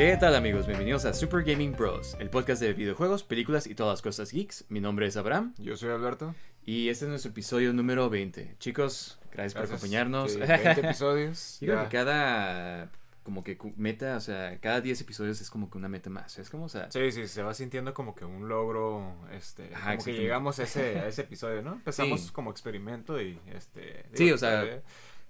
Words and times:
¿Qué 0.00 0.16
tal 0.16 0.34
amigos? 0.34 0.66
Bienvenidos 0.66 1.04
a 1.04 1.12
Super 1.12 1.44
Gaming 1.44 1.72
Bros, 1.72 2.16
el 2.18 2.30
podcast 2.30 2.62
de 2.62 2.72
videojuegos, 2.72 3.22
películas 3.22 3.66
y 3.66 3.74
todas 3.74 3.92
las 3.92 4.00
cosas 4.00 4.32
geeks. 4.32 4.64
Mi 4.70 4.80
nombre 4.80 5.06
es 5.06 5.18
Abraham 5.18 5.54
Yo 5.58 5.76
soy 5.76 5.90
Alberto. 5.90 6.34
y 6.64 6.88
este 6.88 7.04
es 7.04 7.10
nuestro 7.10 7.32
episodio 7.32 7.74
número 7.74 8.08
20. 8.08 8.56
Chicos, 8.58 9.18
gracias, 9.30 9.52
por 9.52 9.60
Gracias. 9.68 9.78
acompañarnos. 9.78 10.32
Sí, 10.32 10.38
20 10.38 10.70
episodios. 10.80 11.58
Yo 11.60 11.66
creo 11.74 11.82
que 11.82 11.88
cada 11.90 12.90
como 13.24 13.44
que 13.44 13.58
meta, 13.76 14.16
o 14.16 14.20
sea, 14.20 14.58
cada 14.60 14.80
10 14.80 15.02
episodios 15.02 15.38
es 15.42 15.50
como 15.50 15.68
que 15.70 15.76
una 15.76 15.90
meta 15.90 16.08
más. 16.08 16.38
Es 16.38 16.48
como, 16.48 16.64
o 16.64 16.68
sea, 16.70 16.90
Sí, 16.90 17.12
sí, 17.12 17.28
se 17.28 17.42
va 17.42 17.52
sintiendo 17.52 17.92
como 17.92 18.14
que 18.14 18.24
un 18.24 18.48
logro, 18.48 19.14
este, 19.32 19.68
Ajá, 19.74 19.98
como 19.98 20.04
que 20.06 20.14
llegamos 20.14 20.58
a 20.60 20.62
ese, 20.62 20.98
a 20.98 21.08
ese 21.08 21.20
episodio, 21.20 21.60
¿no? 21.60 21.72
Empezamos 21.84 22.22
Sí. 22.22 22.30
como 22.32 22.50
experimento 22.50 23.20
y, 23.20 23.38
este... 23.54 24.06
Sí, 24.14 24.32
o 24.32 24.38
sea, 24.38 24.80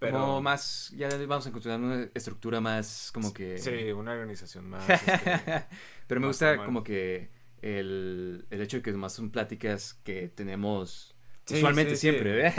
como 0.01 0.41
más, 0.41 0.93
ya 0.97 1.09
vamos 1.27 1.47
a 1.47 1.51
encontrar 1.51 1.79
una 1.79 2.09
estructura 2.15 2.61
más 2.61 3.11
como 3.13 3.33
que... 3.33 3.59
Sí, 3.59 3.93
una 3.93 4.13
organización 4.13 4.69
más... 4.69 4.89
este, 4.91 5.67
Pero 6.07 6.21
me 6.21 6.27
más 6.27 6.29
gusta 6.29 6.57
como 6.65 6.83
que 6.83 7.31
el, 7.61 8.47
el 8.51 8.61
hecho 8.63 8.79
de 8.79 8.83
que 8.83 8.93
más 8.93 9.13
son 9.13 9.31
pláticas 9.31 9.95
que 10.03 10.29
tenemos 10.29 11.15
Sí, 11.51 11.57
usualmente 11.57 11.91
sí, 11.91 11.97
sí. 11.97 12.01
siempre, 12.11 12.49
¿eh? 12.49 12.55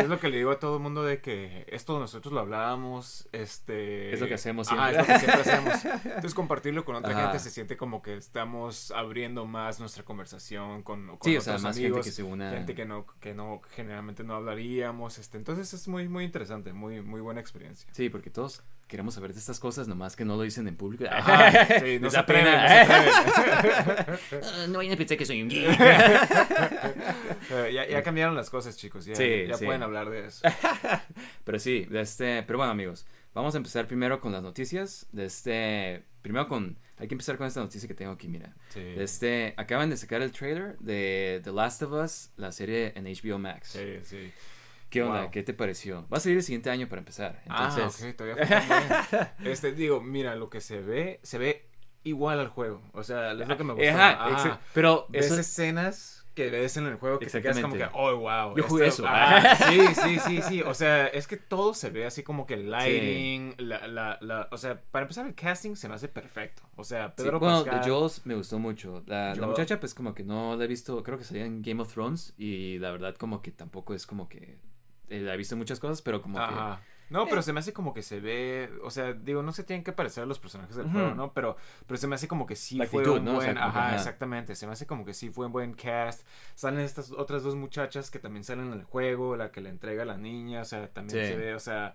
es, 0.00 0.08
lo 0.08 0.18
que 0.20 0.28
le 0.28 0.38
digo 0.38 0.50
a 0.50 0.58
todo 0.58 0.76
el 0.76 0.82
mundo 0.82 1.02
de 1.02 1.20
que 1.20 1.64
esto 1.68 1.98
nosotros 1.98 2.32
lo 2.32 2.40
hablábamos, 2.40 3.28
este... 3.32 4.12
Es 4.12 4.20
lo 4.20 4.26
que 4.28 4.34
hacemos 4.34 4.66
siempre. 4.68 4.90
es 4.92 4.96
lo 4.98 5.04
que 5.06 5.18
siempre 5.18 5.40
hacemos. 5.52 5.84
Entonces 6.04 6.34
compartirlo 6.34 6.84
con 6.84 6.96
otra 6.96 7.12
Ajá. 7.12 7.22
gente 7.24 7.38
se 7.38 7.50
siente 7.50 7.76
como 7.76 8.02
que 8.02 8.16
estamos 8.16 8.90
abriendo 8.90 9.46
más 9.46 9.80
nuestra 9.80 10.04
conversación 10.04 10.82
con, 10.82 11.06
con 11.06 11.18
Sí, 11.22 11.36
o 11.36 11.40
otros 11.40 11.44
sea, 11.44 11.58
más 11.58 11.76
amigos. 11.76 11.98
gente 11.98 12.08
que 12.10 12.12
se 12.14 12.22
una. 12.22 12.50
gente 12.50 12.74
que 12.74 12.84
no 12.84 13.06
que 13.20 13.34
no 13.34 13.60
generalmente 13.74 14.24
no 14.24 14.34
hablaríamos 14.34 15.18
este 15.18 15.38
entonces 15.38 15.72
es 15.72 15.88
muy 15.88 16.08
muy 16.08 16.24
interesante 16.24 16.72
muy 16.72 17.00
muy 17.02 17.20
buena 17.20 17.40
experiencia 17.40 17.88
Sí, 17.92 18.08
porque 18.10 18.30
todos 18.30 18.62
queremos 18.86 19.14
saber 19.14 19.32
de 19.32 19.38
estas 19.40 19.58
cosas, 19.58 19.88
nomás 19.88 20.14
que 20.16 20.24
no 20.24 20.36
lo 20.36 20.42
dicen 20.42 20.68
en 20.68 20.76
público. 20.76 21.04
Ajá, 21.10 21.80
sí, 21.80 21.98
no 22.00 22.10
se 22.10 22.18
atreven, 22.18 22.52
no 22.52 22.68
se 22.68 22.74
atreven. 22.74 23.12
Ah, 24.42 24.66
no 24.68 24.78
vayan 24.78 24.94
a 24.94 24.96
pensar 24.96 25.16
que 25.18 25.24
soy 25.26 25.42
un 25.42 25.48
geek. 25.48 25.68
Eh, 27.50 27.70
ya, 27.74 27.88
ya 27.88 28.02
cambiaron 28.02 28.34
las 28.34 28.50
cosas 28.50 28.76
chicos 28.76 29.04
ya, 29.04 29.14
Sí, 29.14 29.46
ya 29.48 29.56
sí. 29.56 29.64
pueden 29.64 29.82
hablar 29.82 30.10
de 30.10 30.26
eso 30.26 30.46
Pero 31.44 31.58
sí, 31.58 31.84
de 31.90 32.00
este, 32.00 32.42
pero 32.42 32.58
bueno 32.58 32.72
amigos, 32.72 33.06
vamos 33.34 33.54
a 33.54 33.58
empezar 33.58 33.86
primero 33.86 34.20
con 34.20 34.32
las 34.32 34.42
noticias. 34.42 35.06
De 35.12 35.26
este, 35.26 36.04
primero 36.22 36.48
con, 36.48 36.78
hay 36.98 37.08
que 37.08 37.14
empezar 37.14 37.36
con 37.36 37.46
esta 37.46 37.60
noticia 37.60 37.88
que 37.88 37.94
tengo 37.94 38.12
aquí, 38.12 38.28
mira. 38.28 38.54
sí, 38.70 38.80
De 38.80 39.02
este, 39.04 39.54
acaban 39.56 39.90
de 39.90 39.96
sacar 39.96 40.22
el 40.22 40.32
trailer 40.32 40.78
de 40.78 41.40
The 41.44 41.52
Last 41.52 41.82
of 41.82 41.92
Us, 41.92 42.30
la 42.36 42.52
serie 42.52 42.92
en 42.96 43.04
HBO 43.04 43.38
Max. 43.38 43.70
sí, 43.70 43.98
sí. 44.02 44.32
¿Qué 44.90 45.02
onda? 45.02 45.22
Wow. 45.22 45.30
¿Qué 45.30 45.42
te 45.42 45.52
pareció? 45.54 46.06
Va 46.12 46.18
a 46.18 46.20
salir 46.20 46.38
el 46.38 46.44
siguiente 46.44 46.70
año 46.70 46.88
para 46.88 47.00
empezar. 47.00 47.42
Entonces, 47.46 48.02
ah 48.04 48.08
ok 48.08 48.16
todavía 48.16 49.34
este 49.44 49.72
digo 49.72 50.00
mira 50.00 50.34
lo 50.36 50.48
que 50.48 50.60
se 50.60 50.80
ve 50.80 51.20
se 51.22 51.38
ve 51.38 51.68
igual 52.04 52.38
al 52.38 52.48
juego 52.48 52.80
o 52.92 53.02
sea 53.02 53.32
es 53.32 53.48
lo 53.48 53.56
que 53.56 53.64
me 53.64 53.72
gusta 53.74 54.10
Ajá, 54.10 54.30
exa- 54.30 54.58
pero 54.72 55.06
ves 55.08 55.26
eso- 55.26 55.40
escenas 55.40 56.12
que 56.36 56.50
ves 56.50 56.76
en 56.76 56.84
el 56.86 56.96
juego 56.96 57.18
que 57.18 57.24
te 57.26 57.40
quedas 57.40 57.58
como 57.60 57.74
que, 57.74 57.88
oh, 57.94 58.14
wow. 58.18 58.54
Yo 58.54 58.62
jugué 58.64 58.88
esto- 58.88 59.04
eso. 59.04 59.10
ah, 59.10 59.56
sí, 59.70 59.80
sí, 59.94 60.18
sí, 60.18 60.42
sí. 60.42 60.60
O 60.60 60.74
sea, 60.74 61.06
es 61.06 61.26
que 61.26 61.38
todo 61.38 61.72
se 61.72 61.88
ve 61.88 62.04
así 62.04 62.22
como 62.22 62.46
que 62.46 62.52
el 62.52 62.70
lighting, 62.70 63.54
la, 63.56 63.88
la, 63.88 64.18
la, 64.20 64.46
o 64.52 64.58
sea, 64.58 64.78
para 64.90 65.04
empezar 65.04 65.24
el 65.26 65.34
casting 65.34 65.76
se 65.76 65.88
me 65.88 65.94
hace 65.94 66.08
perfecto. 66.08 66.62
O 66.76 66.84
sea, 66.84 67.08
Sí, 67.16 67.22
Pedro 67.24 67.40
bueno, 67.40 67.64
Pascal. 67.64 67.90
Jules 67.90 68.26
me 68.26 68.34
gustó 68.34 68.58
mucho. 68.58 69.02
La, 69.06 69.30
la 69.30 69.34
Joel. 69.36 69.48
muchacha, 69.48 69.80
pues, 69.80 69.94
como 69.94 70.14
que 70.14 70.24
no 70.24 70.56
la 70.56 70.64
he 70.64 70.66
visto. 70.68 71.02
Creo 71.02 71.16
que 71.16 71.24
salía 71.24 71.46
en 71.46 71.62
Game 71.62 71.80
of 71.80 71.90
Thrones. 71.94 72.34
Y 72.36 72.78
la 72.80 72.90
verdad, 72.90 73.14
como 73.14 73.40
que 73.40 73.50
tampoco 73.50 73.94
es 73.94 74.06
como 74.06 74.28
que. 74.28 74.58
Eh, 75.10 75.28
he 75.32 75.36
visto 75.36 75.56
muchas 75.56 75.80
cosas, 75.80 76.02
pero 76.02 76.22
como 76.22 76.38
Ajá. 76.38 76.80
No, 77.08 77.26
pero 77.26 77.38
Eh. 77.38 77.42
se 77.44 77.52
me 77.52 77.60
hace 77.60 77.72
como 77.72 77.94
que 77.94 78.02
se 78.02 78.18
ve, 78.18 78.68
o 78.82 78.90
sea, 78.90 79.12
digo, 79.12 79.40
no 79.40 79.52
se 79.52 79.62
tienen 79.62 79.84
que 79.84 79.92
parecer 79.92 80.24
a 80.24 80.26
los 80.26 80.40
personajes 80.40 80.74
del 80.74 80.90
juego, 80.90 81.14
¿no? 81.14 81.32
Pero, 81.32 81.56
pero 81.86 81.98
se 81.98 82.08
me 82.08 82.16
hace 82.16 82.26
como 82.26 82.46
que 82.46 82.56
sí 82.56 82.78
La 82.78 82.86
fue 82.86 83.02
actitud, 83.02 83.18
un 83.20 83.24
¿no? 83.26 83.36
O 83.36 83.40
sea, 83.40 83.52
buen, 83.52 83.56
que, 83.58 83.62
ajá, 83.62 83.86
ajá. 83.86 83.94
exactamente, 83.94 84.56
se 84.56 84.66
me 84.66 84.72
hace 84.72 84.86
como 84.88 85.04
que 85.04 85.14
sí 85.14 85.30
fue 85.30 85.46
un 85.46 85.52
buen 85.52 85.74
cast. 85.74 86.26
Salen 86.56 86.80
estas 86.80 87.12
otras 87.12 87.44
dos 87.44 87.54
muchachas 87.54 88.10
que 88.10 88.18
también 88.18 88.42
salen 88.42 88.66
en 88.66 88.72
el 88.72 88.82
juego, 88.82 89.36
la 89.36 89.52
que 89.52 89.60
le 89.60 89.68
entrega 89.68 90.02
a 90.02 90.06
la 90.06 90.16
niña, 90.16 90.62
o 90.62 90.64
sea, 90.64 90.88
también 90.88 91.24
Sí. 91.24 91.32
se 91.32 91.36
ve, 91.36 91.54
o 91.54 91.60
sea, 91.60 91.94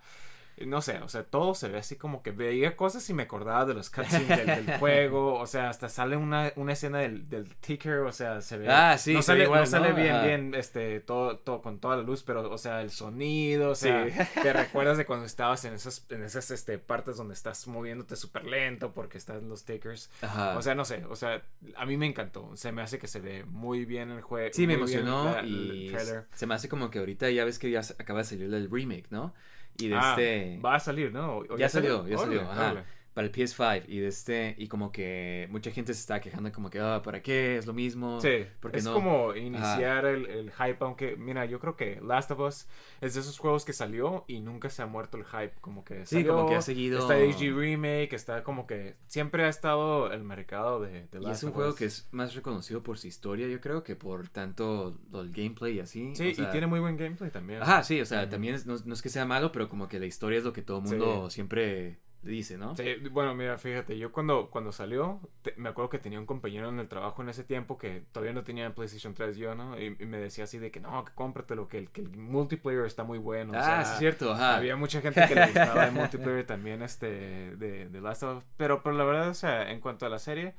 no 0.65 0.81
sé, 0.81 0.97
o 0.99 1.07
sea, 1.09 1.23
todo 1.23 1.53
se 1.55 1.69
ve 1.69 1.77
así 1.79 1.95
como 1.95 2.21
que 2.23 2.31
veía 2.31 2.75
cosas 2.75 3.09
y 3.09 3.13
me 3.13 3.23
acordaba 3.23 3.65
de 3.65 3.73
los 3.73 3.89
cutscenes 3.89 4.27
del, 4.27 4.65
del 4.65 4.77
juego, 4.79 5.35
o 5.39 5.47
sea, 5.47 5.69
hasta 5.69 5.89
sale 5.89 6.15
una, 6.17 6.51
una 6.55 6.73
escena 6.73 6.99
del, 6.99 7.29
del 7.29 7.55
ticker, 7.57 7.99
o 7.99 8.11
sea, 8.11 8.41
se 8.41 8.57
ve. 8.57 8.67
Ah, 8.69 8.97
sí, 8.97 9.13
no 9.13 9.21
sale, 9.21 9.43
igual, 9.43 9.61
no 9.61 9.65
sale 9.65 9.89
¿no? 9.89 9.95
bien, 9.95 10.15
Ajá. 10.15 10.25
bien, 10.25 10.55
este, 10.55 10.99
todo, 10.99 11.37
todo, 11.37 11.61
con 11.61 11.79
toda 11.79 11.97
la 11.97 12.03
luz, 12.03 12.23
pero, 12.23 12.49
o 12.51 12.57
sea, 12.57 12.81
el 12.81 12.91
sonido, 12.91 13.71
o 13.71 13.75
sea, 13.75 14.05
Sí. 14.07 14.13
te 14.41 14.53
recuerdas 14.53 14.97
de 14.97 15.05
cuando 15.05 15.25
estabas 15.25 15.63
en 15.65 15.73
esas, 15.73 16.05
en 16.09 16.23
esas, 16.23 16.51
este, 16.51 16.77
partes 16.77 17.17
donde 17.17 17.33
estás 17.33 17.67
moviéndote 17.67 18.15
súper 18.15 18.45
lento 18.45 18.93
porque 18.93 19.17
están 19.17 19.47
los 19.49 19.63
tickers. 19.65 20.09
Ajá. 20.21 20.57
O 20.57 20.61
sea, 20.61 20.75
no 20.75 20.85
sé, 20.85 21.03
o 21.09 21.15
sea, 21.15 21.41
a 21.75 21.85
mí 21.85 21.97
me 21.97 22.05
encantó, 22.05 22.51
se 22.55 22.71
me 22.71 22.81
hace 22.81 22.99
que 22.99 23.07
se 23.07 23.19
ve 23.19 23.43
muy 23.45 23.85
bien 23.85 24.11
el 24.11 24.21
juego. 24.21 24.49
Sí, 24.53 24.67
me 24.67 24.73
emocionó 24.75 25.31
la- 25.35 25.43
y 25.43 25.93
se 26.33 26.47
me 26.47 26.55
hace 26.55 26.69
como 26.69 26.89
que 26.89 26.99
ahorita 26.99 27.29
ya 27.29 27.45
ves 27.45 27.59
que 27.59 27.69
ya 27.71 27.83
se- 27.83 27.93
acaba 27.99 28.19
de 28.19 28.25
salir 28.25 28.53
el 28.53 28.69
remake, 28.71 29.05
¿no? 29.09 29.33
Y 29.77 29.87
de 29.89 29.95
Ah, 29.95 30.15
este... 30.17 30.59
va 30.63 30.75
a 30.75 30.79
salir, 30.79 31.11
¿no? 31.11 31.37
¿O 31.37 31.57
ya 31.57 31.69
salió, 31.69 32.07
ya 32.07 32.17
salió, 32.17 32.41
ajá. 32.41 32.85
Para 33.13 33.27
el 33.27 33.33
PS5 33.33 33.83
y 33.89 33.99
de 33.99 34.07
este... 34.07 34.55
Y 34.57 34.67
como 34.69 34.91
que 34.93 35.47
mucha 35.51 35.69
gente 35.71 35.93
se 35.93 35.99
está 35.99 36.21
quejando 36.21 36.49
como 36.53 36.69
que, 36.69 36.79
ah, 36.79 37.01
¿para 37.03 37.21
qué? 37.21 37.57
Es 37.57 37.65
lo 37.65 37.73
mismo. 37.73 38.21
Sí, 38.21 38.45
¿Por 38.61 38.71
qué 38.71 38.77
es 38.77 38.85
no? 38.85 38.93
como 38.93 39.35
iniciar 39.35 40.05
el, 40.05 40.25
el 40.27 40.51
hype, 40.51 40.77
aunque, 40.79 41.17
mira, 41.17 41.43
yo 41.45 41.59
creo 41.59 41.75
que 41.75 41.99
Last 42.01 42.31
of 42.31 42.39
Us 42.39 42.67
es 43.01 43.13
de 43.15 43.19
esos 43.19 43.37
juegos 43.37 43.65
que 43.65 43.73
salió 43.73 44.23
y 44.29 44.39
nunca 44.39 44.69
se 44.69 44.81
ha 44.81 44.85
muerto 44.85 45.17
el 45.17 45.25
hype, 45.25 45.53
como 45.59 45.83
que 45.83 46.05
Sí, 46.05 46.15
salió, 46.15 46.35
como 46.35 46.47
que 46.47 46.55
ha 46.55 46.61
seguido- 46.61 46.99
Está 46.99 47.15
AG 47.15 47.53
Remake, 47.53 48.13
está 48.15 48.43
como 48.43 48.65
que 48.65 48.95
siempre 49.07 49.43
ha 49.43 49.49
estado 49.49 50.11
el 50.13 50.23
mercado 50.23 50.79
de, 50.79 51.07
de 51.07 51.19
Y 51.19 51.23
Last 51.23 51.37
es 51.39 51.43
un 51.43 51.49
of 51.49 51.55
juego 51.55 51.69
Us. 51.71 51.75
que 51.77 51.85
es 51.85 52.07
más 52.11 52.33
reconocido 52.33 52.81
por 52.81 52.97
su 52.97 53.07
historia, 53.07 53.45
yo 53.49 53.59
creo, 53.59 53.83
que 53.83 53.97
por 53.97 54.29
tanto 54.29 54.97
el 55.13 55.31
gameplay 55.33 55.75
y 55.75 55.79
así. 55.81 56.15
Sí, 56.15 56.31
o 56.31 56.35
sea- 56.35 56.47
y 56.47 56.51
tiene 56.51 56.67
muy 56.67 56.79
buen 56.79 56.95
gameplay 56.95 57.29
también. 57.29 57.61
Ajá, 57.61 57.83
sí, 57.83 57.99
o 57.99 58.05
sea, 58.05 58.21
Ujú. 58.21 58.29
también 58.31 58.55
es- 58.55 58.65
no, 58.65 58.75
no 58.85 58.93
es 58.93 59.01
que 59.01 59.09
sea 59.09 59.25
malo, 59.25 59.51
pero 59.51 59.67
como 59.67 59.89
que 59.89 59.99
la 59.99 60.05
historia 60.05 60.37
es 60.37 60.45
lo 60.45 60.53
que 60.53 60.61
todo 60.61 60.77
el 60.77 60.83
mundo 60.85 61.29
siempre 61.29 61.99
dice, 62.21 62.57
¿no? 62.57 62.75
Sí, 62.75 62.83
bueno, 63.11 63.33
mira, 63.33 63.57
fíjate, 63.57 63.97
yo 63.97 64.11
cuando, 64.11 64.49
cuando 64.49 64.71
salió, 64.71 65.19
te- 65.41 65.53
me 65.57 65.69
acuerdo 65.69 65.89
que 65.89 65.97
tenía 65.99 66.19
un 66.19 66.25
compañero 66.25 66.69
en 66.69 66.79
el 66.79 66.87
trabajo 66.87 67.21
en 67.21 67.29
ese 67.29 67.43
tiempo 67.43 67.77
que 67.77 68.03
todavía 68.11 68.33
no 68.33 68.43
tenía 68.43 68.73
PlayStation 68.73 69.13
3 69.13 69.37
yo, 69.37 69.55
¿no? 69.55 69.79
Y, 69.79 69.95
y 69.99 70.05
me 70.05 70.17
decía 70.17 70.43
así 70.43 70.59
de 70.59 70.71
que 70.71 70.79
no, 70.79 71.03
que 71.03 71.13
cómpratelo, 71.13 71.67
que 71.67 71.77
el, 71.79 71.89
que 71.89 72.01
el 72.01 72.09
multiplayer 72.09 72.85
está 72.85 73.03
muy 73.03 73.17
bueno. 73.17 73.53
o 73.53 73.55
ah, 73.57 73.63
sea, 73.63 73.81
es 73.81 73.99
cierto, 73.99 74.31
ajá. 74.33 74.57
Había 74.57 74.75
mucha 74.75 75.01
gente 75.01 75.25
que 75.27 75.35
le 75.35 75.45
gustaba 75.47 75.85
el 75.85 75.91
multiplayer 75.93 76.45
también, 76.45 76.81
este, 76.83 77.55
de, 77.55 77.89
de 77.89 78.01
Last 78.01 78.23
of 78.23 78.37
Us. 78.37 78.43
Pero, 78.57 78.83
pero 78.83 78.95
la 78.95 79.03
verdad, 79.03 79.29
o 79.29 79.33
sea, 79.33 79.71
en 79.71 79.79
cuanto 79.79 80.05
a 80.05 80.09
la 80.09 80.19
serie, 80.19 80.53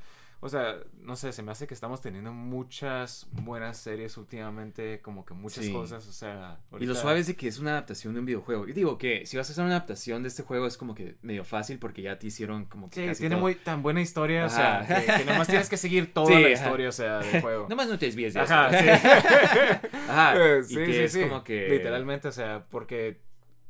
o 0.45 0.49
sea, 0.49 0.77
no 1.01 1.15
sé, 1.15 1.33
se 1.33 1.41
me 1.43 1.53
hace 1.53 1.69
que 1.69 1.75
estamos 1.75 2.01
teniendo 2.01 2.33
muchas 2.33 3.29
buenas 3.31 3.79
series 3.79 4.17
últimamente, 4.17 5.01
como 5.01 5.25
que 5.25 5.35
muchas 5.35 5.65
Sí. 5.65 5.73
cosas, 5.73 6.07
o 6.09 6.13
sea... 6.13 6.59
Y 6.81 6.85
lo 6.87 6.97
suave 6.97 7.21
es 7.21 7.29
de 7.29 7.37
que 7.37 7.47
es 7.47 7.61
una 7.61 7.71
adaptación 7.71 8.13
de 8.13 8.19
un 8.21 8.27
videojuego. 8.27 8.67
Y 8.67 8.73
digo 8.73 8.99
que 8.99 9.25
si 9.25 9.37
vas 9.37 9.49
a 9.49 9.53
hacer 9.53 9.65
una 9.65 9.77
adaptación 9.77 10.23
de 10.23 10.29
este 10.29 10.43
juego 10.43 10.67
es 10.67 10.77
como 10.77 10.97
que 10.97 11.15
medio 11.23 11.45
fácil 11.45 11.79
porque 11.79 12.03
ya 12.03 12.19
te 12.19 12.27
hicieron 12.27 12.65
como 12.65 12.91
que 12.91 13.01
Sí, 13.03 13.07
casi 13.07 13.21
tiene 13.21 13.37
todo. 13.37 13.43
muy 13.43 13.55
tan 13.55 13.83
buena 13.85 14.01
historia, 14.01 14.45
o 14.47 14.51
sea, 14.51 14.85
que, 14.87 15.13
que 15.19 15.25
nomás 15.25 15.47
tienes 15.47 15.69
que 15.69 15.77
seguir 15.77 16.13
toda 16.13 16.27
Sí, 16.27 16.33
la 16.35 16.39
ajá. 16.41 16.51
historia, 16.51 16.89
o 16.89 16.93
sea, 16.93 17.19
del 17.21 17.41
juego. 17.41 17.67
Nomás 17.71 17.87
no 17.89 17.97
te 17.99 18.07
desvíes 18.07 18.35
de 18.35 18.41
Ajá, 18.41 18.69
eso. 18.69 18.79
sí. 19.01 19.89
Ajá, 20.09 20.35
y 20.59 20.65
sí, 20.65 20.75
que 20.75 21.05
es 21.05 21.17
como 21.17 21.45
que... 21.45 21.69
Literalmente, 21.69 22.27
o 22.27 22.33
sea, 22.33 22.67
porque, 22.69 23.21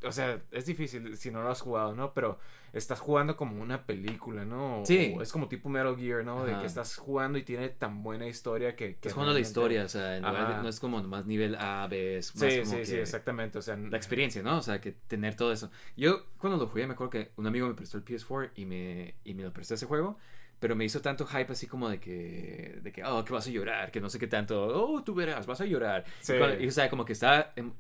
o 0.05 0.13
sea, 0.13 0.41
es 0.51 0.67
difícil 0.67 1.17
si 1.17 1.31
no 1.31 1.43
lo 1.43 1.51
has 1.51 1.61
jugado, 1.61 1.95
¿no? 1.95 2.13
Pero 2.15 2.39
estás 2.73 3.01
jugando 3.01 3.37
como 3.37 3.61
una 3.63 3.85
película, 3.87 4.45
¿no? 4.45 4.81
O- 4.81 4.87
Sí. 4.87 5.15
o 5.17 5.21
es 5.23 5.31
como 5.33 5.49
tipo 5.49 5.69
Metal 5.69 5.97
Gear, 5.97 6.25
¿no? 6.25 6.45
De 6.45 6.53
Ajá. 6.53 6.61
que 6.61 6.67
estás 6.67 6.97
jugando 6.97 7.37
y 7.39 7.43
tiene 7.43 7.69
tan 7.69 8.03
buena 8.03 8.27
historia 8.27 8.75
que... 8.77 8.97
que 8.97 9.09
Es 9.09 9.15
jugando 9.15 9.35
la 9.35 9.41
historia, 9.41 9.85
o 9.85 9.89
sea, 9.89 10.17
en 10.17 10.23
lugar 10.25 10.57
de- 10.57 10.63
no 10.63 10.69
es 10.69 10.81
como 10.81 11.01
nomás 11.03 11.27
nivel 11.27 11.55
A, 11.57 11.87
B, 11.89 12.17
es 12.19 12.35
más 12.35 12.51
Sí, 12.53 12.61
como 12.61 12.71
sí, 12.73 12.85
sí, 12.87 12.93
que 12.93 13.03
exactamente, 13.03 13.59
o 13.59 13.63
sea... 13.63 13.77
La 13.77 13.97
experiencia, 13.97 14.43
¿no? 14.43 14.57
O 14.59 14.63
sea, 14.63 14.81
que 14.81 14.93
tener 14.93 15.35
todo 15.37 15.53
eso. 15.53 15.71
Yo 15.97 16.25
cuando 16.39 16.59
lo 16.59 16.67
jugué 16.69 16.87
me 16.87 16.95
acuerdo 16.95 17.11
que 17.11 17.33
un 17.37 17.47
amigo 17.47 17.69
me 17.69 17.75
prestó 17.75 17.99
el 17.99 18.05
PS4 18.05 18.51
y 18.57 18.65
me, 18.65 19.17
y 19.25 19.35
me 19.35 19.43
lo 19.43 19.53
prestó 19.53 19.75
ese 19.75 19.85
juego, 19.87 20.17
pero 20.59 20.75
me 20.77 20.85
hizo 20.85 21.03
tanto 21.03 21.27
hype 21.27 21.53
así 21.53 21.67
como 21.67 21.89
de 21.91 21.99
que, 22.01 22.79
de 22.83 22.93
que, 22.93 23.05
oh, 23.05 23.23
que 23.25 23.33
vas 23.35 23.47
a 23.47 23.51
llorar, 23.51 23.91
que 23.91 24.01
no 24.01 24.09
sé 24.09 24.19
qué 24.19 24.29
tanto, 24.29 24.65
oh, 24.67 25.03
tú 25.03 25.13
verás, 25.15 25.45
vas 25.47 25.61
a 25.61 25.67
llorar. 25.67 26.05
Sí. 26.21 26.33
Y, 26.35 26.39
cuando- 26.39 26.59
y, 26.63 26.69
o 26.69 26.71
sea, 26.71 26.89
como 26.89 27.05
que 27.05 27.13
estaba 27.13 27.53
em, 27.57 27.73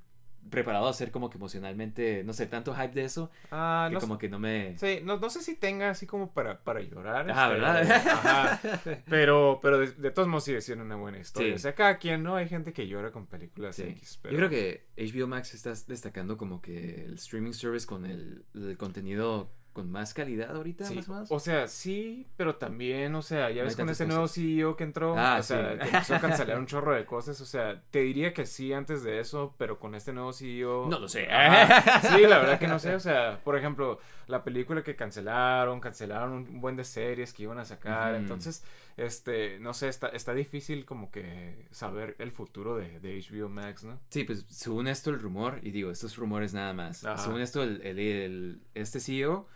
preparado 0.50 0.86
a 0.88 0.92
ser 0.92 1.10
como 1.10 1.30
que 1.30 1.38
emocionalmente, 1.38 2.22
no 2.24 2.32
sé, 2.32 2.46
tanto 2.46 2.74
hype 2.74 2.92
de 2.92 3.04
eso, 3.04 3.30
Ah, 3.50 3.86
que 3.88 3.94
no, 3.94 4.00
como 4.00 4.18
que 4.18 4.28
no 4.28 4.38
me... 4.38 4.76
Sí, 4.78 5.00
no, 5.02 5.18
no 5.18 5.30
sé 5.30 5.42
si 5.42 5.56
tenga 5.56 5.90
así 5.90 6.06
como 6.06 6.32
para, 6.32 6.62
para 6.62 6.80
llorar. 6.80 7.30
Ajá, 7.30 7.46
este, 7.46 7.60
¿verdad? 7.60 7.92
Ajá. 8.06 8.60
Pero, 9.08 9.60
pero 9.62 9.78
de, 9.78 9.92
de 9.92 10.10
todos 10.10 10.28
modos 10.28 10.44
sigue 10.44 10.60
siendo 10.60 10.84
una 10.84 10.96
buena 10.96 11.18
historia. 11.18 11.50
Sí. 11.50 11.54
O 11.54 11.58
sea, 11.58 11.74
cada 11.74 11.98
quien, 11.98 12.22
¿no? 12.22 12.36
Hay 12.36 12.48
gente 12.48 12.72
que 12.72 12.86
llora 12.86 13.10
con 13.12 13.26
películas 13.26 13.76
Sí. 13.76 13.82
X. 13.82 14.18
Pero... 14.22 14.32
Yo 14.32 14.38
creo 14.38 14.50
que 14.50 14.86
HBO 14.96 15.26
Max 15.28 15.54
está 15.54 15.72
destacando 15.86 16.36
como 16.36 16.60
que 16.60 17.04
el 17.04 17.14
streaming 17.14 17.52
service 17.52 17.86
con 17.86 18.04
el, 18.06 18.44
el 18.54 18.76
contenido 18.76 19.50
con 19.72 19.90
más 19.90 20.12
calidad 20.14 20.54
ahorita, 20.54 20.84
Sí, 20.84 20.96
más 20.96 21.08
o 21.08 21.12
menos. 21.14 21.32
O 21.32 21.40
sea, 21.40 21.66
sí, 21.68 22.26
pero 22.36 22.56
también, 22.56 23.14
o 23.14 23.22
sea, 23.22 23.50
ya 23.50 23.62
No 23.62 23.68
ves 23.68 23.76
con 23.76 23.88
ese 23.88 24.06
nuevo. 24.06 24.28
CEO 24.28 24.76
que 24.76 24.84
entró, 24.84 25.14
Ah, 25.18 25.38
o 25.40 25.42
sea, 25.42 25.78
que 25.78 25.84
empezó 25.86 26.14
a 26.16 26.20
cancelar 26.20 26.58
un 26.58 26.66
chorro 26.66 26.94
de 26.94 27.04
cosas, 27.06 27.40
o 27.40 27.46
sea, 27.46 27.80
te 27.90 28.00
diría 28.00 28.32
que 28.34 28.44
sí 28.46 28.72
antes 28.72 29.02
de 29.02 29.20
eso, 29.20 29.54
pero 29.58 29.78
con 29.78 29.94
este 29.94 30.12
nuevo 30.12 30.32
CEO... 30.32 30.86
No 30.90 30.98
lo 30.98 31.08
sé. 31.08 31.26
Ajá. 31.30 32.00
Sí, 32.16 32.22
la 32.26 32.38
verdad 32.38 32.58
que 32.58 32.66
no 32.68 32.78
sé, 32.78 32.94
o 32.94 33.00
sea, 33.00 33.40
por 33.44 33.56
ejemplo, 33.56 33.98
la 34.26 34.44
película 34.44 34.82
que 34.82 34.94
cancelaron, 34.96 35.80
cancelaron 35.80 36.32
un 36.32 36.60
buen 36.60 36.76
de 36.76 36.84
series 36.84 37.32
que 37.32 37.44
iban 37.44 37.58
a 37.58 37.64
sacar, 37.64 38.14
entonces, 38.14 38.62
este, 38.96 39.58
no 39.58 39.72
sé, 39.74 39.88
está, 39.88 40.08
está 40.08 40.34
difícil 40.34 40.84
como 40.84 41.10
que 41.10 41.66
saber 41.70 42.14
el 42.18 42.30
futuro 42.30 42.76
de, 42.76 43.00
de 43.00 43.18
HBO 43.20 43.48
Max, 43.48 43.84
¿no? 43.84 43.98
Sí, 44.10 44.24
pues 44.24 44.44
según 44.48 44.86
esto 44.86 45.10
el 45.10 45.18
rumor, 45.20 45.60
y 45.62 45.70
digo, 45.70 45.90
estos 45.90 46.16
rumores 46.16 46.52
nada 46.54 46.72
más. 46.72 47.04
Ajá. 47.04 47.16
Según 47.22 47.40
esto, 47.40 47.62
el, 47.62 47.80
el- 47.82 47.98
el- 47.98 48.60
este 48.74 49.00
CEO 49.00 49.46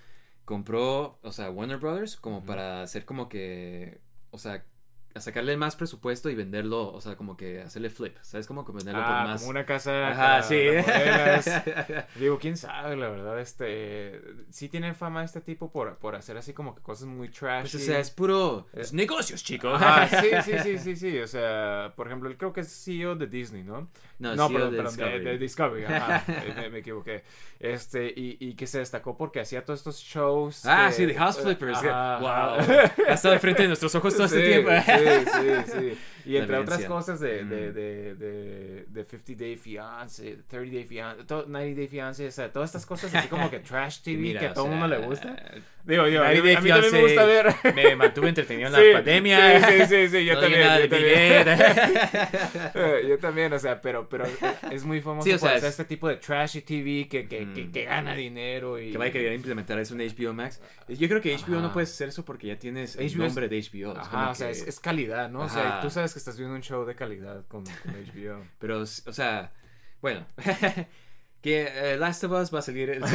compró, 0.47 1.19
o 1.23 1.33
sea, 1.33 1.51
Warner 1.51 1.77
Brothers 1.79 2.17
como 2.17 2.43
para 2.43 2.83
hacer 2.83 3.05
como 3.05 3.29
que, 3.29 4.01
o 4.31 4.39
sea, 4.39 4.65
a 5.17 5.21
sacarle 5.21 5.57
más 5.57 5.77
presupuesto 5.77 6.29
y 6.31 6.35
venderlo, 6.35 6.93
o 6.93 7.01
sea, 7.01 7.17
como 7.17 7.37
que 7.37 7.63
hacerle 7.63 7.91
flip, 7.91 8.17
¿sabes? 8.23 8.47
Como 8.47 8.65
que 8.65 8.73
venderlo 8.73 9.01
Ah, 9.03 9.21
por 9.23 9.29
más... 9.29 9.41
como 9.41 9.51
una 9.51 9.65
casa 9.65 10.09
Ajá, 10.09 10.43
sí. 10.43 10.57
Digo, 12.17 12.39
quién 12.39 12.57
sabe, 12.57 12.97
la 12.97 13.09
verdad, 13.09 13.41
este, 13.41 14.21
sí 14.51 14.69
tiene 14.69 14.95
fama 14.95 15.25
este 15.25 15.41
tipo 15.41 15.71
por, 15.71 15.97
por 15.99 16.17
hacer 16.17 16.37
así 16.37 16.53
como 16.53 16.75
que 16.75 16.83
cosas 16.83 17.07
muy 17.09 17.29
trashy. 17.29 17.71
Pues, 17.71 17.75
o 17.83 17.87
sea, 17.87 17.99
es 17.99 18.11
puro... 18.11 18.67
Eh, 18.73 18.81
Es 18.83 18.93
negocios, 18.93 19.43
chicos. 19.43 19.81
Sí, 20.21 20.29
sí, 20.45 20.53
sí, 20.63 20.79
sí, 20.79 20.97
sí, 20.97 21.19
o 21.19 21.27
sea, 21.27 21.93
por 21.97 22.07
ejemplo, 22.07 22.29
él 22.29 22.37
creo 22.37 22.53
que 22.53 22.61
es 22.61 22.85
CEO 22.85 23.17
de 23.17 23.27
Disney, 23.27 23.62
¿no? 23.62 23.89
No, 24.19 24.35
No, 24.35 24.49
CEO 24.49 24.57
perdón, 24.59 24.71
de 24.73 24.77
perdón, 24.77 24.95
Discovery. 24.97 25.25
de 25.25 25.39
Discovery, 25.39 25.85
ajá, 25.85 26.25
eh, 26.29 26.55
me, 26.57 26.71
me 26.71 26.79
equivoqué. 26.79 27.25
Este, 27.59 28.07
y, 28.09 28.37
y 28.41 28.55
que 28.55 28.67
se 28.67 28.79
destacó 28.79 29.17
porque 29.17 29.41
hacía 29.41 29.65
todos 29.65 29.81
estos 29.81 29.99
shows. 30.01 30.65
Ah, 30.67 30.87
que- 30.89 30.93
sí, 30.95 31.07
de 31.07 31.15
House 31.15 31.39
Flippers. 31.41 31.79
Ajá, 31.79 32.19
wow. 32.19 32.29
ajá. 32.61 32.95
Ha 33.09 33.12
estado 33.15 33.35
al 33.35 33.41
frente 33.41 33.62
de 33.62 33.69
nuestros 33.69 33.95
ojos 33.95 34.15
todo 34.15 34.27
este 34.27 34.43
tiempo. 34.47 34.71
Sí, 34.71 34.93
sí, 35.06 35.73
sí. 35.73 35.99
Y 36.26 36.37
entre 36.37 36.56
otras 36.58 36.84
cosas 36.84 37.20
de, 37.20 37.44
de, 37.44 37.70
Mm. 37.70 37.75
de, 37.75 38.14
de, 38.17 38.84
de 38.88 39.05
50 39.05 39.44
Day 39.44 39.56
Fiance, 39.56 40.38
30 40.49 40.75
Day 40.75 40.84
Fiance, 40.84 41.25
to- 41.25 41.46
90 41.46 41.76
Day 41.78 41.88
Fiance, 41.88 42.26
o 42.26 42.31
sea, 42.32 42.52
todas 42.52 42.70
estas 42.70 42.84
cosas 42.84 43.14
así 43.14 43.28
como 43.28 43.49
que 43.50 43.61
trash 43.61 44.00
TV 44.02 44.17
Mira, 44.20 44.40
que 44.40 44.46
a 44.49 44.55
todo 44.55 44.64
el 44.67 44.73
mundo 44.73 44.88
le 44.88 44.99
gusta. 44.99 45.37
Digo, 45.87 46.05
digo, 46.06 46.20
a 46.25 46.31
mí, 46.31 46.38
90 46.38 46.43
Day 46.43 46.56
a 46.56 46.61
mí 46.61 46.69
también 46.69 46.93
me 46.94 47.00
gusta 47.02 47.25
ver. 47.25 47.55
Me 47.76 47.94
mantuve 47.94 48.28
entretenido 48.31 48.69
en 48.70 48.75
Sí, 48.75 48.81
la 48.88 48.93
pandemia. 48.94 49.61
Sí, 49.61 49.75
sí, 49.78 49.87
sí, 49.87 50.08
sí, 50.08 50.25
yo 50.25 50.34
no 50.34 50.40
también. 50.40 50.62
yo 50.81 50.88
también. 50.88 51.44
Eh, 52.75 53.06
Yo 53.08 53.19
también, 53.19 53.52
o 53.52 53.58
sea, 53.61 53.81
pero, 53.81 54.08
pero 54.08 54.25
es 54.70 54.84
muy 54.84 55.00
famoso 55.00 55.25
Sí, 55.28 55.31
o 55.32 55.38
por 55.38 55.49
sea, 55.49 55.56
hacer 55.58 55.69
es- 55.69 55.75
este 55.78 55.84
tipo 55.84 56.08
de 56.08 56.17
trashy 56.17 56.62
TV 56.62 57.06
que, 57.08 57.28
que, 57.28 57.52
que, 57.55 57.64
Mm. 57.67 57.73
que 57.73 57.84
gana 57.84 58.14
dinero 58.14 58.81
y... 58.81 58.90
que 58.90 58.99
vaya 58.99 59.11
a 59.11 59.12
querer 59.12 59.32
implementar 59.34 59.78
eso 59.78 59.94
en 59.94 60.00
HBO 60.00 60.32
Max. 60.34 60.61
Yo 60.88 61.08
creo 61.08 61.20
que 61.20 61.37
HBO 61.37 61.61
no 61.61 61.67
Ajá. 61.67 61.73
puedes 61.75 61.90
hacer 61.93 62.08
eso 62.08 62.25
porque 62.25 62.49
ya 62.49 62.58
tienes 62.58 62.96
el 62.96 63.02
HBO 63.02 63.06
es- 63.06 63.17
nombre 63.17 63.49
de 63.49 63.61
HBO. 63.62 63.96
Ajá, 63.96 64.31
o 64.31 64.34
sea, 64.34 64.46
que- 64.49 64.52
es, 64.55 64.67
es 64.67 64.81
calidad, 64.81 65.31
¿no? 65.31 65.43
O 65.43 65.49
sea, 65.49 65.69
Ajá. 65.69 65.81
tú 65.82 65.90
sabes 65.90 66.16
que 66.17 66.21
estás 66.21 66.39
viendo 66.39 66.55
un 66.57 66.63
show 66.63 66.87
de 66.87 66.95
calidad 66.95 67.45
con, 67.47 67.63
con 67.65 67.93
HBO. 67.93 68.43
Pero, 68.59 68.81
o 68.81 68.87
sea, 68.87 69.53
bueno. 70.01 70.27
que 71.43 71.69
eh, 71.93 71.99
Last 71.99 72.25
of 72.25 72.33
Us 72.33 72.53
va 72.53 72.61
a 72.61 72.63
salir 72.63 72.89
el. 72.89 73.05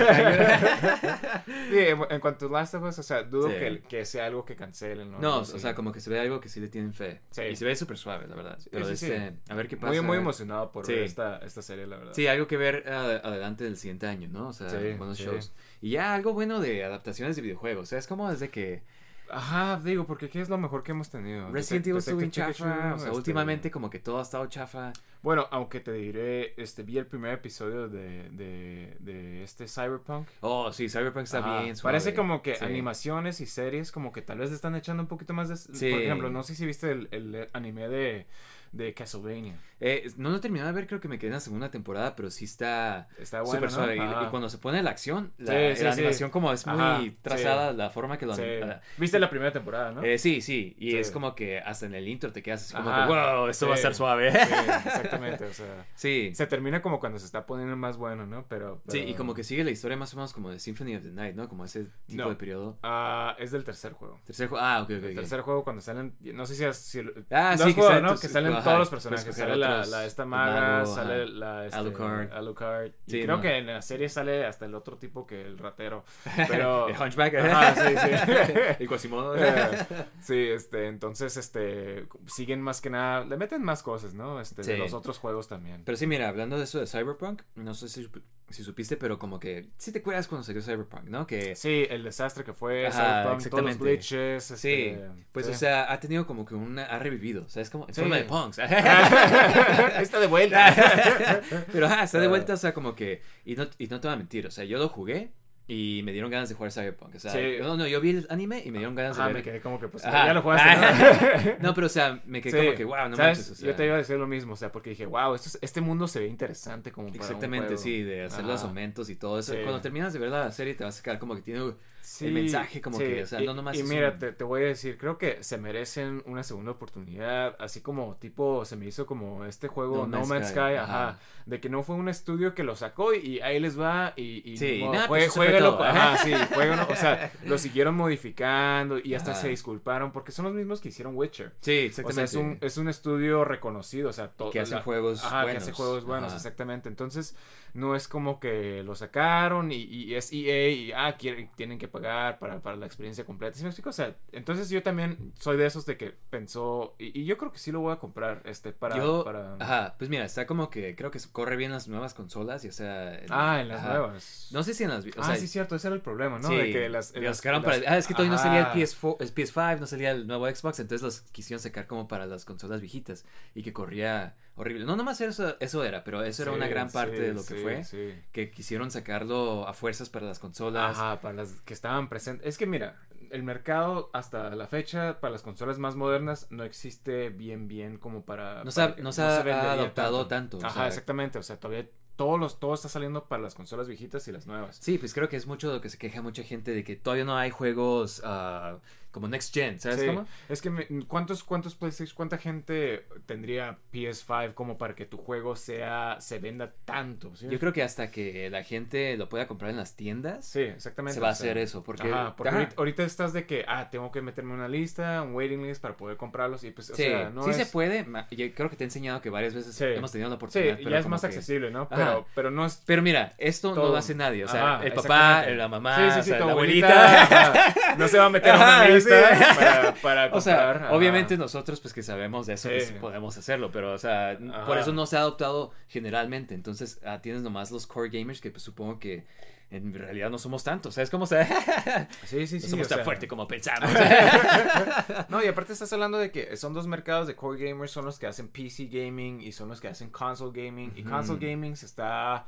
Sí, 1.72 1.80
en, 1.80 2.00
en 2.10 2.20
cuanto 2.20 2.46
a 2.46 2.50
Last 2.52 2.76
of 2.76 2.84
Us, 2.84 3.00
o 3.00 3.04
sea, 3.04 3.24
dudo 3.24 3.50
Sí. 3.50 3.56
que, 3.56 3.82
que 3.90 4.06
sea 4.06 4.28
algo 4.28 4.46
que 4.46 4.56
cancelen, 4.56 5.12
¿no? 5.12 5.20
No, 5.20 5.40
o 5.40 5.46
sea, 5.46 5.74
como 5.74 5.92
que 5.92 6.00
se 6.00 6.12
ve 6.12 6.20
algo 6.20 6.40
que 6.40 6.48
sí 6.48 6.60
le 6.60 6.68
tienen 6.68 6.94
fe. 6.94 7.22
Sí. 7.32 7.42
Y 7.42 7.56
se 7.56 7.66
ve 7.66 7.76
súper 7.76 7.98
suave, 7.98 8.28
la 8.28 8.36
verdad. 8.36 8.60
Pero 8.70 8.88
este, 8.88 9.34
a 9.50 9.56
ver 9.56 9.68
qué 9.68 9.78
pasa. 9.78 9.94
Muy, 9.94 10.02
muy 10.02 10.18
emocionado 10.18 10.72
por 10.72 10.86
ver 10.86 11.00
esta, 11.00 11.40
esta 11.40 11.64
serie, 11.64 11.88
la 11.88 11.98
verdad. 11.98 12.14
Sí, 12.14 12.28
algo 12.28 12.48
que 12.48 12.58
ver 12.58 12.88
adelante 12.88 13.64
del 13.64 13.78
siguiente 13.78 14.06
año, 14.06 14.30
¿no? 14.30 14.50
O 14.50 14.54
sea, 14.54 14.68
buenos 14.96 15.18
shows. 15.18 15.52
Y 15.82 15.90
ya 15.90 16.14
algo 16.14 16.34
bueno 16.34 16.60
de 16.60 16.84
adaptaciones 16.84 17.36
de 17.36 17.42
videojuegos. 17.42 17.84
O 17.84 17.86
sea, 17.88 17.98
es 17.98 18.06
como 18.06 18.30
desde 18.30 18.50
que 18.50 18.84
Ajá, 19.32 19.80
digo, 19.84 20.06
porque 20.06 20.30
¿qué 20.30 20.42
es 20.42 20.50
lo 20.50 20.58
mejor 20.58 20.84
que 20.84 20.92
hemos 20.92 21.10
tenido? 21.10 21.50
Resident 21.52 21.88
Evil 21.88 21.98
estuvo 22.00 22.20
Detective 22.20 22.54
chafa. 22.54 22.94
O 22.94 22.98
sea, 22.98 23.08
este, 23.08 23.18
últimamente 23.18 23.72
como 23.72 23.90
que 23.90 24.00
todo 24.00 24.20
ha 24.20 24.22
estado 24.22 24.46
chafa. 24.48 24.94
Bueno, 25.22 25.48
aunque 25.52 25.80
te 25.80 25.94
diré, 25.94 26.54
este, 26.62 26.84
vi 26.84 26.98
el 26.98 27.06
primer 27.06 27.34
episodio 27.34 27.88
de, 27.88 28.30
de, 28.32 28.98
de 29.00 29.44
este 29.44 29.68
Cyberpunk. 29.68 30.28
Oh, 30.42 30.72
sí, 30.74 30.90
Cyberpunk 30.90 31.24
está 31.24 31.40
Ajá, 31.40 31.62
bien 31.62 31.76
suave. 31.76 31.94
Parece 31.94 32.14
como 32.14 32.42
que 32.42 32.56
Sí. 32.56 32.66
animaciones 32.66 33.40
y 33.42 33.46
series 33.46 33.92
como 33.92 34.12
que 34.12 34.22
tal 34.22 34.40
vez 34.40 34.50
le 34.50 34.56
están 34.56 34.76
echando 34.76 35.04
un 35.04 35.08
poquito 35.08 35.34
más 35.34 35.50
de... 35.50 35.58
Sí. 35.58 35.92
Por 35.92 36.02
ejemplo, 36.02 36.30
no 36.30 36.44
sé 36.44 36.56
si 36.56 36.66
viste 36.66 36.92
el, 36.92 37.08
el 37.12 37.48
anime 37.54 37.88
de, 37.88 38.26
de 38.72 38.94
Castlevania. 38.94 39.60
Eh, 39.84 40.12
no 40.18 40.30
lo 40.30 40.38
he 40.38 40.40
terminado 40.40 40.68
de 40.70 40.76
ver, 40.76 40.88
creo 40.88 41.02
que 41.02 41.08
me 41.08 41.18
quedé 41.18 41.30
en 41.30 41.34
la 41.34 41.40
segunda 41.40 41.72
temporada, 41.72 42.16
pero 42.16 42.30
sí 42.30 42.46
está 42.46 43.08
Está 43.18 43.42
bueno, 43.42 43.62
¿no? 43.62 43.70
suave. 43.70 43.96
Y- 43.98 44.30
cuando 44.30 44.48
se 44.48 44.60
pone 44.60 44.82
la 44.84 44.92
acción, 44.92 45.34
la, 45.40 45.52
Sí, 45.72 45.78
sí, 45.78 45.84
la 45.84 45.92
sí. 45.94 46.00
animación 46.02 46.30
como 46.30 46.54
es 46.54 46.66
muy 46.68 46.80
Ajá, 46.80 47.02
trazada, 47.24 47.74
la 47.74 47.90
forma 47.90 48.18
que 48.18 48.26
lo... 48.28 48.34
Ah, 48.34 48.80
Viste 48.98 49.18
la 49.20 49.30
primera 49.30 49.52
temporada, 49.52 49.92
¿no? 49.92 50.04
eh, 50.04 50.18
sí, 50.20 50.42
sí, 50.42 50.76
y 50.78 50.96
es 50.98 51.10
como 51.12 51.34
que 51.36 51.60
hasta 51.60 51.88
en 51.88 51.96
el 51.96 52.08
intro 52.08 52.32
te 52.32 52.44
quedas 52.44 52.62
así 52.62 52.74
como 52.76 52.90
Ajá, 52.92 53.08
que, 53.08 53.12
wow, 53.12 53.48
esto 53.48 53.66
va 53.68 53.74
a 53.74 53.76
estar 53.76 53.96
suave. 53.96 54.32
Sí, 54.32 54.38
exactamente, 54.86 55.46
o 55.46 55.54
sea... 55.54 55.86
Sí, 55.96 56.32
Se 56.36 56.46
termina 56.48 56.82
como 56.82 57.00
cuando 57.00 57.18
se 57.18 57.26
está 57.26 57.46
poniendo 57.48 57.76
más 57.76 57.98
bueno, 57.98 58.26
¿no? 58.28 58.46
Pero... 58.48 58.82
sí, 58.88 59.00
y 59.00 59.16
como 59.16 59.34
que 59.34 59.44
sigue 59.44 59.64
la 59.64 59.72
historia 59.72 59.98
más 59.98 60.14
o 60.14 60.18
menos 60.18 60.32
como 60.32 60.50
de 60.52 60.60
Symphony 60.60 60.96
of 60.96 61.04
the 61.04 61.12
Night, 61.12 61.36
¿no? 61.36 61.50
Como 61.50 61.66
ese 61.66 61.88
tipo 62.06 62.24
No. 62.24 62.30
de 62.30 62.36
periodo. 62.36 62.78
Ah, 62.84 63.36
es 63.40 63.52
del 63.52 63.64
tercer 63.64 63.94
juego. 63.94 64.20
Tercer 64.26 64.48
juego, 64.48 64.64
ah, 64.64 64.82
ok, 64.84 64.90
ok. 64.92 64.92
El 64.92 65.06
ok. 65.10 65.16
tercer 65.16 65.42
juego 65.42 65.64
cuando 65.64 65.82
salen, 65.82 66.16
no 66.22 66.46
sé 66.46 66.54
si, 66.56 66.64
has- 66.66 66.78
si 66.78 67.00
Ah, 67.32 67.56
lo 67.58 67.66
sí, 67.66 67.74
que 67.74 67.82
salen 67.82 68.04
¿no? 68.04 68.16
Que 68.20 68.28
salen 68.28 68.52
ajá, 68.62 68.70
todos 68.70 68.80
los 68.80 68.90
puedes 68.90 69.04
personajes, 69.04 69.36
sale 69.36 69.58
la, 69.58 70.06
esta 70.06 70.26
maga, 70.26 70.62
mago, 70.62 70.96
sale 70.96 71.24
ajá. 71.24 71.32
la 71.32 71.66
este, 71.66 71.78
Alucard. 71.78 72.32
Alucard. 72.34 72.92
Y 73.06 73.12
Sí, 73.12 73.24
creo 73.24 73.36
no. 73.38 73.42
que 73.42 73.58
en 73.58 73.68
la 73.68 73.82
serie 73.82 74.10
sale 74.10 74.46
hasta 74.46 74.66
el 74.66 74.76
otro 74.76 74.98
tipo 74.98 75.28
que 75.28 75.42
el 75.42 75.58
ratero. 75.58 76.04
Pero 76.48 76.88
El 76.88 76.96
Hunchback. 77.00 77.36
Ajá, 77.36 77.76
sí, 77.76 77.96
sí. 77.98 78.54
El 78.80 78.88
Quasimodo. 78.88 79.36
Sí, 80.22 80.38
este, 80.38 80.88
entonces, 80.88 81.36
este, 81.38 82.08
siguen 82.28 82.62
más 82.62 82.80
que 82.82 82.90
nada, 82.90 83.26
le 83.26 83.38
meten 83.38 83.64
más 83.64 83.84
cosas, 83.84 84.14
¿no? 84.14 84.40
Este, 84.40 84.62
de 84.62 84.78
los 84.78 84.94
otros 84.94 85.18
juegos 85.18 85.48
también. 85.48 85.84
Pero 85.84 85.98
sí, 85.98 86.08
mira, 86.08 86.30
hablando 86.30 86.58
de 86.58 86.64
eso 86.66 86.80
de 86.80 86.88
Cyberpunk, 86.88 87.42
no 87.56 87.74
sé 87.74 87.90
si, 87.90 88.08
si 88.50 88.64
supiste, 88.64 88.98
pero 88.98 89.18
como 89.18 89.40
que 89.40 89.70
sí 89.78 89.92
te 89.92 90.00
acuerdas 90.00 90.28
cuando 90.28 90.44
salió 90.44 90.62
Cyberpunk, 90.62 91.06
¿no? 91.06 91.26
Que 91.26 91.56
Sí, 91.56 91.86
el 91.90 92.04
desastre 92.04 92.44
que 92.44 92.54
fue, 92.54 92.90
Cyberpunk, 92.92 93.50
todos 93.50 93.64
los 93.64 93.78
glitches, 93.78 94.44
sí, 94.44 94.86
este, 94.86 95.10
pues 95.32 95.48
o 95.48 95.54
sea, 95.54 95.92
ha 95.92 96.00
tenido 96.00 96.28
como 96.28 96.46
que 96.46 96.56
una, 96.56 96.86
ha 96.86 97.00
revivido, 97.00 97.46
o 97.46 97.50
sea, 97.50 97.62
es 97.62 97.70
como 97.70 97.88
en 97.88 97.94
forma 97.94 98.18
de 98.18 98.26
punks. 98.56 98.72
Está 100.02 100.20
de 100.20 100.28
vuelta. 100.28 100.74
pero 101.72 101.88
está 101.88 102.20
de 102.20 102.26
Ah. 102.26 102.30
vuelta, 102.30 102.54
o 102.54 102.58
sea, 102.58 102.74
como 102.74 102.96
que, 102.96 103.22
y 103.46 103.56
no, 103.56 103.68
y 103.78 103.88
no 103.88 104.00
te 104.00 104.08
voy 104.08 104.16
a 104.16 104.18
mentir, 104.18 104.48
o 104.48 104.52
sea, 104.52 104.64
yo 104.64 104.78
lo 104.78 104.90
jugué 104.90 105.32
y 105.68 106.02
me 106.04 106.12
dieron 106.12 106.30
ganas 106.30 106.50
de 106.50 106.56
jugar 106.56 106.72
Cyberpunk, 106.72 107.16
o 107.16 107.20
sea, 107.20 107.32
Sí. 107.32 107.40
no, 107.62 107.78
no, 107.78 107.88
yo 107.88 108.02
vi 108.02 108.10
el 108.10 108.28
anime 108.30 108.62
y 108.66 108.72
me 108.72 108.80
dieron 108.80 108.94
ganas 108.96 109.16
de 109.16 109.24
Ah, 109.24 109.28
ver. 109.28 109.36
me 109.38 109.44
quedé 109.44 109.62
como 109.62 109.80
que, 109.80 109.88
pues, 109.88 110.04
Ajá. 110.06 110.26
ya 110.28 110.34
lo 110.34 110.42
jugaste, 110.42 111.56
¿no? 111.60 111.70
no, 111.70 111.74
pero 111.74 111.88
o 111.88 111.90
sea, 111.90 112.20
me 112.26 112.42
quedé 112.42 112.60
Sí. 112.60 112.66
como 112.66 112.78
que, 112.78 112.84
wow, 112.84 113.10
no 113.10 113.16
¿Sabes? 113.16 113.38
manches, 113.38 113.52
o 113.52 113.56
sea. 113.56 113.68
Yo 113.70 113.76
te 113.76 113.86
iba 113.86 113.96
a 113.96 113.98
decir 114.00 114.18
lo 114.18 114.28
mismo, 114.28 114.54
o 114.54 114.58
sea, 114.58 114.72
porque 114.72 114.90
dije, 114.90 115.06
wow, 115.06 115.34
esto 115.36 115.48
es- 115.50 115.60
este 115.62 115.80
mundo 115.80 116.08
se 116.10 116.20
ve 116.20 116.28
interesante 116.28 116.92
como 116.92 117.08
para 117.08 117.18
un 117.20 117.22
Exactamente, 117.22 117.68
juego". 117.68 117.82
sí, 117.82 118.04
de 118.04 118.26
hacer 118.26 118.44
los 118.44 118.64
aumentos 118.64 119.10
y 119.10 119.16
todo 119.16 119.40
eso. 119.40 119.54
Sí. 119.54 119.60
Cuando 119.64 119.80
terminas 119.82 120.12
de 120.12 120.20
ver 120.20 120.30
la 120.30 120.52
serie 120.52 120.74
te 120.74 120.84
vas 120.84 121.00
a 121.00 121.04
quedar 121.04 121.20
como 121.20 121.36
que 121.36 121.42
tiene 121.42 121.62
Sí, 122.02 122.26
el 122.28 122.34
mensaje 122.34 122.82
como 122.82 122.98
sí. 122.98 123.04
que, 123.06 123.24
o 123.24 123.26
sea, 123.26 123.42
y, 123.42 123.46
no 123.46 123.54
nomás 123.54 123.78
y 123.78 123.84
mira, 123.84 124.12
un- 124.12 124.20
te, 124.20 124.32
te 124.32 124.44
voy 124.44 124.64
a 124.64 124.66
decir, 124.66 124.98
creo 124.98 125.18
que 125.18 125.44
se 125.44 125.58
merecen 125.58 126.24
una 126.26 126.44
segunda 126.44 126.72
oportunidad, 126.72 127.56
así 127.60 127.82
como 127.82 128.16
tipo 128.16 128.66
se 128.66 128.76
me 128.76 128.86
hizo 128.88 129.06
como 129.06 129.46
este 129.46 129.68
juego 129.68 130.00
No 130.08 130.08
No, 130.08 130.18
Man's 130.20 130.30
Man's 130.30 130.48
Sky, 130.48 130.54
Sky, 130.54 130.76
ajá. 130.76 131.10
ajá. 131.10 131.20
de 131.46 131.60
que 131.60 131.70
no 131.70 131.84
fue 131.84 131.96
un 131.96 132.10
estudio 132.10 132.54
que 132.56 132.64
lo 132.64 132.76
sacó 132.76 133.14
y, 133.14 133.18
y 133.36 133.40
ahí 133.42 133.60
les 133.60 133.80
va 133.80 134.14
y, 134.16 134.42
y 134.52 134.58
Sí, 134.58 134.80
modo, 134.82 134.94
nada, 134.94 135.08
pues 135.08 135.34
todo. 135.34 135.84
ajá, 135.84 136.18
sí, 136.18 136.32
o 136.34 136.96
sea, 136.96 137.32
lo 137.46 137.58
siguieron 137.58 137.96
modificando 137.96 138.98
y 139.00 139.14
hasta 139.16 139.32
Ajá. 139.32 139.42
se 139.42 139.50
disculparon 139.50 140.12
porque 140.12 140.32
son 140.32 140.46
los 140.46 140.54
mismos 140.54 140.82
que 140.82 140.90
hicieron 140.90 141.16
Witcher. 141.16 141.54
Sí, 141.62 141.72
O 141.72 141.74
exactamente. 141.86 142.14
sea, 142.16 142.24
es 142.24 142.34
un, 142.36 142.58
es 142.62 142.78
un 142.78 142.88
estudio 142.90 143.44
reconocido, 143.46 144.10
o 144.10 144.14
sea, 144.14 144.30
todo. 144.30 144.52
que 144.52 144.60
hace 144.60 144.76
la- 144.76 144.82
juegos 144.82 145.24
Ajá, 145.24 145.44
buenos. 145.44 145.64
que 145.64 145.70
hace 145.70 145.72
juegos 145.78 146.06
buenos, 146.06 146.34
exactamente. 146.34 146.90
Entonces, 146.90 147.36
no 147.74 147.96
es 147.96 148.08
como 148.08 148.40
que 148.40 148.84
lo 148.84 148.96
sacaron 148.96 149.72
y, 149.72 149.78
y 149.84 150.16
es 150.16 150.32
EA 150.34 150.70
y, 150.70 150.92
ah, 150.94 151.16
quieren, 151.18 151.50
tienen 151.56 151.78
que 151.78 151.88
pagar 151.92 152.40
para, 152.40 152.60
para 152.62 152.76
la 152.78 152.86
experiencia 152.86 153.26
completa. 153.26 153.58
¿Sí 153.58 153.64
me 153.64 153.70
explico? 153.70 153.90
O 153.90 153.94
sea, 153.94 154.16
entonces 154.32 154.70
yo 154.70 154.82
también 154.82 155.34
soy 155.40 155.58
de 155.58 155.66
esos 155.66 155.86
de 155.86 155.98
que 155.98 156.16
pensó, 156.30 156.96
y, 156.98 157.20
y 157.22 157.26
yo 157.26 157.38
creo 157.38 157.52
que 157.52 157.60
sí 157.60 157.72
lo 157.72 157.82
voy 157.82 157.94
a 157.94 157.98
comprar, 157.98 158.42
este, 158.46 158.72
para... 158.72 158.98
Yo, 158.98 159.24
para... 159.24 159.56
ajá, 159.60 159.96
pues 159.98 160.10
mira, 160.10 160.26
está 160.26 160.46
como 160.48 160.70
que 160.70 160.96
creo 160.96 161.12
que 161.12 161.20
corre 161.32 161.56
bien 161.56 161.72
las 161.72 161.88
nuevas 161.88 162.14
consolas, 162.14 162.64
ya 162.64 162.72
sea... 162.72 163.16
en- 163.20 163.28
Ah, 163.30 163.62
en 163.62 163.68
las 163.68 163.80
ajá. 163.80 163.90
nuevas. 163.90 164.50
No 164.52 164.64
sé 164.64 164.74
si 164.74 164.84
en 164.84 164.90
las... 164.90 165.06
O 165.06 165.10
ah, 165.18 165.26
sea, 165.26 165.36
sí, 165.36 165.48
cierto, 165.48 165.76
ese 165.76 165.88
era 165.88 165.96
el 165.96 166.02
problema, 166.02 166.40
¿no? 166.40 166.48
Sí, 166.48 166.56
de 166.56 166.72
que 166.72 166.90
las... 166.90 167.14
las- 167.16 167.38
sacaron 167.38 167.62
las- 167.64 167.80
para- 167.80 167.92
ah, 167.94 167.98
es 167.98 168.08
que 168.08 168.14
todavía 168.14 168.36
no 168.36 168.42
salía 168.42 168.60
el 168.60 168.66
Ajá. 168.66 168.76
PS4, 168.76 169.18
el 169.20 169.34
PS5, 169.36 169.80
no 169.80 169.88
salía 169.88 170.12
el 170.12 170.28
nuevo 170.28 170.48
Xbox, 170.48 170.80
entonces 170.80 171.02
los 171.04 171.22
quisieron 171.32 171.62
sacar 171.62 171.88
como 171.88 172.08
para 172.08 172.26
las 172.26 172.46
consolas 172.46 172.82
viejitas 172.82 173.26
y 173.56 173.64
que 173.64 173.74
corría 173.74 174.36
horrible. 174.56 174.86
No, 174.86 174.96
nomás 174.96 175.22
eso, 175.22 175.56
eso 175.60 175.84
era, 175.84 176.04
pero 176.04 176.24
eso 176.24 176.44
era 176.44 176.52
Sí, 176.52 176.58
una 176.58 176.68
gran 176.68 176.90
parte 176.92 177.18
sí, 177.18 177.22
de 177.24 177.34
lo 177.34 177.46
que 177.46 177.56
sí, 177.56 177.62
fue, 177.62 178.24
que 178.32 178.52
quisieron 178.52 178.92
sacarlo 178.92 179.68
a 179.68 179.74
fuerzas 179.74 180.10
para 180.10 180.26
las 180.26 180.40
consolas. 180.40 180.98
Ajá, 180.98 181.22
para 181.22 181.34
las 181.36 181.54
que 181.62 181.74
estaban 181.74 182.10
presentes. 182.10 182.48
Es 182.48 182.58
que 182.58 182.66
mira, 182.68 182.98
el 183.32 183.44
mercado 183.44 184.10
hasta 184.14 184.50
la 184.56 184.68
fecha 184.68 185.20
para 185.20 185.32
las 185.32 185.42
consolas 185.42 185.80
más 185.80 185.96
modernas 185.96 186.48
no 186.50 186.64
existe 186.64 187.30
bien 187.30 187.68
bien 187.68 187.98
como 187.98 188.26
para... 188.26 188.64
No 188.64 188.72
se 188.72 188.82
para 188.82 189.02
no 189.02 189.12
se 189.12 189.22
ha 189.22 189.72
adoptado 189.74 190.28
tanto, 190.28 190.58
Ajá, 190.62 190.72
sea- 190.72 190.88
exactamente. 190.88 191.40
O 191.40 191.44
sea, 191.44 191.58
todavía 191.60 191.88
todos 192.18 192.40
los, 192.40 192.60
todo 192.60 192.74
está 192.76 192.88
saliendo 192.90 193.26
para 193.26 193.42
las 193.42 193.56
consolas 193.56 193.88
viejitas 193.88 194.28
y 194.28 194.32
las 194.32 194.46
nuevas. 194.46 194.78
Sí, 194.80 194.98
pues 194.98 195.14
creo 195.14 195.28
que 195.30 195.38
es 195.38 195.48
mucho 195.48 195.72
lo 195.72 195.82
que 195.82 195.90
se 195.90 195.98
queja 195.98 196.22
mucha 196.22 196.44
gente 196.44 196.72
de 196.72 196.84
que 196.84 196.96
todavía 196.96 197.26
no 197.26 197.36
hay 197.38 197.50
juegos 197.50 198.22
ah, 198.26 198.78
como 199.12 199.28
Next 199.28 199.54
Gen, 199.54 199.80
¿sabes 199.80 200.00
Sí, 200.00 200.06
cómo? 200.08 200.26
Es 200.50 200.62
que 200.62 200.70
me- 200.70 200.88
¿cuántos, 201.08 201.44
cuántos 201.44 201.76
PlayStation, 201.76 202.16
cuánta 202.16 202.38
gente 202.38 203.06
tendría 203.26 203.78
PS5 203.94 204.54
como 204.54 204.78
para 204.78 204.96
que 204.96 205.06
tu 205.06 205.18
juego 205.18 205.56
sea, 205.56 206.18
se 206.20 206.40
venda 206.40 206.72
tanto? 206.86 207.36
¿sí? 207.36 207.48
Yo 207.50 207.60
creo 207.60 207.74
que 207.74 207.84
hasta 207.84 208.10
que 208.12 208.50
la 208.50 208.64
gente 208.64 209.18
lo 209.18 209.28
pueda 209.30 209.48
comprar 209.48 209.72
en 209.72 209.78
las 209.78 209.96
tiendas, 209.96 210.46
Sí, 210.46 210.62
exactamente. 210.62 211.16
se 211.16 211.20
va 211.20 211.30
a 211.30 211.32
o 211.32 211.36
sea, 211.36 211.46
hacer 211.46 211.58
eso, 211.58 211.84
porque- 211.84 212.12
Ajá, 212.12 212.36
porque 212.36 212.50
ajá. 212.50 212.58
Ahorita, 212.60 212.76
ahorita 212.78 213.04
estás 213.04 213.34
de 213.34 213.46
que, 213.46 213.66
ah, 213.68 213.90
tengo 213.90 214.12
que 214.12 214.22
meterme 214.22 214.54
una 214.54 214.68
lista, 214.68 215.22
un 215.22 215.34
waiting 215.36 215.64
list 215.68 215.82
para 215.82 215.98
poder 215.98 216.18
comprarlos 216.18 216.64
y 216.64 216.72
pues, 216.72 216.90
o 216.90 216.96
sí, 216.96 217.04
sea, 217.04 217.30
no 217.30 217.44
sí 217.44 217.52
es... 217.52 217.58
se 217.58 217.66
puede. 217.66 218.06
Yo 218.32 218.54
creo 218.56 218.70
que 218.70 218.76
te 218.76 218.84
he 218.84 218.88
enseñado 218.88 219.22
que 219.22 219.30
varias 219.30 219.54
veces 219.54 219.76
Sí. 219.76 219.86
hemos 219.86 220.12
tenido 220.12 220.30
la 220.30 220.36
Sí, 220.36 220.38
oportunidad. 220.38 220.78
pero 220.78 220.90
ya 220.90 221.00
es 221.00 221.08
más 221.08 221.22
que- 221.22 221.28
accesible, 221.28 221.70
¿no? 221.72 221.82
Ajá. 221.82 221.96
Pero, 221.96 222.26
pero 222.36 222.52
no 222.52 222.66
es... 222.66 222.82
Pero 222.86 223.02
mira, 223.02 223.34
esto 223.38 223.76
no 223.76 223.88
lo 223.90 223.96
hace 223.96 224.16
nadie. 224.16 224.46
O 224.46 224.48
sea, 224.48 224.82
el 224.84 224.94
papá, 224.94 225.46
la 225.48 225.68
mamá, 225.68 225.96
Sí, 225.98 226.02
sí, 226.14 226.20
o 226.20 226.24
sí, 226.24 226.30
sea, 226.30 226.40
tu 226.40 226.46
la 226.46 226.52
abuelita, 226.54 227.24
abuelita. 227.26 227.76
no 227.98 228.08
se 228.08 228.18
va 228.18 228.26
a 228.26 228.30
meter 228.30 228.52
a 228.52 228.56
una 228.56 228.64
Ajá, 228.82 228.88
lista 229.10 229.36
sí. 229.36 229.44
para, 229.60 229.94
para 229.96 230.36
O 230.36 230.42
sea, 230.42 230.90
obviamente 230.92 231.38
nosotros 231.38 231.80
pues 231.80 231.94
que 231.94 232.04
sabemos 232.04 232.48
de 232.48 232.54
eso 232.54 232.70
Sí. 232.70 232.76
pues, 232.78 232.92
podemos 232.94 233.38
hacerlo, 233.38 233.72
pero 233.72 233.94
o 233.94 233.98
sea, 233.98 234.32
Ajá. 234.32 234.66
por 234.66 234.78
eso 234.78 234.94
no 234.94 235.06
se 235.06 235.18
ha 235.18 235.20
adoptado 235.22 235.72
generalmente. 235.88 236.54
Entonces, 236.56 237.00
ah, 237.06 237.20
tienes 237.22 237.42
nomás 237.42 237.72
los 237.72 237.88
core 237.88 238.10
gamers 238.10 238.42
que 238.42 238.52
pues 238.52 238.64
supongo 238.64 239.00
que 239.00 239.26
en 239.72 239.94
realidad 239.94 240.30
no 240.30 240.38
somos 240.38 240.66
tantos, 240.66 240.96
¿sabes 240.96 241.10
cómo 241.10 241.26
se 241.26 241.46
Sí, 242.26 242.46
sí, 242.46 242.56
No 242.56 242.62
sí. 242.62 242.68
somos 242.70 242.88
o 242.88 242.90
tan 242.90 242.98
sea, 242.98 243.06
fuertes 243.06 243.30
como 243.30 243.48
pensamos. 243.48 243.90
No, 245.30 245.42
y 245.44 245.48
aparte 245.48 245.72
estás 245.74 245.92
hablando 245.94 246.18
de 246.18 246.30
que 246.32 246.58
son 246.58 246.74
dos 246.74 246.88
mercados 246.88 247.26
de 247.28 247.36
core 247.36 247.70
gamers, 247.70 247.92
son 247.92 248.04
los 248.06 248.20
que 248.20 248.28
hacen 248.28 248.50
PC 248.50 248.88
gaming 248.92 249.40
y 249.42 249.52
son 249.54 249.70
los 249.70 249.80
que 249.80 249.88
hacen 249.88 250.10
console 250.10 250.52
gaming. 250.54 250.92
Y 250.96 251.04
console 251.04 251.40
gaming 251.40 251.78
se 251.78 251.86
está, 251.86 252.46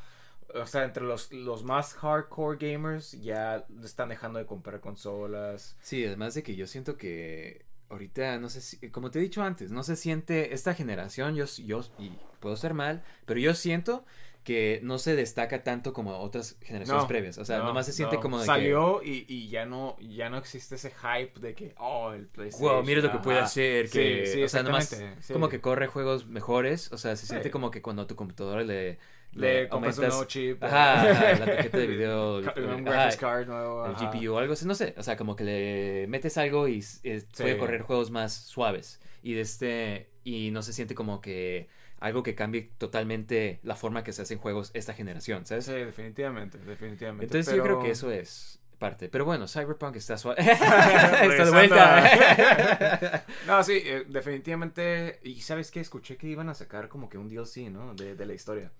o 0.53 0.65
sea, 0.65 0.83
entre 0.83 1.03
los, 1.03 1.31
los 1.31 1.63
más 1.63 1.93
hardcore 1.95 2.57
gamers 2.73 3.11
ya 3.13 3.65
están 3.83 4.09
dejando 4.09 4.39
de 4.39 4.45
comprar 4.45 4.79
consolas. 4.79 5.75
Sí, 5.81 6.05
además 6.05 6.33
de 6.33 6.43
que 6.43 6.55
yo 6.55 6.67
siento 6.67 6.97
que 6.97 7.65
ahorita, 7.89 8.37
no 8.39 8.49
sé 8.49 8.61
si, 8.61 8.89
como 8.89 9.11
te 9.11 9.19
he 9.19 9.21
dicho 9.21 9.43
antes, 9.43 9.71
no 9.71 9.83
se 9.83 9.95
siente, 9.95 10.53
esta 10.53 10.73
generación, 10.73 11.35
yo, 11.35 11.45
yo, 11.45 11.81
y 11.99 12.11
puedo 12.39 12.55
ser 12.55 12.73
mal, 12.73 13.03
pero 13.25 13.39
yo 13.39 13.53
siento 13.53 14.03
que 14.43 14.81
no 14.83 14.97
se 14.97 15.15
destaca 15.15 15.63
tanto 15.63 15.93
como 15.93 16.17
otras 16.19 16.57
generaciones 16.61 17.03
No, 17.03 17.07
previas. 17.07 17.37
O 17.37 17.45
sea, 17.45 17.59
no, 17.59 17.65
nomás 17.65 17.85
se 17.85 17.93
siente 17.93 18.15
no. 18.17 18.21
como 18.21 18.37
de 18.39 18.43
que, 18.43 18.47
Salió 18.47 19.01
y, 19.01 19.25
y 19.29 19.47
ya 19.47 19.65
no 19.65 19.95
ya 20.01 20.29
no 20.29 20.37
existe 20.37 20.75
ese 20.75 20.91
hype 20.91 21.39
de 21.39 21.53
que, 21.55 21.73
oh, 21.77 22.11
el 22.11 22.27
PlayStation. 22.27 22.75
wow, 22.75 22.83
mira 22.83 23.01
lo 23.01 23.09
que 23.11 23.19
puede 23.19 23.39
hacer, 23.39 23.87
Sí, 23.87 23.97
que, 23.99 24.25
sí, 24.27 24.43
o 24.43 24.49
sea, 24.49 24.63
nomás 24.63 24.89
sí. 25.21 25.31
como 25.31 25.47
que 25.47 25.61
corre 25.61 25.87
juegos 25.87 26.25
mejores, 26.27 26.91
o 26.91 26.97
sea, 26.97 27.15
se 27.15 27.25
siente 27.25 27.45
Sí. 27.49 27.51
como 27.51 27.71
que 27.71 27.81
cuando 27.81 28.01
a 28.01 28.07
tu 28.07 28.15
computadora 28.17 28.63
le... 28.63 28.99
Le 29.35 29.67
compras 29.69 29.97
un 29.97 30.03
aumentas- 30.05 30.15
nuevo 30.17 30.25
chip. 30.29 30.63
Ajá, 30.63 31.11
ajá, 31.11 31.31
la 31.39 31.45
tarjeta 31.45 31.77
de 31.77 31.87
video, 31.87 32.37
Un 32.37 32.45
eh, 32.45 32.81
graphics 32.83 33.15
ajá, 33.15 33.17
card 33.17 33.47
nuevo. 33.47 33.85
el 33.85 33.95
ajá. 33.95 34.11
GPU 34.11 34.33
o 34.33 34.37
algo 34.37 34.53
así, 34.53 34.65
no 34.65 34.75
sé, 34.75 34.93
o 34.97 35.03
sea, 35.03 35.17
como 35.17 35.35
que 35.35 35.43
le 35.43 36.05
metes 36.07 36.37
algo 36.37 36.67
y 36.67 36.83
eh, 37.03 37.23
puede 37.37 37.57
correr 37.57 37.81
juegos 37.81 38.11
más 38.11 38.33
suaves 38.33 38.99
y 39.21 39.33
de 39.33 39.41
este 39.41 40.09
y 40.23 40.51
no 40.51 40.61
se 40.61 40.73
siente 40.73 40.95
como 40.95 41.19
que 41.21 41.67
algo 41.99 42.21
que 42.23 42.35
cambie 42.35 42.71
totalmente 42.77 43.59
la 43.63 43.75
forma 43.75 44.03
que 44.03 44.11
se 44.13 44.21
hacen 44.21 44.37
juegos 44.37 44.71
esta 44.73 44.93
generación, 44.93 45.45
¿sabes? 45.45 45.65
Sí, 45.65 45.71
definitivamente, 45.73 46.57
definitivamente. 46.57 47.25
Entonces 47.25 47.55
yo 47.55 47.63
creo 47.63 47.81
que 47.81 47.91
eso 47.91 48.11
es 48.11 48.59
parte, 48.73 49.09
pero 49.09 49.25
bueno, 49.25 49.47
Cyberpunk 49.47 49.95
está 49.95 50.17
suave, 50.17 50.41
está 50.41 51.45
de 51.45 51.51
vuelta. 51.51 53.25
no, 53.47 53.63
sí, 53.63 53.81
eh, 53.83 54.05
definitivamente. 54.07 55.19
Y 55.23 55.41
sabes 55.41 55.71
qué, 55.71 55.79
escuché 55.79 56.17
que 56.17 56.27
iban 56.27 56.49
a 56.49 56.53
sacar 56.53 56.89
como 56.89 57.09
que 57.09 57.17
un 57.17 57.29
DLC, 57.29 57.69
¿no? 57.71 57.93
De, 57.95 58.15
de 58.15 58.25
la 58.25 58.33
historia. 58.33 58.71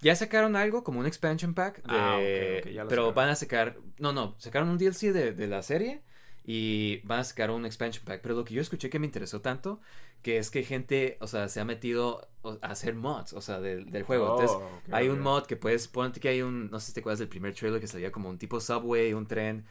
Ya 0.00 0.14
sacaron 0.16 0.56
algo 0.56 0.84
como 0.84 1.00
un 1.00 1.06
expansion 1.06 1.54
pack, 1.54 1.76
de- 1.78 1.82
Ah, 1.88 2.16
ok, 2.16 2.66
ok, 2.66 2.72
ya 2.72 2.82
lo 2.84 2.88
pero 2.88 3.02
sacaron. 3.02 3.14
van 3.14 3.28
a 3.30 3.34
sacar, 3.36 3.76
no, 3.98 4.12
no, 4.12 4.34
sacaron 4.38 4.68
un 4.68 4.78
DLC 4.78 5.12
de, 5.12 5.32
de 5.32 5.46
la 5.46 5.62
serie 5.62 6.02
y 6.46 7.00
van 7.02 7.18
a 7.20 7.24
sacar 7.24 7.50
un 7.50 7.66
expansion 7.66 8.04
pack, 8.04 8.20
pero 8.22 8.36
lo 8.36 8.44
que 8.44 8.54
yo 8.54 8.62
escuché 8.62 8.88
que 8.88 9.00
me 9.00 9.06
interesó 9.06 9.40
tanto, 9.40 9.80
que 10.22 10.38
es 10.38 10.50
que 10.50 10.62
gente, 10.62 11.18
o 11.20 11.26
sea, 11.26 11.48
se 11.48 11.58
ha 11.58 11.64
metido 11.64 12.28
a 12.62 12.68
hacer 12.68 12.94
mods, 12.94 13.32
o 13.32 13.40
sea, 13.40 13.60
del, 13.60 13.90
del 13.90 14.04
juego. 14.04 14.26
Oh, 14.32 14.40
Entonces, 14.40 14.56
ok, 14.56 14.94
hay 14.94 15.08
un 15.08 15.20
mod 15.20 15.44
que 15.46 15.56
puedes, 15.56 15.88
ponte 15.88 16.20
que 16.20 16.28
hay 16.28 16.42
un, 16.42 16.70
no 16.70 16.78
sé 16.78 16.86
si 16.88 16.92
te 16.94 17.00
acuerdas 17.00 17.18
del 17.18 17.28
primer 17.28 17.52
trailer 17.52 17.80
que 17.80 17.88
salía 17.88 18.12
como 18.12 18.28
un 18.28 18.38
tipo 18.38 18.60
subway, 18.60 19.12
un 19.12 19.26
tren, 19.26 19.64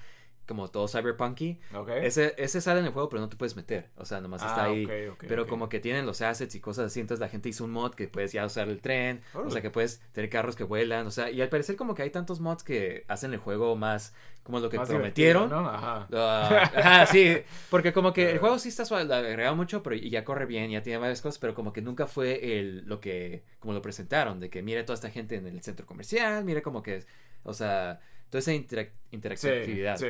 como 0.48 0.70
todo 0.70 0.88
cyberpunky. 0.88 1.60
Ok. 1.74 1.90
Ese, 2.02 2.34
ese 2.38 2.62
sale 2.62 2.80
en 2.80 2.86
el 2.86 2.92
juego, 2.92 3.10
pero 3.10 3.22
no 3.22 3.30
te 3.30 3.36
puedes 3.36 3.56
meter, 3.56 3.90
o 3.98 4.06
sea, 4.06 4.22
nomás 4.22 4.42
está 4.42 4.64
Ah, 4.64 4.66
ahí. 4.66 4.86
ok, 4.86 5.14
ok, 5.14 5.26
pero 5.28 5.48
como 5.48 5.70
que 5.70 5.80
tienen 5.80 6.06
los 6.06 6.22
assets 6.22 6.54
y 6.56 6.60
cosas 6.60 6.88
así, 6.88 7.00
entonces 7.00 7.20
la 7.20 7.30
gente 7.30 7.50
hizo 7.50 7.64
un 7.64 7.72
mod 7.72 7.94
que 7.96 8.08
puedes 8.08 8.32
ya 8.32 8.46
usar 8.46 8.68
el 8.70 8.82
tren, 8.82 9.22
o 9.34 9.50
sea, 9.50 9.62
que 9.62 9.70
puedes 9.72 10.00
tener 10.12 10.30
carros 10.30 10.56
que 10.56 10.64
vuelan, 10.64 11.08
o 11.08 11.12
sea, 11.12 11.30
y 11.32 11.42
al 11.42 11.50
parecer 11.50 11.76
como 11.76 11.96
que 11.96 12.04
hay 12.04 12.10
tantos 12.10 12.40
mods 12.40 12.64
que 12.64 13.06
hacen 13.08 13.34
el 13.34 13.40
juego 13.40 13.76
más 13.76 14.14
como 14.44 14.60
lo 14.60 14.70
que 14.70 14.78
Más 14.78 14.88
prometieron. 14.88 15.52
Ajá. 15.52 16.08
Ah, 16.14 16.70
ajá, 16.76 17.06
sí, 17.08 17.36
porque 17.72 17.92
como 17.94 18.14
que 18.14 18.30
el 18.34 18.38
juego 18.38 18.60
sí 18.60 18.70
está 18.70 18.86
suave, 18.86 19.06
le 19.06 19.16
agregaron 19.16 19.58
mucho, 19.58 19.82
pero 19.82 19.96
y 19.96 20.12
ya 20.12 20.24
corre 20.24 20.46
bien, 20.46 20.70
ya 20.70 20.84
tiene 20.84 21.00
varias 21.00 21.22
cosas, 21.22 21.40
pero 21.40 21.56
como 21.56 21.74
que 21.74 21.82
nunca 21.82 22.06
fue 22.06 22.60
el 22.60 22.86
lo 22.86 23.00
que 23.02 23.44
como 23.60 23.74
lo 23.74 23.82
presentaron, 23.82 24.40
de 24.40 24.52
que 24.52 24.62
mire 24.62 24.84
toda 24.84 24.94
esta 24.94 25.10
gente 25.10 25.36
en 25.36 25.48
el 25.48 25.62
centro 25.64 25.88
comercial, 25.88 26.44
mire 26.46 26.62
como 26.62 26.84
que 26.84 27.04
o 27.44 27.54
sea, 27.54 28.00
toda 28.30 28.40
esa 28.40 28.52
interac- 28.54 28.92
interactividad. 29.12 29.98
sí. 29.98 30.06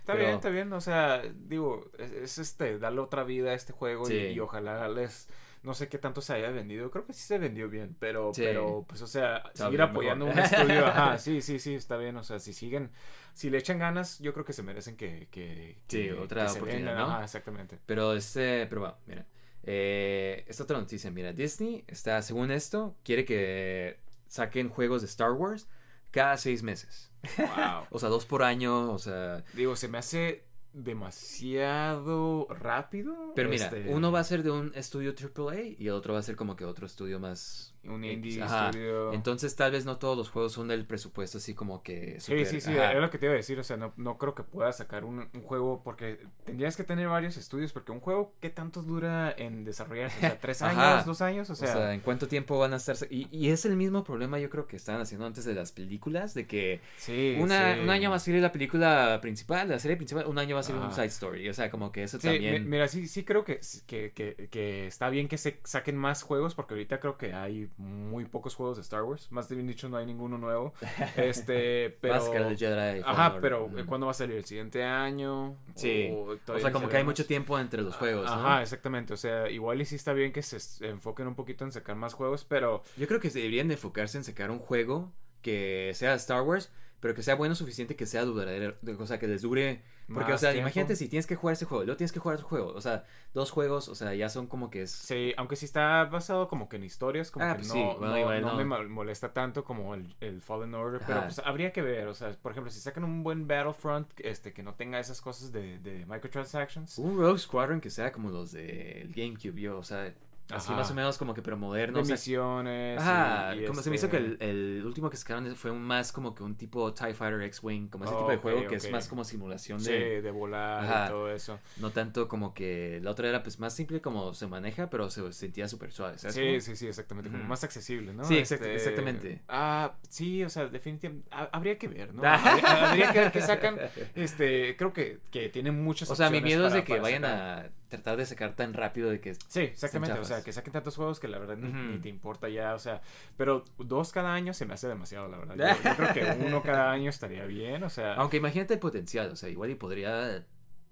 Está 0.00 0.14
Pero- 0.14 0.24
bien, 0.24 0.34
está 0.36 0.48
bien. 0.48 0.72
O 0.72 0.80
sea, 0.80 1.22
digo, 1.34 1.90
es, 1.98 2.10
es, 2.12 2.38
este, 2.38 2.78
darle 2.78 3.00
otra 3.00 3.24
vida 3.24 3.50
a 3.50 3.54
este 3.54 3.72
juego 3.74 4.08
y- 4.08 4.12
Sí. 4.12 4.16
y, 4.28 4.40
ojalá 4.40 4.88
les. 4.88 5.28
No 5.62 5.74
sé 5.74 5.88
qué 5.88 5.98
tanto 5.98 6.20
se 6.22 6.32
haya 6.32 6.50
vendido. 6.50 6.90
Creo 6.90 7.04
que 7.04 7.12
sí 7.12 7.22
se 7.26 7.36
vendió 7.36 7.68
bien, 7.68 7.94
pero, 7.98 8.32
Sí. 8.32 8.42
pero 8.42 8.84
pues, 8.88 9.02
o 9.02 9.06
sea, 9.06 9.38
Está 9.38 9.64
seguir 9.66 9.82
apoyando 9.82 10.24
mejor. 10.26 10.38
un 10.40 10.44
estudio. 10.46 10.86
Ajá, 10.86 11.18
sí, 11.18 11.42
sí, 11.42 11.58
sí, 11.58 11.74
está 11.74 11.96
bien. 11.98 12.16
O 12.16 12.22
sea, 12.22 12.38
si 12.38 12.52
siguen, 12.54 12.90
si 13.34 13.50
le 13.50 13.58
echan 13.58 13.78
ganas, 13.78 14.18
yo 14.20 14.32
creo 14.32 14.46
que 14.46 14.52
se 14.54 14.62
merecen 14.62 14.96
que. 14.96 15.28
que 15.30 15.76
Sí, 15.88 16.04
que- 16.04 16.12
otra 16.14 16.46
que 16.46 16.52
oportunidad. 16.52 16.96
¿no? 16.96 17.04
Ajá, 17.06 17.24
exactamente. 17.24 17.78
Pero 17.84 18.14
este, 18.14 18.66
pero 18.68 18.80
bueno, 18.82 18.96
mira. 19.06 19.26
Eh, 19.64 20.44
esta 20.48 20.62
otra 20.62 20.78
noticia, 20.78 21.10
mira, 21.10 21.32
Disney 21.34 21.84
está, 21.88 22.22
según 22.22 22.50
esto, 22.50 22.96
quiere 23.02 23.26
que 23.26 23.98
saquen 24.26 24.70
juegos 24.70 25.02
de 25.02 25.08
Star 25.08 25.32
Wars 25.32 25.68
cada 26.10 26.36
seis 26.36 26.62
meses. 26.62 27.10
Wow. 27.36 27.86
O 27.90 27.98
sea, 27.98 28.08
dos 28.08 28.26
por 28.26 28.42
año, 28.42 28.92
o 28.92 28.98
sea... 28.98 29.44
Digo, 29.54 29.76
se 29.76 29.88
me 29.88 29.98
hace 29.98 30.48
demasiado 30.72 32.46
rápido. 32.50 33.32
Pero 33.34 33.48
mira, 33.48 33.66
este, 33.66 33.88
uno 33.88 34.12
va 34.12 34.20
a 34.20 34.24
ser 34.24 34.42
de 34.42 34.50
un 34.50 34.72
estudio 34.74 35.14
AAA 35.14 35.60
y 35.78 35.88
el 35.88 35.94
otro 35.94 36.14
va 36.14 36.20
a 36.20 36.22
ser 36.22 36.36
como 36.36 36.56
que 36.56 36.64
otro 36.64 36.86
estudio 36.86 37.18
más 37.18 37.74
un 37.90 38.04
indie 38.04 38.42
ajá. 38.42 38.70
studio. 38.70 39.12
Entonces 39.12 39.54
tal 39.56 39.72
vez 39.72 39.84
no 39.84 39.98
todos 39.98 40.16
los 40.16 40.30
juegos 40.30 40.52
son 40.52 40.68
del 40.68 40.86
presupuesto 40.86 41.38
así 41.38 41.54
como 41.54 41.82
que... 41.82 42.20
Sí, 42.20 42.44
sí, 42.44 42.60
sí, 42.60 42.70
ajá. 42.76 42.92
es 42.92 43.00
lo 43.00 43.10
que 43.10 43.18
te 43.18 43.26
iba 43.26 43.32
a 43.34 43.36
decir, 43.36 43.58
o 43.58 43.64
sea, 43.64 43.76
no, 43.76 43.92
no 43.96 44.18
creo 44.18 44.34
que 44.34 44.42
puedas 44.42 44.76
sacar 44.78 45.04
un, 45.04 45.28
un 45.32 45.42
juego 45.42 45.82
porque 45.82 46.20
tendrías 46.44 46.76
que 46.76 46.84
tener 46.84 47.08
varios 47.08 47.36
estudios, 47.36 47.72
porque 47.72 47.92
un 47.92 48.00
juego, 48.00 48.34
¿qué 48.40 48.50
tanto 48.50 48.82
dura 48.82 49.32
en 49.36 49.64
desarrollarse? 49.64 50.18
O 50.20 50.24
sea, 50.24 50.38
tres 50.40 50.62
años, 50.62 51.04
dos 51.04 51.20
años, 51.22 51.48
o 51.50 51.52
O 51.52 51.56
sea, 51.56 51.72
sea, 51.72 51.94
¿en 51.94 52.00
cuánto 52.00 52.28
tiempo 52.28 52.58
van 52.58 52.72
a 52.72 52.76
estar? 52.76 52.96
Y, 53.10 53.28
y 53.36 53.50
es 53.50 53.64
el 53.64 53.76
mismo 53.76 54.04
problema 54.04 54.38
yo 54.38 54.50
creo 54.50 54.66
que 54.66 54.76
estaban 54.76 55.00
haciendo 55.00 55.26
antes 55.26 55.44
de 55.44 55.54
las 55.54 55.72
películas, 55.72 56.34
de 56.34 56.46
que 56.46 56.80
sí, 56.96 57.36
una, 57.40 57.74
sí. 57.74 57.80
un 57.80 57.90
año 57.90 58.10
va 58.10 58.16
a 58.16 58.18
salir 58.20 58.42
la 58.42 58.52
película 58.52 59.18
principal, 59.22 59.68
la 59.68 59.78
serie 59.78 59.96
principal, 59.96 60.26
un 60.26 60.38
año 60.38 60.54
va 60.56 60.60
a 60.60 60.64
ser 60.64 60.76
un 60.76 60.92
side 60.92 61.06
story. 61.06 61.48
O 61.48 61.54
sea, 61.54 61.70
como 61.70 61.92
que 61.92 62.02
eso 62.04 62.18
Sí, 62.18 62.26
también... 62.28 62.64
mi- 62.64 62.70
mira, 62.70 62.88
sí, 62.88 63.06
sí 63.08 63.24
creo 63.24 63.44
que, 63.44 63.60
que, 63.86 64.12
que, 64.12 64.48
que 64.50 64.86
está 64.86 65.08
bien 65.10 65.28
que 65.28 65.38
se 65.38 65.60
saquen 65.64 65.96
más 65.96 66.22
juegos, 66.22 66.54
porque 66.54 66.74
ahorita 66.74 67.00
creo 67.00 67.16
que 67.16 67.32
hay 67.34 67.70
muy 67.78 68.24
pocos 68.24 68.54
juegos 68.54 68.76
de 68.76 68.82
Star 68.82 69.04
Wars, 69.04 69.30
más 69.30 69.48
bien 69.48 69.66
dicho, 69.66 69.88
no 69.88 69.96
hay 69.96 70.04
ninguno 70.04 70.36
nuevo, 70.36 70.74
este, 71.16 71.90
pero... 72.00 72.14
Máscara 72.14 72.48
de 72.48 72.56
Jedi. 72.56 73.02
Ajá, 73.04 73.38
pero 73.40 73.68
Mm. 73.68 73.78
¿eh, 73.78 73.84
¿cuándo 73.86 74.06
va 74.06 74.10
a 74.12 74.14
salir? 74.14 74.36
¿El 74.36 74.44
siguiente 74.44 74.82
año? 74.84 75.56
Sí. 75.74 76.10
O, 76.12 76.58
sea, 76.58 76.72
como 76.72 76.88
que 76.88 76.96
hay 76.96 77.04
mucho 77.04 77.26
tiempo 77.26 77.58
entre 77.58 77.82
los 77.82 77.96
juegos, 77.96 78.26
¿no? 78.26 78.32
Ajá, 78.32 78.62
exactamente. 78.62 79.14
O 79.14 79.16
sea, 79.16 79.48
igual 79.50 79.80
y 79.80 79.84
sí 79.84 79.94
está 79.96 80.12
bien 80.12 80.32
que 80.32 80.42
se 80.42 80.58
enfoquen 80.88 81.26
un 81.26 81.34
poquito 81.34 81.64
en 81.64 81.72
sacar 81.72 81.96
más 81.96 82.14
juegos, 82.14 82.44
pero 82.44 82.82
Yo 82.96 83.06
creo 83.06 83.20
que 83.20 83.30
deberían 83.30 83.68
de 83.68 83.74
enfocarse 83.74 84.18
en 84.18 84.24
sacar 84.24 84.50
un 84.50 84.58
juego 84.58 85.12
que 85.42 85.92
sea 85.94 86.14
Star 86.14 86.42
Wars, 86.42 86.70
pero 87.00 87.14
que 87.14 87.22
sea 87.22 87.34
bueno 87.34 87.54
suficiente 87.54 87.96
que 87.96 88.06
sea 88.06 88.24
duradero, 88.24 88.76
de- 88.82 88.94
o 88.94 89.06
sea, 89.06 89.18
que 89.18 89.26
les 89.28 89.42
dure. 89.42 89.82
Porque, 90.12 90.32
o 90.32 90.38
sea, 90.38 90.52
tiempo. 90.52 90.68
imagínate 90.68 90.96
si 90.96 91.06
tienes 91.08 91.26
que 91.26 91.36
jugar 91.36 91.52
ese 91.52 91.66
juego, 91.66 91.84
luego 91.84 91.98
tienes 91.98 92.12
que 92.12 92.18
jugar 92.18 92.36
otro 92.36 92.48
juego, 92.48 92.68
o 92.72 92.80
sea, 92.80 93.04
dos 93.34 93.50
juegos, 93.50 93.88
o 93.90 93.94
sea, 93.94 94.14
ya 94.14 94.30
son 94.30 94.46
como 94.46 94.70
que 94.70 94.80
es... 94.82 94.90
sí, 94.90 95.34
aunque 95.36 95.54
sí 95.54 95.66
está 95.66 96.04
basado 96.06 96.48
como 96.48 96.70
que 96.70 96.76
en 96.76 96.84
historias, 96.84 97.30
como 97.30 97.44
Ah, 97.44 97.50
que 97.52 97.56
pues 97.56 97.68
no, 97.68 97.74
sí, 97.74 97.80
bueno, 97.98 98.06
no- 98.14 98.18
igual 98.18 98.40
no 98.40 98.56
no. 98.56 98.64
me 98.64 98.88
molesta 98.88 99.34
tanto 99.34 99.64
como 99.64 99.94
el, 99.94 100.16
el 100.20 100.40
Fallen 100.40 100.74
Order, 100.74 101.02
pero 101.06 101.24
pues 101.24 101.40
habría 101.40 101.72
que 101.74 101.82
ver, 101.82 102.08
o 102.08 102.14
sea, 102.14 102.32
por 102.40 102.52
ejemplo, 102.52 102.70
si 102.72 102.80
sacan 102.80 103.04
un 103.04 103.22
buen 103.22 103.46
Battlefront, 103.46 104.08
este, 104.20 104.54
que 104.54 104.62
no 104.62 104.72
tenga 104.76 104.98
esas 104.98 105.20
cosas 105.20 105.52
de, 105.52 105.78
de 105.80 106.06
microtransactions. 106.06 106.96
Un 106.98 107.18
Rogue 107.18 107.38
Squadron 107.38 107.80
que 107.82 107.90
sea 107.90 108.10
como 108.10 108.30
los 108.30 108.52
del 108.52 109.12
GameCube, 109.14 109.60
yo, 109.60 109.76
o 109.78 109.82
sea, 109.82 110.14
así 110.50 110.68
Ajá. 110.70 110.76
más 110.80 110.90
o 110.90 110.94
menos 110.94 111.18
como 111.18 111.34
que 111.34 111.42
pero 111.42 111.56
moderno. 111.56 111.96
de 111.98 112.02
o 112.02 112.04
sea, 112.04 112.14
misiones. 112.14 113.00
Ajá, 113.00 113.54
y- 113.54 113.64
y 113.64 113.66
como 113.66 113.82
se 113.82 113.90
me 113.90 113.96
hizo 113.96 114.08
que 114.08 114.16
este- 114.16 114.48
el, 114.50 114.78
el 114.78 114.86
último 114.86 115.10
que 115.10 115.16
sacaron 115.16 115.54
fue 115.56 115.70
un 115.70 115.82
más 115.82 116.10
como 116.12 116.34
que 116.34 116.42
un 116.42 116.56
tipo 116.56 116.92
TIE 116.94 117.12
Fighter 117.14 117.42
X-Wing, 117.42 117.88
como 117.88 118.04
ese 118.04 118.14
Oh, 118.14 118.18
tipo 118.18 118.30
de 118.30 118.36
juego 118.38 118.66
que 118.66 118.76
es 118.76 118.90
más 118.90 119.08
como 119.08 119.24
simulación 119.24 119.80
Sí, 119.80 119.92
de... 119.92 120.22
de 120.22 120.30
volar 120.30 120.84
Ajá. 120.84 121.06
y 121.06 121.08
todo 121.10 121.30
eso. 121.32 121.58
No 121.78 121.90
tanto 121.90 122.28
como 122.28 122.54
que 122.54 123.00
la 123.02 123.10
otra 123.10 123.28
era 123.28 123.42
pues 123.42 123.58
más 123.60 123.74
simple 123.74 124.00
como 124.00 124.32
se 124.34 124.46
maneja, 124.46 124.88
pero 124.90 125.10
se 125.10 125.32
sentía 125.32 125.68
súper 125.68 125.92
suave, 125.92 126.18
¿sabes? 126.18 126.34
Sí, 126.34 126.60
sí, 126.60 126.76
sí, 126.76 126.86
exactamente. 126.86 127.30
Como 127.30 127.44
más 127.44 127.62
accesible, 127.64 128.12
¿no? 128.14 128.24
Sí, 128.24 128.34
exact- 128.36 128.64
exactamente. 128.64 129.42
Ah, 129.48 129.94
sí, 130.08 130.44
o 130.44 130.48
sea, 130.50 130.66
definitivamente. 130.66 131.28
ha- 131.30 131.48
habría 131.52 131.78
que 131.78 131.88
ver, 131.88 132.14
¿no? 132.14 132.22
habría, 132.24 132.90
habría 132.90 133.12
que 133.12 133.18
ver 133.20 133.32
qué 133.32 133.40
sacan. 133.42 133.78
Este, 134.14 134.76
creo 134.76 134.92
que, 134.92 135.20
que 135.30 135.48
tienen 135.48 135.82
muchas 135.82 136.10
O 136.10 136.16
sea, 136.16 136.30
mi 136.30 136.40
miedo 136.40 136.66
es 136.66 136.72
de 136.72 136.84
que 136.84 136.98
vayan 137.00 137.22
sacar. 137.22 137.38
a 137.66 137.70
tratar 137.88 138.16
de 138.16 138.26
sacar 138.26 138.54
tan 138.54 138.74
rápido 138.74 139.10
de 139.10 139.20
que... 139.20 139.34
Sí, 139.34 139.60
exactamente. 139.60 140.18
O 140.18 140.24
sea, 140.24 140.42
que 140.42 140.52
saquen 140.52 140.72
tantos 140.72 140.96
juegos 140.96 141.20
que 141.20 141.28
la 141.28 141.38
verdad 141.38 141.56
ni, 141.56 141.98
te 141.98 142.08
importa 142.08 142.48
ya. 142.48 142.74
O 142.74 142.78
sea, 142.78 143.00
pero 143.36 143.64
dos 143.78 144.12
cada 144.12 144.32
año 144.32 144.54
se 144.54 144.66
me 144.66 144.74
hace 144.74 144.88
demasiado, 144.88 145.28
la 145.28 145.38
verdad. 145.38 145.56
Yo, 145.56 145.90
yo 145.90 145.96
creo 145.96 146.14
que 146.14 146.44
uno 146.46 146.62
cada 146.62 146.92
año 146.92 147.10
estaría 147.10 147.44
bien. 147.46 147.82
O 147.82 147.90
sea, 147.90 148.14
Aunque 148.14 148.36
imagínate 148.36 148.74
el 148.74 148.80
potencial, 148.80 149.30
o 149.32 149.36
sea, 149.36 149.48
igual 149.48 149.70
y 149.70 149.74
podría... 149.74 150.44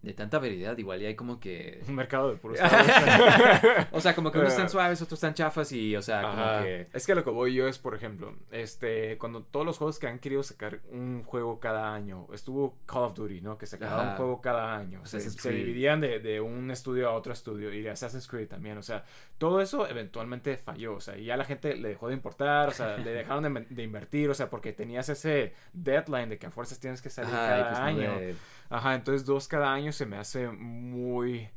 De 0.02 0.12
tanta 0.12 0.38
variedad, 0.38 0.76
igual 0.78 1.02
y 1.02 1.06
hay 1.06 1.16
como 1.16 1.40
que... 1.40 1.82
un 1.88 1.94
mercado 1.96 2.30
de 2.30 2.36
puros. 2.36 2.58
O 3.92 4.00
sea, 4.00 4.14
como 4.14 4.30
que 4.30 4.38
unos 4.38 4.50
están 4.52 4.68
suaves, 4.68 5.00
otros 5.02 5.16
están 5.18 5.34
chafas 5.34 5.72
y, 5.72 5.96
o 5.96 6.02
sea, 6.02 6.20
Ajá. 6.20 6.30
como 6.52 6.64
que... 6.64 6.88
Es 6.92 7.06
que 7.06 7.14
lo 7.14 7.24
que 7.24 7.30
voy 7.30 7.54
yo 7.54 7.66
es, 7.66 7.78
por 7.78 7.94
ejemplo, 7.94 8.34
este, 8.50 9.18
cuando 9.18 9.42
todos 9.42 9.64
los 9.66 9.78
juegos 9.78 9.98
que 9.98 10.06
han 10.06 10.18
querido 10.18 10.42
sacar 10.42 10.80
un 10.90 11.22
juego 11.24 11.58
cada 11.58 11.92
año, 11.94 12.28
estuvo 12.32 12.76
Call 12.86 13.04
of 13.04 13.14
Duty, 13.14 13.40
¿no? 13.40 13.58
Que 13.58 13.66
sacaba 13.66 14.00
Ajá. 14.02 14.10
un 14.12 14.16
juego 14.16 14.40
cada 14.40 14.76
año. 14.76 15.04
Se, 15.06 15.16
Assassin's 15.16 15.42
se 15.42 15.50
dividían 15.50 16.00
de, 16.00 16.20
de 16.20 16.40
un 16.40 16.70
estudio 16.70 17.08
a 17.08 17.14
otro 17.14 17.32
estudio 17.32 17.72
y 17.72 17.82
de 17.82 17.90
Assassin's 17.90 18.28
Creed 18.28 18.48
también. 18.48 18.78
O 18.78 18.82
sea, 18.82 19.04
todo 19.38 19.60
eso 19.60 19.88
eventualmente 19.88 20.56
falló. 20.56 20.94
O 20.96 21.00
sea, 21.00 21.16
y 21.16 21.24
ya 21.24 21.36
la 21.36 21.44
gente 21.44 21.74
le 21.76 21.88
dejó 21.88 22.08
de 22.08 22.14
importar, 22.14 22.68
o 22.68 22.72
sea, 22.72 22.96
le 22.98 23.10
dejaron 23.12 23.42
de, 23.54 23.66
de 23.70 23.82
invertir, 23.82 24.30
o 24.30 24.34
sea, 24.34 24.50
porque 24.50 24.72
tenías 24.72 25.08
ese 25.08 25.52
deadline 25.72 26.28
de 26.28 26.38
que 26.38 26.46
a 26.46 26.50
fuerzas 26.50 26.78
tienes 26.78 27.02
que 27.02 27.10
salir 27.10 27.34
Ajá, 27.34 27.46
cada 27.48 27.68
pues 27.70 27.78
no 27.80 27.84
año. 27.86 28.18
de- 28.20 28.36
Ajá, 28.68 28.94
entonces 28.94 29.24
dos 29.26 29.48
cada 29.48 29.72
año 29.72 29.92
se 29.92 30.06
me 30.06 30.16
hace 30.16 30.48
muy. 30.48 31.48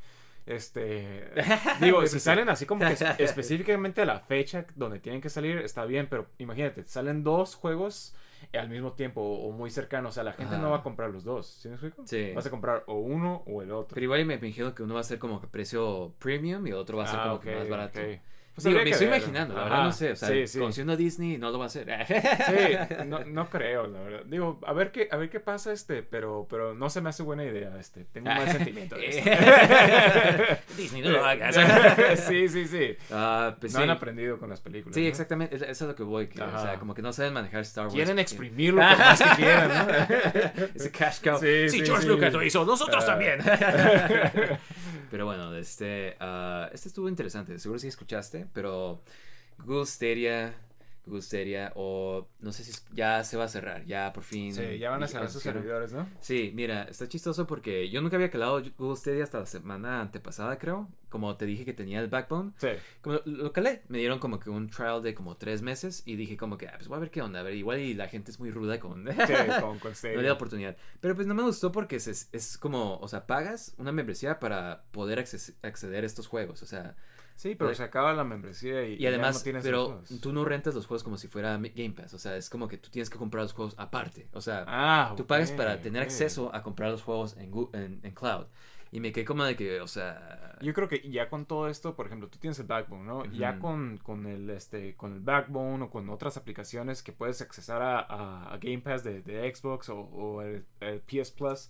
Este. 0.45 1.29
Digo, 1.81 2.05
si 2.07 2.19
salen 2.19 2.49
así 2.49 2.65
como 2.65 2.85
que 2.85 2.93
es- 2.93 3.01
específicamente 3.19 4.01
a 4.01 4.05
la 4.05 4.19
fecha 4.19 4.65
donde 4.75 4.99
tienen 4.99 5.21
que 5.21 5.29
salir, 5.29 5.57
está 5.59 5.85
bien, 5.85 6.07
pero 6.09 6.27
imagínate, 6.39 6.83
salen 6.85 7.23
dos 7.23 7.55
juegos 7.55 8.15
al 8.53 8.69
mismo 8.69 8.93
tiempo 8.93 9.21
o 9.21 9.51
muy 9.51 9.69
cercanos. 9.69 10.11
O 10.11 10.13
sea, 10.15 10.23
la 10.23 10.33
gente 10.33 10.55
Ajá. 10.55 10.63
no 10.63 10.71
va 10.71 10.77
a 10.77 10.83
comprar 10.83 11.11
los 11.11 11.23
dos. 11.23 11.45
¿Sí 11.45 11.67
me 11.67 11.75
explico? 11.75 12.03
Sí. 12.07 12.31
Vas 12.33 12.45
a 12.45 12.49
comprar 12.49 12.83
o 12.87 12.95
uno 12.95 13.43
o 13.45 13.61
el 13.61 13.71
otro. 13.71 13.93
Pero 13.93 14.05
igual 14.05 14.25
me 14.25 14.35
imagino 14.35 14.73
que 14.73 14.81
uno 14.81 14.95
va 14.95 15.01
a 15.01 15.03
ser 15.03 15.19
como 15.19 15.39
que 15.41 15.47
precio 15.47 16.13
premium 16.19 16.65
y 16.65 16.69
el 16.71 16.75
otro 16.77 16.97
va 16.97 17.03
a 17.03 17.07
ser 17.07 17.19
Ah, 17.19 17.23
como 17.25 17.39
que 17.41 17.55
más 17.55 17.69
barato. 17.69 17.99
ok. 17.99 18.19
Pues 18.61 18.73
Digo, 18.73 18.83
me 18.83 18.89
estoy 18.89 19.07
ver. 19.07 19.17
imaginando, 19.17 19.53
la 19.53 19.59
Ajá, 19.61 19.69
verdad 19.69 19.83
no 19.85 19.91
sé, 19.93 20.11
o 20.11 20.15
sea, 20.15 20.29
sí, 20.29 20.47
sí. 20.47 20.59
conociendo 20.59 20.93
a 20.93 20.95
Disney 20.95 21.37
no 21.37 21.49
lo 21.51 21.57
va 21.59 21.65
a 21.65 21.67
hacer. 21.67 21.87
Sí, 22.07 22.95
no, 23.07 23.23
no 23.25 23.49
creo, 23.49 23.87
la 23.87 23.99
verdad. 24.01 24.21
Digo, 24.25 24.59
a 24.65 24.73
ver 24.73 24.91
qué, 24.91 25.07
a 25.11 25.17
ver 25.17 25.29
qué 25.29 25.39
pasa, 25.39 25.71
este, 25.71 26.03
pero, 26.03 26.47
pero 26.49 26.73
no 26.73 26.89
se 26.89 27.01
me 27.01 27.09
hace 27.09 27.23
buena 27.23 27.43
idea, 27.45 27.77
este. 27.79 28.05
Tengo 28.05 28.29
un 28.29 28.37
mal 28.37 28.49
sentimiento 28.51 28.95
de 28.95 29.07
esto. 29.09 29.29
Disney, 30.77 31.01
no 31.01 31.09
lo 31.11 31.25
hagas. 31.25 31.55
sí, 32.27 32.47
sí, 32.49 32.67
sí. 32.67 32.95
Ah, 33.11 33.55
pues 33.59 33.73
no 33.73 33.79
sí. 33.79 33.83
han 33.83 33.89
aprendido 33.89 34.37
con 34.39 34.49
las 34.49 34.61
películas. 34.61 34.95
Sí, 34.95 35.01
¿no? 35.03 35.07
exactamente, 35.07 35.55
es- 35.55 35.61
eso 35.61 35.85
es 35.85 35.89
lo 35.89 35.95
que 35.95 36.03
voy, 36.03 36.27
que, 36.27 36.41
o 36.41 36.61
sea, 36.61 36.75
como 36.79 36.93
que 36.93 37.01
no 37.01 37.13
saben 37.13 37.33
manejar 37.33 37.61
Star 37.61 37.85
Wars. 37.85 37.93
Quieren 37.95 38.19
exprimirlo 38.19 38.81
por 38.81 38.97
más 38.97 39.21
que 39.21 39.29
quieran, 39.35 39.69
¿no? 39.69 40.65
Ese 40.75 40.91
cash 40.91 41.21
cow. 41.23 41.39
Sí, 41.39 41.81
George. 41.85 42.07
Lucas 42.07 42.33
lo 42.33 42.43
hizo, 42.43 42.65
nosotros 42.65 43.03
Ah. 43.03 43.07
también. 43.07 43.39
pero 45.11 45.25
bueno, 45.25 45.55
este, 45.55 46.15
ah, 46.19 46.69
este 46.73 46.87
estuvo 46.89 47.09
interesante, 47.09 47.57
seguro 47.59 47.79
sí 47.79 47.87
escuchaste, 47.87 48.45
pero 48.53 49.01
Google 49.59 49.85
Stadia, 49.85 50.53
Google 51.05 51.21
Stadia, 51.23 51.71
o 51.75 52.27
no 52.39 52.51
sé 52.51 52.63
si 52.63 52.69
es- 52.71 52.85
ya 52.93 53.23
se 53.23 53.35
va 53.35 53.45
a 53.45 53.47
cerrar, 53.47 53.83
ya 53.85 54.13
por 54.13 54.23
fin. 54.23 54.53
Sí, 54.53 54.77
ya 54.77 54.91
van 54.91 55.01
a 55.01 55.07
cerrar 55.07 55.29
sus 55.29 55.41
servidores, 55.41 55.91
¿no? 55.91 56.07
Sí, 56.21 56.51
mira, 56.53 56.83
está 56.83 57.07
chistoso 57.07 57.47
porque 57.47 57.89
yo 57.89 57.99
nunca 58.01 58.15
había 58.17 58.29
calado 58.29 58.61
Google 58.77 58.95
Stadia 58.95 59.23
hasta 59.23 59.39
la 59.39 59.45
semana 59.47 60.01
antepasada, 60.01 60.59
creo. 60.59 60.87
Como 61.09 61.35
te 61.37 61.47
dije 61.47 61.65
que 61.65 61.73
tenía 61.73 61.99
el 62.01 62.07
backbone. 62.09 62.51
Sí. 62.57 62.67
Como 63.01 63.19
lo, 63.25 63.51
calé, 63.51 63.81
me 63.87 63.97
dieron 63.97 64.19
como 64.19 64.39
que 64.39 64.51
un 64.51 64.69
trial 64.69 65.01
de 65.01 65.15
como 65.15 65.35
tres 65.37 65.63
meses 65.63 66.03
y 66.05 66.15
dije 66.15 66.37
como 66.37 66.55
que, 66.59 66.67
ah, 66.67 66.73
pues 66.75 66.87
voy 66.87 66.97
a 66.97 66.99
ver 66.99 67.09
qué 67.09 67.23
onda, 67.23 67.39
a 67.39 67.43
ver, 67.43 67.55
igual 67.55 67.79
y 67.79 67.95
la 67.95 68.07
gente 68.07 68.29
es 68.29 68.39
muy 68.39 68.51
ruda 68.51 68.79
con... 68.79 69.07
Sí, 69.07 69.13
con, 69.61 69.79
con. 69.79 69.91
No 70.13 70.21
le 70.21 70.27
da 70.27 70.33
oportunidad. 70.33 70.77
Pero 71.01 71.15
pues 71.15 71.25
no 71.25 71.33
me 71.33 71.41
gustó 71.41 71.71
porque 71.71 71.95
es, 71.95 72.07
es, 72.07 72.29
es 72.31 72.59
como, 72.59 72.97
o 72.99 73.07
sea, 73.07 73.25
pagas 73.25 73.73
una 73.79 73.91
membresía 73.91 74.39
para 74.39 74.83
poder 74.91 75.17
acces- 75.17 75.55
acceder 75.63 76.03
a 76.03 76.07
estos 76.07 76.27
juegos. 76.27 76.61
O 76.61 76.67
sea, 76.67 76.95
Sí, 77.39 77.55
pero 77.55 77.73
se 77.73 77.83
acaba 77.83 78.11
la 78.11 78.25
membresía 78.25 78.85
y, 78.85 78.95
y 78.95 79.07
además, 79.07 79.35
ya 79.35 79.39
no 79.39 79.43
tienes 79.43 79.63
pero 79.63 80.01
los 80.09 80.19
tú 80.21 80.33
no 80.33 80.43
rentas 80.43 80.75
los 80.75 80.85
juegos 80.87 81.05
como 81.05 81.17
si 81.17 81.29
fuera 81.29 81.57
Game 81.57 81.91
Pass. 81.91 82.13
O 82.13 82.19
sea, 82.19 82.35
es 82.35 82.49
como 82.49 82.67
que 82.67 82.77
tú 82.77 82.89
tienes 82.89 83.09
que 83.09 83.17
comprar 83.17 83.43
los 83.43 83.53
juegos 83.53 83.75
aparte. 83.77 84.27
O 84.33 84.41
sea, 84.41 84.65
Ah, 84.67 85.13
tú 85.15 85.25
pagas 85.25 85.51
para 85.53 85.79
tener 85.81 86.01
acceso 86.01 86.53
a 86.53 86.61
comprar 86.61 86.91
los 86.91 87.01
juegos 87.01 87.37
en, 87.37 87.51
en, 87.71 88.01
en 88.03 88.13
cloud. 88.13 88.47
Y 88.91 88.99
me 88.99 89.11
quedé 89.13 89.23
como 89.23 89.43
de 89.45 89.55
que, 89.55 89.79
o 89.79 89.87
sea... 89.87 90.57
Yo 90.61 90.73
creo 90.73 90.89
que 90.89 91.07
ya 91.09 91.29
con 91.29 91.45
todo 91.45 91.69
esto, 91.69 91.95
por 91.95 92.07
ejemplo, 92.07 92.27
tú 92.27 92.39
tienes 92.39 92.59
el 92.59 92.65
Backbone, 92.65 93.05
¿no? 93.05 93.23
Ya 93.25 93.57
con, 93.59 93.99
con 93.99 94.25
el 94.25 94.49
este 94.49 94.95
con 94.97 95.13
el 95.13 95.19
Backbone 95.21 95.83
o 95.85 95.89
con 95.89 96.09
otras 96.09 96.35
aplicaciones 96.35 97.03
que 97.03 97.13
puedes 97.13 97.41
accesar 97.41 97.81
a, 97.81 97.99
a- 97.99 98.53
a 98.53 98.57
Game 98.57 98.79
Pass 98.79 99.05
de, 99.05 99.21
de 99.21 99.55
Xbox 99.55 99.87
o, 99.89 99.99
o 99.99 100.41
el, 100.41 100.65
el 100.81 100.99
PS 101.01 101.31
Plus, 101.31 101.69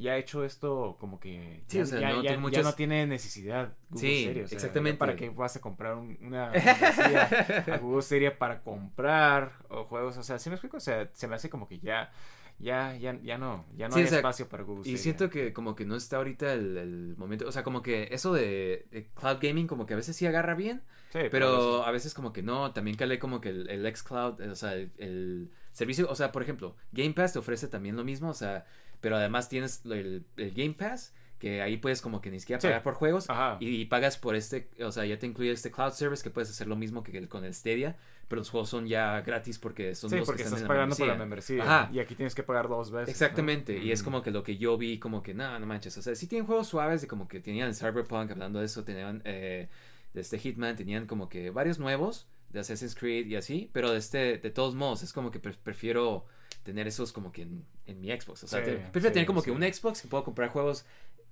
ya 0.00 0.16
hecho 0.16 0.44
esto 0.44 0.96
como 0.98 1.20
que 1.20 1.62
Sí, 1.66 1.76
ya, 1.78 1.82
o 1.84 1.86
sea, 1.86 2.00
ya- 2.00 2.08
no 2.08 2.14
ya- 2.16 2.20
tiene 2.22 2.34
ya 2.36 2.40
muchas- 2.40 2.64
no 2.64 2.72
tiene 2.74 3.06
necesidad 3.06 3.74
Google 3.90 4.08
Sí, 4.08 4.28
o 4.30 4.48
sea, 4.48 4.56
exactamente. 4.56 4.98
¿Para 4.98 5.14
que 5.16 5.28
vas 5.30 5.54
a 5.56 5.60
comprar 5.60 5.94
un- 5.94 6.18
una 6.22 6.50
a 6.52 6.52
Google 7.80 8.30
para 8.32 8.62
comprar 8.62 9.52
o 9.68 9.84
juegos? 9.84 10.16
O 10.16 10.22
sea, 10.22 10.38
¿sí 10.38 10.48
me 10.50 10.56
explico? 10.56 10.76
O 10.76 10.80
sea, 10.80 11.08
se 11.12 11.28
me 11.28 11.34
hace 11.36 11.48
como 11.50 11.68
que 11.68 11.78
ya 11.80 12.10
ya 12.58 12.94
ya 12.96 13.18
ya 13.22 13.38
no 13.38 13.64
ya 13.74 13.88
no 13.88 13.94
Sí, 13.94 14.00
hay 14.00 14.06
o 14.06 14.08
sea, 14.08 14.18
espacio 14.18 14.48
para 14.48 14.64
Google 14.64 14.90
Y 14.90 14.98
siento 14.98 15.30
que 15.30 15.52
como 15.54 15.74
que 15.74 15.86
no 15.86 15.96
está 15.96 16.18
ahorita 16.18 16.52
el, 16.52 16.76
el 16.76 17.14
momento, 17.16 17.48
o 17.48 17.52
sea, 17.52 17.62
como 17.62 17.80
que 17.82 18.08
eso 18.12 18.34
de, 18.34 18.86
de 18.90 19.06
cloud 19.14 19.38
gaming 19.40 19.66
como 19.66 19.86
que 19.86 19.94
a 19.94 19.96
veces 19.96 20.14
sí 20.16 20.26
agarra 20.26 20.54
bien, 20.54 20.82
Sí, 21.12 21.20
pero 21.30 21.84
a 21.84 21.90
veces 21.90 22.12
como 22.14 22.32
que 22.32 22.42
no, 22.42 22.72
también 22.72 22.96
calé 22.96 23.18
como 23.18 23.40
que 23.40 23.48
el, 23.48 23.68
el 23.70 23.96
xCloud, 23.96 24.40
o 24.42 24.54
sea, 24.54 24.74
el, 24.74 24.92
el 24.98 25.50
servicio, 25.72 26.06
o 26.10 26.14
sea, 26.14 26.30
por 26.32 26.42
ejemplo, 26.42 26.76
Game 26.92 27.14
Pass 27.14 27.32
te 27.32 27.38
ofrece 27.38 27.66
también 27.66 27.96
lo 27.96 28.04
mismo, 28.04 28.28
o 28.28 28.34
sea, 28.34 28.64
pero 29.00 29.16
además 29.16 29.48
tienes 29.48 29.84
el, 29.86 30.24
el 30.36 30.50
Game 30.52 30.74
Pass, 30.74 31.14
que 31.38 31.62
ahí 31.62 31.78
puedes 31.78 32.02
como 32.02 32.20
que 32.20 32.30
ni 32.30 32.38
siquiera 32.38 32.60
Sí. 32.60 32.66
pagar 32.66 32.82
por 32.82 32.94
juegos 32.94 33.30
Ajá. 33.30 33.56
y, 33.60 33.86
pagas 33.86 34.18
por 34.18 34.36
este, 34.36 34.68
o 34.84 34.92
sea, 34.92 35.06
ya 35.06 35.18
te 35.18 35.26
incluye 35.26 35.50
este 35.52 35.70
cloud 35.70 35.92
service 35.92 36.22
que 36.22 36.28
puedes 36.30 36.50
hacer 36.50 36.66
lo 36.66 36.76
mismo 36.76 37.02
que 37.02 37.26
con 37.28 37.44
el 37.44 37.54
Stadia, 37.54 37.96
pero 38.28 38.40
los 38.40 38.50
juegos 38.50 38.68
son 38.68 38.86
ya 38.86 39.22
gratis 39.22 39.58
porque 39.58 39.94
son 39.94 40.10
Sí, 40.10 40.16
los 40.16 40.26
porque 40.26 40.42
que 40.42 40.42
están 40.44 40.58
estás 40.58 40.62
en 40.62 40.68
pagando 40.68 40.94
por 40.96 41.06
la 41.08 41.14
membresía. 41.14 41.62
Ajá. 41.62 41.90
Y 41.94 41.98
aquí 41.98 42.14
tienes 42.14 42.34
que 42.34 42.42
pagar 42.42 42.68
dos 42.68 42.90
veces. 42.90 43.08
¿no? 43.08 43.10
Exactamente, 43.10 43.78
y 43.78 43.90
es 43.90 44.02
Mm. 44.02 44.04
como 44.04 44.22
que 44.22 44.30
lo 44.30 44.42
que 44.42 44.58
yo 44.58 44.76
vi, 44.76 44.98
como 44.98 45.22
que, 45.22 45.32
no, 45.32 45.58
no 45.58 45.64
manches, 45.66 45.96
o 45.96 46.02
sea, 46.02 46.14
sí 46.14 46.26
tienen 46.26 46.46
juegos 46.46 46.68
suaves, 46.68 47.00
de 47.00 47.06
como 47.08 47.26
que 47.26 47.40
tenían 47.40 47.74
Cyberpunk, 47.74 48.30
hablando 48.32 48.58
de 48.60 48.66
eso, 48.66 48.84
tenían 48.84 49.22
eh, 49.24 49.68
de 50.12 50.20
este 50.20 50.38
Hitman, 50.38 50.76
tenían 50.76 51.06
como 51.06 51.28
que 51.30 51.48
varios 51.50 51.78
nuevos, 51.78 52.28
de 52.50 52.60
Assassin's 52.60 52.94
Creed 52.96 53.26
y 53.28 53.36
así, 53.36 53.70
pero 53.72 53.92
de, 53.92 53.98
este, 53.98 54.36
de 54.38 54.50
todos 54.50 54.74
modos 54.74 55.02
es 55.04 55.12
como 55.14 55.30
que 55.30 55.38
pre- 55.40 55.54
prefiero 55.54 56.26
tener 56.62 56.86
esos 56.86 57.12
como 57.12 57.32
que 57.32 57.42
en, 57.42 57.64
en 57.86 58.00
mi 58.00 58.08
Xbox. 58.10 58.44
O 58.44 58.46
sea, 58.48 58.60
Sí, 58.60 58.66
te- 58.70 58.76
prefiero 58.76 59.08
sí, 59.08 59.12
tener 59.14 59.26
como 59.26 59.42
que 59.42 59.50
un 59.50 59.62
Xbox 59.62 60.02
que 60.02 60.08
puedo 60.08 60.24
comprar 60.24 60.50
juegos 60.50 60.84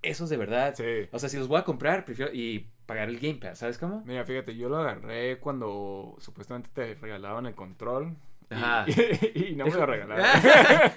esos 0.03 0.31
de 0.31 0.37
verdad. 0.37 0.75
Sí. 0.77 1.09
O 1.13 1.19
sea, 1.19 1.29
si 1.29 1.37
los 1.37 1.49
voy 1.49 1.59
a 1.59 1.65
comprar, 1.65 2.05
prefiero 2.05 2.33
y 2.33 2.69
pagar 2.87 3.09
el 3.09 3.19
Game 3.19 3.35
Pass, 3.37 3.59
¿sabes 3.59 3.79
cómo? 3.79 4.03
Mira, 4.07 4.25
fíjate, 4.25 4.57
yo 4.57 4.69
lo 4.69 4.79
agarré 4.79 5.39
cuando 5.41 6.17
supuestamente 6.21 6.71
te 6.73 6.95
regalaban 6.95 7.47
el 7.47 7.55
control. 7.55 8.17
Y- 8.51 8.55
Ajá. 8.55 8.87
Y, 9.35 9.55
no 9.57 9.67
me 9.67 9.73
lo 9.73 9.85
regalaron. 9.87 10.25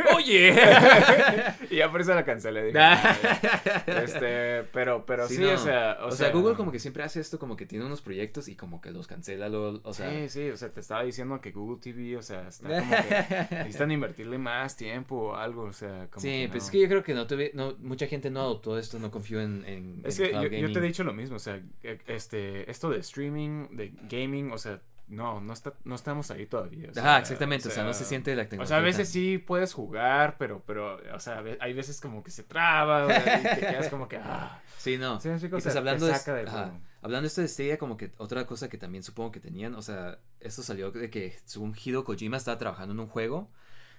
Oye. 0.16 0.56
y 1.70 1.76
ya 1.78 1.92
por 1.92 2.02
eso 2.02 2.14
la 2.16 2.24
cancelé. 2.24 2.70
este, 3.88 4.64
pero, 4.72 5.06
pero 5.06 5.28
sí, 5.28 5.38
no. 5.40 5.54
o 5.54 5.58
sea, 5.58 5.98
o, 6.02 6.12
sea, 6.12 6.30
Google 6.32 6.56
como 6.56 6.72
que 6.72 6.80
siempre 6.80 7.04
hace 7.04 7.20
esto, 7.20 7.40
como 7.40 7.56
que 7.58 7.66
tiene 7.66 7.86
unos 7.86 8.02
proyectos 8.02 8.48
y 8.48 8.56
como 8.56 8.82
que 8.82 8.92
los 8.92 9.08
cancela, 9.08 9.50
luego, 9.50 9.80
o 9.84 9.94
sea, 9.94 10.10
sí, 10.12 10.30
sí, 10.30 10.50
o 10.50 10.58
sea, 10.58 10.70
te 10.70 10.80
estaba 10.80 11.04
diciendo 11.04 11.42
que 11.42 11.52
Google 11.52 11.80
TV, 11.82 12.18
o 12.18 12.22
sea, 12.22 12.48
está 12.48 12.68
como 12.80 12.90
que 12.90 13.56
necesitan 13.56 13.92
invertirle 13.92 14.38
más 14.38 14.76
tiempo 14.78 15.16
o 15.16 15.36
algo, 15.36 15.64
o 15.64 15.74
sea, 15.74 16.08
como 16.10 16.22
sí, 16.22 16.30
que 16.44 16.48
pues 16.50 16.64
no. 16.64 16.66
es 16.68 16.72
que 16.72 16.80
yo 16.82 16.88
creo 16.88 17.04
que 17.04 17.14
no, 17.14 17.28
tuve- 17.28 17.52
no 17.54 17.76
mucha 17.80 18.08
gente 18.08 18.30
no 18.30 18.42
adoptó 18.42 18.78
esto, 18.78 19.00
no 19.00 19.12
confió 19.12 19.42
en, 19.42 19.66
en, 19.66 20.02
Es 20.06 20.20
en 20.20 20.28
que 20.28 20.32
yo, 20.62 20.68
yo 20.68 20.72
te 20.74 20.80
he 20.80 20.84
dicho 20.84 21.04
lo 21.04 21.14
mismo, 21.14 21.36
o 21.36 21.40
sea, 21.40 21.60
e- 21.84 22.00
este, 22.08 22.70
esto 22.70 22.90
de 22.90 23.00
streaming, 23.00 23.76
de 23.76 23.94
gaming, 24.10 24.52
o 24.52 24.58
sea, 24.58 24.80
no, 25.08 25.42
no, 25.42 25.54
está, 25.54 25.74
no 25.84 25.96
estamos 25.96 26.32
ahí 26.32 26.46
todavía. 26.46 26.88
o 26.88 26.92
Ajá, 26.92 27.02
sea, 27.02 27.20
exactamente, 27.20 27.68
o 27.68 27.72
sea, 27.72 27.84
no 27.84 27.94
se 27.94 28.06
siente 28.06 28.36
la 28.36 28.44
O 28.44 28.46
tecnología. 28.46 28.68
sea, 28.68 28.78
a 28.78 28.82
veces 28.82 29.10
sí 29.10 29.38
puedes 29.38 29.74
jugar, 29.74 30.38
pero, 30.38 30.64
pero, 30.66 31.00
o 31.14 31.20
sea, 31.20 31.44
hay 31.60 31.74
veces 31.74 32.00
como 32.00 32.24
que 32.24 32.32
se 32.32 32.44
traba, 32.44 33.06
o 33.08 33.10
y 33.10 33.44
te 33.44 33.60
quedas 33.60 33.90
como 33.90 34.08
que, 34.08 34.18
ah. 34.18 34.62
Sí, 34.78 34.98
no. 34.98 35.20
Sí, 35.20 35.30
Y 35.30 35.32
o 35.34 35.40
pues 35.50 35.76
hablando, 35.76 36.06
te 36.08 36.12
de, 36.14 36.18
saca 36.18 36.34
del 36.36 36.48
ajá, 36.48 36.80
hablando 37.02 37.22
de 37.22 37.28
esto 37.28 37.42
de 37.42 37.48
Stadia, 37.48 37.78
como 37.78 37.98
que 37.98 38.12
otra 38.18 38.46
cosa 38.48 38.70
que 38.70 38.78
también 38.78 39.04
supongo 39.04 39.32
que 39.32 39.40
tenían, 39.40 39.76
o 39.76 39.82
sea, 39.82 40.20
esto 40.40 40.64
salió 40.64 40.92
de 40.92 41.10
que 41.10 41.36
según 41.46 41.76
Hideo 41.76 42.04
Kojima 42.04 42.38
estaba 42.38 42.58
trabajando 42.58 42.94
en 42.94 43.00
un 43.00 43.08
juego 43.08 43.52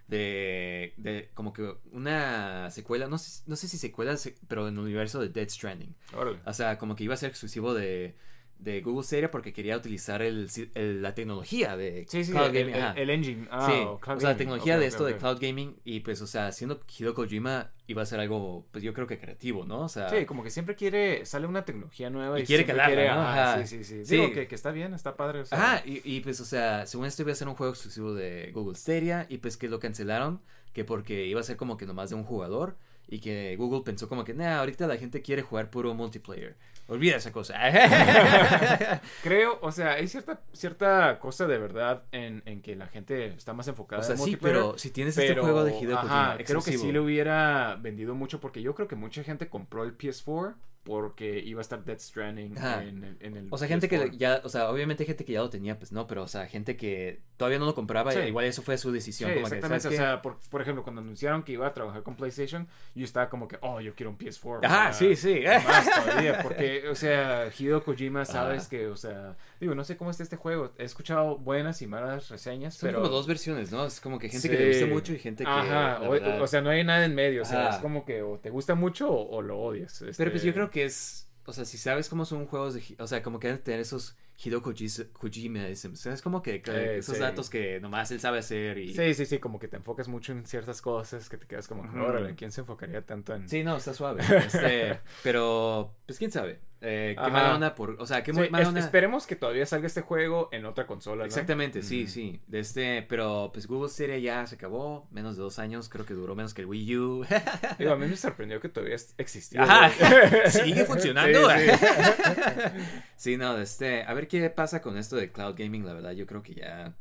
de, 0.08 0.94
de 0.96 1.30
como 1.34 1.52
que 1.52 1.74
una 1.92 2.70
secuela, 2.70 3.06
no 3.08 3.18
sé, 3.18 3.42
no 3.46 3.56
sé 3.56 3.68
si 3.68 3.78
secuela, 3.78 4.16
se- 4.16 4.34
pero 4.48 4.68
en 4.68 4.74
el 4.74 4.80
universo 4.80 5.20
de 5.20 5.28
Dead 5.28 5.48
Stranding. 5.48 5.94
Órale. 6.14 6.40
O 6.44 6.52
sea, 6.52 6.78
como 6.78 6.96
que 6.96 7.04
iba 7.04 7.14
a 7.14 7.16
ser 7.16 7.30
exclusivo 7.30 7.74
de, 7.74 8.16
de 8.62 8.80
Google 8.80 9.04
Stadia 9.04 9.30
porque 9.30 9.52
quería 9.52 9.76
utilizar 9.76 10.22
el, 10.22 10.48
el- 10.74 11.02
la 11.02 11.14
tecnología 11.14 11.76
de 11.76 12.06
Sí, 12.08 12.24
sí, 12.24 12.32
cloud 12.32 12.54
el, 12.56 12.70
gaming. 12.70 12.74
el- 12.96 13.10
engine. 13.10 13.48
Ah, 13.50 13.66
sí, 13.70 13.82
o 13.86 13.98
cloud 13.98 14.16
o 14.16 14.20
sea, 14.20 14.30
la 14.30 14.36
tecnología 14.36 14.78
de 14.78 14.86
esto 14.86 15.04
de 15.04 15.16
cloud 15.16 15.38
gaming 15.40 15.76
y 15.84 16.00
pues, 16.00 16.22
o 16.22 16.26
sea, 16.26 16.52
siendo 16.52 16.80
Hideo 16.98 17.14
Kojima 17.14 17.72
iba 17.88 18.02
a 18.02 18.06
ser 18.06 18.20
algo, 18.20 18.66
pues 18.70 18.84
yo 18.84 18.94
creo 18.94 19.06
que 19.06 19.18
creativo, 19.18 19.64
¿no? 19.64 19.80
O 19.82 19.88
sea, 19.88 20.08
Sí, 20.08 20.24
como 20.24 20.42
que 20.44 20.50
siempre 20.50 20.76
quiere, 20.76 21.26
sale 21.26 21.46
una 21.46 21.64
tecnología 21.64 22.08
nueva 22.10 22.38
y, 22.38 22.42
Y 22.42 22.46
quiere 22.46 22.64
calarla, 22.64 22.94
quiere, 22.94 23.08
¿no? 23.10 23.20
ajá, 23.20 23.54
Ajá. 23.54 23.66
Sí, 23.66 23.78
sí, 23.78 23.84
sí. 23.84 24.04
Sí. 24.06 24.12
Digo 24.16 24.32
que, 24.32 24.46
que 24.46 24.54
está 24.54 24.70
bien, 24.70 24.94
está 24.94 25.16
padre. 25.16 25.40
O 25.40 25.44
sea, 25.44 25.58
Ajá, 25.58 25.82
y, 25.84 26.00
y, 26.04 26.20
pues, 26.20 26.40
o 26.40 26.44
sea, 26.44 26.86
según 26.86 27.06
esto 27.06 27.22
iba 27.22 27.32
a 27.32 27.34
ser 27.34 27.48
un 27.48 27.54
juego 27.54 27.72
exclusivo 27.72 28.14
de 28.14 28.50
Google 28.54 28.76
Stadia 28.76 29.26
y 29.28 29.38
pues 29.38 29.56
que 29.56 29.68
lo 29.68 29.80
cancelaron, 29.80 30.40
que 30.72 30.84
porque 30.84 31.26
iba 31.26 31.40
a 31.40 31.44
ser 31.44 31.56
como 31.56 31.76
que 31.76 31.84
nomás 31.86 32.10
de 32.10 32.16
un 32.16 32.24
jugador 32.24 32.76
y 33.08 33.20
que 33.20 33.56
Google 33.56 33.82
pensó 33.84 34.08
como 34.08 34.24
que, 34.24 34.34
nah, 34.34 34.58
ahorita 34.58 34.86
la 34.86 34.96
gente 34.96 35.22
quiere 35.22 35.42
jugar 35.42 35.70
puro 35.70 35.94
multiplayer. 35.94 36.56
Olvida 36.88 37.16
esa 37.16 37.30
cosa. 37.30 37.54
Creo, 39.22 39.58
o 39.62 39.70
sea, 39.70 39.92
hay 39.92 40.08
cierta, 40.08 40.40
cierta 40.52 41.18
cosa 41.20 41.46
de 41.46 41.58
verdad 41.58 42.02
en, 42.10 42.42
en 42.44 42.60
que 42.60 42.74
la 42.74 42.86
gente 42.88 43.26
está 43.26 43.52
más 43.52 43.68
enfocada 43.68 44.02
o 44.02 44.04
sea, 44.04 44.14
en 44.14 44.18
sí, 44.18 44.22
multiplayer. 44.24 44.58
pero 44.58 44.78
si 44.78 44.90
tienes 44.90 45.16
este 45.16 45.40
juego 45.40 45.64
de 45.64 45.78
Hideo 45.78 45.98
ajá, 45.98 46.36
creo 46.44 46.62
que 46.62 46.76
sí 46.76 46.90
le 46.90 47.00
hubiera 47.00 47.76
vendido 47.80 48.14
mucho 48.14 48.40
porque 48.40 48.62
yo 48.62 48.74
creo 48.74 48.88
que 48.88 48.96
mucha 48.96 49.22
gente 49.22 49.48
compró 49.48 49.84
el 49.84 49.96
PS4 49.96 50.54
porque 50.84 51.38
iba 51.38 51.60
a 51.60 51.62
estar 51.62 51.84
Dead 51.84 51.98
Stranding 51.98 52.56
en 52.56 53.04
el, 53.04 53.16
en 53.20 53.36
el 53.36 53.46
O 53.50 53.56
sea, 53.58 53.68
gente 53.68 53.88
que 53.88 53.98
PS4. 54.00 54.16
ya, 54.16 54.40
o 54.42 54.48
sea, 54.48 54.68
obviamente 54.68 55.04
gente 55.04 55.24
que 55.24 55.32
ya 55.34 55.40
lo 55.40 55.48
tenía, 55.50 55.78
pues 55.78 55.92
no, 55.92 56.06
pero 56.08 56.22
o 56.24 56.28
sea, 56.28 56.46
gente 56.46 56.76
que 56.76 57.20
todavía 57.36 57.58
no 57.60 57.66
lo 57.66 57.74
compraba, 57.74 58.10
Sí. 58.12 58.18
igual 58.20 58.46
eso 58.46 58.62
fue 58.62 58.76
su 58.78 58.90
decisión. 58.90 59.30
Sí, 59.30 59.34
como 59.36 59.48
que, 59.48 59.54
exactamente. 59.56 59.82
¿sabes 59.84 59.98
o 59.98 60.02
sea, 60.02 60.22
por, 60.22 60.38
por 60.50 60.60
ejemplo, 60.60 60.82
cuando 60.82 61.00
anunciaron 61.00 61.44
que 61.44 61.52
iba 61.52 61.66
a 61.68 61.72
trabajar 61.72 62.02
con 62.02 62.16
PlayStation, 62.16 62.66
yo 62.94 63.04
estaba 63.04 63.28
como 63.28 63.46
que, 63.46 63.58
oh, 63.60 63.80
yo 63.80 63.94
quiero 63.94 64.10
un 64.10 64.18
PS4. 64.18 64.60
o 64.62 64.66
Ajá, 64.66 64.92
sea, 64.92 65.08
sí, 65.08 65.16
sí. 65.16 65.42
Más 65.66 66.04
todavía, 66.04 66.42
porque, 66.42 66.88
o 66.88 66.94
sea, 66.96 67.48
Hideo 67.56 67.84
Kojima, 67.84 68.24
sabes 68.24 68.62
Ajá. 68.62 68.70
que, 68.70 68.86
o 68.88 68.96
sea, 68.96 69.36
digo, 69.60 69.74
no 69.76 69.84
sé 69.84 69.96
cómo 69.96 70.10
está 70.10 70.22
este 70.24 70.36
juego. 70.36 70.72
He 70.78 70.84
escuchado 70.84 71.38
buenas 71.38 71.80
y 71.82 71.86
malas 71.86 72.28
reseñas, 72.28 72.74
Son 72.74 72.88
pero. 72.88 73.00
como 73.02 73.08
dos 73.12 73.26
versiones, 73.28 73.70
¿no? 73.70 73.86
Es 73.86 74.00
como 74.00 74.18
que 74.18 74.28
gente 74.28 74.48
que 74.50 74.56
le 74.56 74.68
gusta 74.68 74.86
mucho 74.86 75.12
y 75.12 75.18
gente 75.20 75.44
que. 75.44 75.50
Ajá, 75.50 76.00
o, 76.02 76.10
verdad- 76.10 76.40
o 76.42 76.46
sea, 76.48 76.60
no 76.60 76.70
hay 76.70 76.82
nada 76.82 77.04
en 77.04 77.14
medio, 77.14 77.42
o 77.42 77.44
sea, 77.44 77.68
Ajá. 77.68 77.76
es 77.76 77.82
como 77.82 78.04
que 78.04 78.22
o 78.22 78.38
te 78.38 78.50
gusta 78.50 78.74
mucho 78.74 79.10
o, 79.10 79.36
o 79.36 79.42
lo 79.42 79.60
odias. 79.60 79.98
Pero 80.16 80.30
pues 80.30 80.36
este, 80.42 80.46
yo 80.48 80.52
creo 80.54 80.70
que 80.72 80.84
es. 80.84 81.28
O 81.44 81.52
sea, 81.52 81.64
si 81.64 81.78
sabes 81.78 82.08
cómo 82.08 82.24
son 82.24 82.46
juegos 82.46 82.74
de. 82.74 82.82
O 82.98 83.06
sea, 83.06 83.22
como 83.22 83.38
que 83.38 83.48
deben 83.48 83.62
tener 83.62 83.80
esos 83.80 84.16
Hideo 84.44 84.62
Koji- 84.62 85.12
Kojima. 85.12 85.68
Es 85.68 86.22
como 86.22 86.42
que, 86.42 86.62
que 86.62 86.70
Sí, 86.72 86.78
esos 86.98 87.14
sí. 87.16 87.20
datos 87.22 87.50
que 87.50 87.78
nomás 87.80 88.10
él 88.10 88.18
sabe 88.20 88.38
hacer 88.38 88.78
y. 88.78 88.94
Sí, 88.94 89.14
sí, 89.14 89.26
sí, 89.26 89.38
como 89.38 89.58
que 89.58 89.68
te 89.68 89.76
enfocas 89.76 90.08
mucho 90.08 90.32
en 90.32 90.46
ciertas 90.46 90.80
cosas 90.82 91.28
que 91.28 91.36
te 91.36 91.46
quedas 91.46 91.68
como 91.68 91.82
Ujú. 91.82 92.00
órale, 92.00 92.34
¿quién 92.34 92.50
se 92.52 92.60
enfocaría 92.62 93.04
tanto 93.04 93.34
en...? 93.34 93.48
Sí, 93.48 93.62
no, 93.62 93.76
está 93.76 93.92
suave. 93.94 94.22
Este, 94.46 94.98
pero, 95.22 95.94
pues 96.06 96.18
quién 96.18 96.30
sabe. 96.32 96.60
Eh, 96.84 97.14
qué 97.14 97.20
Ajá. 97.20 97.30
mala 97.30 97.54
onda 97.54 97.74
por. 97.76 97.96
O 98.00 98.06
sea, 98.06 98.24
qué 98.24 98.32
Sí, 98.34 98.40
mala 98.50 98.62
es- 98.62 98.68
onda. 98.68 98.80
esperemos 98.80 99.26
que 99.28 99.36
todavía 99.36 99.64
salga 99.66 99.86
este 99.86 100.00
juego 100.00 100.48
en 100.50 100.66
otra 100.66 100.84
consola, 100.86 101.18
¿no? 101.22 101.26
Exactamente, 101.26 101.82
sí, 101.82 102.08
sí. 102.08 102.40
De 102.48 102.58
este, 102.58 103.02
pero 103.08 103.50
pues 103.52 103.68
Google 103.68 103.88
Stadia 103.88 104.18
ya 104.18 104.46
se 104.48 104.56
acabó. 104.56 105.06
Menos 105.12 105.36
de 105.36 105.42
dos 105.42 105.60
años, 105.60 105.88
creo 105.88 106.04
que 106.04 106.14
duró 106.14 106.34
menos 106.34 106.54
que 106.54 106.62
el 106.62 106.66
Wii 106.66 106.96
U. 106.96 107.24
Digo, 107.78 107.92
a 107.92 107.96
mí 107.96 108.06
me 108.08 108.16
sorprendió 108.16 108.60
que 108.60 108.68
todavía 108.68 108.96
existía. 109.16 109.62
Ajá. 109.62 109.90
Sigue 110.50 110.84
funcionando. 110.84 111.48
Sí, 111.50 111.56
sí. 111.70 112.80
Sí, 113.16 113.36
no, 113.36 113.54
de 113.56 113.62
este, 113.62 114.02
a 114.02 114.12
ver 114.14 114.26
qué 114.26 114.50
pasa 114.50 114.82
con 114.82 114.96
esto 114.98 115.14
de 115.16 115.30
cloud 115.30 115.54
gaming, 115.56 115.86
la 115.86 115.92
verdad, 115.94 116.12
yo 116.12 116.26
creo 116.26 116.42
que 116.42 116.54
ya- 116.54 116.94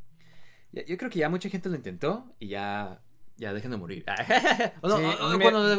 yo 0.72 0.96
creo 0.96 1.10
que 1.10 1.18
ya 1.18 1.28
mucha 1.28 1.48
gente 1.48 1.68
lo 1.68 1.74
intentó 1.76 2.24
y 2.38 2.48
ya, 2.48 3.02
ya 3.36 3.52
dejen 3.52 3.70
de 3.70 3.76
morir. 3.76 4.04
O 4.82 4.88
no, 4.88 4.96
Sí, 4.98 5.04
o- 5.04 5.26
o 5.26 5.38
mira, 5.38 5.50
cuando 5.50 5.76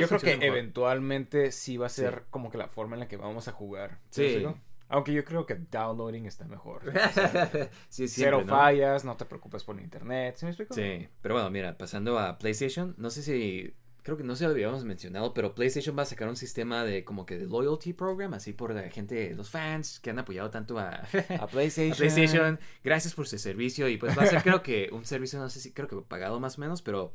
yo 0.00 0.06
creo 0.08 0.20
que 0.20 0.26
mejor. 0.36 0.44
eventualmente 0.44 1.52
sí 1.52 1.76
va 1.76 1.86
a 1.86 1.90
ser 1.90 2.14
Sí. 2.14 2.24
como 2.30 2.50
que 2.50 2.58
la 2.58 2.68
forma 2.68 2.96
en 2.96 3.00
la 3.00 3.08
que 3.08 3.16
vamos 3.16 3.48
a 3.48 3.52
jugar. 3.52 3.98
Sí. 4.10 4.24
explico? 4.24 4.58
Aunque 4.88 5.12
yo 5.12 5.24
creo 5.24 5.46
que 5.46 5.56
downloading 5.56 6.26
está 6.26 6.44
mejor. 6.46 6.82
O 6.94 7.12
sea, 7.12 7.50
sí, 7.88 8.06
siempre, 8.08 8.08
cero 8.38 8.42
¿no? 8.46 8.54
fallas, 8.56 9.04
no 9.04 9.16
te 9.16 9.24
preocupes 9.24 9.64
por 9.64 9.80
internet. 9.80 10.36
¿Sí 10.36 10.44
me 10.44 10.50
explico? 10.52 10.74
Sí, 10.74 11.08
pero 11.22 11.34
bueno, 11.34 11.50
mira, 11.50 11.76
pasando 11.76 12.18
a 12.18 12.38
PlayStation, 12.38 12.94
no 12.98 13.10
sé 13.10 13.22
si, 13.22 13.74
creo 14.06 14.16
que 14.16 14.22
no 14.22 14.36
si 14.36 14.44
lo 14.44 14.50
habíamos 14.50 14.84
mencionado, 14.84 15.34
pero 15.34 15.52
PlayStation 15.52 15.98
va 15.98 16.02
a 16.02 16.06
sacar 16.06 16.28
un 16.28 16.36
sistema 16.36 16.84
de 16.84 17.04
como 17.04 17.26
que 17.26 17.36
de 17.36 17.46
loyalty 17.46 17.92
program, 17.92 18.34
así 18.34 18.52
por 18.52 18.72
la 18.72 18.88
gente, 18.88 19.34
los 19.34 19.50
fans 19.50 19.98
que 19.98 20.10
han 20.10 20.18
apoyado 20.20 20.48
tanto 20.48 20.78
a, 20.78 21.02
A 21.40 21.46
PlayStation. 21.50 21.92
a 21.92 21.96
PlayStation. 21.96 22.60
Gracias 22.84 23.14
por 23.14 23.26
su 23.26 23.36
servicio 23.36 23.88
y 23.88 23.96
pues 23.96 24.16
va 24.16 24.22
a 24.22 24.26
ser 24.26 24.42
creo 24.44 24.62
que 24.62 24.88
un 24.92 25.04
servicio, 25.04 25.40
no 25.40 25.50
sé 25.50 25.58
si 25.58 25.72
creo 25.72 25.88
que 25.88 25.96
pagado 26.02 26.38
más 26.38 26.56
o 26.56 26.60
menos, 26.60 26.82
pero 26.82 27.14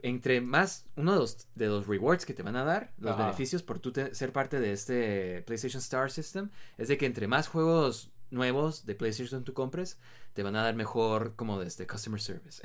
entre 0.00 0.40
más, 0.40 0.86
uno 0.96 1.12
de 1.12 1.18
los, 1.18 1.48
de 1.56 1.66
los 1.66 1.86
rewards 1.88 2.24
que 2.24 2.34
te 2.34 2.42
van 2.44 2.54
a 2.56 2.64
dar, 2.64 2.92
los 2.98 3.12
Ajá. 3.14 3.24
beneficios 3.24 3.62
por 3.64 3.78
tú 3.80 3.90
te- 3.92 4.14
ser 4.14 4.32
parte 4.32 4.60
de 4.60 4.72
este 4.72 5.42
PlayStation 5.42 5.80
Star 5.80 6.10
System, 6.10 6.50
es 6.78 6.86
de 6.88 6.96
que 6.98 7.06
entre 7.06 7.26
más 7.28 7.48
juegos 7.48 8.10
nuevos 8.30 8.86
de 8.86 8.94
PlayStation 8.94 9.44
tú 9.44 9.54
compres, 9.54 9.98
te 10.32 10.42
van 10.42 10.56
a 10.56 10.62
dar 10.62 10.74
mejor 10.74 11.34
como 11.36 11.60
de 11.60 11.66
este 11.68 11.86
customer 11.86 12.20
service. 12.20 12.62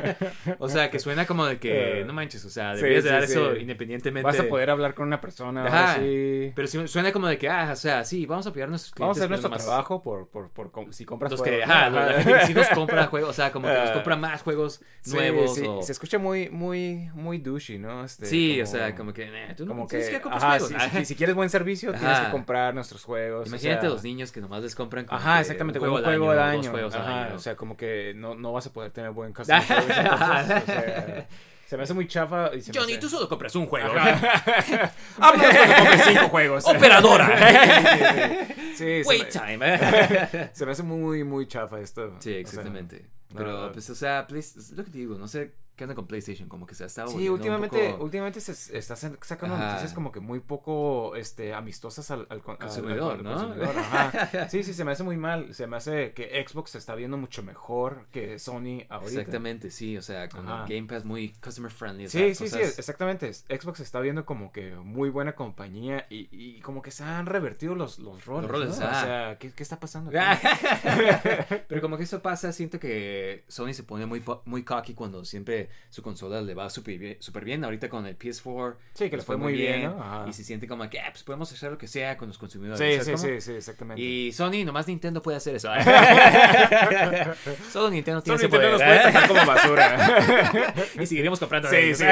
o 0.58 0.68
sea, 0.68 0.90
que 0.90 0.98
suena 0.98 1.26
como 1.26 1.46
de 1.46 1.58
que, 1.58 2.00
Eh, 2.00 2.04
no 2.04 2.12
manches, 2.12 2.44
o 2.44 2.50
sea, 2.50 2.72
sí, 2.74 2.76
deberías 2.82 3.04
de 3.04 3.10
sí, 3.10 3.14
dar 3.14 3.24
eso 3.24 3.54
sí. 3.54 3.60
independientemente. 3.60 4.26
Vas 4.26 4.38
a 4.40 4.44
poder 4.48 4.70
hablar 4.70 4.94
con 4.94 5.06
una 5.06 5.20
persona. 5.20 5.66
Ajá. 5.66 5.96
Pero 5.98 6.66
sí 6.68 6.86
suena 6.88 7.12
como 7.12 7.26
de 7.28 7.38
que, 7.38 7.48
ah, 7.48 7.70
o 7.72 7.76
sea, 7.76 8.04
sí, 8.04 8.26
vamos 8.26 8.46
a 8.46 8.50
apoyar 8.50 8.68
a 8.68 8.70
nuestros 8.70 8.92
clientes. 8.92 9.00
Vamos 9.06 9.16
a 9.18 9.20
hacer 9.20 9.30
nuestro 9.50 9.50
trabajo 9.66 10.02
por, 10.02 10.28
por, 10.28 10.50
por, 10.50 10.70
si 10.94 11.04
compras 11.04 11.32
Los 11.32 11.42
que, 11.42 11.62
ajá, 11.64 11.90
la 11.90 12.12
gente 12.22 12.40
que 12.40 12.46
sí 12.46 12.54
nos 12.54 12.68
compra 12.68 13.06
juegos, 13.06 13.30
o 13.30 13.32
sea, 13.32 13.50
como 13.52 13.66
que 13.68 13.74
nos 13.74 13.90
Ah. 13.90 13.92
compra 13.94 14.16
más 14.16 14.42
juegos 14.42 14.80
nuevos. 15.06 15.54
sí, 15.54 15.62
o... 15.66 15.80
Se 15.82 15.92
escucha 15.92 16.18
muy, 16.18 16.50
muy, 16.50 17.08
muy 17.14 17.38
douchey, 17.38 17.78
¿no? 17.78 18.04
Este, 18.04 18.26
Sí, 18.26 18.60
o 18.60 18.66
sea, 18.66 18.94
como 18.94 19.12
que, 19.12 19.24
eh, 19.24 19.54
tú 19.56 19.64
no 19.64 19.72
como 19.72 19.86
que, 19.86 19.98
ajá, 20.30 20.58
juegos. 20.58 20.68
si, 20.68 20.90
si- 20.98 21.04
si 21.06 21.14
quieres 21.14 21.34
buen 21.34 21.48
servicio, 21.50 21.92
tienes 21.92 22.18
que 22.20 22.30
comprar 22.30 22.74
nuestros 22.74 23.04
juegos. 23.04 23.44
o 23.46 23.48
Imagínate 23.48 23.82
sea, 23.82 23.90
los 23.90 24.02
niños 24.02 24.32
que 24.32 24.40
nomás 24.40 24.62
les 24.62 24.74
compran 24.74 25.06
como 25.06 25.18
Ajá, 25.18 25.36
que 25.36 25.40
exactamente, 25.42 25.78
un 25.78 26.02
juego 26.02 26.30
al 26.30 26.40
año, 26.40 26.70
Ajá, 27.06 27.34
o 27.34 27.38
sea, 27.38 27.56
como 27.56 27.76
que 27.76 28.12
no, 28.14 28.34
no 28.34 28.52
vas 28.52 28.66
a 28.66 28.72
poder 28.72 28.90
tener 28.92 29.10
buen 29.10 29.32
customer 29.32 29.62
service, 29.66 30.00
entonces, 30.00 30.62
o 30.62 30.66
sea, 30.66 31.26
se 31.66 31.76
me 31.76 31.82
hace 31.82 31.94
muy 31.94 32.06
chafa. 32.06 32.54
Y 32.54 32.60
se 32.62 32.72
me 32.72 32.78
Johnny, 32.78 32.92
hace- 32.92 33.00
tú 33.00 33.08
solo 33.08 33.28
compras 33.28 33.54
un 33.56 33.66
juego. 33.66 33.92
Vámonos 33.94 34.20
cuando 35.18 35.74
compres 35.74 36.04
cinco 36.04 36.28
juegos. 36.30 36.64
¡Operadora! 36.66 38.46
Sí, 38.76 39.02
se 39.02 39.02
Wait 39.06 39.24
me, 39.34 39.40
time. 39.78 40.50
se 40.52 40.66
me 40.66 40.72
hace 40.72 40.82
muy, 40.82 41.24
muy 41.24 41.46
chafa 41.48 41.80
esto. 41.80 42.10
Sí, 42.20 42.30
o 42.30 42.32
sea, 42.32 42.40
exactamente. 42.40 43.06
Pero, 43.34 43.72
pues, 43.72 43.90
o 43.90 43.94
sea, 43.94 44.26
please, 44.26 44.58
es 44.58 44.70
lo 44.72 44.84
que 44.84 44.90
te 44.90 44.98
digo, 44.98 45.16
no 45.18 45.26
sé 45.28 45.54
¿qué 45.76 45.84
onda 45.84 45.94
con 45.94 46.06
PlayStation? 46.06 46.48
Como 46.48 46.66
que 46.66 46.74
se 46.74 46.84
ha 46.84 46.86
estado 46.86 47.08
Sí, 47.08 47.28
últimamente, 47.28 47.90
poco- 47.90 48.04
últimamente 48.04 48.40
se 48.40 48.54
se 48.54 48.76
está 48.78 48.96
sa- 48.96 49.12
sacando 49.22 49.54
Ajá. 49.56 49.66
noticias 49.68 49.92
como 49.92 50.10
que 50.10 50.20
muy 50.20 50.40
poco 50.40 51.14
este, 51.16 51.54
amistosas 51.54 52.10
al, 52.10 52.26
al 52.30 52.42
con- 52.42 52.54
al- 52.54 52.66
Consumidor, 52.66 53.18
al 53.18 53.22
¿no? 53.24 53.32
consumidor, 53.34 53.78
ajá. 53.78 54.48
Sí, 54.50 54.62
sí, 54.62 54.72
se 54.74 54.84
me 54.84 54.92
hace 54.92 55.02
muy 55.04 55.16
mal. 55.16 55.54
Se 55.54 55.66
me 55.66 55.76
hace 55.76 56.12
que 56.12 56.44
Xbox 56.48 56.70
se 56.70 56.78
está 56.78 56.94
viendo 56.94 57.16
mucho 57.16 57.42
mejor 57.42 58.06
que 58.10 58.38
Sony 58.38 58.84
ahorita. 58.88 59.20
Exactamente, 59.20 59.70
sí, 59.70 59.96
o 59.96 60.02
sea, 60.02 60.28
con 60.28 60.46
Game 60.46 60.84
Pass 60.84 61.04
muy 61.04 61.30
customer 61.42 61.70
friendly. 61.70 62.08
Sí, 62.08 62.34
sí, 62.34 62.48
sí, 62.48 62.58
exactamente. 62.58 63.32
Xbox 63.32 63.80
está 63.80 64.00
viendo 64.00 64.24
como 64.24 64.50
que 64.52 64.74
muy 64.76 65.10
buena 65.10 65.34
compañía 65.34 66.06
y, 66.10 66.28
y 66.32 66.60
como 66.62 66.82
que 66.82 66.90
se 66.90 67.04
han 67.04 67.26
revertido 67.26 67.74
los, 67.74 67.98
los 67.98 68.24
roles. 68.24 68.50
roles, 68.50 68.78
¿no? 68.78 68.86
ah. 68.86 68.90
O 69.02 69.04
sea, 69.06 69.38
¿qué, 69.38 69.52
qué 69.52 69.62
está 69.62 69.78
pasando? 69.78 70.10
Pero 71.68 71.80
como 71.80 71.96
que 71.96 72.04
eso 72.04 72.22
pasa, 72.22 72.52
siento 72.52 72.78
que 72.78 73.44
Sony 73.48 73.72
se 73.74 73.82
pone 73.82 74.06
muy, 74.06 74.22
muy 74.44 74.62
cocky 74.64 74.94
cuando 74.94 75.24
siempre 75.24 75.65
su 75.90 76.02
consola 76.02 76.40
le 76.40 76.54
va 76.54 76.70
súper 76.70 76.98
bien, 76.98 77.16
súper 77.20 77.44
bien. 77.44 77.64
Ahorita 77.64 77.88
con 77.88 78.06
el 78.06 78.18
PS4. 78.18 78.76
Sí, 78.94 79.04
que 79.04 79.10
le 79.10 79.16
les 79.18 79.26
fue 79.26 79.36
muy 79.36 79.52
bien, 79.52 79.84
¿no? 79.84 80.02
Ajá. 80.02 80.28
Y 80.28 80.32
se 80.32 80.44
siente 80.44 80.66
como 80.66 80.88
que, 80.88 81.00
ah, 81.00 81.08
pues 81.10 81.22
podemos 81.22 81.52
hacer 81.52 81.70
lo 81.70 81.78
que 81.78 81.88
sea 81.88 82.16
con 82.16 82.28
los 82.28 82.38
consumidores. 82.38 82.78
Sí, 82.78 83.04
¿sabes 83.04 83.20
sí, 83.20 83.26
cómo? 83.26 83.34
sí, 83.34 83.40
sí, 83.40 83.52
exactamente. 83.52 84.02
Y 84.02 84.32
Sony, 84.32 84.64
nomás 84.64 84.88
Nintendo 84.88 85.22
puede 85.22 85.36
hacer 85.36 85.56
eso. 85.56 85.68
Solo 87.72 87.90
Nintendo 87.90 88.22
tiene 88.22 88.36
ese 88.36 88.48
Nintendo 88.48 88.70
nos 88.72 88.82
poder. 88.82 89.00
puede 89.00 89.12
tratar 89.12 89.28
como 89.28 89.46
basura. 89.46 90.84
y 91.00 91.06
seguiremos 91.06 91.38
comprando. 91.38 91.68
sí, 91.70 91.94
sí. 91.94 92.04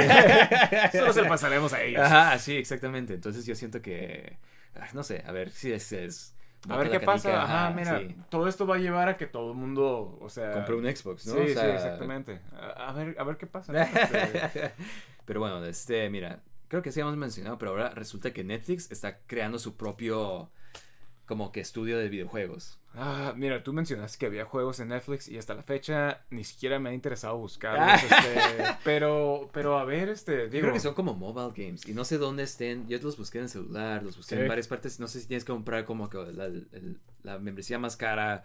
Solo 0.92 1.12
se 1.12 1.22
lo 1.22 1.28
pasaremos 1.28 1.72
a 1.72 1.82
ellos. 1.82 2.02
Ajá, 2.02 2.38
sí, 2.38 2.56
exactamente. 2.56 3.14
Entonces 3.14 3.46
yo 3.46 3.54
siento 3.54 3.80
que, 3.82 4.36
ah, 4.76 4.86
no 4.92 5.02
sé, 5.02 5.22
a 5.26 5.32
ver 5.32 5.50
si 5.50 5.72
es... 5.72 5.92
es 5.92 6.34
A 6.68 6.76
ver 6.76 6.90
qué 6.90 7.00
pasa. 7.00 7.30
canica, 7.30 7.44
Ajá, 7.44 7.74
mira, 7.74 7.98
sí. 8.00 8.16
todo 8.28 8.48
esto 8.48 8.66
va 8.66 8.76
a 8.76 8.78
llevar 8.78 9.08
a 9.08 9.16
que 9.16 9.26
todo 9.26 9.52
el 9.52 9.56
mundo, 9.56 10.18
o 10.20 10.28
sea... 10.28 10.52
Compré 10.52 10.74
un 10.74 10.84
Xbox, 10.84 11.26
¿no? 11.26 11.34
Sí, 11.34 11.40
O 11.40 11.46
sí, 11.46 11.66
exactamente. 11.66 12.40
A, 12.54 12.88
a 12.88 12.92
ver, 12.92 13.16
a 13.18 13.24
ver 13.24 13.36
qué 13.36 13.46
pasa. 13.46 13.72
¿no? 13.72 13.80
Pero 15.26 15.40
bueno, 15.40 15.64
este, 15.64 16.08
mira, 16.10 16.40
creo 16.68 16.82
que 16.82 16.92
sí 16.92 17.00
hemos 17.00 17.16
mencionado, 17.16 17.56
pero 17.58 17.70
ahora 17.70 17.90
resulta 17.90 18.32
que 18.32 18.44
Netflix 18.44 18.90
está 18.90 19.18
creando 19.26 19.58
su 19.58 19.76
propio 19.76 20.50
como 21.26 21.52
que 21.52 21.60
estudio 21.60 21.98
de 21.98 22.08
videojuegos. 22.08 22.78
Ah, 22.96 23.32
mira, 23.36 23.62
tú 23.64 23.72
mencionaste 23.72 24.18
que 24.18 24.26
había 24.26 24.44
juegos 24.44 24.78
en 24.78 24.88
Netflix 24.88 25.26
y 25.28 25.36
hasta 25.36 25.54
la 25.54 25.62
fecha 25.64 26.20
ni 26.30 26.44
siquiera 26.44 26.78
me 26.78 26.90
ha 26.90 26.92
interesado 26.94 27.36
buscarlos. 27.38 28.02
este, 28.04 28.76
pero, 28.84 29.50
pero 29.52 29.78
a 29.78 29.84
ver, 29.84 30.08
este, 30.10 30.36
Yo 30.44 30.48
digo, 30.48 30.62
creo 30.62 30.72
que 30.74 30.80
son 30.80 30.94
como 30.94 31.14
mobile 31.14 31.52
games 31.56 31.88
y 31.88 31.92
no 31.94 32.04
sé 32.04 32.18
dónde 32.18 32.44
estén. 32.44 32.86
Yo 32.86 32.98
los 33.00 33.16
busqué 33.16 33.38
en 33.38 33.44
el 33.44 33.50
celular, 33.50 34.02
los 34.02 34.16
busqué 34.16 34.36
Sí. 34.36 34.42
en 34.42 34.48
varias 34.48 34.68
partes. 34.68 35.00
No 35.00 35.08
sé 35.08 35.20
si 35.20 35.26
tienes 35.26 35.44
que 35.44 35.52
comprar 35.52 35.84
como 35.84 36.08
que 36.08 36.18
la, 36.18 36.48
la 37.24 37.38
membresía 37.38 37.78
más 37.80 37.96
cara. 37.96 38.44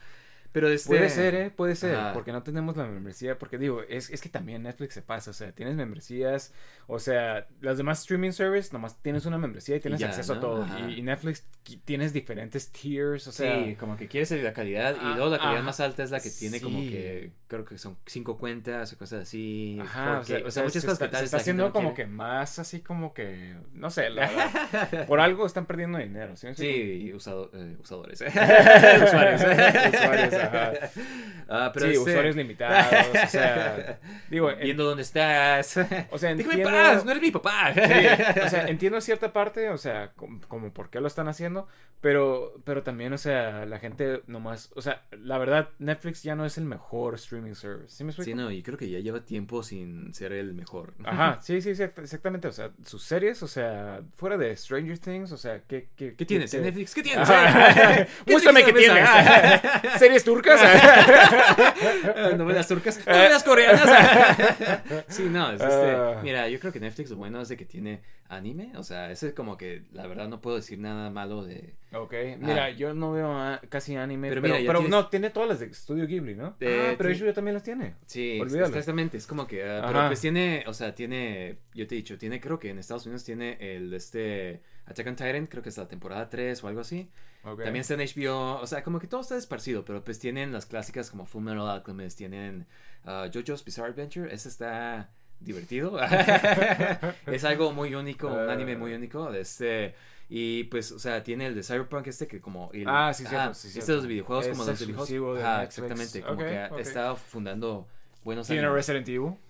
Pero 0.51 0.67
este... 0.69 0.87
Puede 0.89 1.09
ser, 1.09 1.35
¿eh? 1.35 1.51
Puede 1.51 1.75
ser, 1.75 1.95
Ajá. 1.95 2.13
porque 2.13 2.31
no 2.31 2.41
tenemos 2.43 2.75
la 2.75 2.85
membresía, 2.85 3.37
porque 3.37 3.57
digo, 3.59 3.83
es, 3.87 4.09
es 4.09 4.19
que 4.21 4.29
también 4.29 4.63
Netflix 4.63 4.95
se 4.95 5.01
pasa, 5.03 5.29
o 5.29 5.33
sea, 5.33 5.51
tienes 5.51 5.75
membresías, 5.75 6.53
o 6.87 6.97
sea, 6.99 7.47
las 7.61 7.77
demás 7.77 8.01
streaming 8.01 8.31
service, 8.31 8.69
nomás 8.73 8.99
tienes 9.01 9.25
una 9.27 9.37
membresía 9.37 9.75
y 9.75 9.79
tienes 9.79 9.99
ya, 9.99 10.07
acceso 10.07 10.33
¿no? 10.33 10.37
a 10.39 10.41
todo, 10.41 10.67
y, 10.89 10.99
y 10.99 11.01
Netflix 11.03 11.45
tienes 11.85 12.13
diferentes 12.13 12.71
tiers, 12.71 13.27
o 13.27 13.31
sea, 13.31 13.63
sí, 13.63 13.75
como 13.75 13.95
que 13.95 14.07
quieres 14.07 14.31
la 14.31 14.53
calidad 14.53 14.95
y 14.95 14.99
Ah, 15.01 15.13
luego 15.15 15.29
la 15.31 15.37
calidad 15.39 15.63
más 15.63 15.79
alta 15.79 16.01
es 16.03 16.09
la 16.11 16.19
que 16.19 16.29
tiene 16.31 16.59
como 16.61 16.79
que 16.79 17.31
creo 17.47 17.65
que 17.65 17.77
son 17.77 17.97
cinco 18.05 18.37
cuentas 18.37 18.91
o 18.93 18.97
cosas 18.97 19.23
así. 19.23 19.77
Ajá, 19.81 20.19
o 20.19 20.23
4K, 20.23 20.25
sea, 20.25 20.41
o 20.47 20.51
sea, 20.51 20.63
muchas 20.63 20.81
se 20.81 20.87
cosas 20.87 20.93
está, 20.93 21.05
que 21.07 21.11
tal 21.11 21.19
se 21.19 21.25
está 21.25 21.37
haciendo 21.37 21.65
no 21.67 21.73
como 21.73 21.93
quiere. 21.93 22.09
que 22.09 22.15
más 22.15 22.59
así 22.59 22.81
como 22.81 23.13
que, 23.13 23.55
no 23.73 23.89
sé, 23.89 24.09
la 24.09 24.27
verdad, 24.29 25.07
por 25.07 25.19
algo 25.19 25.45
están 25.45 25.65
perdiendo 25.65 25.97
dinero, 25.99 26.35
¿sí? 26.35 26.47
Sí, 26.55 27.11
usado- 27.13 27.49
eh, 27.53 27.75
usadores. 27.79 28.21
Usuarios. 29.03 29.41
Usuarios, 29.41 30.33
ajá. 30.39 30.71
Ah, 31.51 31.71
pero 31.73 31.87
sí, 31.87 31.93
este- 31.93 32.11
usuarios 32.11 32.35
limitados, 32.35 33.07
o 33.23 33.27
sea, 33.27 33.99
digo, 34.29 34.51
en- 34.51 34.59
Viendo 34.59 34.83
dónde 34.83 35.01
estás. 35.01 35.77
o 36.11 36.17
sea, 36.19 36.35
Déjame 36.35 36.53
entiendo, 36.61 36.69
en 36.69 36.75
paz, 36.75 37.03
no 37.05 37.09
eres 37.09 37.23
mi 37.23 37.31
papá. 37.31 37.73
Sí, 37.73 38.39
o 38.45 38.49
sea, 38.49 38.65
entiendo 38.67 39.01
cierta 39.01 39.33
parte, 39.33 39.67
o 39.69 39.77
sea, 39.79 40.11
com- 40.15 40.39
como, 40.47 40.71
por 40.71 40.91
qué 40.91 40.99
lo 41.01 41.07
están 41.07 41.27
haciendo, 41.27 41.67
pero, 42.01 42.53
pero 42.65 42.83
también, 42.83 43.13
o 43.13 43.17
sea, 43.17 43.65
la 43.65 43.79
gente 43.79 44.21
nomás, 44.27 44.71
o 44.75 44.81
sea, 44.83 45.01
la 45.11 45.39
verdad, 45.39 45.69
Netflix 45.79 46.21
ya 46.21 46.35
no 46.35 46.45
es 46.45 46.59
el 46.59 46.65
mejor 46.65 47.15
streaming 47.15 47.55
service, 47.55 47.95
¿sí 47.95 48.03
me 48.03 48.11
explico? 48.11 48.25
Sí, 48.29 48.35
no, 48.35 48.51
y 48.51 48.61
creo 48.61 48.77
que 48.77 48.87
ya 48.87 48.99
lleva 48.99 49.21
tiempo 49.25 49.63
sin 49.63 50.13
ser 50.13 50.33
el 50.33 50.53
mejor. 50.53 50.93
Ajá, 51.03 51.39
sí, 51.41 51.61
sí, 51.63 51.73
sí, 51.73 51.81
exactamente, 51.81 52.47
o 52.47 52.51
sea, 52.51 52.69
sus 52.85 53.01
series, 53.03 53.41
o 53.41 53.47
sea, 53.47 54.01
fuera 54.13 54.37
de 54.37 54.55
Stranger 54.55 54.99
Things, 54.99 55.31
o 55.31 55.37
sea, 55.37 55.61
¿qué, 55.67 55.89
qué, 55.95 56.13
¿Qué 56.15 56.25
tienes 56.25 56.53
en 56.53 56.61
Netflix? 56.61 56.93
¿Qué 56.93 57.01
tienes? 57.01 57.27
Ajá. 57.27 58.05
¿Qué 58.23 58.31
Muéstrame 58.33 58.63
qué 58.63 58.73
tienes 58.73 58.99
en? 58.99 59.99
¿Series 59.99 60.23
turcas? 60.29 60.61
Novelas 62.37 62.67
turcas, 62.67 62.99
novelas 63.05 63.43
coreanas. 63.43 63.89
sí, 65.07 65.23
no, 65.23 65.51
es 65.51 65.61
este, 65.61 65.91
Ah. 65.91 66.19
mira, 66.23 66.47
yo 66.47 66.59
creo 66.59 66.71
que 66.71 66.79
Netflix 66.79 67.09
lo 67.09 67.15
bueno 67.17 67.41
es 67.41 67.49
de 67.49 67.57
que 67.57 67.65
tiene 67.65 67.99
anime, 68.29 68.71
o 68.77 68.83
sea, 68.83 69.11
ese 69.11 69.29
es 69.29 69.33
como 69.33 69.57
que 69.57 69.83
la 69.91 70.05
verdad 70.07 70.27
no 70.29 70.39
puedo 70.39 70.55
decir 70.55 70.77
nada 70.79 71.09
malo 71.09 71.43
de 71.43 71.73
ok, 71.91 72.13
mira, 72.37 72.65
Ah. 72.65 72.69
yo 72.69 72.93
no 72.93 73.11
veo 73.11 73.31
a- 73.31 73.59
casi 73.69 73.95
anime, 73.95 74.29
Pero 74.29 74.41
pero, 74.43 74.53
mira, 74.53 74.63
ya 74.63 74.67
pero 74.69 74.79
tienes- 74.81 74.91
no, 74.91 75.07
tiene 75.09 75.29
todas 75.31 75.49
las 75.49 75.59
de 75.59 75.73
Studio 75.73 76.05
Ghibli, 76.05 76.35
¿no? 76.35 76.45
Ah, 76.47 76.55
pero 76.59 77.09
HBO 77.09 77.33
también 77.33 77.55
las 77.55 77.63
tiene. 77.63 77.95
Sí, 78.05 78.39
Olvídalo. 78.39 78.67
exactamente, 78.67 79.17
es 79.17 79.25
como 79.25 79.47
que, 79.47 79.63
ah, 79.67 79.83
pero 79.87 80.05
pues 80.07 80.21
tiene, 80.21 80.63
o 80.67 80.73
sea, 80.73 80.93
tiene, 80.93 81.57
yo 81.73 81.87
te 81.87 81.95
he 81.95 81.97
dicho, 81.97 82.17
tiene, 82.19 82.39
creo 82.39 82.59
que 82.59 82.69
en 82.69 82.77
Estados 82.77 83.05
Unidos 83.07 83.23
tiene 83.23 83.57
el, 83.59 83.91
este, 83.93 84.61
Attack 84.85 85.07
on 85.07 85.15
Titan, 85.15 85.47
creo 85.47 85.61
que 85.63 85.69
es 85.69 85.77
la 85.77 85.87
temporada 85.87 86.29
3 86.29 86.63
o 86.63 86.67
algo 86.67 86.81
así. 86.81 87.09
También 87.43 87.77
está 87.77 87.93
en 87.95 88.01
HBO, 88.01 88.59
o 88.61 88.67
sea, 88.67 88.83
como 88.83 88.99
que 88.99 89.07
todo 89.07 89.21
está 89.21 89.37
esparcido, 89.37 89.85
pero 89.85 90.03
pues 90.03 90.19
tienen 90.19 90.51
las 90.51 90.65
clásicas 90.65 91.09
como 91.09 91.25
Full 91.25 91.41
Metal 91.43 91.67
Alchemist, 91.69 92.17
tienen 92.17 92.67
ah, 93.05 93.27
JoJo's 93.33 93.63
Bizarre 93.65 93.89
Adventure, 93.91 94.31
ese 94.33 94.49
está 94.49 95.09
divertido. 95.39 95.99
es 97.27 97.43
algo 97.43 97.71
muy 97.71 97.95
único, 97.95 98.27
un 98.27 98.49
anime 98.49 98.75
muy 98.77 98.93
único, 98.93 99.31
este... 99.33 99.93
Y 100.31 100.65
pues, 100.65 100.91
o 100.91 100.99
sea, 100.99 101.23
tiene 101.23 101.47
el 101.47 101.55
de 101.55 101.63
Cyberpunk 101.63 102.05
este 102.05 102.27
que 102.27 102.39
como... 102.39 102.69
el- 102.71 102.85
Ah, 102.87 103.11
sí, 103.15 103.23
cierto, 103.25 103.37
ajá, 103.39 103.53
sí, 103.55 103.67
Este 103.69 103.81
cierto. 103.81 103.91
de 103.93 103.97
los 103.97 104.07
videojuegos 104.07 104.45
Es 104.45 104.51
como 104.51 104.63
los 104.65 104.79
videojuegos. 104.79 105.39
Netflix. 105.39 105.63
exactamente, 105.79 106.21
como 106.21 106.37
que 106.37 106.57
ha 106.59 106.67
ok. 106.71 106.79
estado 106.79 107.15
fundando 107.15 107.87
buenos 108.23 108.47
Tiene 108.47 108.61
animes. 108.65 108.87
Resident 108.87 109.07
Evil. 109.09 109.33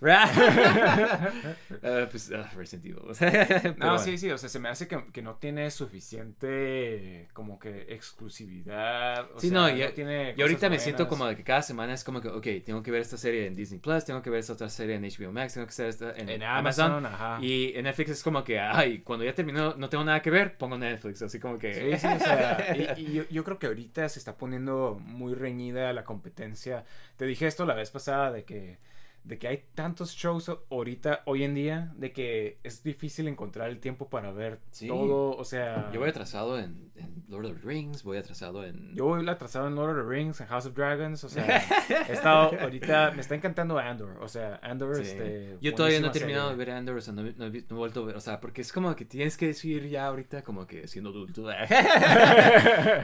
Ah, 1.82 2.06
pues, 2.10 2.30
ah, 2.32 2.50
Resident 2.56 2.86
Evil. 2.86 2.98
No, 3.78 3.86
bueno. 3.86 3.98
sí, 3.98 4.18
sí, 4.18 4.30
o 4.30 4.38
sea, 4.38 4.48
se 4.48 4.58
me 4.58 4.68
hace 4.68 4.86
que, 4.88 5.02
que 5.12 5.22
no 5.22 5.36
tiene 5.36 5.70
suficiente 5.70 7.28
como 7.32 7.58
que 7.58 7.86
exclusividad. 7.94 9.30
O 9.34 9.40
Sí, 9.40 9.48
sea, 9.48 9.58
no, 9.58 9.68
y, 9.70 9.86
tiene 9.92 10.34
y 10.36 10.42
ahorita 10.42 10.68
me 10.68 10.78
siento 10.78 11.08
como 11.08 11.26
de 11.26 11.36
que 11.36 11.44
cada 11.44 11.62
semana 11.62 11.94
es 11.94 12.04
como 12.04 12.20
que, 12.20 12.28
ok, 12.28 12.46
tengo 12.64 12.82
que 12.82 12.90
ver 12.90 13.00
esta 13.02 13.16
serie 13.16 13.46
en 13.46 13.54
Disney 13.54 13.80
Plus, 13.80 14.04
tengo 14.04 14.22
que 14.22 14.30
ver 14.30 14.40
esta 14.40 14.52
otra 14.52 14.68
serie 14.68 14.96
en 14.96 15.02
HBO 15.02 15.32
Max, 15.32 15.54
tengo 15.54 15.66
que 15.66 15.74
ver 15.82 15.90
esta 15.90 16.12
en, 16.12 16.28
en 16.28 16.42
Amazon. 16.42 16.92
Amazon, 16.92 17.06
ajá. 17.06 17.38
Y 17.42 17.72
en 17.76 17.84
Netflix 17.84 18.10
es 18.10 18.22
como 18.22 18.44
que, 18.44 18.58
ay, 18.60 18.98
cuando 19.00 19.24
ya 19.24 19.34
terminó, 19.34 19.74
no 19.76 19.88
tengo 19.88 20.04
nada 20.04 20.20
que 20.22 20.30
ver, 20.30 20.56
pongo 20.56 20.76
Netflix, 20.78 21.22
así 21.22 21.38
como 21.38 21.58
que... 21.58 21.74
Sí, 21.74 21.98
sí, 21.98 22.06
o 22.06 22.18
sea, 22.18 22.76
y, 22.96 23.00
y 23.00 23.12
yo, 23.14 23.22
yo 23.30 23.44
creo 23.44 23.58
que 23.58 23.66
ahorita 23.66 24.08
se 24.08 24.18
está 24.18 24.36
poniendo 24.36 24.98
muy 25.02 25.34
reñida 25.34 25.92
la 25.92 26.04
competencia. 26.04 26.84
Te 27.16 27.26
dije 27.26 27.46
esto 27.46 27.66
la 27.66 27.74
vez 27.74 27.90
pasada 27.90 28.30
de 28.30 28.44
que 28.44 28.59
eh, 28.60 28.78
de 29.24 29.38
que 29.38 29.48
hay 29.48 29.64
tantos 29.74 30.12
shows 30.14 30.50
ahorita, 30.70 31.22
hoy 31.26 31.44
en 31.44 31.54
día, 31.54 31.92
de 31.96 32.12
que 32.12 32.58
es 32.64 32.82
difícil 32.82 33.28
encontrar 33.28 33.68
el 33.70 33.78
tiempo 33.78 34.08
para 34.08 34.32
ver 34.32 34.58
Sí. 34.70 34.88
todo, 34.88 35.36
o 35.36 35.44
sea... 35.44 35.90
Yo 35.92 36.00
voy 36.00 36.08
atrasado 36.08 36.58
en, 36.58 36.90
en 36.96 37.24
Lord 37.28 37.46
of 37.46 37.60
the 37.60 37.66
Rings, 37.68 38.02
voy 38.02 38.16
atrasado 38.18 38.64
en... 38.64 38.94
Yo 38.94 39.04
voy 39.04 39.28
atrasado 39.28 39.68
en 39.68 39.74
Lord 39.74 39.90
of 39.98 40.04
the 40.06 40.10
Rings, 40.10 40.40
en 40.40 40.46
House 40.48 40.66
of 40.66 40.74
Dragons, 40.74 41.22
o 41.22 41.28
sea, 41.28 41.44
he 42.08 42.12
estado 42.12 42.50
ahorita, 42.60 43.12
me 43.12 43.20
está 43.20 43.34
encantando 43.34 43.78
Andor, 43.78 44.16
o 44.20 44.28
sea, 44.28 44.58
Andor, 44.62 44.96
Sí. 44.96 45.02
este... 45.02 45.56
Yo 45.60 45.74
todavía 45.74 46.00
no 46.00 46.08
he 46.08 46.10
terminado 46.10 46.48
serie. 46.50 46.58
de 46.58 46.64
ver 46.64 46.74
Andor, 46.76 46.96
o 46.96 47.00
sea, 47.00 47.12
no, 47.14 47.26
he- 47.26 47.34
no 47.36 47.44
he, 47.46 47.50
vi- 47.50 47.66
no 47.68 47.76
he 47.76 47.78
vuelto 47.78 48.02
a 48.02 48.06
ver, 48.06 48.16
o 48.16 48.20
sea, 48.20 48.40
porque 48.40 48.62
es 48.62 48.72
como 48.72 48.96
que 48.96 49.04
tienes 49.04 49.36
que 49.36 49.46
decir 49.48 49.86
ya 49.88 50.06
ahorita 50.06 50.42
como 50.42 50.66
que 50.66 50.88
siendo 50.88 51.10
adulto. 51.10 51.46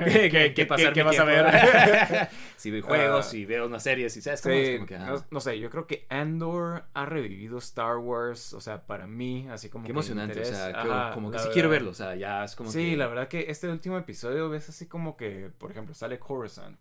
¿Qué, 0.05 0.29
qué, 0.31 0.53
qué, 0.55 0.67
pasar 0.67 0.93
qué 0.93 1.01
mi 1.03 1.07
vas 1.11 1.19
a 1.19 1.25
ver? 1.25 2.29
si 2.57 2.71
veo 2.71 2.83
juegos, 2.83 3.27
Ah. 3.27 3.29
si 3.31 3.45
veo 3.45 3.67
una 3.67 3.81
serie, 3.81 4.09
si 4.11 4.21
sabes 4.21 4.41
cómo 4.41 4.55
Sí, 4.55 4.61
es 4.63 4.75
como 4.77 4.87
que... 4.87 4.97
ah, 4.97 5.07
no, 5.07 5.25
no 5.31 5.41
sé, 5.41 5.59
yo 5.59 5.71
creo 5.71 5.87
que 5.87 6.06
Andor 6.09 6.85
ha 6.95 7.07
revivido 7.07 7.59
Star 7.59 7.99
Wars, 7.99 8.53
o 8.55 8.61
sea, 8.61 8.87
para 8.87 9.07
mí, 9.07 9.49
así 9.51 9.69
como 9.71 9.85
Qué 9.85 9.93
que 9.93 9.93
emocionante, 9.93 10.41
o 10.41 10.45
sea, 10.45 10.69
Ajá, 10.75 11.11
como 11.13 11.31
que 11.31 11.39
sí 11.39 11.43
verdad. 11.45 11.53
quiero 11.53 11.69
verlo, 11.71 11.91
o 11.91 11.95
sea, 11.95 12.15
ya 12.17 12.45
es 12.45 12.55
como 12.57 12.71
Sí, 12.71 12.91
que... 12.91 12.97
la 12.97 13.07
verdad 13.07 13.29
que 13.29 13.47
este 13.51 13.69
último 13.69 13.97
episodio 13.99 14.49
ves 14.51 14.69
así 14.69 14.87
como 14.87 15.17
que, 15.17 15.51
por 15.59 15.71
ejemplo, 15.71 15.95
sale 15.95 16.19
Coruscant. 16.19 16.79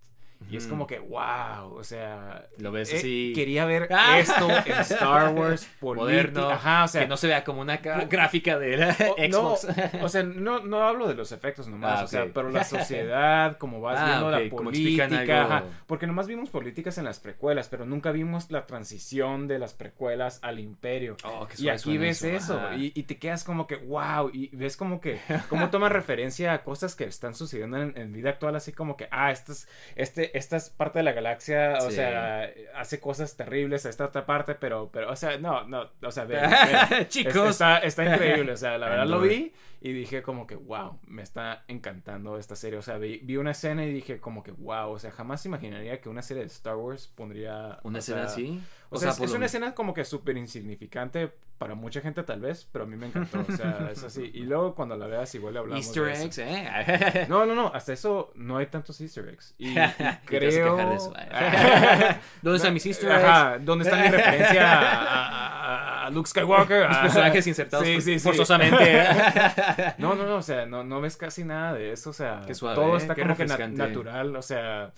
Y 0.49 0.57
es 0.57 0.65
Ujú. 0.65 0.73
como 0.73 0.87
que, 0.87 0.99
wow, 0.99 1.73
o 1.75 1.83
sea... 1.83 2.45
Lo 2.59 2.71
ves 2.71 2.93
eh, 2.93 2.97
así- 2.97 3.33
Quería 3.35 3.65
ver 3.65 3.87
Ah. 3.91 4.19
esto 4.19 4.47
en 4.49 4.73
Star 4.81 5.33
Wars 5.33 5.67
moderno, 5.81 6.49
Ajá, 6.51 6.83
o 6.83 6.87
sea... 6.87 7.01
que 7.01 7.07
no 7.07 7.17
se 7.17 7.27
vea 7.27 7.43
como 7.43 7.61
una 7.61 7.81
ca- 7.81 8.05
gráfica 8.05 8.59
de 8.59 8.77
la 8.77 8.89
o- 9.17 9.27
no, 9.27 9.55
Xbox. 9.55 9.67
o 10.03 10.09
sea, 10.09 10.23
no, 10.23 10.59
no 10.59 10.83
hablo 10.83 11.07
de 11.07 11.15
los 11.15 11.31
efectos 11.31 11.67
nomás, 11.67 12.01
Ah, 12.01 12.03
o 12.03 12.07
sea, 12.07 12.25
pero 12.33 12.49
la 12.51 12.63
sociedad, 12.63 13.57
como 13.57 13.81
vas 13.81 13.99
Ah, 13.99 14.05
viendo 14.05 14.31
la 14.31 14.49
política, 14.49 15.41
ajá, 15.45 15.63
porque 15.87 16.05
nomás 16.07 16.27
vimos 16.27 16.49
políticas 16.49 16.97
en 16.97 17.05
las 17.05 17.19
precuelas, 17.19 17.67
pero 17.67 17.85
nunca 17.85 18.11
vimos 18.11 18.51
la 18.51 18.65
transición 18.67 19.47
de 19.47 19.57
las 19.59 19.73
precuelas 19.73 20.39
al 20.43 20.59
imperio. 20.59 21.17
Oh, 21.23 21.47
qué 21.47 21.61
Y 21.63 21.69
aquí 21.69 21.79
suena 21.79 22.01
ves 22.01 22.23
eso, 22.23 22.59
y, 22.77 22.91
y 22.95 23.03
te 23.03 23.17
quedas 23.17 23.43
como 23.43 23.65
que, 23.67 23.77
wow, 23.77 24.29
y 24.31 24.55
ves 24.55 24.77
como 24.77 25.01
que, 25.01 25.19
cómo 25.49 25.69
toman 25.69 25.91
referencia 25.91 26.53
a 26.53 26.63
cosas 26.63 26.95
que 26.95 27.05
están 27.05 27.33
sucediendo 27.35 27.77
en, 27.81 27.97
en 27.97 28.13
vida 28.13 28.29
actual, 28.29 28.55
así 28.55 28.71
como 28.73 28.95
que, 28.95 29.07
ah, 29.11 29.31
este, 29.31 29.51
es- 29.53 29.67
este, 29.95 30.34
esta 30.37 30.57
es 30.57 30.69
parte 30.69 30.99
de 30.99 31.03
la 31.03 31.11
galaxia, 31.13 31.75
o 31.81 31.89
Sí. 31.89 31.95
sea, 31.97 32.49
hace 32.75 32.99
cosas 32.99 33.35
terribles 33.37 33.85
a 33.85 33.89
esta 33.89 34.05
otra 34.05 34.25
parte, 34.25 34.55
pero, 34.55 34.89
pero, 34.91 35.11
o 35.11 35.15
sea, 35.15 35.37
no, 35.37 35.63
no, 35.67 35.89
o 36.03 36.11
sea, 36.11 36.25
vean, 36.25 36.49
vean. 36.89 37.07
Chicos. 37.07 37.49
Está, 37.51 37.79
está 37.79 38.05
increíble, 38.05 38.51
o 38.51 38.57
sea, 38.57 38.77
la 38.77 38.89
verdad 38.89 39.07
lo 39.07 39.21
vi 39.21 39.53
y 39.81 39.93
dije 39.93 40.21
como 40.21 40.47
que, 40.47 40.55
wow, 40.55 40.99
me 41.07 41.21
está 41.21 41.63
encantando 41.67 42.37
esta 42.37 42.55
serie, 42.55 42.79
o 42.79 42.81
sea, 42.81 42.97
vi, 42.97 43.19
vi 43.23 43.37
una 43.37 43.51
escena 43.51 43.85
y 43.85 43.93
dije 43.93 44.19
como 44.19 44.43
que, 44.43 44.51
wow, 44.51 44.89
o 44.91 44.99
sea, 44.99 45.11
jamás 45.11 45.45
imaginaría 45.45 46.01
que 46.01 46.09
una 46.09 46.21
serie 46.21 46.41
de 46.41 46.47
Star 46.47 46.75
Wars 46.75 47.07
pondría... 47.07 47.79
Una 47.83 47.99
escena 47.99 48.23
sea, 48.23 48.27
así. 48.31 48.61
O 48.89 48.97
sea, 48.97 49.09
es, 49.11 49.31
una 49.31 49.45
escena 49.47 49.73
como 49.75 49.93
que 49.93 50.05
súper 50.05 50.37
insignificante 50.37 51.31
para 51.57 51.73
mucha 51.75 52.01
gente 52.01 52.21
tal 52.23 52.41
vez, 52.41 52.67
pero 52.71 52.83
a 52.83 52.87
mí 52.87 52.95
me 52.97 53.07
encantó, 53.07 53.45
o 53.47 53.55
sea, 53.55 53.89
es 53.91 54.03
así. 54.03 54.29
Y 54.33 54.41
luego 54.43 54.75
cuando 54.75 54.95
la 54.97 55.07
veas 55.07 55.33
igual 55.35 55.53
le 55.53 55.59
hablamos 55.61 55.85
Easter 55.85 56.03
de 56.03 56.11
eso. 56.13 56.23
eggs, 56.23 56.37
¿eh? 56.39 57.25
No, 57.29 57.45
no, 57.45 57.55
no, 57.55 57.71
hasta 57.73 57.93
eso 57.93 58.31
no 58.35 58.57
hay 58.57 58.67
tantos 58.67 58.99
easter 59.01 59.27
eggs. 59.29 59.55
Y, 59.57 59.69
y 59.79 59.93
creo... 60.25 60.75
quejar 60.75 60.89
de 60.89 60.95
eso. 60.95 61.13
¿Dónde 62.41 62.57
están 62.57 62.73
mis 62.73 62.85
easter 62.85 63.09
eggs? 63.11 63.23
Ajá, 63.23 63.57
¿dónde 63.59 63.85
está 63.85 63.97
mi 64.01 64.09
referencia 64.09 64.79
a, 64.79 64.81
a- 64.81 65.94
a- 65.94 65.94
a 66.05 66.09
Luke 66.09 66.29
Skywalker? 66.29 66.87
Personajes 66.87 67.47
insertados 67.53 67.85
sí, 67.85 68.01
sí, 68.01 68.19
sí. 68.19 68.19
forzosamente. 68.19 69.03
No, 69.97 70.15
no, 70.15 70.25
no, 70.25 70.37
o 70.37 70.41
sea, 70.41 70.65
no, 70.65 70.83
no 70.83 71.01
ves 71.01 71.17
casi 71.17 71.43
nada 71.43 71.73
de 71.73 71.91
eso, 71.91 72.09
o 72.09 72.13
sea, 72.13 72.41
suave, 72.53 72.75
todo 72.75 72.95
¿eh? 72.95 72.97
está 72.97 73.15
como 73.15 73.35
que 73.35 73.45
na- 73.45 73.67
natural, 73.67 74.35
o 74.35 74.41
sea, 74.41 74.91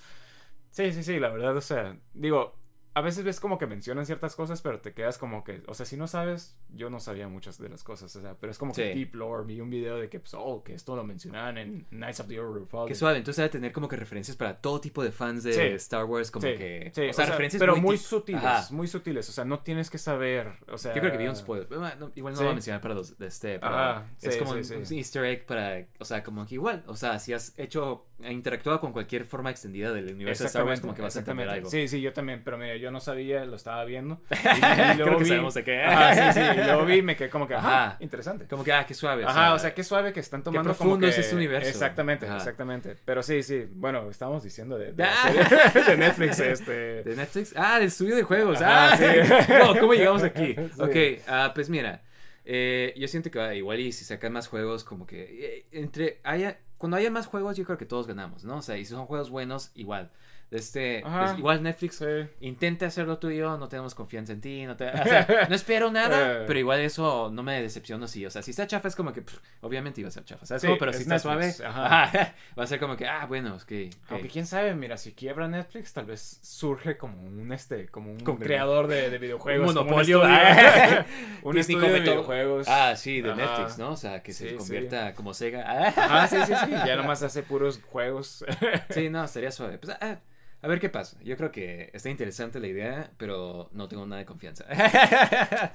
sí, 0.72 0.92
sí, 0.92 1.04
sí, 1.04 1.20
la 1.20 1.30
verdad, 1.30 1.56
o 1.56 1.62
sea, 1.62 1.96
digo, 2.14 2.56
a 2.98 3.02
veces 3.02 3.24
ves 3.24 3.40
como 3.40 3.58
que 3.60 3.68
mencionan 3.68 4.06
ciertas 4.06 4.36
cosas, 4.36 4.62
pero 4.62 4.80
te 4.80 4.94
quedas 4.94 5.18
como 5.20 5.44
que, 5.44 5.62
o 5.68 5.74
sea, 5.74 5.86
si 5.86 5.98
no 5.98 6.08
sabes, 6.08 6.58
yo 6.74 6.90
no 6.90 7.00
sabía 7.00 7.28
muchas 7.28 7.60
de 7.60 7.70
las 7.70 7.84
cosas, 7.84 8.16
o 8.16 8.22
sea, 8.22 8.36
pero 8.40 8.50
es 8.52 8.58
como 8.58 8.74
que 8.74 8.96
deep 8.96 9.14
lore, 9.14 9.46
vi 9.46 9.62
un 9.62 9.70
video 9.70 9.98
de 9.98 10.10
que, 10.10 10.20
pues, 10.20 10.34
oh, 10.34 10.64
que 10.64 10.74
esto 10.74 10.96
lo 10.96 11.04
mencionaban 11.04 11.58
en 11.58 11.86
Knights 11.92 12.22
of 12.22 12.28
the 12.28 12.40
Old 12.40 12.56
Republic. 12.58 12.88
Qué 12.88 12.96
suave, 12.96 13.18
entonces 13.20 13.38
debe 13.38 13.50
tener 13.50 13.72
como 13.72 13.88
que 13.88 13.96
referencias 13.98 14.36
para 14.36 14.60
todo 14.60 14.82
tipo 14.82 15.04
de 15.04 15.12
fans 15.12 15.44
de 15.44 15.54
Sí. 15.54 15.62
Star 15.76 16.06
Wars, 16.06 16.32
como 16.32 16.48
Sí, 16.48 16.54
que... 16.56 16.92
sí, 16.96 17.02
o 17.10 17.14
sea, 17.14 17.26
referencias 17.28 17.60
pero 17.60 17.76
muy, 17.76 17.98
ti- 17.98 18.04
sutiles, 18.04 18.44
Ajá. 18.44 18.68
muy 18.74 18.88
sutiles, 18.88 19.30
o 19.30 19.32
sea, 19.32 19.46
no 19.46 19.60
tienes 19.60 19.90
que 19.90 19.98
saber, 20.00 20.54
o 20.68 20.78
sea... 20.78 20.94
Yo 20.96 21.02
creo 21.02 21.12
que 21.12 21.18
vi 21.20 21.28
un 21.28 21.36
spoiler. 21.36 21.70
No, 21.70 22.12
igual 22.16 22.34
no 22.34 22.40
lo 22.40 22.46
voy 22.46 22.52
a 22.52 22.56
mencionar 22.56 22.82
para 22.82 22.96
los 22.96 23.18
de 23.18 23.28
este, 23.28 23.60
pero 23.60 23.76
Ajá, 23.76 24.08
es 24.22 24.38
como 24.38 24.52
un, 24.52 24.58
un 24.58 24.94
easter 24.94 25.24
egg 25.26 25.46
para, 25.46 25.86
o 26.00 26.06
sea, 26.06 26.24
como 26.24 26.46
que 26.46 26.56
igual, 26.56 26.84
o 26.88 26.96
sea, 26.96 27.20
si 27.20 27.34
has 27.34 27.54
hecho, 27.60 28.08
interactuado 28.28 28.80
con 28.80 28.92
cualquier 28.92 29.26
forma 29.26 29.52
extendida 29.52 29.92
del 29.94 30.14
universo 30.14 30.44
de 30.44 30.48
Star 30.48 30.64
Wars, 30.66 30.82
como 30.82 30.96
que 30.96 31.02
vas 31.04 31.16
a 31.16 31.20
entender 31.20 31.48
algo. 31.48 31.70
Sí, 31.70 31.88
sí, 31.88 32.02
yo 32.02 32.14
también, 32.14 32.42
pero 32.44 32.58
mira, 32.58 32.76
yo 32.78 32.87
no 32.92 33.00
sabía, 33.00 33.46
lo 33.46 33.56
estaba 33.56 33.84
viendo. 33.86 34.22
Y, 34.32 34.36
y 34.36 34.60
Creo 34.96 34.96
luego 35.06 35.18
que 35.18 35.24
vi- 35.24 35.30
sabemos 35.30 35.54
de 35.54 35.64
qué. 35.64 35.84
Ajá, 35.84 36.34
sí, 36.34 36.40
sí, 36.40 36.46
y 36.62 36.64
luego 36.66 36.86
vi 36.86 36.96
y 36.96 37.02
me 37.02 37.16
quedé 37.16 37.30
como 37.30 37.48
que, 37.48 37.56
ajá, 37.56 37.86
Ajá. 37.86 37.98
interesante. 38.00 38.46
Como 38.48 38.64
que, 38.64 38.74
ah, 38.74 38.86
qué 38.86 38.94
suave. 38.94 39.24
Ajá, 39.26 39.54
o 39.54 39.60
sea, 39.60 39.74
qué 39.74 39.84
suave 39.84 40.14
que 40.14 40.20
están 40.20 40.44
tomando 40.44 40.70
como 40.76 40.78
profundo 40.92 41.06
que... 41.08 41.12
es 41.12 41.18
este 41.20 41.36
universo. 41.36 41.70
Exactamente, 41.70 42.26
Ajá. 42.26 42.38
exactamente. 42.38 42.98
Pero 43.06 43.22
sí, 43.24 43.44
sí, 43.44 43.66
bueno, 43.72 44.10
estábamos 44.10 44.44
diciendo 44.44 44.78
de, 44.78 44.94
de, 44.94 45.04
Ah. 45.04 45.30
serie 45.72 45.84
de 45.92 45.98
Netflix, 45.98 46.40
este... 46.40 47.04
¿De 47.04 47.16
Netflix? 47.16 47.54
Ah, 47.56 47.80
del 47.80 47.88
estudio 47.88 48.16
de 48.16 48.24
juegos. 48.24 48.60
Ah, 48.62 48.96
sí. 48.98 49.06
No, 49.64 49.80
¿cómo 49.80 49.94
llegamos 49.94 50.24
aquí? 50.24 50.56
Sí. 50.56 50.82
Ok, 50.82 51.22
ah, 51.28 51.52
pues 51.54 51.70
mira, 51.70 52.02
eh, 52.46 52.94
yo 52.98 53.08
siento 53.08 53.30
que 53.32 53.40
ah, 53.40 53.54
igual 53.56 53.80
y 53.80 53.92
si 53.92 54.06
sacan 54.06 54.32
más 54.34 54.48
juegos, 54.48 54.84
como 54.84 55.06
que 55.06 55.22
eh, 55.22 55.66
entre 55.72 56.20
haya, 56.24 56.60
cuando 56.78 56.98
haya 56.98 57.12
más 57.12 57.26
juegos, 57.28 57.58
yo 57.58 57.66
creo 57.66 57.78
que 57.78 57.86
todos 57.86 58.08
ganamos, 58.08 58.44
¿no? 58.46 58.58
O 58.58 58.62
sea, 58.62 58.78
y 58.78 58.86
si 58.86 58.92
son 58.92 59.06
juegos 59.06 59.30
buenos, 59.30 59.72
igual. 59.76 60.12
Este, 60.50 61.04
pues, 61.04 61.38
igual 61.38 61.62
Netflix 61.62 61.98
Sí. 61.98 62.06
intenta 62.40 62.86
hacerlo 62.86 63.18
tuyo, 63.18 63.58
no 63.58 63.68
tenemos 63.68 63.94
confianza 63.96 64.32
en 64.32 64.40
ti, 64.40 64.66
no 64.66 64.78
te, 64.78 64.88
o 64.90 65.04
sea, 65.04 65.28
no 65.50 65.54
espero 65.56 65.92
nada, 65.92 66.44
Eh. 66.44 66.44
pero 66.48 66.58
igual 66.58 66.80
eso 66.80 67.30
no 67.34 67.44
me 67.44 67.62
decepciona 67.62 68.06
así, 68.06 68.26
o 68.26 68.30
sea, 68.32 68.42
si 68.42 68.52
está 68.52 68.66
chafa 68.66 68.88
es 68.88 68.96
como 68.96 69.12
que, 69.12 69.24
pff, 69.24 69.40
obviamente 69.60 70.00
iba 70.00 70.08
a 70.08 70.12
ser 70.12 70.24
chafa, 70.24 70.46
¿sabes? 70.46 70.62
Sí, 70.62 70.70
pero 70.80 70.92
es 70.92 70.98
si 70.98 71.04
está 71.04 71.16
Netflix, 71.16 71.58
suave, 71.58 71.70
ajá. 71.70 72.04
ajá, 72.06 72.36
va 72.58 72.64
a 72.64 72.68
ser 72.68 72.80
como 72.80 72.96
que, 72.96 73.06
ah, 73.08 73.26
bueno, 73.26 73.58
es 73.58 73.66
que. 73.66 73.90
Aunque 74.08 74.30
quién 74.30 74.46
sabe, 74.46 74.74
mira, 74.74 74.96
si 74.96 75.12
quiebra 75.12 75.50
Netflix, 75.50 75.92
tal 75.92 76.06
vez 76.06 76.40
surge 76.42 76.98
como 76.98 77.22
un 77.22 77.52
este, 77.52 77.88
como 77.90 78.12
un 78.14 78.20
Como- 78.22 78.40
creador 78.40 78.88
de, 78.88 79.10
de 79.10 79.18
videojuegos. 79.18 79.68
Un 79.72 79.76
como 79.76 79.90
monopolio. 79.90 80.24
estudio- 80.24 80.34
ah. 80.34 81.06
un 81.44 81.58
estudio 81.58 81.92
de 81.92 82.00
videojuegos. 82.00 82.68
Ah, 82.70 82.96
sí, 82.96 83.20
de 83.22 83.32
Ajá. 83.34 83.42
Netflix, 83.42 83.78
¿no? 83.78 83.92
O 83.92 83.98
sea, 83.98 84.24
que 84.24 84.32
se 84.32 84.56
convierta 84.56 85.14
como 85.14 85.34
Sega. 85.34 85.66
Ah, 85.98 86.26
sí, 86.30 86.38
sí, 86.46 86.54
sí. 86.66 86.72
Ya 86.86 86.96
nomás 86.96 87.22
hace 87.22 87.44
puros 87.44 87.82
juegos. 87.92 88.46
Sí, 88.92 89.10
no, 89.10 89.26
estaría 89.26 89.52
suave. 89.52 89.78
Pues, 89.78 89.96
ah, 90.00 90.20
a 90.62 90.68
ver 90.68 90.80
qué 90.80 90.90
pasa. 90.90 91.18
Yo 91.24 91.38
creo 91.38 91.52
que 91.52 91.90
está 91.94 92.10
interesante 92.10 92.60
la 92.60 92.68
idea, 92.68 93.12
pero 93.18 93.70
no 93.74 93.88
tengo 93.88 94.06
nada 94.06 94.20
de 94.20 94.26
confianza. 94.26 94.66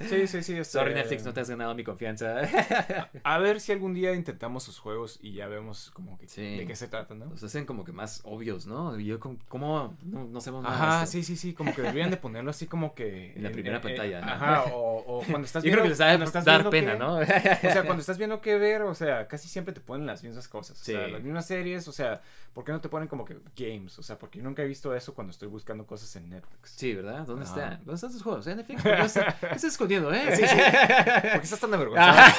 Sí, 0.01 0.27
sí, 0.27 0.43
sí. 0.43 0.53
este- 0.57 0.63
Sorry, 0.77 0.93
Netflix, 0.93 1.23
no 1.25 1.33
te 1.33 1.39
has 1.41 1.49
ganado 1.49 1.73
mi 1.75 1.83
confianza. 1.83 2.41
A 3.23 3.37
ver 3.39 3.59
si 3.61 3.71
algún 3.71 3.93
día 3.93 4.13
intentamos 4.13 4.63
sus 4.63 4.79
juegos 4.79 5.19
y 5.21 5.33
ya 5.33 5.47
vemos 5.47 5.91
como 5.91 6.17
que 6.17 6.27
Sí. 6.27 6.57
de 6.57 6.67
qué 6.67 6.75
se 6.75 6.87
trata, 6.87 7.13
¿no? 7.15 7.25
Los 7.25 7.43
hacen 7.43 7.65
como 7.65 7.83
que 7.85 7.91
más 7.91 8.21
obvios, 8.25 8.67
¿no? 8.67 8.99
Yo, 8.99 9.19
como- 9.19 9.37
¿cómo? 9.47 9.95
No, 10.03 10.25
no 10.25 10.41
sabemos 10.41 10.63
nada. 10.63 10.75
Ajá, 10.97 11.05
sí, 11.05 11.23
sí, 11.23 11.35
sí, 11.37 11.53
como 11.53 11.73
que 11.73 11.81
deberían 11.81 12.09
de 12.11 12.17
ponerlo 12.17 12.49
así 12.49 12.67
como 12.67 12.93
que... 12.93 13.33
En 13.35 13.43
la 13.43 13.51
primera 13.51 13.79
pantalla, 13.81 14.21
¿no? 14.21 14.31
Ajá, 14.31 14.63
o, 14.73 14.97
o 15.19 15.23
cuando 15.23 15.45
estás 15.45 15.63
Yo 15.63 15.67
viendo... 15.67 15.81
creo 15.83 15.83
que 15.95 16.03
les 16.03 16.19
de 16.19 16.25
estás 16.25 16.45
dar 16.45 16.69
pena, 16.69 16.93
qué- 16.93 16.97
¿no? 16.99 17.15
O 17.17 17.25
sea, 17.25 17.83
cuando 17.83 18.01
estás 18.01 18.17
viendo 18.17 18.41
qué 18.41 18.57
ver, 18.57 18.81
o 18.83 18.93
sea, 18.95 19.27
casi 19.27 19.47
siempre 19.47 19.73
te 19.73 19.79
ponen 19.81 20.05
las 20.05 20.23
mismas 20.23 20.47
cosas. 20.47 20.79
O 20.81 20.83
sea, 20.83 21.05
Sí. 21.05 21.11
las 21.11 21.21
mismas 21.23 21.47
series, 21.47 21.87
o 21.87 21.91
sea, 21.91 22.21
¿por 22.53 22.63
qué 22.63 22.71
no 22.71 22.81
te 22.81 22.89
ponen 22.89 23.07
como 23.07 23.25
que 23.25 23.37
games? 23.55 23.97
O 23.99 24.03
sea, 24.03 24.17
porque 24.19 24.39
yo 24.39 24.43
nunca 24.43 24.61
he 24.63 24.67
visto 24.67 24.72
eso 24.95 25.13
cuando 25.13 25.31
estoy 25.31 25.47
buscando 25.47 25.85
cosas 25.85 26.15
en 26.15 26.29
Netflix. 26.29 26.71
Sí, 26.75 26.93
¿verdad? 26.93 27.25
¿Dónde 27.25 27.45
Ajá. 27.45 27.53
están? 27.53 27.77
¿Dónde 27.79 27.95
están 27.95 28.11
tus 28.11 28.23
juegos? 28.23 28.47
¿Eh, 28.47 28.55
Netflix? 28.55 28.81
¿Por 28.83 28.95
qué 28.95 29.01
estás, 29.03 29.35
qué 29.35 29.45
estás 29.47 29.63
escondiendo, 29.65 30.13
eh? 30.13 30.35
Sí, 30.35 30.47
sí. 30.47 30.55
¿Por 31.21 31.31
qué 31.31 31.37
estás 31.43 31.59
tan 31.59 31.73
avergonzado? 31.73 32.33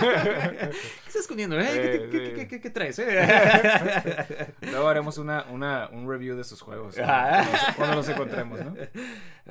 ¿Qué 0.00 0.70
estás 1.06 1.16
escondiendo, 1.16 1.58
eh? 1.60 1.68
¿Qué, 1.72 1.98
te- 1.98 2.08
qué- 2.10 2.32
qué- 2.34 2.48
qué- 2.48 2.60
qué 2.60 2.70
traes, 2.70 2.98
eh? 2.98 4.52
Luego 4.62 4.88
haremos 4.88 5.18
una, 5.18 5.44
una, 5.50 5.88
un 5.88 6.08
review 6.08 6.36
de 6.36 6.44
sus 6.44 6.60
juegos. 6.60 6.96
¿no? 6.96 7.04
Ah. 7.06 7.44
Cuando, 7.76 7.96
los- 7.96 8.08
encontremos, 8.08 8.60
¿no? 8.60 8.74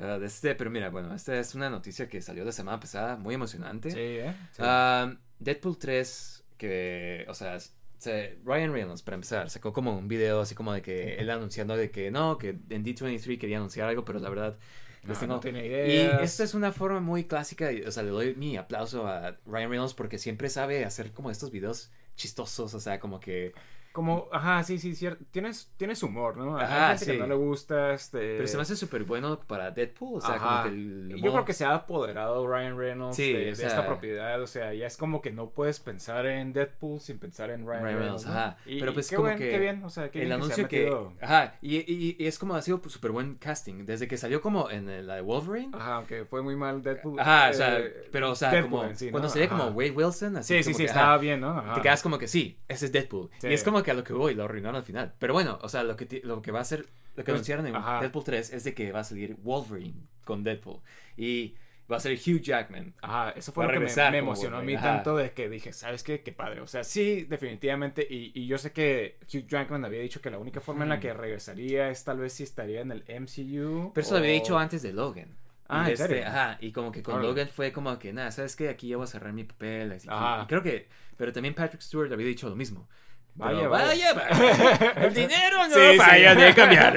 Ah, 0.00 0.18
de 0.18 0.26
este, 0.26 0.54
pero 0.54 0.70
mira, 0.70 0.88
bueno, 0.88 1.14
esta 1.14 1.36
es 1.38 1.54
una 1.54 1.68
noticia 1.68 2.08
que 2.08 2.22
salió 2.22 2.46
la 2.46 2.52
semana 2.52 2.80
pasada, 2.80 3.16
muy 3.18 3.34
emocionante. 3.34 3.90
Sí, 3.90 3.98
¿eh? 4.00 4.34
Sí. 4.52 4.62
Ah, 4.64 5.12
Deadpool 5.38 5.76
3, 5.76 6.44
que, 6.56 7.26
o 7.28 7.34
sea, 7.34 7.58
se- 8.02 8.38
Ryan 8.44 8.72
Reynolds, 8.72 9.02
para 9.02 9.14
empezar, 9.14 9.48
sacó 9.50 9.72
como 9.72 9.96
un 9.96 10.08
video 10.08 10.40
así 10.40 10.54
como 10.54 10.72
de 10.72 10.82
que 10.82 11.14
él 11.16 11.30
anunciando 11.30 11.76
de 11.76 11.90
que 11.90 12.10
no, 12.10 12.36
que 12.38 12.50
en 12.70 12.84
D23 12.84 13.38
quería 13.38 13.58
anunciar 13.58 13.88
algo, 13.88 14.04
pero 14.04 14.18
la 14.18 14.28
verdad... 14.28 14.58
No, 15.04 15.14
tengo- 15.14 15.34
no 15.34 15.40
tiene 15.40 15.66
Y 15.66 15.70
ideas. 15.70 16.22
esta 16.22 16.44
es 16.44 16.54
una 16.54 16.70
forma 16.70 17.00
muy 17.00 17.24
clásica, 17.24 17.72
y, 17.72 17.82
o 17.82 17.90
sea, 17.90 18.02
le 18.04 18.10
doy 18.10 18.34
mi 18.36 18.56
aplauso 18.56 19.06
a 19.08 19.36
Ryan 19.46 19.70
Reynolds 19.70 19.94
porque 19.94 20.16
siempre 20.18 20.48
sabe 20.48 20.84
hacer 20.84 21.10
como 21.12 21.30
estos 21.30 21.50
videos 21.50 21.90
chistosos, 22.14 22.72
o 22.74 22.80
sea, 22.80 23.00
como 23.00 23.18
que... 23.20 23.52
Como, 23.92 24.28
ajá, 24.32 24.62
sí, 24.64 24.78
sí, 24.78 24.94
cierto. 24.94 25.24
Tienes, 25.30 25.70
tienes 25.76 26.02
humor, 26.02 26.36
¿no? 26.36 26.56
Hay 26.56 26.64
Ajá, 26.64 26.88
gente 26.90 27.06
que 27.06 27.12
sí. 27.12 27.18
no 27.18 27.26
le 27.26 27.34
gusta, 27.34 27.92
este... 27.92 28.36
Pero 28.36 28.46
se 28.46 28.56
me 28.56 28.62
hace 28.62 28.74
súper 28.76 29.04
bueno 29.04 29.38
para 29.40 29.70
Deadpool, 29.70 30.18
o 30.18 30.20
sea, 30.20 30.36
Ajá. 30.36 30.48
como 30.48 30.62
que 30.64 30.68
el 30.70 31.08
Yo 31.10 31.16
humor- 31.16 31.32
creo 31.32 31.44
que 31.44 31.52
se 31.52 31.64
ha 31.66 31.74
apoderado 31.74 32.46
Ryan 32.46 32.78
Reynolds 32.78 33.16
Sí, 33.16 33.32
de, 33.32 33.42
o 33.42 33.46
de 33.46 33.54
sea- 33.56 33.68
esta 33.68 33.86
propiedad. 33.86 34.40
O 34.40 34.46
sea, 34.46 34.72
ya 34.72 34.86
es 34.86 34.96
como 34.96 35.20
que 35.20 35.30
no 35.30 35.50
puedes 35.50 35.78
pensar 35.80 36.24
en 36.26 36.52
Deadpool 36.52 37.00
sin 37.00 37.18
pensar 37.18 37.50
en 37.50 37.66
Ryan, 37.66 37.82
Ryan 37.84 37.98
Reynolds. 37.98 38.24
¿no? 38.26 38.32
ajá. 38.32 38.56
Y, 38.66 38.80
Pero 38.80 38.94
pues 38.94 39.10
qué 39.10 39.16
como 39.16 39.28
buen- 39.28 39.38
que 39.38 39.50
Qué 39.50 39.58
bien, 39.58 39.84
o 39.84 39.90
sea, 39.90 40.10
qué 40.10 40.20
el 40.20 40.26
bien 40.28 40.36
anuncio 40.40 40.68
que... 40.68 40.76
que, 40.76 40.82
se 40.84 40.88
ha 40.88 40.90
metido- 41.00 41.12
ajá 41.20 41.54
y, 41.60 41.76
y- 41.76 42.16
y 42.18 42.26
es 42.26 42.38
como 42.38 42.54
ha 42.54 42.62
sido 42.62 42.80
súper 42.88 43.10
buen 43.10 43.34
casting 43.34 43.84
desde 43.84 44.08
que 44.08 44.16
salió 44.16 44.40
como 44.40 44.70
en 44.70 45.06
la 45.06 45.16
de 45.16 45.20
Wolverine 45.20 45.70
Ajá, 45.74 45.96
aunque 45.96 46.24
fue 46.24 46.40
muy 46.42 46.56
mal 46.56 46.82
Deadpool. 46.82 47.20
ajá 47.20 47.50
o 47.50 47.52
sea 47.52 47.78
eh, 47.78 48.08
pero 48.10 48.30
o 48.30 48.34
sea 48.34 48.50
Deadpool 48.50 48.70
como 48.80 48.94
sí, 48.94 49.06
¿no? 49.06 49.10
cuando 49.12 49.28
se 49.28 49.38
ve 49.40 49.48
como. 49.48 49.64
Wade 49.66 49.90
Wilson 49.90 50.36
así 50.38 50.54
Sí, 50.56 50.62
sí, 50.62 50.70
como 50.70 50.76
sí, 50.78 50.82
que, 50.84 50.88
estaba 50.88 51.18
bien, 51.18 51.40
¿no? 51.40 51.58
Ajá. 51.58 51.74
te 51.74 51.80
quedas 51.82 52.02
como 52.02 52.18
que 52.18 52.26
sí 52.28 52.58
ese 52.68 52.86
es 52.86 52.92
Deadpool 52.92 53.28
Sí. 53.38 53.48
y 53.48 53.52
es 53.52 53.62
como 53.64 53.81
que 53.82 53.90
a 53.90 53.94
lo 53.94 54.04
que 54.04 54.12
voy 54.12 54.34
lo 54.34 54.44
arruinaron 54.44 54.76
al 54.76 54.84
final 54.84 55.12
pero 55.18 55.32
bueno 55.32 55.58
o 55.62 55.68
sea 55.68 55.82
lo 55.84 55.96
que 55.96 56.20
lo 56.24 56.40
que 56.42 56.50
va 56.52 56.60
a 56.60 56.64
ser 56.64 56.86
lo 57.16 57.24
que 57.24 57.30
anunciaron 57.30 57.66
en 57.66 57.76
ajá. 57.76 58.00
Deadpool 58.00 58.24
3 58.24 58.52
es 58.52 58.64
de 58.64 58.74
que 58.74 58.92
va 58.92 59.00
a 59.00 59.04
salir 59.04 59.36
Wolverine 59.42 59.94
con 60.24 60.42
Deadpool 60.44 60.80
y 61.16 61.54
va 61.90 61.96
a 61.96 62.00
ser 62.00 62.12
Hugh 62.12 62.40
Jackman 62.40 62.94
Ajá, 63.02 63.30
eso 63.32 63.52
fue 63.52 63.66
lo 63.66 63.72
que 63.72 63.80
me, 63.80 64.10
me 64.12 64.18
emocionó 64.18 64.56
a 64.58 64.62
mí 64.62 64.74
ajá. 64.74 64.94
tanto 64.94 65.16
de 65.16 65.32
que 65.32 65.50
dije, 65.50 65.74
¿sabes 65.74 66.02
qué? 66.02 66.22
Qué 66.22 66.32
padre. 66.32 66.62
O 66.62 66.66
sea, 66.66 66.84
sí, 66.84 67.24
definitivamente. 67.28 68.06
Y, 68.08 68.32
y 68.34 68.46
yo 68.46 68.56
sé 68.56 68.72
que 68.72 69.18
Hugh 69.24 69.46
Jackman 69.46 69.84
había 69.84 70.00
dicho 70.00 70.22
que 70.22 70.30
la 70.30 70.38
única 70.38 70.60
forma 70.62 70.84
en 70.84 70.88
la 70.90 71.00
que 71.00 71.12
regresaría 71.12 71.90
es 71.90 72.02
tal 72.04 72.18
vez 72.20 72.32
si 72.32 72.44
estaría 72.44 72.80
en 72.80 72.92
el 72.92 73.04
MCU. 73.08 73.90
pero 73.92 74.04
eso 74.06 74.14
lo 74.14 74.20
había 74.20 74.32
dicho 74.32 74.56
antes 74.58 74.80
de 74.82 74.92
Logan 74.94 75.36
Ah, 75.68 75.82
y, 75.84 75.86
¿en 75.88 75.92
este, 75.92 76.06
serio? 76.08 76.26
ajá, 76.28 76.58
y 76.60 76.72
como 76.72 76.92
que 76.92 77.02
con. 77.02 77.20
Logan 77.20 77.48
fue 77.48 77.72
como 77.72 77.98
que, 77.98 78.12
nada, 78.12 78.30
¿sabes 78.30 78.56
qué? 78.56 78.68
Aquí 78.70 78.88
ya 78.88 78.96
voy 78.96 79.04
a 79.04 79.06
cerrar 79.08 79.32
mi 79.34 79.44
papel. 79.44 79.92
así 79.92 80.08
que- 80.08 80.14
y 80.14 80.46
creo 80.46 80.62
que, 80.62 80.88
pero 81.18 81.32
también 81.32 81.54
Patrick 81.54 81.82
Stewart 81.82 82.10
había 82.12 82.26
dicho 82.26 82.48
lo 82.48 82.56
mismo. 82.56 82.88
Vaya, 83.34 83.66
vaya. 83.66 84.12
vaya, 84.14 84.92
el 84.96 85.14
dinero 85.14 85.66
no 85.66 85.74
Sí, 85.74 85.80
sí. 85.92 85.96
falla 85.98 86.34
de 86.34 86.54
cambiar. 86.54 86.94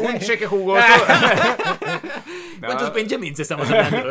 Un 0.02 0.18
cheque 0.18 0.46
jugoso. 0.46 0.84
¿Cuántos 2.60 2.92
Benjamins 2.92 3.38
estamos 3.38 3.70
hablando? 3.70 4.10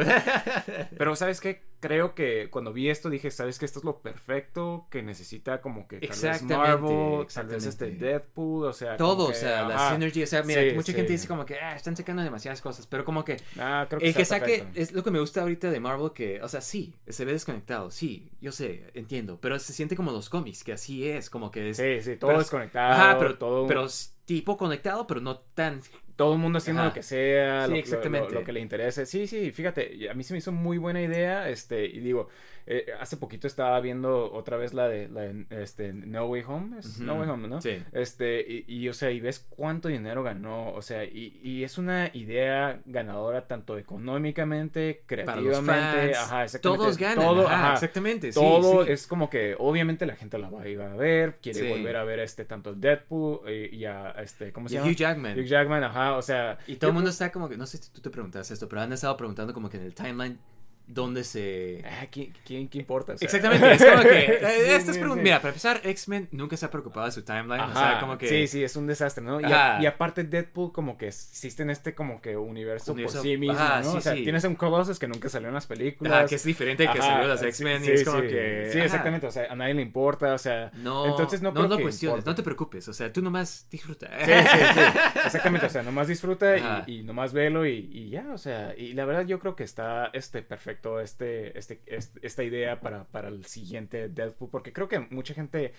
Pero 0.97 1.15
¿sabes 1.15 1.41
qué? 1.41 1.63
Creo 1.80 2.15
que 2.15 2.50
cuando 2.50 2.71
vi 2.73 2.89
esto 2.89 3.10
dije, 3.10 3.30
¿sabes 3.30 3.60
qué? 3.60 3.65
Esto 3.65 3.80
es 3.80 3.86
lo 3.86 4.00
perfecto 4.00 4.88
que 4.89 5.04
necesita 5.04 5.62
como 5.62 5.88
que 5.88 6.00
tal 6.00 6.17
vez 6.21 6.41
Marvel, 6.43 7.28
tal 7.32 7.47
vez 7.47 7.65
este. 7.65 7.91
Deadpool, 7.91 8.65
o 8.67 8.73
sea... 8.73 8.95
Todo, 8.97 9.15
como 9.17 9.26
o 9.26 9.32
que, 9.32 9.36
sea, 9.36 9.63
la 9.67 9.91
synergy, 9.91 10.23
o 10.23 10.28
sea, 10.28 10.43
mira, 10.43 10.62
Sí, 10.62 10.71
mucha 10.73 10.88
sí. 10.91 10.93
gente 10.93 11.12
dice 11.12 11.28
como 11.28 11.45
que, 11.45 11.56
ah, 11.60 11.76
están 11.76 11.95
sacando 11.95 12.23
demasiadas 12.23 12.62
cosas, 12.62 12.88
pero 12.88 13.04
como 13.06 13.23
que 13.26 13.38
Ah, 13.60 13.86
creo 13.89 14.00
que 14.00 14.08
el 14.08 14.15
que 14.15 14.26
saque, 14.26 14.45
perfecto. 14.60 14.80
es 14.80 14.91
lo 14.93 15.04
que 15.04 15.12
me 15.12 15.19
gusta 15.19 15.41
ahorita 15.41 15.69
de 15.69 15.80
Marvel, 15.80 16.12
que, 16.13 16.41
o 16.41 16.47
sea, 16.47 16.62
sí, 16.62 16.95
se 17.08 17.26
ve 17.26 17.34
desconectado, 17.34 17.91
sí, 17.91 18.32
yo 18.41 18.52
sé, 18.52 18.89
entiendo, 18.93 19.38
pero 19.41 19.60
se 19.60 19.73
siente 19.73 19.95
como 19.95 20.12
los 20.12 20.30
cómics, 20.30 20.63
que 20.63 20.73
así 20.78 21.08
es, 21.08 21.30
como 21.30 21.52
que 21.52 21.70
es... 21.72 21.78
Sí, 21.78 22.02
sí, 22.02 22.16
todo 22.18 22.30
pero- 22.30 22.40
desconectado, 22.40 22.94
Ajá, 22.94 23.20
pero, 23.20 23.38
todo... 23.38 23.68
pero 23.68 23.86
tipo 24.26 24.58
conectado, 24.58 25.06
pero 25.06 25.20
no 25.22 25.40
tan... 25.40 25.82
todo 26.17 26.34
el 26.34 26.39
mundo 26.39 26.58
haciendo 26.58 26.82
Ajá. 26.82 26.89
lo 26.89 26.93
que 26.95 27.03
sea, 27.03 27.65
Sí, 27.65 27.71
lo, 27.71 27.77
exactamente. 27.77 28.34
Lo, 28.34 28.39
lo 28.41 28.45
que 28.45 28.51
le 28.51 28.60
interese. 28.60 29.06
Sí, 29.06 29.27
sí, 29.27 29.51
fíjate, 29.51 30.10
a 30.10 30.13
mí 30.13 30.23
se 30.23 30.34
me 30.34 30.39
hizo 30.39 30.51
muy 30.51 30.77
buena 30.77 31.01
idea, 31.01 31.47
este, 31.47 31.86
y 31.86 31.99
digo, 31.99 32.27
eh, 32.69 32.88
hace 32.99 33.15
poquito 33.15 33.47
estaba 33.47 33.80
viendo 33.80 34.30
otra 34.34 34.58
vez 34.58 34.73
la 34.73 34.89
de, 34.89 35.08
la 35.08 35.21
de, 35.21 35.45
este, 35.51 35.93
No 35.93 36.25
Way 36.25 36.43
Home, 36.47 36.80
es. 36.80 36.99
No 36.99 37.15
Way 37.15 37.30
Home, 37.30 37.47
¿no? 37.47 37.62
Sí. 37.62 37.82
Este, 37.93 38.41
y, 38.41 38.65
y, 38.67 38.89
o 38.89 38.93
sea, 38.93 39.10
y 39.10 39.21
ves 39.21 39.45
cuánto 39.49 39.88
dinero 39.88 40.21
ganó, 40.21 40.73
o 40.73 40.82
sea, 40.82 41.06
y, 41.06 41.39
y 41.41 41.63
es 41.63 41.77
una 41.77 42.10
idea 42.13 42.82
ganadora 42.86 43.47
tanto 43.47 43.77
económicamente, 43.77 45.03
creativamente, 45.06 46.15
ajá, 46.15 46.43
exactamente. 46.43 46.60
todos 46.84 46.97
ganan, 46.97 47.25
todo, 47.25 47.47
ajá, 47.47 47.65
ajá. 47.67 47.73
exactamente, 47.75 48.31
Todo 48.33 48.85
sí. 48.85 48.92
es 48.92 49.08
como 49.08 49.29
que 49.29 49.56
obviamente 49.58 50.06
la 50.06 50.15
gente 50.15 50.37
la 50.37 50.50
va 50.50 50.63
a 50.63 50.67
ir 50.67 50.81
a 50.81 50.96
ver, 50.96 51.37
quiere 51.42 51.69
volver 51.69 51.96
a 51.96 52.04
ver 52.04 52.19
este 52.19 52.44
tanto 52.44 52.73
Deadpool 52.73 53.42
eh, 53.48 53.69
y 53.71 53.85
a 53.85 54.12
este, 54.21 54.52
¿cómo 54.52 54.67
se 54.67 54.75
Y 54.75 54.77
llama? 54.79 54.92
Hugh 54.92 54.96
Jackman. 54.96 55.39
Hugh 55.39 55.46
Jackman, 55.46 55.83
ajá, 55.85 56.06
o 56.15 56.21
sea, 56.21 56.58
Y 56.67 56.75
todo 56.75 56.89
el 56.91 56.93
mundo 56.93 57.10
está 57.10 57.31
como 57.31 57.49
que, 57.49 57.58
no 57.58 57.65
sé 57.65 57.77
si 57.77 57.89
tú 57.91 58.01
te 58.01 58.10
preguntaste 58.10 58.53
esto, 58.53 58.69
pero 58.69 58.81
han 58.81 58.93
estado 58.93 59.17
preguntando 59.17 59.53
como 59.53 59.69
que 59.69 59.77
en 59.77 59.83
el 59.83 59.93
timeline 59.93 60.39
dónde 60.88 61.23
se... 61.23 61.83
Ah, 61.85 62.08
¿quién, 62.10 62.33
quién, 62.46 62.67
qué 62.69 62.77
importa? 62.79 63.13
O 63.13 63.17
sea, 63.17 63.25
Exactamente, 63.25 63.71
es 63.73 63.83
como 63.92 64.04
que... 64.04 64.81
sí, 64.81 64.94
sí. 64.94 65.00
Mira, 65.21 65.38
para 65.42 65.50
empezar, 65.50 65.81
X-Men 65.83 66.29
nunca 66.31 66.56
se 66.58 66.65
ha 66.65 66.71
preocupado 66.71 67.06
de 67.06 67.12
su 67.12 67.23
timeline, 67.23 67.60
o 67.60 67.63
Ajá, 67.65 67.92
sea, 67.92 68.00
como 68.00 68.17
que... 68.17 68.27
Sí, 68.27 68.48
sí, 68.48 68.63
es 68.63 68.75
un 68.77 68.88
desastre, 68.88 69.23
¿no? 69.23 69.42
Y, 69.42 69.46
a- 69.46 69.79
y 69.81 69.85
aparte 69.85 70.23
Deadpool 70.23 70.71
como 70.71 70.98
que 70.98 71.08
existe 71.08 71.63
en 71.63 71.69
este 71.71 71.94
como 71.94 72.21
que 72.21 72.38
universo, 72.38 72.94
Universo- 72.94 73.17
por 73.17 73.23
sí 73.23 73.38
mismo, 73.38 73.60
ajá, 73.60 73.81
¿no? 73.81 73.92
o 73.94 74.02
sea, 74.02 74.13
tienes 74.13 74.44
un 74.46 74.56
Colossus 74.56 74.98
que 74.98 75.08
nunca 75.08 75.27
salió 75.29 75.50
en 75.50 75.54
las 75.56 75.67
películas. 75.67 76.13
Ajá, 76.13 76.25
que 76.25 76.35
es 76.35 76.44
diferente 76.44 76.88
que 76.90 77.02
salió 77.02 77.27
las 77.27 77.42
sí, 77.42 77.48
X-Men 77.48 77.83
y 77.83 77.88
es 77.90 78.04
como 78.06 78.21
que... 78.21 78.69
Sí, 78.71 78.79
exactamente, 78.79 79.27
o 79.27 79.31
sea, 79.31 79.52
a 79.52 79.56
nadie 79.56 79.73
le 79.73 79.81
importa, 79.81 80.33
o 80.33 80.38
sea... 80.38 80.71
No, 80.75 81.06
Entonces 81.08 81.42
no 81.42 81.50
no, 81.50 81.56
creo 81.56 81.67
no 81.67 81.77
que 81.77 81.83
cuestiones, 81.83 82.25
no 82.25 82.33
te 82.33 82.44
preocupes, 82.44 82.88
o 82.88 82.94
sea, 82.94 83.12
tú 83.12 83.21
nomás 83.21 83.67
disfruta. 83.69 84.08
Sí, 84.23 84.31
sí, 84.31 84.58
sí. 84.73 84.79
Exactamente, 85.25 85.65
o 85.65 85.69
sea, 85.69 85.83
nomás 85.83 86.08
disfruta 86.08 86.85
y, 86.88 87.00
y 87.00 87.04
nomás 87.04 87.33
velo 87.33 87.65
y, 87.65 87.90
y 87.92 88.10
ya, 88.10 88.27
o 88.33 88.38
sea, 88.38 88.73
y 88.77 88.94
la 88.94 89.04
verdad 89.06 89.25
yo 89.25 89.40
creo 89.40 89.56
que 89.56 89.63
está 89.63 90.12
este 90.13 90.42
perfecto 90.44 90.77
este, 91.02 91.58
este, 91.58 91.82
este- 91.86 92.19
esta 92.25 92.44
idea 92.44 92.80
para, 92.82 93.06
para 93.06 93.28
el 93.30 93.46
siguiente 93.46 94.10
Deadpool, 94.10 94.50
porque 94.50 94.71
creo 94.73 94.88
que 94.88 95.00
mucha 95.00 95.34
gente 95.34 95.73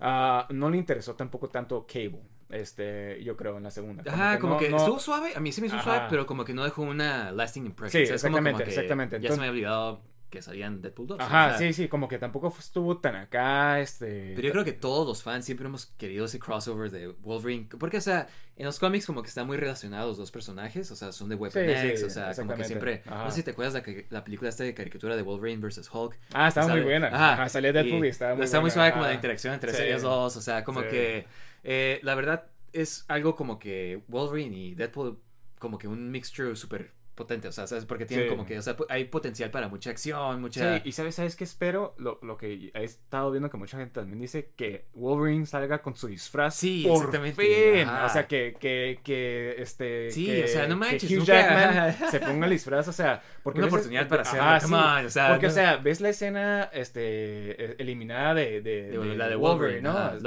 ah, 0.00 0.46
no 0.50 0.70
le 0.70 0.76
interesó 0.76 1.14
tampoco 1.14 1.48
tanto 1.48 1.86
Cable, 1.86 2.20
este, 2.50 3.22
yo 3.22 3.36
creo, 3.36 3.56
en 3.56 3.62
la 3.62 3.70
segunda. 3.70 4.02
Ajá, 4.12 4.38
como 4.38 4.54
no- 4.54 4.58
que 4.60 4.68
no- 4.70 4.76
estuvo 4.76 4.98
suave, 4.98 5.32
a 5.36 5.40
mí 5.40 5.52
sí 5.52 5.60
me 5.60 5.68
hizo 5.68 5.76
Ajá. 5.76 5.84
suave, 5.84 6.06
pero 6.10 6.26
como 6.26 6.44
que 6.44 6.52
no 6.52 6.64
dejó 6.64 6.82
una 6.82 7.30
lasting 7.32 7.66
impression. 7.66 8.00
Sí, 8.00 8.04
o 8.04 8.06
sea, 8.06 8.16
es 8.16 8.22
como- 8.22 8.36
como 8.36 8.48
exactamente, 8.48 8.64
que 8.64 8.70
exactamente. 8.70 9.16
Ya 9.16 9.20
se 9.20 9.26
Entonces- 9.34 9.40
me 9.40 9.46
había 9.48 9.52
olvidado 9.70 10.02
que 10.34 10.42
salían 10.42 10.82
Deadpool 10.82 11.06
2. 11.06 11.20
Ajá, 11.20 11.56
sí, 11.56 11.72
sí, 11.72 11.88
como 11.88 12.06
que 12.08 12.18
tampoco 12.18 12.54
estuvo 12.58 12.98
tan 12.98 13.16
acá, 13.16 13.80
este... 13.80 14.32
Pero 14.36 14.48
yo 14.48 14.52
creo 14.52 14.64
que 14.64 14.72
todos 14.72 15.06
los 15.06 15.22
fans 15.22 15.46
siempre 15.46 15.66
hemos 15.66 15.86
querido 15.86 16.26
ese 16.26 16.38
crossover 16.38 16.90
de 16.90 17.08
Wolverine. 17.08 17.68
Porque, 17.78 17.96
o 17.96 18.00
sea, 18.02 18.26
en 18.56 18.66
los 18.66 18.78
cómics 18.78 19.06
como 19.06 19.22
que 19.22 19.28
están 19.28 19.46
muy 19.46 19.56
relacionados 19.56 20.08
los 20.08 20.18
dos 20.18 20.30
personajes. 20.30 20.90
O 20.90 20.96
sea, 20.96 21.12
son 21.12 21.30
de 21.30 21.36
Weapon 21.36 21.62
Sí, 21.64 21.70
X. 21.70 22.00
sí, 22.00 22.06
o 22.06 22.10
sea, 22.10 22.34
como 22.34 22.54
que 22.54 22.64
siempre... 22.64 23.02
Ajá. 23.06 23.24
No 23.24 23.30
sé 23.30 23.36
si 23.38 23.42
te 23.44 23.52
acuerdas 23.52 23.72
la, 23.74 23.82
que- 23.82 24.06
la 24.10 24.22
película 24.24 24.50
esta 24.50 24.64
de 24.64 24.74
caricatura 24.74 25.16
de 25.16 25.22
Wolverine 25.22 25.66
vs. 25.66 25.88
Hulk. 25.90 26.18
Ah, 26.34 26.48
estaba 26.48 26.68
muy 26.68 26.82
buena. 26.82 27.08
Ajá, 27.08 27.48
salía 27.48 27.72
Deadpool 27.72 28.04
y 28.04 28.08
estaba 28.08 28.34
muy 28.34 28.44
Está 28.44 28.60
muy 28.60 28.70
suave 28.70 28.92
como 28.92 29.04
la 29.04 29.14
interacción 29.14 29.54
entre 29.54 29.72
Sí. 29.72 29.82
ellos 29.84 30.02
dos. 30.02 30.36
O 30.36 30.40
sea, 30.42 30.64
como 30.64 30.82
que... 30.82 31.26
eh, 31.62 32.00
la 32.02 32.14
verdad 32.14 32.46
es 32.72 33.04
algo 33.08 33.36
como 33.36 33.58
que 33.58 34.02
Wolverine 34.08 34.56
y 34.56 34.74
Deadpool 34.74 35.18
como 35.60 35.78
que 35.78 35.86
un 35.88 36.10
mixture 36.10 36.56
súper 36.56 36.90
potente. 37.14 37.48
O 37.48 37.52
sea, 37.52 37.66
¿sabes? 37.66 37.84
Porque 37.84 38.06
tienen 38.06 38.26
Sí. 38.26 38.30
como 38.30 38.44
que... 38.46 38.58
O 38.58 38.62
sea, 38.62 38.76
hay 38.88 39.04
potencial 39.04 39.50
para 39.50 39.68
mucha 39.68 39.90
acción, 39.90 40.40
mucha... 40.40 40.76
Sí, 40.78 40.82
y 40.86 40.92
sabes, 40.92 41.14
¿sabes 41.14 41.36
qué 41.36 41.44
espero? 41.44 41.94
Lo, 41.98 42.18
lo 42.22 42.36
que 42.36 42.70
he 42.74 42.84
estado 42.84 43.30
viendo 43.30 43.50
que 43.50 43.56
mucha 43.56 43.76
gente 43.78 43.92
también 43.94 44.20
dice 44.20 44.50
que 44.56 44.86
Wolverine 44.94 45.46
salga 45.46 45.82
con 45.82 45.94
su 45.96 46.06
disfraz. 46.08 46.54
Sí, 46.56 46.84
por 46.86 46.96
exactamente. 46.96 47.42
fin. 47.76 47.88
Ajá. 47.88 48.06
O 48.06 48.08
sea, 48.08 48.26
que, 48.26 48.56
que, 48.58 49.00
que, 49.02 49.54
este. 49.58 50.10
Sí, 50.10 50.26
que- 50.26 50.44
o 50.44 50.48
sea, 50.48 50.62
no 50.66 50.74
que 50.74 50.80
manches, 50.80 51.10
Hugh 51.10 51.18
nunca- 51.18 51.32
Jackman 51.34 51.94
se 52.10 52.20
ponga 52.20 52.46
el 52.46 52.52
disfraz, 52.52 52.88
o 52.88 52.92
sea, 52.92 53.22
porque 53.42 53.58
Una 53.60 53.68
oportunidad 53.68 54.08
para 54.08 54.22
Ajá, 54.22 54.60
come 54.60 54.76
on, 54.76 55.06
o 55.06 55.10
sea, 55.10 55.28
porque, 55.30 55.46
o 55.46 55.50
sea, 55.50 55.76
ves 55.76 56.00
la 56.00 56.08
escena, 56.10 56.70
este, 56.72 57.80
eliminada 57.80 58.34
de, 58.34 58.60
de, 58.60 58.88
De- 58.98 59.16
la 59.16 59.28
de 59.28 59.36
Wolverine, 59.36 59.82
¿no? 59.82 59.90
ajá, 59.90 60.12
Que. 60.16 60.22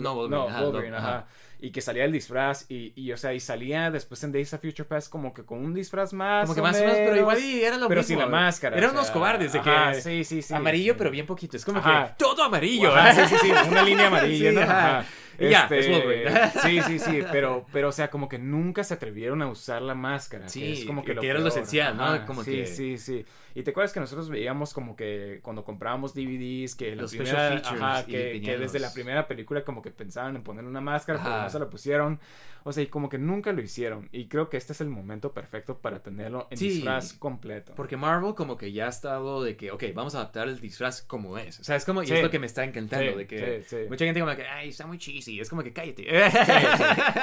No, 0.00 0.14
Wolverine, 0.14 0.50
no, 0.52 0.62
Wolverine, 0.64 0.96
ajá. 0.96 1.26
Y 1.60 1.72
que 1.72 1.80
salía 1.80 2.04
el 2.04 2.12
disfraz, 2.12 2.66
y, 2.68 2.92
y, 2.94 3.10
o 3.10 3.16
sea, 3.16 3.34
y 3.34 3.40
salía 3.40 3.90
después 3.90 4.22
en 4.22 4.30
Days 4.30 4.52
of 4.54 4.60
Future 4.60 4.84
Past 4.88 5.10
como 5.10 5.34
que 5.34 5.44
con 5.44 5.58
un 5.58 5.74
disfraz 5.74 6.12
más. 6.12 6.42
Como 6.44 6.54
que 6.54 6.62
más 6.62 6.76
o 6.76 6.80
menos, 6.80 6.96
pero 6.98 7.16
igual 7.16 7.42
y 7.42 7.62
era 7.64 7.76
lo 7.78 7.88
pero 7.88 8.00
mismo. 8.00 8.08
sin 8.08 8.18
la 8.20 8.26
máscara. 8.26 8.76
Eran 8.78 8.90
o 8.90 8.92
unos 8.92 9.10
cobardes 9.10 9.52
de 9.52 9.58
ajá, 9.58 9.92
que 9.92 10.00
sí, 10.00 10.22
sí, 10.22 10.42
sí. 10.42 10.54
amarillo, 10.54 10.92
sí. 10.92 10.98
pero 10.98 11.10
bien 11.10 11.26
poquito. 11.26 11.56
Es 11.56 11.64
como 11.64 11.80
Ajá. 11.80 12.08
que 12.08 12.14
todo 12.16 12.44
amarillo. 12.44 12.94
Ajá, 12.94 13.26
sí, 13.26 13.34
sí, 13.36 13.46
sí, 13.46 13.52
una 13.68 13.82
línea 13.82 14.06
amarilla, 14.08 14.52
¿no? 14.52 15.04
Y 15.38 15.48
ya, 15.50 15.62
Este, 15.64 15.78
es 15.78 15.88
Wolverine. 15.88 16.30
Sí, 16.62 16.80
sí, 16.82 16.98
sí, 16.98 17.20
pero, 17.30 17.64
pero, 17.72 17.88
o 17.88 17.92
sea, 17.92 18.10
como 18.10 18.28
que 18.28 18.38
nunca 18.38 18.82
se 18.84 18.94
atrevieron 18.94 19.40
a 19.42 19.46
usar 19.48 19.82
la 19.82 19.94
máscara. 19.94 20.44
que 20.44 20.50
Sí, 20.50 20.72
es 20.72 20.84
como 20.84 21.02
que, 21.02 21.08
que 21.12 21.14
lo, 21.14 21.22
era 21.22 21.38
lo 21.38 21.48
esencial, 21.48 21.96
¿no? 21.96 22.04
Ajá, 22.04 22.26
Como 22.26 22.42
sí, 22.44 22.50
que- 22.52 22.66
sí, 22.66 22.98
sí. 22.98 23.24
Y 23.54 23.62
te 23.62 23.70
acuerdas 23.70 23.92
que 23.92 24.00
nosotros 24.00 24.28
veíamos 24.30 24.72
como 24.74 24.94
que 24.94 25.40
cuando 25.42 25.64
comprábamos 25.64 26.14
DVDs, 26.14 26.74
que 26.76 26.94
Los 26.94 27.10
primera, 27.14 27.56
ajá, 27.56 28.04
que, 28.06 28.40
que 28.40 28.56
desde 28.58 28.78
la 28.78 28.92
primera 28.92 29.26
película 29.26 29.64
como 29.64 29.82
que 29.82 29.90
pensaban 29.90 30.36
en 30.36 30.42
poner 30.44 30.64
una 30.64 30.80
máscara, 30.80 31.18
pero 31.22 31.34
Ajá. 31.34 31.44
no 31.44 31.50
se 31.50 31.58
la 31.58 31.68
pusieron. 31.70 32.20
O 32.64 32.72
sea, 32.72 32.82
y 32.82 32.88
como 32.88 33.08
que 33.08 33.18
nunca 33.18 33.52
lo 33.52 33.62
hicieron. 33.62 34.08
Y 34.12 34.26
creo 34.26 34.50
que 34.50 34.58
este 34.58 34.72
es 34.74 34.80
el 34.80 34.88
momento 34.88 35.32
perfecto 35.32 35.78
para 35.78 36.02
tenerlo 36.02 36.46
en 36.50 36.58
Sí. 36.58 36.68
disfraz 36.68 37.14
completo. 37.14 37.72
Porque 37.74 37.96
Marvel 37.96 38.34
como 38.34 38.56
que 38.56 38.72
ya 38.72 38.86
ha 38.86 38.90
estado 38.90 39.42
de 39.42 39.56
que, 39.56 39.70
ok, 39.70 39.84
vamos 39.94 40.14
a 40.14 40.18
adaptar 40.18 40.48
el 40.48 40.60
disfraz 40.60 41.00
como 41.02 41.38
es. 41.38 41.58
O 41.60 41.64
sea, 41.64 41.76
es 41.76 41.84
como, 41.84 42.02
y 42.02 42.06
Sí. 42.06 42.14
es 42.14 42.22
lo 42.22 42.30
que 42.30 42.38
me 42.38 42.46
está 42.46 42.64
encantando, 42.64 43.12
Sí, 43.12 43.18
de 43.18 43.26
que 43.26 43.86
mucha 43.88 44.04
gente 44.04 44.20
como 44.20 44.36
que, 44.36 44.46
ay, 44.46 44.68
está 44.68 44.86
muy 44.86 44.98
cheesy. 45.28 45.40
Es 45.40 45.48
como 45.48 45.62
que 45.62 45.72
cállate. 45.72 46.06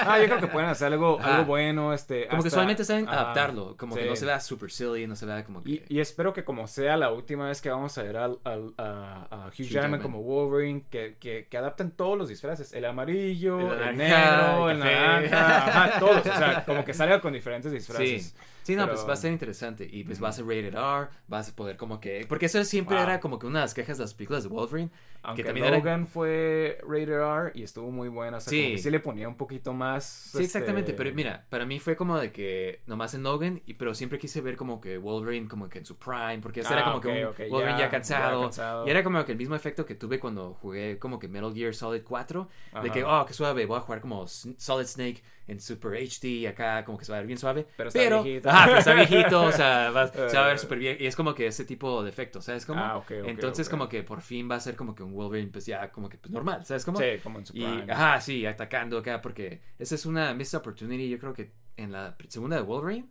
Ah, 0.07 0.19
yo 0.19 0.25
creo 0.25 0.39
que 0.39 0.47
pueden 0.47 0.69
hacer 0.69 0.91
algo, 0.93 1.19
Ajá. 1.19 1.37
algo 1.37 1.45
bueno, 1.45 1.93
este... 1.93 2.27
Como 2.27 2.43
que 2.43 2.49
solamente 2.49 2.85
saben 2.85 3.07
ajá, 3.07 3.21
adaptarlo. 3.21 3.75
Como 3.77 3.95
que 3.95 4.03
sí. 4.03 4.09
no 4.09 4.15
se 4.15 4.25
vea 4.25 4.39
super 4.39 4.71
silly, 4.71 5.07
no 5.07 5.15
se 5.15 5.25
vea 5.25 5.43
como 5.43 5.63
que... 5.63 5.71
Y, 5.71 5.83
y 5.89 5.99
espero 5.99 6.33
que 6.33 6.43
como 6.43 6.67
sea 6.67 6.97
la 6.97 7.11
última 7.11 7.47
vez 7.47 7.61
que 7.61 7.69
vamos 7.69 7.97
a 7.97 8.03
ver 8.03 8.17
a, 8.17 8.25
a 8.25 8.29
Hugh, 8.29 9.53
Hugh 9.59 9.65
Jackman, 9.65 9.69
Jackman. 9.69 10.01
como 10.01 10.21
Wolverine, 10.21 10.83
que, 10.89 11.15
que, 11.19 11.47
que 11.49 11.57
adapten 11.57 11.91
todos 11.91 12.17
los 12.17 12.29
disfraces, 12.29 12.73
el 12.73 12.85
amarillo, 12.85 13.59
El 13.59 13.89
el, 13.89 13.97
naranja, 13.97 14.47
negro, 14.47 14.69
el 14.69 14.79
naranja, 14.79 15.57
ajá, 15.67 15.99
todos, 15.99 16.19
o 16.19 16.23
sea, 16.23 16.63
como 16.65 16.85
que 16.85 16.93
salga 16.95 17.21
con 17.21 17.33
diferentes 17.33 17.71
disfraces. 17.71 18.35
Sí. 18.65 18.75
No, 18.75 18.83
Pero- 18.85 18.95
pues 18.95 19.07
va 19.07 19.13
a 19.13 19.17
ser 19.17 19.31
interesante. 19.31 19.87
Y 19.89 20.03
pues 20.03 20.21
va 20.21 20.29
a 20.29 20.31
ser 20.33 20.45
rated 20.45 20.73
R, 20.73 21.07
vas 21.27 21.49
a 21.49 21.55
poder 21.55 21.77
como 21.77 21.99
que... 22.01 22.25
Porque 22.27 22.47
eso 22.47 22.63
siempre 22.65 22.95
Wow. 22.95 23.03
era 23.05 23.19
como 23.19 23.37
que 23.39 23.45
una 23.45 23.59
de 23.59 23.65
las 23.65 23.73
quejas 23.73 23.97
de 23.97 24.03
las 24.03 24.13
películas 24.13 24.43
de 24.43 24.49
Wolverine. 24.49 24.89
Aunque 25.21 25.41
que 25.41 25.47
también 25.47 25.65
era- 25.67 25.77
Logan 25.77 26.05
fue 26.05 26.77
rated 26.87 27.09
R 27.19 27.51
y 27.55 27.63
estuvo 27.63 27.89
muy 27.91 28.09
buena, 28.09 28.37
o 28.37 28.39
sea, 28.39 28.49
Sí. 28.51 28.77
sí 28.77 28.89
le 28.91 28.99
ponía 28.99 29.27
un 29.27 29.35
poquito 29.37 29.73
más... 29.73 30.03
Sí, 30.03 30.43
exactamente, 30.43 30.91
este, 30.91 31.03
pero 31.03 31.15
mira, 31.15 31.45
para 31.49 31.65
mí 31.65 31.79
fue 31.79 31.95
como 31.95 32.19
de 32.19 32.31
que 32.31 32.81
nomás 32.85 33.13
en 33.15 33.23
Logan, 33.23 33.61
y, 33.65 33.73
pero 33.75 33.95
siempre 33.95 34.19
quise 34.19 34.41
ver 34.41 34.55
como 34.55 34.79
que 34.81 34.97
Wolverine 34.99 35.47
como 35.47 35.67
que 35.69 35.79
en 35.79 35.85
su 35.85 35.97
prime, 35.97 36.39
porque 36.41 36.59
ese 36.59 36.69
Ah, 36.69 36.77
era 36.77 36.83
como 36.85 36.97
ok, 36.97 37.03
que 37.03 37.09
un 37.25 37.31
ok, 37.31 37.39
Wolverine 37.49 37.79
ya, 37.79 37.85
ya- 37.85 37.89
cansado, 37.89 38.39
ya 38.41 38.45
cansado. 38.47 38.87
Y 38.87 38.89
era 38.91 39.03
como 39.03 39.25
que 39.25 39.31
el 39.31 39.37
mismo 39.37 39.55
efecto 39.55 39.85
que 39.85 39.95
tuve 39.95 40.19
cuando 40.19 40.53
jugué 40.53 40.99
como 40.99 41.17
que 41.17 41.27
Metal 41.27 41.53
Gear 41.53 41.73
Solid 41.73 42.03
4, 42.03 42.47
de 42.73 42.77
Ajá. 42.79 42.91
que, 42.91 43.03
oh, 43.03 43.25
qué 43.25 43.33
suave, 43.33 43.65
voy 43.65 43.77
a 43.77 43.81
jugar 43.81 44.01
como 44.01 44.27
Solid 44.27 44.85
Snake 44.85 45.23
en 45.47 45.59
Super 45.59 45.93
HD, 45.93 46.47
acá 46.47 46.83
como 46.85 46.97
que 46.97 47.05
se 47.05 47.11
va 47.11 47.17
a 47.17 47.21
ver 47.21 47.27
bien 47.27 47.37
suave. 47.37 47.67
Pero 47.77 47.89
está 47.89 48.21
viejito. 48.21 48.49
Ajá, 48.49 48.65
pero 48.65 48.77
está 48.79 48.93
viejito, 48.93 49.41
o 49.43 49.51
sea, 49.51 49.91
va- 49.91 50.07
se 50.29 50.37
va 50.37 50.43
a 50.43 50.47
ver 50.47 50.55
Eh. 50.55 50.59
súper 50.59 50.79
bien. 50.79 50.97
Y 50.99 51.05
es 51.05 51.15
como 51.15 51.35
que 51.35 51.47
ese 51.47 51.65
tipo 51.65 52.03
de 52.03 52.09
efecto, 52.09 52.41
¿sabes 52.41 52.65
cómo? 52.65 52.81
Ah, 52.83 52.97
ok, 52.97 53.11
ok, 53.21 53.27
Entonces 53.27 53.69
como 53.69 53.87
que 53.87 54.03
por 54.03 54.21
fin 54.21 54.49
va 54.49 54.55
a 54.55 54.59
ser 54.59 54.75
como 54.75 54.95
que 54.95 55.03
un 55.03 55.13
Wolverine, 55.13 55.51
pues 55.51 55.65
ya 55.65 55.91
como 55.91 56.09
que 56.09 56.17
pues, 56.17 56.31
normal, 56.31 56.65
¿sabes 56.65 56.83
cómo? 56.85 56.97
Sí, 56.99 57.05
como 57.23 57.39
en 57.39 57.45
su 57.45 57.55
Y, 57.55 57.63
ajá, 57.89 58.19
sí, 58.21 58.45
atacando 58.45 58.97
acá, 58.97 59.21
porque 59.21 59.61
esa 59.77 59.95
es 59.95 60.05
una 60.05 60.33
missed 60.33 60.57
opportunity, 60.57 61.09
yo 61.09 61.19
creo 61.19 61.33
que 61.33 61.51
en 61.77 61.91
la 61.91 62.15
segunda 62.29 62.55
de 62.55 62.61
Wolverine, 62.63 63.07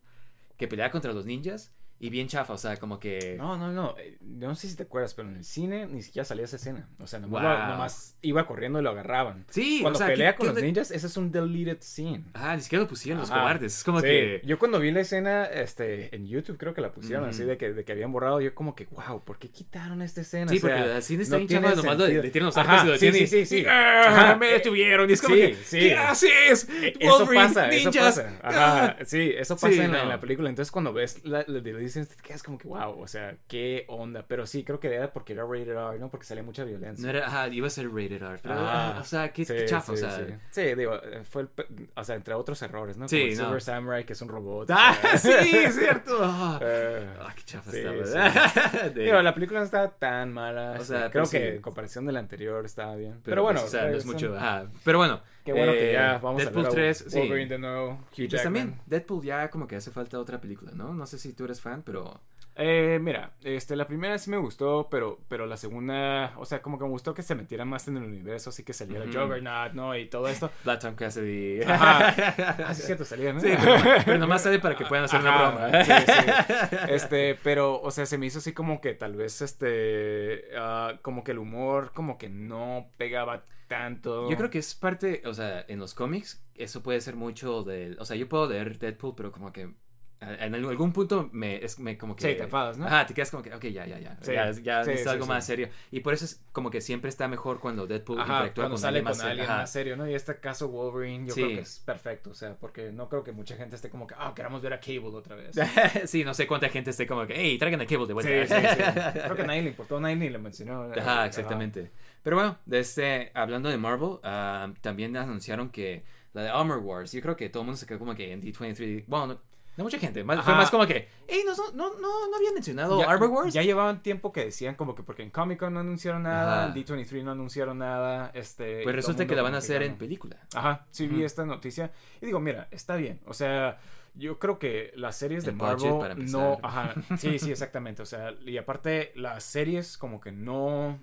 que 0.56 0.66
pelea 0.68 0.90
contra 0.90 1.12
los 1.12 1.26
ninjas, 1.26 1.72
Y 2.00 2.10
bien 2.10 2.26
chafa, 2.28 2.52
o 2.52 2.58
sea, 2.58 2.76
como 2.76 2.98
que... 3.00 3.36
No, 3.38 3.56
no, 3.56 3.72
no. 3.72 3.94
eh, 3.98 4.18
No 4.20 4.54
sé 4.56 4.68
si 4.68 4.76
te 4.76 4.82
acuerdas, 4.82 5.14
pero 5.14 5.28
en 5.28 5.36
el 5.36 5.44
cine 5.44 5.86
ni 5.86 6.02
siquiera 6.02 6.24
salía 6.24 6.44
esa 6.44 6.56
escena. 6.56 6.88
O 6.98 7.06
sea, 7.06 7.18
nomás, 7.20 7.42
Wow. 7.42 7.52
lo- 7.52 7.66
nomás 7.68 8.16
iba 8.20 8.46
corriendo 8.46 8.80
y 8.80 8.82
lo 8.82 8.90
agarraban. 8.90 9.46
Sí, 9.48 9.78
Cuando 9.80 9.96
o 9.96 10.00
sea, 10.00 10.08
pelea 10.08 10.32
¿qué- 10.32 10.36
con 10.38 10.44
qué 10.44 10.48
los 10.48 10.56
onda? 10.56 10.66
ninjas, 10.66 10.90
ese 10.90 11.06
es 11.06 11.16
un 11.16 11.30
deleted 11.30 11.78
scene. 11.80 12.24
Ah, 12.34 12.56
ni 12.56 12.62
siquiera 12.62 12.82
lo 12.82 12.88
pusieron 12.88 13.20
los 13.20 13.30
cobardes. 13.30 13.76
Es 13.78 13.84
como 13.84 14.00
Sí, 14.00 14.06
que... 14.06 14.42
Yo 14.44 14.58
cuando 14.58 14.80
vi 14.80 14.90
la 14.90 15.00
escena 15.00 15.44
este, 15.44 16.14
en 16.14 16.26
YouTube, 16.26 16.58
creo 16.58 16.74
que 16.74 16.80
la 16.82 16.92
pusieron 16.92 17.26
así 17.28 17.42
Ujú. 17.42 17.50
de 17.50 17.56
que, 17.58 17.72
de 17.72 17.84
que 17.84 17.92
habían 17.92 18.12
borrado. 18.12 18.40
Yo, 18.40 18.54
como 18.54 18.74
que, 18.74 18.86
wow, 18.90 19.22
¿por 19.24 19.38
qué 19.38 19.48
quitaron 19.48 20.02
esta 20.02 20.20
escena? 20.20 20.50
Sí, 20.50 20.58
O 20.58 20.60
sea, 20.60 20.76
porque 20.76 20.96
el 20.96 21.02
cine 21.02 21.22
está 21.22 21.38
no 21.38 21.46
bien 21.46 21.62
chafa, 21.62 21.74
nomás 21.76 21.98
le 21.98 22.30
tiran 22.30 22.46
los 22.46 22.56
arcos 22.56 22.82
y 22.84 22.86
lo 22.88 22.98
sí, 22.98 23.12
sí, 23.12 23.26
sí, 23.28 23.46
sí. 23.46 23.64
¡Ah! 23.66 24.04
Ajá, 24.08 24.36
me 24.36 24.48
detuvieron. 24.48 25.08
Y 25.08 25.12
es 25.14 25.22
como 25.22 25.36
sí, 25.36 25.40
que, 25.40 25.54
sí. 25.54 25.78
¿qué 25.78 25.94
haces? 25.96 26.68
Eh, 26.70 26.92
Eso 26.98 27.18
Wolverine, 27.18 27.44
pasa, 27.46 27.68
eso 27.70 27.90
ninjas. 27.90 28.14
pasa. 28.20 28.40
Ajá, 28.42 28.96
sí, 29.06 29.32
eso 29.36 29.54
pasa 29.56 29.70
la, 29.88 30.02
en 30.02 30.08
la 30.08 30.20
película. 30.20 30.48
Entonces, 30.50 30.70
cuando 30.72 30.92
ves 30.92 31.24
la, 31.24 31.44
la 31.46 31.60
Disney, 31.84 32.04
te 32.06 32.16
quedas 32.22 32.42
como 32.42 32.58
que, 32.58 32.66
wow, 32.68 33.00
o 33.00 33.06
sea, 33.06 33.36
qué 33.48 33.84
onda. 33.88 34.24
Pero 34.26 34.46
sí, 34.46 34.64
creo 34.64 34.80
que 34.80 34.92
era 34.94 35.12
porque 35.12 35.32
era 35.34 35.44
rated 35.44 35.68
R, 35.70 35.98
¿no? 35.98 36.10
Porque 36.10 36.26
salía 36.26 36.42
mucha 36.42 36.64
violencia. 36.64 37.02
No 37.04 37.10
era, 37.16 37.26
ajá, 37.26 37.48
iba 37.48 37.66
a 37.66 37.70
ser 37.70 37.88
rated 37.88 38.22
R. 38.22 38.38
Pero, 38.42 38.54
Ah, 38.58 38.98
o 39.00 39.04
sea, 39.04 39.32
qué, 39.32 39.44
sí, 39.44 39.54
qué 39.54 39.64
chafa, 39.66 39.86
sí, 39.96 40.04
o 40.04 40.10
sea. 40.10 40.26
Sí, 40.26 40.34
Sí, 40.50 40.74
digo, 40.74 40.98
fue 41.30 41.42
el, 41.42 41.48
o 41.94 42.04
sea, 42.04 42.14
entre 42.16 42.34
otros 42.34 42.60
errores, 42.62 42.96
¿no? 42.96 43.08
Sí, 43.08 43.22
el 43.22 43.36
no. 43.38 43.44
Silver 43.44 43.62
Samurai, 43.62 44.04
que 44.04 44.12
es 44.14 44.22
un 44.22 44.28
robot. 44.28 44.70
o 44.70 44.74
Ah, 44.76 44.96
sea, 45.16 45.18
sí, 45.42 45.56
es 45.56 45.74
cierto. 45.76 46.18
Ah, 46.22 46.58
eh, 46.62 47.06
Ah, 47.20 47.32
qué 47.36 47.42
chafa 47.44 47.70
estaba. 47.70 48.88
De- 48.90 49.04
Digo, 49.04 49.20
la 49.22 49.34
película 49.34 49.60
no 49.60 49.64
estaba 49.66 49.88
tan 49.90 50.32
mala. 50.32 50.76
O 50.80 50.84
sea, 50.84 51.10
creo 51.10 51.24
pero 51.24 51.30
que 51.30 51.54
en 51.56 51.62
comparación 51.62 52.06
de 52.06 52.12
la 52.12 52.20
anterior 52.20 52.64
estaba 52.64 52.96
bien. 52.96 53.12
Pero, 53.22 53.22
pero, 53.24 53.42
bueno, 53.42 53.60
pues, 53.60 53.74
o 53.74 53.76
sea, 53.76 53.88
no 53.88 53.96
es 53.96 54.06
mucho. 54.06 54.36
Ajá. 54.36 54.66
Pero 54.84 54.98
bueno. 54.98 55.20
Qué 55.44 55.52
bueno 55.52 55.72
que 55.72 55.90
eh, 55.90 55.92
ya 55.92 56.18
vamos 56.18 56.42
Deadpool 56.42 56.64
a 56.64 56.68
ver 56.70 56.74
3, 56.74 57.04
sí. 57.08 57.18
Wolverine 57.18 57.48
de 57.50 57.58
nuevo, 57.58 57.90
Hugh 57.92 58.00
pues 58.16 58.28
Jackman. 58.30 58.44
también, 58.44 58.80
Deadpool 58.86 59.22
ya 59.24 59.50
como 59.50 59.66
que 59.66 59.76
hace 59.76 59.90
falta 59.90 60.18
otra 60.18 60.40
película, 60.40 60.72
¿no? 60.74 60.94
No 60.94 61.06
sé 61.06 61.18
si 61.18 61.32
tú 61.34 61.44
eres 61.44 61.60
fan, 61.60 61.82
pero. 61.82 62.20
Eh, 62.56 63.00
mira, 63.02 63.32
este, 63.42 63.74
la 63.74 63.84
primera 63.88 64.16
sí 64.16 64.30
me 64.30 64.36
gustó, 64.36 64.86
pero, 64.88 65.18
pero 65.28 65.44
la 65.44 65.56
segunda, 65.56 66.32
o 66.36 66.44
sea, 66.44 66.62
como 66.62 66.78
que 66.78 66.84
me 66.84 66.90
gustó 66.90 67.12
que 67.12 67.22
se 67.22 67.34
metiera 67.34 67.64
más 67.64 67.88
en 67.88 67.96
el 67.96 68.04
universo, 68.04 68.50
así 68.50 68.62
que 68.62 68.72
saliera 68.72 69.04
Ujú. 69.06 69.12
Juggernaut, 69.18 69.72
¿no? 69.72 69.96
Y 69.98 70.06
todo 70.06 70.28
esto. 70.28 70.50
Black 70.62 70.80
Tom 70.80 70.94
Cassidy. 70.94 71.62
Ajá. 71.62 72.14
Ah, 72.64 72.72
sí, 72.72 72.80
es 72.82 72.86
cierto, 72.86 73.04
salía, 73.04 73.32
¿no? 73.32 73.40
Sí, 73.40 73.50
pero, 73.60 73.74
pero 74.04 74.18
nomás 74.18 74.42
sale 74.42 74.60
para 74.60 74.76
que 74.76 74.84
puedan 74.86 75.04
hacer 75.06 75.20
una 75.20 75.36
broma. 75.36 75.84
sí, 75.84 75.92
sí. 76.06 76.76
Este, 76.88 77.34
pero, 77.42 77.80
o 77.82 77.90
sea, 77.90 78.06
se 78.06 78.18
me 78.18 78.26
hizo 78.26 78.38
así 78.38 78.52
como 78.52 78.80
que 78.80 78.94
tal 78.94 79.16
vez, 79.16 79.42
este, 79.42 80.44
ah, 80.56 80.94
como 81.02 81.24
que 81.24 81.32
el 81.32 81.38
humor, 81.40 81.90
como 81.92 82.18
que 82.18 82.28
no 82.28 82.86
pegaba 82.96 83.42
tanto. 83.68 84.30
Yo 84.30 84.36
creo 84.36 84.50
que 84.50 84.58
es 84.58 84.74
parte, 84.74 85.22
o 85.24 85.34
sea, 85.34 85.64
en 85.68 85.78
los 85.78 85.94
cómics, 85.94 86.44
eso 86.54 86.82
puede 86.82 87.00
ser 87.00 87.16
mucho 87.16 87.62
del. 87.62 87.96
O 88.00 88.04
sea, 88.04 88.16
yo 88.16 88.28
puedo 88.28 88.48
leer 88.48 88.78
Deadpool, 88.78 89.14
pero 89.16 89.32
como 89.32 89.52
que. 89.52 89.72
En 90.20 90.54
algún 90.54 90.94
punto 90.94 91.28
me, 91.32 91.62
es, 91.62 91.78
me 91.78 91.98
como 91.98 92.16
que... 92.16 92.22
Sí, 92.22 92.34
te 92.38 92.44
enfadas, 92.44 92.78
¿no? 92.78 92.86
Ajá, 92.86 93.04
te 93.04 93.12
quedas 93.12 93.30
como 93.30 93.42
que, 93.42 93.52
ok, 93.52 93.64
ya, 93.66 93.84
ya, 93.84 93.98
ya. 93.98 94.16
Sí, 94.22 94.32
ya, 94.32 94.50
ya 94.52 94.82
sí, 94.82 94.92
sí, 94.96 95.06
algo 95.06 95.24
sí. 95.24 95.28
más 95.28 95.44
serio. 95.44 95.68
Y 95.90 96.00
por 96.00 96.14
eso 96.14 96.24
es 96.24 96.42
como 96.52 96.70
que 96.70 96.80
siempre 96.80 97.10
está 97.10 97.28
mejor 97.28 97.60
cuando 97.60 97.86
Deadpool 97.86 98.18
Ajá, 98.20 98.32
interactúa 98.32 98.62
cuando 98.64 98.74
con 98.76 98.80
sale 98.80 99.00
alguien 99.00 99.04
con 99.04 99.10
más 99.10 99.16
serio. 99.18 99.30
alguien 99.32 99.50
Ajá. 99.50 99.60
más 99.60 99.70
serio, 99.72 99.96
¿no? 99.98 100.08
Y 100.08 100.14
este 100.14 100.40
caso 100.40 100.68
Wolverine, 100.68 101.26
yo 101.28 101.34
Sí. 101.34 101.42
creo 101.42 101.56
que 101.56 101.62
es 101.62 101.78
perfecto, 101.80 102.30
o 102.30 102.34
sea, 102.34 102.56
porque 102.56 102.90
no 102.90 103.10
creo 103.10 103.22
que 103.22 103.32
mucha 103.32 103.54
gente 103.56 103.76
esté 103.76 103.90
como 103.90 104.06
que, 104.06 104.14
ah, 104.16 104.32
queramos 104.34 104.62
ver 104.62 104.72
a 104.72 104.80
Cable 104.80 105.08
otra 105.08 105.36
vez. 105.36 105.56
sí, 106.10 106.24
no 106.24 106.32
sé 106.32 106.46
cuánta 106.46 106.70
gente 106.70 106.90
esté 106.90 107.06
como 107.06 107.26
que, 107.26 107.34
hey, 107.36 107.58
traigan 107.58 107.82
a 107.82 107.86
Cable 107.86 108.06
de 108.06 108.14
vuelta. 108.14 108.46
sí, 108.46 108.54
sí. 108.54 108.82
Creo 109.24 109.36
que 109.36 109.42
a 109.42 109.46
nadie 109.46 109.60
le 109.62 109.68
importó, 109.70 110.00
nadie 110.00 110.16
ni 110.16 110.30
le 110.30 110.38
mencionó. 110.38 110.90
Ajá, 110.96 111.26
exactamente. 111.26 111.90
Pero 112.24 112.34
bueno, 112.36 112.58
de 112.66 112.80
este, 112.80 113.30
hablando 113.34 113.68
de 113.68 113.78
Marvel, 113.78 114.18
ah, 114.24 114.72
también 114.80 115.16
anunciaron 115.16 115.68
que 115.68 116.02
la 116.32 116.42
de 116.42 116.48
Armor 116.48 116.78
Wars, 116.78 117.12
yo 117.12 117.20
creo 117.20 117.36
que 117.36 117.48
todo 117.48 117.62
el 117.62 117.66
mundo 117.66 117.76
se 117.78 117.86
quedó 117.86 118.00
como 118.00 118.16
que 118.16 118.32
en 118.32 118.42
D23, 118.42 119.04
bueno, 119.06 119.26
no, 119.28 119.40
no 119.76 119.84
mucha 119.84 119.98
gente, 119.98 120.24
más- 120.24 120.44
fue 120.44 120.54
más 120.54 120.70
como 120.70 120.86
que, 120.86 121.06
hey, 121.28 121.42
no, 121.46 121.52
no, 121.74 122.00
no, 122.00 122.28
no 122.30 122.36
habían 122.36 122.54
mencionado 122.54 122.98
Ya, 122.98 123.08
Armor 123.10 123.28
Wars. 123.28 123.54
ya 123.54 123.62
llevaban 123.62 124.02
tiempo 124.02 124.32
que 124.32 124.46
decían 124.46 124.74
como 124.74 124.94
que 124.96 125.02
porque 125.04 125.22
en 125.22 125.30
Comic 125.30 125.58
Con 125.60 125.74
no 125.74 125.80
anunciaron 125.80 126.22
nada, 126.24 126.66
en 126.68 126.74
D23 126.74 127.22
no 127.22 127.32
anunciaron 127.32 127.78
nada, 127.78 128.30
este... 128.34 128.82
pues 128.82 128.96
resulta 128.96 129.26
que 129.26 129.36
la 129.36 129.42
van 129.42 129.54
a 129.54 129.58
hacer 129.58 129.82
en 129.82 129.96
película. 129.96 130.38
Ajá, 130.54 130.86
sí 130.90 131.06
vi 131.06 131.22
esta 131.24 131.44
noticia 131.44 131.92
y 132.22 132.26
digo, 132.26 132.40
mira, 132.40 132.68
está 132.72 132.96
bien, 132.96 133.20
o 133.26 133.34
sea, 133.34 133.78
yo 134.14 134.38
creo 134.38 134.58
que 134.58 134.92
las 134.96 135.16
series 135.16 135.44
de 135.44 135.50
El 135.50 135.56
Marvel 135.56 135.98
para 135.98 136.14
no, 136.14 136.58
ajá, 136.62 136.94
sí, 137.18 137.38
sí, 137.38 137.50
exactamente, 137.50 138.00
o 138.00 138.06
sea, 138.06 138.32
y 138.46 138.56
aparte 138.56 139.12
las 139.14 139.44
series 139.44 139.98
como 139.98 140.20
que 140.20 140.32
no, 140.32 140.98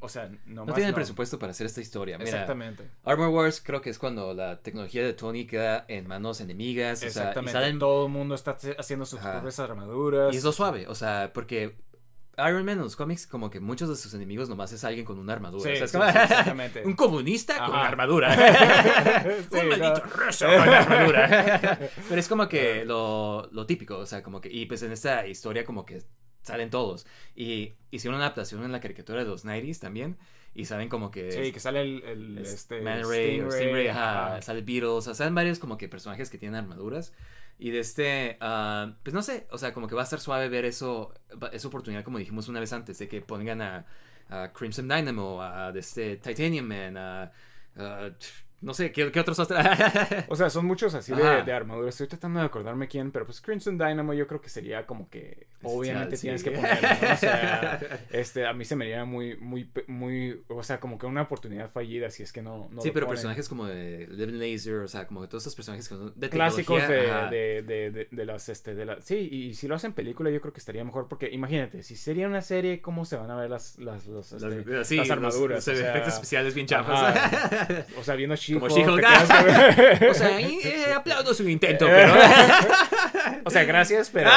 o 0.00 0.08
sea, 0.08 0.30
no 0.46 0.64
No 0.64 0.74
tienen 0.74 0.94
presupuesto 0.94 1.38
para 1.38 1.50
hacer 1.52 1.66
esta 1.66 1.80
historia. 1.80 2.18
Mira, 2.18 2.30
Exactamente. 2.30 2.88
Armor 3.04 3.28
Wars 3.28 3.60
creo 3.64 3.80
que 3.80 3.90
es 3.90 3.98
cuando 3.98 4.34
la 4.34 4.60
tecnología 4.60 5.04
de 5.04 5.12
Tony 5.12 5.46
queda 5.46 5.84
en 5.88 6.06
manos 6.06 6.40
enemigas. 6.40 6.98
O 6.98 7.00
sea, 7.00 7.06
y 7.06 7.08
Exactamente. 7.10 7.52
salen 7.52 7.78
Todo 7.78 8.06
el 8.06 8.12
mundo 8.12 8.34
está 8.34 8.56
haciendo 8.78 9.06
sus 9.06 9.20
Ajá. 9.20 9.32
propias 9.34 9.58
armaduras. 9.58 10.32
Y 10.34 10.36
es 10.38 10.44
lo 10.44 10.52
suave, 10.52 10.86
o 10.88 10.94
sea, 10.94 11.30
porque 11.34 11.76
Iron 12.38 12.64
Man 12.64 12.78
en 12.78 12.84
los 12.84 12.96
cómics, 12.96 13.26
como 13.26 13.50
que 13.50 13.60
muchos 13.60 13.90
de 13.90 13.96
sus 13.96 14.14
enemigos 14.14 14.48
nomás 14.48 14.72
es 14.72 14.84
alguien 14.84 15.04
con 15.04 15.18
una 15.18 15.34
armadura. 15.34 15.64
Sí, 15.64 15.70
o 15.70 15.76
sea, 15.76 15.84
es 15.84 15.90
sí, 15.90 15.98
como- 15.98 16.10
sí, 16.10 16.18
exactamente. 16.18 16.82
un 16.86 16.94
comunista 16.94 17.56
con 17.66 17.74
Ajá. 17.76 17.88
armadura. 17.88 18.34
Sí, 19.52 19.58
un 19.62 19.68
maldito 19.68 20.02
no. 20.06 20.10
ruso 20.12 20.46
con 20.46 20.68
armadura. 20.68 21.78
Pero 22.08 22.20
es 22.20 22.28
como 22.28 22.48
que 22.48 22.84
lo, 22.86 23.48
lo 23.52 23.66
típico, 23.66 23.98
o 23.98 24.06
sea, 24.06 24.22
como 24.22 24.40
que. 24.40 24.48
Y 24.50 24.64
pues 24.66 24.82
en 24.82 24.92
esta 24.92 25.26
historia, 25.26 25.64
como 25.64 25.84
que 25.84 26.02
salen 26.42 26.70
todos. 26.70 27.06
Y 27.34 27.72
hicieron 27.90 28.16
una 28.16 28.26
adaptación 28.26 28.64
en 28.64 28.72
la 28.72 28.80
caricatura 28.80 29.20
de 29.24 29.28
los 29.30 29.44
90s 29.44 29.78
también. 29.80 30.18
Y 30.54 30.66
saben 30.66 30.88
como 30.90 31.10
que. 31.10 31.32
Sí, 31.32 31.50
que 31.52 31.60
sale 31.60 31.80
el, 31.80 32.02
el, 32.04 32.38
es 32.38 32.52
este, 32.52 32.82
Man 32.82 33.02
Ray 33.08 33.40
o 33.40 33.50
Stingray, 33.50 33.88
ajá, 33.88 34.26
ajá. 34.34 34.42
sale 34.42 34.60
Beatles, 34.60 34.90
o 34.90 35.00
sea, 35.00 35.14
salen 35.14 35.34
varios 35.34 35.58
como 35.58 35.78
que 35.78 35.88
personajes 35.88 36.28
que 36.28 36.36
tienen 36.38 36.56
armaduras. 36.56 37.14
Y 37.58 37.70
de 37.70 37.78
este, 37.80 38.36
ah, 38.40 38.94
pues 39.02 39.14
no 39.14 39.22
sé, 39.22 39.46
o 39.50 39.56
sea, 39.56 39.72
como 39.72 39.86
que 39.88 39.94
va 39.94 40.02
a 40.02 40.04
estar 40.04 40.20
suave 40.20 40.48
ver 40.48 40.64
eso, 40.64 41.14
esa 41.52 41.68
oportunidad, 41.68 42.02
como 42.04 42.18
dijimos 42.18 42.48
una 42.48 42.60
vez 42.60 42.72
antes, 42.72 42.98
de 42.98 43.08
que 43.08 43.20
pongan 43.22 43.62
a, 43.62 43.86
a 44.28 44.52
Crimson 44.52 44.88
Dynamo, 44.88 45.40
a 45.42 45.70
de 45.72 45.80
este 45.80 46.16
Titanium 46.16 46.66
Man, 46.66 46.96
a, 46.96 47.32
a- 47.76 48.10
no 48.62 48.72
sé, 48.74 48.92
¿qué, 48.92 49.10
qué 49.12 49.20
otros? 49.20 49.38
O 50.28 50.36
sea, 50.36 50.48
son 50.50 50.66
muchos 50.66 50.94
así 50.94 51.12
de, 51.14 51.42
de 51.42 51.52
armaduras. 51.52 51.94
Estoy 51.94 52.06
tratando 52.06 52.40
de 52.40 52.46
acordarme 52.46 52.88
quién, 52.88 53.10
pero 53.10 53.26
pues 53.26 53.40
Crimson 53.40 53.76
Dynamo 53.76 54.14
yo 54.14 54.26
creo 54.26 54.40
que 54.40 54.48
sería 54.48 54.86
como 54.86 55.08
que 55.10 55.46
obviamente 55.62 56.16
sí. 56.16 56.22
tienes 56.22 56.42
que 56.42 56.52
ponerlo, 56.52 56.88
¿no? 57.02 57.12
O 57.12 57.16
sea, 57.16 57.80
este, 58.10 58.46
a 58.46 58.52
mí 58.52 58.64
se 58.64 58.76
me 58.76 58.84
haría 58.86 59.04
muy, 59.04 59.36
muy, 59.36 59.68
muy, 59.88 60.40
o 60.48 60.62
sea, 60.62 60.80
como 60.80 60.98
que 60.98 61.06
una 61.06 61.22
oportunidad 61.22 61.70
fallida 61.70 62.10
si 62.10 62.22
es 62.22 62.32
que 62.32 62.40
no, 62.42 62.68
no 62.70 62.80
sí, 62.82 62.88
lo 62.88 62.94
pero 62.94 63.06
ponen. 63.06 63.16
personajes 63.16 63.48
como 63.48 63.66
de 63.66 64.06
Living 64.10 64.38
Laser, 64.38 64.76
o 64.76 64.88
sea, 64.88 65.06
como 65.06 65.22
de 65.22 65.28
todos 65.28 65.42
estos 65.42 65.56
personajes 65.56 65.88
que 65.88 65.94
son 65.96 66.12
de 66.16 66.30
clásicos 66.30 66.86
de, 66.88 67.62
de, 67.62 68.08
de, 68.10 68.24
las 68.24 68.48
este 68.48 68.74
de 68.74 68.84
la 68.84 69.00
sí 69.00 69.16
y 69.30 69.54
si 69.54 69.66
lo 69.68 69.74
hacen 69.74 69.92
película 69.92 70.30
yo 70.30 70.40
creo 70.40 70.52
que 70.52 70.60
estaría 70.60 70.84
mejor 70.84 71.08
porque 71.08 71.28
imagínate 71.30 71.82
si 71.82 71.96
sería 71.96 72.26
una 72.28 72.42
serie 72.42 72.80
cómo 72.80 73.04
se 73.04 73.16
van 73.16 73.30
a 73.30 73.36
ver 73.36 73.50
las 73.50 73.78
las 73.78 74.06
los, 74.06 74.32
este, 74.32 74.64
Las, 74.64 74.86
sí, 74.86 74.96
las 74.96 75.08
los- 75.08 75.16
armaduras 75.16 75.66
los 75.66 75.76
o 75.76 75.80
sea, 75.80 75.90
efectos 75.90 76.14
especiales 76.14 76.54
bien 76.54 76.66
chafas. 76.66 77.16
ajá. 77.16 77.86
o 77.98 78.04
sea 78.04 78.14
viendo 78.14 78.36
She-Hulk 78.52 78.72
Como 78.72 78.76
She-Hulk. 78.76 79.04
o 80.10 80.14
sea, 80.14 80.40
eh, 80.40 80.92
aplaudo 80.94 81.34
su 81.34 81.48
intento, 81.48 81.86
pero... 81.86 82.12
o 83.44 83.50
sea 83.50 83.64
gracias 83.64 84.10
pero 84.10 84.30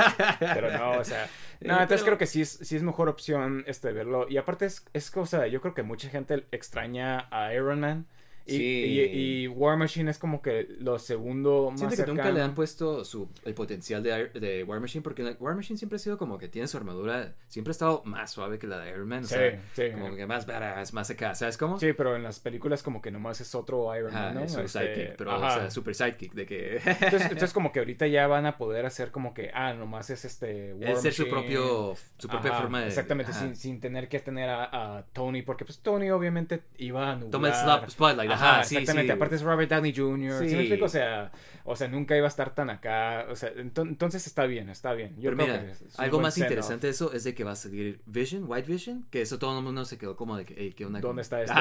pero 0.38 0.70
no 0.76 0.92
o 0.92 1.04
sea 1.04 1.28
no, 1.60 1.74
Eh, 1.74 1.82
entonces 1.82 2.00
pero- 2.00 2.04
creo 2.06 2.18
que 2.18 2.26
sí 2.26 2.42
es, 2.42 2.58
sí 2.62 2.74
es 2.76 2.82
mejor 2.82 3.08
opción 3.08 3.62
este 3.68 3.92
verlo. 3.92 4.26
Y 4.28 4.36
aparte 4.36 4.66
es, 4.66 4.84
es 4.94 5.12
cosa, 5.12 5.46
yo 5.46 5.60
creo 5.60 5.74
que 5.74 5.84
mucha 5.84 6.08
gente 6.08 6.44
extraña 6.50 7.28
a 7.30 7.54
Iron 7.54 7.78
Man. 7.78 8.06
Y, 8.46 8.50
Sí. 8.52 8.62
y, 8.62 9.00
y 9.44 9.48
War 9.48 9.76
Machine 9.76 10.10
es 10.10 10.18
como 10.18 10.42
que 10.42 10.66
lo 10.78 10.98
segundo 10.98 11.70
más 11.70 11.78
Siento 11.80 11.96
que 11.96 12.10
nunca 12.10 12.30
le 12.30 12.42
han 12.42 12.54
puesto 12.54 13.04
su, 13.04 13.28
el 13.44 13.54
potencial 13.54 14.02
de, 14.02 14.28
de 14.30 14.64
War 14.64 14.80
Machine, 14.80 15.02
porque 15.02 15.22
War 15.38 15.54
Machine 15.54 15.78
siempre 15.78 15.96
ha 15.96 15.98
sido 15.98 16.18
como 16.18 16.38
que 16.38 16.48
tiene 16.48 16.66
su 16.68 16.76
armadura, 16.76 17.34
siempre 17.48 17.70
ha 17.70 17.72
estado 17.72 18.02
más 18.04 18.30
suave 18.30 18.58
que 18.58 18.66
la 18.66 18.78
de 18.78 18.90
Iron 18.90 19.08
Man, 19.08 19.24
o 19.24 19.26
Sí, 19.26 19.34
sea, 19.34 19.60
sí. 19.74 19.82
como 19.92 20.14
que 20.16 20.26
más 20.26 20.46
badass, 20.46 20.92
más 20.92 21.08
acá, 21.10 21.34
¿sabes 21.34 21.56
cómo? 21.56 21.78
Sí, 21.78 21.92
pero 21.92 22.16
en 22.16 22.22
las 22.22 22.40
películas 22.40 22.82
como 22.82 23.00
que 23.00 23.10
nomás 23.10 23.40
es 23.40 23.54
otro 23.54 23.94
Iron 23.96 24.12
Man, 24.12 24.34
¿no? 24.34 24.40
es 24.44 24.52
su 24.52 24.60
Este, 24.60 24.78
sidekick, 24.80 25.16
pero, 25.16 25.36
o 25.36 25.40
sea, 25.40 25.70
super 25.70 25.94
sidekick, 25.94 26.32
de 26.34 26.46
que... 26.46 26.76
Entonces, 26.76 27.22
entonces 27.22 27.52
como 27.52 27.72
que 27.72 27.78
ahorita 27.78 28.06
ya 28.06 28.26
van 28.26 28.46
a 28.46 28.56
poder 28.58 28.86
hacer 28.86 29.10
como 29.10 29.34
que, 29.34 29.50
ah, 29.54 29.72
nomás 29.74 30.10
es 30.10 30.24
este... 30.24 30.74
War 30.74 30.90
es 30.90 31.02
ser 31.02 31.12
su 31.12 31.28
propio, 31.28 31.94
su 32.18 32.28
propia 32.28 32.50
Ajá, 32.50 32.60
forma 32.62 32.80
de... 32.80 32.88
Exactamente, 32.88 33.32
sin, 33.32 33.56
sin 33.56 33.80
tener 33.80 34.08
que 34.08 34.18
tener 34.20 34.48
a, 34.48 34.96
a 34.98 35.02
Tony, 35.12 35.42
porque 35.42 35.64
pues 35.64 35.78
Tony 35.80 36.10
obviamente 36.10 36.62
iba 36.78 37.10
a 37.10 37.14
nublar. 37.16 37.30
Toma 37.30 37.48
el 37.48 37.54
slap- 37.54 37.84
ajá, 38.34 38.64
sí, 38.64 38.76
exactamente, 38.76 39.12
sí. 39.12 39.16
aparte 39.16 39.34
es 39.36 39.42
Robert 39.42 39.70
Downey 39.70 39.94
Jr., 39.94 40.40
¿sí. 40.40 40.48
Sí. 40.48 40.54
me 40.56 40.60
explico? 40.62 40.84
O 40.86 40.88
sea, 40.88 41.32
o 41.64 41.76
sea, 41.76 41.88
nunca 41.88 42.16
iba 42.16 42.26
a 42.26 42.28
estar 42.28 42.54
tan 42.54 42.70
acá, 42.70 43.26
o 43.30 43.36
sea, 43.36 43.52
ento- 43.54 43.86
entonces 43.86 44.26
está 44.26 44.46
bien, 44.46 44.68
está 44.68 44.92
bien. 44.94 45.14
Yo 45.16 45.30
Pero 45.30 45.36
creo 45.36 45.46
mira, 45.48 45.60
que 45.66 45.70
es 45.72 45.80
un 45.82 45.88
algo 46.04 46.20
más 46.20 46.36
interesante 46.38 46.86
de 46.88 46.90
eso 46.92 47.12
es 47.12 47.24
de 47.24 47.34
que 47.34 47.44
va 47.44 47.52
a 47.52 47.56
salir 47.56 48.00
Vision, 48.06 48.44
White 48.46 48.70
Vision, 48.70 49.06
que 49.10 49.22
eso 49.22 49.38
todo 49.38 49.56
el 49.58 49.64
mundo 49.64 49.84
se 49.84 49.98
quedó 49.98 50.16
como 50.16 50.36
de 50.36 50.44
que, 50.44 50.54
hey, 50.56 50.74
¿qué 50.76 50.86
onda? 50.86 51.00
¿Dónde 51.00 51.22
está 51.22 51.40
esto? 51.42 51.54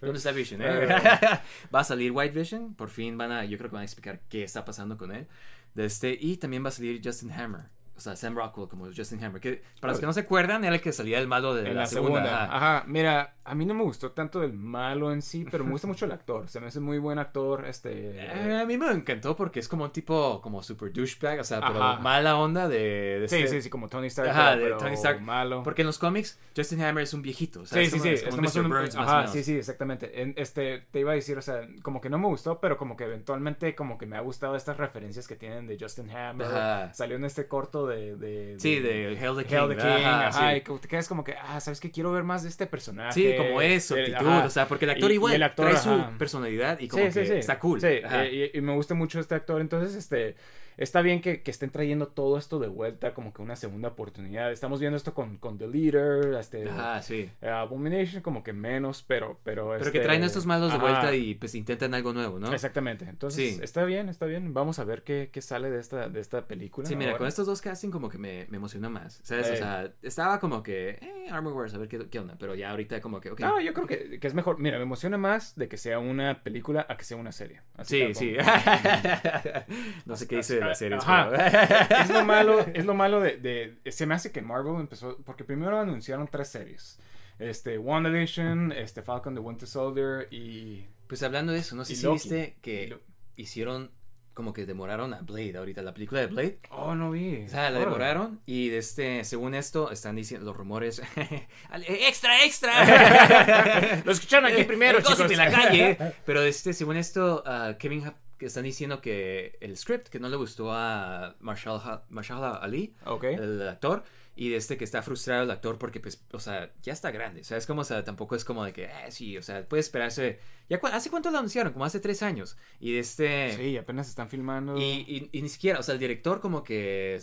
¿Dónde 0.00 0.18
está 0.18 0.32
Vision? 0.32 0.60
eh? 0.62 0.88
va 1.74 1.80
a 1.80 1.84
salir 1.84 2.12
White 2.12 2.38
Vision, 2.38 2.74
por 2.74 2.90
fin 2.90 3.16
van 3.16 3.32
a, 3.32 3.44
yo 3.44 3.56
creo 3.58 3.70
que 3.70 3.74
van 3.74 3.82
a 3.82 3.86
explicar 3.86 4.20
qué 4.28 4.42
está 4.44 4.64
pasando 4.64 4.96
con 4.96 5.12
él. 5.12 5.26
De 5.74 5.84
este, 5.86 6.16
y 6.18 6.36
también 6.36 6.64
va 6.64 6.68
a 6.68 6.72
salir 6.72 7.00
Justin 7.04 7.32
Hammer, 7.32 7.62
o 7.96 8.00
sea, 8.00 8.16
Sam 8.16 8.34
Rockwell 8.36 8.68
como 8.68 8.86
Justin 8.94 9.22
Hammer. 9.24 9.40
Que, 9.40 9.62
para 9.80 9.92
los 9.92 10.00
que 10.00 10.06
no 10.06 10.12
se 10.12 10.20
acuerdan, 10.20 10.64
era 10.64 10.74
el 10.74 10.80
que 10.80 10.92
salía 10.92 11.18
el 11.18 11.28
malo 11.28 11.54
de 11.54 11.62
la, 11.64 11.72
la 11.82 11.86
segunda. 11.86 12.22
segunda. 12.22 12.44
ajá. 12.44 12.56
Ajá. 12.78 12.84
Mira, 12.88 13.34
a 13.44 13.54
mí 13.54 13.66
no 13.66 13.74
me 13.74 13.82
gustó 13.84 14.10
tanto 14.12 14.42
el 14.42 14.52
malo 14.52 15.12
en 15.12 15.22
sí, 15.22 15.46
pero 15.50 15.64
me 15.64 15.70
gusta 15.70 15.86
mucho 15.86 16.04
el 16.06 16.12
actor. 16.12 16.48
Se 16.48 16.60
me 16.60 16.66
hace 16.68 16.80
muy 16.80 16.98
buen 16.98 17.18
actor. 17.18 17.66
Este. 17.66 18.16
Eh, 18.16 18.58
a 18.60 18.64
mí 18.66 18.76
me 18.78 18.90
encantó 18.90 19.36
porque 19.36 19.60
es 19.60 19.68
como 19.68 19.84
un 19.84 19.90
tipo 19.92 20.40
como 20.40 20.62
super 20.62 20.92
douchebag, 20.92 21.40
o 21.40 21.44
sea, 21.44 21.60
pero 21.60 22.00
mala 22.00 22.36
onda 22.38 22.68
de, 22.68 23.20
de 23.20 23.28
sí, 23.28 23.36
este- 23.36 23.48
sí, 23.56 23.62
sí, 23.62 23.70
como 23.70 23.88
Tony 23.88 24.06
Stark. 24.08 24.30
Ajá, 24.30 24.52
pero- 24.54 24.76
de 24.76 24.80
Tony 24.82 24.94
Stark. 24.94 25.20
Malo. 25.20 25.62
Porque 25.62 25.82
en 25.82 25.86
los 25.86 25.98
cómics, 25.98 26.38
Justin 26.56 26.82
Hammer 26.82 27.04
es 27.04 27.14
un 27.14 27.22
viejito. 27.22 27.60
O 27.62 27.66
sea, 27.66 27.78
Sí, 27.78 27.84
es 27.84 27.90
sí, 27.92 27.98
como, 27.98 28.02
sí. 28.04 28.14
es 28.14 28.22
como 28.24 28.42
Mr. 28.42 28.60
un- 28.60 28.68
Burns, 28.70 28.96
Ajá, 28.96 29.26
sí, 29.28 29.42
sí, 29.44 29.56
exactamente. 29.56 30.22
En- 30.22 30.34
este, 30.36 30.84
te 30.90 31.00
iba 31.00 31.12
a 31.12 31.14
decir, 31.14 31.36
o 31.38 31.42
sea, 31.42 31.66
como 31.82 32.00
que 32.00 32.10
no 32.10 32.18
me 32.18 32.26
gustó, 32.26 32.58
pero 32.60 32.76
como 32.76 32.96
que 32.96 33.04
eventualmente 33.04 33.74
como 33.74 33.98
que 33.98 34.06
me 34.06 34.16
ha 34.16 34.20
gustado 34.20 34.56
estas 34.56 34.76
referencias 34.76 35.28
que 35.28 35.36
tienen 35.36 35.66
de 35.66 35.76
Justin 35.78 36.10
Hammer. 36.10 36.46
Ajá. 36.46 36.92
Salió 36.94 37.16
en 37.16 37.24
este 37.24 37.46
corto 37.46 37.83
de... 37.86 38.16
de 38.16 38.54
Sí, 38.58 38.78
de 38.80 39.16
Hail 39.20 39.36
the 39.36 39.44
King. 39.44 39.68
The 39.68 39.76
King, 39.76 39.82
ajá, 40.04 40.28
ajá, 40.28 40.50
sí. 40.50 40.56
y 40.56 40.60
que 40.62 40.72
te 40.80 40.88
quedas 40.88 41.08
como 41.08 41.24
que, 41.24 41.34
ah, 41.40 41.60
¿sabes 41.60 41.80
qué? 41.80 41.90
Quiero 41.90 42.12
ver 42.12 42.22
más 42.24 42.42
de 42.42 42.48
este 42.48 42.66
personaje. 42.66 43.12
Sí, 43.12 43.34
como 43.36 43.60
es, 43.60 43.84
su 43.86 43.96
Eh, 43.96 44.02
actitud, 44.02 44.26
ajá. 44.28 44.46
o 44.46 44.50
sea, 44.50 44.66
porque 44.68 44.84
el 44.84 44.90
actor 44.92 45.10
Y- 45.10 45.14
y 45.14 45.16
igual 45.16 45.34
el 45.34 45.42
actor, 45.42 45.70
trae 45.70 45.78
su 45.82 46.18
personalidad 46.18 46.78
y 46.80 46.88
como 46.88 47.04
Sí, 47.06 47.12
que 47.20 47.26
sí, 47.26 47.32
está 47.32 47.58
cool. 47.58 47.80
Sí, 47.80 47.88
y, 48.32 48.56
y 48.58 48.60
me 48.60 48.72
gusta 48.74 48.94
mucho 48.94 49.20
este 49.20 49.34
actor. 49.34 49.60
Entonces, 49.60 49.94
este, 49.94 50.34
está 50.76 51.02
bien 51.02 51.20
que, 51.20 51.42
que 51.42 51.50
estén 51.50 51.70
trayendo 51.70 52.08
todo 52.08 52.38
esto 52.38 52.58
de 52.58 52.68
vuelta, 52.68 53.14
como 53.14 53.32
que 53.32 53.42
una 53.42 53.56
segunda 53.56 53.88
oportunidad. 53.88 54.52
Estamos 54.52 54.80
viendo 54.80 54.96
esto 54.96 55.14
con, 55.14 55.36
con 55.38 55.58
The 55.58 55.68
Leader, 55.68 56.34
este, 56.34 56.66
sí. 57.02 57.30
eh, 57.42 57.48
Abomination, 57.48 58.22
como 58.22 58.42
que 58.42 58.52
menos, 58.52 59.02
pero, 59.06 59.38
pero, 59.44 59.68
Pero 59.70 59.76
este, 59.78 59.92
que 59.92 60.00
traen 60.00 60.22
a 60.22 60.26
estos 60.26 60.46
malos 60.46 60.72
de 60.72 60.78
vuelta 60.78 61.14
y 61.14 61.34
pues 61.34 61.54
intentan 61.54 61.94
algo 61.94 62.12
nuevo, 62.12 62.38
¿no? 62.38 62.52
Exactamente. 62.52 63.04
Entonces, 63.08 63.56
Sí. 63.56 63.60
está 63.62 63.84
bien, 63.84 64.08
está 64.08 64.26
bien. 64.26 64.54
Vamos 64.54 64.78
a 64.78 64.84
ver 64.84 65.02
qué, 65.02 65.30
qué 65.32 65.40
sale 65.42 65.70
de 65.70 65.80
esta, 65.80 66.08
de 66.08 66.20
esta 66.20 66.46
película. 66.46 66.86
Sí, 66.88 66.96
mira, 66.96 67.10
ahora. 67.12 67.18
con 67.18 67.28
estos 67.28 67.46
dos 67.46 67.60
casting 67.60 67.90
como 67.90 68.08
que 68.08 68.18
me, 68.18 68.46
me 68.50 68.56
emociona 68.56 68.88
más, 68.88 69.20
¿sabes? 69.22 69.50
O 69.50 69.56
sea, 69.56 69.92
estaba 70.02 70.40
como 70.40 70.62
que, 70.62 70.90
eh, 71.00 71.26
Armor 71.30 71.52
Wars, 71.52 71.74
a 71.74 71.78
ver 71.78 71.88
qué, 71.88 72.08
qué 72.08 72.18
onda, 72.18 72.36
pero 72.38 72.54
ya 72.54 72.70
ahorita 72.70 73.00
como 73.00 73.20
que, 73.20 73.30
ok. 73.30 73.40
No, 73.40 73.60
yo 73.60 73.72
creo 73.74 73.86
que, 73.86 74.18
que 74.20 74.26
es 74.26 74.34
mejor. 74.34 74.58
Mira, 74.58 74.76
me 74.78 74.82
emociona 74.84 75.16
más 75.18 75.54
de 75.56 75.68
que 75.68 75.76
sea 75.76 75.98
una 75.98 76.42
película 76.42 76.86
a 76.88 76.96
que 76.96 77.04
sea 77.04 77.16
una 77.16 77.32
serie. 77.32 77.60
Así 77.76 78.12
Sí, 78.12 78.14
sí. 78.14 78.36
como- 78.36 78.48
no 80.06 80.16
sé 80.16 80.26
qué 80.28 80.36
dice 80.36 80.60
de 80.64 80.68
la 80.70 80.74
serie. 80.74 80.98
Ajá. 80.98 81.30
pero- 81.30 82.00
es 82.02 82.10
lo 82.10 82.24
malo, 82.24 82.60
es 82.74 82.84
lo 82.84 82.94
malo 82.94 83.20
de, 83.20 83.36
de- 83.38 83.92
Se 83.92 84.06
me 84.06 84.14
hace 84.14 84.32
que 84.32 84.42
Marvel 84.42 84.76
empezó. 84.80 85.16
Porque 85.24 85.44
primero 85.44 85.78
anunciaron 85.78 86.28
tres 86.28 86.48
series. 86.48 86.98
Este, 87.38 87.78
WandaVision, 87.78 88.72
este, 88.72 89.02
Falcon 89.02 89.34
the 89.34 89.40
Winter 89.40 89.68
Soldier 89.68 90.28
y. 90.30 90.86
Pues 91.08 91.22
hablando 91.22 91.52
de 91.52 91.58
eso, 91.58 91.76
no 91.76 91.84
sé 91.84 91.96
si 91.96 92.02
Loki. 92.04 92.14
viste 92.14 92.56
que 92.62 92.88
Lo- 92.88 93.00
hicieron 93.36 93.90
como 94.32 94.52
que 94.52 94.66
demoraron 94.66 95.14
a 95.14 95.20
Blade 95.20 95.56
ahorita, 95.56 95.80
la 95.82 95.94
película 95.94 96.20
de 96.20 96.26
Blade. 96.26 96.58
Oh, 96.70 96.96
no 96.96 97.12
vi. 97.12 97.44
O 97.44 97.48
sea, 97.48 97.62
la 97.62 97.68
Órale. 97.78 97.84
demoraron 97.84 98.40
y 98.46 98.68
de 98.68 98.78
este, 98.78 99.22
según 99.22 99.54
esto, 99.54 99.92
están 99.92 100.16
diciendo 100.16 100.44
los 100.46 100.56
rumores. 100.56 101.00
¡Extra, 101.86 102.44
extra! 102.44 104.02
Lo 104.04 104.10
escucharon 104.12 104.50
aquí 104.50 104.64
primero, 104.64 105.00
chicos. 105.02 105.30
en 105.30 105.36
la 105.36 105.50
calle. 105.52 105.96
Pero 106.24 106.40
de 106.40 106.48
este, 106.48 106.72
según 106.72 106.96
esto, 106.96 107.44
ah, 107.46 107.74
Kevin 107.78 108.12
que 108.44 108.48
están 108.48 108.64
diciendo 108.64 109.00
que 109.00 109.56
el 109.60 109.74
script 109.76 110.08
que 110.08 110.20
no 110.20 110.28
le 110.28 110.36
gustó 110.36 110.70
a 110.72 111.34
Marshall, 111.40 111.80
Ha- 111.82 112.04
Marshall 112.10 112.58
Ali, 112.60 112.94
Ok. 113.06 113.24
el 113.24 113.66
actor, 113.66 114.04
y 114.36 114.50
de 114.50 114.56
este 114.56 114.76
que 114.76 114.84
está 114.84 115.00
frustrado 115.02 115.44
el 115.44 115.50
actor 115.50 115.78
porque, 115.78 116.00
pues, 116.00 116.22
o 116.32 116.38
sea, 116.40 116.70
ya 116.82 116.92
está 116.92 117.10
grande. 117.10 117.40
O 117.40 117.44
sea, 117.44 117.56
es 117.56 117.66
como, 117.66 117.80
o 117.80 117.84
sea, 117.84 118.04
tampoco 118.04 118.34
es 118.36 118.44
como 118.44 118.64
de 118.64 118.72
que, 118.72 118.84
eh, 118.84 119.10
sí, 119.10 119.38
o 119.38 119.42
sea, 119.42 119.66
puede 119.66 119.80
esperarse. 119.80 120.40
¿Ya 120.68 120.78
cu- 120.80 120.88
¿Hace 120.88 121.08
cuánto 121.08 121.30
lo 121.30 121.38
anunciaron? 121.38 121.72
Como 121.72 121.84
hace 121.84 122.00
tres 122.00 122.22
años. 122.22 122.56
Y 122.80 122.92
de 122.94 122.98
este. 122.98 123.56
Sí, 123.56 123.76
apenas 123.78 124.08
están 124.08 124.28
filmando. 124.28 124.76
Y, 124.76 124.82
y- 124.82 125.28
y 125.32 125.40
ni 125.42 125.48
siquiera, 125.48 125.78
o 125.78 125.82
sea, 125.82 125.94
el 125.94 126.00
director 126.00 126.40
como 126.40 126.62
que 126.64 127.20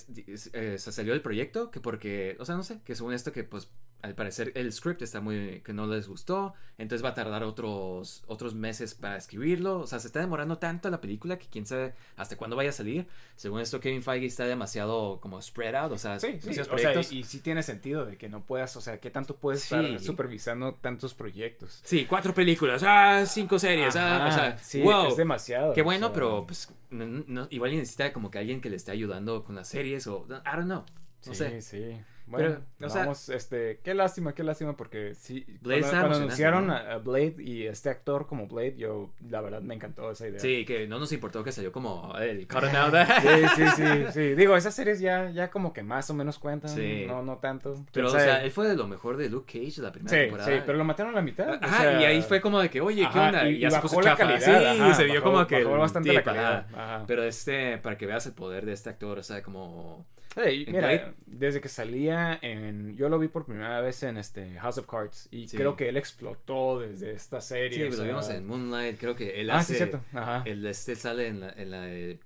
eh, 0.54 0.78
se 0.80 0.92
salió 0.92 1.14
del 1.14 1.22
proyecto, 1.22 1.70
que 1.70 1.80
porque, 1.82 2.36
o 2.40 2.46
sea, 2.46 2.56
no 2.56 2.64
sé, 2.64 2.82
que 2.84 2.96
según 2.96 3.14
esto 3.14 3.32
que 3.32 3.44
pues 3.44 3.70
al 4.02 4.16
parecer 4.16 4.52
el 4.56 4.72
script 4.74 5.02
está 5.02 5.22
muy, 5.22 5.62
que 5.64 5.74
no 5.74 5.86
les 5.88 6.08
gustó, 6.08 6.54
entonces 6.78 7.04
va 7.06 7.10
a 7.10 7.14
tardar 7.14 7.44
otros, 7.44 8.24
otros 8.28 8.56
meses 8.56 8.96
para 8.96 9.18
escribirlo, 9.18 9.80
o 9.80 9.88
sea, 9.88 10.00
se 10.00 10.08
está 10.08 10.20
demorando 10.20 10.58
tanto 10.58 10.90
la 10.90 11.00
película 11.02 11.38
que 11.38 11.46
quién 11.48 11.66
sabe 11.66 11.94
hasta 12.18 12.36
cuándo 12.36 12.56
vaya 12.56 12.72
a 12.72 12.74
salir. 12.74 13.08
Según 13.36 13.60
esto, 13.62 13.80
Kevin 13.80 14.02
Feige 14.02 14.26
está 14.26 14.46
demasiado 14.46 15.20
como 15.22 15.42
spread 15.42 15.76
out, 15.76 15.92
o 15.92 15.98
sea, 15.98 16.20
Sí, 16.20 16.40
sí, 16.42 16.50
o 16.60 16.78
sea, 16.78 16.94
y, 17.12 17.20
y 17.20 17.24
sí 17.24 17.40
tiene 17.42 17.62
sentido 17.64 18.06
de 18.06 18.18
que 18.18 18.30
no 18.30 18.44
puedas, 18.46 18.76
o 18.76 18.82
sea, 18.82 19.00
¿qué 19.00 19.10
tanto 19.12 19.36
puedes 19.36 19.62
Sí. 19.64 19.76
estar 19.76 20.00
supervisando 20.00 20.74
tantos 20.76 21.14
proyectos? 21.14 21.80
Sí, 21.84 22.06
cuatro 22.06 22.34
películas, 22.34 22.84
ah, 22.86 23.24
cinco 23.28 23.60
series, 23.60 23.96
ah, 23.96 24.18
o 24.24 24.28
Ajá, 24.28 24.32
sea, 24.32 24.58
sí, 24.58 24.82
wow. 24.82 25.08
es 25.10 25.18
demasiado. 25.18 25.74
Qué 25.74 25.82
o 25.82 25.86
bueno, 25.86 26.08
sea, 26.08 26.14
pero 26.14 26.46
pues 26.48 26.70
no- 26.90 27.06
no- 27.28 27.48
igual 27.52 27.72
necesita 27.72 28.12
como 28.14 28.32
que 28.32 28.40
alguien 28.40 28.62
que 28.62 28.70
le 28.70 28.76
esté 28.78 28.92
ayudando 28.92 29.44
con 29.44 29.56
las 29.56 29.68
series 29.68 30.08
o, 30.08 30.26
I 30.30 30.56
don't 30.56 30.66
know, 30.66 30.84
no 31.26 31.34
sí, 31.34 31.36
sé. 31.36 31.62
sí. 31.62 31.98
Bueno, 32.32 32.58
Pero, 32.78 32.88
o 32.88 32.90
sea- 32.90 33.02
vamos, 33.02 33.30
este, 33.30 33.80
qué 33.84 33.94
lástima, 33.94 34.34
qué 34.34 34.44
lástima, 34.44 34.76
porque 34.78 35.14
sí, 35.16 35.46
Blade 35.62 35.82
cuando, 35.82 36.00
cuando 36.00 36.18
anunciaron 36.18 36.68
¿no? 36.68 36.74
a, 36.76 36.98
Blade 36.98 37.36
y 37.40 37.68
este 37.68 37.90
actor 37.90 38.26
como 38.28 38.48
Blade, 38.48 38.76
yo, 38.78 39.12
la 39.30 39.42
verdad, 39.42 39.62
me 39.62 39.76
encantó 39.76 40.10
esa 40.12 40.28
idea. 40.28 40.40
Sí, 40.40 40.66
que 40.66 40.88
no 40.88 40.98
nos 40.98 41.12
importó 41.12 41.44
que 41.44 41.52
salió 41.52 41.72
como 41.72 42.16
el 42.18 42.48
Cotton 42.48 42.76
Out. 42.76 42.94
Sí, 43.22 43.28
sí, 43.56 43.64
sí, 43.76 43.84
sí. 44.14 44.36
Digo, 44.36 44.56
esas 44.56 44.74
series 44.74 45.00
ya, 45.00 45.30
ya 45.32 45.52
como 45.52 45.74
que 45.74 45.84
más 45.84 46.10
o 46.10 46.14
menos 46.14 46.40
cuentan. 46.40 46.70
Sí. 46.72 47.04
No, 47.08 47.22
no 47.22 47.38
tanto. 47.38 47.86
Pero, 47.92 48.08
o 48.08 48.12
sea, 48.12 48.44
él 48.44 48.52
fue 48.52 48.68
de 48.68 48.76
lo 48.76 48.88
mejor 48.88 49.18
de 49.18 49.30
Luke 49.30 49.60
Cage 49.60 49.82
la 49.82 49.92
primera 49.92 50.10
Sí, 50.16 50.22
temporada. 50.24 50.50
sí, 50.52 50.64
pero 50.66 50.78
lo 50.78 50.84
mataron 50.86 51.12
a 51.12 51.16
la 51.18 51.22
mitad. 51.22 51.50
o 51.50 51.54
Ajá, 51.66 51.82
sea, 51.82 52.02
y 52.02 52.06
ahí 52.06 52.22
fue 52.22 52.40
como 52.42 52.60
de 52.62 52.70
que, 52.70 52.82
oye, 52.82 53.08
¿qué 53.12 53.20
onda? 53.20 53.48
y- 53.50 53.60
ya 53.60 53.68
y 53.68 53.72
se 53.72 53.80
puso 53.82 54.02
la 54.02 54.16
calidad, 54.16 54.40
Sí, 54.40 54.52
ajá, 54.82 54.94
se 54.94 55.04
vio 55.04 55.16
bajó- 55.16 55.24
como 55.32 55.48
que 55.48 55.64
bajó 55.64 55.78
bastante 55.78 56.10
la 56.14 56.20
tip, 56.22 56.26
calidad, 56.26 56.66
ajá. 56.74 57.04
Pero 57.08 57.24
este, 57.24 57.78
para 57.80 57.98
que 57.98 58.06
veas 58.06 58.26
el 58.26 58.34
poder 58.34 58.66
de 58.66 58.74
este 58.74 58.90
actor, 58.90 59.20
o 59.20 59.24
sea, 59.24 59.42
como... 59.44 60.06
Hey, 60.36 60.66
mira, 60.68 60.88
Blade. 60.88 61.14
desde 61.26 61.60
que 61.60 61.68
salía 61.68 62.40
en. 62.42 62.96
Yo 62.96 63.10
lo 63.10 63.20
vi 63.20 63.28
por 63.28 63.46
primera 63.46 63.82
vez 63.82 64.02
en 64.04 64.18
este 64.18 64.54
House 64.60 64.78
of 64.78 64.88
Cards. 64.88 65.28
Y 65.32 65.48
Sí. 65.50 65.58
creo 65.58 65.76
que 65.76 65.90
él 65.90 65.98
explotó 65.98 66.80
desde 66.80 67.12
esta 67.12 67.42
serie. 67.42 67.78
Sí, 67.80 67.86
pues 67.88 68.00
lo 68.00 68.06
vimos 68.06 68.30
en 68.30 68.46
Moonlight, 68.46 68.98
creo 69.00 69.16
que 69.16 69.42
él 69.42 69.50
Ah, 69.50 69.58
hace... 69.58 69.74
sí, 69.74 69.78
cierto. 69.78 70.02
Ajá. 70.14 70.44
El 70.46 70.66
este 70.66 70.96
sale 70.96 71.28
en 71.28 71.40
la, 71.42 71.50
en 71.50 71.72
la 71.72 71.84
eh, 71.90 72.20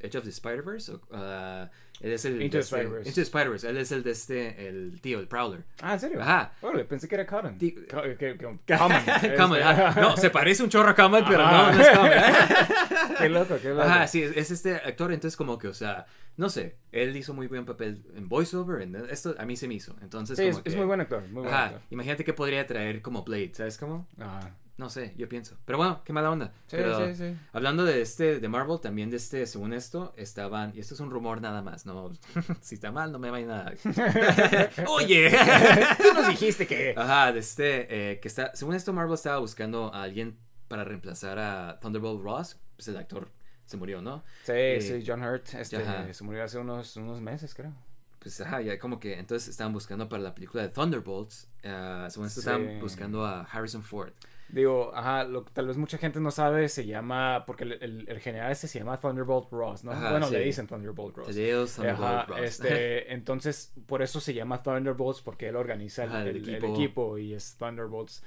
Edge 0.00 0.16
of 0.18 0.24
the 0.24 0.30
Spider-Verse. 0.30 0.92
ah, 1.12 1.70
él 2.00 2.12
es 2.12 2.24
el... 2.24 2.42
Into 2.42 2.58
este- 2.58 2.76
Spider-Verse. 2.76 3.22
Spider-Verse. 3.22 3.68
Él 3.70 3.76
es 3.78 3.92
el 3.92 4.02
de 4.02 4.10
este, 4.10 4.68
el 4.68 5.00
tío, 5.00 5.18
el 5.18 5.28
Prowler. 5.28 5.64
Ah, 5.80 5.94
¿en 5.94 6.00
serio? 6.00 6.20
Ajá. 6.20 6.52
Órale, 6.60 6.84
pensé 6.84 7.08
que 7.08 7.14
era 7.14 7.26
Common. 7.26 7.58
Kamal, 8.66 9.02
Este- 9.06 10.00
No, 10.00 10.16
se 10.16 10.30
parece 10.30 10.62
un 10.62 10.68
chorro 10.68 10.90
a 10.90 10.94
Kamal, 10.94 11.24
pero 11.28 11.42
no, 11.46 11.72
no 11.72 11.80
es 11.80 11.88
Kamal. 11.88 12.12
qué 13.18 13.28
loco, 13.28 13.56
qué 13.60 13.68
loco. 13.70 13.82
Ajá, 13.82 14.06
sí, 14.06 14.22
es, 14.22 14.36
es 14.36 14.50
este 14.50 14.74
actor, 14.76 15.12
entonces 15.12 15.36
como 15.36 15.58
que, 15.58 15.68
o 15.68 15.74
sea, 15.74 16.06
no 16.36 16.50
sé, 16.50 16.76
él 16.92 17.16
hizo 17.16 17.32
muy 17.32 17.46
buen 17.46 17.64
papel 17.64 18.02
en 18.14 18.28
voiceover, 18.28 18.82
en 18.82 18.94
esto 19.10 19.34
a 19.38 19.44
mí 19.46 19.56
se 19.56 19.66
me 19.68 19.74
hizo, 19.74 19.96
entonces 20.02 20.36
Sí, 20.36 20.44
como 20.44 20.58
es, 20.58 20.62
que, 20.62 20.68
es 20.68 20.76
muy 20.76 20.84
buen 20.84 21.00
actor. 21.00 21.22
Muy 21.30 21.42
buen 21.42 21.54
Ajá, 21.54 21.64
actor. 21.66 21.80
imagínate 21.90 22.24
que 22.24 22.32
podría 22.34 22.66
traer 22.66 23.00
como 23.00 23.24
Blade, 23.24 23.52
¿sabes 23.54 23.78
cómo? 23.78 24.06
Ajá. 24.18 24.54
No 24.78 24.90
sé, 24.90 25.14
yo 25.16 25.26
pienso. 25.26 25.56
Pero 25.64 25.78
bueno, 25.78 26.02
qué 26.04 26.12
mala 26.12 26.30
onda. 26.30 26.48
Sí, 26.66 26.76
Pero 26.76 27.06
sí, 27.08 27.14
sí. 27.14 27.34
hablando 27.54 27.84
de 27.84 28.02
este, 28.02 28.40
de 28.40 28.48
Marvel, 28.48 28.78
también 28.78 29.08
de 29.08 29.16
este, 29.16 29.46
según 29.46 29.72
esto, 29.72 30.12
estaban, 30.18 30.72
y 30.76 30.80
esto 30.80 30.92
es 30.92 31.00
un 31.00 31.10
rumor 31.10 31.40
nada 31.40 31.62
más, 31.62 31.86
no, 31.86 32.10
si 32.60 32.74
está 32.74 32.92
mal, 32.92 33.10
no 33.10 33.18
me 33.18 33.30
vayan 33.30 33.50
a... 33.52 33.72
Oye. 34.88 35.30
Tú 35.98 36.12
nos 36.14 36.28
dijiste 36.28 36.66
que. 36.66 36.94
Ajá, 36.96 37.32
de 37.32 37.40
este, 37.40 38.12
eh, 38.12 38.20
que 38.20 38.28
está, 38.28 38.54
según 38.54 38.74
esto, 38.74 38.92
Marvel 38.92 39.14
estaba 39.14 39.38
buscando 39.38 39.92
a 39.94 40.02
alguien 40.02 40.36
para 40.68 40.84
reemplazar 40.84 41.38
a 41.38 41.78
Thunderbolt 41.80 42.22
Ross, 42.22 42.58
pues 42.76 42.88
el 42.88 42.96
actor 42.96 43.30
se 43.64 43.76
murió, 43.76 44.02
¿no? 44.02 44.24
Sí, 44.44 44.52
Eh, 44.54 44.80
sí, 44.80 45.04
John 45.06 45.22
Hurt. 45.22 45.54
Este, 45.54 45.76
ajá. 45.78 46.12
se 46.12 46.22
murió 46.24 46.44
hace 46.44 46.58
unos, 46.58 46.96
unos 46.96 47.20
meses, 47.20 47.54
creo. 47.54 47.72
Pues 48.18 48.40
ajá, 48.40 48.60
ya 48.60 48.78
como 48.78 48.98
que 48.98 49.18
entonces 49.18 49.48
estaban 49.48 49.72
buscando 49.72 50.08
para 50.08 50.22
la 50.22 50.34
película 50.34 50.62
de 50.62 50.68
Thunderbolts, 50.68 51.48
eh, 51.62 52.06
según 52.10 52.26
esto 52.26 52.40
Sí. 52.40 52.48
estaban 52.48 52.80
buscando 52.80 53.24
a 53.24 53.42
Harrison 53.42 53.82
Ford. 53.82 54.12
Digo, 54.48 54.92
ajá, 54.94 55.24
lo 55.24 55.44
que 55.44 55.50
tal 55.52 55.66
vez 55.66 55.76
mucha 55.76 55.98
gente 55.98 56.20
no 56.20 56.30
sabe, 56.30 56.68
se 56.68 56.86
llama, 56.86 57.44
porque 57.46 57.64
el, 57.64 57.72
el- 57.82 58.04
el 58.08 58.20
general 58.20 58.52
este 58.52 58.68
se 58.68 58.78
llama 58.78 58.98
Thunderbolt 59.00 59.50
Ross, 59.50 59.82
¿no? 59.82 59.90
Ajá, 59.90 60.10
bueno, 60.12 60.28
sí. 60.28 60.34
le 60.34 60.40
dicen 60.40 60.66
Thunderbolt 60.68 61.16
Ross. 61.16 61.26
Thunderbolt 61.26 62.00
Ajá, 62.00 62.24
Ross. 62.26 62.38
este, 62.40 63.12
entonces, 63.14 63.72
por 63.86 64.02
eso 64.02 64.20
se 64.20 64.34
llama 64.34 64.62
Thunderbolts, 64.62 65.20
porque 65.20 65.48
él 65.48 65.56
organiza 65.56 66.04
Ajá, 66.04 66.22
el 66.22 66.36
equipo. 66.36 66.66
equipo. 66.66 67.18
y 67.18 67.34
es 67.34 67.56
Thunderbolts. 67.56 68.22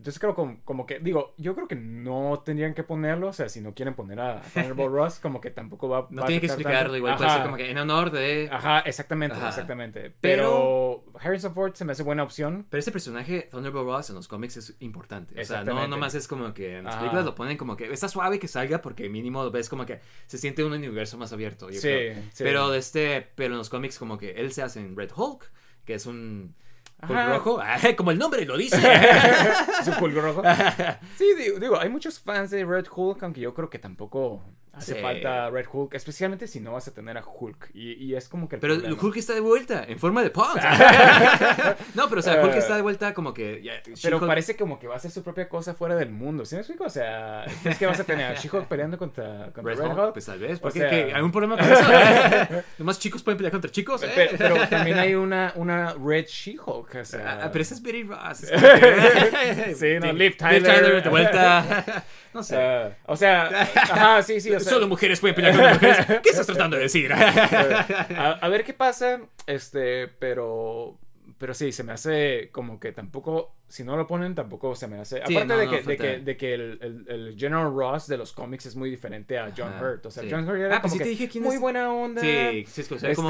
Entonces 0.00 0.18
creo 0.18 0.34
como, 0.34 0.64
como 0.64 0.86
que, 0.86 0.98
digo, 0.98 1.34
yo 1.36 1.54
creo 1.54 1.68
que 1.68 1.74
no 1.76 2.40
tendrían 2.42 2.72
que 2.72 2.82
ponerlo, 2.84 3.28
o 3.28 3.32
sea, 3.34 3.50
si 3.50 3.60
no 3.60 3.74
quieren 3.74 3.92
poner 3.94 4.18
a 4.18 4.40
Thunderbolt 4.54 4.90
Ross, 4.94 5.18
como 5.20 5.42
que 5.42 5.50
tampoco 5.50 5.90
va, 5.90 6.06
No 6.08 6.22
va 6.22 6.24
a 6.24 6.26
tiene 6.26 6.40
que 6.40 6.46
afectar 6.46 6.72
explicarlo, 6.72 6.82
tanto. 6.92 6.96
igual 6.96 7.16
puede 7.18 7.30
ser 7.30 7.42
como 7.42 7.56
que 7.58 7.70
en 7.70 7.76
honor 7.78 8.10
de... 8.10 8.48
Ajá, 8.50 8.80
exactamente, 8.80 9.36
Ajá. 9.36 9.48
exactamente. 9.50 10.10
Pero- 10.22 11.04
Pero, 11.04 11.04
Harrison 11.20 11.52
Ford 11.52 11.74
se 11.74 11.84
me 11.84 11.92
hace 11.92 12.02
buena 12.02 12.22
opción. 12.22 12.66
Pero 12.70 12.78
ese 12.78 12.90
personaje, 12.92 13.48
Thunderbolt 13.50 13.86
Ross, 13.86 14.08
en 14.08 14.16
los 14.16 14.26
cómics 14.26 14.56
es 14.56 14.74
importante. 14.80 15.38
O 15.38 15.44
sea, 15.44 15.64
no 15.64 15.86
nomás 15.86 16.14
es 16.14 16.26
como 16.26 16.54
que 16.54 16.78
en 16.78 16.84
las 16.84 16.94
Ajá. 16.94 17.00
películas 17.02 17.26
lo 17.26 17.34
ponen 17.34 17.58
como 17.58 17.76
que 17.76 17.92
está 17.92 18.08
suave 18.08 18.38
que 18.38 18.48
salga 18.48 18.80
porque 18.80 19.08
mínimo 19.10 19.50
ves 19.50 19.68
como 19.68 19.84
que 19.84 20.00
se 20.26 20.38
siente 20.38 20.64
un 20.64 20.72
universo 20.72 21.18
más 21.18 21.30
abierto. 21.34 21.68
yo 21.68 21.74
Sí, 21.78 21.88
creo. 21.88 22.14
sí. 22.32 22.42
Pero 22.44 22.72
este, 22.72 23.28
pero 23.34 23.52
en 23.52 23.58
los 23.58 23.68
cómics 23.68 23.98
como 23.98 24.16
que 24.16 24.30
él 24.30 24.50
se 24.52 24.62
hace 24.62 24.80
en 24.80 24.96
Red 24.96 25.10
Hulk, 25.14 25.50
que 25.84 25.92
es 25.92 26.06
un 26.06 26.54
Hulk 27.02 27.18
Ajá. 27.18 27.28
rojo, 27.34 27.60
Ah, 27.62 27.78
como 27.96 28.10
el 28.10 28.18
nombre 28.18 28.44
lo 28.44 28.56
dice. 28.56 28.76
Su 29.84 29.90
Hulk 30.04 30.14
rojo. 30.16 30.42
Sí, 31.16 31.26
digo, 31.36 31.58
digo, 31.58 31.78
hay 31.80 31.88
muchos 31.88 32.20
fans 32.20 32.50
de 32.50 32.64
Red 32.64 32.86
Hulk, 32.94 33.22
aunque 33.22 33.40
yo 33.40 33.54
creo 33.54 33.68
que 33.70 33.78
tampoco. 33.78 34.42
Hace 34.72 34.94
Sí. 34.94 35.00
falta 35.00 35.50
Red 35.50 35.66
Hulk, 35.72 35.94
especialmente 35.94 36.46
si 36.46 36.60
no 36.60 36.72
vas 36.72 36.86
a 36.86 36.94
tener 36.94 37.18
a 37.18 37.24
Hulk. 37.24 37.70
Y, 37.74 37.94
y 37.94 38.14
es 38.14 38.28
como 38.28 38.48
que 38.48 38.54
el 38.54 38.60
Pero 38.60 38.74
problema. 38.78 39.02
Hulk 39.02 39.16
está 39.16 39.34
de 39.34 39.40
vuelta, 39.40 39.84
en 39.86 39.98
forma 39.98 40.22
de 40.22 40.30
Punk. 40.30 40.56
no, 41.94 42.08
pero 42.08 42.20
o 42.20 42.22
sea, 42.22 42.40
Hulk 42.44 42.54
está 42.54 42.76
de 42.76 42.82
vuelta 42.82 43.12
como 43.12 43.34
que... 43.34 43.60
ya, 43.62 43.72
Pero 44.02 44.20
parece 44.24 44.56
como 44.56 44.78
que 44.78 44.86
va 44.86 44.94
a 44.94 44.96
hacer 44.98 45.10
su 45.10 45.22
propia 45.24 45.48
cosa 45.48 45.74
fuera 45.74 45.96
del 45.96 46.10
mundo. 46.10 46.44
¿Sí 46.44 46.54
me 46.54 46.60
explico? 46.60 46.84
O 46.84 46.90
sea, 46.90 47.44
es 47.64 47.78
que 47.78 47.86
vas 47.86 47.98
a 47.98 48.04
tener 48.04 48.26
a 48.26 48.34
She-Hulk 48.40 48.66
peleando 48.68 48.96
contra, 48.96 49.50
contra 49.52 49.62
Red 49.64 49.78
Red, 49.80 49.86
Hulk, 49.88 49.98
Hulk. 49.98 50.12
pues 50.12 50.26
tal 50.26 50.38
vez. 50.38 50.58
O 50.58 50.62
Porque 50.62 50.78
sea- 50.78 50.90
¿qué? 50.90 51.12
¿Hay 51.14 51.22
un 51.22 51.32
problema 51.32 51.56
con 51.56 51.66
eso? 51.70 52.62
Nomás 52.78 52.98
chicos 53.00 53.22
pueden 53.24 53.38
pelear 53.38 53.52
contra 53.52 53.70
chicos. 53.72 54.02
eh? 54.04 54.10
Pero, 54.14 54.36
pero 54.38 54.68
también 54.68 54.98
hay 55.00 55.14
una, 55.16 55.52
una 55.56 55.94
Red 55.94 56.26
She-Hulk. 56.26 56.94
O 56.94 57.04
sea, 57.04 57.40
Ah, 57.42 57.48
pero 57.50 57.62
esa 57.62 57.74
es 57.74 57.82
Betty 57.82 58.04
Ross. 58.04 58.38
Sí, 59.76 59.98
no, 60.00 60.06
Sí, 60.10 60.12
Liv 60.16 60.36
Tyler. 60.36 61.02
de 61.02 61.08
vuelta. 61.10 62.04
No 62.32 62.42
sé. 62.42 62.56
Ah, 62.56 62.90
o 63.06 63.16
sea, 63.16 63.46
ajá, 63.74 64.22
sí, 64.22 64.40
sí. 64.40 64.52
O 64.54 64.60
sea, 64.60 64.72
Solo 64.72 64.86
mujeres 64.86 65.20
pueden 65.20 65.34
pelear 65.34 65.54
contra 65.54 65.74
mujeres. 65.74 66.06
¿Qué 66.22 66.30
estás 66.30 66.46
tratando 66.46 66.76
de 66.76 66.82
decir? 66.84 67.12
a, 67.12 68.38
a 68.40 68.48
ver 68.48 68.64
qué 68.64 68.72
pasa, 68.72 69.20
este, 69.46 70.06
pero, 70.06 70.96
pero 71.40 71.54
sí, 71.54 71.72
se 71.72 71.82
me 71.84 71.92
hace 71.92 72.50
como 72.52 72.78
que 72.78 72.92
tampoco, 72.92 73.56
si 73.66 73.82
no 73.82 73.96
lo 73.96 74.06
ponen, 74.06 74.34
tampoco 74.34 74.74
se 74.74 74.86
me 74.86 74.98
hace. 75.00 75.22
Sí, 75.26 75.34
Aparte 75.34 75.46
no, 75.46 75.56
de, 75.56 75.64
no, 75.64 75.70
que, 75.72 75.82
de 75.82 75.96
que, 75.96 76.18
de 76.18 76.36
que 76.36 76.52
el, 76.54 76.78
el- 76.82 77.06
el 77.08 77.36
General 77.38 77.72
Ross 77.74 78.06
de 78.08 78.18
los 78.18 78.32
cómics 78.32 78.66
es 78.66 78.76
muy 78.76 78.90
diferente 78.90 79.38
a 79.38 79.50
John 79.56 79.72
Ajá, 79.72 79.82
Hurt. 79.82 80.04
O 80.06 80.10
sea, 80.10 80.22
sí. 80.22 80.28
John 80.30 80.46
Hurt 80.46 80.58
era 80.60 80.76
Ah, 80.76 80.80
pues 80.82 80.92
como 80.92 80.92
sí 80.92 80.98
que 80.98 81.04
te 81.04 81.10
dije 81.10 81.28
quién 81.30 81.44
muy 81.44 81.54
es. 81.54 81.60
buena 81.62 81.90
onda. 81.90 82.20
Sí, 82.20 82.64
sí, 82.68 82.82
es 82.82 82.88
que, 82.88 82.94
o 82.94 82.98
sea, 82.98 83.14
como 83.14 83.28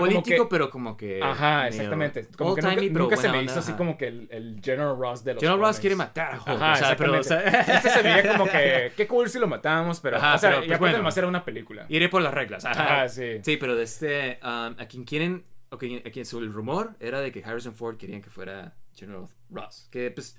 político, 0.00 0.44
que- 0.44 0.48
pero 0.50 0.70
como 0.70 0.96
que... 0.96 1.20
Ajá, 1.22 1.68
exactamente. 1.68 2.26
Como 2.38 2.54
que 2.54 2.62
nunca, 2.62 2.72
old-timey, 2.74 2.90
pero 2.92 3.04
nunca 3.04 3.16
se 3.18 3.28
me 3.28 3.38
onda, 3.38 3.52
hizo 3.52 3.58
así 3.60 3.72
como 3.74 3.98
que 3.98 4.06
el, 4.08 4.28
el 4.30 4.60
General 4.64 4.96
Ross 4.98 5.24
de 5.24 5.34
los 5.34 5.40
General 5.42 5.60
Ross 5.60 5.80
quiere 5.80 5.96
matar 5.96 6.34
a 6.34 6.36
Hulk. 6.38 6.48
Ajá, 6.48 6.72
o 6.72 6.76
sea, 6.76 6.96
pero, 6.96 7.12
o 7.12 7.16
exactamente. 7.16 7.64
sea, 7.64 7.74
Este 7.76 7.90
se 7.90 8.02
veía 8.02 8.32
como 8.32 8.44
que, 8.50 8.92
qué 8.96 9.06
cool 9.06 9.28
si 9.28 9.38
lo 9.38 9.46
matamos, 9.46 10.00
pero, 10.00 10.16
Ajá, 10.16 10.36
o 10.36 10.38
sea, 10.38 10.50
pero, 10.50 10.62
y 10.62 10.66
pues, 10.68 10.76
aparte 10.76 10.80
bueno. 10.80 10.96
además 10.96 11.16
era 11.18 11.26
una 11.26 11.44
película. 11.44 11.84
iré 11.90 12.08
por 12.08 12.22
las 12.22 12.32
reglas. 12.32 12.64
Ajá. 12.64 12.82
Ajá, 12.84 13.08
sí. 13.08 13.40
Sí, 13.42 13.56
pero 13.58 13.74
de 13.76 13.82
este, 13.82 14.38
um, 14.42 14.74
a 14.78 14.86
quien 14.88 15.04
quieren, 15.04 15.44
o 15.74 15.78
que- 15.78 16.02
a 16.06 16.10
quien 16.10 16.24
sobre 16.24 16.46
el 16.46 16.52
rumor 16.52 16.96
era 17.00 17.20
de 17.20 17.30
que 17.32 17.44
Harrison 17.44 17.74
Ford 17.74 17.96
querían 17.96 18.22
que 18.22 18.30
fuera 18.30 18.74
General 18.94 19.26
Ross. 19.50 19.88
Que 19.90 20.10
pues 20.10 20.38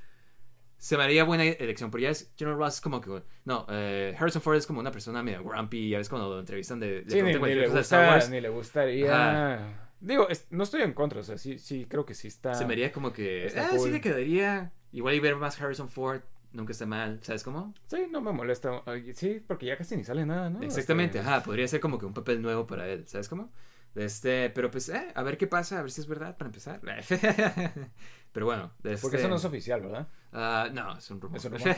se 0.78 0.98
me 0.98 1.04
haría 1.04 1.24
buena 1.24 1.44
elección, 1.46 1.90
pero 1.90 2.02
ya 2.04 2.10
es 2.10 2.32
General 2.38 2.58
Ross 2.60 2.82
como 2.82 3.02
que, 3.02 3.24
no, 3.46 3.66
eh, 3.70 4.16
Harrison 4.20 4.42
Ford 4.42 4.56
es 4.58 4.68
como 4.68 4.80
una 4.80 4.92
persona 4.92 5.24
medio 5.24 5.44
grumpy, 5.44 5.90
ya 5.90 5.98
ves 5.98 6.10
cuando 6.10 6.30
lo 6.30 6.40
entrevistan 6.40 6.80
de, 6.80 7.02
de 7.04 7.12
Sí, 7.12 7.22
ni, 7.22 7.34
ni 7.34 7.56
le 7.56 7.68
gusta, 7.70 8.28
ni 8.30 8.42
le 8.42 8.50
gustaría. 8.50 9.78
Digo, 10.02 10.28
es- 10.30 10.48
no 10.52 10.64
estoy 10.64 10.82
en 10.82 10.94
contra, 10.94 11.22
o 11.22 11.24
sea, 11.24 11.38
sí, 11.38 11.58
sí, 11.58 11.86
creo 11.90 12.06
que 12.06 12.14
sí 12.14 12.28
está. 12.28 12.54
se 12.54 12.66
me 12.66 12.74
haría 12.74 12.92
como 12.92 13.14
que, 13.14 13.52
ah, 13.58 13.70
sí 13.72 13.78
cool. 13.78 13.92
le 13.94 14.02
quedaría, 14.02 14.72
igual 14.92 15.16
y 15.16 15.20
ver 15.20 15.36
más 15.38 15.60
Harrison 15.60 15.90
Ford, 15.90 16.22
nunca 16.52 16.74
está 16.74 16.86
mal, 16.86 17.20
¿sabes 17.24 17.44
cómo? 17.44 17.74
Sí, 17.88 18.06
no 18.12 18.22
me 18.22 18.32
molesta. 18.32 18.84
Sí, 19.14 19.42
porque 19.48 19.66
ya 19.66 19.78
casi 19.78 19.96
ni 19.98 20.04
sale 20.04 20.26
nada, 20.26 20.50
¿no? 20.50 20.62
Exactamente, 20.62 21.20
Este, 21.20 21.30
ajá, 21.30 21.42
podría 21.44 21.68
ser 21.68 21.80
como 21.80 21.98
que 21.98 22.06
un 22.06 22.14
papel 22.14 22.42
nuevo 22.42 22.68
para 22.68 22.88
él, 22.90 23.08
¿sabes 23.08 23.28
cómo? 23.30 23.52
Este, 23.96 24.50
pero 24.50 24.70
pues, 24.70 24.90
eh, 24.90 25.08
a 25.16 25.24
ver 25.24 25.38
qué 25.38 25.48
pasa, 25.48 25.80
a 25.80 25.82
ver 25.82 25.92
si 25.92 26.02
es 26.02 26.08
verdad 26.08 26.38
para 26.38 26.50
empezar. 26.50 26.82
pero 28.32 28.46
bueno, 28.46 28.72
Porque 28.82 28.94
este- 28.94 29.18
eso 29.18 29.28
no 29.30 29.36
es 29.38 29.46
oficial, 29.46 29.82
¿verdad? 29.82 30.08
Ah, 30.34 30.70
no, 30.74 30.98
es 30.98 31.10
un 31.10 31.22
rumor. 31.22 31.38
Es 31.38 31.46
un 31.46 31.52
rumor. 31.58 31.76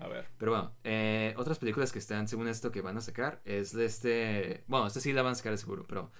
A 0.00 0.08
ver. 0.08 0.26
pero 0.36 0.50
bueno, 0.50 0.74
eh, 0.82 1.32
otras 1.36 1.58
películas 1.58 1.92
que 1.92 2.00
están, 2.00 2.26
según 2.26 2.48
esto, 2.48 2.72
que 2.72 2.80
van 2.80 2.96
a 2.96 3.00
sacar 3.00 3.40
es 3.44 3.72
de 3.72 3.84
este. 3.84 4.64
Bueno, 4.66 4.86
esta 4.88 5.00
sí 5.00 5.12
la 5.12 5.22
van 5.22 5.32
a 5.32 5.36
sacar 5.36 5.52
de 5.52 5.58
seguro, 5.58 5.86
pero. 5.86 6.10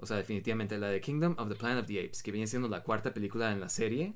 O 0.00 0.06
sea, 0.06 0.16
definitivamente 0.16 0.78
la 0.78 0.88
de 0.88 1.00
Kingdom 1.00 1.34
of 1.38 1.48
the 1.48 1.56
Planet 1.56 1.80
of 1.80 1.86
the 1.88 1.98
Apes, 1.98 2.22
que 2.22 2.30
viene 2.30 2.46
siendo 2.46 2.68
la 2.68 2.84
cuarta 2.84 3.12
película 3.12 3.50
en 3.50 3.60
la 3.60 3.68
serie. 3.68 4.14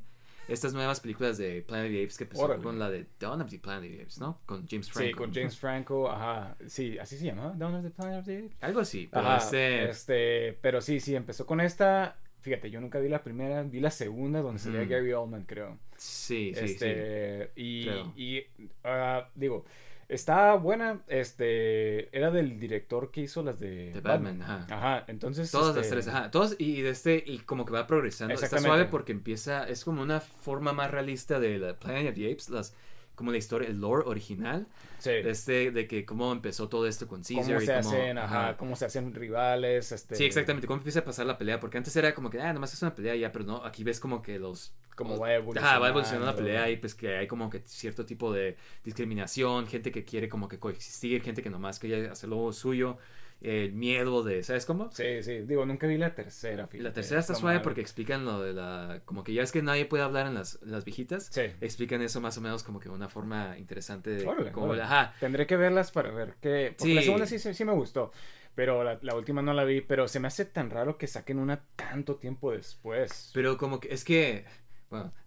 Estas 0.52 0.74
nuevas 0.74 1.00
películas 1.00 1.38
de 1.38 1.62
Planet 1.62 1.86
of 1.86 1.92
the 1.92 2.02
Apes 2.02 2.18
que 2.18 2.24
empezó 2.24 2.42
Órale. 2.44 2.62
con 2.62 2.78
la 2.78 2.90
de 2.90 3.06
Dawn 3.18 3.40
of 3.40 3.50
the 3.50 3.58
Planet 3.58 3.90
of 3.90 3.96
the 3.96 4.02
Apes, 4.02 4.18
¿no? 4.18 4.40
Con 4.46 4.66
James 4.68 4.90
Franco. 4.90 5.08
Sí, 5.08 5.14
con 5.14 5.32
James 5.34 5.58
Franco, 5.58 6.10
ajá. 6.10 6.56
Sí, 6.66 6.98
así 6.98 7.16
se 7.16 7.24
llama, 7.26 7.54
Dawn 7.56 7.74
of 7.76 7.82
the 7.84 7.90
Planet 7.90 8.20
of 8.20 8.26
the 8.26 8.38
Apes. 8.38 8.56
Algo 8.60 8.80
así, 8.80 9.08
pero 9.10 9.26
Ajá, 9.26 9.38
este. 9.38 9.90
este, 9.90 10.58
pero 10.60 10.80
sí, 10.80 11.00
sí, 11.00 11.14
empezó 11.14 11.46
con 11.46 11.60
esta. 11.60 12.18
Fíjate, 12.40 12.70
yo 12.70 12.80
nunca 12.80 12.98
vi 12.98 13.08
la 13.08 13.22
primera, 13.22 13.62
vi 13.62 13.78
la 13.80 13.90
segunda 13.92 14.40
donde 14.42 14.58
salía 14.60 14.82
Mm. 14.82 14.88
Gary 14.88 15.12
Oldman, 15.12 15.44
creo. 15.44 15.78
Sí, 15.96 16.52
sí, 16.56 16.66
sí. 16.68 16.72
este, 16.74 17.52
y, 17.54 17.84
Creo. 17.84 18.12
y 18.16 18.42
ah, 18.82 19.28
digo, 19.36 19.64
está 20.12 20.54
buena, 20.54 21.00
este, 21.08 22.16
era 22.16 22.30
del 22.30 22.60
director 22.60 23.10
que 23.10 23.22
hizo 23.22 23.42
las 23.42 23.58
de 23.58 23.92
De 23.92 24.00
Batman, 24.00 24.42
ajá. 24.42 24.66
Ajá, 24.70 25.04
entonces 25.08 25.50
Todas 25.50 25.74
las 25.74 25.84
este, 25.84 25.96
tres, 25.96 26.08
ajá. 26.08 26.30
Todos 26.30 26.56
y 26.58 26.82
de 26.82 26.90
este, 26.90 27.22
y 27.26 27.38
como 27.38 27.64
que 27.64 27.72
va 27.72 27.86
progresando. 27.86 28.34
Está 28.34 28.58
suave 28.58 28.84
porque 28.86 29.12
empieza, 29.12 29.68
es 29.68 29.84
como 29.84 30.02
una 30.02 30.20
forma 30.20 30.72
más 30.72 30.90
realista 30.90 31.40
de 31.40 31.58
la 31.58 31.74
Planet 31.74 32.10
of 32.10 32.14
the 32.14 32.30
Apes, 32.30 32.50
las, 32.50 32.74
como 33.22 33.30
la 33.32 33.38
historia, 33.38 33.68
el 33.68 33.80
lore 33.80 34.02
original. 34.06 34.66
Sí. 34.98 35.10
De 35.10 35.30
este, 35.30 35.70
de 35.72 35.86
que 35.88 36.04
cómo 36.04 36.30
empezó 36.32 36.68
todo 36.68 36.86
esto 36.86 37.08
con 37.08 37.22
Caesar 37.22 37.44
cómo 37.44 37.60
y 37.62 37.66
se 37.66 37.74
cómo- 37.74 37.88
hacen, 37.90 38.18
ajá, 38.18 38.48
ajá. 38.48 38.56
cómo 38.56 38.76
se 38.76 38.84
hacen 38.84 39.14
rivales, 39.14 39.90
este, 39.92 40.14
Sí, 40.14 40.24
exactamente, 40.24 40.66
cómo 40.68 40.78
empieza 40.78 41.00
a 41.00 41.04
pasar 41.04 41.26
la 41.26 41.38
pelea, 41.38 41.58
porque 41.58 41.78
antes 41.78 41.94
era 41.96 42.14
como 42.14 42.30
que, 42.30 42.40
ah, 42.40 42.52
nomás 42.52 42.72
es 42.74 42.82
una 42.82 42.94
pelea 42.94 43.16
ya, 43.16 43.32
pero 43.32 43.44
no, 43.44 43.64
aquí 43.64 43.82
ves 43.84 43.98
como 44.00 44.22
que 44.22 44.38
los... 44.38 44.72
Los- 44.98 45.20
va 45.20 45.32
evolucionando. 45.34 45.68
Ajá, 45.70 45.78
va 45.80 45.88
evolucionando 45.88 46.26
la 46.26 46.36
pelea 46.36 46.70
y 46.70 46.76
pues 46.76 46.94
que 46.94 47.16
hay 47.16 47.26
como 47.26 47.48
que 47.50 47.62
cierto 47.64 48.04
tipo 48.06 48.32
de 48.32 48.56
discriminación, 48.84 49.66
gente 49.66 49.90
que 49.90 50.04
quiere 50.04 50.28
como 50.28 50.48
que 50.48 50.58
coexistir, 50.58 51.22
gente 51.22 51.42
que 51.42 51.50
nomás 51.50 51.78
quiere 51.78 52.08
hacer 52.10 52.28
lo 52.28 52.52
suyo, 52.52 52.98
el 53.42 53.72
miedo 53.72 54.22
de, 54.22 54.42
¿sabes 54.42 54.66
cómo? 54.66 54.90
Sí, 54.92 55.22
sí, 55.22 55.40
digo, 55.40 55.66
nunca 55.66 55.86
vi 55.86 55.98
la 55.98 56.14
tercera, 56.14 56.66
fíjate, 56.66 56.88
la 56.88 56.92
tercera 56.92 57.20
está 57.20 57.34
suave 57.34 57.60
porque 57.60 57.80
explican 57.80 58.24
lo 58.24 58.40
de 58.40 58.52
la... 58.52 59.02
Como 59.04 59.24
que 59.24 59.32
ya 59.34 59.42
es 59.42 59.50
que 59.50 59.62
nadie 59.62 59.84
puede 59.84 60.04
hablar 60.04 60.26
en 60.26 60.34
las, 60.34 60.60
las 60.62 60.84
viejitas. 60.84 61.26
Sí. 61.32 61.42
Explican 61.60 62.02
eso 62.02 62.20
más 62.20 62.38
o 62.38 62.40
menos 62.40 62.62
como 62.62 62.78
que 62.80 62.88
una 62.88 63.08
forma 63.08 63.58
interesante 63.58 64.10
de... 64.10 64.26
Órale, 64.26 64.52
como, 64.52 64.66
órale. 64.66 64.82
Ajá. 64.82 65.14
Tendré 65.18 65.46
que 65.46 65.56
verlas 65.56 65.90
para 65.90 66.10
ver 66.10 66.34
qué. 66.40 66.74
Porque 66.78 66.94
la 66.94 67.02
segunda 67.02 67.26
sí, 67.26 67.38
sí, 67.38 67.52
sí 67.52 67.64
me 67.64 67.72
gustó. 67.72 68.12
Pero 68.54 68.84
la, 68.84 68.98
la 69.02 69.14
última 69.16 69.42
no 69.42 69.52
la 69.54 69.64
vi. 69.64 69.80
Pero 69.80 70.08
se 70.08 70.20
me 70.20 70.28
hace 70.28 70.44
tan 70.44 70.70
raro 70.70 70.96
que 70.96 71.06
saquen 71.06 71.38
una 71.38 71.64
tanto 71.74 72.16
tiempo 72.16 72.52
después. 72.52 73.30
Pero 73.34 73.56
como 73.56 73.80
que 73.80 73.92
es 73.92 74.04
que... 74.04 74.44
Bueno. 74.92 75.12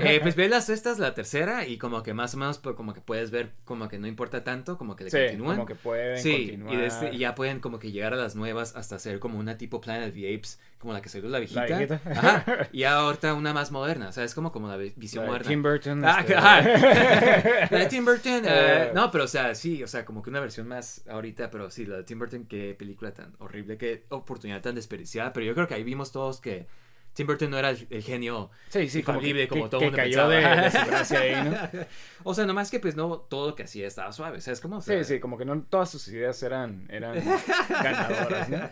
Eh, 0.00 0.20
pues 0.22 0.36
ve 0.36 0.48
las 0.48 0.68
estas, 0.68 0.98
la 0.98 1.14
tercera, 1.14 1.66
y 1.66 1.78
como 1.78 2.02
que 2.02 2.12
más 2.14 2.34
o 2.34 2.36
menos 2.36 2.58
pues, 2.58 2.76
como 2.76 2.92
que 2.94 3.00
puedes 3.00 3.30
ver 3.30 3.52
como 3.64 3.88
que 3.88 3.98
no 3.98 4.06
importa 4.06 4.44
tanto, 4.44 4.76
como 4.78 4.96
que 4.96 5.04
le 5.04 5.10
sí, 5.10 5.16
continúan. 5.18 5.56
como 5.56 5.66
que 5.66 5.74
pueden 5.74 6.18
Sí, 6.18 6.48
continuar. 6.50 6.74
y, 6.74 6.84
este- 6.84 7.16
ya 7.18 7.34
pueden 7.34 7.60
como 7.60 7.78
que 7.78 7.90
llegar 7.90 8.12
a 8.12 8.16
las 8.16 8.36
nuevas 8.36 8.76
hasta 8.76 8.96
hacer 8.96 9.18
como 9.18 9.38
una 9.38 9.56
tipo 9.56 9.80
Planet 9.80 10.08
of 10.10 10.14
the 10.14 10.34
Apes, 10.34 10.60
como 10.78 10.92
la 10.92 11.00
que 11.00 11.08
salió 11.08 11.28
la 11.30 11.38
viejita. 11.38 11.64
viejita. 11.64 12.00
Ajá. 12.10 12.44
Y 12.72 12.84
ahorita 12.84 13.32
una 13.34 13.52
más 13.54 13.70
moderna, 13.72 14.12
¿sabes? 14.12 14.34
Como, 14.34 14.52
como 14.52 14.68
la 14.68 14.76
vi- 14.76 14.92
visión 14.96 15.22
La 15.24 15.26
de 15.26 15.32
moderna. 15.32 15.48
Tim 15.48 15.62
Burton. 15.62 16.04
Ah, 16.04 16.20
este. 16.20 16.34
La 17.74 17.78
de 17.80 17.86
Tim 17.86 18.04
Burton. 18.04 18.44
eh, 18.44 18.48
Eh. 18.88 18.90
no, 18.94 19.10
pero 19.10 19.24
o 19.24 19.28
sea, 19.28 19.54
sí, 19.54 19.82
o 19.82 19.86
sea, 19.86 20.04
como 20.04 20.22
que 20.22 20.30
una 20.30 20.40
versión 20.40 20.68
más 20.68 21.02
ahorita, 21.08 21.50
pero 21.50 21.70
sí, 21.70 21.86
la 21.86 21.96
de 21.96 22.04
Tim 22.04 22.18
Burton, 22.18 22.44
qué 22.46 22.74
película 22.78 23.12
tan 23.12 23.34
horrible, 23.38 23.78
qué 23.78 24.04
oportunidad 24.10 24.60
tan 24.60 24.74
desperdiciada. 24.74 25.32
Pero 25.32 25.46
yo 25.46 25.54
creo 25.54 25.66
que 25.66 25.74
ahí 25.74 25.84
vimos 25.84 26.12
todos 26.12 26.40
que 26.40 26.66
Tim 27.14 27.26
Burton 27.26 27.48
no 27.50 27.58
era 27.58 27.70
el, 27.70 28.02
genio 28.02 28.50
Sí, 28.68 28.88
sí, 28.88 29.02
como 29.02 29.20
que, 29.20 29.46
todo 29.46 29.78
que 29.80 29.84
mundo 29.86 29.92
cayó 29.96 30.28
de, 30.28 30.42
pensaba. 30.42 30.84
de 30.84 30.90
gracia 30.90 31.20
ahí, 31.20 31.50
¿no? 31.50 31.80
o 32.24 32.34
sea, 32.34 32.44
nomás 32.44 32.70
que 32.70 32.80
pues 32.80 32.96
no 32.96 33.18
todo 33.20 33.50
lo 33.50 33.54
que 33.54 33.62
hacía 33.62 33.86
estaba 33.86 34.12
suave, 34.12 34.40
¿sabes 34.40 34.60
cómo? 34.60 34.78
O 34.78 34.80
sea, 34.80 35.02
Sí, 35.04 35.14
sí, 35.14 35.20
como 35.20 35.38
que 35.38 35.44
no 35.44 35.62
todas 35.62 35.90
sus 35.90 36.06
ideas 36.08 36.42
eran, 36.42 36.86
eran 36.90 37.14
ganadoras, 37.68 38.48
¿no? 38.48 38.68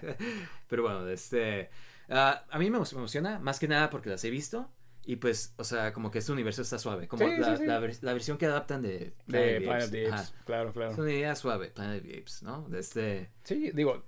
Pero 0.68 0.82
bueno, 0.82 1.08
este. 1.08 1.70
ah, 2.08 2.44
a 2.50 2.58
mí 2.58 2.68
me 2.70 2.78
emo- 2.78 2.92
me 2.92 2.98
emociona, 2.98 3.38
más 3.38 3.58
que 3.58 3.68
nada 3.68 3.90
porque 3.90 4.10
las 4.10 4.24
he 4.24 4.30
visto. 4.30 4.68
Y 5.04 5.16
pues, 5.16 5.52
o 5.56 5.64
sea, 5.64 5.92
como 5.92 6.12
que 6.12 6.20
este 6.20 6.30
universo 6.30 6.62
está 6.62 6.78
suave. 6.78 7.08
Como 7.08 7.24
Sí, 7.24 7.36
la, 7.36 7.56
sí, 7.56 7.62
sí. 7.62 7.66
la 7.66 7.80
vers- 7.80 8.02
la 8.02 8.12
versión 8.12 8.38
que 8.38 8.46
adaptan 8.46 8.82
de 8.82 9.12
De 9.26 9.60
Planet 9.60 9.62
Planet 9.64 9.84
of 9.84 9.90
the 9.90 10.06
Ajá. 10.06 10.16
Apes. 10.16 10.34
Claro, 10.46 10.72
claro. 10.72 10.90
Es 10.92 10.98
una 10.98 11.10
idea 11.10 11.34
suave, 11.34 11.68
Planet 11.74 12.02
of 12.02 12.08
the 12.08 12.18
Apes, 12.18 12.42
¿no? 12.44 12.68
De 12.68 12.78
este. 12.78 13.30
Sí, 13.42 13.72
digo, 13.74 14.04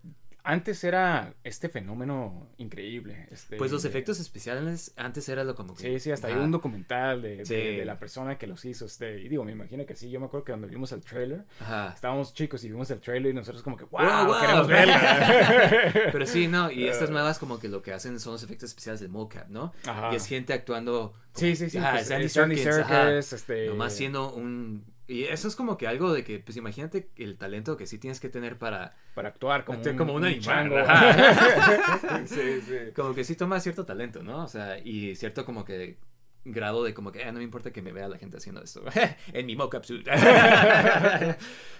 antes 0.47 0.85
era 0.85 1.35
este 1.43 1.69
fenómeno 1.71 2.49
increíble. 2.59 3.29
Este, 3.31 3.57
Pues 3.57 3.73
los 3.73 3.85
efectos 3.87 4.21
especiales 4.21 4.93
antes 4.97 5.29
era 5.29 5.43
lo 5.43 5.55
como 5.55 5.75
que. 5.75 5.83
Sí, 5.83 5.99
sí, 6.01 6.11
hasta 6.13 6.27
hay 6.29 6.35
Ajá. 6.35 6.43
un 6.43 6.51
documental 6.51 7.23
de, 7.23 7.37
de- 7.39 7.45
Sí. 7.47 7.55
de 7.55 7.85
la 7.85 7.99
persona 7.99 8.37
que 8.37 8.47
los 8.47 8.65
hizo. 8.65 8.85
Este, 8.85 9.21
y 9.21 9.29
digo, 9.29 9.43
me 9.45 9.53
imagino 9.53 9.85
que 9.87 9.97
sí. 9.97 10.11
Yo 10.11 10.21
me 10.21 10.27
acuerdo 10.27 10.45
que 10.45 10.53
cuando 10.53 10.69
vimos 10.69 10.93
el 10.93 11.01
trailer, 11.03 11.45
Ajá. 11.61 11.93
estábamos 11.95 12.35
chicos 12.35 12.63
y 12.65 12.69
vimos 12.69 12.91
el 12.91 13.01
trailer 13.01 13.33
y 13.33 13.35
nosotros 13.35 13.63
como 13.63 13.77
que, 13.77 13.85
wow, 13.87 14.03
Wow, 14.05 14.27
wow. 14.27 14.41
queremos 14.41 14.69
verla. 14.69 15.93
Pero 16.13 16.27
sí, 16.27 16.47
no, 16.47 16.71
y 16.71 16.87
estas 16.89 17.09
Eh. 17.09 17.13
nuevas 17.13 17.39
como 17.39 17.59
que 17.59 17.69
lo 17.69 17.83
que 17.83 17.93
hacen 17.93 18.21
son 18.21 18.35
los 18.35 18.43
efectos 18.43 18.69
especiales 18.71 19.01
del 19.01 19.09
mocap, 19.11 19.49
¿no? 19.49 19.73
Ajá. 19.87 20.11
Y 20.13 20.17
es 20.17 20.27
gente 20.27 20.53
actuando. 20.53 21.15
Sí, 21.35 21.57
sí, 21.57 21.69
sí. 21.71 21.79
Ajá, 21.79 21.93
pues, 21.93 22.03
es 22.03 22.11
Andy 22.13 22.27
es 22.27 22.37
Andy 22.37 22.57
Serkis, 22.59 22.83
ajá. 22.85 23.05
Serkis, 23.07 23.33
este... 23.33 23.67
Nomás 23.69 23.93
siendo 23.97 24.33
un... 24.33 24.85
Y 25.07 25.25
eso 25.25 25.49
es 25.49 25.57
como 25.57 25.77
que 25.77 25.87
algo 25.87 26.13
de 26.13 26.25
que, 26.25 26.39
pues 26.39 26.57
imagínate 26.57 27.11
el 27.17 27.37
talento 27.37 27.77
que 27.77 27.87
sí 27.87 27.99
tienes 27.99 28.21
que 28.21 28.29
tener 28.31 28.59
para... 28.59 28.97
Para 29.15 29.29
actuar 29.29 29.65
como 29.65 29.81
un, 29.81 29.97
como 29.97 30.15
un 30.15 30.25
animal, 30.25 30.73
sí, 32.27 32.61
sí. 32.63 32.77
Como 32.97 33.15
que 33.15 33.23
sí 33.25 33.37
toma 33.37 33.61
cierto 33.61 33.85
talento, 33.85 34.23
¿no? 34.23 34.45
O 34.45 34.49
sea, 34.49 34.79
y 34.79 35.15
cierto 35.15 35.45
como 35.45 35.65
que 35.65 35.99
grado 36.45 36.85
de 36.85 36.93
como 36.93 37.11
que, 37.11 37.25
"Ah, 37.25 37.33
no 37.33 37.39
me 37.39 37.45
importa 37.45 37.71
que 37.73 37.83
me 37.83 37.93
vea 37.93 38.09
la 38.09 38.19
gente 38.19 38.37
haciendo 38.37 38.63
esto. 38.63 38.83
en 39.33 39.47
mi 39.47 39.57
mocap 39.57 39.85
suit. 39.85 40.07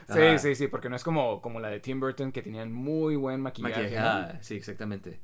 Sí, 0.07 0.39
sí, 0.39 0.55
sí, 0.55 0.69
porque 0.69 0.91
no 0.91 0.97
es 0.97 1.03
como, 1.03 1.41
como 1.41 1.61
la 1.61 1.69
de 1.69 1.81
Tim 1.81 1.99
Burton 1.99 2.31
que 2.31 2.43
tenían 2.43 2.71
muy 2.71 3.17
buen 3.17 3.41
maquillaje. 3.41 3.85
Maquillaje, 3.85 4.01
¿no? 4.01 4.07
ah, 4.07 4.39
sí, 4.43 4.55
exactamente. 4.55 5.19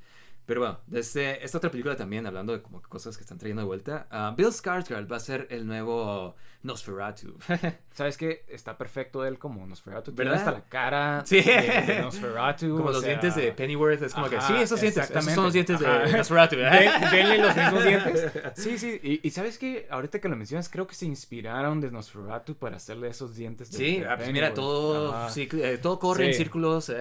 Pero 0.46 0.62
bueno, 0.62 0.80
desde 0.86 1.44
esta 1.44 1.58
otra 1.58 1.70
película 1.70 1.96
también, 1.96 2.26
hablando 2.26 2.54
de 2.54 2.62
como 2.62 2.80
cosas 2.80 3.16
que 3.16 3.22
están 3.22 3.36
trayendo 3.36 3.60
de 3.60 3.66
vuelta, 3.66 4.08
ah, 4.10 4.34
Bill 4.36 4.48
Skarsgård 4.48 5.10
va 5.10 5.16
a 5.16 5.20
ser 5.20 5.46
el 5.50 5.66
nuevo 5.66 6.34
Nosferatu. 6.62 7.36
¿Sabes 7.92 8.16
qué? 8.16 8.44
Está 8.48 8.76
perfecto 8.78 9.24
él 9.24 9.38
como 9.38 9.66
Nosferatu. 9.66 10.12
Tiene 10.12 10.30
¿Verdad? 10.30 10.48
hasta 10.48 10.58
la 10.58 10.64
cara 10.68 11.22
Sí. 11.26 11.40
de, 11.42 11.82
de 11.86 12.00
Nosferatu. 12.02 12.68
como 12.76 12.90
los 12.90 13.00
sea, 13.00 13.08
dientes 13.08 13.34
de 13.34 13.52
Pennyworth, 13.52 14.02
es 14.02 14.14
como 14.14 14.28
que, 14.28 14.40
sí, 14.42 14.54
esos 14.56 14.80
dientes, 14.80 15.10
esos 15.10 15.24
son 15.24 15.44
los 15.44 15.52
dientes 15.52 15.78
de. 15.80 15.86
Nosferatu. 16.16 16.56
Den- 16.60 17.10
denle 17.10 17.38
los 17.38 17.56
mismos 17.56 17.84
dientes. 17.84 18.32
Sí, 18.56 18.78
sí. 18.78 19.00
Y, 19.02 19.26
y 19.26 19.30
¿sabes 19.30 19.58
qué? 19.58 19.86
Ahorita 19.90 20.20
que 20.20 20.28
lo 20.28 20.36
mencionas, 20.36 20.68
creo 20.68 20.86
que 20.86 20.94
se 20.94 21.06
inspiraron 21.06 21.80
de 21.80 21.90
Nosferatu 21.90 22.54
para 22.56 22.76
hacerle 22.76 23.08
esos 23.08 23.34
dientes. 23.36 23.70
de- 23.72 23.78
Sí, 23.78 24.00
de 24.00 24.06
ah, 24.08 24.16
pues 24.16 24.32
mira, 24.32 24.54
todo, 24.54 25.28
sí, 25.30 25.48
eh, 25.52 25.78
todo 25.80 25.98
corre 25.98 26.26
en 26.28 26.34
círculos. 26.34 26.84
Sí, 26.86 26.94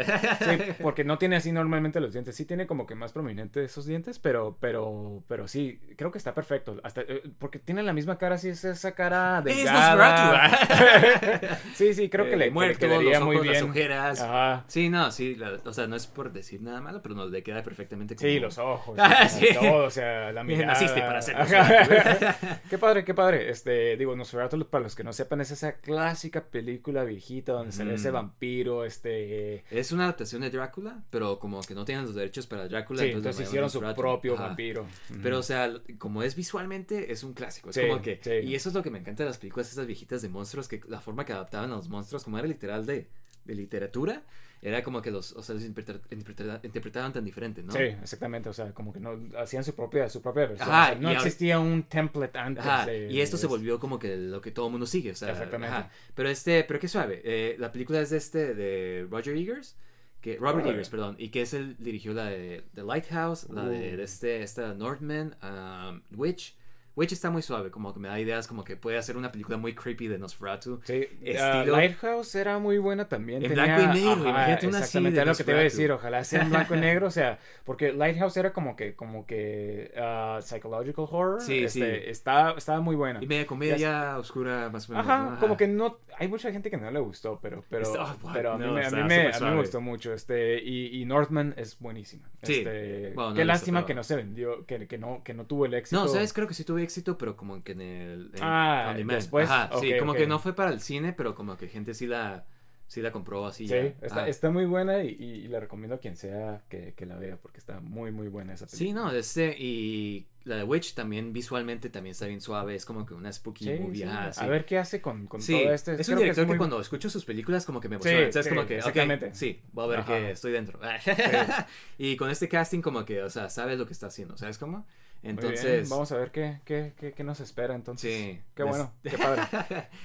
porque 0.81 1.03
no 1.03 1.17
tiene 1.17 1.35
así 1.35 1.51
normalmente 1.51 1.99
los 1.99 2.13
dientes. 2.13 2.35
Sí 2.35 2.45
tiene 2.45 2.65
como 2.67 2.85
que 2.87 2.95
más 2.95 3.11
prominente 3.11 3.63
esos 3.63 3.85
dientes, 3.85 4.19
pero, 4.19 4.57
pero, 4.59 5.23
pero 5.27 5.47
sí, 5.47 5.79
creo 5.97 6.11
que 6.11 6.17
está 6.17 6.33
perfecto. 6.33 6.77
Hasta, 6.83 7.01
eh, 7.01 7.23
porque 7.39 7.59
tiene 7.59 7.83
la 7.83 7.93
misma 7.93 8.17
cara, 8.17 8.37
sí, 8.37 8.49
es 8.49 8.63
esa 8.65 8.93
cara 8.93 9.43
Es 9.45 9.48
delgada. 9.57 10.47
Nosferatu. 10.49 11.47
sí, 11.75 11.93
sí, 11.93 12.09
creo 12.09 12.25
que 12.25 12.33
Eh, 12.33 12.37
le, 12.37 12.43
que 12.45 12.49
le 12.49 12.51
muerto, 12.51 12.79
quedaría 12.79 13.19
los 13.19 13.25
muy 13.27 13.35
ojos, 13.37 13.47
las 13.47 13.57
bien. 13.57 13.69
ojeras. 13.69 14.21
Ajá. 14.21 14.63
Sí, 14.67 14.89
no, 14.89 15.11
sí, 15.11 15.35
la- 15.35 15.59
o 15.63 15.73
sea, 15.73 15.87
no 15.87 15.95
es 15.95 16.07
por 16.07 16.31
decir 16.31 16.61
nada 16.61 16.81
malo, 16.81 17.01
pero 17.01 17.15
nos 17.15 17.31
le 17.31 17.43
queda 17.43 17.63
perfectamente 17.63 18.15
como... 18.15 18.27
Sí, 18.27 18.39
los 18.39 18.57
ojos, 18.57 18.97
Ah, 19.01 19.27
sí. 19.27 19.47
todo, 19.53 19.85
o 19.85 19.89
sea, 19.91 20.31
la 20.31 20.43
mirada. 20.43 20.73
Naciste 20.73 21.01
para 21.01 21.19
Ajá. 21.19 22.37
qué 22.69 22.77
padre, 22.77 23.03
qué 23.03 23.13
padre. 23.13 23.49
Este, 23.49 23.97
digo, 23.97 24.15
Nosferatu, 24.15 24.65
para 24.67 24.83
los 24.83 24.95
que 24.95 25.03
no 25.03 25.13
sepan, 25.13 25.41
es 25.41 25.51
esa 25.51 25.73
clásica 25.73 26.45
película 26.45 27.03
viejita 27.03 27.53
donde 27.53 27.71
sale 27.71 27.93
ese 27.95 28.09
Mm. 28.11 28.13
vampiro, 28.13 28.85
este... 28.85 29.63
Es 29.71 29.91
una 29.91 30.03
adaptación 30.05 30.41
de 30.41 30.49
Drácula, 30.49 31.03
pero 31.09 31.39
como 31.39 31.61
que 31.61 31.73
no 31.75 31.85
tienen 31.85 32.05
los 32.05 32.15
derechos 32.15 32.47
para 32.47 32.67
Drácula. 32.67 33.01
Sí, 33.01 33.07
entonces 33.09 33.47
llamaron 33.47 33.49
hicieron 33.49 33.69
su 33.69 33.95
propio 33.95 34.33
Ajá. 34.35 34.47
vampiro. 34.47 34.85
Pero, 35.21 35.39
o 35.39 35.43
sea, 35.43 35.71
como 35.97 36.23
es 36.23 36.35
visualmente, 36.35 37.11
es 37.11 37.23
un 37.23 37.33
clásico. 37.33 37.69
Es 37.69 37.75
Sí, 37.75 37.81
como 37.87 38.01
que. 38.01 38.19
sí. 38.21 38.31
Y 38.47 38.55
eso 38.55 38.69
es 38.69 38.75
lo 38.75 38.81
que 38.83 38.89
me 38.89 38.99
encanta 38.99 39.23
de 39.23 39.29
las 39.29 39.37
películas, 39.39 39.71
esas 39.71 39.87
viejitas 39.87 40.21
de 40.21 40.29
monstruos, 40.29 40.67
que 40.67 40.81
la 40.87 41.01
forma 41.01 41.25
que 41.25 41.33
adaptaban 41.33 41.71
a 41.71 41.75
los 41.75 41.89
monstruos, 41.89 42.23
como 42.23 42.37
era 42.37 42.47
literal 42.47 42.85
de, 42.85 43.07
de 43.45 43.55
literatura, 43.55 44.23
era 44.61 44.83
como 44.83 45.01
que 45.01 45.09
los, 45.09 45.31
o 45.31 45.41
sea, 45.41 45.55
los 45.55 45.63
interpreta- 45.63 46.01
interpreta- 46.11 46.59
interpretaban 46.63 47.13
tan 47.13 47.23
diferente, 47.23 47.63
¿no? 47.63 47.71
Sí, 47.71 47.79
exactamente, 47.79 48.49
o 48.49 48.53
sea, 48.53 48.73
como 48.73 48.91
que 48.91 48.99
no 48.99 49.17
hacían 49.37 49.63
su 49.63 49.73
propia, 49.73 50.09
su 50.09 50.21
propia 50.21 50.47
versión. 50.47 50.69
Ajá, 50.69 50.83
o 50.83 50.85
sea, 50.87 50.95
no 50.99 51.07
ahora- 51.07 51.19
existía 51.21 51.59
un 51.59 51.83
template 51.83 52.37
antes. 52.37 52.65
Ajá, 52.65 52.85
de- 52.85 53.09
y 53.09 53.21
esto 53.21 53.37
se 53.37 53.43
de- 53.43 53.47
volvió 53.47 53.79
como 53.79 53.97
que 53.99 54.17
lo 54.17 54.41
que 54.41 54.51
todo 54.51 54.65
el 54.67 54.71
mundo 54.73 54.85
sigue, 54.85 55.11
o 55.11 55.15
sea, 55.15 55.31
Exactamente. 55.31 55.73
ajá. 55.75 55.89
Pero 56.13 56.29
este, 56.29 56.63
pero 56.65 56.77
qué 56.79 56.89
suave, 56.89 57.21
eh, 57.23 57.55
la 57.57 57.71
película 57.71 58.01
es 58.01 58.09
de 58.09 58.17
este, 58.17 58.53
de 58.53 59.07
Roger 59.09 59.35
Eggers, 59.37 59.77
que, 60.19 60.35
Robert 60.35 60.55
Órale. 60.57 60.71
Eggers, 60.71 60.89
perdón, 60.89 61.15
y 61.17 61.29
que 61.29 61.41
es 61.43 61.53
el, 61.53 61.77
dirigió 61.77 62.13
la 62.13 62.25
de 62.25 62.65
The 62.75 62.83
Lighthouse, 62.83 63.47
la 63.49 63.63
de, 63.65 63.93
Uh. 63.93 63.97
de 63.97 64.03
este, 64.03 64.43
esta 64.43 64.73
Northman, 64.73 65.37
um, 65.41 66.01
Witch, 66.19 66.57
Witch 66.95 67.13
está 67.13 67.29
muy 67.29 67.41
suave, 67.41 67.71
como 67.71 67.93
que 67.93 67.99
me 67.99 68.07
da 68.09 68.19
ideas 68.19 68.47
como 68.47 68.63
que 68.63 68.75
puede 68.75 68.97
hacer 68.97 69.15
una 69.15 69.31
película 69.31 69.57
muy 69.57 69.73
creepy 69.73 70.07
de 70.07 70.17
Nosferatu. 70.19 70.81
Sí, 70.83 71.07
Estilo- 71.21 71.39
ah, 71.41 71.63
Lighthouse 71.65 72.35
era 72.35 72.59
muy 72.59 72.77
buena 72.77 73.07
también. 73.07 73.41
En 73.43 73.49
tenía- 73.49 73.77
blanco 73.77 73.81
y 73.97 74.01
negro, 74.01 74.29
imagínate 74.29 74.67
una 74.67 74.77
así 74.79 74.83
Exactamente, 74.97 75.19
es 75.21 75.25
lo 75.27 75.35
que 75.35 75.43
te 75.45 75.51
iba 75.51 75.59
a 75.59 75.63
decir, 75.63 75.91
ojalá 75.91 76.23
sea 76.25 76.41
en 76.41 76.49
blanco 76.49 76.75
y 76.75 76.79
negro, 76.81 77.07
o 77.07 77.11
sea, 77.11 77.39
porque 77.63 77.93
Lighthouse 77.93 78.35
era 78.37 78.51
como 78.51 78.75
que, 78.75 78.95
como 78.95 79.25
que 79.25 79.93
ah, 79.97 80.39
psychological 80.41 81.05
horror. 81.09 81.41
Sí, 81.41 81.63
este, 81.63 82.01
sí. 82.01 82.09
Estaba, 82.09 82.51
estaba 82.57 82.81
muy 82.81 82.95
buena. 82.97 83.23
Y 83.23 83.27
media 83.27 83.45
comedia 83.45 84.17
oscura, 84.17 84.69
más 84.69 84.89
o 84.89 84.93
menos. 84.93 85.07
Ajá, 85.07 85.37
como 85.39 85.55
que 85.55 85.67
no, 85.67 85.99
hay 86.17 86.27
mucha 86.27 86.51
gente 86.51 86.69
que 86.69 86.77
no 86.77 86.91
le 86.91 86.99
gustó, 86.99 87.39
pero, 87.41 87.63
pero, 87.69 87.89
oh, 87.93 88.15
pero 88.33 88.51
a 88.53 88.57
mí, 88.57 88.65
me, 88.69 88.81
a 88.81 88.83
está 88.83 88.97
mí, 88.97 89.03
me, 89.03 89.09
súper 89.09 89.19
a 89.19 89.25
mí 89.25 89.31
me 89.31 89.37
suave. 89.39 89.57
gustó 89.57 89.81
mucho, 89.81 90.13
este, 90.13 90.61
y, 90.61 91.01
y 91.01 91.05
Northman 91.05 91.53
es 91.55 91.79
buenísima. 91.79 92.27
Sí, 92.43 92.55
Este, 92.59 93.11
bueno, 93.13 93.29
no 93.29 93.35
qué 93.35 93.45
lástima 93.45 93.85
que 93.85 93.93
no 93.93 94.03
se 94.03 94.15
vendió, 94.15 94.65
que, 94.65 94.87
que 94.87 94.97
no, 94.97 95.21
que 95.23 95.33
no 95.33 95.45
tuvo 95.45 95.65
el 95.65 95.73
éxito. 95.75 96.01
No, 96.01 96.07
¿sabes? 96.07 96.33
Creo 96.33 96.47
que 96.47 96.53
sí 96.53 96.63
tuve 96.63 96.78
éxito, 96.79 97.17
pero 97.17 97.35
como 97.37 97.63
que 97.63 97.73
en 97.73 97.81
el... 97.81 98.31
en 98.35 98.39
Ah, 98.41 98.93
después, 99.07 99.49
Ajá, 99.49 99.79
sí, 99.79 99.93
como 99.99 100.13
que 100.13 100.27
no 100.27 100.39
fue 100.39 100.53
para 100.55 100.71
el 100.71 100.81
cine, 100.81 101.13
pero 101.13 101.35
como 101.35 101.57
que 101.57 101.67
gente 101.67 101.93
sí 101.93 102.07
la, 102.07 102.45
sí 102.87 103.01
la 103.01 103.11
compró 103.11 103.45
así. 103.45 103.67
Sí, 103.67 103.73
ya. 103.73 104.27
está, 104.27 104.49
muy 104.49 104.65
buena 104.65 105.03
y, 105.03 105.09
y 105.09 105.47
le 105.47 105.59
recomiendo 105.59 105.95
a 105.95 105.99
quien 105.99 106.15
sea 106.15 106.63
que, 106.69 106.93
que 106.95 107.05
la 107.05 107.15
vea 107.17 107.37
porque 107.37 107.59
está 107.59 107.79
muy, 107.79 108.11
muy 108.11 108.27
buena 108.29 108.53
esa 108.53 108.65
película. 108.65 108.87
Sí, 108.89 108.93
no, 108.93 109.11
este, 109.11 109.55
y 109.59 110.25
la 110.45 110.55
de 110.55 110.63
Witch 110.63 110.95
también 110.95 111.31
visualmente 111.33 111.89
también 111.89 112.11
está 112.13 112.25
bien 112.25 112.41
suave, 112.41 112.73
es 112.73 112.85
como 112.85 113.05
que 113.05 113.13
una 113.13 113.31
spooky 113.31 113.65
Sí, 113.65 113.71
movie. 113.79 113.97
sí. 113.97 114.03
ajá, 114.03 114.33
sí. 114.33 114.43
A 114.43 114.47
ver 114.47 114.65
qué 114.65 114.79
hace 114.79 115.01
con, 115.01 115.27
todo 115.27 115.39
este. 115.73 115.93
es 115.99 116.07
creo 116.07 116.17
un 116.17 116.23
director 116.23 116.45
que, 116.45 116.47
muy- 116.47 116.57
cuando 116.57 116.79
escucho 116.81 117.09
sus 117.11 117.25
películas 117.25 117.65
como 117.65 117.79
que 117.79 117.89
me 117.89 117.95
emociona. 117.97 118.27
o 118.27 118.31
sea, 118.31 118.39
es 118.41 118.45
sí, 118.47 118.49
como 118.55 118.65
que, 118.65 118.77
exactamente. 118.77 119.35
sí, 119.35 119.61
voy 119.73 119.85
a 119.85 119.87
ver 119.89 119.99
Ajá. 119.99 120.07
que 120.17 120.31
estoy 120.31 120.51
dentro. 120.53 120.79
y 121.99 122.15
con 122.17 122.29
este 122.31 122.47
casting 122.49 122.81
como 122.81 123.05
que, 123.05 123.21
o 123.21 123.29
sea, 123.29 123.49
sabes 123.49 123.77
lo 123.77 123.85
que 123.85 123.93
está 123.93 124.07
haciendo, 124.07 124.35
¿sabes 124.37 124.57
cómo? 124.57 124.87
Entonces... 125.23 125.89
Vamos 125.89 126.11
a 126.11 126.17
ver 126.17 126.31
qué, 126.31 126.59
qué, 126.65 126.93
qué, 126.97 127.11
qué 127.13 127.23
nos 127.23 127.39
espera 127.39 127.75
entonces. 127.75 128.11
Sí. 128.11 128.41
Qué 128.55 128.63
Des- 128.63 128.69
bueno, 128.69 128.93
qué 129.03 129.17
padre. 129.17 129.41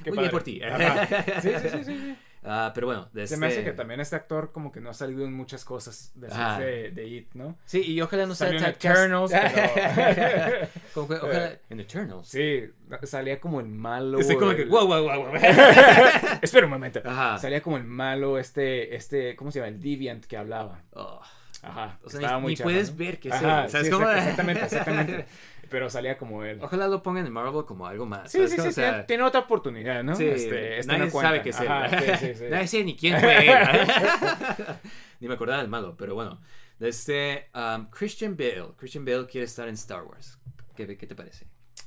Qué 0.03 0.11
Muy 0.11 0.17
padre. 0.17 0.21
bien 0.21 0.31
por 0.31 0.43
ti. 0.43 0.61
Sí, 1.43 1.51
sí, 1.63 1.69
sí, 1.71 1.85
sí, 1.85 1.97
sí. 1.97 2.17
Ah, 2.47 2.73
pero 2.75 2.89
bueno, 2.89 3.09
de 3.15 3.27
Se 3.27 3.39
me 3.39 3.47
hace 3.47 3.61
este- 3.61 3.71
que 3.71 3.75
también 3.77 4.01
este 4.01 4.17
actor 4.17 4.53
como 4.53 4.71
que 4.71 4.79
no 4.79 4.91
ha 4.91 4.95
salido 4.95 5.25
en 5.25 5.33
muchas 5.33 5.65
cosas 5.65 6.13
después 6.15 6.39
Ajá. 6.39 6.61
de, 6.61 6.91
de 6.91 7.07
It, 7.07 7.33
¿no? 7.33 7.57
Sí, 7.65 7.81
y 7.81 7.99
ojalá 8.03 8.27
no 8.27 8.35
sea 8.35 8.51
en. 8.51 8.63
Eternals, 8.63 9.33
pero... 9.33 10.69
Como 10.95 11.09
que, 11.09 11.15
ojalá... 11.15 11.53
En 11.71 11.81
Eternals. 11.81 12.29
Sí, 12.29 12.65
salía 13.05 13.41
como 13.41 13.61
el 13.61 13.67
malo. 13.69 14.19
Estoy 14.19 14.37
como 14.37 14.55
que, 14.55 14.63
el- 14.63 14.69
wow, 14.69 14.87
wow, 14.87 15.03
wow, 15.05 15.25
wow. 15.25 15.35
Espera 16.43 16.67
un 16.67 16.73
momento. 16.73 17.01
Ajá. 17.05 17.39
Salía 17.39 17.63
como 17.63 17.79
el 17.79 17.85
malo, 17.85 18.39
este, 18.39 18.95
este, 18.95 19.37
¿cómo 19.37 19.51
se 19.51 19.61
llama? 19.61 19.69
El 19.69 19.81
Deviant 19.81 20.25
que 20.27 20.37
hablaba. 20.37 20.83
Oh, 20.93 21.23
Ajá. 21.67 21.99
O 22.05 22.11
sea, 22.11 22.21
estaba 22.21 22.37
ni- 22.37 22.43
muy 22.43 22.55
ni 22.55 22.63
puedes 22.63 22.91
¿no? 22.93 22.97
ver 22.99 23.19
que 23.21 23.29
es 23.29 23.35
Ajá, 23.35 23.65
él, 23.65 23.71
¿sabes 23.71 23.87
sí, 23.87 23.93
cómo? 23.93 24.07
exact- 24.07 24.19
Exactamente, 24.19 24.65
exactamente. 24.65 25.27
Pero 25.71 25.91
salía 25.91 26.17
como 26.19 26.45
él. 26.45 26.59
Ojalá 26.63 26.87
lo 26.89 27.03
pongan 27.03 27.27
en 27.27 27.33
Marvel 27.33 27.65
como 27.65 27.87
algo 27.87 28.07
más. 28.07 28.31
Sí, 28.31 28.39
¿sabes 28.39 28.51
sí, 28.53 28.61
sí, 28.61 28.69
O 28.69 28.73
sea, 28.73 29.07
tiene, 29.07 29.23
otra 29.25 29.41
oportunidad, 29.41 30.05
¿no? 30.05 30.15
sí, 30.15 30.25
Este, 30.27 30.79
este 30.79 30.93
nadie 30.93 31.07
no 31.07 31.21
sabe 31.21 31.43
que 31.43 31.51
es 31.51 31.61
él. 31.61 31.69
Ajá, 31.69 32.17
sí, 32.19 32.35
sí. 32.35 32.45
Nadie 32.51 32.67
sabe 32.69 32.85
ni 32.85 32.97
quién 32.97 33.19
fue 33.19 33.51
él. 33.51 33.59
ni 35.21 35.29
me 35.29 35.35
acordaba 35.35 35.61
del 35.63 35.71
malo, 35.71 35.97
pero 35.97 36.15
bueno. 36.15 36.41
Este, 36.81 37.49
um, 37.55 37.87
Christian 37.91 38.37
Bale. 38.37 38.73
Christian 38.77 39.05
Bale 39.05 39.27
quiere 39.27 39.47
estar 39.47 39.67
en 39.69 39.75
Star 39.75 40.03
Wars. 40.05 40.39
¿Qué, 40.77 40.97
qué 40.97 41.07
te 41.07 41.15
parece? 41.15 41.47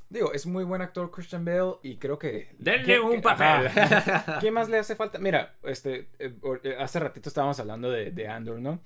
Digo, 0.09 0.31
es 0.31 0.45
muy 0.45 0.63
buen 0.63 0.81
actor 0.81 1.11
Christian 1.11 1.43
Bale 1.43 1.73
y 1.83 1.97
creo 1.97 2.17
que... 2.17 2.47
Denle 2.59 2.85
¿qué- 2.85 2.99
un 2.99 3.21
papel. 3.21 3.67
ajá. 3.67 4.39
¿Qué 4.41 4.51
más 4.51 4.69
le 4.69 4.77
hace 4.77 4.95
falta? 4.95 5.19
Mira, 5.19 5.55
este, 5.63 6.07
eh, 6.19 6.33
eh, 6.63 6.75
hace 6.79 6.99
ratito 7.01 7.27
estábamos 7.27 7.59
hablando 7.59 7.91
de, 7.91 8.11
de 8.11 8.27
Andor, 8.29 8.59
¿no? 8.61 8.79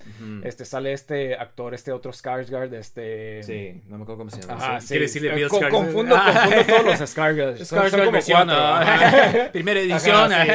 Este, 0.44 0.66
sale 0.66 0.94
este 0.94 1.36
actor, 1.36 1.76
este 1.76 1.92
otro 1.92 2.12
Skarsgård, 2.12 2.74
este... 2.74 3.44
Sí, 3.44 3.82
no 3.88 3.98
me 3.98 4.04
acuerdo 4.04 4.18
cómo 4.20 4.32
se 4.32 4.42
llama. 4.42 4.54
Ajá, 4.56 4.82
Sí. 4.82 4.88
Quiere 4.88 5.04
decirle 5.06 5.30
Eh, 5.30 5.36
Bill 5.36 5.48
co- 5.50 5.60
Skarsgård. 5.60 5.70
Confundo, 5.70 6.16
Ah. 6.18 6.32
confundo 6.44 6.66
todos 6.66 7.00
los 7.00 7.16
Skarsgård. 7.18 7.58
Son- 7.58 7.66
son 7.68 7.80
Skarsgård 7.80 8.06
como 8.06 8.46
cuatro. 8.48 9.52
Primera 9.52 9.80
edición. 9.80 10.34
Ajá, 10.34 10.46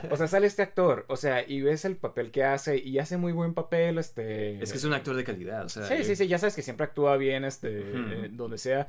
sí. 0.00 0.06
o 0.10 0.16
sea, 0.16 0.28
sale 0.28 0.46
este 0.46 0.62
actor, 0.62 1.04
o 1.08 1.16
sea, 1.16 1.44
y 1.46 1.60
ves 1.62 1.84
el 1.84 1.96
papel 1.96 2.30
que 2.30 2.44
hace 2.44 2.78
y 2.78 3.00
hace 3.00 3.16
muy 3.16 3.32
buen 3.32 3.54
papel, 3.54 3.98
este... 3.98 4.62
Es 4.62 4.70
que 4.70 4.78
es 4.78 4.84
un 4.84 4.92
actor 4.94 5.16
de 5.16 5.24
calidad, 5.24 5.64
o 5.64 5.68
sea. 5.68 5.82
Sí, 5.84 6.04
sí, 6.04 6.14
sí, 6.14 6.28
ya 6.28 6.38
sabes 6.38 6.54
que 6.54 6.62
siempre 6.62 6.84
actúa 6.86 7.16
bien, 7.16 7.44
este, 7.44 7.68
eh, 7.80 8.28
donde 8.30 8.56
sea. 8.58 8.86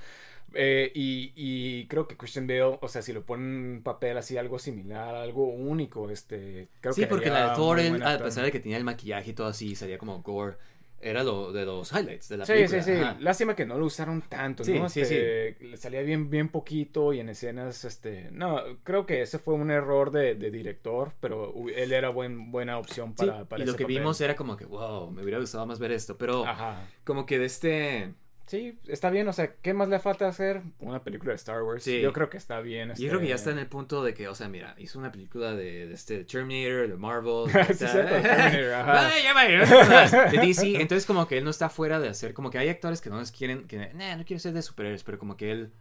Eh, 0.58 0.91
y, 0.95 1.34
y 1.36 1.86
creo 1.88 2.08
que 2.08 2.16
Christian 2.18 2.47
Bale, 2.47 2.80
o 2.82 2.88
sea, 2.88 3.01
si 3.01 3.12
lo 3.14 3.26
ponen 3.26 3.45
un 3.78 3.82
papel 3.84 4.18
así, 4.18 4.38
algo 4.38 4.58
similar, 4.58 5.14
algo 5.16 5.47
único, 5.49 6.10
este, 6.10 6.70
creo 6.80 6.93
sí, 6.93 7.01
que 7.01 7.08
porque 7.08 7.30
la 7.30 7.49
de 7.49 7.56
Thor, 7.56 7.78
muy 7.78 7.86
él, 7.88 7.91
buen 7.91 8.03
a 8.03 8.18
pesar 8.20 8.45
de 8.45 8.51
que 8.51 8.60
tenía 8.62 8.78
el 8.78 8.86
maquillaje 8.86 9.32
y 9.32 9.34
todo 9.34 9.47
así, 9.47 9.76
salía 9.76 9.97
como 9.97 10.22
gore, 10.22 10.56
era 11.01 11.24
lo 11.24 11.51
de 11.51 11.66
los 11.66 11.91
highlights 11.91 12.30
de 12.30 12.38
la 12.38 12.45
Sí, 12.45 12.53
película. 12.53 12.82
sí, 12.84 12.93
sí. 12.95 12.99
ajá. 13.01 13.18
Lástima 13.20 13.56
que 13.56 13.66
no 13.66 13.78
lo 13.78 13.86
usaron 13.86 14.22
tanto, 14.24 14.64
Sí, 14.64 14.80
¿no? 14.80 14.89
sí, 14.89 15.01
Este, 15.01 15.58
Le 15.60 15.78
salía 15.78 16.01
bien, 16.01 16.30
bien 16.30 16.49
poquito 16.49 17.12
y 17.14 17.20
en 17.20 17.30
escenas, 17.30 17.84
este... 17.86 18.30
No, 18.32 18.62
creo 18.84 19.06
que 19.06 19.22
ese 19.22 19.38
fue 19.38 19.53
un 19.56 19.70
error 19.72 20.10
de, 20.12 20.36
de 20.36 20.49
director, 20.51 21.12
pero 21.20 21.53
él 21.76 21.91
era 21.91 22.10
buen, 22.10 22.49
buena 22.51 22.78
opción 22.80 23.14
Sí, 23.20 23.26
para, 23.26 23.45
para 23.45 23.62
y 23.64 23.66
lo 23.68 23.76
que 23.76 23.84
papel. 23.84 23.97
vimos 23.97 24.20
era 24.22 24.36
como 24.36 24.56
que, 24.58 24.66
wow, 24.66 25.12
me 25.12 25.22
hubiera 25.22 25.38
gustado 25.39 25.66
más 25.68 25.80
ver 25.80 25.91
esto, 25.91 26.18
pero 26.18 26.45
Ajá. 26.45 26.88
como 27.03 27.26
que 27.26 27.39
de 27.39 27.45
este... 27.45 28.14
Sí, 28.48 28.78
está 28.88 29.10
bien, 29.10 29.28
o 29.28 29.34
sea, 29.34 29.56
¿qué 29.56 29.74
más 29.74 29.89
le 29.89 29.98
falta 29.98 30.28
hacer? 30.28 30.62
Una 30.80 31.04
película 31.04 31.32
de 31.32 31.36
Star 31.36 31.64
Wars. 31.64 31.84
Sí. 31.84 32.00
Yo 32.00 32.14
creo 32.14 32.30
que 32.30 32.38
está 32.38 32.60
bien. 32.62 32.93
Yo 32.96 33.10
creo 33.10 33.20
que 33.20 33.28
ya 33.28 33.36
este, 33.36 33.50
está 33.50 33.52
en 33.52 33.58
el 33.60 33.68
punto 33.68 34.04
de 34.04 34.14
que, 34.14 34.28
o 34.28 34.36
sea, 34.36 34.48
mira, 34.50 34.76
hizo 34.78 35.00
una 35.00 35.12
película 35.12 35.54
de, 35.54 35.88
de 35.88 35.93
este 35.93 36.24
Terminator, 36.26 36.88
de 36.88 36.96
Marvel. 36.96 37.50
Sí, 37.76 37.86
de 37.86 40.38
DC. 40.41 40.76
Entonces, 40.82 41.06
como 41.08 41.28
que 41.28 41.39
él 41.39 41.43
no 41.43 41.50
está 41.50 41.70
fuera 41.70 42.00
de 42.00 42.08
hacer, 42.10 42.34
como 42.36 42.52
que 42.52 42.60
hay 42.60 42.70
actores 42.70 43.02
que 43.02 43.10
no 43.10 43.20
les 43.20 43.32
quieren, 43.32 43.68
que, 43.68 43.91
nah, 43.93 44.16
no 44.16 44.26
quiero 44.26 44.39
ser 44.39 44.54
de 44.54 44.62
superhéroes, 44.62 45.04
pero 45.04 45.18
como 45.18 45.36
que 45.38 45.52
él 45.52 45.74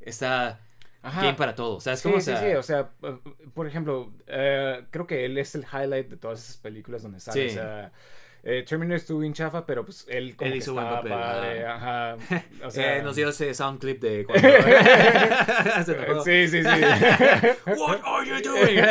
está 0.00 0.60
Ajá. 1.02 1.22
game 1.22 1.34
para 1.34 1.54
todo. 1.54 1.80
¿Sabes 1.80 2.00
Sí, 2.00 2.08
cómo? 2.08 2.16
O 2.16 2.20
sí, 2.20 2.26
sea, 2.26 2.40
sí, 2.40 2.54
o 2.56 2.62
sea, 2.64 2.90
eh, 3.02 3.18
por 3.54 3.68
ejemplo, 3.68 4.12
eh, 4.26 4.84
creo 4.90 5.06
que 5.06 5.24
él 5.24 5.38
es 5.38 5.54
el 5.54 5.64
highlight 5.72 6.08
de 6.08 6.16
todas 6.16 6.40
esas 6.42 6.56
películas 6.56 7.02
donde 7.02 7.20
sale. 7.20 7.50
Sí. 7.50 7.56
O 7.56 7.60
sea, 7.60 7.92
eh, 8.42 8.64
Terminator 8.66 8.96
estuvo 8.96 9.18
bien 9.20 9.32
chafa, 9.34 9.64
pero 9.66 9.84
pues 9.84 10.06
él 10.08 10.36
como 10.36 10.46
Él 10.46 10.52
que 10.52 10.58
hizo 10.58 10.72
buen 10.72 10.84
estaba 10.86 11.02
papel, 11.02 11.12
padre, 11.12 11.66
ajá. 11.66 12.16
O 12.64 12.70
sea, 12.70 12.96
eh, 12.98 13.02
nos 13.02 13.16
dio 13.16 13.28
ese 13.28 13.52
sound 13.54 13.78
clip 13.80 14.00
de 14.02 14.24
cuando. 14.26 14.48
Sí, 16.24 16.48
sí, 16.48 16.62
sí. 16.62 16.68
What 17.76 18.00
are 18.04 18.26
you 18.28 18.42
doing? 18.42 18.82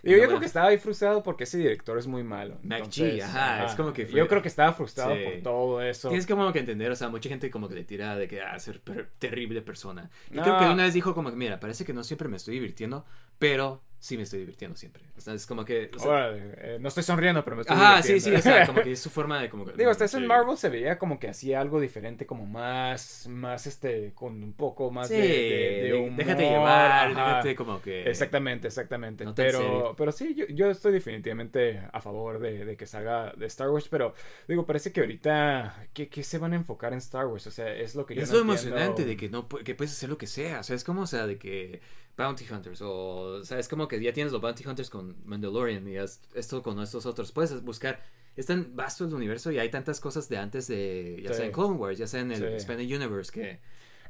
Digo, 0.00 0.16
yo 0.16 0.22
No, 0.22 0.28
creo 0.28 0.40
que 0.40 0.46
estaba 0.46 0.68
ahí 0.68 0.78
frustrado 0.78 1.22
porque 1.24 1.42
ese 1.44 1.58
director 1.58 1.98
es 1.98 2.06
muy 2.06 2.22
malo. 2.22 2.58
Entonces, 2.62 3.22
ajá, 3.24 3.64
es 3.64 3.72
como 3.74 3.92
que 3.92 4.06
fue- 4.06 4.18
Yo 4.18 4.28
creo 4.28 4.40
que 4.40 4.48
estaba 4.48 4.72
frustrado 4.72 5.14
Sí. 5.14 5.22
por 5.24 5.42
todo 5.42 5.82
eso. 5.82 6.08
Tienes 6.08 6.26
como 6.26 6.52
que 6.52 6.60
entender, 6.60 6.90
o 6.92 6.96
sea, 6.96 7.08
mucha 7.08 7.28
gente 7.28 7.50
como 7.50 7.68
que 7.68 7.74
le 7.74 7.84
tira 7.84 8.14
de 8.16 8.28
que, 8.28 8.40
ah, 8.40 8.58
ser 8.60 8.80
per- 8.80 9.08
terrible 9.18 9.60
persona. 9.60 10.08
Y 10.30 10.36
No. 10.36 10.42
creo 10.44 10.58
que 10.58 10.64
una 10.66 10.84
vez 10.84 10.94
dijo 10.94 11.14
como 11.14 11.30
que, 11.30 11.36
mira, 11.36 11.58
parece 11.58 11.84
que 11.84 11.92
no 11.92 12.04
siempre 12.04 12.28
me 12.28 12.36
estoy 12.36 12.54
divirtiendo, 12.54 13.04
pero 13.40 13.82
sí 14.00 14.16
me 14.16 14.22
estoy 14.22 14.40
divirtiendo 14.40 14.76
siempre. 14.76 15.02
O 15.16 15.20
sea, 15.20 15.34
es 15.34 15.46
como 15.46 15.64
que... 15.64 15.90
o 15.94 15.98
sea, 15.98 16.10
Órale, 16.10 16.54
eh, 16.58 16.78
no 16.80 16.88
estoy 16.88 17.02
sonriendo, 17.02 17.42
pero 17.44 17.56
me 17.56 17.62
estoy 17.62 17.76
ajá, 17.76 18.02
sí, 18.02 18.20
sí, 18.20 18.30
divirtiendo. 18.30 18.38
o 18.38 18.42
sea, 18.42 18.66
como 18.66 18.82
que 18.82 18.92
es 18.92 19.00
su 19.00 19.10
forma 19.10 19.40
de 19.40 19.48
como 19.50 19.64
que... 19.64 19.72
Digo, 19.72 19.90
hasta 19.90 20.04
eso 20.04 20.18
en 20.18 20.22
Sí. 20.24 20.28
Marvel 20.28 20.56
se 20.56 20.68
veía 20.68 20.98
como 20.98 21.18
que 21.18 21.28
hacía 21.28 21.60
algo 21.60 21.80
diferente, 21.80 22.26
como 22.26 22.46
más, 22.46 23.26
más 23.28 23.66
este, 23.66 24.12
con 24.14 24.42
un 24.42 24.52
poco 24.52 24.90
más 24.90 25.08
Sí, 25.08 25.14
de, 25.14 25.82
de, 25.82 25.82
de 25.82 25.94
humor, 25.94 26.16
déjate 26.16 26.42
llevar, 26.48 27.08
ajá. 27.10 27.26
déjate 27.26 27.54
como 27.56 27.80
que... 27.82 28.02
Exactamente, 28.08 28.68
exactamente. 28.68 29.24
No 29.24 29.34
pero, 29.34 29.94
pero 29.96 30.12
sí, 30.12 30.34
yo, 30.34 30.46
yo 30.48 30.70
estoy 30.70 30.92
definitivamente 30.92 31.82
a 31.92 32.00
favor 32.00 32.38
de, 32.38 32.64
de 32.64 32.76
que 32.76 32.86
salga 32.86 33.32
de 33.36 33.46
Star 33.46 33.70
Wars, 33.70 33.88
pero 33.88 34.14
digo, 34.46 34.64
parece 34.66 34.92
que 34.92 35.00
ahorita, 35.00 35.88
¿qué, 35.92 36.08
qué 36.08 36.22
se 36.22 36.38
van 36.38 36.52
a 36.52 36.56
enfocar 36.56 36.92
en 36.92 36.98
Star 36.98 37.26
Wars? 37.26 37.46
O 37.46 37.50
sea, 37.50 37.72
es 37.74 37.94
lo 37.94 38.06
que 38.06 38.14
yo 38.14 38.22
Es 38.22 38.30
no 38.30 38.36
lo 38.36 38.42
entiendo. 38.42 38.76
emocionante 38.76 39.04
de 39.04 39.16
que 39.16 39.28
no 39.28 39.48
que 39.48 39.74
puedes 39.74 39.92
hacer 39.92 40.08
lo 40.08 40.18
que 40.18 40.26
sea. 40.26 40.60
O 40.60 40.62
sea, 40.62 40.76
es 40.76 40.84
como, 40.84 41.02
o 41.02 41.06
sea, 41.06 41.26
de 41.26 41.38
que 41.38 41.80
Bounty 42.18 42.44
Hunters 42.52 42.82
o, 42.82 43.38
o 43.40 43.44
sea, 43.44 43.58
es 43.58 43.68
como 43.68 43.88
que 43.88 44.02
ya 44.02 44.12
tienes 44.12 44.32
los 44.32 44.42
Bounty 44.42 44.66
Hunters 44.66 44.90
con 44.90 45.16
Mandalorian 45.24 45.88
y 45.88 45.96
esto 45.96 46.62
con 46.62 46.78
estos 46.80 47.06
otros. 47.06 47.32
Puedes 47.32 47.62
buscar. 47.62 48.02
Es 48.36 48.46
tan 48.46 48.76
vasto 48.76 49.04
el 49.04 49.14
universo 49.14 49.50
y 49.50 49.58
hay 49.58 49.68
tantas 49.70 49.98
cosas 50.00 50.28
de 50.28 50.36
antes 50.36 50.68
de, 50.68 51.20
ya 51.24 51.30
Sí. 51.30 51.34
sea 51.36 51.46
en 51.46 51.52
Clone 51.52 51.76
Wars, 51.76 51.98
ya 51.98 52.06
sea 52.06 52.20
en 52.20 52.30
el 52.32 52.38
Sí. 52.38 52.44
Expanded 52.44 52.86
Universe 52.86 53.32
que 53.32 53.58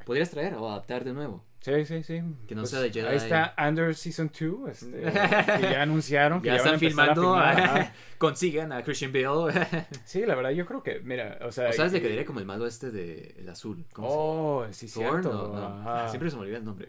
podrías 0.08 0.30
traer 0.30 0.54
o 0.54 0.66
adaptar 0.70 1.04
de 1.04 1.12
nuevo. 1.12 1.44
Sí, 1.60 1.84
sí, 1.84 2.02
sí. 2.02 2.22
Que 2.46 2.54
no 2.54 2.62
Pues, 2.62 2.70
sea 2.70 2.80
de 2.80 2.90
Jedi. 2.90 3.06
Ahí 3.08 3.16
está 3.16 3.54
Under 3.58 3.94
Season 3.94 4.30
2, 4.32 4.70
este, 4.70 5.00
que 5.02 5.62
ya 5.70 5.82
anunciaron 5.82 6.40
que 6.40 6.46
Ya, 6.48 6.56
ya, 6.56 6.62
van 6.62 6.72
a 6.72 6.74
están 6.76 6.82
empezar 6.88 7.10
a 7.10 7.14
filmando, 7.14 7.22
filmar, 7.34 7.60
ajá. 7.80 7.92
consigan 8.16 8.72
a 8.72 8.82
Christian 8.84 9.12
Bale. 9.12 9.66
Sí, 10.06 10.24
la 10.24 10.34
verdad, 10.34 10.50
yo 10.52 10.64
creo 10.64 10.82
que, 10.82 11.00
mira, 11.00 11.38
o 11.42 11.52
sea... 11.52 11.68
o 11.68 11.72
sabes 11.74 11.92
de 11.92 12.00
que 12.00 12.08
diría 12.08 12.24
como 12.24 12.38
el 12.40 12.46
malo 12.46 12.66
este 12.66 12.90
de 12.90 13.34
el 13.38 13.48
azul. 13.50 13.84
¿Cómo 13.92 14.08
se 14.08 14.14
Oh, 14.16 14.66
sí, 14.72 14.86
llama? 14.86 15.10
cierto. 15.20 15.30
Thorn, 15.30 15.52
no, 15.60 15.68
no. 15.82 15.90
Ah, 15.90 16.06
Siempre 16.08 16.30
se 16.30 16.36
me 16.36 16.42
olvida 16.42 16.56
el 16.58 16.64
nombre. 16.64 16.88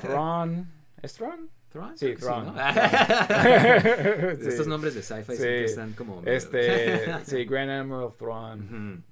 Thrawn. 0.00 0.68
¿Es 1.02 1.14
Thrawn? 1.14 1.48
Thrawn, 1.70 1.96
Sí, 1.98 2.14
Thrawn. 2.14 2.46
¿no? 2.46 2.52
Sí. 2.54 4.48
Estos 4.48 4.66
nombres 4.66 4.94
de 4.94 5.02
sci-fi 5.02 5.32
Sí. 5.32 5.36
siempre 5.38 5.64
están 5.64 5.92
como... 5.92 6.22
Este, 6.24 7.24
sí, 7.24 7.44
Grand 7.44 7.70
Admiral 7.70 8.10
Thrawn. 8.18 8.62
Ujú. 8.62 9.02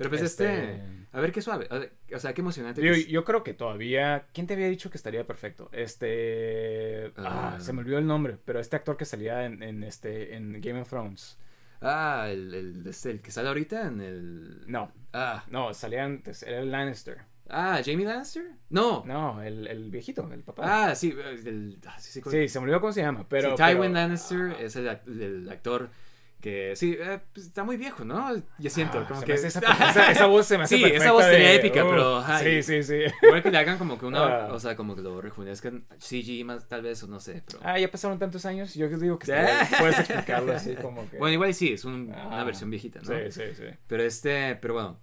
Pero 0.00 0.08
pues 0.10 0.22
Este- 0.22 0.72
este... 0.78 0.82
A 1.12 1.20
ver 1.20 1.30
qué 1.30 1.42
suave. 1.42 1.68
O 2.14 2.18
sea, 2.18 2.32
qué 2.32 2.40
emocionante. 2.40 2.88
Es- 2.88 3.06
yo 3.08 3.22
creo 3.24 3.42
que 3.42 3.52
todavía. 3.52 4.28
¿Quién 4.32 4.46
te 4.46 4.54
había 4.54 4.68
dicho 4.68 4.90
que 4.90 4.96
estaría 4.96 5.26
perfecto? 5.26 5.68
Este. 5.72 7.12
Ah, 7.16 7.56
Ah. 7.56 7.60
se 7.60 7.72
me 7.72 7.80
olvidó 7.80 7.98
el 7.98 8.06
nombre. 8.06 8.38
Pero 8.44 8.60
este 8.60 8.76
actor 8.76 8.96
que 8.96 9.04
salía 9.04 9.44
en, 9.44 9.62
en 9.62 9.82
este 9.82 10.36
en 10.36 10.60
Game 10.60 10.80
of 10.80 10.88
Thrones. 10.88 11.36
Ah, 11.82 12.28
el, 12.30 12.54
el, 12.54 12.86
este, 12.86 13.10
el 13.10 13.20
que 13.20 13.30
sale 13.30 13.48
ahorita 13.48 13.88
en 13.88 14.00
el... 14.00 14.64
No, 14.70 14.92
Ah, 15.12 15.44
no, 15.50 15.74
salía 15.74 16.04
antes. 16.04 16.42
Era 16.44 16.60
el 16.60 16.70
Lannister. 16.70 17.18
ah 17.48 17.80
Jamie 17.84 18.06
Lannister. 18.06 18.44
No. 18.68 19.02
No, 19.06 19.42
el, 19.42 19.66
el 19.66 19.90
viejito, 19.90 20.30
el 20.32 20.42
papá. 20.42 20.90
Ah, 20.90 20.94
sí. 20.94 21.14
El, 21.44 21.78
ah, 21.86 21.98
sí, 21.98 22.12
sí, 22.12 22.30
sí, 22.30 22.48
se 22.48 22.58
me 22.60 22.64
olvidó 22.64 22.80
cómo 22.80 22.92
se 22.92 23.02
llama. 23.02 23.26
Pero. 23.28 23.50
Sí, 23.50 23.56
Tywin 23.56 23.78
pero- 23.80 23.92
Lannister 23.94 24.56
es 24.60 24.76
el, 24.76 24.86
el 24.86 25.48
actor 25.50 25.90
que 26.40 26.74
sí, 26.76 26.96
eh, 26.98 27.20
pues, 27.32 27.46
está 27.46 27.64
muy 27.64 27.76
viejo, 27.76 28.04
¿no? 28.04 28.34
Yo 28.58 28.70
siento 28.70 28.98
Ah, 29.00 29.06
como 29.08 29.20
que 29.22 29.34
esa, 29.34 29.46
esa- 29.90 30.10
esa 30.10 30.26
voz 30.26 30.46
se 30.46 30.56
me 30.58 30.64
hace 30.64 30.76
Sí, 30.76 30.82
perfecta 30.82 31.04
esa 31.04 31.12
voz 31.12 31.24
sería 31.24 31.52
épica, 31.54 31.84
pero, 31.88 32.24
Sí, 32.38 32.62
sí, 32.62 32.82
sí. 32.82 33.00
igual 33.22 33.42
que 33.42 33.50
le 33.50 33.58
hagan 33.58 33.78
como 33.78 33.98
que 33.98 34.06
una, 34.06 34.46
Ah. 34.46 34.52
o 34.52 34.58
sea, 34.58 34.74
como 34.76 34.96
que 34.96 35.02
lo 35.02 35.20
rejuvenezcan 35.20 35.84
CG 35.98 36.44
más 36.44 36.68
tal 36.68 36.82
vez 36.82 37.02
o 37.02 37.06
no 37.06 37.20
sé, 37.20 37.42
pero 37.46 37.60
Ah, 37.62 37.78
ya 37.78 37.90
pasaron 37.90 38.18
tantos 38.18 38.44
años. 38.46 38.74
Yo 38.74 38.88
digo 38.88 39.18
que 39.18 39.30
está- 39.32 39.78
puedes 39.78 39.98
explicarlo 39.98 40.52
así 40.52 40.74
como 40.76 41.08
que. 41.10 41.18
bueno, 41.18 41.34
igual 41.34 41.52
sí, 41.54 41.72
es 41.74 41.84
un- 41.84 42.12
una 42.14 42.40
Ah. 42.40 42.44
versión 42.44 42.70
viejita, 42.70 43.00
¿no? 43.00 43.06
Sí, 43.06 43.30
sí, 43.30 43.42
sí. 43.56 43.64
Pero 43.86 44.02
este, 44.02 44.56
pero 44.56 44.74
bueno, 44.74 44.98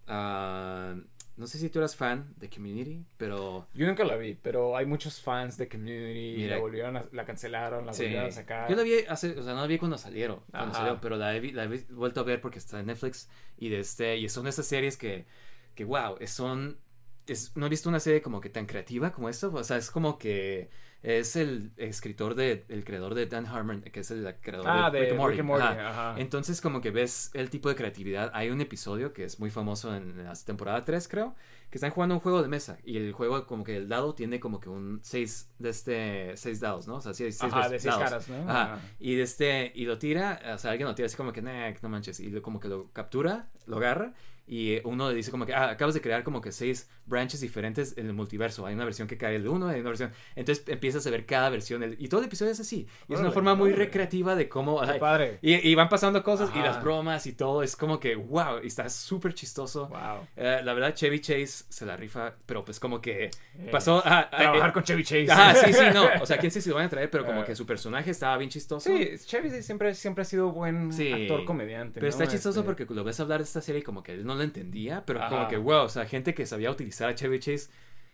no 1.38 1.46
sé 1.46 1.60
si 1.60 1.70
tú 1.70 1.78
eras 1.78 1.96
fan 1.96 2.34
de 2.38 2.50
Community, 2.50 3.06
pero 3.16 3.68
Yo 3.76 3.86
nunca 3.86 4.04
la 4.04 4.18
vi, 4.18 4.34
pero 4.34 4.76
hay 4.76 4.88
muchos 4.88 5.22
fans 5.22 5.56
de 5.56 5.70
Community 5.70 6.36
Mira. 6.36 6.56
la 6.56 6.62
volvieron 6.62 6.98
a, 6.98 7.06
la 7.12 7.26
cancelaron, 7.26 7.86
la 7.86 7.94
sí. 7.94 8.04
volvieron 8.04 8.28
a 8.28 8.32
sacar. 8.32 8.70
Yo 8.70 8.76
la 8.76 8.82
vi 8.82 8.94
hace, 9.08 9.38
o 9.38 9.44
sea, 9.44 9.54
no 9.54 9.62
la 9.62 9.68
vi 9.68 9.78
cuando 9.78 10.00
salieron, 10.00 10.42
cuando 10.50 10.74
salió, 10.74 11.00
pero 11.00 11.16
la 11.16 11.36
he, 11.36 11.52
la 11.54 11.66
he 11.66 11.86
vuelto 11.92 12.22
a 12.22 12.24
ver 12.24 12.42
porque 12.42 12.58
está 12.58 12.80
en 12.80 12.88
Netflix 12.88 13.30
y 13.58 13.70
de 13.70 13.80
este, 13.80 14.18
y 14.18 14.28
son 14.30 14.48
esas 14.48 14.66
series 14.66 14.98
que, 14.98 15.28
que 15.76 15.86
wow, 15.86 16.18
son, 16.26 16.80
es, 17.28 17.56
no 17.56 17.68
he 17.68 17.70
visto 17.70 17.88
una 17.88 18.00
serie 18.00 18.24
como 18.24 18.42
que 18.42 18.50
tan 18.50 18.66
creativa 18.66 19.12
como 19.12 19.30
esto, 19.30 19.52
o 19.54 19.64
sea, 19.64 19.78
es 19.78 19.92
como 19.92 20.18
que 20.18 20.72
es 21.04 21.36
el 21.36 21.72
escritor 21.78 22.36
de, 22.36 22.66
el 22.70 22.84
creador 22.84 23.14
de 23.16 23.26
Dan 23.28 23.46
Harmon, 23.46 23.82
que 23.82 24.00
es 24.00 24.12
el 24.12 24.36
creador 24.42 24.66
Ah, 24.68 24.90
de 24.90 25.00
de 25.00 25.04
Rick 25.06 25.12
and 25.12 25.20
Morty. 25.20 25.32
Rick 25.34 25.40
and 25.42 25.48
Morty, 25.48 25.64
Ajá. 25.66 25.90
ajá. 26.12 26.20
Entonces 26.20 26.60
como 26.62 26.82
que 26.82 26.92
ves 26.92 27.30
el 27.34 27.50
tipo 27.50 27.70
de 27.70 27.76
creatividad, 27.76 28.32
hay 28.34 28.50
un 28.50 28.60
episodio 28.62 29.14
que 29.14 29.24
es 29.24 29.40
muy 29.40 29.50
famoso 29.52 29.96
en 29.96 30.24
la 30.24 30.34
temporada 30.34 30.84
3 30.84 31.08
creo, 31.08 31.36
que 31.70 31.78
están 31.78 31.92
jugando 31.92 32.16
un 32.16 32.22
juego 32.22 32.42
de 32.42 32.48
mesa 32.48 32.78
y 32.84 32.98
el 32.98 33.12
juego 33.12 33.46
como 33.46 33.64
que 33.64 33.76
el 33.76 33.90
dado 33.90 34.16
tiene 34.16 34.40
como 34.40 34.60
que 34.60 34.70
un 34.70 35.00
6 35.04 35.50
de 35.60 35.70
este, 35.70 36.38
6 36.38 36.60
dados, 36.62 36.88
¿no? 36.88 36.96
O 36.96 37.02
sea, 37.02 37.14
sí, 37.14 37.30
seis 37.32 37.44
Ajá, 37.54 37.68
de 37.70 37.80
seis 37.80 37.94
dados. 37.94 38.04
caras, 38.10 38.30
¿no? 38.30 38.50
Ajá. 38.50 38.74
Ajá. 38.76 38.80
Y 39.00 39.16
de 39.16 39.24
este, 39.24 39.72
y 39.76 39.86
lo 39.86 39.98
tira, 40.00 40.40
o 40.56 40.58
sea, 40.58 40.72
alguien 40.72 40.88
lo 40.88 40.96
tira 40.96 41.08
así 41.08 41.18
como 41.18 41.34
que, 41.34 41.42
no 41.42 41.90
manches, 41.90 42.20
y 42.22 42.30
lo- 42.30 42.42
como 42.42 42.60
que 42.60 42.70
lo 42.70 42.90
captura, 42.94 43.50
lo 43.66 43.78
agarra, 43.78 44.14
y 44.48 44.80
uno 44.86 45.10
le 45.10 45.16
dice 45.16 45.30
como 45.30 45.46
que, 45.46 45.54
ah, 45.54 45.70
acabas 45.72 45.94
de 45.94 46.02
crear 46.02 46.24
como 46.24 46.40
que 46.42 46.52
seis 46.54 46.90
branches 47.06 47.42
diferentes 47.42 47.98
en 47.98 48.08
el 48.08 48.14
multiverso, 48.14 48.66
hay 48.66 48.74
una 48.76 48.86
versión 48.86 49.08
que 49.08 49.18
cae 49.18 49.40
de 49.40 49.48
uno, 49.50 49.68
hay 49.68 49.80
una 49.82 49.90
versión, 49.90 50.12
entonces 50.36 50.64
empiezas 50.68 51.06
a 51.06 51.10
ver 51.10 51.26
cada 51.26 51.50
versión, 51.50 51.84
el- 51.84 51.96
y 52.00 52.08
todo 52.08 52.22
el 52.22 52.28
episodio 52.28 52.52
es 52.52 52.60
así, 52.60 52.88
y 53.08 53.14
es 53.14 53.20
una 53.20 53.32
forma 53.32 53.56
muy 53.56 53.72
recreativa 53.74 54.36
de 54.36 54.48
cómo, 54.50 54.82
ay, 54.82 55.00
padre. 55.00 55.40
y, 55.42 55.54
y 55.70 55.76
van 55.76 55.90
pasando 55.90 56.24
cosas, 56.24 56.50
y 56.56 56.60
Ajá. 56.60 56.68
las 56.68 56.84
bromas 56.84 57.28
y 57.28 57.34
todo, 57.34 57.62
es 57.64 57.76
como 57.76 58.00
que, 58.00 58.16
wow, 58.16 58.60
y 58.64 58.68
está 58.68 58.90
súper 58.90 59.34
chistoso. 59.34 59.88
Wow. 59.88 60.28
Eh, 60.36 60.62
la 60.64 60.74
verdad, 60.74 60.94
Chevy 60.94 61.20
Chase 61.20 61.66
se 61.70 61.86
la 61.86 61.96
rifa, 61.98 62.34
pero 62.46 62.64
pues 62.64 62.80
como 62.80 63.02
que 63.02 63.26
Eh, 63.60 63.70
pasó 63.72 64.02
a... 64.06 64.20
a- 64.20 64.30
Trabajar 64.30 64.70
eh, 64.70 64.74
con 64.74 64.84
Chevy 64.84 65.04
Chase. 65.04 65.32
Ajá, 65.32 65.56
sí, 65.56 65.74
sí, 65.74 65.84
no. 65.94 66.04
O 66.22 66.26
sea, 66.26 66.38
quién 66.38 66.52
sé 66.52 66.62
si 66.62 66.70
lo 66.70 66.76
van 66.76 66.86
a 66.86 66.90
traer, 66.90 67.10
pero 67.10 67.26
como 67.26 67.42
Eh. 67.42 67.46
que 67.46 67.56
su 67.56 67.66
personaje 67.66 68.12
estaba 68.12 68.38
bien 68.38 68.50
chistoso. 68.50 68.90
Sí, 68.90 69.12
Chevy 69.26 69.50
siempre, 69.62 69.94
siempre 69.94 70.22
ha 70.22 70.26
sido 70.26 70.52
buen 70.52 70.94
Sí. 70.94 71.12
actor 71.12 71.44
comediante. 71.46 71.96
Pero 71.96 72.06
¿no? 72.06 72.10
está 72.10 72.28
chistoso 72.28 72.60
Este, 72.62 72.66
porque 72.74 72.94
lo 72.94 73.04
ves 73.04 73.20
hablar 73.20 73.40
de 73.40 73.46
esta 73.46 73.62
serie 73.62 73.82
y 73.82 73.84
como 73.84 74.04
que 74.04 74.14
él 74.14 74.26
no 74.26 74.37
lo 74.38 74.44
entendía, 74.44 75.04
pero 75.06 75.20
como 75.20 75.42
Ajá. 75.42 75.48
que, 75.50 75.58
wow, 75.58 75.84
o 75.84 75.90
sea, 75.90 76.06
gente 76.06 76.34
que 76.34 76.46
sabía 76.46 76.72
utilizar 76.72 77.10
a 77.10 77.16
Chevy 77.16 77.40
Chase 77.40 77.70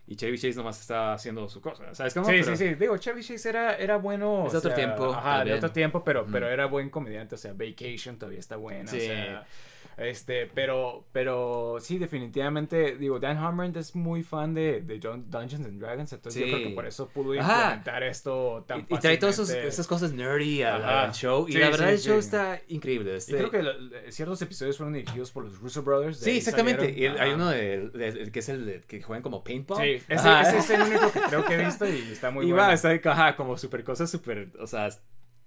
y 0.08 0.16
Chevy 0.16 0.38
Chase 0.38 0.56
nomás 0.56 0.82
estaba 0.82 1.14
haciendo 1.14 1.48
su 1.48 1.62
cosa, 1.62 1.94
¿sabes 1.96 2.14
cómo? 2.14 2.26
Sí, 2.26 2.40
Pero- 2.44 2.56
sí, 2.56 2.68
sí. 2.70 2.76
Digo, 2.76 2.98
Chevy 2.98 3.24
Chase 3.24 3.48
era, 3.50 3.76
era 3.78 3.98
bueno. 3.98 4.46
Es 4.48 4.52
de 4.54 4.58
otro 4.58 4.70
sea, 4.72 4.76
tiempo, 4.76 5.14
Ajá, 5.14 5.44
de 5.46 5.54
otro 5.54 5.72
tiempo, 5.72 6.04
pero, 6.04 6.26
pero 6.32 6.50
era 6.50 6.66
buen 6.66 6.90
comediante. 6.90 7.36
O 7.36 7.38
sea, 7.38 7.54
Vacation 7.54 8.18
todavía 8.18 8.40
está 8.40 8.56
buena. 8.58 8.90
Sí. 8.90 8.98
O 8.98 9.00
sea, 9.00 9.46
este, 9.98 10.48
pero, 10.54 11.06
pero 11.12 11.78
sí, 11.80 11.98
definitivamente, 12.00 12.96
digo, 12.98 13.20
Dan 13.20 13.38
Harmon 13.38 13.74
es 13.76 13.96
muy 13.96 14.24
fan 14.24 14.54
de, 14.54 14.82
de 14.82 15.00
Dun- 15.00 15.26
Dungeons 15.30 15.66
and 15.66 15.80
Dragons, 15.80 16.12
entonces 16.14 16.46
yo 16.46 16.54
creo 16.56 16.68
que 16.70 16.74
por 16.74 16.86
eso 16.86 17.08
pudo 17.10 17.40
Ajá. 17.40 17.56
implementar 17.76 18.04
esto 18.04 18.64
tan 18.68 18.82
Y, 18.90 18.96
y 18.96 18.98
trae 19.00 19.18
todas 19.18 19.38
fácilmente. 19.38 19.68
esas 19.68 19.88
cosas 19.88 20.14
nerdy 20.14 20.64
al, 20.64 21.12
show. 21.14 21.46
Y 21.48 21.54
la 21.54 21.70
verdad, 21.70 21.88
sí, 21.90 21.94
el 21.94 22.00
show 22.00 22.18
está 22.18 22.62
increíble. 22.68 23.14
Y 23.14 23.16
Este... 23.18 23.38
creo 23.38 23.52
que 23.52 23.64
lo- 23.64 23.74
ciertos 24.12 24.42
episodios 24.42 24.78
fueron 24.78 24.94
dirigidos 24.94 25.32
por 25.32 25.46
los 25.46 25.60
Russo 25.60 25.84
Brothers. 25.84 26.18
Sí, 26.20 26.38
exactamente. 26.38 26.92
Y 26.98 27.06
el- 27.06 27.20
hay 27.20 27.32
uno 27.32 27.50
de, 27.50 27.90
de- 27.90 28.32
que 28.32 28.40
es 28.40 28.50
el 28.50 28.66
de- 28.66 28.82
que 28.82 29.02
juegan 29.02 29.22
como 29.24 29.44
paintball. 29.44 29.82
Sí, 29.82 30.02
ese, 30.10 30.58
es 30.58 30.70
el 30.70 30.82
único 30.82 31.12
que 31.12 31.20
creo 31.22 31.46
que 31.46 31.54
he 31.56 31.66
visto 31.66 31.88
y 31.88 32.12
está 32.12 32.32
muy 32.32 32.46
y 32.48 32.52
bueno. 32.52 32.68
va, 32.68 32.74
está 32.74 32.92
ajá, 33.12 33.36
como 33.36 33.58
super 33.58 33.84
cosas 33.84 34.10
súper, 34.10 34.50
o 34.60 34.68
sea, 34.68 34.90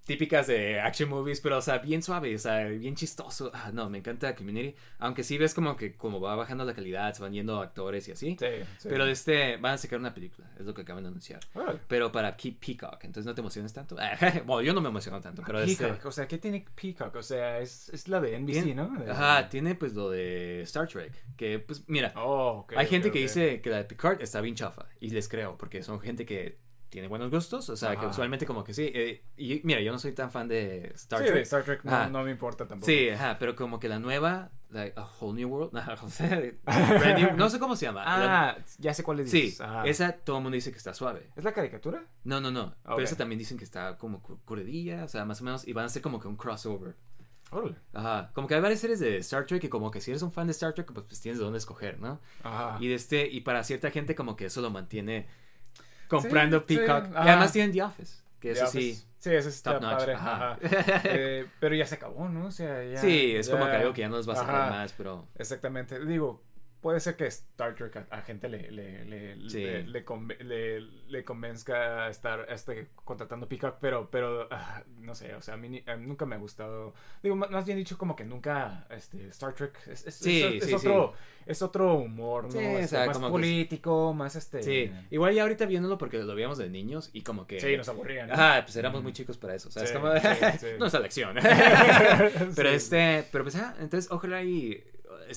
típicas 0.07 0.47
de 0.47 0.79
action 0.79 1.09
movies, 1.09 1.41
pero, 1.41 1.57
o 1.57 1.61
sea, 1.61 1.77
bien 1.79 2.01
suave, 2.01 2.33
o 2.33 2.39
sea, 2.39 2.65
bien 2.65 2.95
chistoso. 2.95 3.51
Ah, 3.53 3.71
no, 3.73 3.89
me 3.89 3.99
encanta 3.99 4.35
Community. 4.35 4.73
Aunque 4.99 5.23
sí 5.23 5.37
ves 5.37 5.53
como 5.53 5.75
que 5.75 5.95
como 5.95 6.19
va 6.21 6.35
bajando 6.35 6.63
la 6.65 6.73
calidad, 6.73 7.13
se 7.13 7.21
van 7.21 7.33
yendo 7.33 7.61
actores 7.61 8.07
y 8.07 8.13
así. 8.13 8.37
Sí, 8.39 8.47
sí. 8.77 8.87
Pero 8.89 9.05
este, 9.05 9.57
van 9.57 9.73
a 9.73 9.77
sacar 9.77 9.99
una 9.99 10.13
película, 10.13 10.49
es 10.59 10.65
lo 10.65 10.73
que 10.73 10.81
acaban 10.81 11.03
de 11.03 11.09
anunciar. 11.09 11.41
Pero 11.87 12.11
para 12.11 12.35
Keep 12.35 12.59
Peacock, 12.65 13.03
entonces 13.03 13.25
no 13.25 13.35
te 13.35 13.41
emociones 13.41 13.73
tanto. 13.73 13.95
bueno, 14.45 14.61
yo 14.61 14.73
no 14.73 14.81
me 14.81 14.89
emociono 14.89 15.19
tanto, 15.21 15.43
pero 15.45 15.59
este... 15.59 15.83
Peacock, 15.85 16.05
o 16.05 16.11
sea, 16.11 16.27
¿qué 16.27 16.37
tiene 16.37 16.65
Peacock? 16.79 17.13
O 17.15 17.21
sea, 17.21 17.59
es, 17.59 17.89
es 17.89 18.07
la 18.07 18.21
de 18.21 18.39
NBC, 18.39 18.53
tiene- 18.53 18.75
¿no? 18.75 18.87
De- 18.97 19.11
Ajá, 19.11 19.49
tiene 19.49 19.75
pues 19.75 19.93
lo 19.93 20.09
de 20.09 20.61
Star 20.61 20.87
Trek, 20.87 21.11
que 21.35 21.59
pues 21.59 21.83
mira, 21.87 22.13
Oh, 22.15 22.59
ok, 22.61 22.73
hay 22.77 22.87
gente 22.87 23.11
que 23.11 23.19
dice 23.19 23.61
que 23.61 23.69
la 23.69 23.77
de 23.77 23.83
Picard 23.83 24.21
está 24.21 24.41
bien 24.41 24.55
chafa, 24.55 24.85
y 24.99 25.09
les 25.09 25.27
creo, 25.27 25.57
porque 25.57 25.83
son 25.83 25.99
gente 25.99 26.25
que 26.25 26.57
tiene 26.89 27.07
buenos 27.07 27.29
gustos, 27.29 27.69
o 27.69 27.75
sea, 27.75 27.95
que 27.97 28.05
usualmente 28.05 28.45
como 28.45 28.63
que 28.63 28.73
sí. 28.73 28.89
eh, 28.93 29.23
y 29.35 29.61
mira, 29.63 29.81
yo 29.81 29.91
no 29.91 29.99
soy 29.99 30.13
tan 30.13 30.31
fan 30.31 30.47
de 30.47 30.91
Star 30.95 31.19
sí, 31.19 31.25
Trek. 31.25 31.35
de 31.35 31.41
Star 31.41 31.63
Trek 31.63 31.83
no, 31.83 32.09
no 32.09 32.23
me 32.23 32.31
importa 32.31 32.65
tampoco. 32.67 32.85
Sí, 32.89 33.09
ajá, 33.09 33.37
pero 33.39 33.55
como 33.55 33.79
que 33.79 33.89
la 33.89 33.99
nueva, 33.99 34.51
like, 34.69 34.97
A 34.99 35.05
Whole 35.19 35.35
New 35.35 35.49
World, 35.49 35.75
ajá, 35.77 35.95
o 36.03 36.09
sea, 36.09 36.29
Brand 36.65 37.17
New- 37.19 37.35
no 37.35 37.49
sé 37.49 37.59
cómo 37.59 37.75
se 37.75 37.85
llama. 37.87 38.03
la- 38.05 38.49
Ah, 38.49 38.57
ya 38.77 38.93
sé 38.93 39.03
cuál 39.03 39.17
le 39.17 39.27
sí. 39.27 39.55
Ajá. 39.59 39.85
esa 39.85 40.13
todo 40.13 40.37
el 40.37 40.43
mundo 40.43 40.55
dice 40.55 40.71
que 40.71 40.77
está 40.77 40.93
suave. 40.93 41.29
¿Es 41.35 41.43
la 41.43 41.53
caricatura? 41.53 42.05
No, 42.23 42.39
no, 42.39 42.51
no, 42.51 42.75
pero 42.83 42.99
esa 43.01 43.17
también 43.17 43.39
dicen 43.39 43.57
que 43.57 43.63
está 43.65 43.97
como 43.97 44.21
cu- 44.21 44.39
curadilla, 44.45 45.03
o 45.03 45.07
sea, 45.07 45.25
más 45.25 45.41
o 45.41 45.43
menos, 45.43 45.67
y 45.67 45.73
van 45.73 45.85
a 45.85 45.89
ser 45.89 46.01
como 46.01 46.19
que 46.19 46.27
un 46.27 46.37
crossover. 46.37 46.95
Órale. 47.49 47.75
Ajá, 47.93 48.31
como 48.33 48.45
que 48.47 48.55
hay 48.55 48.61
varias 48.61 48.81
series 48.81 48.99
de 48.99 49.15
Star 49.19 49.45
Trek 49.45 49.63
y 49.63 49.69
como 49.69 49.89
que 49.89 50.01
si 50.01 50.11
eres 50.11 50.21
un 50.21 50.33
fan 50.33 50.47
de 50.47 50.51
Star 50.51 50.73
Trek, 50.73 50.91
pues, 50.91 51.05
pues 51.07 51.21
tienes 51.21 51.39
de 51.39 51.45
dónde 51.45 51.59
escoger, 51.59 51.97
¿no? 51.97 52.19
Ajá. 52.43 52.77
Y 52.81 52.87
de 52.89 52.95
este, 52.95 53.27
y 53.27 53.39
para 53.41 53.63
cierta 53.63 53.89
gente 53.89 54.15
como 54.15 54.35
que 54.35 54.45
eso 54.47 54.59
lo 54.61 54.69
mantiene 54.69 55.27
comprando 56.07 56.59
Sí, 56.67 56.75
sí, 56.75 56.77
Peacock. 56.77 57.05
y 57.11 57.15
además 57.17 57.51
tienen 57.51 57.71
The 57.71 57.83
Office. 57.83 58.17
Que 58.39 58.53
The 58.53 58.59
eso 58.59 58.67
sí. 58.67 58.77
Office. 58.77 59.07
Sí, 59.19 59.33
eso 59.33 59.49
está 59.49 59.73
top 59.73 59.81
notch, 59.81 59.97
padre. 59.99 60.13
ajá. 60.13 60.51
ajá. 60.53 60.59
Eh, 61.05 61.45
pero 61.59 61.75
ya 61.75 61.85
se 61.87 61.95
acabó, 61.95 62.29
¿no? 62.29 62.45
O 62.47 62.51
sea, 62.51 62.83
ya. 62.83 62.97
sí, 63.01 63.35
es 63.35 63.49
como 63.49 63.65
ya- 63.65 63.71
que 63.71 63.77
algo 63.77 63.93
que 63.93 64.01
ya 64.01 64.09
no 64.09 64.15
nos 64.17 64.29
va 64.29 64.33
a 64.33 64.37
sacar 64.37 64.69
más, 64.71 64.93
pero. 64.93 65.27
Exactamente. 65.35 65.99
Digo, 66.05 66.41
puede 66.81 66.99
ser 66.99 67.15
que 67.15 67.25
Star 67.27 67.75
Trek 67.75 67.95
a, 67.97 68.07
a 68.11 68.21
gente 68.21 68.47
le, 68.49 68.71
le, 68.71 69.05
le, 69.05 69.49
Sí. 69.49 69.63
le, 69.63 69.83
le 69.83 70.05
conve- 70.05 70.39
le- 70.39 70.81
le 70.81 71.23
convenzca 71.23 72.05
a 72.05 72.09
estar 72.09 72.45
este, 72.49 72.87
contratando 73.03 73.47
Peacock, 73.47 73.77
pero, 73.81 74.09
pero 74.11 74.47
ah, 74.51 74.83
no 74.99 75.15
sé, 75.15 75.33
o 75.35 75.41
sea, 75.41 75.55
a 75.55 75.57
mí, 75.57 75.69
ni- 75.69 75.83
a 75.87 75.95
mí 75.95 76.05
nunca 76.05 76.25
me 76.25 76.35
ha 76.35 76.39
gustado. 76.39 76.93
Digo, 77.23 77.35
más 77.35 77.65
bien 77.65 77.77
dicho, 77.77 77.97
como 77.97 78.15
que 78.15 78.25
nunca 78.25 78.87
este, 78.89 79.27
Star 79.29 79.53
Trek 79.53 79.77
es, 79.87 80.05
es, 80.07 80.15
Sí, 80.15 80.59
es- 80.61 80.73
otro, 80.73 81.13
es 81.45 81.61
otro 81.61 81.95
humor, 81.95 82.43
¿no? 82.45 82.51
Sí, 82.51 82.57
o 82.57 82.61
Este, 82.61 82.87
sea, 82.87 83.05
más 83.07 83.17
político, 83.19 84.13
más 84.13 84.35
este. 84.35 84.61
Sí, 84.63 84.91
igual 85.11 85.33
ya 85.33 85.43
ahorita 85.43 85.65
viéndolo 85.65 85.97
porque 85.97 86.17
lo 86.19 86.35
veíamos 86.35 86.57
de 86.57 86.69
niños 86.69 87.09
y 87.13 87.21
como 87.21 87.47
que. 87.47 87.59
Sí, 87.59 87.75
nos 87.77 87.87
aburrían. 87.89 88.27
¿no? 88.27 88.33
Ajá, 88.33 88.63
pues 88.63 88.75
éramos 88.75 89.01
muy 89.01 89.13
chicos 89.13 89.37
para 89.37 89.55
eso. 89.55 89.69
O 89.69 89.71
sea, 89.71 89.83
es 89.83 89.91
como. 89.91 90.07
no 90.79 90.85
es 90.85 90.93
elección. 90.93 91.35
pero 92.55 92.69
este. 92.69 93.25
Pero 93.31 93.43
pues, 93.43 93.55
ah, 93.55 93.75
entonces, 93.79 94.11
ojalá 94.11 94.43
y 94.43 94.83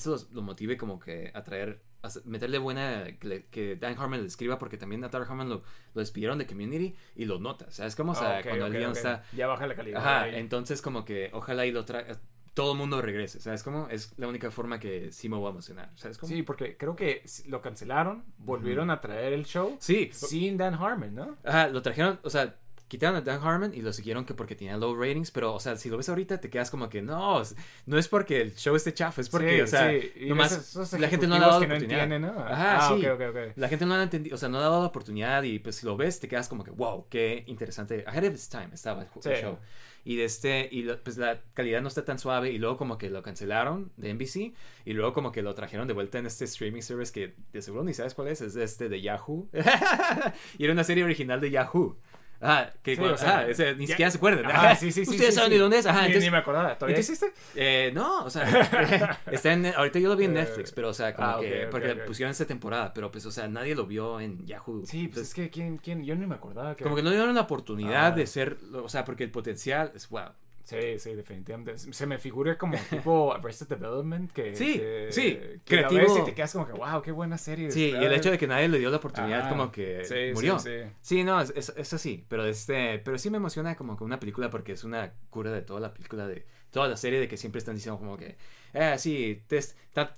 los- 0.05 0.31
lo 0.31 0.41
motive 0.41 0.77
como 0.77 0.99
que 0.99 1.31
a 1.33 1.43
traer. 1.43 1.81
a 2.03 2.09
meterle 2.25 2.57
buena. 2.57 3.05
Que, 3.19 3.77
Dan 3.79 3.95
Harmon 3.97 4.21
le 4.21 4.25
escriba 4.27 4.57
porque 4.57 4.75
también 4.77 5.03
a 5.03 5.09
Dan 5.09 5.21
Harmon 5.21 5.47
lo, 5.49 5.61
lo 5.93 5.99
despidieron 5.99 6.39
de 6.39 6.47
Community 6.47 6.95
y 7.15 7.25
lo 7.25 7.39
nota. 7.39 7.65
O 7.67 7.71
sea, 7.71 7.85
es 7.85 7.95
como, 7.95 8.13
o 8.13 8.15
sea, 8.15 8.39
Ok, 8.39 8.47
cuando 8.47 8.65
el 8.65 8.73
guion 8.73 8.89
ok. 8.91 8.97
está. 8.97 9.23
Ya 9.33 9.45
baja 9.45 9.67
la 9.67 9.75
calidad. 9.75 9.99
Ajá, 9.99 10.21
ahí. 10.23 10.35
entonces 10.35 10.81
como 10.81 11.05
que 11.05 11.29
ojalá 11.33 11.65
y 11.67 11.71
lo 11.71 11.85
traiga. 11.85 12.19
Todo 12.55 12.73
el 12.73 12.77
mundo 12.79 13.01
regrese, 13.01 13.39
¿sabes 13.39 13.63
cómo? 13.63 13.87
Es 13.89 14.13
la 14.17 14.27
única 14.27 14.51
forma 14.51 14.77
que 14.79 15.11
sí 15.13 15.29
me 15.29 15.37
voy 15.37 15.47
a 15.47 15.51
emocionar, 15.51 15.89
¿sabes 15.95 16.17
cómo? 16.17 16.33
Sí, 16.33 16.41
porque 16.43 16.75
creo 16.75 16.97
que 16.97 17.23
lo 17.47 17.61
cancelaron, 17.61 18.25
volvieron 18.39 18.89
a 18.89 18.99
traer 18.99 19.31
el 19.31 19.45
show 19.45 19.77
Sí, 19.79 20.09
sin 20.11 20.57
Dan 20.57 20.73
Harmon, 20.73 21.15
¿no? 21.15 21.37
Ajá, 21.45 21.67
lo 21.69 21.81
trajeron, 21.81 22.19
o 22.23 22.29
sea, 22.29 22.57
quitaron 22.91 23.15
a 23.15 23.21
Dan 23.21 23.41
Harmon 23.41 23.73
y 23.73 23.81
lo 23.81 23.93
siguieron 23.93 24.25
que 24.25 24.33
porque 24.33 24.53
tenía 24.53 24.75
low 24.75 24.93
ratings, 24.93 25.31
pero, 25.31 25.53
o 25.53 25.59
sea, 25.61 25.77
si 25.77 25.89
lo 25.89 25.95
ves 25.95 26.09
ahorita 26.09 26.41
te 26.41 26.49
quedas 26.49 26.69
como 26.69 26.89
que 26.89 27.01
no, 27.01 27.41
no 27.85 27.97
es 27.97 28.09
porque 28.09 28.41
el 28.41 28.53
show 28.55 28.75
esté 28.75 28.93
chafa, 28.93 29.21
es 29.21 29.29
porque, 29.29 29.55
Sí, 29.55 29.61
o 29.61 29.67
sea, 29.67 29.89
sí, 29.89 30.11
nomás 30.27 30.51
esos- 30.51 30.87
esos 30.89 30.99
la 30.99 31.07
gente 31.07 31.25
no 31.25 31.35
ha 31.35 31.37
ejecutivos 31.37 31.39
dado 31.39 31.59
la 31.61 31.67
no 31.67 31.73
oportunidad. 31.75 32.03
entienden, 32.03 32.21
¿no? 32.35 32.39
Ajá, 32.41 32.77
Ah, 32.89 32.97
sí. 32.99 33.05
ok, 33.07 33.11
ok, 33.13 33.21
ok. 33.29 33.37
La 33.55 33.69
gente 33.69 33.85
no 33.85 33.93
ha 33.95 34.03
entendido, 34.03 34.35
o 34.35 34.37
sea, 34.37 34.49
no 34.49 34.57
ha 34.57 34.61
dado 34.61 34.81
la 34.81 34.87
oportunidad 34.87 35.41
y 35.43 35.59
pues 35.59 35.77
si 35.77 35.85
lo 35.85 35.95
ves 35.95 36.19
te 36.19 36.27
quedas 36.27 36.49
como 36.49 36.65
que, 36.65 36.71
wow, 36.71 37.07
qué 37.09 37.45
interesante. 37.47 38.03
Ahead 38.05 38.25
of 38.25 38.33
its 38.33 38.49
time 38.49 38.69
estaba 38.73 39.03
el, 39.03 39.07
el 39.31 39.41
show. 39.41 39.57
Y 40.03 40.15
de 40.15 40.25
este, 40.25 40.67
y 40.71 40.81
lo- 40.81 41.01
pues 41.01 41.17
la 41.17 41.41
calidad 41.53 41.79
no 41.81 41.87
está 41.87 42.03
tan 42.03 42.17
suave 42.19 42.51
y 42.51 42.57
luego 42.57 42.75
como 42.75 42.97
que 42.97 43.09
lo 43.11 43.21
cancelaron 43.21 43.91
de 43.97 44.09
NBC 44.09 44.53
y 44.83 44.93
luego 44.93 45.13
como 45.13 45.31
que 45.31 45.43
lo 45.43 45.53
trajeron 45.53 45.87
de 45.87 45.93
vuelta 45.93 46.17
en 46.17 46.25
este 46.25 46.43
streaming 46.45 46.81
service 46.81 47.11
que 47.13 47.35
de 47.53 47.61
seguro 47.61 47.83
ni 47.83 47.93
sabes 47.93 48.15
cuál 48.15 48.27
es, 48.29 48.41
es 48.41 48.55
este 48.55 48.89
de 48.89 48.99
Yahoo. 49.01 49.47
y 50.57 50.63
era 50.63 50.73
una 50.73 50.83
serie 50.83 51.03
original 51.03 51.39
de 51.39 51.51
Yahoo. 51.51 51.97
Ah, 52.41 52.69
que 52.81 52.91
Sí, 52.95 52.97
cuando- 52.97 53.15
o 53.15 53.17
sea, 53.17 53.29
ajá, 53.39 53.47
ese, 53.47 53.75
ni 53.75 53.85
ya- 53.85 53.91
siquiera 53.93 54.11
se 54.11 54.17
acuerdan. 54.17 54.45
Ajá, 54.47 54.75
sí, 54.75 54.91
sí, 54.91 55.05
sí. 55.05 55.11
Ustedes 55.11 55.35
saben 55.35 55.51
de 55.51 55.57
dónde 55.59 55.77
es. 55.77 55.85
Ajá, 55.85 56.01
Ni, 56.01 56.07
entonces- 56.07 56.23
ni 56.23 56.31
me 56.31 56.37
acordaba. 56.37 56.75
¿Todavía 56.77 56.97
existe? 56.97 57.31
eh, 57.55 57.91
no, 57.93 58.23
o 58.25 58.29
sea, 58.29 58.43
está 59.31 59.53
en, 59.53 59.67
ahorita 59.67 59.99
yo 59.99 60.09
lo 60.09 60.15
vi 60.15 60.25
en 60.25 60.33
Netflix, 60.33 60.71
pero 60.71 60.89
o 60.89 60.93
sea, 60.93 61.13
como 61.13 61.27
Ah, 61.27 61.37
que, 61.39 61.65
ok, 61.65 61.71
porque 61.71 61.91
ok. 61.91 62.05
pusieron 62.05 62.31
esta 62.31 62.45
temporada, 62.45 62.93
pero 62.93 63.11
pues, 63.11 63.25
o 63.25 63.31
sea, 63.31 63.47
nadie 63.47 63.75
lo 63.75 63.85
vio 63.85 64.19
en 64.19 64.45
Yahoo. 64.45 64.83
Sí, 64.85 65.07
pues 65.07 65.27
es 65.27 65.33
que 65.33 65.49
¿quién, 65.49 65.77
quién? 65.77 66.03
Yo 66.03 66.15
ni 66.15 66.25
me 66.25 66.35
acordaba. 66.35 66.75
Que... 66.75 66.83
Como 66.83 66.95
que 66.95 67.03
no 67.03 67.11
dieron 67.11 67.33
la 67.35 67.41
oportunidad 67.41 68.07
Ah. 68.07 68.11
de 68.11 68.25
ser, 68.27 68.57
o 68.73 68.89
sea, 68.89 69.05
porque 69.05 69.23
el 69.23 69.31
potencial 69.31 69.91
es 69.95 70.09
wow. 70.09 70.29
Sí, 70.63 70.99
sí, 70.99 71.15
definitivamente. 71.15 71.77
Se 71.77 72.05
me 72.05 72.17
figura 72.17 72.57
como 72.57 72.77
tipo 72.89 73.33
Arrested 73.33 73.67
Development 73.67 74.31
que... 74.31 74.55
Sí, 74.55 74.73
que- 74.79 75.07
sí, 75.11 75.39
que 75.65 75.75
la 75.77 75.87
creativo. 75.87 76.01
ves 76.15 76.21
y 76.21 76.25
te 76.25 76.33
quedas 76.35 76.53
como 76.53 76.65
que, 76.67 76.73
wow, 76.73 77.01
qué 77.01 77.11
buena 77.11 77.37
serie. 77.37 77.71
Sí, 77.71 77.85
y 77.85 77.87
está". 77.93 78.05
el 78.05 78.13
hecho 78.13 78.31
de 78.31 78.37
que 78.37 78.47
nadie 78.47 78.67
le 78.69 78.79
dio 78.79 78.89
la 78.89 78.97
oportunidad 78.97 79.49
como 79.49 79.71
que 79.71 80.03
Sí, 80.05 80.15
sí, 80.29 80.33
murió. 80.33 80.59
sí. 80.59 80.77
Sí, 81.01 81.23
no, 81.23 81.41
es, 81.41 81.51
es, 81.55 81.73
es 81.75 81.93
así, 81.93 82.25
pero 82.27 82.45
este, 82.45 82.99
pero 82.99 83.17
sí 83.17 83.29
me 83.29 83.37
emociona 83.37 83.75
como 83.75 83.97
que 83.97 84.03
una 84.03 84.19
película 84.19 84.49
porque 84.49 84.73
es 84.73 84.83
una 84.83 85.13
cura 85.29 85.51
de 85.51 85.61
toda 85.61 85.79
la 85.79 85.93
película 85.93 86.27
de 86.27 86.45
toda 86.71 86.87
la 86.87 86.95
serie 86.95 87.19
de 87.19 87.27
que 87.27 87.35
siempre 87.37 87.59
están 87.59 87.75
diciendo 87.75 87.99
como 87.99 88.15
que, 88.17 88.37
eh, 88.73 88.95
sí, 88.97 89.43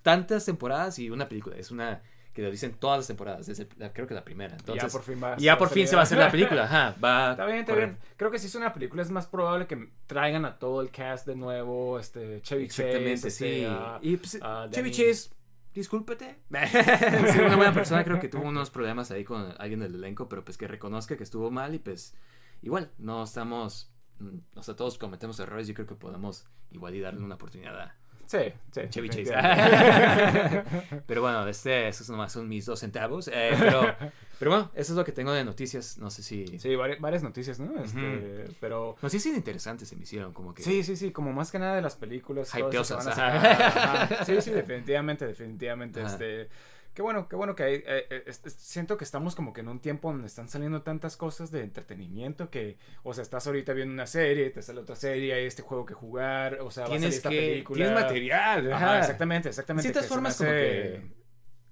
tantas 0.03 0.45
temporadas 0.45 0.99
y 0.99 1.09
una 1.09 1.27
película, 1.27 1.55
es 1.57 1.71
una 1.71 2.01
que 2.33 2.41
lo 2.41 2.49
dicen 2.49 2.73
todas 2.79 2.97
las 2.99 3.07
temporadas, 3.07 3.45
desde 3.45 3.67
la- 3.77 3.93
creo 3.93 4.07
que 4.07 4.13
la 4.15 4.23
primera. 4.23 4.55
Entonces, 4.55 4.83
ya 4.83 4.89
por 4.89 5.03
fin 5.03 5.21
va 5.23 5.37
ya 5.37 5.57
por 5.57 5.69
fin 5.69 5.87
se 5.87 5.95
va 5.95 6.01
a 6.01 6.03
hacer 6.03 6.17
la 6.17 6.31
película, 6.31 6.63
ajá, 6.63 6.95
va. 7.03 7.31
Está 7.31 7.45
bien, 7.45 7.59
está 7.59 7.75
bien. 7.75 7.97
Creo 8.17 8.31
que 8.31 8.39
si 8.39 8.47
es 8.47 8.55
una 8.55 8.73
película 8.73 9.01
es 9.03 9.11
más 9.11 9.27
probable 9.27 9.67
que 9.67 9.89
traigan 10.07 10.43
a 10.45 10.57
todo 10.57 10.81
el 10.81 10.89
cast 10.89 11.27
de 11.27 11.35
nuevo, 11.35 11.99
este, 11.99 12.41
Chevy 12.41 12.63
Exactamente, 12.65 13.13
Chase, 13.15 13.27
este, 13.27 13.59
sí. 13.59 13.65
a- 13.69 13.99
y 14.01 14.17
pues, 14.17 14.39
a 14.41 14.67
Chevy 14.71 14.91
Chase, 14.91 15.29
discúlpete. 15.73 16.39
sí, 17.31 17.39
una 17.39 17.55
buena 17.55 17.73
persona, 17.73 18.03
creo 18.03 18.19
que 18.19 18.29
tuvo 18.29 18.43
unos 18.47 18.69
problemas 18.69 19.11
ahí 19.11 19.23
con 19.23 19.53
alguien 19.59 19.79
del 19.79 19.95
elenco, 19.95 20.27
pero 20.29 20.43
pues 20.43 20.57
que 20.57 20.67
reconozca 20.67 21.15
que 21.17 21.23
estuvo 21.23 21.51
mal 21.51 21.73
y 21.75 21.79
pues 21.79 22.15
igual, 22.61 22.91
no 22.97 23.23
estamos, 23.23 23.91
mm, 24.19 24.37
o 24.55 24.63
sea, 24.63 24.75
todos 24.75 24.97
cometemos 24.97 25.39
errores, 25.39 25.67
yo 25.67 25.73
creo 25.73 25.87
que 25.87 25.95
podemos 25.95 26.45
igual 26.71 26.95
y 26.95 26.99
darle 27.01 27.21
una 27.23 27.35
oportunidad 27.35 27.79
a 27.79 27.95
Sí, 28.25 28.39
sí. 28.71 28.81
Chevy 28.89 29.09
Chase. 29.09 29.33
pero 31.07 31.21
bueno, 31.21 31.47
este, 31.47 31.87
esos 31.87 32.09
nomás 32.09 32.31
son 32.31 32.47
mis 32.47 32.65
dos 32.65 32.79
centavos, 32.79 33.27
eh, 33.27 33.51
pero, 33.59 33.95
pero 34.39 34.51
bueno, 34.51 34.71
eso 34.75 34.93
es 34.93 34.97
lo 34.97 35.03
que 35.03 35.11
tengo 35.11 35.31
de 35.31 35.43
noticias, 35.43 35.97
no 35.97 36.09
sé 36.09 36.23
si... 36.23 36.47
sí, 36.59 36.69
vari- 36.69 36.99
varias 36.99 37.23
noticias, 37.23 37.59
¿no? 37.59 37.83
Este, 37.83 38.45
Pero... 38.59 38.95
Noticias 39.01 39.35
interesantes 39.35 39.89
se 39.89 39.95
me 39.95 40.03
hicieron, 40.03 40.33
como 40.33 40.53
que... 40.53 40.63
Sí, 40.63 40.83
sí, 40.83 40.95
sí, 40.95 41.11
como 41.11 41.31
más 41.33 41.51
que 41.51 41.59
nada 41.59 41.75
de 41.75 41.81
las 41.81 41.95
películas. 41.95 42.53
Hypeosas, 42.55 43.07
ajá. 43.07 43.67
Ajá. 44.05 44.25
Sí, 44.25 44.41
sí, 44.41 44.51
definitivamente, 44.51 45.27
definitivamente. 45.27 46.01
Ajá. 46.01 46.11
Este, 46.13 46.49
qué 46.93 47.01
bueno, 47.01 47.27
qué 47.27 47.35
bueno 47.35 47.55
que 47.55 47.63
hay. 47.63 47.75
eh, 47.85 48.05
eh, 48.09 48.33
siento 48.33 48.97
que 48.97 49.03
estamos 49.03 49.35
como 49.35 49.53
que 49.53 49.61
en 49.61 49.67
un 49.67 49.79
tiempo 49.79 50.11
donde 50.11 50.27
están 50.27 50.47
saliendo 50.49 50.81
tantas 50.81 51.17
cosas 51.17 51.51
de 51.51 51.61
entretenimiento 51.61 52.49
que, 52.49 52.77
o 53.03 53.13
sea, 53.13 53.21
estás 53.21 53.47
ahorita 53.47 53.73
viendo 53.73 53.93
una 53.93 54.07
serie, 54.07 54.49
te 54.49 54.61
sale 54.61 54.81
otra 54.81 54.95
serie, 54.95 55.33
hay 55.33 55.45
este 55.45 55.61
juego 55.61 55.85
que 55.85 55.93
jugar, 55.93 56.59
o 56.61 56.71
sea, 56.71 56.83
va 56.83 56.87
a 56.87 56.89
salir 56.89 56.99
Tienes 56.99 57.15
esta 57.17 57.29
que... 57.29 57.35
película. 57.37 57.77
Tienes 57.77 58.01
material. 58.01 58.73
Ajá, 58.73 58.99
exactamente, 58.99 59.49
exactamente. 59.49 59.83
Ciertas 59.83 60.03
que 60.03 60.09
formas, 60.09 60.37
como 60.37 60.49
que. 60.49 61.22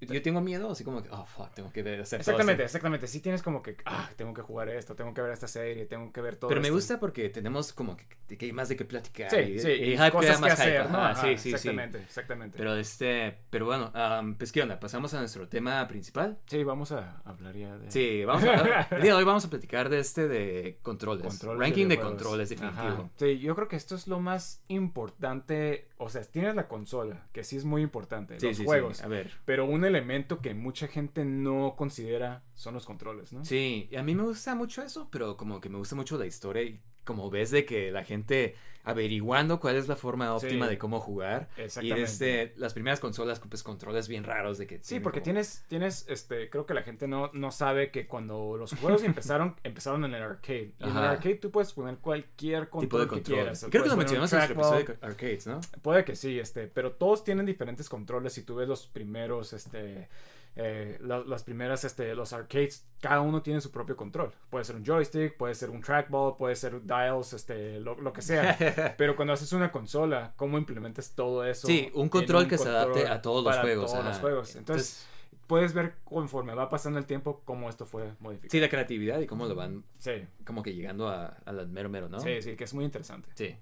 Yo 0.01 0.21
tengo 0.21 0.41
miedo, 0.41 0.71
así 0.71 0.83
como 0.83 1.01
que, 1.03 1.09
oh, 1.11 1.25
fuck, 1.25 1.51
tengo 1.53 1.71
que 1.71 1.83
ver, 1.83 2.01
hacer 2.01 2.19
todo 2.19 2.31
Exactamente, 2.31 2.63
esto. 2.63 2.77
exactamente. 2.77 3.07
Sí 3.07 3.19
tienes 3.21 3.41
como 3.43 3.61
que, 3.61 3.77
ah, 3.85 4.09
tengo 4.15 4.33
que 4.33 4.41
jugar 4.41 4.69
esto, 4.69 4.95
tengo 4.95 5.13
que 5.13 5.21
ver 5.21 5.31
esta 5.31 5.47
serie, 5.47 5.85
tengo 5.85 6.11
que 6.11 6.21
ver 6.21 6.35
todo 6.37 6.49
Pero 6.49 6.59
me 6.61 6.67
esto. 6.67 6.75
gusta 6.75 6.99
porque 6.99 7.29
tenemos 7.29 7.71
como 7.73 7.95
que, 7.97 8.37
que 8.37 8.45
hay 8.45 8.51
más 8.51 8.69
de 8.69 8.75
qué 8.75 8.85
platicar. 8.85 9.29
Sí, 9.29 9.37
y, 9.37 9.59
sí, 9.59 9.69
y 9.69 9.83
y 9.93 9.97
hype 9.97 10.11
cosas 10.11 10.37
crea 10.37 10.39
más 10.39 10.47
que 10.55 10.61
hacer, 10.61 10.81
hype, 10.81 10.91
¿no? 10.91 10.97
ajá, 10.97 11.09
Ajá, 11.11 11.21
sí, 11.21 11.37
sí, 11.37 11.43
sí. 11.43 11.49
exactamente, 11.49 11.97
exactamente. 11.99 12.57
Pero 12.57 12.75
este, 12.75 13.37
pero 13.49 13.65
bueno, 13.65 13.91
am, 13.93 14.35
pues 14.35 14.51
qué 14.51 14.61
onda, 14.63 14.79
pasamos 14.79 15.13
a 15.13 15.19
nuestro 15.19 15.47
tema 15.47 15.87
principal. 15.87 16.39
Sí, 16.47 16.63
vamos 16.63 16.91
a 16.91 17.21
hablar 17.25 17.55
ya 17.55 17.77
de... 17.77 17.91
Sí, 17.91 18.25
vamos 18.25 18.43
a, 18.43 18.87
el 18.95 19.01
día 19.01 19.11
de 19.11 19.17
hoy 19.17 19.23
vamos 19.23 19.45
a 19.45 19.49
platicar 19.49 19.89
de 19.89 19.99
este 19.99 20.27
de 20.27 20.79
controles, 20.81 21.23
Controles 21.27 21.59
ranking 21.59 21.83
de 21.87 21.95
videojuegos. 21.97 22.21
controles 22.23 22.49
definitivo. 22.49 22.81
Ajá. 22.83 23.09
Sí, 23.17 23.39
yo 23.39 23.55
creo 23.55 23.67
que 23.67 23.75
esto 23.75 23.95
es 23.95 24.07
lo 24.07 24.19
más 24.19 24.63
importante. 24.67 25.87
O 25.97 26.09
sea, 26.09 26.21
tienes 26.23 26.55
la 26.55 26.67
consola, 26.67 27.27
que 27.31 27.43
sí 27.43 27.57
es 27.57 27.65
muy 27.65 27.81
importante, 27.81 28.39
Sí, 28.39 28.47
los 28.47 28.57
sí, 28.57 28.65
juegos. 28.65 28.97
sí, 28.97 29.03
a 29.03 29.07
ver. 29.07 29.31
Pero 29.45 29.65
un 29.65 29.83
elemento 29.91 30.41
que 30.41 30.53
mucha 30.53 30.87
gente 30.87 31.25
no 31.25 31.75
considera 31.77 32.43
son 32.55 32.73
los 32.73 32.85
controles, 32.85 33.31
¿no? 33.33 33.45
Sí, 33.45 33.87
y 33.91 33.95
a 33.95 34.03
mí 34.03 34.15
me 34.15 34.23
gusta 34.23 34.55
mucho 34.55 34.81
eso, 34.81 35.07
pero 35.11 35.37
como 35.37 35.61
que 35.61 35.69
me 35.69 35.77
gusta 35.77 35.95
mucho 35.95 36.17
la 36.17 36.25
historia 36.25 36.63
y 36.63 36.81
como 37.05 37.29
ves 37.29 37.51
de 37.51 37.65
que 37.65 37.91
la 37.91 38.03
gente 38.03 38.55
averiguando 38.83 39.59
cuál 39.59 39.75
es 39.75 39.87
la 39.87 39.95
forma 39.95 40.33
óptima 40.33 40.65
Sí. 40.65 40.71
de 40.71 40.77
cómo 40.79 40.99
jugar. 40.99 41.49
Y 41.57 41.61
Exactamente. 41.61 42.01
desde 42.01 42.53
las 42.57 42.73
primeras 42.73 42.99
consolas, 42.99 43.39
pues 43.39 43.61
controles 43.61 44.07
bien 44.07 44.23
raros 44.23 44.57
de 44.57 44.65
que... 44.65 44.79
Sí, 44.81 44.99
porque 44.99 45.19
como- 45.19 45.25
tienes, 45.25 45.63
tienes, 45.67 46.05
este, 46.09 46.49
creo 46.49 46.65
que 46.65 46.73
la 46.73 46.81
gente 46.81 47.07
no, 47.07 47.29
no 47.33 47.51
sabe 47.51 47.91
que 47.91 48.07
cuando 48.07 48.57
los 48.57 48.73
juegos 48.73 49.03
empezaron, 49.03 49.55
empezaron 49.63 50.03
en 50.05 50.15
el 50.15 50.23
arcade. 50.23 50.73
Y 50.79 50.83
en 50.83 50.89
el 50.89 50.97
arcade 50.97 51.35
tú 51.35 51.51
puedes 51.51 51.73
poner 51.73 51.97
cualquier 51.97 52.69
control 52.69 52.81
tipo 52.81 52.97
de 52.99 53.05
que 53.05 53.09
control. 53.09 53.35
quieras. 53.37 53.67
Creo 53.69 53.83
que 53.83 53.89
lo 53.89 53.97
mencionamos 53.97 54.33
en 54.33 54.39
trackball. 54.39 54.73
episodio 54.79 54.97
de 54.99 55.07
arcades, 55.07 55.47
¿no? 55.47 55.61
Puede 55.83 56.03
que 56.03 56.15
sí, 56.15 56.39
este, 56.39 56.67
pero 56.67 56.93
todos 56.93 57.23
tienen 57.23 57.45
diferentes 57.45 57.87
controles. 57.87 58.33
Si 58.33 58.41
tú 58.41 58.55
ves 58.55 58.67
los 58.67 58.87
primeros, 58.87 59.53
este, 59.53 60.07
eh, 60.55 60.97
la- 61.01 61.19
las 61.19 61.43
primeras, 61.43 61.83
este, 61.85 62.13
los 62.15 62.33
arcades, 62.33 62.85
cada 62.99 63.21
uno 63.21 63.41
tiene 63.41 63.61
su 63.61 63.71
propio 63.71 63.95
control. 63.95 64.31
Puede 64.49 64.65
ser 64.65 64.75
un 64.75 64.85
joystick, 64.85 65.37
puede 65.37 65.55
ser 65.55 65.69
un 65.69 65.81
trackball, 65.81 66.35
puede 66.37 66.55
ser 66.55 66.81
dials, 66.83 67.33
este, 67.33 67.79
lo, 67.79 67.95
lo 68.01 68.11
que 68.13 68.21
sea. 68.21 68.57
pero 68.97 69.15
cuando 69.15 69.33
haces 69.33 69.53
una 69.53 69.71
consola, 69.71 70.33
¿cómo 70.35 70.57
implementas 70.57 71.13
todo 71.15 71.45
eso? 71.45 71.67
Sí, 71.67 71.89
un 71.93 72.09
control 72.09 72.43
un 72.43 72.49
que 72.49 72.57
se 72.57 72.69
adapte 72.69 73.07
a 73.07 73.21
todos 73.21 73.43
los 73.45 73.57
juegos. 73.59 73.91
Todos 73.91 74.05
los 74.05 74.17
juegos. 74.19 74.55
Entonces, 74.55 75.07
puedes 75.47 75.73
ver 75.73 75.95
conforme 76.03 76.53
va 76.53 76.69
pasando 76.69 76.97
el 76.99 77.05
tiempo 77.05 77.41
cómo 77.45 77.69
esto 77.69 77.85
fue 77.85 78.13
modificado. 78.19 78.51
sí, 78.51 78.59
la 78.59 78.69
creatividad 78.69 79.19
y 79.19 79.27
cómo 79.27 79.45
lo 79.47 79.55
van 79.55 79.83
Sí, 79.99 80.11
como 80.45 80.63
que 80.63 80.73
llegando 80.73 81.09
a, 81.09 81.25
a 81.45 81.51
la 81.51 81.65
mero 81.65 81.89
mero, 81.89 82.07
¿no? 82.09 82.19
sí, 82.21 82.41
sí, 82.41 82.55
que 82.55 82.63
es 82.65 82.73
muy 82.73 82.85
interesante. 82.85 83.29
Sí. 83.35 83.55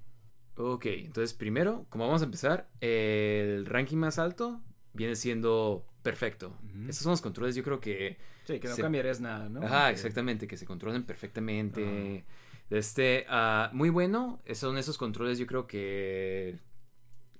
Ok, 0.55 0.85
entonces 0.87 1.33
primero, 1.33 1.85
como 1.89 2.05
vamos 2.05 2.21
a 2.21 2.25
empezar, 2.25 2.67
el 2.81 3.65
ranking 3.65 3.97
más 3.97 4.19
alto 4.19 4.59
viene 4.93 5.15
siendo 5.15 5.85
perfecto. 6.09 6.47
Ujú. 6.47 6.89
Estos 6.89 7.03
son 7.03 7.11
los 7.11 7.21
controles, 7.21 7.55
yo 7.55 7.63
creo 7.63 7.79
que... 7.79 8.17
Sí, 8.45 8.59
que 8.59 8.67
no 8.67 8.75
Se- 8.75 8.81
cambiarías 8.81 9.19
nada, 9.21 9.47
¿no? 9.49 9.63
Ajá, 9.63 9.91
exactamente, 9.91 10.47
que 10.47 10.57
se 10.57 10.65
controlen 10.65 11.03
perfectamente. 11.03 12.23
Este, 12.69 13.25
ah, 13.29 13.69
muy 13.73 13.89
bueno, 13.89 14.39
son 14.53 14.77
esos 14.77 14.97
controles, 14.97 15.37
yo 15.39 15.47
creo 15.47 15.65
que 15.67 16.57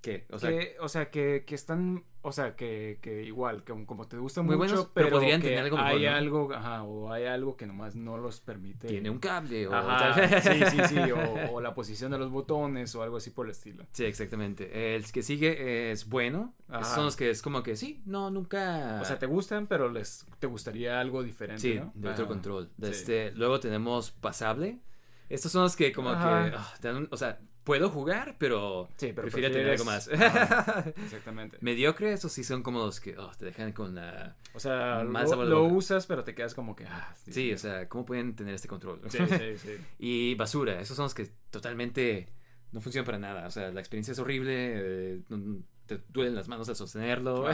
¿Qué? 0.02 0.26
O 0.32 0.40
sea, 0.40 0.50
que, 0.50 0.78
o 0.80 0.88
sea, 0.88 1.10
que, 1.12 1.44
que 1.46 1.56
están, 1.56 2.06
o 2.22 2.32
sea, 2.32 2.56
que, 2.56 3.00
que 3.02 3.24
igual, 3.24 3.66
que 3.66 3.74
como 3.86 4.08
te 4.08 4.16
gusta 4.18 4.42
Muy 4.42 4.56
mucho, 4.56 4.70
buenos, 4.74 4.92
pero 4.94 5.08
pero, 5.08 5.18
podrían 5.20 5.42
que 5.42 5.50
tener 5.50 5.64
algo 5.66 5.76
mejor, 5.76 5.92
hay 5.92 6.04
¿no? 6.06 6.12
algo, 6.16 6.54
ajá, 6.54 6.84
o 6.84 7.12
hay 7.12 7.26
algo 7.26 7.58
que 7.58 7.66
nomás 7.68 7.96
no 7.98 8.18
los 8.18 8.40
permite. 8.40 8.88
tiene 8.88 9.10
un 9.10 9.20
cable 9.20 9.68
o... 9.68 9.74
Ajá, 9.74 10.42
sí, 10.42 10.62
sí, 10.72 10.78
sí, 10.88 10.98
o, 11.12 11.52
o 11.52 11.60
la 11.62 11.74
posición 11.74 12.12
de 12.12 12.18
los 12.18 12.30
botones 12.32 12.96
o 12.96 13.04
algo 13.04 13.18
así 13.18 13.30
por 13.32 13.48
el 13.48 13.52
estilo. 13.52 13.86
Sí, 13.92 14.06
exactamente. 14.06 14.96
El 14.96 15.12
que 15.12 15.22
sigue 15.22 15.92
es 15.92 16.08
bueno. 16.08 16.54
Ajá. 16.70 16.96
Son 16.96 17.04
los 17.04 17.18
que 17.18 17.30
es 17.30 17.42
como 17.42 17.62
que 17.62 17.76
sí, 17.76 18.02
no, 18.06 18.32
nunca... 18.32 19.00
O 19.02 19.06
sea, 19.06 19.20
te 19.20 19.26
gustan, 19.26 19.68
pero 19.68 19.90
les 19.90 20.26
te 20.40 20.48
gustaría 20.48 21.00
algo 21.02 21.24
diferente, 21.24 21.62
Sí, 21.62 21.76
¿no? 21.78 21.92
de 21.94 22.08
otro 22.10 22.24
Ajá. 22.24 22.34
control. 22.34 22.70
De 22.78 22.94
Sí. 22.94 23.00
este, 23.02 23.32
luego 23.34 23.60
tenemos 23.60 24.12
pasable. 24.12 24.80
Estos 25.28 25.52
son 25.52 25.64
los 25.64 25.76
que 25.76 25.92
como 25.92 26.10
Ajá. 26.10 26.50
que... 26.50 26.56
ah, 26.58 26.74
te 26.80 26.88
dan 26.88 27.08
o 27.12 27.18
sea, 27.18 27.40
puedo 27.70 27.92
jugar, 27.92 28.36
pero, 28.40 28.90
Sí, 28.98 29.12
pero 29.14 29.28
prefiero 29.28 29.52
tener 29.52 29.70
algo 29.70 29.86
más. 29.86 30.10
Ajá, 30.12 30.86
exactamente. 31.06 31.60
Mediocre, 31.62 32.12
estos 32.14 32.32
sí 32.32 32.44
son 32.44 32.64
como 32.64 32.80
los 32.80 33.00
que 33.00 33.16
oh, 33.16 33.30
te 33.38 33.46
dejan 33.46 33.74
con 33.74 33.94
la... 33.94 34.36
O 34.56 34.60
sea, 34.60 35.04
Más 35.08 35.30
lo, 35.30 35.46
lo 35.46 35.64
usas, 35.66 36.08
pero 36.08 36.24
te 36.24 36.34
quedas 36.34 36.56
como 36.56 36.76
que, 36.76 36.86
ah, 36.88 37.14
Sí, 37.30 37.54
o 37.54 37.60
sea, 37.60 37.88
¿cómo 37.88 38.06
pueden 38.06 38.36
tener 38.36 38.56
este 38.56 38.68
control? 38.68 39.02
Sí, 39.10 39.20
sí, 39.30 39.58
sí. 39.60 39.78
y 40.00 40.34
basura, 40.34 40.82
esos 40.82 40.96
son 40.98 41.04
los 41.04 41.14
que 41.14 41.30
totalmente 41.52 42.30
no 42.72 42.82
funcionan 42.82 43.06
para 43.06 43.20
nada. 43.20 43.46
O 43.46 43.52
sea, 43.52 43.70
la 43.72 43.80
experiencia 43.82 44.14
es 44.14 44.18
horrible, 44.20 44.54
eh, 44.56 45.22
no- 45.30 45.62
te 45.86 46.00
duelen 46.10 46.34
las 46.36 46.48
manos 46.48 46.70
al 46.70 46.76
sostenerlo. 46.76 47.48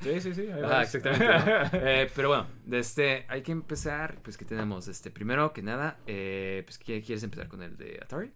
Sí, 0.00 0.20
sí, 0.20 0.34
sí. 0.34 0.42
ahí 0.42 0.62
Ajá, 0.64 0.82
exactamente. 0.82 1.26
¿no? 1.26 1.68
Eh, 1.86 2.10
pero 2.14 2.28
bueno, 2.28 2.46
este, 2.72 3.24
hay 3.28 3.42
que 3.42 3.52
empezar, 3.52 4.18
pues 4.22 4.36
que 4.36 4.44
tenemos, 4.44 4.88
este, 4.88 5.10
primero 5.10 5.52
que 5.52 5.62
nada, 5.62 5.98
eh, 6.06 6.62
pues 6.64 6.78
¿qué- 6.78 7.02
¿quieres 7.02 7.22
empezar 7.24 7.48
con 7.48 7.62
el 7.62 7.76
de 7.76 7.98
Atari? 8.02 8.32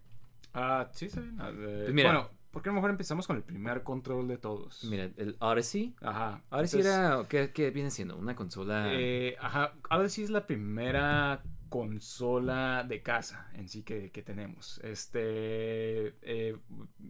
Ah, 0.55 0.89
sí, 0.93 1.05
está 1.05 1.19
bien. 1.21 1.35
Ah, 1.39 1.51
Pues 1.53 1.93
mira. 1.93 2.11
bueno, 2.11 2.29
¿por 2.51 2.61
qué 2.61 2.69
a 2.69 2.71
lo 2.71 2.75
mejor 2.75 2.89
empezamos 2.91 3.27
con 3.27 3.35
el 3.35 3.43
primer 3.43 3.83
control 3.83 4.27
de 4.27 4.37
todos? 4.37 4.83
Mira, 4.85 5.09
el 5.17 5.35
Odyssey. 5.39 5.93
Ajá. 6.01 6.41
Odyssey 6.49 6.79
entonces, 6.79 6.85
era, 6.85 7.25
¿qué, 7.27 7.51
qué 7.51 7.69
viene 7.71 7.91
siendo? 7.91 8.15
Una 8.17 8.35
consola... 8.35 8.87
eh, 8.93 9.35
ajá. 9.39 9.73
Odyssey 9.91 10.23
es 10.23 10.29
la 10.29 10.47
primera 10.47 11.43
consola 11.69 12.85
de 12.87 13.01
casa 13.01 13.49
en 13.53 13.67
sí 13.69 13.83
que, 13.83 14.11
que 14.11 14.21
tenemos. 14.21 14.79
Este, 14.83 16.13
eh, 16.21 16.55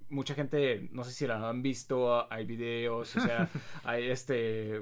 mucha 0.09 0.33
gente, 0.33 0.89
no 0.91 1.03
sé 1.03 1.11
si 1.11 1.27
la 1.27 1.49
han 1.49 1.61
visto, 1.61 2.31
hay 2.31 2.45
videos, 2.45 3.15
o 3.15 3.21
sea, 3.21 3.49
hay 3.83 4.09
este... 4.09 4.81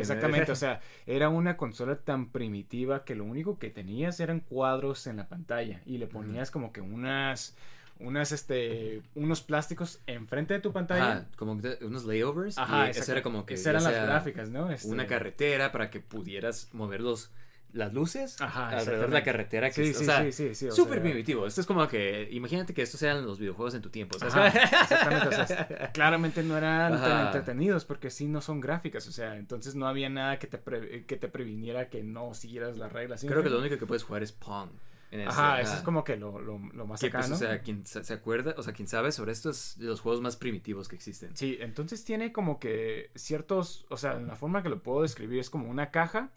Exactamente, 0.00 0.52
o 0.52 0.56
sea, 0.56 0.80
era 1.06 1.28
una 1.28 1.56
consola 1.56 1.96
tan 1.96 2.30
primitiva 2.30 3.04
que 3.04 3.14
lo 3.14 3.24
único 3.24 3.58
que 3.58 3.70
tenías 3.70 4.20
eran 4.20 4.40
cuadros 4.40 5.06
en 5.06 5.16
la 5.16 5.28
pantalla 5.28 5.82
y 5.84 5.98
le 5.98 6.06
ponías 6.06 6.50
como 6.50 6.72
que 6.72 6.80
unas... 6.80 7.56
Unas, 8.00 8.30
este, 8.30 9.02
unos 9.16 9.42
plásticos 9.42 10.00
enfrente 10.06 10.54
de 10.54 10.60
tu 10.60 10.72
pantalla. 10.72 11.10
Ajá, 11.10 11.26
como 11.34 11.60
que 11.60 11.84
unos 11.84 12.04
layovers. 12.04 12.56
Ajá, 12.56 12.86
y 12.86 12.90
eso 12.90 13.10
era 13.10 13.24
como 13.24 13.44
que... 13.44 13.54
Esas 13.54 13.66
eran 13.66 13.82
las 13.82 13.92
sea 13.92 14.04
gráficas, 14.04 14.50
¿no? 14.50 14.70
Este- 14.70 14.86
Una 14.86 15.08
carretera 15.08 15.72
para 15.72 15.90
que 15.90 15.98
pudieras 15.98 16.68
mover 16.72 17.00
los, 17.00 17.32
las 17.72 17.92
luces 17.92 18.40
Ajá, 18.40 18.68
alrededor 18.70 19.08
de 19.08 19.14
la 19.14 19.22
carretera. 19.22 19.70
Que 19.70 19.84
Sí, 19.84 19.90
o 19.94 19.98
sí, 19.98 20.04
sea, 20.04 20.22
sí, 20.24 20.32
sí, 20.32 20.54
sí, 20.54 20.70
Súper 20.70 21.00
primitivo. 21.02 21.46
Esto 21.46 21.60
es 21.60 21.66
como 21.66 21.86
que... 21.86 22.28
Imagínate 22.32 22.72
que 22.74 22.82
estos 22.82 23.02
eran 23.02 23.24
los 23.26 23.38
videojuegos 23.38 23.74
en 23.74 23.82
tu 23.82 23.90
tiempo. 23.90 24.18
¿sabes? 24.18 24.34
Ajá, 24.34 24.48
exactamente, 24.82 25.28
o 25.28 25.46
sea, 25.46 25.90
claramente 25.92 26.42
no 26.42 26.56
eran 26.56 26.92
tan 27.00 27.26
entretenidos 27.26 27.84
porque 27.84 28.10
sí 28.10 28.26
no 28.26 28.40
son 28.40 28.60
gráficas, 28.60 29.06
o 29.06 29.12
sea, 29.12 29.36
entonces 29.36 29.74
no 29.74 29.86
había 29.86 30.08
nada 30.08 30.38
que 30.38 30.46
te, 30.46 30.58
pre- 30.58 31.04
que 31.04 31.16
te 31.16 31.28
previniera 31.28 31.88
que 31.88 32.02
no 32.02 32.34
siguieras 32.34 32.76
las 32.76 32.92
reglas. 32.92 33.20
¿sí 33.20 33.26
me 33.26 33.32
Creo 33.32 33.42
que 33.44 33.50
lo 33.50 33.58
único 33.58 33.76
que 33.78 33.86
puedes 33.86 34.02
jugar 34.02 34.22
es 34.22 34.32
Pong. 34.32 34.70
Ajá, 35.26 35.60
eso 35.62 35.74
es 35.74 35.80
como 35.80 36.04
que 36.04 36.16
lo, 36.18 36.38
lo, 36.38 36.58
lo 36.58 36.86
más 36.86 37.02
acá, 37.02 37.20
pues. 37.20 37.30
O 37.30 37.36
sea, 37.36 37.60
quien 37.62 37.86
se 37.86 38.04
se 38.04 38.12
acuerda, 38.12 38.54
o 38.58 38.62
sea, 38.62 38.74
quien 38.74 38.88
sabe 38.88 39.10
sobre 39.10 39.32
esto 39.32 39.48
es 39.48 39.76
de 39.78 39.86
los 39.86 40.00
juegos 40.00 40.20
más 40.20 40.36
primitivos 40.36 40.86
que 40.86 40.96
existen. 40.96 41.34
Sí, 41.34 41.56
entonces 41.60 42.04
tiene 42.04 42.30
como 42.30 42.58
que 42.58 43.10
ciertos, 43.14 43.86
o 43.88 43.96
sea, 43.96 44.14
la 44.20 44.36
forma 44.36 44.62
que 44.62 44.68
lo 44.68 44.82
puedo 44.82 45.02
describir 45.02 45.38
es 45.40 45.48
como 45.48 45.70
una 45.70 45.90
caja 45.90 46.28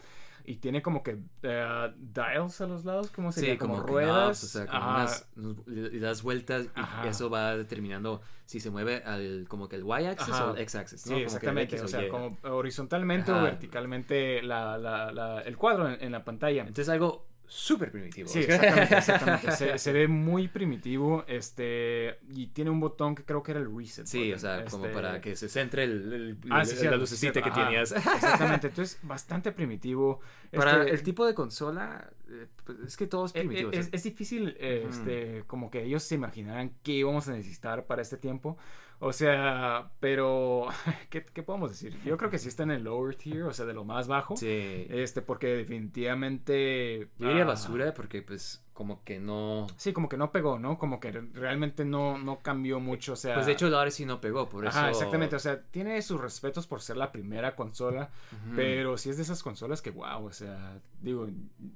y 0.46 0.56
tiene 0.58 0.82
como 0.82 1.04
que 1.04 1.20
eh, 1.44 1.94
dials 1.98 2.62
a 2.62 2.68
los 2.68 2.86
lados, 2.86 3.12
¿cómo 3.12 3.32
Sí, 3.32 3.42
sería? 3.42 3.58
como, 3.58 3.76
como, 3.76 3.88
ruedas. 3.88 4.40
knobs, 4.40 4.44
o 4.44 4.48
sea, 4.48 4.66
como 4.68 4.90
unas, 4.90 5.28
le 5.68 6.00
das 6.00 6.22
vueltas 6.24 6.66
y 6.66 6.70
Ajá. 6.80 7.08
eso 7.08 7.30
va 7.30 7.56
determinando 7.58 8.22
si 8.46 8.60
se 8.60 8.70
mueve 8.70 9.02
al 9.06 9.46
como 9.48 9.70
que 9.70 9.78
el 9.78 9.86
y-axis 9.86 10.34
o 10.36 10.54
el 10.56 10.62
x-axis, 10.62 11.02
Sí. 11.02 11.10
Como 11.10 11.22
exactamente. 11.22 11.76
X 11.76 11.86
O 11.86 11.88
sea, 11.88 12.06
Y. 12.06 12.10
como 12.10 12.38
horizontalmente 12.44 13.32
Ajá. 13.32 13.40
o 13.42 13.44
verticalmente 13.44 14.42
la, 14.42 14.78
la, 14.78 15.12
la- 15.12 15.42
el 15.42 15.56
cuadro 15.58 15.90
en, 15.90 16.04
en 16.04 16.12
la 16.12 16.24
pantalla. 16.26 16.62
Entonces 16.62 16.90
algo 16.90 17.28
súper 17.54 17.92
primitivo. 17.92 18.30
Sí, 18.30 18.40
exactamente, 18.48 18.98
exactamente. 18.98 19.52
Se, 19.52 19.78
se 19.78 19.92
ve 19.94 20.08
muy 20.08 20.48
primitivo, 20.48 21.26
este, 21.28 22.18
y 22.34 22.48
tiene 22.48 22.70
un 22.72 22.80
botón 22.80 23.14
que 23.14 23.26
creo 23.26 23.44
que 23.44 23.52
era 23.52 23.60
el 23.60 23.76
reset. 23.76 24.06
Sí, 24.06 24.32
button, 24.32 24.36
o 24.36 24.40
sea, 24.40 24.66
como 24.66 24.86
este- 24.86 24.96
para 24.96 25.20
que 25.20 25.36
se 25.36 25.50
centre 25.50 25.84
el, 25.84 26.14
el- 26.14 26.38
Ah, 26.50 26.62
el- 26.62 26.66
sí, 26.68 26.86
la 26.86 26.96
lucecita 26.96 27.42
que 27.42 27.50
ajá. 27.50 27.66
tenías. 27.66 27.92
Exactamente, 28.16 28.68
entonces 28.68 28.98
bastante 29.04 29.52
primitivo. 29.52 30.22
Para 30.52 30.80
Este, 30.80 30.92
el 30.92 31.04
tipo 31.04 31.26
de 31.26 31.34
consola, 31.34 32.10
eh, 32.30 32.48
es 32.88 32.96
que 32.96 33.08
todo 33.08 33.26
es 33.26 33.32
eh, 33.36 33.40
primitivo. 33.40 33.72
eh, 33.74 33.78
o 33.78 33.80
Es, 33.82 33.90
es 33.92 34.04
difícil, 34.04 34.56
eh, 34.58 34.86
este, 34.90 35.44
como 35.48 35.70
que 35.70 35.84
ellos 35.84 36.04
se 36.04 36.16
imaginaran 36.16 36.72
qué 36.84 36.94
íbamos 36.94 37.28
a 37.28 37.34
necesitar 37.34 37.86
para 37.86 38.02
este 38.02 38.16
tiempo. 38.18 38.58
O 39.04 39.14
sea, 39.14 39.92
pero, 40.00 40.68
¿qué, 41.10 41.26
qué 41.26 41.42
podemos 41.42 41.72
decir? 41.72 41.98
Yo 42.06 42.18
creo 42.18 42.30
que 42.30 42.38
sí 42.38 42.48
está 42.48 42.64
en 42.64 42.72
el 42.72 42.84
lower 42.84 43.16
tier, 43.16 43.44
o 43.44 43.54
sea, 43.54 43.66
de 43.66 43.74
lo 43.74 43.84
más 43.84 44.08
bajo. 44.08 44.38
sí. 44.38 44.86
Este, 44.90 45.24
porque 45.24 45.48
definitivamente... 45.48 47.10
Yo 47.18 47.28
diría 47.30 47.44
ah, 47.44 47.48
basura 47.48 47.94
porque 47.96 48.22
pues 48.22 48.64
como 48.82 49.04
que 49.04 49.20
no... 49.20 49.68
Sí, 49.78 49.94
como 49.94 50.10
que 50.10 50.18
no 50.18 50.32
pegó, 50.32 50.58
¿no? 50.58 50.80
Como 50.80 51.00
que 51.00 51.12
realmente 51.12 51.86
no, 51.86 52.18
no 52.18 52.40
cambió 52.40 52.80
mucho, 52.80 53.14
o 53.14 53.16
sea... 53.16 53.36
Pues 53.36 53.46
de 53.46 53.52
hecho 53.52 53.68
el 53.68 53.76
Odyssey 53.76 54.08
no 54.08 54.20
pegó, 54.20 54.50
por 54.50 54.66
eso... 54.66 54.76
Ajá, 54.76 54.90
exactamente, 54.90 55.36
o 55.36 55.40
sea, 55.40 55.62
tiene 55.62 56.02
sus 56.02 56.20
respetos 56.20 56.66
por 56.66 56.82
ser 56.82 56.98
la 56.98 57.12
primera 57.12 57.56
consola, 57.56 58.10
pero 58.56 58.98
sí 58.98 59.12
es 59.12 59.18
de 59.18 59.24
esas 59.24 59.44
consolas 59.44 59.84
que, 59.84 59.92
wow, 59.92 60.26
o 60.26 60.32
sea, 60.32 60.80
digo, 61.00 61.28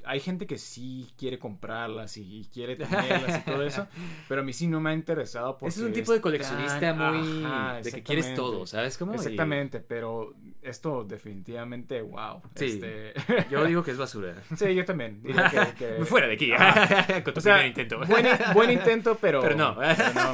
hay 0.03 0.19
gente 0.19 0.47
que 0.47 0.57
sí 0.57 1.07
quiere 1.15 1.37
comprarlas 1.37 2.17
y, 2.17 2.39
y 2.39 2.45
quiere 2.45 2.75
tenerlas 2.75 3.41
y 3.45 3.51
todo 3.51 3.61
eso, 3.61 3.85
pero 4.27 4.41
a 4.41 4.43
mí 4.43 4.51
sí 4.51 4.65
no 4.67 4.81
me 4.81 4.89
ha 4.89 4.93
interesado 4.93 5.59
porque 5.59 5.69
Ese 5.69 5.81
es 5.81 5.85
un 5.85 5.93
tipo 5.93 6.11
de 6.11 6.21
coleccionista 6.21 6.79
tan- 6.79 6.97
muy... 7.21 7.45
Ajá, 7.45 7.81
de 7.83 7.91
que 7.91 8.01
quieres 8.01 8.33
todo, 8.33 8.65
¿sabes 8.65 8.97
cómo? 8.97 9.11
Y 9.13 9.15
Exactamente, 9.17 9.79
pero 9.79 10.33
esto 10.63 11.03
definitivamente, 11.03 12.01
wow. 12.01 12.41
Sí. 12.55 12.65
este- 12.81 13.13
Yo 13.51 13.63
digo 13.65 13.83
que 13.83 13.91
es 13.91 13.97
basura. 14.05 14.33
sí, 14.55 14.73
yo 14.73 14.83
también. 14.85 15.21
diría 15.21 15.51
que- 15.75 15.75
que- 15.99 16.05
Fuera 16.05 16.27
de 16.27 16.33
aquí. 16.33 16.51
Ajá. 16.51 16.94
Con 17.23 17.33
tu 17.33 17.39
O 17.39 17.41
sea, 17.41 17.55
primer 17.55 17.67
intento. 17.67 17.99
Buen, 18.05 18.25
buen 18.53 18.71
intento, 18.71 19.17
pero, 19.21 19.41
Pero 19.41 19.55
no. 19.55 19.75
pero 19.79 20.13
no. 20.13 20.31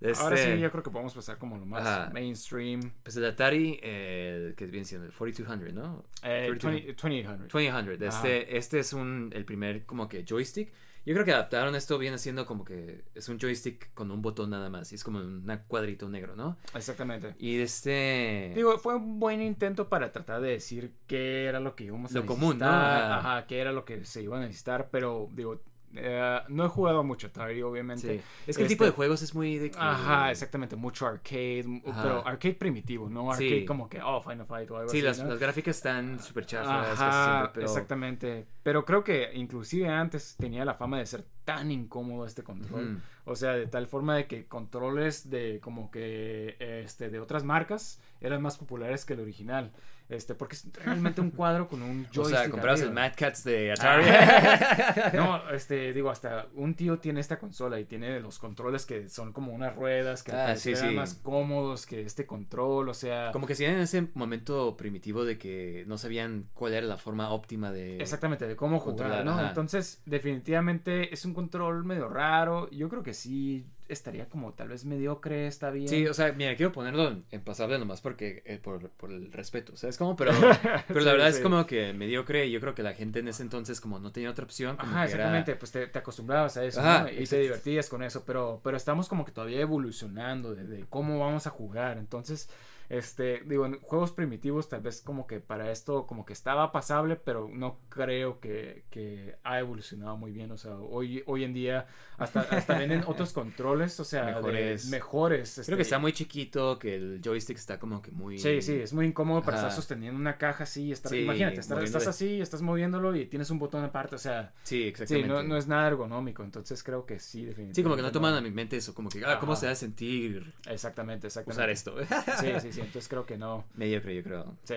Este, 0.00 0.22
Ahora 0.22 0.36
sí, 0.38 0.58
yo 0.58 0.70
creo 0.70 0.82
que 0.82 0.90
podemos 0.90 1.12
pasar 1.12 1.36
como 1.36 1.58
lo 1.58 1.66
más 1.66 1.86
Ajá. 1.86 2.10
mainstream. 2.10 2.92
Pues 3.02 3.16
el 3.16 3.24
Atari, 3.26 3.78
eh, 3.82 4.54
que 4.56 4.64
viene 4.64 4.86
siendo 4.86 5.06
el 5.06 5.12
4200, 5.12 5.74
¿no? 5.74 6.04
Eh, 6.22 6.46
3200. 6.58 6.72
20 6.72 6.92
2800. 6.94 7.48
2800. 7.52 8.14
Este, 8.14 8.56
este 8.56 8.78
es 8.78 8.92
un, 8.94 9.30
el 9.34 9.44
primer 9.44 9.84
como 9.84 10.08
que 10.08 10.24
joystick. 10.26 10.72
Yo 11.04 11.14
creo 11.14 11.24
que 11.24 11.32
adaptaron 11.32 11.74
esto 11.74 11.98
viene 11.98 12.18
siendo 12.18 12.46
como 12.46 12.64
que 12.64 13.04
es 13.14 13.28
un 13.28 13.38
joystick 13.38 13.92
con 13.94 14.10
un 14.10 14.20
botón 14.20 14.50
nada 14.50 14.68
más. 14.68 14.92
Y 14.92 14.96
es 14.96 15.04
como 15.04 15.18
un 15.18 15.50
cuadrito 15.66 16.08
negro, 16.08 16.36
¿no? 16.36 16.58
Exactamente. 16.74 17.34
Y 17.38 17.58
este... 17.58 18.52
Digo, 18.54 18.78
fue 18.78 18.96
un 18.96 19.18
buen 19.18 19.40
intento 19.40 19.88
para 19.88 20.12
tratar 20.12 20.40
de 20.40 20.50
decir 20.50 20.92
qué 21.06 21.46
era 21.46 21.58
lo 21.60 21.74
que 21.74 21.84
íbamos 21.84 22.14
a 22.14 22.18
Lo 22.18 22.26
común, 22.26 22.58
¿no? 22.58 22.66
necesitar. 22.66 23.18
Ajá, 23.18 23.46
qué 23.46 23.60
era 23.60 23.72
lo 23.72 23.84
que 23.84 24.04
se 24.04 24.22
iba 24.22 24.36
a 24.36 24.40
necesitar, 24.40 24.88
pero 24.90 25.28
digo, 25.32 25.60
eh, 25.94 26.40
no 26.48 26.64
he 26.64 26.68
jugado 26.68 27.02
mucho 27.02 27.26
Atari, 27.26 27.62
obviamente. 27.62 28.18
Sí. 28.18 28.22
Es 28.46 28.56
que 28.56 28.62
el 28.62 28.66
Este- 28.66 28.74
tipo 28.74 28.84
de 28.84 28.90
juegos 28.90 29.22
es 29.22 29.34
muy 29.34 29.58
de. 29.58 29.72
Ajá, 29.76 30.30
exactamente, 30.30 30.76
mucho 30.76 31.06
arcade, 31.06 31.82
Ajá. 31.86 32.02
pero 32.02 32.26
arcade 32.26 32.54
primitivo, 32.54 33.08
no 33.08 33.30
arcade 33.30 33.60
Sí. 33.60 33.64
como 33.64 33.88
que, 33.88 34.00
oh, 34.02 34.20
Final 34.20 34.46
Fight 34.46 34.70
o 34.70 34.76
algo 34.76 34.88
Sí, 34.90 34.98
así. 34.98 35.06
las, 35.06 35.18
¿no? 35.20 35.28
las 35.30 35.38
gráficas 35.38 35.76
están 35.76 36.20
súper 36.20 36.46
chafas 36.46 37.00
Ajá, 37.00 37.24
siempre, 37.24 37.50
pero... 37.54 37.66
exactamente. 37.66 38.46
Pero 38.62 38.84
creo 38.84 39.02
que 39.04 39.30
inclusive 39.34 39.88
antes 39.88 40.36
tenía 40.38 40.64
la 40.64 40.74
fama 40.74 40.98
de 40.98 41.06
ser 41.06 41.24
tan 41.44 41.70
incómodo 41.70 42.26
este 42.26 42.42
control. 42.44 43.00
O 43.24 43.34
sea, 43.36 43.52
de 43.52 43.66
tal 43.66 43.86
forma 43.86 44.14
de 44.16 44.26
que 44.26 44.46
controles 44.46 45.30
de 45.30 45.60
como 45.60 45.90
que 45.90 46.56
este 46.84 47.10
de 47.10 47.18
otras 47.20 47.42
marcas 47.44 48.00
eran 48.20 48.40
más 48.42 48.56
populares 48.58 49.04
que 49.04 49.14
el 49.14 49.20
original. 49.20 49.72
Este, 50.10 50.34
porque 50.34 50.56
es 50.56 50.66
realmente 50.84 51.20
un 51.20 51.30
cuadro 51.30 51.68
con 51.68 51.82
un 51.82 52.06
O 52.10 52.14
joystick. 52.14 52.36
sea, 52.38 52.50
comprabas 52.50 52.80
el. 52.82 52.90
Mad 52.92 53.12
Cats 53.16 53.44
de 53.44 53.72
Atari. 53.72 54.04
Ah. 54.08 55.10
no, 55.14 55.50
este, 55.54 55.92
digo, 55.92 56.10
hasta 56.10 56.48
un 56.54 56.74
tío 56.74 56.98
tiene 56.98 57.20
esta 57.20 57.38
consola 57.38 57.78
y 57.78 57.84
tiene 57.84 58.18
los 58.20 58.38
controles 58.38 58.86
que 58.86 59.08
son 59.08 59.32
como 59.32 59.52
unas 59.52 59.74
ruedas 59.76 60.22
que 60.22 60.32
Ah, 60.32 60.56
sí, 60.56 60.74
sí. 60.74 60.88
más 60.88 61.14
cómodos 61.14 61.86
que 61.86 62.02
este 62.02 62.26
control, 62.26 62.88
o 62.88 62.94
sea... 62.94 63.30
Como 63.32 63.46
que 63.46 63.54
si 63.54 63.64
en 63.64 63.78
ese 63.78 64.08
momento 64.14 64.76
primitivo 64.76 65.24
de 65.24 65.38
que 65.38 65.84
no 65.86 65.96
sabían 65.96 66.48
cuál 66.54 66.74
era 66.74 66.86
la 66.86 66.96
forma 66.96 67.30
óptima 67.30 67.70
de... 67.70 67.98
Exactamente, 67.98 68.46
de 68.48 68.56
cómo 68.56 68.80
jugar, 68.80 68.96
controlar, 68.96 69.24
¿no? 69.24 69.32
ajá. 69.32 69.48
Entonces, 69.48 70.02
definitivamente 70.06 71.14
es 71.14 71.24
un 71.24 71.34
control 71.34 71.84
medio 71.84 72.08
raro. 72.08 72.68
Yo 72.70 72.88
creo 72.88 73.02
que 73.02 73.14
sí 73.14 73.66
estaría 73.92 74.28
como 74.28 74.52
tal 74.54 74.68
vez 74.68 74.84
mediocre, 74.84 75.46
está 75.46 75.70
bien. 75.70 75.88
Sí, 75.88 76.06
o 76.06 76.14
sea, 76.14 76.32
mira, 76.32 76.56
quiero 76.56 76.72
ponerlo 76.72 77.08
en, 77.08 77.24
en 77.30 77.40
pasable 77.42 77.78
nomás 77.78 78.00
porque, 78.00 78.42
eh, 78.46 78.58
por, 78.62 78.90
por 78.90 79.10
el 79.10 79.32
respeto, 79.32 79.76
¿sabes 79.76 79.96
cómo? 79.98 80.16
Pero, 80.16 80.32
pero 80.88 81.00
Sí, 81.00 81.06
la 81.06 81.12
verdad 81.12 81.28
es 81.28 81.40
como 81.40 81.66
que 81.66 81.92
mediocre 81.92 82.46
y 82.46 82.50
yo 82.52 82.60
creo 82.60 82.74
que 82.74 82.82
la 82.82 82.94
gente 82.94 83.18
en 83.20 83.28
ese 83.28 83.42
entonces 83.42 83.80
como 83.80 83.98
no 83.98 84.12
tenía 84.12 84.30
otra 84.30 84.44
opción, 84.44 84.76
como 84.76 84.92
Ajá, 84.92 85.06
que 85.06 85.12
era- 85.12 85.24
exactamente, 85.24 85.56
pues 85.56 85.72
te, 85.72 85.86
te 85.86 85.98
acostumbrabas 85.98 86.56
a 86.56 86.64
eso, 86.64 86.80
Ajá, 86.80 87.02
¿no? 87.04 87.10
Y 87.10 87.26
te 87.26 87.38
divertías 87.38 87.88
con 87.88 88.02
eso, 88.02 88.24
pero, 88.24 88.60
pero 88.64 88.76
estamos 88.76 89.08
como 89.08 89.24
que 89.24 89.32
todavía 89.32 89.60
evolucionando 89.60 90.54
de, 90.54 90.64
de 90.64 90.84
cómo 90.88 91.18
vamos 91.18 91.46
a 91.46 91.50
jugar, 91.50 91.98
entonces, 91.98 92.48
este, 92.90 93.40
digo, 93.46 93.64
en 93.66 93.80
juegos 93.80 94.10
primitivos 94.10 94.68
tal 94.68 94.80
vez 94.82 95.00
como 95.00 95.26
que 95.28 95.38
para 95.40 95.70
esto 95.70 96.06
como 96.06 96.26
que 96.26 96.32
estaba 96.32 96.72
pasable, 96.72 97.14
pero 97.16 97.48
no 97.50 97.78
creo 97.88 98.40
que, 98.40 98.84
que 98.90 99.36
ha 99.44 99.60
evolucionado 99.60 100.16
muy 100.16 100.32
bien, 100.32 100.50
o 100.50 100.58
sea, 100.58 100.74
hoy, 100.76 101.22
hoy 101.26 101.44
en 101.44 101.54
día 101.54 101.86
hasta, 102.18 102.40
hasta 102.40 102.76
vienen 102.76 103.02
otros 103.06 103.32
controles, 103.32 103.98
o 104.00 104.04
sea, 104.04 104.26
de- 104.26 104.32
Mejores. 104.34 104.86
mejores. 104.90 105.52
Creo 105.54 105.62
este, 105.62 105.76
que 105.76 105.82
está 105.82 105.98
muy 106.00 106.12
chiquito, 106.12 106.78
que 106.80 106.96
el 106.96 107.20
joystick 107.24 107.56
está 107.56 107.78
como 107.78 108.02
que 108.02 108.10
muy... 108.10 108.38
Sí, 108.38 108.60
sí, 108.60 108.74
es 108.74 108.92
muy 108.92 109.06
incómodo 109.06 109.40
para 109.42 109.56
Ajá. 109.56 109.68
estar 109.68 109.76
sosteniendo 109.76 110.18
una 110.20 110.36
caja 110.36 110.64
así 110.64 110.90
estar, 110.90 111.10
Sí, 111.12 111.18
imagínate, 111.22 111.60
estar- 111.60 111.82
estás 111.82 112.08
así, 112.08 112.40
estás 112.40 112.60
moviéndolo 112.60 113.14
y 113.14 113.26
tienes 113.26 113.50
un 113.50 113.60
botón 113.60 113.84
aparte, 113.84 114.16
o 114.16 114.18
sea, 114.18 114.52
Sí, 114.64 114.82
sí, 114.82 114.88
exactamente. 114.88 115.28
no, 115.28 115.42
no 115.44 115.56
es 115.56 115.68
nada 115.68 115.86
ergonómico, 115.86 116.42
entonces 116.42 116.82
creo 116.82 117.06
que 117.06 117.20
sí, 117.20 117.44
definitivamente. 117.44 117.74
Sí, 117.76 117.82
como 117.84 117.94
que 117.94 118.02
no 118.02 118.10
toman 118.10 118.34
a 118.34 118.40
mi 118.40 118.50
mente 118.50 118.76
eso, 118.76 118.94
como 118.94 119.08
que, 119.10 119.24
ah, 119.24 119.38
¿cómo 119.38 119.52
Ajá. 119.52 119.60
se 119.60 119.66
va 119.66 119.72
a 119.72 119.76
sentir 119.76 120.52
Exactamente, 120.68 121.28
exactamente. 121.28 121.60
usar 121.60 121.70
esto? 121.70 121.94
Sí, 122.40 122.48
sí, 122.60 122.72
sí, 122.72 122.79
entonces 122.80 123.08
creo 123.08 123.24
que 123.26 123.36
no. 123.38 123.64
mediocre, 123.74 124.14
yo 124.14 124.22
creo. 124.22 124.56
Sí, 124.64 124.74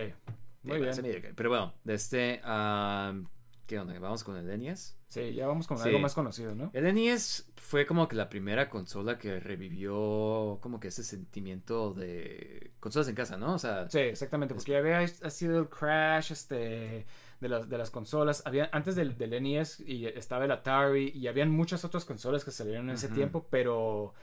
muy 0.64 0.94
Sí, 0.94 1.02
bien. 1.02 1.34
Pero 1.36 1.50
bueno, 1.50 1.74
de 1.84 1.94
este... 1.94 2.42
am, 2.44 3.28
¿Qué 3.66 3.80
onda? 3.80 3.98
¿Vamos 3.98 4.26
con 4.26 4.36
el 4.36 4.60
NES? 4.60 4.98
Sí, 5.08 5.34
ya 5.34 5.48
vamos 5.48 5.68
con 5.68 5.78
Sí. 5.78 5.88
algo 5.88 6.00
más 6.00 6.14
conocido, 6.14 6.54
¿no? 6.54 6.70
El 6.74 6.94
NES 6.94 7.50
fue 7.56 7.86
como 7.86 8.10
que 8.10 8.16
la 8.18 8.28
primera 8.30 8.70
consola 8.70 9.18
que 9.18 9.40
revivió 9.40 10.60
como 10.62 10.80
que 10.82 10.90
ese 10.90 11.04
sentimiento 11.04 11.94
de 11.94 12.72
consolas 12.82 13.08
en 13.08 13.16
casa, 13.16 13.38
¿no? 13.38 13.54
O 13.54 13.60
sea, 13.60 13.90
Sí, 13.90 14.00
exactamente, 14.00 14.54
porque 14.54 14.74
ya 14.74 14.80
había 14.80 15.00
ha 15.00 15.30
sido 15.30 15.60
el 15.60 15.70
crash 15.70 16.34
este, 16.34 17.06
de, 17.40 17.50
las, 17.50 17.70
de 17.70 17.78
las 17.78 17.90
consolas. 17.90 18.44
Había, 18.46 18.70
antes 18.74 18.96
del, 18.96 19.18
del 19.18 19.42
NES 19.42 19.80
y 19.80 20.08
estaba 20.08 20.44
el 20.44 20.52
Atari 20.52 21.12
y 21.16 21.28
habían 21.28 21.50
muchas 21.50 21.86
otras 21.86 22.04
consolas 22.04 22.44
que 22.44 22.52
salieron 22.52 22.90
en 22.90 22.96
ese 22.96 23.08
tiempo, 23.08 23.48
pero, 23.50 24.14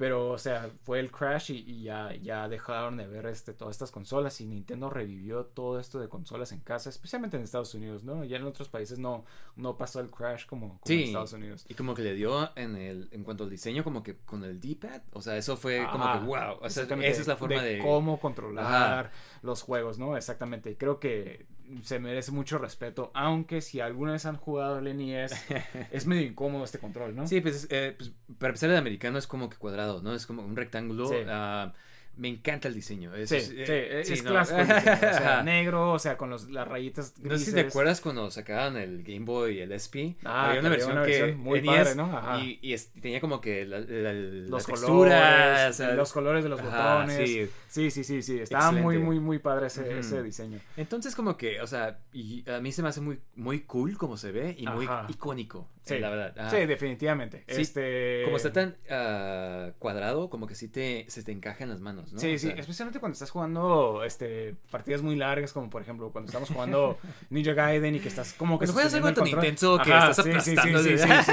pero, 0.00 0.30
o 0.30 0.38
sea, 0.38 0.70
fue 0.84 0.98
el 0.98 1.10
crash 1.10 1.50
y, 1.50 1.56
y 1.58 1.82
ya, 1.82 2.14
ya 2.14 2.48
dejaron 2.48 2.96
de 2.96 3.06
ver 3.06 3.26
este, 3.26 3.52
todas 3.52 3.72
estas 3.74 3.90
consolas 3.90 4.40
y 4.40 4.46
Nintendo 4.46 4.88
revivió 4.88 5.44
todo 5.44 5.78
esto 5.78 6.00
de 6.00 6.08
consolas 6.08 6.52
en 6.52 6.60
casa, 6.60 6.88
especialmente 6.88 7.36
en 7.36 7.42
Estados 7.42 7.74
Unidos, 7.74 8.02
¿no? 8.02 8.24
Ya 8.24 8.38
en 8.38 8.44
otros 8.44 8.70
países 8.70 8.98
no, 8.98 9.26
no 9.56 9.76
pasó 9.76 10.00
el 10.00 10.10
crash 10.10 10.46
como, 10.46 10.80
como 10.80 10.94
en. 10.94 11.00
Estados 11.00 11.34
Unidos. 11.34 11.66
y 11.68 11.74
como 11.74 11.92
que 11.92 12.00
le 12.00 12.14
dio 12.14 12.50
en 12.56 12.76
el 12.76 13.10
en 13.12 13.24
cuanto 13.24 13.44
al 13.44 13.50
diseño 13.50 13.84
como 13.84 14.02
que 14.02 14.16
con 14.16 14.42
el 14.42 14.58
D-pad, 14.58 15.02
o 15.12 15.20
sea, 15.20 15.36
eso 15.36 15.58
fue 15.58 15.86
como 15.92 16.10
que 16.10 16.18
wow, 16.20 16.56
o 16.62 16.70
sea, 16.70 16.84
esa 16.84 17.20
es 17.20 17.26
la 17.26 17.36
forma 17.36 17.62
de, 17.62 17.80
cómo 17.80 18.18
controlar 18.18 19.12
los 19.42 19.60
juegos, 19.60 19.98
¿no? 19.98 20.16
Exactamente. 20.16 20.70
Y 20.70 20.76
creo 20.76 20.98
que 20.98 21.44
se 21.82 21.98
merece 21.98 22.32
mucho 22.32 22.58
respeto, 22.58 23.10
aunque 23.14 23.60
si 23.60 23.80
alguna 23.80 24.12
vez 24.12 24.26
han 24.26 24.36
jugado 24.36 24.78
el 24.78 24.96
NES, 24.96 25.32
es 25.90 26.06
medio 26.06 26.26
incómodo 26.26 26.64
este 26.64 26.78
control, 26.78 27.14
¿no? 27.14 27.26
Sí, 27.26 27.40
pues, 27.40 27.66
eh, 27.70 27.94
pues, 27.96 28.12
para 28.38 28.50
empezar 28.50 28.70
el 28.70 28.76
americano 28.76 29.18
es 29.18 29.26
como 29.26 29.48
que 29.48 29.56
cuadrado, 29.56 30.02
¿no? 30.02 30.14
Es 30.14 30.26
como 30.26 30.42
un 30.42 30.56
rectángulo. 30.56 31.08
Sí. 31.08 31.16
ah, 31.28 31.72
me 32.20 32.28
encanta 32.28 32.68
el 32.68 32.74
diseño. 32.74 33.14
Es, 33.14 33.30
Sí, 33.30 33.36
es- 33.36 33.46
sí, 33.48 33.54
eh, 33.58 34.00
es, 34.00 34.06
sí, 34.06 34.12
es 34.14 34.22
no. 34.24 34.30
clásico 34.30 34.60
el 34.60 34.66
diseño, 34.68 34.92
o 34.94 35.14
sea, 35.14 35.42
negro, 35.42 35.92
o 35.92 35.98
sea, 35.98 36.16
con 36.16 36.30
los, 36.30 36.50
las 36.50 36.68
rayitas 36.68 37.14
No 37.18 37.30
grises. 37.30 37.44
sé 37.46 37.50
si 37.50 37.54
te 37.56 37.68
acuerdas 37.68 38.00
cuando 38.00 38.30
sacaban 38.30 38.76
el 38.76 39.02
Game 39.02 39.24
Boy 39.24 39.56
y 39.56 39.60
el 39.60 39.72
SP. 39.72 40.14
Ah, 40.24 40.48
había 40.50 40.60
una 40.60 40.68
versión 40.68 41.02
que 41.04 41.32
muy 41.34 41.60
padre, 41.62 41.94
¿no? 41.94 42.04
Ajá. 42.16 42.38
Y, 42.40 42.76
tenía 43.00 43.20
como 43.20 43.40
que 43.40 43.64
la, 43.66 43.80
la- 43.80 44.12
la 44.12 44.12
Los 44.12 44.66
colores, 44.66 45.78
los 45.96 46.12
colores 46.12 46.44
de 46.44 46.50
los 46.50 46.60
ajá, 46.60 46.94
botones. 46.98 47.28
sí. 47.68 47.90
Sí, 47.90 47.90
sí, 48.04 48.22
sí. 48.22 48.38
Estaba 48.40 48.70
muy, 48.72 48.78
Excelente. 48.96 49.04
muy, 49.06 49.20
muy 49.20 49.38
padre 49.38 49.68
ese, 49.68 49.98
ese 49.98 50.22
diseño. 50.22 50.58
Entonces 50.76 51.14
como 51.14 51.36
que, 51.36 51.60
o 51.60 51.66
sea, 51.66 51.98
y 52.12 52.48
a 52.50 52.60
mí 52.60 52.72
se 52.72 52.82
me 52.82 52.88
hace 52.88 53.00
muy, 53.00 53.20
muy 53.36 53.60
cool 53.60 53.96
como 53.96 54.16
se 54.16 54.32
ve 54.32 54.54
y 54.58 54.66
muy 54.66 54.88
icónico, 55.08 55.68
Sí, 55.82 55.98
la 55.98 56.10
verdad. 56.10 56.50
Sí, 56.50 56.66
definitivamente. 56.66 57.44
Sí, 57.48 57.62
este... 57.62 58.22
Como 58.24 58.36
está 58.36 58.52
tan 58.52 58.76
ah, 58.90 59.70
cuadrado, 59.78 60.28
como 60.30 60.46
que 60.46 60.54
sí 60.54 60.68
te, 60.68 61.06
se 61.08 61.22
te 61.22 61.32
encaja 61.32 61.64
en 61.64 61.70
las 61.70 61.80
manos, 61.80 62.12
¿no? 62.12 62.20
Sí, 62.20 62.34
O 62.34 62.38
sí, 62.38 62.48
sea, 62.48 62.54
especialmente 62.56 63.00
cuando 63.00 63.14
estás 63.14 63.30
jugando 63.30 64.04
este, 64.04 64.54
partidas 64.70 65.02
muy 65.02 65.16
largas, 65.16 65.52
como 65.52 65.70
por 65.70 65.82
ejemplo 65.82 66.10
cuando 66.12 66.28
estamos 66.28 66.50
jugando 66.50 66.98
Ninja 67.30 67.54
Gaiden 67.54 67.94
y 67.96 68.00
que 68.00 68.08
estás 68.08 68.34
como 68.34 68.58
que... 68.58 68.66
Cuando 68.66 68.74
juegas 68.74 68.94
algo 68.94 69.12
tan 69.14 69.26
intenso 69.26 69.78
que 69.82 69.92
Ajá, 69.92 70.10
estás 70.10 70.24
sí, 70.26 70.32
sí, 70.40 70.50
aplastando 70.58 70.78
Sí, 70.82 70.98
sí. 70.98 71.32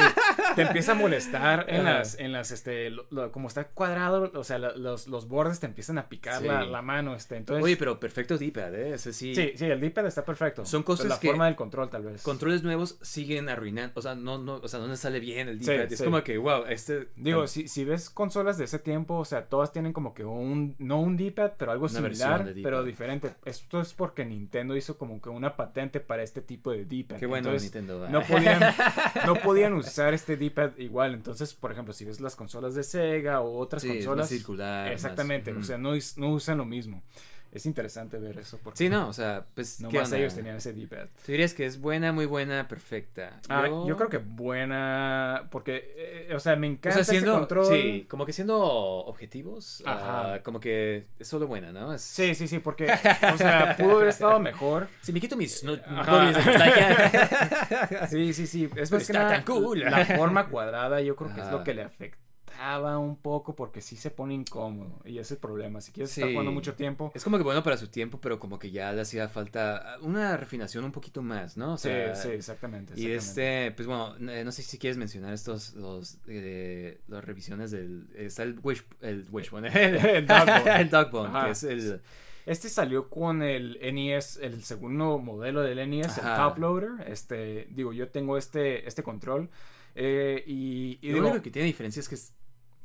Te 0.56 0.62
empieza 0.64 0.94
a 0.94 0.96
molestar 0.96 1.66
en 1.70 1.82
Ajá. 1.82 1.94
las, 2.00 2.20
en 2.20 2.32
las, 2.32 2.52
este, 2.52 2.90
lo- 2.90 3.06
lo- 3.12 3.32
como 3.32 3.48
está 3.50 3.66
cuadrado, 3.68 4.32
o 4.34 4.44
sea, 4.44 4.58
la- 4.60 4.76
los, 4.76 5.08
los 5.08 5.28
bordes 5.28 5.60
te 5.60 5.66
empiezan 5.68 5.98
a 5.98 6.08
picar 6.10 6.42
la, 6.42 6.64
la 6.66 6.82
mano, 6.82 7.16
este, 7.16 7.36
entonces... 7.36 7.64
Oye, 7.64 7.78
pero 7.78 8.00
perfecto 8.00 8.38
D-pad, 8.38 8.74
¿eh? 8.76 8.94
Ese 8.94 9.14
sí. 9.14 9.36
Sí, 9.36 9.52
sí, 9.56 9.66
el 9.66 9.80
D-pad 9.82 10.06
está 10.08 10.24
perfecto. 10.26 10.66
Son 10.66 10.82
Pero 10.82 10.86
cosas 10.86 11.08
la 11.08 11.20
que- 11.20 11.28
forma 11.28 11.46
del 11.46 11.56
control, 11.56 11.90
tal 11.90 12.04
vez. 12.04 12.24
Controles 12.24 12.64
nuevos 12.64 12.98
siguen 13.02 13.50
arruinando, 13.50 13.94
o 13.96 14.02
sea, 14.02 14.16
no, 14.16 14.37
no, 14.38 14.56
o 14.56 14.68
sea, 14.68 14.80
no 14.80 14.88
les 14.88 15.00
sale 15.00 15.20
bien 15.20 15.48
el 15.48 15.60
Sí, 15.64 15.72
D-pad. 15.72 15.92
es 15.92 15.98
sí. 16.00 16.04
como 16.06 16.24
que, 16.24 16.38
wow, 16.38 16.66
este... 16.68 17.10
Digo, 17.16 17.48
si, 17.48 17.68
si 17.68 17.84
ves 17.86 18.10
consolas 18.10 18.58
de 18.58 18.66
ese 18.66 18.80
tiempo, 18.80 19.16
o 19.18 19.26
sea, 19.26 19.46
todas 19.46 19.72
tienen 19.72 19.94
como 19.94 20.14
que 20.14 20.24
un, 20.26 20.76
no 20.80 21.00
un 21.02 21.18
D-pad, 21.18 21.54
pero 21.58 21.72
algo 21.72 21.86
Una 21.86 21.94
similar, 21.96 22.54
pero 22.64 22.84
diferente. 22.84 23.34
Esto 23.46 23.82
es 23.82 23.94
porque 23.94 24.26
Nintendo 24.26 24.76
hizo 24.76 24.98
como 24.98 25.22
que 25.22 25.30
una 25.30 25.56
patente 25.56 26.00
para 26.00 26.24
este 26.24 26.42
tipo 26.42 26.72
de 26.72 26.86
D-pad. 26.86 27.18
Qué 27.18 27.26
bueno, 27.26 27.50
Entonces, 27.50 27.74
Nintendo. 27.74 28.08
No 28.10 28.22
podían, 28.24 28.60
no 29.26 29.36
podían 29.36 29.74
usar 29.74 30.14
este 30.14 30.38
D-pad 30.38 30.78
igual. 30.78 31.14
Entonces, 31.14 31.54
por 31.54 31.72
ejemplo, 31.72 31.94
si 31.94 32.06
ves 32.06 32.20
las 32.22 32.36
consolas 32.36 32.76
de 32.76 32.84
Sega 32.84 33.42
o 33.42 33.58
otras 33.58 33.82
Sí, 33.82 33.90
es 33.90 33.96
más 33.98 34.06
consolas. 34.06 34.30
circular, 34.30 34.92
Exactamente, 34.92 35.52
más- 35.54 35.64
o 35.64 35.68
sea, 35.68 35.78
no 35.78 35.94
usan 36.30 36.58
lo 36.58 36.66
mismo. 36.66 37.04
Es 37.52 37.66
interesante 37.66 38.18
ver 38.20 38.38
eso 38.38 38.60
porque 38.64 38.78
Sí, 38.78 38.90
no, 38.90 39.08
o 39.08 39.14
sea, 39.14 39.46
pues... 39.56 39.78
¿qué 39.78 39.84
nomás 39.84 40.06
onda? 40.06 40.18
ellos 40.18 40.36
tenían 40.36 40.58
ese 40.58 40.74
D-pad. 40.74 41.08
¿Tú 41.26 41.32
dirías 41.32 41.54
que 41.54 41.66
es 41.66 41.80
buena, 41.80 42.12
muy 42.12 42.26
buena, 42.26 42.68
perfecta? 42.68 43.40
Ah, 43.50 43.66
yo... 43.68 43.96
creo 43.98 44.10
que 44.10 44.18
buena, 44.18 45.48
porque, 45.50 45.94
eh, 46.30 46.36
o 46.36 46.40
sea, 46.40 46.56
me 46.56 46.68
O 46.68 46.72
encanta 46.72 46.92
sea, 46.94 47.02
ese 47.04 47.12
siendo, 47.12 47.34
control. 47.40 47.66
sí, 47.66 48.06
como 48.10 48.26
que 48.26 48.34
siendo 48.34 48.60
objetivos, 48.60 49.82
Ajá. 49.86 50.34
ah, 50.36 50.44
como 50.44 50.60
que 50.60 51.08
es 51.20 51.28
solo 51.28 51.48
buena, 51.48 51.72
¿no? 51.72 51.94
Es- 51.94 52.02
Sí, 52.02 52.36
sí, 52.36 52.48
sí, 52.48 52.60
porque, 52.60 52.86
o 53.34 53.38
sea, 53.38 53.76
pudo 53.78 53.98
haber 53.98 54.10
estado 54.10 54.40
mejor. 54.40 54.88
Si 55.02 55.14
me 55.14 55.20
quito 55.20 55.36
mis 55.38 55.64
no-. 55.64 55.78
Sí, 58.10 58.34
sí, 58.34 58.48
sí. 58.48 58.70
Es 58.76 58.92
más 58.92 59.08
que 59.08 59.14
nada, 59.14 59.44
cool. 59.46 59.80
La 59.80 60.06
forma 60.06 60.48
cuadrada 60.50 61.02
yo 61.02 61.16
creo 61.16 61.34
que 61.34 61.42
es 61.42 61.48
Ajá. 61.48 61.58
lo 61.58 61.64
que 61.64 61.74
le 61.74 61.84
un 63.00 63.16
poco 63.18 63.56
porque 63.56 63.82
sí 63.82 63.96
se 63.96 64.12
pone 64.12 64.34
incómodo. 64.34 65.00
Y 65.06 65.12
ese 65.14 65.22
es 65.22 65.32
el 65.32 65.38
problema. 65.38 65.82
Si 65.82 65.92
quieres 65.92 66.12
estar 66.12 66.28
Sí. 66.28 66.34
jugando 66.34 66.52
mucho 66.52 66.74
tiempo. 66.76 67.12
Es 67.16 67.24
como 67.24 67.38
que 67.38 67.44
bueno 67.44 67.64
para 67.64 67.78
su 67.78 67.88
tiempo, 67.88 68.20
pero 68.20 68.40
como 68.40 68.58
que 68.60 68.72
ya 68.72 68.92
le 68.94 69.02
hacía 69.02 69.28
falta 69.30 69.98
una 70.02 70.36
refinación 70.38 70.84
un 70.84 70.92
poquito 70.92 71.22
más, 71.22 71.58
¿no? 71.58 71.74
O 71.74 71.78
Sí, 71.78 71.90
sea, 71.90 72.16
sí, 72.16 72.30
exactamente. 72.30 72.94
Y 72.96 73.12
este, 73.12 73.72
pues 73.72 73.88
bueno, 73.88 74.16
eh, 74.32 74.44
no 74.44 74.52
sé 74.52 74.64
si 74.64 74.78
quieres 74.78 74.98
mencionar 74.98 75.34
estos, 75.34 75.74
los, 75.76 76.20
eh, 76.28 77.00
las 77.08 77.24
revisiones 77.24 77.72
del, 77.72 78.08
está 78.16 78.44
el 78.44 78.60
Wish, 78.64 78.84
el 79.02 79.26
Wishbone, 79.32 79.68
El 80.18 80.26
Dogbone. 80.28 80.64
el 80.82 80.90
Dogbone, 80.90 81.30
Ajá. 81.30 81.46
que 81.46 81.52
es 81.52 81.64
el, 81.64 82.02
Este 82.46 82.70
salió 82.70 83.10
con 83.10 83.44
el 83.44 83.78
NES, 83.94 84.38
el 84.42 84.64
segundo 84.64 85.20
modelo 85.20 85.62
del 85.62 85.90
NES, 85.90 86.18
Ajá. 86.18 86.32
el 86.32 86.38
Top 86.50 86.58
Loader. 86.60 87.08
Este, 87.12 87.68
digo, 87.72 87.94
yo 87.94 88.10
tengo 88.10 88.38
este, 88.38 88.88
este 88.88 89.04
control. 89.04 89.50
eh, 90.00 90.44
y, 90.46 91.00
y 91.02 91.08
lo 91.10 91.16
digo, 91.16 91.28
único 91.30 91.42
que 91.44 91.50
tiene 91.52 91.66
diferencia 91.66 92.00
es 92.00 92.08
que 92.08 92.16
es 92.16 92.34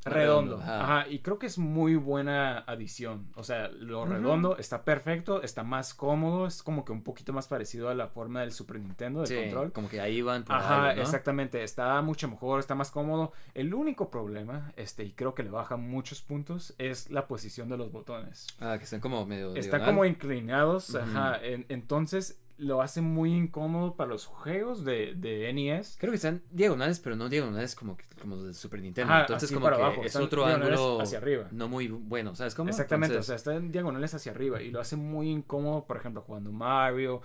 redondo. 0.05 0.57
Ajá. 0.59 0.83
Ajá. 1.01 1.07
Y 1.09 1.19
creo 1.19 1.39
que 1.39 1.45
es 1.47 1.57
muy 1.57 1.95
buena 1.95 2.59
adición. 2.59 3.27
O 3.35 3.43
sea, 3.43 3.69
lo 3.69 4.05
redondo 4.05 4.57
está 4.57 4.83
perfecto, 4.83 5.41
está 5.43 5.63
más 5.63 5.93
cómodo, 5.93 6.45
es 6.47 6.61
como 6.63 6.83
que 6.85 6.91
un 6.91 7.03
poquito 7.03 7.33
más 7.33 7.47
parecido 7.47 7.89
a 7.89 7.93
la 7.95 8.07
forma 8.07 8.41
del 8.41 8.51
Super 8.51 8.79
Nintendo, 8.79 9.19
del 9.21 9.27
Sí, 9.27 9.35
control. 9.35 9.71
como 9.71 9.89
que 9.89 10.01
ahí 10.01 10.21
van 10.21 10.43
por 10.43 10.55
Ajá, 10.55 10.89
algo, 10.89 10.95
¿no? 10.97 11.01
exactamente. 11.01 11.63
Está 11.63 12.01
mucho 12.01 12.27
mejor, 12.27 12.59
está 12.59 12.75
más 12.75 12.91
cómodo. 12.91 13.31
El 13.53 13.73
único 13.73 14.09
problema, 14.09 14.73
este, 14.75 15.03
y 15.03 15.11
creo 15.13 15.33
que 15.33 15.43
le 15.43 15.49
baja 15.49 15.77
muchos 15.77 16.21
puntos, 16.21 16.75
es 16.77 17.09
la 17.09 17.27
posición 17.27 17.69
de 17.69 17.77
los 17.77 17.91
botones. 17.91 18.47
Ah, 18.59 18.75
que 18.77 18.83
están 18.83 18.99
como 18.99 19.25
medio 19.25 19.49
Están 19.55 19.79
diagonal. 19.81 19.87
como 19.87 20.05
inclinados, 20.05 20.95
ajá. 20.95 21.39
en- 21.43 21.65
entonces 21.69 22.39
lo 22.63 22.81
hace 22.81 23.01
muy 23.01 23.33
incómodo 23.33 23.95
para 23.95 24.09
los 24.09 24.25
juegos 24.25 24.83
de, 24.85 25.13
de 25.15 25.51
NES. 25.53 25.97
Creo 25.99 26.11
que 26.11 26.15
están 26.17 26.41
diagonales, 26.51 26.99
pero 26.99 27.15
no 27.15 27.29
diagonales 27.29 27.75
como, 27.75 27.97
como 28.21 28.37
del 28.43 28.55
Super 28.55 28.81
Nintendo. 28.81 29.11
Ajá, 29.13 29.21
Entonces 29.21 29.51
como 29.51 29.67
que 29.69 29.75
abajo, 29.75 30.01
es 30.01 30.07
están 30.07 30.23
otro 30.23 30.45
ángulo 30.45 31.01
hacia 31.01 31.17
arriba. 31.19 31.47
no 31.51 31.67
muy 31.67 31.87
bueno, 31.87 32.35
¿sabes 32.35 32.55
cómo? 32.55 32.69
Exactamente, 32.69 33.13
Entonces- 33.15 33.35
o 33.41 33.43
sea, 33.43 33.53
están 33.53 33.71
diagonales 33.71 34.13
hacia 34.13 34.31
arriba 34.31 34.61
y 34.61 34.71
lo 34.71 34.79
hace 34.79 34.95
muy 34.95 35.29
incómodo, 35.29 35.85
por 35.85 35.97
ejemplo, 35.97 36.21
jugando 36.21 36.51
Mario, 36.51 37.21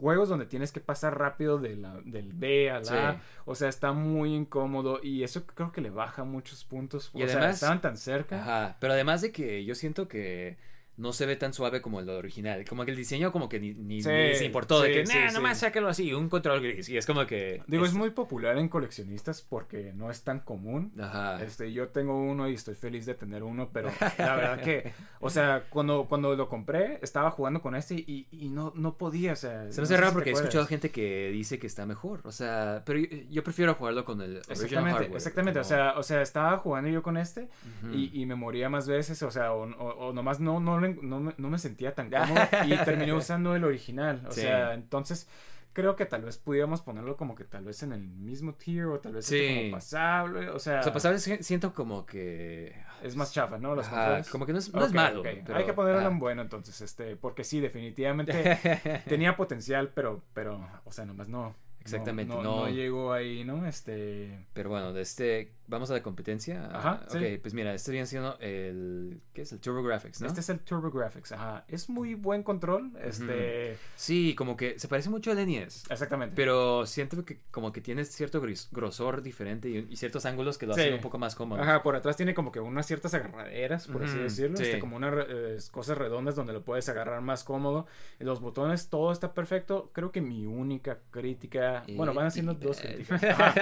juegos 0.00 0.28
donde 0.28 0.46
tienes 0.46 0.72
que 0.72 0.80
pasar 0.80 1.18
rápido 1.18 1.58
de 1.58 1.76
la, 1.76 1.94
del 2.04 2.32
B 2.32 2.70
a 2.70 2.78
la 2.78 2.84
Sí. 2.84 2.94
A, 2.94 3.20
o 3.44 3.54
sea, 3.54 3.68
está 3.68 3.92
muy 3.92 4.34
incómodo 4.34 5.00
y 5.02 5.22
eso 5.22 5.44
creo 5.46 5.72
que 5.72 5.80
le 5.80 5.90
baja 5.90 6.24
muchos 6.24 6.64
puntos, 6.64 7.10
Y 7.14 7.22
o 7.22 7.26
sea, 7.28 7.38
además- 7.38 7.54
estaban 7.56 7.80
tan 7.80 7.96
cerca. 7.96 8.40
Ajá, 8.40 8.76
pero 8.80 8.92
además 8.92 9.20
de 9.22 9.32
que 9.32 9.64
yo 9.64 9.74
siento 9.74 10.08
que 10.08 10.56
no 11.02 11.12
se 11.12 11.26
ve 11.26 11.36
tan 11.36 11.52
suave 11.52 11.82
como 11.82 12.00
el 12.00 12.08
original. 12.08 12.64
Como 12.68 12.84
que 12.84 12.92
el 12.92 12.96
diseño 12.96 13.32
como 13.32 13.48
que 13.48 13.58
ni, 13.60 13.74
ni, 13.74 14.02
Sí, 14.02 14.08
ni 14.08 14.34
se 14.36 14.44
importó. 14.46 14.80
de 14.82 14.88
sí, 14.88 14.94
que, 14.94 15.06
sí, 15.06 15.18
nah, 15.18 15.28
sí. 15.28 15.34
nomás 15.34 15.58
sácalo 15.58 15.88
así, 15.88 16.12
un 16.14 16.28
control 16.28 16.60
gris. 16.62 16.88
Y 16.88 16.96
es 16.96 17.06
como 17.06 17.26
que... 17.26 17.62
Digo, 17.66 17.84
es 17.84 17.92
muy 17.92 18.10
popular 18.10 18.56
en 18.58 18.68
coleccionistas 18.68 19.42
porque 19.42 19.92
no 19.94 20.10
es 20.10 20.22
tan 20.22 20.40
común. 20.40 20.92
Ajá. 21.00 21.42
Este, 21.42 21.72
yo 21.72 21.88
tengo 21.88 22.16
uno 22.16 22.48
y 22.48 22.54
estoy 22.54 22.74
feliz 22.74 23.04
de 23.06 23.14
tener 23.14 23.42
uno, 23.42 23.70
pero 23.72 23.90
la 24.18 24.36
verdad 24.36 24.60
que, 24.62 24.92
o 25.20 25.28
sea, 25.30 25.64
cuando, 25.68 26.06
cuando 26.08 26.34
lo 26.36 26.48
compré, 26.48 26.98
estaba 27.02 27.30
jugando 27.30 27.60
con 27.60 27.74
este 27.74 27.94
y, 27.96 28.26
y 28.30 28.48
no, 28.48 28.72
no 28.76 28.96
podía, 28.96 29.32
o 29.32 29.36
sea. 29.36 29.50
Se 29.50 29.56
me 29.58 29.64
no 29.64 29.82
hace 29.82 29.86
sé 29.86 29.96
raro 29.96 30.12
porque 30.12 30.30
he 30.30 30.32
escuchado 30.34 30.66
gente 30.66 30.90
que 30.90 31.30
dice 31.32 31.58
que 31.58 31.66
está 31.66 31.84
mejor. 31.86 32.20
O 32.24 32.32
sea, 32.32 32.82
pero 32.86 32.98
yo, 33.00 33.06
yo 33.30 33.42
prefiero 33.42 33.74
jugarlo 33.74 34.04
con 34.04 34.20
el 34.20 34.36
original 34.36 34.52
Exactamente, 34.52 34.98
hardware. 34.98 35.16
exactamente, 35.16 35.58
o 35.58 35.62
como- 35.62 35.68
sea, 35.68 35.94
o 35.98 36.02
sea, 36.02 36.22
estaba 36.22 36.58
jugando 36.58 36.90
yo 36.90 37.02
con 37.02 37.16
este 37.16 37.48
Ujú. 37.84 37.94
y, 37.94 38.10
y 38.22 38.26
me 38.26 38.34
moría 38.34 38.68
más 38.68 38.86
veces, 38.86 39.22
o 39.22 39.30
sea, 39.30 39.52
o, 39.52 39.64
o- 39.70 40.08
o 40.08 40.12
nomás 40.12 40.38
no, 40.40 40.60
no, 40.60 40.78
no, 41.02 41.20
me, 41.20 41.34
no 41.38 41.48
me 41.50 41.58
sentía 41.58 41.94
tan 41.94 42.10
cómodo 42.10 42.40
y 42.66 42.76
terminé 42.84 43.12
usando 43.12 43.54
el 43.56 43.64
original, 43.64 44.24
o 44.28 44.32
Sí. 44.32 44.42
sea, 44.42 44.74
entonces 44.74 45.28
creo 45.74 45.96
que 45.96 46.04
tal 46.04 46.20
vez 46.22 46.36
pudiéramos 46.36 46.82
ponerlo 46.82 47.16
como 47.16 47.34
que 47.34 47.44
tal 47.44 47.64
vez 47.64 47.82
en 47.82 47.92
el 47.94 48.02
mismo 48.02 48.52
tier 48.54 48.84
o 48.86 49.00
tal 49.00 49.14
vez 49.14 49.24
Sí. 49.24 49.56
como 49.62 49.76
pasable, 49.76 50.50
o 50.50 50.58
sea, 50.58 50.80
O 50.80 50.82
sea, 50.82 50.92
pasable 50.92 51.18
si- 51.18 51.42
siento 51.42 51.72
como 51.72 52.04
que... 52.04 52.76
es 53.02 53.16
más 53.16 53.32
chafa, 53.32 53.56
¿no? 53.56 53.74
Los 53.74 53.86
Ajá, 53.86 54.20
como 54.30 54.44
que 54.44 54.52
no 54.52 54.58
es, 54.58 54.72
no 54.74 54.84
es 54.84 54.92
malo. 54.92 55.22
pero- 55.22 55.56
Hay 55.56 55.64
que 55.64 55.72
ponerlo 55.72 56.00
ajá. 56.00 56.08
en 56.10 56.18
bueno 56.18 56.42
entonces, 56.42 56.78
este, 56.82 57.16
porque 57.16 57.42
sí, 57.42 57.60
definitivamente 57.60 58.58
tenía 59.08 59.34
potencial, 59.34 59.90
pero, 59.94 60.22
pero, 60.34 60.68
o 60.84 60.92
sea, 60.92 61.06
nomás 61.06 61.28
no. 61.28 61.54
Exactamente, 61.82 62.34
no, 62.34 62.42
no. 62.42 62.56
no 62.62 62.68
llegó 62.68 63.12
ahí, 63.12 63.44
¿no? 63.44 63.66
Este, 63.66 64.46
Pero 64.52 64.70
bueno, 64.70 64.92
de 64.92 65.02
este, 65.02 65.52
vamos 65.66 65.90
a 65.90 65.94
la 65.94 66.02
competencia. 66.02 66.68
Ajá, 66.72 67.02
Ok, 67.08 67.18
sí. 67.18 67.38
pues 67.40 67.54
mira, 67.54 67.74
este 67.74 67.90
viene 67.92 68.06
siendo 68.06 68.38
el, 68.40 69.20
¿qué 69.32 69.42
es? 69.42 69.52
El 69.52 69.60
TurboGrafx, 69.60 70.20
¿no? 70.20 70.26
Este 70.26 70.40
es 70.40 70.48
el 70.48 70.60
TurboGrafx, 70.60 71.32
ajá. 71.32 71.64
Es 71.68 71.88
muy 71.88 72.14
buen 72.14 72.42
control, 72.42 72.92
este... 73.02 73.76
Sí, 73.96 74.34
como 74.36 74.56
que 74.56 74.78
se 74.78 74.88
parece 74.88 75.10
mucho 75.10 75.30
al 75.30 75.36
NES. 75.46 75.84
Exactamente. 75.90 76.34
Pero 76.36 76.86
siento 76.86 77.24
que 77.24 77.40
como 77.50 77.72
que 77.72 77.80
tiene 77.80 78.04
cierto 78.04 78.40
gris- 78.40 78.68
grosor 78.70 79.22
diferente 79.22 79.68
y, 79.68 79.86
y 79.90 79.96
ciertos 79.96 80.24
ángulos 80.26 80.58
que 80.58 80.66
lo 80.66 80.74
Sí. 80.74 80.80
hacen 80.80 80.94
un 80.94 81.00
poco 81.00 81.18
más 81.18 81.34
cómodo. 81.34 81.60
Ajá, 81.62 81.82
por 81.82 81.96
atrás 81.96 82.16
tiene 82.16 82.34
como 82.34 82.52
que 82.52 82.60
unas 82.60 82.86
ciertas 82.86 83.14
agarraderas, 83.14 83.86
por 83.88 84.04
así 84.04 84.18
decirlo. 84.18 84.56
sí. 84.56 84.64
Este, 84.64 84.78
como 84.78 84.96
unas 84.96 85.12
eh, 85.28 85.58
cosas 85.70 85.98
redondas 85.98 86.36
donde 86.36 86.52
lo 86.52 86.62
puedes 86.64 86.88
agarrar 86.88 87.20
más 87.22 87.44
cómodo. 87.44 87.86
Los 88.18 88.40
botones, 88.40 88.88
todo 88.88 89.12
está 89.12 89.34
perfecto. 89.34 89.90
Creo 89.92 90.12
que 90.12 90.20
mi 90.20 90.46
única 90.46 90.98
crítica. 91.10 91.71
El 91.86 91.96
bueno, 91.96 92.14
van 92.14 92.26
haciendo 92.26 92.54
dos 92.54 92.80
críticas. 92.80 93.22
Ajá, 93.24 93.52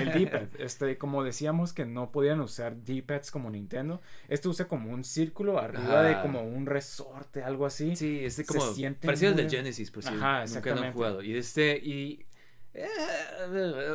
el 0.00 0.12
D-pad. 0.12 0.48
Este, 0.58 0.98
como 0.98 1.24
decíamos 1.24 1.72
que 1.72 1.86
no 1.86 2.10
podían 2.12 2.40
usar 2.40 2.76
D-pads 2.76 3.30
como 3.30 3.50
Nintendo. 3.50 4.00
Este 4.28 4.48
usa 4.48 4.66
como 4.68 4.90
un 4.92 5.04
círculo 5.04 5.58
arriba 5.58 6.02
de 6.02 6.12
Ajá. 6.14 6.22
como 6.22 6.42
un 6.42 6.66
resorte, 6.66 7.42
algo 7.42 7.66
así. 7.66 7.96
Sí, 7.96 8.24
este 8.24 8.44
Se 8.44 8.52
como 8.58 8.72
siente 8.72 9.06
parecido 9.06 9.28
al 9.30 9.34
muy- 9.34 9.42
del 9.44 9.50
Genesis, 9.52 9.90
por 9.90 10.02
si 10.02 10.08
Ajá, 10.08 10.44
nunca 10.46 10.74
lo 10.74 10.82
han 10.82 10.92
jugado. 10.92 11.22
Y 11.22 11.36
este, 11.36 11.76
y 11.78 12.24
eh, 12.72 12.86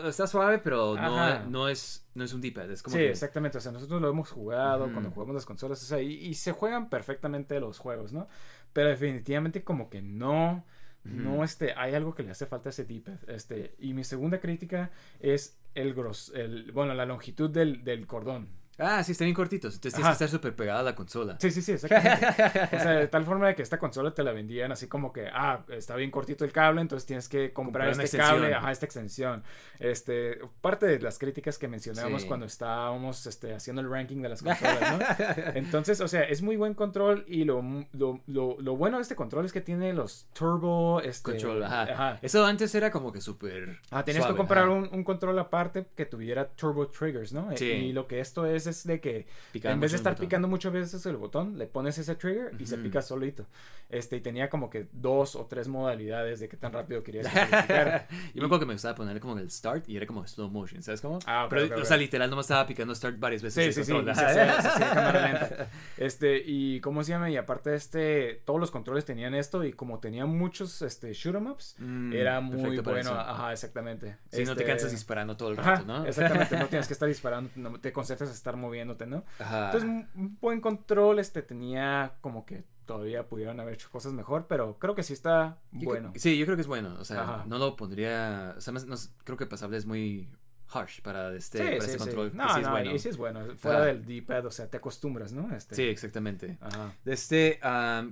está 0.08 0.28
suave, 0.28 0.60
pero 0.60 0.96
no, 0.96 1.46
no 1.46 1.70
es 1.70 2.02
no 2.14 2.24
es 2.24 2.34
un 2.34 2.42
D-pad, 2.42 2.72
es 2.72 2.82
como 2.82 2.94
sí, 2.96 3.02
que- 3.04 3.10
exactamente. 3.10 3.58
O 3.58 3.62
sea, 3.62 3.72
nosotros 3.72 4.02
lo 4.02 4.10
hemos 4.10 4.30
jugado 4.30 4.86
Ujú. 4.86 4.94
cuando 4.94 5.12
jugamos 5.12 5.36
las 5.36 5.46
consolas. 5.46 5.82
O 5.84 5.86
sea, 5.86 6.02
y, 6.02 6.14
y 6.14 6.34
se 6.36 6.52
juegan 6.54 6.90
perfectamente 6.90 7.60
los 7.60 7.78
juegos, 7.78 8.14
¿no? 8.14 8.28
Pero 8.74 8.90
definitivamente 8.90 9.64
como 9.64 9.90
que 9.90 10.02
no. 10.02 10.66
No, 11.06 11.44
este, 11.44 11.74
hay 11.78 11.94
algo 11.94 12.16
que 12.16 12.24
le 12.24 12.32
hace 12.32 12.48
falta 12.48 12.70
a 12.70 12.72
ese 12.72 12.84
D-pad. 12.84 13.30
Este, 13.30 13.76
y 13.80 13.94
mi 13.94 14.04
segunda 14.04 14.40
crítica 14.40 14.92
es 15.20 15.60
el 15.76 15.94
gros, 15.94 16.32
el, 16.36 16.72
bueno, 16.72 16.94
la 16.96 17.06
longitud 17.06 17.50
del, 17.50 17.84
del 17.84 18.08
cordón. 18.08 18.50
Ah, 18.78 19.04
sí, 19.04 19.14
están 19.14 19.26
bien 19.26 19.36
cortitos, 19.36 19.76
entonces 19.76 19.94
tienes 19.94 20.10
que 20.10 20.14
estar 20.26 20.30
súper 20.30 20.56
pegada 20.56 20.82
a 20.82 20.84
la 20.84 20.96
consola. 20.96 21.38
Sí, 21.40 21.50
sí, 21.52 21.62
sí, 21.62 21.72
exactamente. 21.74 22.28
o 22.76 22.80
sea, 22.80 22.92
de 22.92 23.08
tal 23.10 23.24
forma 23.24 23.48
de 23.48 23.56
que 23.56 23.62
esta 23.62 23.80
consola 23.80 24.14
te 24.14 24.24
la 24.24 24.34
vendían 24.34 24.72
así 24.72 24.88
como 24.88 25.14
que, 25.14 25.28
ah, 25.32 25.64
está 25.70 25.96
bien 25.96 26.12
cortito 26.12 26.44
el 26.44 26.52
cable, 26.52 26.82
entonces 26.82 27.06
tienes 27.06 27.30
que 27.30 27.54
comprar, 27.54 27.90
este 27.90 28.18
cable, 28.18 28.54
ajá, 28.54 28.72
esta 28.72 28.86
extensión. 28.86 29.44
Este, 29.80 30.40
parte 30.62 30.86
de 30.88 31.00
las 31.00 31.20
críticas 31.20 31.58
que 31.58 31.68
mencionábamos 31.68 32.24
Sí. 32.24 32.28
cuando 32.28 32.46
estábamos 32.46 33.26
este, 33.28 33.54
haciendo 33.54 33.82
el 33.82 33.90
ranking 33.90 34.22
de 34.22 34.30
las 34.30 34.42
consolas, 34.42 34.80
¿no? 34.92 35.00
Entonces, 35.56 36.02
o 36.02 36.08
sea, 36.08 36.24
es 36.24 36.42
muy 36.42 36.56
buen 36.56 36.74
control 36.74 37.24
y 37.28 37.44
lo, 37.44 37.62
lo, 37.94 38.22
lo, 38.28 38.58
lo 38.60 38.76
bueno 38.76 38.98
de 38.98 39.04
este 39.04 39.16
control 39.16 39.46
es 39.46 39.54
que 39.54 39.62
tiene 39.62 39.94
los 39.94 40.28
turbo, 40.34 41.02
este... 41.02 41.32
Control, 41.32 41.64
ajá. 41.64 41.82
ajá. 41.84 42.20
Eso 42.22 42.46
antes 42.46 42.74
era 42.76 42.92
como 42.92 43.12
que 43.12 43.22
súper. 43.22 43.80
Ah, 43.92 44.04
tenías 44.04 44.24
suave, 44.24 44.34
que 44.34 44.38
comprar 44.38 44.70
un, 44.70 44.90
un 44.92 45.04
control 45.04 45.38
aparte 45.40 45.88
que 45.96 46.06
tuviera 46.06 46.48
turbo 46.50 46.88
triggers, 46.88 47.34
¿no? 47.34 47.50
Sí. 47.56 47.66
Y 47.66 47.94
lo 47.94 48.08
que 48.08 48.20
esto 48.20 48.46
es 48.46 48.65
es 48.68 48.86
de 48.86 49.00
que 49.00 49.28
Picar 49.52 49.72
en 49.74 49.80
vez 49.80 49.92
de 49.92 49.98
estar 49.98 50.14
botón. 50.14 50.26
picando 50.28 50.48
muchas 50.48 50.72
veces 50.74 51.06
el 51.06 51.18
botón, 51.18 51.58
le 51.58 51.68
pones 51.68 51.98
ese 51.98 52.16
trigger 52.16 52.52
y 52.60 52.66
se 52.66 52.78
pica 52.78 53.02
solito. 53.02 53.46
Este, 53.90 54.16
y 54.18 54.22
tenía 54.22 54.50
como 54.50 54.70
que 54.70 54.88
dos 54.92 55.36
o 55.36 55.46
tres 55.46 55.68
modalidades 55.68 56.40
de 56.40 56.50
qué 56.50 56.58
tan 56.58 56.74
rápido 56.74 57.04
querías 57.04 57.28
que 57.32 57.40
picara. 57.46 58.08
Yo 58.34 58.42
me 58.42 58.46
acuerdo 58.46 58.60
que 58.62 58.66
me 58.66 58.74
gustaba 58.74 58.96
ponerle 58.96 59.20
como 59.20 59.38
el 59.38 59.50
start 59.52 59.88
y 59.88 59.96
era 59.98 60.06
como 60.08 60.26
slow 60.28 60.50
motion, 60.50 60.82
¿sabes 60.82 61.02
cómo? 61.02 61.20
Ah, 61.26 61.46
ok, 61.46 61.50
Pero, 61.52 61.82
o 61.82 61.86
sea, 61.86 61.96
literal, 61.98 62.30
nomás 62.30 62.46
estaba 62.46 62.66
picando 62.66 62.96
start 62.96 63.20
varias 63.20 63.42
veces. 63.44 63.64
Sí, 63.66 63.72
sí, 63.74 63.86
sí, 63.86 63.92
control. 63.94 64.14
y 64.14 64.18
se 64.20 64.26
hacía- 64.26 64.62
se 64.62 64.68
hacía 64.70 64.90
cámara 64.92 65.28
lenta. 65.28 65.70
Este, 65.98 66.44
y 66.46 66.80
¿cómo 66.82 67.04
se 67.04 67.12
llama? 67.12 67.30
Y 67.30 67.38
aparte 67.38 67.70
de 67.70 67.76
este, 67.78 68.42
todos 68.46 68.60
los 68.60 68.72
controles 68.72 69.06
tenían 69.06 69.34
esto 69.36 69.64
y 69.64 69.72
como 69.74 70.00
tenía 70.00 70.26
muchos 70.26 70.82
este, 70.82 71.14
shoot 71.14 71.36
'em 71.36 71.48
ups, 71.48 71.76
Mm, 71.80 72.14
era 72.14 72.42
muy 72.42 72.78
bueno. 72.80 73.12
Ajá, 73.12 73.52
exactamente. 73.54 74.18
Sí, 74.32 74.44
no 74.44 74.56
te 74.56 74.62
Este, 74.62 74.66
cansas 74.66 74.92
disparando 74.92 75.38
todo 75.38 75.52
el 75.52 75.60
Ajá, 75.60 75.76
rato, 75.76 75.86
¿no? 75.86 76.06
exactamente, 76.06 76.58
no 76.58 76.68
tienes 76.70 76.88
que 76.88 76.94
estar 76.94 77.08
disparando, 77.08 77.50
no 77.56 77.80
te 77.80 77.92
concentras 77.94 78.30
en 78.30 78.36
estar 78.36 78.55
moviéndote, 78.56 79.06
¿no? 79.06 79.24
Ajá. 79.40 79.66
Entonces, 79.68 79.90
un 80.16 80.38
buen 80.40 80.62
control, 80.62 81.20
este, 81.20 81.42
tenía 81.42 82.16
como 82.22 82.46
que 82.46 82.64
todavía 82.86 83.28
pudieron 83.28 83.60
haber 83.60 83.74
hecho 83.74 83.90
cosas 83.90 84.14
mejor, 84.14 84.46
pero 84.48 84.78
creo 84.78 84.94
que 84.96 85.04
sí 85.04 85.14
está 85.14 85.58
Yo 85.72 85.86
bueno. 85.90 86.14
sí, 86.16 86.38
yo 86.38 86.46
creo 86.46 86.56
que 86.56 86.62
es 86.62 86.68
bueno. 86.68 86.96
O 87.00 87.06
sea, 87.06 87.22
Ajá. 87.22 87.44
no 87.48 87.58
lo 87.58 87.76
pondría. 87.76 88.54
O 88.58 88.62
sea, 88.62 88.74
no 88.74 88.96
creo 89.24 89.38
que 89.38 89.46
pasable 89.48 89.78
es 89.78 89.86
muy 89.86 90.30
harsh 90.68 91.02
para 91.02 91.34
este, 91.36 91.58
Sí, 91.60 91.64
para 91.64 91.72
sí, 91.82 91.86
este 91.86 91.92
sí. 91.94 91.98
control. 92.00 92.32
que 92.32 92.38
No, 92.38 92.54
sí 92.54 92.60
es 92.60 92.66
no, 92.66 92.72
bueno. 92.72 92.92
y 92.96 93.00
sí 93.00 93.10
es 93.10 93.18
bueno. 93.18 93.40
Fuera 93.58 93.86
del 93.86 94.06
D-pad, 94.06 94.46
o 94.46 94.52
sea, 94.52 94.68
te 94.70 94.78
acostumbras, 94.78 95.32
¿no? 95.32 95.56
Este, 95.56 95.76
Sí, 95.76 95.84
exactamente. 95.84 96.58
Ajá. 96.62 96.94
Este, 97.06 97.60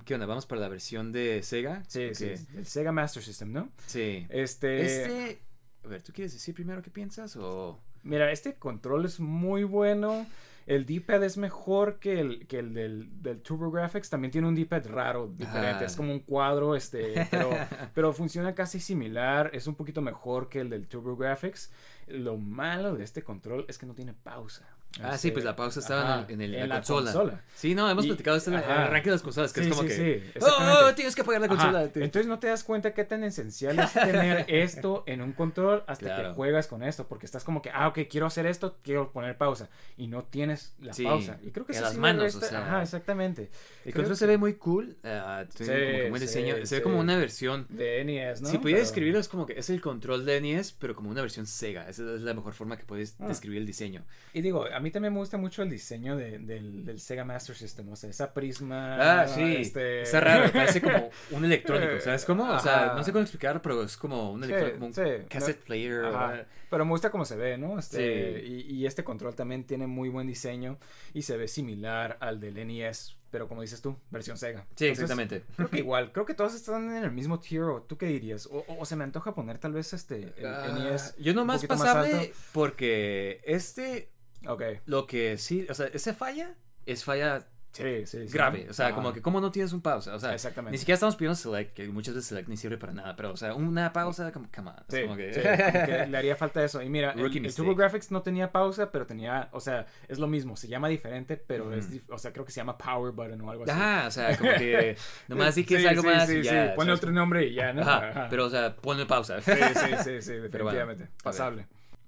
¿qué 0.04 0.14
onda? 0.14 0.26
Vamos 0.26 0.46
para 0.46 0.60
la 0.60 0.68
versión 0.68 1.12
de 1.12 1.42
Sega. 1.42 1.82
Sí, 1.86 2.14
sí. 2.14 2.32
El 2.56 2.66
Sega 2.66 2.90
Master 2.92 3.22
System, 3.22 3.52
¿no? 3.52 3.68
Sí. 3.86 4.26
Este, 4.28 4.82
Este. 4.84 5.42
A 5.84 5.88
ver, 5.88 6.02
¿tú 6.02 6.12
quieres 6.12 6.32
decir 6.32 6.54
primero 6.54 6.80
qué 6.82 6.90
piensas 6.90 7.36
o.? 7.36 7.78
Mira, 8.04 8.30
este 8.30 8.54
control 8.54 9.06
es 9.06 9.18
muy 9.18 9.64
bueno. 9.64 10.26
El 10.66 10.86
D-pad 10.86 11.22
es 11.24 11.36
mejor 11.36 11.98
que 11.98 12.20
el, 12.20 12.46
que 12.46 12.58
el 12.58 12.72
del, 12.72 13.22
del 13.22 13.42
TurboGrafx. 13.42 14.08
También 14.08 14.30
tiene 14.30 14.48
un 14.48 14.54
D-pad 14.54 14.86
raro, 14.86 15.28
diferente. 15.28 15.84
Ah. 15.84 15.86
Es 15.86 15.96
como 15.96 16.12
un 16.12 16.20
cuadro, 16.20 16.74
este, 16.74 17.26
pero, 17.30 17.50
pero 17.94 18.12
funciona 18.12 18.54
casi 18.54 18.80
similar. 18.80 19.50
Es 19.52 19.66
un 19.66 19.74
poquito 19.74 20.00
mejor 20.00 20.48
que 20.48 20.60
el 20.60 20.70
del 20.70 20.86
TurboGrafx. 20.86 21.70
Lo 22.06 22.38
malo 22.38 22.94
de 22.94 23.04
este 23.04 23.22
control 23.22 23.66
es 23.68 23.78
que 23.78 23.86
no 23.86 23.94
tiene 23.94 24.14
pausa. 24.14 24.73
Ah, 25.02 25.10
sí, 25.18 25.28
Este, 25.28 25.32
pues 25.32 25.44
la 25.44 25.56
pausa 25.56 25.80
estaba 25.80 26.02
ajá, 26.20 26.26
en, 26.28 26.40
el- 26.40 26.54
en 26.54 26.62
en 26.62 26.68
la, 26.68 26.74
la 26.76 26.80
consola. 26.82 27.12
consola. 27.12 27.40
Sí, 27.56 27.74
no, 27.74 27.90
hemos 27.90 28.04
Y- 28.04 28.08
platicado 28.08 28.36
esto 28.36 28.50
en 28.50 28.58
el 28.58 28.64
arranque 28.64 29.08
de 29.10 29.14
las 29.16 29.22
consolas, 29.22 29.52
que 29.52 29.62
Sí, 29.62 29.68
es 29.68 29.74
como 29.76 29.82
sí, 29.82 29.88
que. 29.88 29.94
sí, 29.96 30.30
¡Oh, 30.34 30.38
exactamente. 30.38 30.94
tienes 30.94 31.14
que 31.16 31.22
apagar 31.22 31.40
la 31.40 31.46
Ajá, 31.48 31.56
consola! 31.56 31.82
Entonces 31.94 32.26
no 32.26 32.38
te 32.38 32.46
das 32.46 32.62
cuenta 32.62 32.94
qué 32.94 33.04
tan 33.04 33.24
esencial 33.24 33.78
es 33.80 33.92
tener 33.92 34.44
esto 34.48 35.02
en 35.06 35.20
un 35.20 35.32
control 35.32 35.82
hasta 35.88 36.06
Claro. 36.06 36.28
que 36.28 36.34
juegas 36.36 36.68
con 36.68 36.82
esto, 36.84 37.08
porque 37.08 37.26
estás 37.26 37.42
como 37.42 37.60
que, 37.60 37.70
ah, 37.74 37.88
ok, 37.88 38.00
quiero 38.08 38.26
hacer 38.26 38.46
esto, 38.46 38.76
quiero 38.84 39.10
poner 39.12 39.36
pausa, 39.36 39.68
y 39.96 40.06
no 40.06 40.22
tienes 40.24 40.74
la 40.80 40.92
pausa. 40.92 41.38
Y 41.42 41.50
creo 41.50 41.66
que 41.66 41.72
eso 41.72 41.82
las 41.82 41.96
manos, 41.96 42.22
resta- 42.34 42.46
o 42.46 42.48
sea, 42.48 42.60
Ajá, 42.66 42.82
exactamente. 42.82 43.50
El 43.84 43.92
Creo 43.92 44.04
control 44.04 44.16
se 44.16 44.26
ve 44.26 44.38
muy 44.38 44.54
cool. 44.54 44.96
ah, 45.02 45.44
tiene 45.56 45.72
Sí, 45.74 45.80
como 45.82 45.98
que 46.04 46.10
buen 46.10 46.22
diseño. 46.22 46.66
se 46.66 46.76
ve 46.76 46.82
como 46.82 47.00
una 47.00 47.16
versión. 47.16 47.66
De 47.68 48.04
NES, 48.04 48.42
¿no? 48.42 48.48
si 48.48 48.58
pudiera 48.58 48.76
Pero- 48.78 48.86
describirlo, 48.86 49.18
es 49.18 49.28
como 49.28 49.44
que 49.44 49.58
es 49.58 49.68
el 49.70 49.80
control 49.80 50.24
de 50.24 50.40
NES, 50.40 50.72
pero 50.78 50.94
como 50.94 51.10
una 51.10 51.20
versión 51.20 51.46
Sega. 51.46 51.88
Esa 51.88 52.02
es 52.14 52.20
la 52.20 52.32
mejor 52.32 52.52
forma 52.54 52.76
que 52.76 52.84
puedes 52.84 53.16
Ah. 53.18 53.26
describir 53.26 53.58
el 53.58 53.66
diseño. 53.66 54.04
Y 54.32 54.40
digo, 54.40 54.66
a 54.72 54.80
mí 54.84 54.90
también 54.92 55.12
me 55.12 55.18
gusta 55.18 55.36
mucho 55.36 55.62
el 55.62 55.70
diseño 55.70 56.16
de- 56.16 56.38
del, 56.38 56.84
del 56.84 57.00
Sega 57.00 57.24
Master 57.24 57.56
System, 57.56 57.88
o 57.90 57.96
sea, 57.96 58.10
esa 58.10 58.32
prisma. 58.32 59.22
Ah, 59.22 59.26
sí. 59.26 59.56
este- 59.56 60.02
Está 60.02 60.20
raro, 60.20 60.52
parece 60.52 60.80
como 60.80 61.10
un 61.32 61.44
electrónico, 61.44 61.98
¿sabes 62.00 62.24
cómo? 62.24 62.48
O 62.50 62.60
sea, 62.60 62.92
no 62.96 63.02
sé 63.02 63.10
cómo 63.12 63.22
explicarlo, 63.22 63.60
pero 63.60 63.82
es 63.82 63.96
como 63.96 64.30
un 64.32 64.44
electrónico, 64.44 64.76
como 64.78 64.86
un 64.88 64.94
sí. 64.94 65.02
cassette 65.28 65.64
player. 65.64 66.04
Ajá. 66.04 66.44
Pero 66.70 66.84
me 66.84 66.90
gusta 66.92 67.10
cómo 67.10 67.24
se 67.24 67.36
ve, 67.36 67.58
¿no? 67.58 67.78
Este, 67.78 68.40
Sí. 68.40 68.64
y, 68.68 68.74
y 68.76 68.86
este 68.86 69.02
control 69.04 69.34
también 69.34 69.64
tiene 69.64 69.86
muy 69.86 70.08
buen 70.08 70.26
diseño 70.26 70.78
y 71.12 71.22
se 71.22 71.36
ve 71.36 71.46
similar 71.48 72.16
al 72.20 72.40
del 72.40 72.54
NES, 72.66 73.16
pero 73.30 73.46
como 73.48 73.62
dices 73.62 73.80
tú, 73.80 73.96
versión 74.10 74.36
Sega. 74.36 74.60
Sí, 74.76 74.86
Entonces, 74.86 75.02
exactamente. 75.04 75.42
Creo 75.56 75.70
que 75.70 75.78
igual, 75.84 76.10
creo 76.12 76.26
que 76.26 76.34
todos 76.34 76.54
están 76.54 76.96
en 76.96 77.04
el 77.04 77.10
mismo 77.12 77.38
tier, 77.38 77.62
o 77.64 77.82
tú 77.82 77.96
qué 77.96 78.06
dirías, 78.06 78.46
o, 78.46 78.64
o 78.66 78.84
se 78.84 78.96
me 78.96 79.04
antoja 79.04 79.34
poner 79.34 79.58
tal 79.58 79.72
vez 79.72 79.92
este, 79.92 80.32
el 80.36 80.46
Ah, 80.46 80.76
NES. 80.90 81.14
yo 81.18 81.32
nomás 81.34 81.62
más 81.68 81.78
pasable 81.80 82.32
porque 82.52 83.40
este, 83.44 84.08
Ok, 84.46 84.62
lo 84.86 85.06
que 85.06 85.36
sí, 85.38 85.66
o 85.68 85.74
sea, 85.74 85.86
ese 85.86 86.12
falla 86.14 86.54
es 86.86 87.04
falla 87.04 87.46
Sí, 87.72 88.06
sí, 88.06 88.28
sí. 88.28 88.32
grave. 88.32 88.68
O 88.70 88.72
sea, 88.72 88.86
Ajá. 88.86 88.94
como 88.94 89.12
que, 89.12 89.20
¿cómo 89.20 89.40
no 89.40 89.50
tienes 89.50 89.72
un 89.72 89.80
pausa? 89.82 90.14
O 90.14 90.20
sea, 90.20 90.32
Exactamente. 90.32 90.70
ni 90.70 90.78
siquiera 90.78 90.94
estamos 90.94 91.16
pidiendo 91.16 91.34
select, 91.34 91.74
que 91.74 91.88
muchas 91.88 92.14
veces 92.14 92.28
select 92.28 92.48
ni 92.48 92.56
sirve 92.56 92.78
para 92.78 92.92
nada, 92.92 93.16
pero, 93.16 93.32
o 93.32 93.36
sea, 93.36 93.52
una 93.54 93.92
pausa, 93.92 94.30
como, 94.30 94.48
come 94.54 94.70
on. 94.70 94.76
es 94.88 94.94
Sí, 94.94 95.02
como 95.02 95.16
que... 95.16 95.34
sí, 95.34 95.40
como 95.72 95.84
que 95.86 96.06
le 96.06 96.16
haría 96.16 96.36
falta 96.36 96.62
eso. 96.64 96.80
Y 96.82 96.88
mira, 96.88 97.10
el, 97.10 97.20
Rookie 97.20 97.38
el 97.38 97.42
mistake. 97.42 97.66
TurboGrafx 97.66 98.12
no 98.12 98.22
tenía 98.22 98.52
pausa, 98.52 98.92
pero 98.92 99.06
tenía, 99.06 99.48
o 99.50 99.58
sea, 99.58 99.86
es 100.06 100.20
lo 100.20 100.28
mismo, 100.28 100.56
se 100.56 100.68
llama 100.68 100.86
diferente, 100.86 101.36
pero 101.36 101.72
es, 101.74 101.86
Ujú. 101.86 101.94
dif- 101.96 102.04
o 102.10 102.18
sea, 102.18 102.32
creo 102.32 102.44
que 102.44 102.52
se 102.52 102.60
llama 102.60 102.78
Power 102.78 103.10
Button 103.12 103.40
o 103.40 103.50
algo 103.50 103.64
así. 103.64 103.72
Ajá, 103.72 104.06
o 104.06 104.10
sea, 104.12 104.36
como 104.38 104.52
que 104.52 104.96
nomás 105.26 105.56
di 105.56 105.64
que 105.64 105.74
es 105.74 105.80
Sí, 105.82 105.88
algo 105.88 106.02
sí, 106.02 106.06
más 106.08 106.28
sí, 106.28 106.36
y 106.36 106.42
ya. 106.44 106.50
sí, 106.50 106.72
Ponle 106.76 106.90
¿sabes? 106.92 106.98
otro 107.02 107.10
nombre 107.10 107.44
y 107.44 107.54
ya, 107.54 107.72
¿no? 107.72 107.82
Ajá, 107.82 108.08
Ajá. 108.10 108.26
pero, 108.30 108.44
o 108.46 108.50
sea, 108.50 108.76
ponle 108.76 109.04
pausa. 109.06 109.40
Sí, 109.40 109.50
sí, 109.50 109.88
sí, 110.04 110.22
sí, 110.22 110.30
bueno, 110.38 110.42
definitivamente. 110.48 111.02
ver. 111.02 111.12
Pasable. 111.24 111.66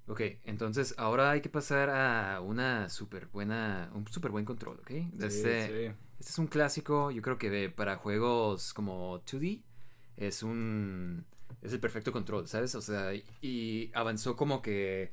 Ok, 0.08 0.20
entonces 0.44 0.94
ahora 0.98 1.32
hay 1.32 1.40
que 1.40 1.48
pasar 1.48 1.90
a 1.90 2.40
una 2.40 2.88
súper 2.88 3.26
buena, 3.26 3.90
un 3.92 4.06
súper 4.06 4.30
buen 4.30 4.44
control, 4.44 4.78
¿ok? 4.80 4.88
Sí, 4.88 5.10
Este, 5.20 5.66
sí. 5.66 5.96
este 6.20 6.30
es 6.32 6.38
un 6.38 6.46
clásico, 6.46 7.10
yo 7.10 7.22
creo 7.22 7.38
que 7.38 7.70
para 7.70 7.96
juegos 7.96 8.72
como 8.72 9.18
2D 9.24 9.62
es 10.16 10.42
un, 10.44 11.26
es 11.60 11.72
el 11.72 11.80
perfecto 11.80 12.12
control, 12.12 12.46
¿sabes? 12.46 12.74
O 12.76 12.80
sea, 12.80 13.12
y 13.42 13.90
avanzó 13.94 14.36
como 14.36 14.62
que, 14.62 15.10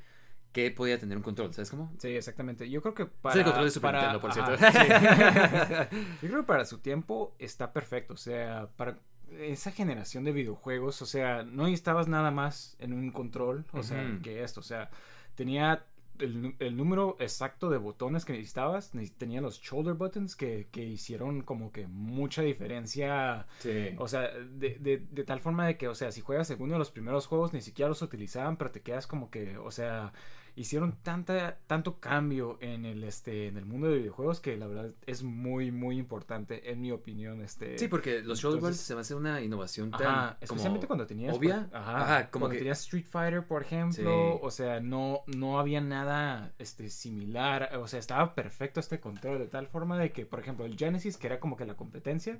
que 0.52 0.70
podía 0.70 0.99
tener 0.99 1.18
un 1.18 1.24
control, 1.24 1.52
¿sabes 1.56 1.72
cómo? 1.72 1.91
Sí, 1.98 2.10
exactamente. 2.10 2.70
Yo 2.70 2.82
creo 2.84 2.94
que 2.94 3.03
Es 3.03 3.10
para... 3.10 3.36
el 3.40 3.44
control 3.45 3.65
de 3.65 3.72
Super 3.72 3.91
para- 3.94 4.14
Nintendo, 4.14 4.22
por 4.22 4.32
ajá, 4.32 4.57
cierto. 4.57 5.90
sí. 5.90 5.98
Yo 6.22 6.30
creo 6.30 6.41
que 6.41 6.48
para 6.48 6.65
su 6.65 6.78
tiempo 6.80 7.36
está 7.40 7.74
perfecto. 7.74 8.14
O 8.14 8.18
sea, 8.18 8.70
para 8.78 8.99
esa 9.40 9.72
generación 9.72 10.24
de 10.24 10.32
videojuegos, 10.32 11.02
o 11.02 11.06
sea, 11.06 11.44
no 11.44 11.64
necesitabas 11.64 12.08
nada 12.08 12.32
más 12.32 12.76
en 12.80 12.94
un 12.94 13.12
control, 13.12 13.66
o 13.74 13.84
sea, 13.84 14.20
que 14.24 14.44
esto. 14.44 14.60
O 14.60 14.64
sea, 14.64 14.90
tenía 15.36 15.86
el, 16.20 16.56
el 16.60 16.78
número 16.78 17.18
exacto 17.20 17.70
de 17.70 17.78
botones 17.78 18.24
que 18.26 18.34
necesitabas. 18.34 18.94
neces- 18.94 19.14
Tenía 19.18 19.42
los 19.42 19.60
shoulder 19.62 19.96
buttons 19.96 20.36
que, 20.36 20.68
que 20.72 20.84
hicieron 20.84 21.42
como 21.42 21.72
que 21.72 21.88
mucha 21.88 22.42
diferencia. 22.44 23.48
Sí. 23.60 23.96
O 23.98 24.08
sea, 24.08 24.30
de, 24.32 24.78
de, 24.80 24.98
de 25.10 25.24
tal 25.24 25.40
forma 25.40 25.66
de 25.68 25.78
que, 25.78 25.88
o 25.88 25.96
sea, 25.96 26.12
si 26.12 26.22
juegas 26.22 26.52
alguno 26.52 26.74
de 26.74 26.80
los 26.80 26.92
primeros 26.92 27.28
juegos, 27.28 27.52
ni 27.54 27.62
siquiera 27.62 27.90
los 27.90 28.02
utilizaban, 28.02 28.58
pero 28.58 28.72
te 28.72 28.82
quedas 28.82 29.08
como 29.08 29.30
que, 29.32 29.58
o 29.58 29.72
sea, 29.72 30.14
hicieron 30.56 30.96
tanta, 31.02 31.58
tanto 31.66 32.00
cambio 32.00 32.58
en 32.62 32.86
el, 32.86 33.04
este, 33.04 33.48
en 33.48 33.58
el 33.58 33.66
mundo 33.66 33.88
de 33.88 33.98
videojuegos 33.98 34.40
que 34.40 34.56
la 34.56 34.68
verdad 34.68 34.94
es 35.08 35.24
muy, 35.24 35.72
muy 35.72 35.98
importante, 35.98 36.70
en 36.72 36.80
mi 36.82 36.92
opinión, 36.92 37.42
este. 37.42 37.78
Sí, 37.80 37.88
porque 37.88 38.22
los 38.22 38.40
shoulder 38.40 38.60
entonces- 38.60 38.82
se 38.82 38.94
me 38.94 39.02
hace 39.02 39.16
una 39.16 39.42
innovación 39.42 39.90
tan 39.92 40.02
Ajá, 40.06 40.38
especialmente 40.42 40.86
como 40.86 40.98
cuando 40.98 41.08
tenías 41.08 41.36
obvia. 41.36 41.68
por- 41.72 41.78
ajá, 41.80 42.02
Ajá, 42.02 42.30
como 42.30 42.44
cuando 42.44 42.54
que 42.54 42.60
tenías 42.60 42.82
Street 42.82 43.06
Fighter, 43.10 43.48
por 43.48 43.64
ejemplo, 43.64 44.04
Sí. 44.34 44.40
o 44.42 44.52
sea, 44.52 44.80
no 44.80 45.22
no 45.26 45.60
había 45.60 45.82
nada 45.82 46.54
este 46.60 46.90
similar, 46.90 47.76
o 47.78 47.88
sea, 47.88 48.00
estaba 48.00 48.36
perfecto 48.36 48.80
este 48.80 49.00
control 49.00 49.40
de 49.40 49.48
tal 49.48 49.68
forma 49.68 49.98
de 49.98 50.12
que, 50.12 50.26
por 50.26 50.40
ejemplo, 50.40 50.66
el 50.66 50.78
Genesis, 50.78 51.18
que 51.18 51.28
era 51.28 51.40
como 51.40 51.58
que 51.58 51.66
la 51.66 51.76
competencia, 51.76 52.38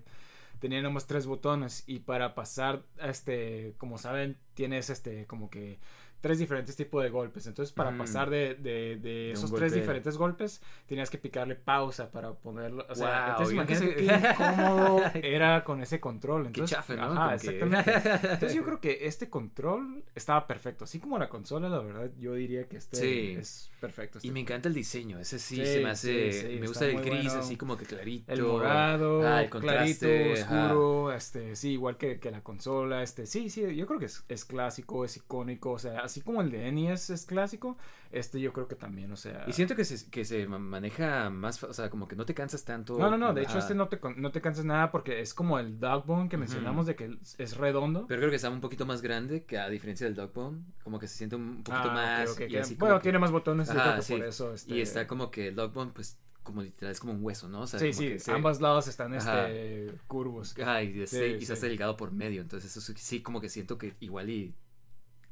tenía 0.60 0.81
nomás 0.84 1.07
tres 1.07 1.26
botones 1.26 1.84
y 1.88 1.99
para 1.99 2.35
pasar 2.35 2.84
este, 3.02 3.73
como 3.80 3.98
saben, 3.98 4.38
tienes 4.53 4.90
este 4.91 5.26
como 5.26 5.49
que 5.49 5.80
tres 6.23 6.39
diferentes 6.39 6.73
tipos 6.77 7.03
de 7.03 7.09
golpes. 7.09 7.45
Entonces, 7.47 7.73
para 7.73 7.89
Ujú. 7.89 7.97
pasar 7.97 8.29
de, 8.29 8.55
de, 8.55 8.95
de 8.95 9.31
esos 9.33 9.53
tres 9.53 9.73
diferentes 9.73 10.17
golpes, 10.17 10.61
tenías 10.87 11.09
que 11.09 11.17
picarle 11.17 11.55
pausa 11.55 12.09
para 12.11 12.31
ponerlo. 12.33 12.85
O 12.89 12.95
sea, 12.95 13.35
Wow, 13.37 13.59
entonces 13.59 13.95
qué 13.97 14.05
incómodo 14.05 15.01
era 15.15 15.65
con 15.65 15.81
ese 15.81 15.99
control. 15.99 16.43
Qué 16.43 16.47
Entonces, 16.61 16.77
chafa, 16.77 16.95
¿no? 16.95 17.03
Ajá, 17.03 17.13
Como 17.15 17.29
que- 17.29 17.35
exactamente. 17.35 17.91
Entonces 18.33 18.53
yo 18.53 18.63
creo 18.63 18.79
que 18.79 19.05
este 19.05 19.29
control 19.29 20.03
estaba 20.15 20.47
perfecto. 20.47 20.85
Así 20.85 20.99
como 20.99 21.17
la 21.19 21.27
consola, 21.27 21.67
la 21.67 21.79
verdad, 21.79 22.09
yo 22.17 22.33
diría 22.35 22.69
que 22.69 22.77
este 22.77 22.95
Sí. 22.97 23.35
es 23.37 23.69
perfecto. 23.81 24.19
este 24.19 24.27
Y 24.29 24.31
me 24.31 24.39
encanta 24.39 24.69
el 24.69 24.73
diseño, 24.75 25.19
ese 25.19 25.39
sí, 25.39 25.57
Sí, 25.57 25.65
se 25.65 25.79
me 25.81 25.89
hace, 25.89 26.31
sí, 26.31 26.57
me 26.57 26.67
gusta 26.67 26.85
el 26.85 27.01
gris, 27.01 27.25
bueno. 27.25 27.39
así 27.41 27.57
como 27.57 27.75
que 27.75 27.85
clarito. 27.85 28.31
El 28.31 28.43
morado, 28.43 29.27
Ah, 29.27 29.41
el 29.43 29.49
clarito, 29.49 30.07
contraste, 30.07 30.41
ajá. 30.41 30.65
oscuro, 30.67 31.11
este, 31.11 31.55
sí, 31.57 31.71
igual 31.71 31.97
que, 31.97 32.17
que 32.19 32.31
la 32.31 32.41
consola, 32.41 33.03
este, 33.03 33.25
sí, 33.25 33.49
sí, 33.49 33.75
yo 33.75 33.85
creo 33.87 33.99
que 33.99 34.05
es, 34.05 34.23
es 34.29 34.45
clásico, 34.45 35.03
es 35.03 35.17
icónico, 35.17 35.71
o 35.71 35.79
sea, 35.79 36.07
así 36.14 36.22
como 36.22 36.41
el 36.41 36.52
de 36.52 36.72
NES 36.72 37.10
es 37.10 37.26
clásico, 37.26 37.77
este 38.11 38.40
yo 38.40 38.53
creo 38.53 38.68
que 38.68 38.76
también, 38.76 39.11
o 39.11 39.15
sea... 39.15 39.44
Y 39.48 39.53
siento 39.53 39.76
que 39.76 39.84
se, 39.84 40.10
que 40.11 40.23
se 40.23 40.45
ma- 40.48 40.60
maneja 40.60 41.30
más, 41.31 41.64
o 41.64 41.73
sea, 41.73 41.90
como 41.90 42.07
que 42.07 42.15
no 42.15 42.26
te 42.26 42.34
cansas 42.35 42.64
tanto. 42.64 42.98
No, 42.99 43.10
no, 43.10 43.18
no, 43.18 43.34
de 43.34 43.41
hecho 43.41 43.57
este 43.57 43.73
no 43.73 43.88
te, 43.90 43.99
no 44.18 44.31
te 44.31 44.40
cansas 44.41 44.64
nada 44.65 44.91
porque 44.91 45.19
es 45.22 45.34
como 45.34 45.57
el 45.57 45.80
Dogbone 45.80 46.30
que 46.30 46.38
mencionamos 46.38 46.85
de 46.85 46.95
que 46.95 47.18
es- 47.38 47.57
redondo. 47.57 48.06
Pero 48.07 48.19
creo 48.22 48.30
que 48.30 48.35
está 48.35 48.49
un 48.52 48.61
poquito 48.61 48.85
más 48.85 49.02
grande 49.02 49.44
que 49.45 49.57
a 49.57 49.68
diferencia 49.69 50.06
del 50.06 50.15
Dogbone, 50.15 50.61
como 50.84 50.99
que 50.99 51.07
se 51.07 51.18
siente 51.18 51.35
un 51.35 51.64
poquito 51.64 51.90
Ah, 51.90 51.94
más. 52.26 52.30
ok, 52.31 52.41
y 52.41 52.48
que- 52.49 52.60
así 52.60 52.76
bueno, 52.76 52.98
que- 52.99 53.03
tiene 53.03 53.18
más 53.19 53.31
botones, 53.31 53.68
yo 53.68 53.73
Ajá, 53.73 53.84
creo 53.84 53.95
que 53.95 54.02
sí. 54.03 54.14
por 54.15 54.26
eso, 54.26 54.53
este... 54.53 54.76
Y 54.76 54.81
está 54.81 55.07
como 55.07 55.31
que 55.31 55.48
el 55.48 55.56
Dogbone, 55.56 55.91
pues, 55.94 56.19
como 56.44 56.61
literal, 56.61 56.91
es 56.91 56.99
como 56.99 57.14
un 57.14 57.23
hueso, 57.23 57.48
¿no? 57.48 57.61
O 57.61 57.68
sea, 57.68 57.80
Sí, 57.80 57.94
sí, 57.94 58.19
se- 58.19 58.31
ambos 58.34 58.60
lados 58.60 58.88
están 58.90 59.14
Ajá. 59.15 59.49
este, 59.49 59.94
curvos. 60.07 60.53
Ajá, 60.60 60.84
y, 60.84 61.02
este- 61.02 61.30
Sí, 61.38 61.38
y 61.41 61.45
se 61.45 61.53
hace 61.53 61.61
sí. 61.61 61.68
delgado 61.69 61.95
por 61.95 62.11
medio. 62.11 62.41
Entonces, 62.41 62.69
eso 62.76 62.81
sí- 62.81 62.94
sí, 63.02 63.22
como 63.23 63.40
que 63.40 63.48
siento 63.48 63.77
que 63.77 63.94
igual 64.02 64.30
y. 64.30 64.53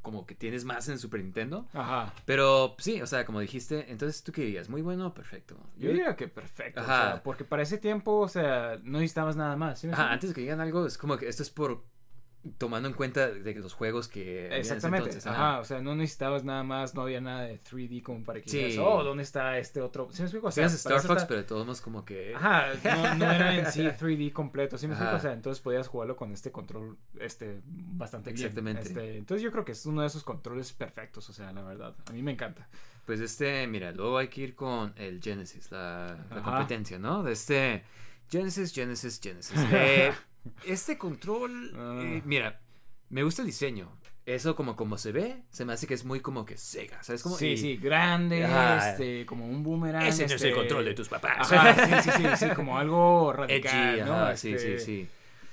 Como 0.01 0.25
que 0.25 0.33
tienes 0.35 0.65
más 0.65 0.89
en 0.89 0.97
Super 0.97 1.21
Nintendo. 1.21 1.67
Ajá. 1.73 2.13
Pero 2.25 2.75
sí, 2.79 3.01
o 3.01 3.07
sea, 3.07 3.25
como 3.25 3.39
dijiste, 3.39 3.91
entonces 3.91 4.23
tú 4.23 4.31
qué 4.31 4.41
dirías, 4.43 4.67
muy 4.69 4.81
bueno 4.81 5.07
o 5.07 5.13
perfecto. 5.13 5.55
Yo 5.77 5.89
diría 5.89 6.15
que 6.15 6.27
perfecto, 6.27 6.79
o 6.81 6.83
Ajá. 6.83 7.11
sea, 7.11 7.23
porque 7.23 7.43
para 7.43 7.61
ese 7.63 7.77
tiempo, 7.77 8.17
o 8.19 8.27
sea, 8.27 8.79
no 8.83 8.99
necesitabas 8.99 9.35
nada 9.35 9.55
más. 9.55 9.79
¿sí 9.79 9.87
me 9.87 9.93
Ajá, 9.93 10.11
antes 10.11 10.29
de 10.31 10.33
que 10.33 10.41
digan 10.41 10.59
algo, 10.59 10.85
es 10.85 10.97
como 10.97 11.17
que 11.17 11.27
esto 11.27 11.43
es 11.43 11.49
por 11.49 11.83
tomando 12.57 12.89
en 12.89 12.95
cuenta 12.95 13.27
de 13.27 13.53
los 13.55 13.73
juegos 13.73 14.07
que. 14.07 14.47
Exactamente, 14.57 15.09
entonces, 15.09 15.27
ajá. 15.27 15.59
o 15.59 15.63
sea, 15.65 15.79
no 15.81 15.95
necesitabas 15.95 16.43
nada 16.43 16.63
más, 16.63 16.95
no 16.95 17.01
había 17.03 17.21
nada 17.21 17.43
de 17.43 17.59
3D 17.61 18.01
como 18.01 18.23
para 18.23 18.41
que 18.41 18.49
Sí. 18.49 18.57
digas, 18.57 18.77
oh, 18.79 19.03
¿dónde 19.03 19.23
está 19.23 19.57
este 19.59 19.79
otro? 19.81 20.07
¿Sí 20.11 20.21
me 20.21 20.25
explico? 20.25 20.47
O 20.47 20.51
sea, 20.51 20.65
Star 20.65 20.99
Fox, 21.01 21.05
está- 21.17 21.27
pero 21.27 21.41
de 21.41 21.45
todos 21.47 21.65
modos 21.65 21.81
como 21.81 22.03
que. 22.03 22.33
Ajá, 22.35 22.67
no, 22.83 23.15
no 23.15 23.31
era 23.31 23.55
en 23.55 23.71
sí 23.71 23.81
3D 23.99 24.33
completo, 24.33 24.77
¿sí 24.77 24.87
me 24.87 24.93
explico? 24.93 25.15
O 25.15 25.19
sea, 25.19 25.33
entonces 25.33 25.61
podías 25.61 25.87
jugarlo 25.87 26.15
con 26.15 26.31
este 26.31 26.51
control, 26.51 26.97
este, 27.19 27.61
bastante 27.65 28.31
bien. 28.33 28.47
Exactamente. 28.47 28.81
Este, 28.87 29.17
entonces 29.17 29.43
yo 29.43 29.51
creo 29.51 29.63
que 29.63 29.73
es 29.73 29.85
uno 29.85 30.01
de 30.01 30.07
esos 30.07 30.23
controles 30.23 30.73
perfectos, 30.73 31.29
o 31.29 31.33
sea, 31.33 31.51
la 31.51 31.61
verdad, 31.63 31.95
a 32.07 32.11
mí 32.11 32.23
me 32.23 32.31
encanta. 32.31 32.67
Pues 33.05 33.19
este, 33.19 33.67
mira, 33.67 33.91
luego 33.91 34.17
hay 34.17 34.29
que 34.29 34.41
ir 34.41 34.55
con 34.55 34.93
el 34.95 35.21
Genesis, 35.21 35.71
la, 35.71 36.17
la 36.29 36.41
competencia, 36.41 36.97
¿no? 36.97 37.23
De 37.23 37.33
este 37.33 37.83
Genesis, 38.29 38.73
Genesis, 38.73 39.19
Genesis. 39.21 39.57
Eh, 39.71 40.11
este 40.65 40.97
control, 40.97 41.69
eh, 41.75 42.17
Ah. 42.19 42.21
mira, 42.25 42.61
me 43.09 43.23
gusta 43.23 43.41
el 43.41 43.47
diseño. 43.47 43.89
Eso 44.25 44.55
como 44.55 44.75
como 44.75 44.97
se 44.99 45.11
ve, 45.11 45.43
se 45.49 45.65
me 45.65 45.73
hace 45.73 45.87
que 45.87 45.95
es 45.95 46.05
muy 46.05 46.19
como 46.19 46.45
que 46.45 46.55
Sega, 46.55 47.01
¿sabes? 47.01 47.23
Como, 47.23 47.35
sí, 47.37 47.47
y- 47.49 47.57
sí, 47.57 47.77
grande, 47.77 48.45
Ajá. 48.45 48.91
este, 48.91 49.25
como 49.25 49.47
un 49.47 49.63
boomerang. 49.63 50.05
Ese 50.05 50.21
no 50.27 50.35
es 50.35 50.41
el 50.43 50.49
este, 50.49 50.53
control 50.53 50.85
de 50.85 50.93
tus 50.93 51.09
papás. 51.09 51.51
Ajá, 51.51 52.03
sí, 52.03 52.11
sí, 52.11 52.17
sí, 52.17 52.23
sí, 52.37 52.49
como 52.55 52.77
algo 52.77 53.33
radical, 53.33 53.95
Edgy, 53.99 54.05
¿no? 54.05 54.13
ajá, 54.13 54.37
sí, 54.37 54.53
Este, 54.53 54.79
sí, 54.79 54.85
sí. 54.85 55.07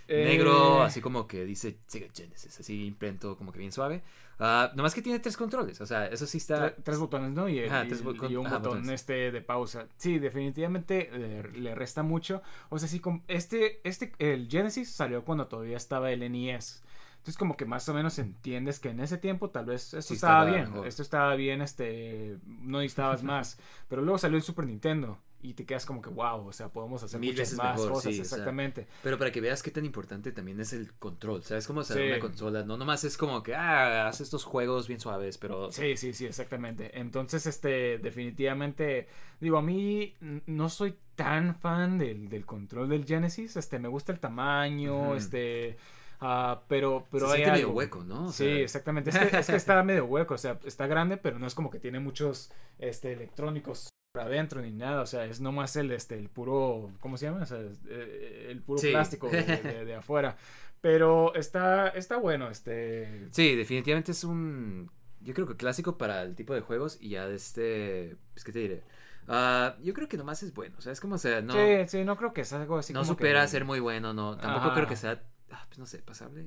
Eh, 0.09 0.25
Negro, 0.25 0.83
así 0.83 1.01
como 1.01 1.27
que 1.27 1.45
dice 1.45 1.79
Sega 1.87 2.07
Genesis, 2.15 2.59
así 2.61 2.87
imprento 2.87 3.37
como 3.37 3.53
que 3.53 3.59
bien 3.59 3.73
suave. 3.73 4.03
Ah, 4.41 4.71
nomás 4.77 4.95
que 4.95 5.03
tiene 5.03 5.19
tres 5.19 5.37
controles, 5.37 5.81
o 5.81 5.87
sea, 5.87 6.07
eso 6.07 6.25
sí 6.25 6.39
está... 6.39 6.77
tre- 6.77 6.83
tres 6.85 6.99
botones, 6.99 7.33
¿no? 7.33 7.49
Y, 7.49 7.65
Ajá, 7.65 7.85
y- 7.85 7.89
tres 7.89 8.03
y 8.03 8.37
un 8.37 8.47
ajá, 8.47 8.59
botón 8.59 8.79
botones. 8.79 8.89
este 8.91 9.33
de 9.33 9.41
pausa. 9.43 9.87
Sí, 9.97 10.19
definitivamente 10.21 11.11
le, 11.13 11.43
le 11.53 11.75
resta 11.75 12.03
mucho. 12.05 12.41
O 12.69 12.79
sea, 12.79 12.89
sí, 12.89 13.01
este, 13.27 13.81
este, 13.83 14.13
el 14.21 14.49
Genesis 14.49 14.91
salió 14.91 15.25
cuando 15.25 15.49
todavía 15.49 15.77
estaba 15.77 16.13
el 16.13 16.21
NES. 16.31 16.83
Entonces 17.17 17.37
como 17.37 17.57
que 17.57 17.65
más 17.67 17.89
o 17.89 17.95
menos 17.95 18.19
entiendes 18.21 18.79
que 18.79 18.91
en 18.91 19.01
ese 19.01 19.19
tiempo 19.19 19.51
tal 19.51 19.67
vez 19.67 19.93
esto 19.93 20.03
Sí, 20.03 20.15
estaba, 20.15 20.45
estaba 20.45 20.57
bien, 20.57 20.71
mejor. 20.71 20.87
esto 20.87 21.03
estaba 21.03 21.35
bien, 21.35 21.61
este, 21.61 22.39
no 22.47 22.79
necesitabas 22.79 23.25
más. 23.25 23.59
Pero 23.89 24.03
luego 24.03 24.19
salió 24.19 24.37
el 24.37 24.45
Super 24.45 24.67
Nintendo 24.67 25.19
y 25.41 25.55
te 25.55 25.65
quedas 25.65 25.87
como 25.87 26.03
que 26.03 26.11
wow, 26.11 26.47
o 26.47 26.53
sea, 26.53 26.69
podemos 26.69 27.03
hacer 27.03 27.21
Mil 27.21 27.31
muchas 27.31 27.47
veces 27.49 27.59
más 27.59 27.77
mejor, 27.77 27.93
cosas, 27.93 28.13
sí, 28.15 28.21
o 28.21 28.25
sea, 28.25 28.37
exactamente. 28.39 28.87
Pero 29.03 29.19
para 29.19 29.31
que 29.31 29.41
veas 29.41 29.63
qué 29.63 29.71
tan 29.71 29.85
importante 29.85 30.33
también 30.33 30.61
es 30.61 30.73
el 30.73 30.93
control, 30.95 31.45
¿sabes? 31.45 31.67
Como 31.67 31.85
Sí. 31.85 31.99
una 31.99 32.19
consola, 32.19 32.65
no 32.65 32.77
nomás 32.77 33.05
es 33.05 33.17
como 33.17 33.43
que, 33.43 33.55
ah, 33.55 34.09
hace 34.09 34.25
estos 34.25 34.45
juegos 34.45 34.89
bien 34.89 34.99
suaves, 35.01 35.39
pero... 35.39 35.71
Sí, 35.71 35.97
sí, 35.97 36.13
sí, 36.13 36.27
exactamente. 36.27 36.99
Entonces, 36.99 37.47
este, 37.47 37.99
definitivamente, 37.99 39.09
digo, 39.41 39.59
a 39.59 39.63
mí 39.63 40.15
no 40.47 40.69
soy 40.69 40.97
tan 41.15 41.55
fan 41.57 41.99
del, 41.99 42.29
del 42.29 42.45
control 42.47 42.89
del 42.89 43.05
Genesis. 43.05 43.57
Este, 43.57 43.79
me 43.79 43.89
gusta 43.89 44.13
el 44.13 44.21
tamaño, 44.21 45.15
este, 45.15 45.77
ah, 46.21 46.63
pero, 46.69 47.07
pero 47.11 47.27
se 47.27 47.33
hay 47.33 47.37
siente 47.39 47.53
medio 47.53 47.67
algo. 47.69 47.79
hueco, 47.79 48.05
¿no? 48.05 48.27
O 48.27 48.33
sí, 48.33 48.45
sea, 48.45 48.59
exactamente. 48.59 49.11
Es 49.11 49.19
que, 49.19 49.37
es 49.39 49.47
que 49.47 49.57
está 49.57 49.83
medio 49.85 50.05
hueco, 50.07 50.35
o 50.35 50.39
sea, 50.39 50.59
está 50.65 50.87
grande, 50.87 51.17
pero 51.17 51.39
no 51.39 51.47
es 51.47 51.55
como 51.55 51.71
que 51.71 51.79
tiene 51.79 52.01
muchos, 52.01 52.51
este, 52.79 53.13
electrónicos 53.13 53.89
adentro 54.21 54.61
ni 54.63 54.71
nada, 54.73 55.03
o 55.03 55.07
sea, 55.07 55.25
es 55.25 55.41
nomás 55.41 55.77
el, 55.77 55.91
este, 55.93 56.19
el 56.19 56.29
puro, 56.29 56.91
¿cómo 57.01 57.17
se 57.17 57.27
llama? 57.27 57.43
O 57.43 57.47
sea, 57.47 57.61
es, 57.61 57.79
eh, 57.89 58.47
el 58.51 58.61
puro 58.63 58.79
Sí. 58.79 58.91
plástico 58.91 59.29
de, 59.29 59.43
de- 59.43 59.85
de 59.85 59.95
afuera. 59.95 60.37
Pero 60.81 61.35
está, 61.35 61.89
está 61.89 62.17
bueno, 62.19 62.49
este, 62.51 63.27
Sí, 63.33 63.57
definitivamente 63.57 64.13
es 64.13 64.23
un... 64.25 64.91
Yo 65.21 65.35
creo 65.35 65.47
que 65.49 65.57
clásico 65.57 65.99
para 65.99 66.23
el 66.23 66.37
tipo 66.37 66.55
de 66.55 66.61
juegos 66.61 66.99
y 67.01 67.11
ya 67.11 67.27
de 67.27 67.35
este... 67.35 68.17
Pues, 68.35 68.45
¿qué 68.45 68.53
te 68.53 68.59
diré? 68.61 68.85
Ah, 69.27 69.77
yo 69.83 69.93
creo 69.93 70.09
que 70.09 70.17
nomás 70.17 70.43
es 70.45 70.55
bueno, 70.55 70.81
¿sabes? 70.81 71.01
Como, 71.01 71.17
o 71.17 71.19
sea, 71.19 71.43
no... 71.43 71.53
sí, 71.53 71.89
sí, 71.89 72.05
no 72.05 72.17
creo 72.17 72.33
que 72.33 72.45
sea 72.45 72.61
algo 72.61 72.79
así 72.79 72.93
no 72.93 73.01
como 73.01 73.13
supera 73.13 73.43
que- 73.43 73.49
ser 73.49 73.65
muy 73.65 73.81
bueno, 73.81 74.15
no. 74.15 74.37
Tampoco 74.39 74.67
Ajá. 74.67 74.75
creo 74.75 74.87
que 74.87 74.97
sea 74.97 75.21
ah, 75.51 75.65
pues 75.69 75.79
no 75.79 75.87
sé, 75.87 75.99
pasable. 75.99 76.47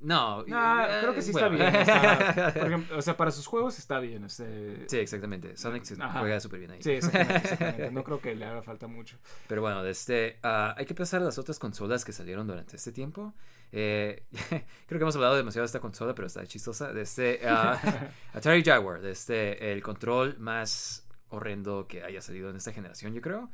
No, 0.00 0.44
No, 0.46 0.84
eh, 0.84 0.98
creo 1.00 1.14
que 1.14 1.22
sí 1.22 1.32
bueno. 1.32 1.56
está 1.56 1.70
bien. 1.70 1.74
está- 1.76 2.52
por 2.60 2.66
ejemplo, 2.68 2.98
o 2.98 3.02
sea, 3.02 3.16
para 3.16 3.30
sus 3.30 3.46
juegos 3.46 3.78
está 3.78 3.98
bien. 3.98 4.24
Este, 4.24 4.88
sí, 4.88 4.98
exactamente. 4.98 5.56
Sonic 5.56 5.84
se 5.84 5.96
juega 5.96 6.38
súper 6.40 6.60
bien 6.60 6.70
ahí. 6.72 6.82
Sí, 6.82 6.92
exactamente, 6.92 7.36
exactamente. 7.42 7.90
No 7.90 8.04
creo 8.04 8.20
que 8.20 8.34
le 8.34 8.44
haga 8.44 8.62
falta 8.62 8.86
mucho. 8.86 9.16
Pero 9.48 9.60
bueno, 9.60 9.84
este, 9.84 10.38
ah, 10.42 10.74
hay 10.78 10.86
que 10.86 10.94
pensar 10.94 11.20
las 11.22 11.38
otras 11.38 11.58
consolas 11.58 12.04
que 12.04 12.12
salieron 12.12 12.46
durante 12.46 12.76
este 12.76 12.92
tiempo. 12.92 13.34
Eh, 13.72 14.24
creo 14.86 14.98
que 14.98 15.02
hemos 15.02 15.16
hablado 15.16 15.36
demasiado 15.36 15.62
de 15.64 15.66
esta 15.66 15.80
consola, 15.80 16.14
pero 16.14 16.26
está 16.26 16.46
chistosa. 16.46 16.92
De 16.92 17.02
este, 17.02 17.40
ah, 17.46 17.78
Atari 18.34 18.62
Jaguar, 18.62 19.00
de 19.00 19.10
este, 19.10 19.72
el 19.72 19.82
control 19.82 20.38
más 20.38 21.06
horrendo 21.30 21.86
que 21.86 22.02
haya 22.02 22.22
salido 22.22 22.50
en 22.50 22.56
esta 22.56 22.72
generación, 22.72 23.14
yo 23.14 23.20
creo. 23.20 23.50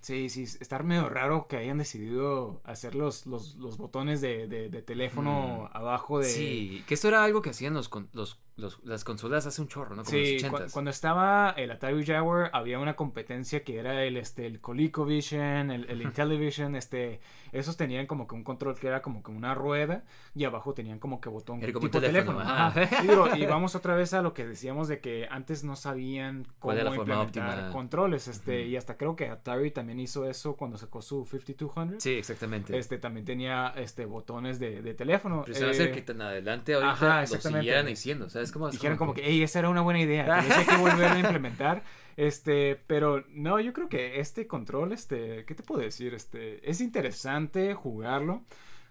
Sí, 0.00 0.28
sí, 0.28 0.44
estar 0.44 0.84
medio 0.84 1.08
raro 1.08 1.48
que 1.48 1.56
hayan 1.56 1.78
decidido 1.78 2.60
hacer 2.64 2.94
los, 2.94 3.26
los, 3.26 3.56
los 3.56 3.76
botones 3.76 4.20
de, 4.20 4.46
de, 4.46 4.68
de 4.68 4.82
teléfono 4.82 5.68
abajo 5.72 6.20
de... 6.20 6.28
Mm. 6.28 6.30
Sí, 6.30 6.84
que 6.86 6.94
esto 6.94 7.08
era 7.08 7.24
algo 7.24 7.42
que 7.42 7.50
hacían 7.50 7.74
los, 7.74 7.88
con- 7.88 8.08
los, 8.12 8.38
los- 8.56 8.82
las 8.84 9.04
consolas 9.04 9.46
hace 9.46 9.60
un 9.60 9.68
chorro, 9.68 9.94
¿no? 9.96 10.02
Como 10.02 10.10
Sí, 10.16 10.38
los 10.38 10.50
cu- 10.50 10.56
80s. 10.56 10.72
cuando 10.72 10.90
estaba 10.90 11.50
el 11.50 11.70
Atari 11.70 12.04
Jaguar 12.06 12.50
había 12.54 12.78
una 12.78 12.96
competencia 12.96 13.62
que 13.62 13.78
era 13.78 14.02
el 14.04 14.16
este 14.16 14.46
el 14.46 14.60
ColecoVision, 14.60 15.70
el, 15.70 15.90
el 15.90 16.02
Intellivision, 16.02 16.74
este 16.76 17.20
esos 17.52 17.76
tenían 17.76 18.06
como 18.06 18.26
que 18.26 18.34
un 18.34 18.44
control 18.44 18.74
que 18.78 18.86
era 18.88 19.00
como 19.02 19.22
que 19.22 19.30
una 19.30 19.54
rueda 19.54 20.04
y 20.34 20.44
abajo 20.44 20.74
tenían 20.74 20.98
como 20.98 21.20
que 21.20 21.28
botón 21.28 21.62
Era 21.62 21.72
como 21.72 21.86
tipo 21.86 22.00
teléfono, 22.00 22.40
Ajá. 22.40 22.66
ajá. 22.68 23.02
Y, 23.04 23.08
digo, 23.08 23.28
y 23.36 23.46
vamos 23.46 23.74
otra 23.74 23.94
vez 23.94 24.12
a 24.14 24.22
lo 24.22 24.34
que 24.34 24.46
decíamos 24.46 24.88
de 24.88 25.00
que 25.00 25.26
antes 25.30 25.62
no 25.64 25.76
sabían 25.76 26.44
cómo 26.44 26.56
¿Cuál 26.60 26.78
era 26.78 26.90
la 26.90 26.96
forma 26.96 27.14
implementar 27.22 27.58
óptima? 27.58 27.72
controles, 27.72 28.28
este 28.28 28.62
Ujú. 28.62 28.70
y 28.70 28.76
hasta 28.76 28.96
creo 28.96 29.16
que 29.16 29.28
Atari 29.28 29.70
también 29.70 30.00
hizo 30.00 30.28
eso 30.28 30.56
cuando 30.56 30.76
sacó 30.78 31.02
su 31.02 31.24
5200. 31.24 32.02
Sí, 32.02 32.10
exactamente. 32.14 32.76
Este 32.76 32.98
también 32.98 33.24
tenía 33.24 33.72
este 33.76 34.06
botones 34.06 34.58
de, 34.58 34.82
de 34.82 34.94
teléfono. 34.94 35.42
Pero 35.44 35.56
se 35.56 35.62
va 35.64 35.68
a 35.68 35.72
hacer 35.72 35.88
Eh, 35.88 35.92
que 35.92 36.02
tan 36.02 36.20
adelante 36.20 36.74
ahorita 36.74 36.92
ajá, 36.92 37.20
lo 37.22 37.26
siguieran 37.40 37.86
diciendo, 37.86 38.28
¿sabes? 38.28 38.45
Como, 38.52 38.70
dijeron 38.70 38.96
como 38.96 39.14
que- 39.14 39.22
hey, 39.24 39.42
esa 39.42 39.58
era 39.60 39.68
una 39.68 39.80
buena 39.82 40.00
idea, 40.00 40.40
hay 40.40 40.64
que 40.66 40.76
volver 40.76 41.10
a 41.12 41.18
implementar. 41.18 41.82
Este, 42.16 42.80
pero 42.86 43.24
no, 43.28 43.60
yo 43.60 43.74
creo 43.74 43.90
que 43.90 44.20
este 44.20 44.46
control, 44.46 44.92
este, 44.94 45.44
¿qué 45.44 45.54
te 45.54 45.62
puedo 45.62 45.82
decir? 45.82 46.14
Este, 46.14 46.66
es 46.70 46.80
interesante 46.80 47.74
jugarlo. 47.74 48.42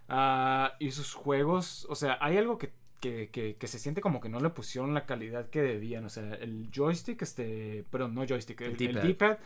ah, 0.10 0.74
y 0.80 0.92
sus 0.92 1.14
juegos, 1.16 1.88
o 1.90 1.96
sea, 1.96 2.20
hay 2.22 2.38
algo 2.38 2.60
que, 2.60 2.72
que, 3.00 3.30
que, 3.32 3.56
que 3.56 3.68
se 3.68 3.80
siente 3.80 4.00
como 4.02 4.22
que 4.22 4.30
no 4.30 4.40
le 4.40 4.50
pusieron 4.52 4.94
la 4.94 5.08
calidad 5.08 5.50
que 5.50 5.64
debían. 5.64 6.06
O 6.06 6.10
sea, 6.10 6.36
el 6.36 6.70
joystick, 6.72 7.22
este, 7.24 7.84
perdón, 7.90 8.14
no 8.14 8.26
joystick, 8.28 8.62
el, 8.62 8.76
El 8.80 8.98
el 8.98 9.02
D-pad. 9.02 9.38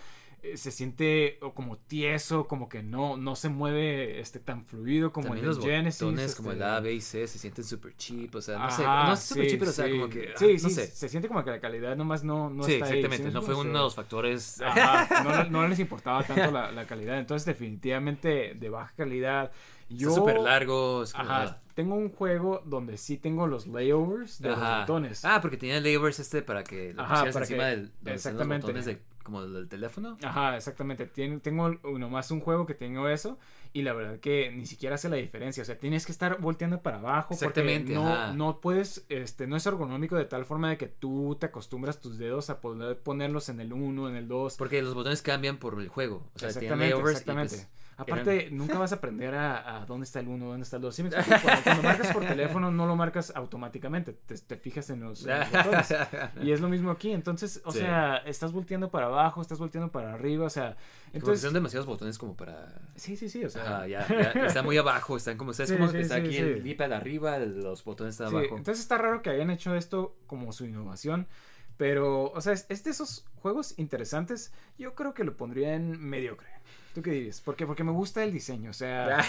Eh, 0.42 0.56
se 0.56 0.72
siente 0.72 1.38
o 1.42 1.54
como 1.54 1.76
tieso, 1.78 2.48
como 2.48 2.70
que 2.70 2.82
no, 2.82 3.18
no 3.18 3.36
se 3.36 3.50
mueve 3.50 4.22
este, 4.22 4.40
tan 4.40 4.64
fluido 4.64 5.12
como 5.12 5.28
También 5.28 5.44
en 5.46 5.52
el 5.52 5.56
los 5.58 5.66
Genesis. 5.66 6.02
botones 6.02 6.36
como 6.36 6.52
el 6.52 6.60
este, 6.60 6.70
A, 6.70 6.80
B 6.80 6.94
y 6.94 7.02
C 7.02 7.28
se 7.28 7.38
sienten 7.40 7.66
súper 7.66 7.96
cheap, 7.98 8.34
o 8.36 8.42
sea, 8.42 8.58
no 8.58 8.72
sé, 8.72 8.84
no 8.84 9.14
es 9.14 9.20
súper 9.20 9.44
sí, 9.44 9.50
cheap, 9.50 9.60
pero 9.60 9.72
o 9.72 9.74
sea, 9.74 9.90
como 9.92 10.08
que, 10.10 10.30
ah, 10.34 10.38
Sí, 10.40 10.54
no 10.54 10.60
sí, 10.60 10.70
sé. 10.72 10.88
se 10.88 11.10
siente 11.10 11.28
como 11.28 11.44
que 11.44 11.52
la 11.52 11.60
calidad 11.60 11.98
nomás 11.98 12.24
no, 12.24 12.50
no 12.50 12.64
sí, 12.64 12.74
está 12.74 12.86
exactamente, 12.88 13.28
¿sí 13.28 13.34
no 13.34 13.42
fue 13.42 13.54
uno 13.56 13.70
de 13.74 13.80
los 13.80 13.96
factores. 13.96 14.62
Ajá, 14.66 15.24
no, 15.24 15.44
no 15.62 15.68
les 15.68 15.80
importaba 15.80 16.24
tanto 16.24 16.52
la, 16.52 16.72
la 16.72 16.86
calidad, 16.86 17.20
entonces 17.20 17.46
definitivamente 17.46 18.54
de 18.56 18.70
baja 18.70 18.94
calidad. 18.96 19.52
Yo, 19.90 20.12
súper 20.12 20.40
largo. 20.40 21.04
es 21.04 21.14
como- 21.14 21.24
Ajá, 21.30 21.60
tengo 21.74 21.96
un 21.96 22.10
juego 22.12 22.62
donde 22.66 22.98
sí 22.98 23.18
tengo 23.18 23.48
los 23.48 23.66
layovers 23.68 24.40
de 24.42 24.50
Ajá. 24.52 24.70
los 24.72 24.80
botones. 24.82 25.26
Ah, 25.26 25.40
porque 25.42 25.58
tenía 25.58 25.80
layovers 25.80 26.20
este 26.20 26.42
para 26.44 26.64
que 26.64 26.94
lo 26.94 27.02
Ajá, 27.02 27.14
pusieras 27.26 27.34
para 27.34 27.46
encima 27.46 27.64
que- 27.64 27.70
del, 27.72 27.92
los 28.04 28.14
exactamente. 28.14 28.62
botones 28.68 28.86
de, 28.86 29.02
como 29.30 29.46
del 29.48 29.68
teléfono. 29.68 30.18
Ajá, 30.24 30.58
exactamente. 30.58 31.06
Tien- 31.12 31.42
tengo 31.42 31.70
nomás 31.98 32.32
un 32.32 32.40
juego 32.40 32.66
que 32.66 32.74
tengo 32.74 33.08
eso 33.08 33.38
y 33.72 33.84
la 33.84 33.94
verdad 33.94 34.20
que 34.20 34.52
ni 34.52 34.66
siquiera 34.66 34.96
hace 34.96 35.10
la 35.10 35.18
diferencia. 35.18 35.62
O 35.62 35.66
sea, 35.66 35.78
tienes 35.78 36.06
que 36.06 36.12
estar 36.12 36.40
volteando 36.42 36.82
para 36.82 36.98
abajo 36.98 37.30
porque 37.30 37.46
Exactamente, 37.46 37.94
no, 37.94 38.08
ajá. 38.12 38.34
no 38.34 38.60
puedes, 38.60 39.06
este, 39.10 39.46
no 39.48 39.56
es 39.56 39.66
ergonómico 39.66 40.16
de 40.16 40.26
tal 40.26 40.46
forma 40.46 40.70
de 40.70 40.78
que 40.78 40.88
tú 40.88 41.38
te 41.40 41.46
acostumbras 41.46 42.00
tus 42.02 42.18
dedos 42.18 42.50
a 42.50 42.60
poder 42.62 42.98
ponerlos 43.00 43.50
en 43.50 43.60
el 43.62 43.72
1, 43.74 44.10
en 44.10 44.16
el 44.16 44.28
2. 44.28 44.56
Porque 44.58 44.82
los 44.82 44.96
botones 44.96 45.22
cambian 45.22 45.58
por 45.58 45.80
el 45.80 45.88
juego. 45.90 46.26
O 46.36 46.40
sea, 46.40 46.50
Exactamente, 46.50 46.96
y, 46.96 47.00
exactamente. 47.00 47.68
Aparte, 48.00 48.50
nunca 48.52 48.78
vas 48.80 48.92
a 48.92 48.96
aprender 48.96 49.36
a, 49.36 49.82
a 49.82 49.86
dónde 49.86 50.06
está 50.06 50.20
el 50.20 50.28
1, 50.28 50.46
dónde 50.46 50.64
está 50.64 50.78
el 50.78 50.82
2. 50.84 50.96
¿Sí 50.96 51.04
me 51.04 51.10
explico? 51.16 51.40
Cuando, 51.44 51.64
cuando 51.64 51.84
marcas 51.84 52.14
por 52.14 52.26
teléfono, 52.26 52.72
no 52.72 52.88
lo 52.88 52.96
marcas 52.96 53.32
automáticamente. 53.36 54.14
Te, 54.14 54.38
te 54.38 54.56
fijas 54.58 54.90
en 54.90 55.02
los, 55.02 55.26
en 55.26 55.40
los 55.40 55.52
botones. 55.52 55.96
Y 56.42 56.52
es 56.52 56.62
lo 56.62 56.70
mismo 56.70 56.92
aquí. 56.92 57.12
Entonces, 57.12 57.62
o 57.66 57.72
Sí. 57.72 57.80
sea, 57.80 58.18
estás 58.26 58.52
volteando 58.52 58.90
para 58.90 59.08
abajo, 59.08 59.42
estás 59.42 59.60
volteando 59.60 59.92
para 59.92 60.14
arriba. 60.14 60.46
O 60.46 60.50
sea, 60.50 60.72
como 60.74 60.80
entonces. 61.14 61.42
son 61.42 61.54
demasiados 61.54 61.86
botones 61.86 62.18
como 62.18 62.36
para... 62.36 62.74
Sí, 62.96 63.16
sí, 63.18 63.30
sí. 63.30 63.44
O 63.44 63.50
sea, 63.50 63.64
Ajá, 63.78 63.88
ya, 63.88 64.08
ya, 64.08 64.46
está 64.46 64.64
muy 64.64 64.78
abajo, 64.78 65.18
están 65.18 65.38
como, 65.38 65.54
¿sabes 65.54 65.70
Sí, 65.70 65.76
cómo 65.78 65.90
sí, 65.92 65.98
está 65.98 66.16
aquí 66.16 66.38
el 66.38 66.64
D-pad 66.64 66.94
arriba, 66.94 67.38
los 67.40 67.84
botones 67.84 68.14
están 68.16 68.28
abajo? 68.28 68.58
entonces 68.58 68.80
está 68.80 68.98
raro 68.98 69.22
que 69.22 69.30
hayan 69.30 69.50
hecho 69.50 69.76
esto 69.76 70.16
como 70.28 70.52
su 70.54 70.66
innovación. 70.66 71.28
Pero, 71.80 72.26
o 72.32 72.42
sea, 72.42 72.52
es, 72.52 72.84
de 72.84 72.92
esos 72.92 73.26
juegos 73.42 73.74
interesantes. 73.80 74.52
Yo 74.78 74.96
creo 74.96 75.14
que 75.14 75.24
lo 75.24 75.38
pondría 75.38 75.76
en 75.76 75.98
mediocre. 75.98 76.50
¿Tú 76.94 77.02
qué 77.02 77.12
dirías? 77.12 77.40
Porque, 77.40 77.66
porque 77.66 77.86
me 77.86 77.94
gusta 77.94 78.22
el 78.22 78.34
diseño. 78.34 78.72
O 78.72 78.74
sea, 78.74 79.24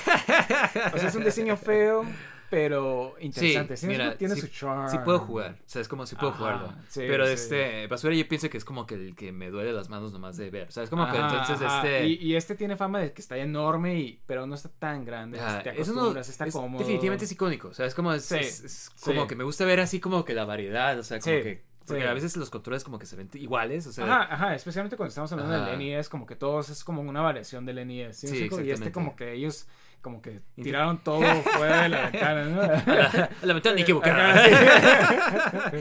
o 0.93 0.99
sea, 0.99 1.09
es 1.11 1.15
un 1.15 1.23
diseño 1.23 1.57
feo, 1.57 2.05
pero 2.51 3.15
interesante. 3.21 3.77
Sí, 3.77 3.87
mira, 3.87 4.17
tiene 4.19 4.35
sí- 4.35 4.41
su 4.41 4.49
charm. 4.49 4.89
Sí 4.91 4.99
puedo 5.05 5.21
jugar, 5.21 5.59
o 5.65 5.69
sea, 5.69 5.81
es 5.81 5.87
como 5.87 6.07
si 6.07 6.17
puedo 6.17 6.31
Ajá, 6.31 6.39
jugarlo. 6.39 6.75
pero 6.97 7.29
este, 7.29 7.87
basura 7.87 8.17
yo 8.17 8.27
pienso 8.27 8.51
que 8.51 8.57
es 8.57 8.65
como 8.65 8.85
que 8.85 8.97
el 8.97 9.15
que 9.15 9.31
me 9.31 9.51
duele 9.51 9.73
las 9.73 9.89
manos 9.89 10.13
nomás 10.13 10.37
de 10.37 10.51
ver, 10.51 10.67
o 10.69 10.71
sea, 10.73 10.83
es 10.83 10.91
como 10.91 11.05
que 11.09 11.19
Ajá, 11.19 11.29
entonces 11.43 11.65
ajá. 11.65 11.87
este... 11.87 12.07
Y, 12.09 12.15
y 12.15 12.35
este 12.35 12.57
tiene 12.57 12.77
fama 12.77 12.99
de 12.99 13.13
que 13.13 13.21
está 13.23 13.37
enorme, 13.37 13.97
y, 14.01 14.21
pero 14.27 14.45
no 14.49 14.57
está 14.57 14.71
tan 14.71 15.05
grande. 15.05 15.39
ajá, 15.39 15.63
te 15.63 15.71
acostumbras, 15.71 16.29
está 16.29 16.47
es- 16.47 16.53
cómodo. 16.55 16.81
definitivamente 16.81 17.27
es 17.27 17.31
icónico, 17.33 17.69
o 17.69 17.75
sea, 17.75 17.87
es 17.87 17.95
como, 17.95 18.13
es, 18.13 18.33
es- 18.33 18.91
como 19.05 19.29
que 19.29 19.37
me 19.37 19.45
gusta 19.45 19.65
ver 19.67 19.79
así 19.79 20.01
como 20.01 20.25
que 20.25 20.35
la 20.35 20.47
variedad, 20.47 20.99
o 20.99 21.05
sea, 21.05 21.21
como 21.21 21.37
que... 21.37 21.70
Porque 21.87 22.03
sí. 22.03 22.09
a 22.09 22.13
veces 22.15 22.37
los 22.37 22.51
controles 22.51 22.85
como 22.85 22.99
que 22.99 23.07
se 23.07 23.17
ven 23.17 23.29
iguales, 23.35 23.87
o 23.87 23.93
sea... 23.93 24.05
Ajá, 24.05 24.35
ajá, 24.35 24.55
especialmente 24.55 24.97
cuando 24.97 25.09
estamos 25.09 25.33
hablando 25.33 25.55
Ajá. 25.57 25.71
del 25.71 25.79
NES, 25.79 26.09
como 26.09 26.27
que 26.27 26.37
todos 26.37 26.69
es 26.71 26.85
como 26.85 27.01
una 27.01 27.21
variación 27.21 27.67
del 27.67 27.85
NES. 27.87 28.17
¿sí 28.17 28.29
Sí, 28.29 28.49
y 28.65 28.71
este 28.71 28.93
como 28.93 29.17
que 29.17 29.33
ellos 29.33 29.67
como 30.03 30.23
que 30.23 30.41
tiraron 30.55 31.03
todo 31.05 31.21
fuera 31.43 31.83
de 31.83 31.89
la 31.91 32.03
ventana, 32.11 32.45
¿no? 32.45 32.63
la, 32.63 33.31
la 33.43 33.53
ventana 33.53 33.81
equivocada. 33.81 34.45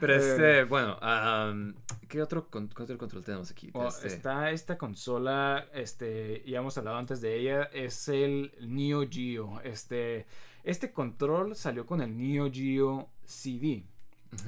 Pero 0.00 0.12
Eh. 0.14 0.16
este, 0.16 0.64
bueno, 0.64 0.98
am, 1.00 1.74
¿qué, 2.08 2.22
otro, 2.22 2.48
con- 2.50 2.68
qué 2.68 2.82
otro 2.82 2.98
control 2.98 3.24
tenemos 3.24 3.50
aquí? 3.50 3.70
Bueno, 3.70 3.88
Este, 3.88 4.08
Está 4.08 4.50
esta 4.50 4.78
consola, 4.78 5.66
este, 5.72 6.42
ya 6.46 6.58
hemos 6.58 6.76
hablado 6.78 6.98
antes 6.98 7.20
de 7.20 7.36
ella, 7.38 7.64
es 7.72 8.08
el 8.08 8.52
Neo 8.60 9.04
Geo. 9.10 9.60
Este, 9.64 10.26
este 10.62 10.92
control 10.92 11.56
salió 11.56 11.86
con 11.86 12.00
el 12.00 12.16
Neo 12.16 12.50
Geo 12.52 13.08
CD. 13.24 13.84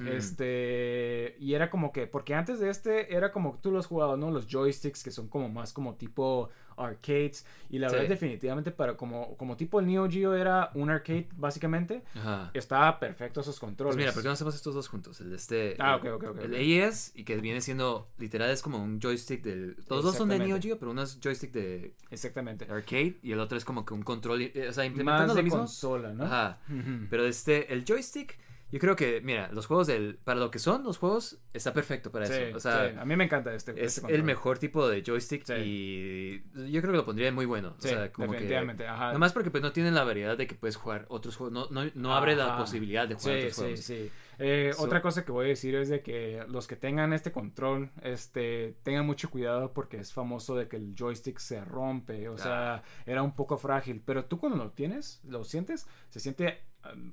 Este, 0.06 1.36
y 1.40 1.54
era 1.54 1.70
como 1.70 1.92
que, 1.92 2.06
porque 2.06 2.34
antes 2.34 2.60
de 2.60 2.70
este 2.70 3.14
era 3.14 3.32
como 3.32 3.58
tú 3.62 3.70
lo 3.70 3.78
has 3.78 3.86
jugado, 3.86 4.16
¿no? 4.16 4.30
Los 4.30 4.46
joysticks 4.46 5.02
que 5.02 5.10
son 5.10 5.28
como 5.28 5.48
más 5.48 5.72
como 5.72 5.94
tipo 5.94 6.50
arcades. 6.78 7.46
Y 7.70 7.78
la 7.78 7.88
Sí. 7.88 7.94
verdad, 7.96 8.10
definitivamente, 8.10 8.70
para 8.70 8.98
como, 8.98 9.34
como 9.38 9.56
tipo 9.56 9.80
el 9.80 9.86
Neo 9.86 10.10
Geo 10.10 10.34
era 10.34 10.70
un 10.74 10.90
arcade, 10.90 11.26
básicamente, 11.34 12.02
Ajá. 12.14 12.50
estaba 12.52 13.00
perfecto 13.00 13.40
esos 13.40 13.58
controles. 13.58 13.94
Pues 13.94 14.02
mira, 14.04 14.12
¿por 14.12 14.20
qué 14.22 14.28
no 14.28 14.34
hacemos 14.34 14.54
estos 14.54 14.74
dos 14.74 14.86
juntos? 14.88 15.18
El 15.22 15.30
de 15.30 15.36
este. 15.36 15.76
Ah, 15.78 15.98
el- 16.02 16.10
ok, 16.12 16.22
ok, 16.22 16.30
ok, 16.36 16.44
El. 16.44 16.54
AES, 16.54 17.12
y 17.14 17.24
que 17.24 17.36
viene 17.36 17.62
siendo, 17.62 18.08
literal, 18.18 18.50
es 18.50 18.60
como 18.60 18.82
un 18.82 19.00
joystick 19.00 19.42
del. 19.42 19.76
Los 19.88 20.04
dos 20.04 20.16
son 20.16 20.28
de 20.28 20.38
Neo. 20.38 20.58
Geo, 20.60 20.78
pero 20.78 20.90
uno 20.90 21.02
es 21.02 21.18
joystick 21.22 21.52
de 21.52 21.94
Exactamente. 22.10 22.66
arcade 22.70 23.16
y 23.22 23.32
el 23.32 23.40
otro 23.40 23.56
es 23.56 23.64
como 23.64 23.86
que 23.86 23.94
un 23.94 24.02
control. 24.02 24.42
O 24.42 24.52
sea, 24.52 24.84
Más 24.84 24.86
implementando 24.86 25.32
de 25.34 25.40
lo 25.40 25.44
mismo. 25.44 25.58
consola, 25.60 26.12
¿no? 26.12 26.24
Ajá. 26.24 26.58
Pero 27.08 27.24
este, 27.24 27.72
el 27.72 27.84
joystick, 27.86 28.38
yo 28.72 28.78
creo 28.80 28.96
que, 28.96 29.20
mira, 29.22 29.48
los 29.52 29.66
juegos 29.66 29.86
del. 29.86 30.18
Para 30.24 30.40
lo 30.40 30.50
que 30.50 30.58
son 30.58 30.82
los 30.84 30.98
juegos, 30.98 31.38
está 31.52 31.72
perfecto 31.72 32.10
para 32.10 32.26
Sí, 32.26 32.32
eso. 32.34 32.56
O 32.56 32.60
sea, 32.60 32.90
sí, 32.90 32.96
a 32.98 33.04
mí 33.04 33.14
me 33.16 33.24
encanta 33.24 33.54
este. 33.54 33.72
es 33.82 33.98
este 33.98 34.14
el 34.14 34.22
mejor 34.24 34.58
tipo 34.58 34.88
de 34.88 35.02
joystick 35.06 35.44
Sí. 35.44 35.52
y 36.56 36.70
yo 36.72 36.80
creo 36.80 36.92
que 36.92 36.98
lo 36.98 37.04
pondría 37.04 37.30
muy 37.32 37.46
bueno. 37.46 37.74
Sí, 37.78 37.88
o 37.88 37.90
sea, 37.90 38.12
como 38.12 38.32
definitivamente. 38.32 38.82
que. 38.84 38.88
ajá. 38.88 39.12
Nomás 39.12 39.32
porque 39.32 39.50
pues 39.50 39.62
no 39.62 39.72
tienen 39.72 39.94
la 39.94 40.04
variedad 40.04 40.36
de 40.36 40.46
que 40.46 40.54
puedes 40.54 40.76
jugar 40.76 41.06
otros 41.08 41.36
juegos. 41.36 41.52
No, 41.52 41.68
no, 41.84 41.90
no 41.94 42.14
abre 42.14 42.34
la 42.36 42.56
posibilidad 42.58 43.06
de 43.08 43.14
jugar 43.14 43.34
Sí, 43.34 43.38
otros 43.40 43.54
sí, 43.54 43.60
juegos. 43.62 43.80
sí. 43.80 44.10
Eh, 44.38 44.72
So- 44.76 44.82
otra 44.82 45.00
cosa 45.00 45.24
que 45.24 45.32
voy 45.32 45.46
a 45.46 45.48
decir 45.48 45.74
es 45.76 45.88
de 45.88 46.02
que 46.02 46.44
los 46.48 46.66
que 46.66 46.76
tengan 46.76 47.14
este 47.14 47.32
control, 47.32 47.90
este, 48.02 48.76
tengan 48.82 49.06
mucho 49.06 49.30
cuidado 49.30 49.72
porque 49.72 49.96
es 49.98 50.12
famoso 50.12 50.56
de 50.56 50.68
que 50.68 50.76
el 50.76 50.94
joystick 50.98 51.38
se 51.38 51.64
rompe, 51.64 52.28
o 52.28 52.34
Ah. 52.34 52.38
sea, 52.38 52.82
era 53.06 53.22
un 53.22 53.34
poco 53.34 53.56
frágil, 53.56 54.02
pero 54.04 54.26
tú 54.26 54.38
cuando 54.38 54.58
lo 54.62 54.72
tienes, 54.72 55.20
lo 55.24 55.42
sientes, 55.44 55.86
se 56.10 56.20
siente, 56.20 56.60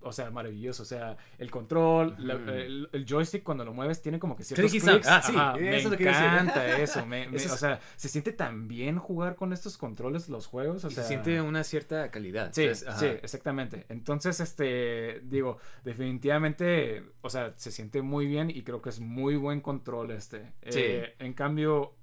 o 0.02 0.12
sea, 0.12 0.30
maravilloso, 0.32 0.84
o 0.84 0.86
sea, 0.86 1.18
el 1.38 1.50
control, 1.52 2.16
la- 2.20 2.34
el, 2.34 2.90
el 2.92 3.06
joystick 3.06 3.44
cuando 3.44 3.64
lo 3.66 3.74
mueves 3.74 4.02
tiene 4.02 4.20
como 4.20 4.36
que 4.36 4.44
ciertos 4.44 4.70
clics, 4.72 4.86
sound. 4.86 5.04
Ah, 5.08 5.22
sí, 5.22 5.34
Ajá, 5.36 5.56
me 5.58 5.62
decir. 5.72 5.94
encanta 6.08 6.78
eso, 6.78 7.06
me- 7.06 7.28
me- 7.30 7.38
Eso 7.38 7.48
es- 7.48 7.54
o 7.54 7.58
sea, 7.58 7.80
se 7.96 8.10
siente 8.10 8.32
tan 8.34 8.68
bien 8.68 8.98
jugar 9.00 9.36
con 9.36 9.54
estos 9.54 9.78
controles 9.78 10.30
los 10.30 10.48
juegos, 10.48 10.84
o 10.86 10.88
Y 10.88 10.92
sea, 10.92 11.04
se 11.04 11.08
siente 11.10 11.42
una 11.42 11.64
cierta 11.64 12.10
calidad. 12.12 12.52
Sí, 12.54 12.68
sí, 12.76 13.06
exactamente. 13.06 13.86
Entonces, 13.90 14.40
este, 14.40 15.22
digo, 15.24 15.58
definitivamente, 15.84 17.04
o 17.22 17.30
sea, 17.30 17.54
se 17.58 17.72
siente 17.72 18.02
muy 18.02 18.26
bien 18.28 18.50
y 18.50 18.64
creo 18.64 18.82
que 18.82 18.90
es 18.90 19.00
muy 19.00 19.36
buen 19.36 19.62
control 19.62 20.12
este. 20.12 20.54
Sí. 20.70 20.80
Eh, 20.80 21.16
en 21.20 21.34
cambio, 21.34 21.96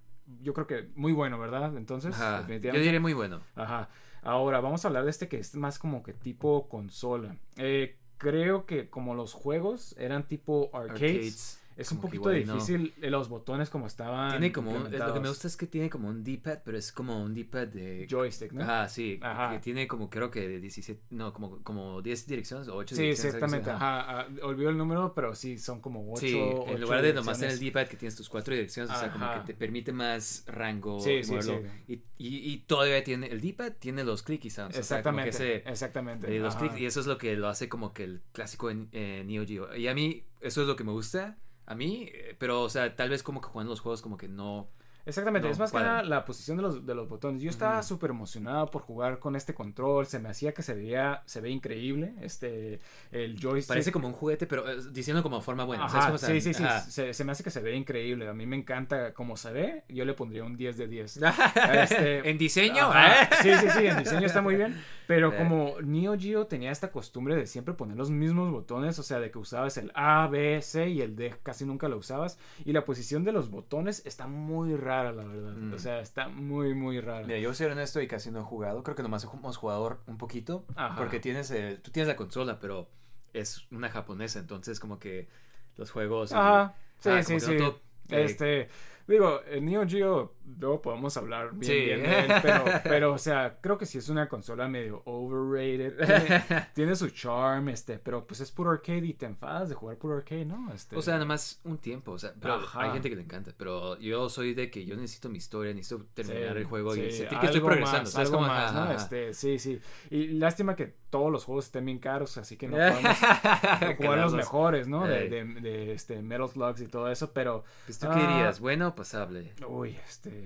yo 0.42 0.52
creo 0.54 0.66
que 0.66 0.88
muy 0.94 1.12
bueno, 1.12 1.38
¿verdad? 1.38 1.76
Entonces, 1.76 2.14
Ajá. 2.14 2.30
Yo 2.32 2.38
definitivamente. 2.42 2.84
diré 2.84 3.00
muy 3.00 3.12
bueno. 3.14 3.40
Ajá. 3.54 3.88
Ahora, 4.22 4.60
vamos 4.60 4.84
a 4.84 4.88
hablar 4.88 5.04
de 5.04 5.10
este 5.10 5.28
que 5.28 5.38
es 5.38 5.54
más 5.54 5.78
como 5.78 6.02
que 6.02 6.12
tipo 6.12 6.68
consola. 6.68 7.36
Eh, 7.56 7.96
creo 8.18 8.66
que 8.66 8.90
como 8.90 9.14
los 9.14 9.32
juegos 9.32 9.94
eran 9.98 10.28
tipo 10.28 10.70
arcades, 10.74 10.92
Arcades. 10.92 11.59
Es 11.76 11.90
un 11.92 11.98
como 11.98 12.10
que 12.10 12.18
poquito 12.18 12.36
igual 12.36 12.46
no. 12.46 12.54
difícil 12.54 12.92
eh, 13.00 13.10
los 13.10 13.28
botones 13.28 13.70
como 13.70 13.86
estaban. 13.86 14.30
Tiene 14.32 14.52
como 14.52 14.70
un- 14.72 14.90
lo 14.92 15.14
que 15.14 15.20
me 15.20 15.28
gusta 15.28 15.46
es 15.48 15.56
que 15.56 15.66
tiene 15.66 15.88
como 15.88 16.08
un 16.08 16.22
D-pad, 16.22 16.58
pero 16.64 16.76
es 16.76 16.92
como 16.92 17.22
un 17.22 17.32
D-pad 17.34 17.68
de 17.68 18.06
Joystick, 18.10 18.52
¿no? 18.52 18.62
Ajá, 18.62 18.88
sí, 18.88 19.18
Ajá. 19.22 19.50
que 19.52 19.60
tiene 19.60 19.86
como 19.88 20.10
creo 20.10 20.30
que 20.30 20.46
de 20.48 20.60
17, 20.60 21.00
no, 21.10 21.32
como 21.32 21.62
como 21.62 22.02
10 22.02 22.26
direcciones 22.26 22.68
o 22.68 22.76
8 22.76 22.94
Sí, 22.94 23.02
direcciones. 23.02 23.34
así, 23.36 23.36
exactamente. 23.38 23.70
ajá. 23.70 24.00
Ajá. 24.00 24.26
ah, 24.42 24.46
olvido 24.46 24.70
el 24.70 24.76
número, 24.76 25.14
pero 25.14 25.34
sí, 25.34 25.58
son 25.58 25.80
como 25.80 26.12
8. 26.12 26.20
Sí, 26.20 26.38
en 26.38 26.80
lugar 26.80 27.02
de 27.02 27.14
nomás 27.14 27.38
tener 27.38 27.54
el 27.54 27.60
D-pad 27.60 27.86
que 27.86 27.96
tienes 27.96 28.14
tus 28.16 28.28
cuatro 28.28 28.52
direcciones, 28.54 28.90
o 28.94 28.98
sea, 28.98 29.10
como 29.12 29.24
Ajá. 29.24 29.40
que 29.40 29.52
te 29.52 29.58
permite 29.58 29.92
más 29.92 30.44
rango 30.46 31.00
Sí, 31.00 31.22
sí, 31.24 31.34
sí. 31.40 31.52
Y, 31.88 31.94
y, 32.18 32.52
y 32.52 32.58
todavía 32.66 33.02
tiene, 33.04 33.28
el 33.28 33.40
D-pad 33.40 33.72
tiene 33.78 34.04
los 34.04 34.22
clicky 34.22 34.50
sounds. 34.50 34.70
o 34.70 34.72
sea, 34.82 34.98
Exactamente. 34.98 35.30
ese- 35.30 35.62
exactamente. 35.66 36.34
eh, 36.36 36.40
los 36.40 36.54
ajá. 36.56 36.66
clics, 36.66 36.80
y 36.80 36.86
eso 36.86 37.00
es 37.00 37.06
lo 37.06 37.16
que 37.16 37.36
lo 37.36 37.48
hace 37.48 37.68
como 37.68 37.92
que 37.94 38.04
el 38.04 38.20
clásico 38.32 38.70
en 38.70 38.88
eh, 38.92 39.22
Neo 39.26 39.46
Geo. 39.46 39.74
Y 39.76 39.88
a 39.88 39.94
mí, 39.94 40.24
eso 40.40 40.62
es 40.62 40.66
lo 40.68 40.76
que 40.76 40.84
me 40.84 40.92
gusta. 40.92 41.38
A 41.70 41.76
mí, 41.76 42.10
eh, 42.12 42.34
pero, 42.36 42.62
o 42.62 42.68
sea, 42.68 42.96
tal 42.96 43.10
vez 43.10 43.22
como 43.22 43.40
que 43.40 43.46
jugando 43.48 43.70
los 43.70 43.80
juegos 43.80 44.02
como 44.02 44.16
que 44.16 44.26
no... 44.28 44.68
Exactamente, 45.10 45.46
No, 45.48 45.52
es 45.52 45.58
más 45.58 45.70
que 45.70 45.78
nada 45.78 46.02
la 46.02 46.24
posición 46.24 46.56
de 46.56 46.62
los, 46.62 46.86
de 46.86 46.94
los 46.94 47.08
botones. 47.08 47.42
Yo 47.42 47.50
estaba 47.50 47.78
Ujú. 47.80 47.88
súper 47.88 48.10
emocionado 48.10 48.66
por 48.70 48.82
jugar 48.82 49.18
con 49.18 49.36
este 49.36 49.52
control, 49.54 50.06
se 50.06 50.18
me 50.18 50.28
hacía 50.30 50.52
que 50.54 50.62
se 50.62 50.74
veía, 50.74 51.22
se 51.26 51.40
ve 51.40 51.50
increíble, 51.50 52.14
este, 52.22 52.80
el 53.12 53.38
joystick. 53.40 53.68
Parece 53.68 53.92
como 53.92 54.08
un 54.08 54.14
juguete, 54.14 54.46
pero 54.46 54.68
eh, 54.68 54.76
diciendo 54.90 55.22
como 55.22 55.40
forma 55.40 55.64
buena. 55.64 55.84
Ajá, 55.84 56.02
¿sabes 56.02 56.20
cómo 56.22 56.32
sí, 56.32 56.40
sí, 56.40 56.54
sí, 56.54 56.64
se, 56.88 57.12
se 57.14 57.24
me 57.24 57.32
hace 57.32 57.44
que 57.44 57.50
se 57.50 57.60
ve 57.60 57.76
increíble, 57.76 58.28
a 58.28 58.32
mí 58.32 58.46
me 58.46 58.56
encanta 58.56 59.12
cómo 59.12 59.36
se 59.36 59.52
ve, 59.52 59.84
yo 59.88 60.04
le 60.04 60.14
pondría 60.14 60.44
un 60.44 60.56
10 60.56 60.76
de 60.76 60.86
10. 60.88 61.20
Este, 61.72 62.28
en 62.30 62.38
diseño, 62.38 62.90
Ajá, 62.90 63.22
¿eh? 63.24 63.28
Sí, 63.42 63.50
sí, 63.54 63.68
sí, 63.78 63.86
en 63.86 63.98
diseño 63.98 64.26
está 64.26 64.40
muy 64.42 64.56
bien. 64.56 64.80
Pero 65.06 65.30
Sí. 65.32 65.36
como 65.38 65.74
Neo 65.82 66.16
Geo 66.16 66.46
tenía 66.46 66.70
esta 66.70 66.92
costumbre 66.92 67.34
de 67.34 67.46
siempre 67.46 67.74
poner 67.74 67.96
los 67.96 68.10
mismos 68.10 68.50
botones, 68.52 68.96
o 68.98 69.02
sea, 69.02 69.18
de 69.18 69.30
que 69.32 69.38
usabas 69.38 69.76
el 69.76 69.90
A, 69.94 70.28
B, 70.28 70.60
C 70.62 70.88
y 70.88 71.00
el 71.02 71.16
D 71.16 71.34
casi 71.42 71.64
nunca 71.64 71.88
lo 71.88 71.96
usabas. 71.96 72.38
Y 72.64 72.72
la 72.72 72.84
posición 72.84 73.24
de 73.24 73.32
los 73.32 73.50
botones 73.50 74.02
está 74.06 74.26
muy 74.28 74.76
rara, 74.76 74.99
la 75.04 75.24
verdad. 75.24 75.52
Mm. 75.52 75.72
O 75.74 75.78
sea, 75.78 76.00
está 76.00 76.28
muy, 76.28 76.74
muy 76.74 77.00
rara. 77.00 77.26
Mira, 77.26 77.38
yo 77.38 77.52
soy 77.54 77.66
honesto 77.66 78.00
y 78.00 78.06
casi 78.06 78.30
no 78.30 78.40
he 78.40 78.42
jugado. 78.42 78.82
Creo 78.82 78.94
que 78.96 79.02
nomás 79.02 79.24
hemos 79.24 79.56
jugado 79.56 79.98
un 80.06 80.18
poquito. 80.18 80.64
Ajá. 80.76 80.96
Porque 80.96 81.18
tienes 81.20 81.50
el- 81.50 81.80
tú 81.80 81.90
tienes 81.90 82.08
la 82.08 82.16
consola, 82.16 82.58
pero 82.60 82.88
es 83.32 83.66
una 83.70 83.88
japonesa. 83.88 84.38
Entonces, 84.38 84.78
como 84.80 84.98
que 84.98 85.28
los 85.76 85.90
juegos. 85.90 86.32
y- 86.32 86.34
Ajá, 86.34 86.74
sí, 86.98 87.08
ah, 87.10 87.22
sí, 87.22 87.40
sí. 87.40 87.52
no 87.52 87.58
todo, 87.58 87.80
eh, 88.10 88.24
Este, 88.24 88.68
digo, 89.06 89.40
Neo 89.60 89.86
Geo 89.88 90.34
luego 90.58 90.82
podemos 90.82 91.16
hablar 91.16 91.52
bien, 91.52 91.64
Sí. 91.64 91.84
bien 91.86 92.02
de 92.02 92.18
él, 92.20 92.26
pero, 92.42 92.64
pero, 92.84 93.12
o 93.12 93.18
sea, 93.18 93.58
creo 93.60 93.78
que 93.78 93.86
sí 93.86 93.98
es 93.98 94.08
una 94.08 94.28
consola 94.28 94.68
medio 94.68 95.02
overrated. 95.04 95.96
Tiene, 95.96 96.44
tiene 96.74 96.96
su 96.96 97.10
charm, 97.10 97.68
este, 97.68 97.98
pero 97.98 98.26
pues 98.26 98.40
es 98.40 98.50
puro 98.50 98.70
arcade 98.70 99.06
y 99.06 99.14
te 99.14 99.26
enfadas 99.26 99.68
de 99.68 99.74
jugar 99.74 99.96
puro 99.96 100.16
arcade, 100.16 100.44
¿no? 100.44 100.72
Este, 100.72 100.96
O 100.96 101.02
sea, 101.02 101.14
nada 101.14 101.26
más 101.26 101.60
un 101.64 101.78
tiempo. 101.78 102.12
O 102.12 102.18
sea, 102.18 102.32
pero 102.40 102.60
hay 102.74 102.90
gente 102.92 103.10
que 103.10 103.16
le 103.16 103.22
encanta. 103.22 103.52
Pero 103.56 103.98
yo 103.98 104.28
soy 104.28 104.54
de 104.54 104.70
que 104.70 104.84
yo 104.84 104.96
necesito 104.96 105.28
mi 105.28 105.38
historia, 105.38 105.72
necesito 105.74 106.04
terminar 106.14 106.52
Sí, 106.54 106.58
el 106.58 106.64
juego 106.64 106.96
y 106.96 107.10
sentir 107.12 107.38
que 107.38 107.46
estoy 107.46 107.60
progresando. 107.60 108.02
más, 108.02 108.10
¿sabes? 108.12 108.28
algo 108.28 108.38
Como, 108.40 108.48
más, 108.52 108.70
ajá, 108.72 108.84
¿no? 108.86 108.92
Este, 108.92 109.34
sí, 109.34 109.58
sí. 109.58 109.80
Y 110.10 110.28
lástima 110.38 110.76
que 110.76 110.94
todos 111.10 111.30
los 111.32 111.44
juegos 111.44 111.66
estén 111.66 111.84
bien 111.84 111.98
caros, 111.98 112.36
así 112.38 112.56
que 112.56 112.68
no 112.68 112.76
podemos 112.76 113.96
jugar 113.96 114.18
los 114.18 114.34
mejores, 114.34 114.88
¿no? 114.88 115.06
De, 115.06 115.28
de, 115.28 115.44
de, 115.44 115.92
este, 115.92 116.22
Metal 116.22 116.48
Slugs 116.48 116.80
y 116.80 116.86
todo 116.86 117.10
eso, 117.10 117.32
pero... 117.32 117.64
Pues, 117.86 117.98
¿Tú 117.98 118.06
Ah. 118.10 118.14
qué 118.14 118.20
dirías? 118.20 118.60
¿Bueno 118.60 118.88
o 118.88 118.94
pasable? 118.94 119.52
Uy, 119.68 119.96
este... 120.08 120.39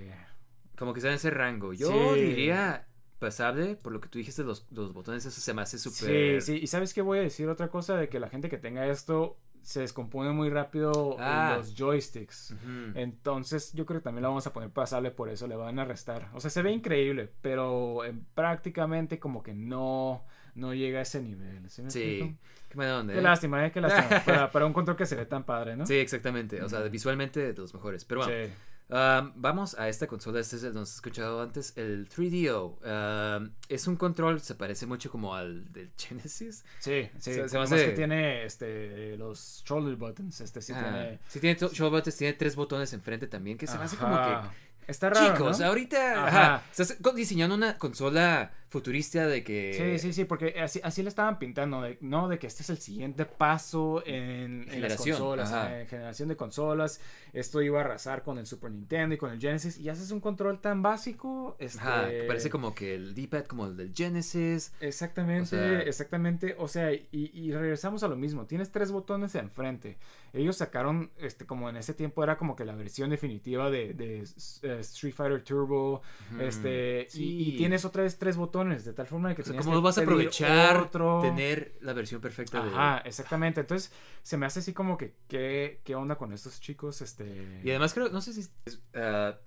Como 0.77 0.93
que 0.93 0.99
está 0.99 1.09
en 1.09 1.15
ese 1.17 1.31
rango. 1.31 1.73
Yo 1.73 2.15
Sí. 2.15 2.21
diría 2.21 2.87
pasable, 3.19 3.77
por 3.77 3.93
lo 3.93 4.01
que 4.01 4.09
tú 4.09 4.19
dijiste, 4.19 4.43
los, 4.43 4.67
los 4.71 4.93
botones, 4.93 5.25
eso 5.25 5.41
se 5.41 5.55
me 5.55 5.63
hace 5.63 5.79
Sí, 5.79 5.89
súper. 5.91 6.43
sí. 6.43 6.59
Y 6.63 6.67
¿sabes 6.67 6.93
qué 6.93 7.01
voy 7.03 7.19
a 7.19 7.23
decir? 7.23 7.49
Otra 7.49 7.69
cosa 7.69 7.97
de 7.97 8.09
que 8.09 8.19
la 8.21 8.29
gente 8.29 8.49
que 8.51 8.59
tenga 8.59 8.87
esto 8.87 9.39
se 9.63 9.81
descompone 9.81 10.31
muy 10.33 10.51
rápido 10.51 11.17
Ah. 11.19 11.55
los 11.57 11.75
joysticks. 11.75 12.55
Entonces 12.95 13.73
yo 13.73 13.87
creo 13.87 14.01
que 14.01 14.05
también 14.05 14.23
la 14.23 14.29
vamos 14.29 14.47
a 14.47 14.53
poner 14.53 14.71
pasable 14.71 15.11
por 15.11 15.29
eso, 15.31 15.47
le 15.47 15.57
van 15.57 15.79
a 15.79 15.85
restar. 15.85 16.29
O 16.35 16.41
sea, 16.41 16.51
se 16.51 16.61
ve 16.63 16.71
increíble, 16.73 17.31
pero 17.41 18.05
eh, 18.05 18.15
prácticamente 18.35 19.19
como 19.19 19.43
que 19.43 19.55
no, 19.55 20.25
no 20.55 20.75
llega 20.75 20.99
a 20.99 21.03
ese 21.03 21.23
nivel. 21.23 21.69
¿Sí 21.71 21.83
me 21.83 21.91
Sí. 21.91 22.37
Qué 22.69 22.77
mala 22.77 22.99
onda, 23.01 23.13
Qué 23.15 23.21
¿eh? 23.21 23.23
lástima, 23.23 23.67
¿eh? 23.67 23.73
Qué 23.73 23.81
lástima. 23.81 24.09
para, 24.27 24.51
para 24.51 24.67
un 24.67 24.73
control 24.73 24.97
que 24.97 25.07
se 25.07 25.17
ve 25.17 25.27
tan 25.27 25.45
padre, 25.45 25.77
¿no? 25.77 25.87
Sí, 25.87 25.95
exactamente. 25.95 26.61
O 26.63 26.69
sea, 26.69 26.81
visualmente 26.83 27.41
de 27.41 27.55
los 27.55 27.73
mejores. 27.73 28.05
Pero 28.05 28.23
bueno, 28.25 28.47
Sí. 28.47 28.53
Um, 28.89 29.33
vamos 29.37 29.79
a 29.79 29.89
esta 29.89 30.07
consola. 30.07 30.41
Este 30.41 30.57
es 30.57 30.65
el 30.65 30.75
nos 30.75 30.91
has 30.91 30.95
escuchado 30.97 31.43
antes, 31.43 31.73
el 31.77 32.09
3DO. 32.09 33.39
Um, 33.41 33.51
es 33.69 33.87
un 33.87 33.97
control, 33.97 34.41
se 34.41 34.55
parece 34.55 34.87
mucho 34.87 35.11
como 35.11 35.35
al 35.35 35.73
del 35.73 35.91
Genesis. 35.99 36.65
Sí, 36.79 37.09
sí. 37.19 37.33
Se- 37.35 37.49
se 37.49 37.59
hace- 37.59 37.87
que 37.87 37.93
tiene 37.93 38.45
este, 38.45 39.17
los 39.17 39.63
shoulder 39.67 39.97
buttons. 39.97 40.41
Este 40.41 40.61
sí 40.63 40.73
Ah, 40.75 40.81
tiene. 40.83 41.19
Sí, 41.29 41.41
tiene 41.41 41.59
show 41.59 41.91
buttons, 41.91 42.17
tiene 42.17 42.35
tres 42.35 42.57
botones 42.57 42.93
enfrente 42.93 43.27
también, 43.27 43.57
que 43.59 43.67
se 43.67 43.77
me 43.79 43.85
hace 43.85 43.97
como 43.97 44.17
que. 44.17 44.65
Está 44.87 45.09
raro. 45.09 45.33
Chicos, 45.35 45.61
¿no? 45.61 45.67
ahorita 45.67 46.27
Ajá. 46.27 46.55
ajá, 46.57 46.63
estás 46.71 46.99
diseñando 47.15 47.55
una 47.55 47.79
consola 47.79 48.53
futurista 48.75 49.27
de 49.29 49.45
que. 49.45 49.97
Sí, 49.99 49.99
sí, 50.09 50.13
sí, 50.13 50.25
porque 50.25 50.61
así, 50.61 50.81
así 50.83 51.03
le 51.05 51.09
estaban 51.09 51.39
pintando, 51.39 51.81
de, 51.81 51.97
¿no? 52.01 52.29
De 52.29 52.39
que 52.41 52.49
este 52.49 52.63
es 52.65 52.71
el 52.71 52.79
siguiente 52.79 53.25
paso 53.25 54.03
en, 54.05 54.67
en 54.69 54.83
las 54.83 54.97
consolas, 54.97 55.53
ajá. 55.53 55.81
en 55.81 55.87
generación 55.87 56.29
de 56.29 56.37
consolas. 56.37 57.01
Esto 57.33 57.63
iba 57.63 57.79
a 57.81 57.85
arrasar 57.85 58.23
con 58.25 58.39
el 58.39 58.47
Super 58.47 58.71
Nintendo 58.73 59.15
y 59.15 59.19
con 59.19 59.31
el 59.31 59.41
Genesis. 59.41 59.79
Y 59.79 59.89
haces 59.89 60.11
un 60.11 60.19
control 60.21 60.61
tan 60.61 60.83
básico. 60.83 61.57
Este... 61.61 61.79
Ajá, 61.79 62.09
que 62.11 62.25
parece 62.25 62.51
como 62.51 62.75
que 62.75 62.95
el 62.97 63.15
D-pad 63.15 63.45
como 63.45 63.67
el 63.67 63.77
del 63.77 63.93
Genesis. 63.95 64.73
Exactamente, 64.81 65.43
O 65.43 65.47
sea- 65.61 65.81
exactamente. 65.83 66.57
O 66.59 66.67
sea, 66.67 66.93
y, 66.93 67.09
y 67.13 67.53
regresamos 67.53 68.03
a 68.03 68.09
lo 68.09 68.17
mismo. 68.17 68.47
Tienes 68.47 68.71
tres 68.73 68.91
botones 68.91 69.35
enfrente. 69.37 69.99
Ellos 70.33 70.57
sacaron, 70.57 71.11
este, 71.19 71.47
como 71.47 71.69
en 71.71 71.77
ese 71.77 71.95
tiempo 71.95 72.25
era 72.25 72.37
como 72.37 72.57
que 72.57 72.65
la 72.65 72.75
versión 72.75 73.11
definitiva 73.11 73.71
de, 73.71 73.95
de, 73.95 74.25
eh, 74.63 74.79
Street 74.81 75.15
Fighter 75.15 75.45
Turbo. 75.45 76.03
Este, 76.41 77.07
y- 77.15 77.51
y, 77.51 77.57
tienes 77.57 77.85
otra 77.85 78.03
vez 78.03 78.19
tres 78.19 78.37
botones, 78.37 78.64
de 78.69 78.93
tal 78.93 79.07
forma 79.07 79.35
que 79.35 79.43
O 79.43 79.45
sea, 79.45 79.57
¿Cómo 79.57 79.73
que 79.73 79.81
vas 79.81 79.99
a 79.99 80.03
aprovechar 80.03 80.77
otro. 80.79 81.21
tener 81.21 81.77
la 81.81 81.93
versión 81.93 82.21
perfecta 82.21 82.63
de. 82.63 82.71
Ajá, 82.71 82.99
exactamente. 83.05 83.61
Entonces, 83.61 83.93
se 84.23 84.37
me 84.37 84.47
hace 84.47 84.61
así 84.61 84.73
como 84.73 84.97
que, 84.97 85.15
¿qué, 85.29 85.81
qué 85.85 85.95
onda 85.95 86.17
con 86.17 86.33
estos 86.33 86.61
chicos? 86.61 87.03
Este... 87.03 87.61
Y 87.63 87.71
además 87.71 87.95
creo, 87.95 88.09
no 88.09 88.21
sé 88.21 88.33
si. 88.33 88.41
es, 88.65 88.83
ah, 88.95 89.39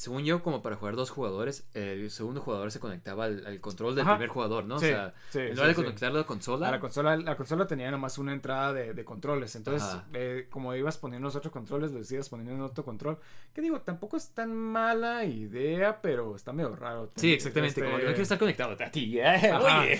según 0.00 0.24
yo, 0.24 0.42
como 0.42 0.62
para 0.62 0.76
jugar 0.76 0.96
dos 0.96 1.10
jugadores, 1.10 1.68
el 1.74 2.10
segundo 2.10 2.40
jugador 2.40 2.70
se 2.72 2.80
conectaba 2.80 3.26
al, 3.26 3.46
al 3.46 3.60
control 3.60 3.94
del 3.94 4.06
Ajá. 4.06 4.14
primer 4.14 4.30
jugador, 4.30 4.64
¿no? 4.64 4.78
Sí, 4.78 4.86
o 4.86 4.88
sea, 4.88 5.12
sí, 5.28 5.40
en 5.40 5.48
sí, 5.48 5.52
lugar 5.52 5.68
de 5.68 5.74
sí. 5.74 5.82
conectarlo 5.82 6.16
a 6.16 6.22
la 6.22 6.26
consola. 6.26 6.68
A 6.68 6.70
la 6.70 6.80
consola, 6.80 7.16
la 7.18 7.36
consola 7.36 7.66
tenía 7.66 7.90
nomás 7.90 8.16
una 8.16 8.32
entrada 8.32 8.72
de, 8.72 8.94
de 8.94 9.04
controles. 9.04 9.54
Entonces, 9.56 9.86
eh, 10.14 10.46
como 10.48 10.74
ibas 10.74 10.96
poniendo 10.96 11.26
los 11.26 11.36
otros 11.36 11.52
controles, 11.52 11.92
los 11.92 12.10
ibas 12.10 12.30
poniendo 12.30 12.54
en 12.54 12.62
otro 12.62 12.82
control. 12.82 13.18
Que 13.52 13.60
digo, 13.60 13.82
tampoco 13.82 14.16
es 14.16 14.30
tan 14.30 14.56
mala 14.56 15.26
idea, 15.26 16.00
pero 16.00 16.34
está 16.34 16.54
medio 16.54 16.74
raro. 16.74 17.12
Sí, 17.16 17.34
exactamente. 17.34 17.80
Este, 17.80 17.82
Como 17.82 17.98
que 17.98 18.04
no 18.04 18.08
quiero 18.08 18.22
estar 18.22 18.38
conectado 18.38 18.76
a 18.82 18.90
ti, 18.90 19.18
¿eh? 19.18 19.26
Ajá, 19.52 19.80
Oye. 19.82 19.98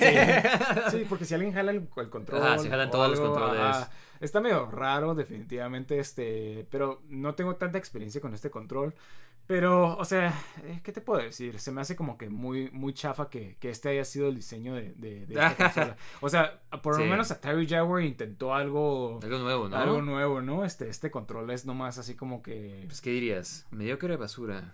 sí. 0.93 1.05
Porque 1.11 1.27
si 1.27 1.35
alguien 1.35 1.53
jala 1.53 1.73
el, 1.73 1.87
el 1.95 2.09
control. 2.09 2.43
Ajá, 2.43 2.59
si 2.59 2.71
jalan 2.71 2.91
todos 2.91 3.11
los 3.11 3.21
controles. 3.21 3.61
ajá, 3.61 3.91
está 4.21 4.41
medio 4.41 4.71
raro, 4.71 5.15
definitivamente. 5.15 5.99
Este, 5.99 6.67
pero 6.71 7.03
no 7.09 7.35
tengo 7.35 7.57
tanta 7.57 7.79
experiencia 7.79 8.21
con 8.21 8.35
este 8.35 8.51
control. 8.51 8.95
Pero, 9.47 9.97
o 9.97 10.05
sea, 10.05 10.33
eh, 10.63 10.81
¿qué 10.85 10.93
te 10.93 11.01
puedo 11.01 11.21
decir? 11.21 11.59
Se 11.59 11.73
me 11.73 11.81
hace 11.81 11.97
como 11.97 12.17
que 12.17 12.31
muy, 12.31 12.71
muy 12.71 12.95
chafa 12.95 13.29
que, 13.29 13.57
que 13.59 13.71
este 13.71 13.89
haya 13.89 14.05
sido 14.05 14.29
el 14.29 14.37
diseño 14.37 14.77
de, 14.77 14.93
de, 14.93 15.27
de 15.27 15.35
esta 15.35 15.57
consola. 15.57 15.97
O 16.21 16.29
sea, 16.29 16.61
por 16.83 16.97
lo 16.97 17.05
menos 17.05 17.33
Atari 17.33 17.67
Jaguar 17.67 18.05
intentó 18.05 18.55
algo, 18.55 19.19
Algo 19.21 19.39
nuevo, 19.41 19.69
¿no? 19.69 19.77
algo 19.77 20.03
nuevo, 20.03 20.41
¿no? 20.41 20.65
Este, 20.65 20.89
este 20.89 21.11
control 21.11 21.51
es 21.51 21.67
nomás 21.67 21.99
así 21.99 22.15
como 22.15 22.45
que... 22.45 22.85
Pues, 22.87 23.01
¿qué 23.01 23.11
dirías? 23.11 23.67
¿Mediocre 23.73 24.17
basura? 24.17 24.73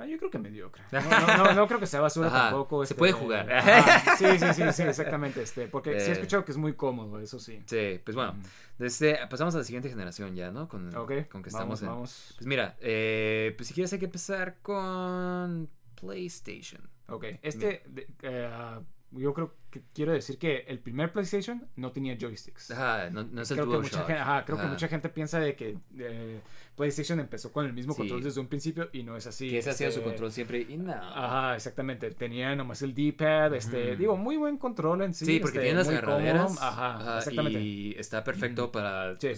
Ah, 0.00 0.06
yo 0.06 0.16
creo 0.18 0.30
que 0.30 0.38
mediocre. 0.38 0.82
No, 0.92 1.00
no, 1.02 1.36
no, 1.44 1.52
no 1.54 1.66
creo 1.68 1.78
que 1.78 1.86
sea 1.86 2.00
basura 2.00 2.28
Ajá, 2.28 2.38
tampoco. 2.50 2.84
se 2.86 2.94
este, 2.94 2.98
puede 2.98 3.12
jugar. 3.12 3.52
ajá, 3.52 4.16
Sí, 4.16 4.24
sí, 4.38 4.46
sí, 4.54 4.62
sí, 4.72 4.82
exactamente. 4.88 5.42
Este, 5.42 5.68
porque 5.68 6.00
sí 6.00 6.06
he 6.06 6.08
Eh. 6.08 6.12
escuchado 6.12 6.44
que 6.44 6.52
es 6.52 6.58
muy 6.58 6.72
cómodo, 6.74 7.20
eso 7.20 7.38
sí. 7.38 7.62
Sí, 7.66 8.00
pues 8.04 8.14
bueno. 8.16 8.34
Desde, 8.78 9.26
pasamos 9.28 9.54
a 9.54 9.58
la 9.58 9.64
siguiente 9.64 9.90
generación 9.90 10.34
ya, 10.34 10.50
¿no? 10.50 10.66
Con, 10.68 10.90
con 10.92 11.06
que 11.06 11.26
vamos, 11.32 11.46
estamos 11.46 11.82
en. 11.82 11.88
vamos. 11.88 12.34
Pues 12.38 12.46
mira, 12.46 12.76
eh, 12.80 13.52
pues 13.56 13.68
si 13.68 13.74
quieres 13.74 13.92
hay 13.92 13.98
que 13.98 14.06
empezar 14.06 14.56
con 14.62 15.68
PlayStation. 16.00 16.88
Ok, 17.08 17.24
este, 17.42 17.82
de- 17.86 18.06
eh, 18.22 18.48
ah, 18.50 18.80
yo 19.12 19.34
creo 19.34 19.54
que 19.70 19.82
quiero 19.92 20.12
decir 20.12 20.38
que 20.38 20.64
el 20.68 20.78
primer 20.78 21.12
PlayStation 21.12 21.68
no 21.76 21.92
tenía 21.92 22.16
joysticks. 22.18 22.70
Ajá, 22.70 23.10
no, 23.10 23.24
no 23.24 23.42
es 23.42 23.50
el 23.50 23.58
creo 23.58 23.70
que, 23.70 23.78
mucha 23.78 23.98
gente, 24.04 24.20
ajá, 24.20 24.44
creo 24.44 24.58
que 24.58 24.66
mucha 24.66 24.88
gente 24.88 25.08
piensa 25.08 25.40
de 25.40 25.56
que 25.56 25.78
eh, 25.98 26.40
PlayStation 26.76 27.20
empezó 27.20 27.52
con 27.52 27.66
el 27.66 27.72
mismo 27.72 27.92
Sí. 27.92 27.98
control 27.98 28.22
desde 28.22 28.40
un 28.40 28.46
principio 28.46 28.88
y 28.92 29.02
no 29.02 29.16
es 29.16 29.26
así. 29.26 29.50
Que 29.50 29.58
ese 29.58 29.70
hacía 29.70 29.90
su 29.90 29.98
este, 29.98 30.10
control 30.10 30.32
siempre 30.32 30.66
y 30.68 30.76
no. 30.76 30.92
Ajá, 30.92 31.56
exactamente. 31.56 32.10
Tenía 32.12 32.54
nomás 32.56 32.82
el 32.82 32.94
D-pad, 32.94 33.54
este, 33.54 33.96
digo, 33.96 34.16
muy 34.16 34.36
buen 34.36 34.56
control 34.58 35.02
en 35.02 35.14
sí. 35.14 35.24
Sí, 35.26 35.40
porque 35.40 35.58
este, 35.58 35.66
tiene 35.68 35.78
las 35.78 35.88
agarraderas. 35.88 36.60
Ajá, 36.60 36.96
ajá, 36.96 37.18
exactamente. 37.18 37.60
Y 37.60 37.94
está 37.98 38.24
perfecto 38.24 38.70
para. 38.70 39.18
Sí. 39.20 39.28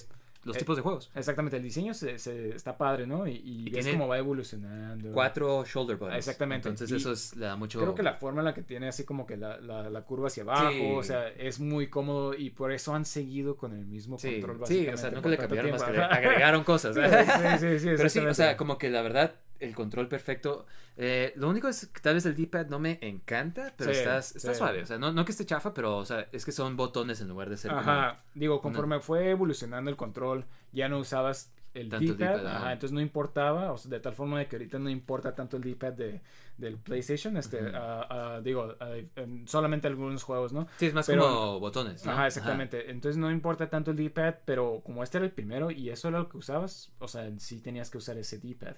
Los 0.45 0.57
Eh, 0.57 0.59
tipos 0.59 0.77
de 0.77 0.83
juegos. 0.83 1.11
Exactamente, 1.15 1.57
el 1.57 1.63
diseño 1.63 1.95
se, 1.95 2.19
se- 2.19 2.51
está 2.57 2.77
padre, 2.77 3.07
¿no? 3.07 3.27
Y, 3.27 3.33
y 3.45 3.69
Y 3.69 3.71
ves 3.71 3.87
cómo 3.89 4.09
va 4.09 4.19
evolucionando. 4.19 5.13
Cuatro 5.13 5.65
shoulder 5.65 5.97
buttons. 5.97 6.17
Exactamente. 6.19 6.69
Entonces 6.69 6.91
Y 6.91 6.97
eso 7.01 7.13
es, 7.13 7.37
le 7.37 7.47
da 7.47 7.57
mucho... 7.57 7.79
Creo 7.81 7.95
que 7.95 8.03
la 8.03 8.15
forma 8.15 8.41
en 8.41 8.47
la 8.47 8.55
que 8.55 8.63
tiene 8.63 8.89
así 8.89 9.05
como 9.05 9.25
que 9.27 9.37
la, 9.37 9.61
la, 9.61 9.89
la 9.89 10.03
curva 10.03 10.27
hacia 10.27 10.43
abajo, 10.43 10.71
Sí. 10.73 10.93
o 10.97 11.03
sea, 11.03 11.29
es 11.29 11.61
muy 11.61 11.89
cómodo 11.89 12.35
y 12.35 12.51
por 12.51 12.73
eso 12.73 12.95
han 12.95 13.05
seguido 13.05 13.57
con 13.57 13.73
el 13.73 13.87
mismo 13.87 14.19
Sí, 14.19 14.41
control. 14.41 14.67
sí, 14.67 14.89
o 14.89 14.97
sea, 14.97 15.11
nunca 15.11 15.29
le 15.29 15.37
cambiaron 15.39 15.71
más 15.71 15.83
que 15.85 15.93
le 15.93 16.03
agregaron 16.03 16.65
cosas. 16.65 16.95
Sí, 16.95 17.01
sí, 17.59 17.59
sí, 17.59 17.79
sí, 17.79 17.89
Pero 17.97 18.09
sí, 18.09 18.19
o 18.19 18.35
sea, 18.35 18.57
como 18.57 18.79
que 18.79 18.91
la 18.91 19.03
verdad, 19.03 19.35
el 19.65 19.75
control 19.75 20.09
perfecto. 20.09 20.67
eh, 20.97 21.33
lo 21.37 21.49
único 21.49 21.69
es 21.69 21.87
que 21.87 22.01
tal 22.01 22.15
vez 22.15 22.27
el 22.27 22.35
D-pad 22.35 22.67
no 22.67 22.79
me 22.79 22.99
encanta, 23.01 23.73
pero 23.77 23.93
Sí, 23.93 23.99
está, 24.01 24.19
está 24.19 24.53
sí. 24.53 24.59
suave. 24.59 24.83
O 24.83 24.87
sea, 24.87 24.99
no, 24.99 25.13
no 25.13 25.25
que 25.25 25.33
esté 25.33 25.47
chafa, 25.47 25.73
pero 25.73 25.97
o 25.97 26.05
sea, 26.05 26.29
es 26.33 26.45
que 26.45 26.53
son 26.53 26.77
botones 26.77 27.21
en 27.21 27.29
lugar 27.29 27.49
de 27.51 27.57
ser 27.57 27.71
como- 27.71 27.81
Ajá, 27.83 28.23
digo, 28.35 28.61
conforme 28.61 29.01
fue 29.01 29.31
evolucionando 29.31 29.91
el 29.91 29.97
control, 29.97 30.45
ya 30.73 30.89
no 30.89 30.99
usabas 30.99 31.51
el 31.75 31.89
D-pad, 31.89 32.47
ajá. 32.47 32.73
entonces 32.73 32.93
no 32.93 33.01
importaba, 33.01 33.73
o 33.73 33.79
sea, 33.79 33.91
de 33.91 34.01
tal 34.01 34.15
forma 34.15 34.39
de 34.39 34.47
que 34.47 34.57
ahorita 34.57 34.79
no 34.79 34.91
importa 34.91 35.35
tanto 35.35 35.57
el 35.57 35.63
D-pad 35.63 35.93
de, 35.95 36.21
del 36.59 36.77
PlayStation, 36.77 37.37
este, 37.37 37.59
Ujú. 37.63 37.71
ah, 37.75 38.07
ah, 38.37 38.41
digo, 38.43 38.75
ah, 38.81 38.91
en 39.17 39.49
solamente 39.49 39.87
algunos 39.89 40.23
juegos, 40.23 40.53
¿no? 40.53 40.67
Sí, 40.79 40.87
es 40.87 40.95
más 40.95 41.07
Pero- 41.07 41.23
como 41.23 41.61
botones. 41.61 42.05
¿no? 42.05 42.13
Ajá, 42.13 42.27
exactamente. 42.27 42.91
Entonces 42.91 43.17
no 43.17 43.31
importa 43.31 43.71
tanto 43.71 43.91
el 43.93 43.97
D-pad, 43.97 44.35
pero 44.45 44.83
como 44.85 45.03
este 45.03 45.17
era 45.19 45.25
el 45.27 45.33
primero 45.33 45.71
y 45.71 45.89
eso 45.91 46.09
era 46.09 46.19
lo 46.19 46.29
que 46.29 46.37
usabas, 46.37 46.93
o 46.99 47.09
sea, 47.09 47.31
sí 47.39 47.61
tenías 47.61 47.91
que 47.91 47.99
usar 47.99 48.19
ese 48.19 48.39
D-pad. 48.39 48.77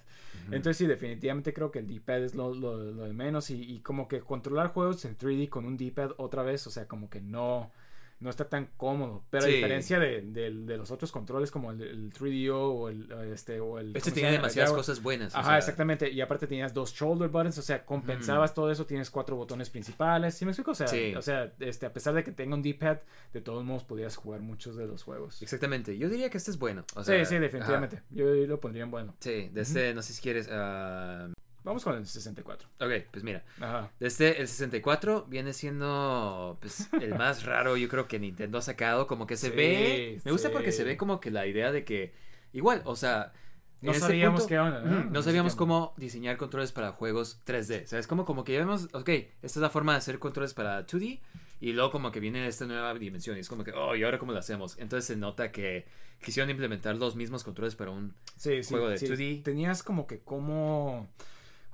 Entonces 0.51 0.77
sí, 0.77 0.87
definitivamente 0.87 1.53
creo 1.53 1.71
que 1.71 1.79
el 1.79 1.87
D-pad 1.87 2.23
es 2.23 2.33
lo, 2.35 2.53
lo- 2.55 2.77
lo 2.91 3.03
de 3.03 3.13
menos 3.13 3.49
y, 3.49 3.61
y 3.61 3.79
como 3.81 4.07
que 4.07 4.21
controlar 4.21 4.69
juegos 4.69 5.03
en 5.05 5.17
3D 5.17 5.49
con 5.49 5.65
un 5.65 5.75
D-pad 5.77 6.11
otra 6.17 6.43
vez, 6.43 6.65
o 6.67 6.69
sea, 6.69 6.87
como 6.87 7.09
que 7.09 7.19
no, 7.21 7.71
no 8.19 8.29
está 8.29 8.47
tan 8.47 8.69
cómodo. 8.77 9.23
Pero 9.29 9.43
a 9.43 9.47
Sí. 9.47 9.55
diferencia 9.55 9.99
de, 9.99 10.21
del- 10.21 10.65
de 10.65 10.77
los 10.77 10.89
otros 10.89 11.11
controles 11.11 11.51
como 11.51 11.71
el, 11.71 11.81
el 11.81 12.13
3DO 12.13 12.55
o 12.55 12.89
el, 12.89 13.11
este, 13.33 13.59
o 13.59 13.77
el... 13.77 13.87
Este 13.87 13.99
¿cómo 13.99 14.05
se 14.05 14.11
tiene 14.13 14.29
llama? 14.29 14.37
demasiadas 14.43 14.71
Ya- 14.71 14.75
cosas 14.77 15.01
buenas. 15.03 15.35
o 15.35 15.37
Ajá, 15.37 15.49
sea, 15.49 15.57
exactamente. 15.57 16.09
Y 16.09 16.21
aparte 16.21 16.47
tenías 16.47 16.73
dos 16.73 16.93
shoulder 16.93 17.27
buttons, 17.29 17.57
o 17.57 17.61
sea, 17.61 17.85
compensabas 17.85 18.53
todo 18.53 18.71
eso, 18.71 18.85
tienes 18.85 19.09
cuatro 19.11 19.35
botones 19.35 19.69
principales. 19.69 20.33
¿Sí 20.35 20.45
me 20.45 20.51
explico? 20.51 20.71
O 20.71 20.75
sea, 20.75 20.87
Sí. 20.87 21.13
o 21.15 21.21
sea 21.21 21.53
este, 21.59 21.85
a 21.85 21.93
pesar 21.93 22.13
de 22.13 22.23
que 22.23 22.31
tenga 22.31 22.55
un 22.55 22.61
D-pad, 22.63 22.99
de 23.33 23.41
todos 23.41 23.63
modos 23.65 23.83
podías 23.83 24.15
jugar 24.15 24.39
muchos 24.41 24.77
de 24.77 24.87
los 24.87 25.03
juegos. 25.03 25.41
Exactamente. 25.41 25.97
Yo 25.97 26.09
diría 26.09 26.29
que 26.29 26.37
este 26.37 26.51
es 26.51 26.57
bueno. 26.57 26.85
o 26.95 27.03
sea, 27.03 27.19
sí, 27.25 27.35
sí, 27.35 27.39
definitivamente. 27.39 28.01
Yo 28.11 28.25
lo 28.25 28.59
pondría 28.59 28.83
en 28.85 28.91
bueno. 28.91 29.15
Sí, 29.19 29.49
de 29.51 29.61
este, 29.61 29.93
no 29.93 30.01
sé 30.01 30.13
si 30.13 30.21
quieres. 30.21 30.47
ah, 30.51 31.27
Vamos 31.65 31.83
con 31.83 31.95
el 31.97 32.05
64. 32.05 32.69
ok, 32.79 32.91
pues 33.11 33.23
mira. 33.23 33.43
Ajá. 33.59 33.91
Desde 33.99 34.39
el 34.39 34.47
64 34.47 35.25
viene 35.27 35.51
siendo 35.51 36.57
pues, 36.61 36.87
el 37.01 37.15
más 37.15 37.43
raro, 37.45 37.75
yo 37.75 37.89
creo 37.89 38.07
que 38.07 38.19
Nintendo 38.19 38.57
ha 38.59 38.61
sacado. 38.61 39.07
Como 39.07 39.27
que 39.27 39.35
se 39.35 39.49
Sí, 39.49 39.55
ve. 39.55 40.21
Me 40.23 40.31
gusta 40.31 40.51
porque 40.51 40.71
sí. 40.71 40.77
se 40.77 40.83
ve 40.83 40.95
como 40.95 41.19
que 41.19 41.31
la 41.31 41.45
idea 41.47 41.71
de 41.71 41.83
que. 41.83 42.13
Igual, 42.53 42.81
o 42.85 42.95
sea. 42.95 43.33
No 43.81 43.89
en 43.91 43.95
este 43.97 44.07
sabíamos 44.07 44.41
punto- 44.41 44.47
qué 44.49 44.57
onda, 44.59 44.81
¿no? 44.81 45.03
No 45.03 45.21
sabíamos 45.21 45.55
cómo 45.55 45.93
diseñar 45.97 46.37
controles 46.37 46.71
para 46.71 46.91
juegos 46.93 47.41
3D. 47.45 47.85
¿Sabes? 47.85 48.07
Como, 48.07 48.23
como 48.25 48.43
que 48.43 48.53
ya 48.53 48.59
vemos, 48.59 48.87
ok, 48.93 49.09
esta 49.09 49.29
es 49.43 49.57
la 49.57 49.69
forma 49.69 49.91
de 49.91 49.97
hacer 49.97 50.17
controles 50.17 50.53
para 50.53 50.85
2D. 50.87 51.19
Y 51.59 51.73
luego 51.73 51.91
como 51.91 52.11
que 52.11 52.19
viene 52.19 52.47
esta 52.47 52.65
nueva 52.65 52.93
dimensión. 52.93 53.37
Y 53.37 53.41
es 53.41 53.49
como 53.49 53.63
que, 53.63 53.71
oh, 53.73 53.95
¿y 53.95 54.03
ahora 54.03 54.17
cómo 54.17 54.31
lo 54.31 54.39
hacemos? 54.39 54.77
Entonces 54.79 55.05
se 55.05 55.15
nota 55.17 55.51
que 55.51 55.85
quisieron 56.23 56.49
implementar 56.49 56.95
los 56.95 57.15
mismos 57.15 57.43
controles 57.43 57.75
para 57.75 57.91
un... 57.91 58.13
Sí, 58.37 58.63
sí. 58.63 58.69
Juego 58.73 58.87
de 58.89 58.97
sí. 58.97 59.07
2D. 59.07 59.43
Tenías 59.43 59.83
como 59.83 60.07
que 60.07 60.19
cómo... 60.19 61.09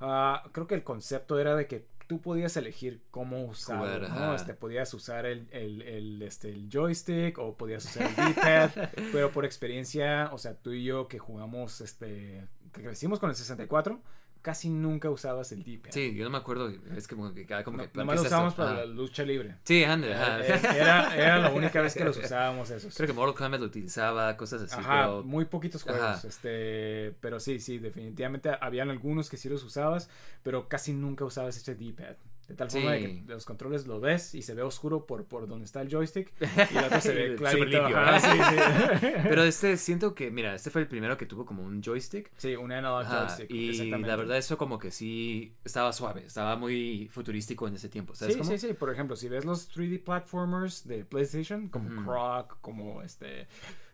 ah, 0.02 0.42
creo 0.52 0.66
que 0.66 0.74
el 0.74 0.84
concepto 0.84 1.38
era 1.38 1.56
de 1.56 1.66
que 1.66 1.86
tú 2.06 2.20
podías 2.20 2.56
elegir 2.56 3.02
cómo 3.10 3.54
Jugar, 3.54 4.10
¿no? 4.10 4.34
Este, 4.34 4.54
podías 4.54 4.92
usar 4.92 5.24
el, 5.24 5.48
el, 5.50 5.82
el, 5.82 6.22
este, 6.22 6.50
el 6.50 6.68
joystick 6.70 7.38
o 7.38 7.56
podías 7.56 7.84
usar 7.84 8.08
el 8.08 8.34
D-pad, 8.34 8.70
pero 9.12 9.32
por 9.32 9.44
experiencia, 9.44 10.28
o 10.32 10.38
sea, 10.38 10.54
tú 10.54 10.72
y 10.72 10.84
yo 10.84 11.08
que 11.08 11.18
jugamos, 11.18 11.80
este, 11.80 12.46
que 12.72 12.82
crecimos 12.82 13.18
con 13.18 13.30
el 13.30 13.36
64, 13.36 14.00
casi 14.42 14.68
nunca 14.68 15.08
usabas 15.08 15.52
el 15.52 15.62
D-pad. 15.62 15.92
Sí, 15.92 16.14
yo 16.14 16.24
no 16.24 16.30
me 16.30 16.38
acuerdo. 16.38 16.70
Es 16.96 17.08
como 17.08 17.32
que 17.32 17.46
cada 17.46 17.64
como 17.64 17.78
No, 17.78 17.84
que... 17.84 17.98
nomás 17.98 18.16
¿qué 18.16 18.22
lo 18.22 18.26
usábamos 18.26 18.54
para 18.54 18.74
la 18.74 18.84
lucha 18.86 19.22
libre. 19.24 19.54
Sí, 19.64 19.84
ande, 19.84 20.12
ajá. 20.12 20.40
Eh, 20.40 20.54
eh, 20.54 20.60
Era, 20.74 21.16
era 21.16 21.38
la 21.38 21.50
única 21.50 21.80
vez 21.80 21.94
que 21.94 22.04
los 22.04 22.16
usábamos 22.16 22.70
esos. 22.70 22.94
Creo 22.94 23.06
que 23.06 23.12
Mortal 23.12 23.34
Kombat 23.36 23.60
lo 23.60 23.66
utilizaba, 23.66 24.36
cosas 24.36 24.62
así, 24.62 24.74
Ajá, 24.78 25.02
pero... 25.04 25.22
muy 25.22 25.44
poquitos 25.44 25.82
juegos, 25.84 26.02
Ajá. 26.02 26.28
este, 26.28 27.14
pero 27.20 27.38
sí, 27.40 27.60
sí, 27.60 27.78
definitivamente 27.78 28.50
habían 28.60 28.90
algunos 28.90 29.30
que 29.30 29.36
sí 29.36 29.48
los 29.48 29.62
usabas, 29.62 30.10
pero 30.42 30.68
casi 30.68 30.92
nunca 30.92 31.24
usabas 31.24 31.56
este 31.56 31.74
D-pad. 31.74 32.16
De 32.48 32.54
tal 32.56 32.70
forma 32.70 32.92
de 32.92 33.00
que 33.00 33.22
los 33.28 33.44
controles 33.46 33.86
lo 33.86 34.00
ves 34.00 34.34
y 34.34 34.42
se 34.42 34.52
ve 34.54 34.62
oscuro 34.62 35.06
por, 35.06 35.24
por 35.24 35.46
donde 35.46 35.64
está 35.64 35.80
el 35.80 35.88
joystick 35.88 36.32
y 36.40 36.76
el 36.76 36.84
otro 36.84 37.00
se 37.00 37.14
ve 37.14 37.36
clarito. 37.36 37.64
limpio, 37.64 37.96
ajá, 37.98 38.12
¿verdad? 38.34 38.98
sí, 39.00 39.06
sí. 39.06 39.06
Pero 39.28 39.42
este, 39.44 39.76
siento 39.76 40.14
que, 40.14 40.30
mira, 40.30 40.54
este 40.54 40.68
fue 40.70 40.82
el 40.82 40.88
primero 40.88 41.16
que 41.16 41.24
tuvo 41.24 41.46
como 41.46 41.62
un 41.62 41.82
joystick. 41.82 42.30
Sí, 42.36 42.54
un 42.56 42.72
analog 42.72 43.02
Ajá, 43.06 43.26
joystick. 43.28 43.50
y 43.50 43.90
la 43.90 44.16
verdad 44.16 44.36
eso 44.36 44.58
como 44.58 44.78
que 44.78 44.90
sí 44.90 45.54
estaba 45.64 45.92
suave, 45.92 46.24
estaba 46.26 46.56
muy 46.56 47.08
futurístico 47.12 47.66
en 47.68 47.74
ese 47.76 47.88
tiempo, 47.88 48.14
¿sabes 48.14 48.34
Sí, 48.34 48.40
cómo? 48.40 48.50
sí, 48.50 48.58
sí. 48.58 48.74
Por 48.74 48.90
ejemplo, 48.92 49.16
si 49.16 49.28
ves 49.28 49.44
los 49.44 49.70
3D 49.74 50.02
platformers 50.02 50.86
de 50.86 51.04
PlayStation, 51.04 51.68
como. 51.68 52.02
Croc, 52.04 52.58
como 52.60 53.02
este, 53.02 53.46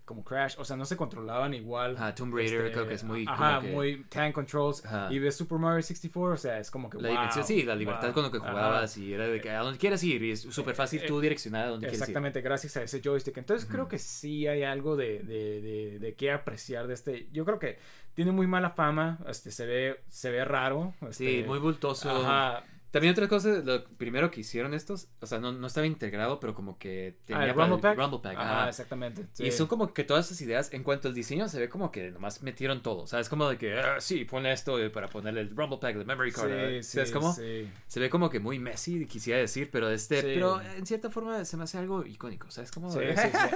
como 0.08 0.24
Crash, 0.24 0.54
o 0.58 0.64
sea, 0.64 0.74
no 0.76 0.86
se 0.86 0.96
controlaban 0.96 1.52
igual. 1.52 1.94
Ajá, 1.96 2.14
Tomb 2.14 2.34
Raider 2.34 2.62
este, 2.62 2.72
creo 2.72 2.88
que 2.88 2.94
es 2.94 3.04
muy 3.04 3.26
como 3.26 3.36
Ajá, 3.36 3.60
que- 3.60 3.70
muy 3.70 4.04
tank 4.04 4.34
controls. 4.34 4.84
Ajá. 4.86 5.08
Y 5.12 5.18
ves 5.18 5.36
Super 5.36 5.58
Mario 5.58 5.82
64, 5.82 6.32
o 6.34 6.36
sea, 6.38 6.58
es 6.58 6.70
como 6.70 6.88
que 6.88 6.96
La 6.96 7.08
wow, 7.08 7.16
dimensión, 7.18 7.44
sí, 7.44 7.62
la 7.62 7.76
libertad 7.76 8.04
wow, 8.08 8.14
con 8.14 8.22
lo 8.24 8.30
que 8.30 8.38
ajá. 8.38 8.48
jugabas 8.50 8.96
y 8.96 9.12
era 9.12 9.28
de 9.28 9.40
que 9.40 9.50
a 9.50 9.60
donde 9.60 9.78
quieras 9.78 10.02
ir 10.02 10.22
y 10.22 10.30
es 10.32 10.40
súper 10.40 10.74
fácil 10.74 11.02
tú 11.06 11.18
Eh, 11.18 11.22
direccionar 11.22 11.66
a 11.66 11.68
donde 11.68 11.86
quieres 11.86 11.98
ir. 11.98 12.02
Exactamente, 12.04 12.40
gracias 12.40 12.76
a 12.78 12.82
ese 12.82 13.00
joystick. 13.04 13.36
Entonces 13.36 13.68
creo 13.70 13.86
que 13.86 13.98
sí 13.98 14.46
hay 14.46 14.62
algo 14.62 14.96
de, 14.96 15.18
de, 15.20 15.60
de, 15.60 15.98
de 15.98 16.14
qué 16.14 16.32
apreciar 16.32 16.86
de 16.86 16.94
este. 16.94 17.28
Yo 17.30 17.44
creo 17.44 17.58
que 17.58 17.78
tiene 18.14 18.32
muy 18.32 18.46
mala 18.46 18.70
fama, 18.70 19.18
este, 19.28 19.50
se 19.50 19.66
ve, 19.66 20.00
se 20.08 20.30
ve 20.30 20.44
raro. 20.44 20.94
Sí, 21.10 21.26
este, 21.38 21.44
muy 21.46 21.58
bultoso. 21.58 22.10
Ajá. 22.10 22.64
También 22.90 23.12
otra 23.12 23.28
cosa, 23.28 23.48
lo 23.64 23.84
primero 23.84 24.30
que 24.30 24.40
hicieron 24.40 24.72
estos, 24.72 25.08
o 25.20 25.26
sea, 25.26 25.38
no, 25.38 25.52
no 25.52 25.66
estaba 25.66 25.86
integrado, 25.86 26.40
pero 26.40 26.54
como 26.54 26.78
que 26.78 27.16
Ah, 27.18 27.22
tenía 27.26 27.44
el 27.44 27.54
para 27.54 27.68
Rumble 27.68 27.82
Pack. 27.82 27.98
Rumble 27.98 28.20
Pack, 28.22 28.38
Ajá, 28.38 28.60
ajá. 28.60 28.68
exactamente. 28.70 29.26
Y 29.38 29.50
sí. 29.50 29.52
son 29.52 29.66
como 29.66 29.92
que 29.92 30.04
todas 30.04 30.26
esas 30.26 30.40
ideas, 30.40 30.72
en 30.72 30.82
cuanto 30.82 31.08
al 31.08 31.14
diseño, 31.14 31.48
se 31.48 31.60
ve 31.60 31.68
como 31.68 31.92
que 31.92 32.10
nomás 32.10 32.42
metieron 32.42 32.82
todo. 32.82 33.02
O 33.02 33.06
sea, 33.06 33.20
es 33.20 33.28
como 33.28 33.48
de 33.48 33.58
que, 33.58 33.78
ah, 33.78 34.00
sí, 34.00 34.24
pone 34.24 34.52
esto 34.52 34.78
eh, 34.78 34.88
para 34.88 35.08
ponerle 35.08 35.42
el 35.42 35.54
Rumble 35.54 35.78
Pack, 35.78 35.96
el 35.96 36.06
Memory 36.06 36.32
Card. 36.32 36.48
Sí, 36.48 36.82
¿Sabes 36.82 37.08
sí, 37.08 37.14
cómo? 37.14 37.34
sí. 37.34 37.68
Se 37.86 38.00
ve 38.00 38.08
como 38.08 38.30
que 38.30 38.40
muy 38.40 38.58
messy, 38.58 39.04
quisiera 39.06 39.38
decir, 39.38 39.68
pero 39.70 39.90
este, 39.90 40.22
pero 40.22 40.60
en 40.60 40.86
cierta 40.86 41.10
forma 41.10 41.44
se 41.44 41.56
me 41.58 41.64
hace 41.64 41.76
algo 41.76 42.06
icónico, 42.06 42.50
¿sabes 42.50 42.70
sí. 42.72 42.78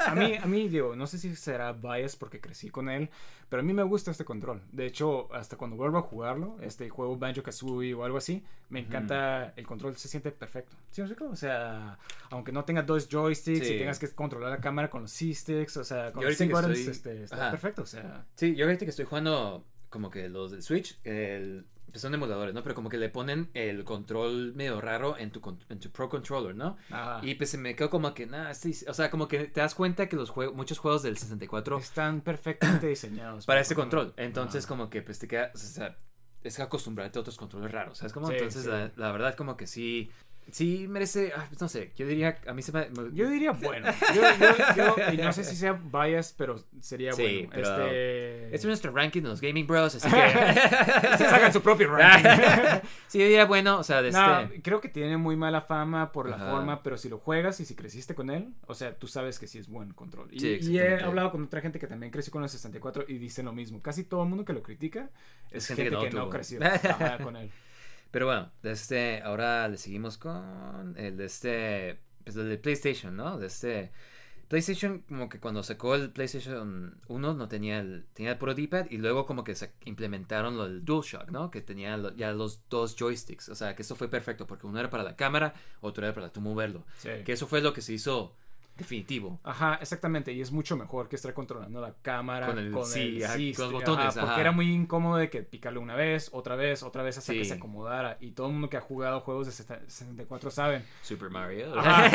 A 0.07 0.15
mí, 0.15 0.37
a 0.37 0.47
mí, 0.47 0.69
digo, 0.69 0.95
no 0.95 1.07
sé 1.07 1.19
si 1.19 1.35
será 1.37 1.73
bias 1.73 2.17
porque 2.17 2.41
crecí 2.41 2.69
con 2.71 2.89
él, 2.91 3.09
pero 3.53 3.61
a 3.61 3.65
mí 3.67 3.75
me 3.75 3.83
gusta 3.83 4.11
este 4.11 4.25
control. 4.25 4.63
De 4.73 4.87
hecho, 4.87 5.31
hasta 5.35 5.59
cuando 5.59 5.77
vuelvo 5.77 5.99
a 5.99 6.01
jugarlo, 6.01 6.57
este 6.63 6.89
juego 6.89 7.19
Banjo 7.19 7.43
Kazooie 7.43 7.93
o 7.93 8.03
algo 8.03 8.17
así, 8.17 8.43
me 8.71 8.81
encanta 8.81 9.53
el 9.57 9.67
control, 9.67 9.95
se 9.95 10.09
siente 10.09 10.31
perfecto. 10.33 10.75
¿Sí 10.91 11.03
me 11.03 11.07
explico? 11.07 11.31
O 11.31 11.37
sea, 11.37 11.99
aunque 12.31 12.51
no 12.51 12.65
tenga 12.65 12.81
dos 12.83 13.11
joysticks 13.11 13.67
Sí. 13.67 13.75
y 13.75 13.79
tengas 13.79 13.99
que 13.99 14.09
controlar 14.09 14.53
la 14.53 14.61
cámara 14.63 14.89
con 14.89 15.03
los 15.03 15.11
C-sticks, 15.13 15.77
o 15.77 15.85
sea, 15.85 16.13
con 16.13 16.25
los 16.25 16.41
estoy- 16.41 16.89
este, 16.89 17.25
está 17.25 17.37
Ajá. 17.37 17.51
perfecto. 17.51 17.83
O 17.83 17.87
sea, 17.87 18.25
Sí, 18.37 18.55
yo 18.57 18.65
ahorita 18.65 18.87
que 18.87 18.91
estoy 18.91 19.05
jugando 19.05 19.67
como 19.91 20.09
que 20.09 20.31
los 20.31 20.51
del 20.53 20.63
Switch, 20.63 20.99
el, 21.05 21.67
pues 21.93 22.03
son 22.03 22.15
emuladores, 22.15 22.55
¿no? 22.55 22.63
Pero 22.63 22.75
como 22.75 22.89
que 22.89 22.97
le 22.97 23.11
ponen 23.11 23.51
el 23.55 23.85
control 23.85 24.55
medio 24.55 24.81
raro 24.81 25.17
en 25.19 25.31
tu, 25.31 25.41
en 25.69 25.79
tu 25.79 25.91
Pro 25.91 26.09
Controller, 26.09 26.57
¿no? 26.57 26.77
ajá. 26.91 27.21
Y 27.23 27.35
pues 27.35 27.51
se 27.51 27.59
me 27.59 27.77
quedó 27.77 27.91
como 27.91 28.15
que, 28.15 28.27
nada, 28.27 28.51
o 28.89 28.95
sea, 28.95 29.11
como 29.11 29.29
que 29.29 29.45
te 29.45 29.61
das 29.61 29.75
cuenta 29.75 30.09
que 30.09 30.17
los 30.17 30.31
juegos, 30.31 30.57
muchos 30.57 30.79
juegos 30.79 31.03
del 31.03 31.17
64 31.19 31.79
están 31.79 32.23
perfectamente 32.23 32.87
diseñados. 32.89 33.45
para 33.47 33.61
este 33.61 33.75
control. 33.75 34.15
Entonces 34.17 34.65
Ajá. 34.65 34.69
como 34.69 34.91
que 34.91 35.03
pues 35.03 35.19
te 35.19 35.29
queda, 35.29 35.53
o 35.55 35.59
sea, 35.59 35.99
es 36.43 36.59
acostumbrarte 36.59 37.19
a 37.19 37.21
otros 37.21 37.37
controles 37.37 37.71
raros, 37.71 37.99
¿sabes? 37.99 38.13
Como 38.13 38.27
Sí, 38.29 38.33
entonces 38.35 38.65
sí. 38.65 38.69
La, 38.69 38.91
la 38.97 39.13
verdad 39.13 39.35
como 39.37 39.57
que 39.57 39.67
sí, 39.67 40.11
sí 40.51 40.87
merece, 40.89 41.33
ah, 41.37 41.47
no 41.61 41.69
sé, 41.69 41.93
yo 41.97 42.07
diría, 42.07 42.39
a 42.47 42.53
mí 42.53 42.63
se 42.63 42.73
me... 42.73 42.89
Yo 43.15 43.29
diría 43.31 43.53
bueno. 43.53 43.89
Yo, 44.15 44.23
yo- 44.39 44.97
yo- 44.97 45.13
y 45.13 45.17
no 45.17 45.33
sé 45.33 45.45
si 45.45 45.57
sea 45.57 45.73
bias, 45.73 46.35
pero 46.37 46.63
sería 46.81 47.13
Sí, 47.13 47.47
bueno. 47.47 47.49
pero 47.53 47.69
Este... 47.87 48.45
Este 48.47 48.57
es 48.57 48.65
nuestro 48.67 48.93
ranking 48.93 49.23
de 49.23 49.29
los 49.29 49.41
Gaming 49.41 49.67
Bros, 49.67 49.95
así 49.95 50.09
que... 50.11 50.17
Ustedes 51.13 51.33
hagan 51.33 51.53
su 51.53 51.63
propio 51.63 51.91
ranking. 51.95 52.29
sí, 53.09 53.19
yo 53.19 53.25
diría 53.25 53.45
bueno, 53.47 53.79
o 53.79 53.83
sea, 53.85 54.03
de 54.03 54.11
No, 54.11 54.41
este... 54.41 54.63
creo 54.63 54.81
que 54.81 54.89
tiene 54.89 55.17
muy 55.17 55.37
mala 55.37 55.63
fama 55.63 56.13
por 56.13 56.29
la 56.29 56.37
Ajá. 56.37 56.51
forma, 56.51 56.83
pero 56.83 56.99
si 56.99 57.09
lo 57.09 57.19
juegas 57.19 57.61
y 57.61 57.65
si 57.65 57.75
creciste 57.75 58.15
con 58.15 58.29
él, 58.31 58.53
o 58.67 58.75
sea, 58.75 58.95
tú 58.95 59.07
sabes 59.07 59.39
que 59.39 59.47
sí 59.47 59.59
es 59.59 59.69
buen 59.69 59.93
control. 59.93 60.29
Y, 60.33 60.41
Sí, 60.41 60.59
y 60.63 60.79
he 60.79 61.01
hablado 61.01 61.31
con 61.31 61.45
otra 61.45 61.61
gente 61.61 61.79
que 61.79 61.87
también 61.87 62.11
creció 62.13 62.31
con 62.33 62.43
el 62.43 62.49
64 62.49 63.05
y 63.09 63.19
dicen 63.19 63.47
lo 63.47 63.53
mismo. 63.53 63.81
Casi 63.81 64.05
todo 64.05 64.23
el 64.23 64.29
mundo 64.29 64.45
que 64.45 64.53
lo 64.53 64.63
critica 64.63 65.09
es, 65.51 65.67
gente, 65.67 65.85
que, 65.85 66.11
no, 66.11 66.29
creció 66.29 66.59
con 67.23 67.37
él. 67.37 67.51
Pero 68.13 68.27
bueno, 68.27 68.53
de 68.63 68.71
este, 68.73 69.21
ahora 69.23 69.67
le 69.69 69.77
seguimos 69.79 70.17
con 70.19 70.95
el 70.97 71.17
de 71.17 71.25
este, 71.25 71.99
pues 72.25 72.37
el 72.37 72.49
de 72.49 72.59
PlayStation, 72.59 73.17
¿no? 73.17 73.39
De 73.39 73.49
este, 73.49 73.91
PlayStation 74.49 75.01
como 75.09 75.31
que 75.31 75.41
cuando 75.41 75.63
sacó 75.63 75.95
el 75.95 76.11
PlayStation 76.11 77.01
1 77.09 77.35
no 77.35 77.49
tenía 77.49 77.79
el, 77.81 78.05
tenía 78.13 78.33
el 78.33 78.39
puro 78.39 78.55
D-pad 78.55 78.87
y 78.91 78.99
luego 78.99 79.25
como 79.25 79.45
que 79.45 79.55
se 79.55 79.73
implementaron 79.87 80.59
lo 80.59 80.65
del 80.69 80.85
DualShock, 80.85 81.31
¿no? 81.31 81.51
Que 81.51 81.63
tenía 81.63 81.97
lo- 81.97 82.15
ya 82.15 82.33
los 82.33 82.61
dos 82.69 82.95
joysticks, 82.97 83.49
o 83.49 83.55
sea 83.55 83.75
que 83.75 83.81
eso 83.83 83.97
fue 83.97 84.09
perfecto 84.09 84.47
porque 84.47 84.67
uno 84.67 84.79
era 84.79 84.91
para 84.91 85.05
la 85.05 85.17
cámara, 85.17 85.55
otro 85.81 86.05
era 86.05 86.15
para 86.15 86.31
tú 86.31 86.43
moverlo. 86.43 86.85
Sí. 86.99 87.09
Que 87.25 87.33
eso 87.33 87.47
fue 87.47 87.63
lo 87.63 87.73
que 87.73 87.81
se 87.81 87.95
hizo 87.95 88.37
definitivo. 88.77 89.39
Ajá, 89.45 89.79
exactamente. 89.81 90.33
Y 90.33 90.41
es 90.41 90.51
mucho 90.53 90.77
mejor 90.77 91.09
que 91.09 91.17
estar 91.17 91.33
controlando 91.35 91.81
la 91.81 91.95
cámara 92.03 92.47
Con 92.47 92.59
el- 92.59 92.75
sí, 92.85 93.23
ajá, 93.23 93.35
sí, 93.37 93.53
con 93.55 93.65
los 93.67 93.73
botones, 93.75 94.07
ajá, 94.07 94.21
porque 94.21 94.33
ajá. 94.33 94.41
era 94.41 94.53
muy 94.53 94.73
incómodo 94.73 95.17
de 95.17 95.31
que 95.31 95.43
picarle 95.43 95.79
una 95.79 95.95
vez, 95.95 96.31
otra 96.33 96.57
vez, 96.57 96.83
otra 96.83 97.03
vez 97.03 97.19
hasta 97.19 97.33
que 97.33 97.45
se 97.45 97.55
acomodara. 97.55 98.17
Y 98.21 98.33
todo 98.33 98.47
el 98.49 98.53
mundo 98.55 98.69
que 98.69 98.77
ha 98.77 98.81
jugado 98.81 99.21
juegos 99.21 99.47
de 99.47 99.53
64 99.53 100.51
saben. 100.51 100.85
Super 101.03 101.31
Mario. 101.31 101.79
Ajá, 101.79 102.07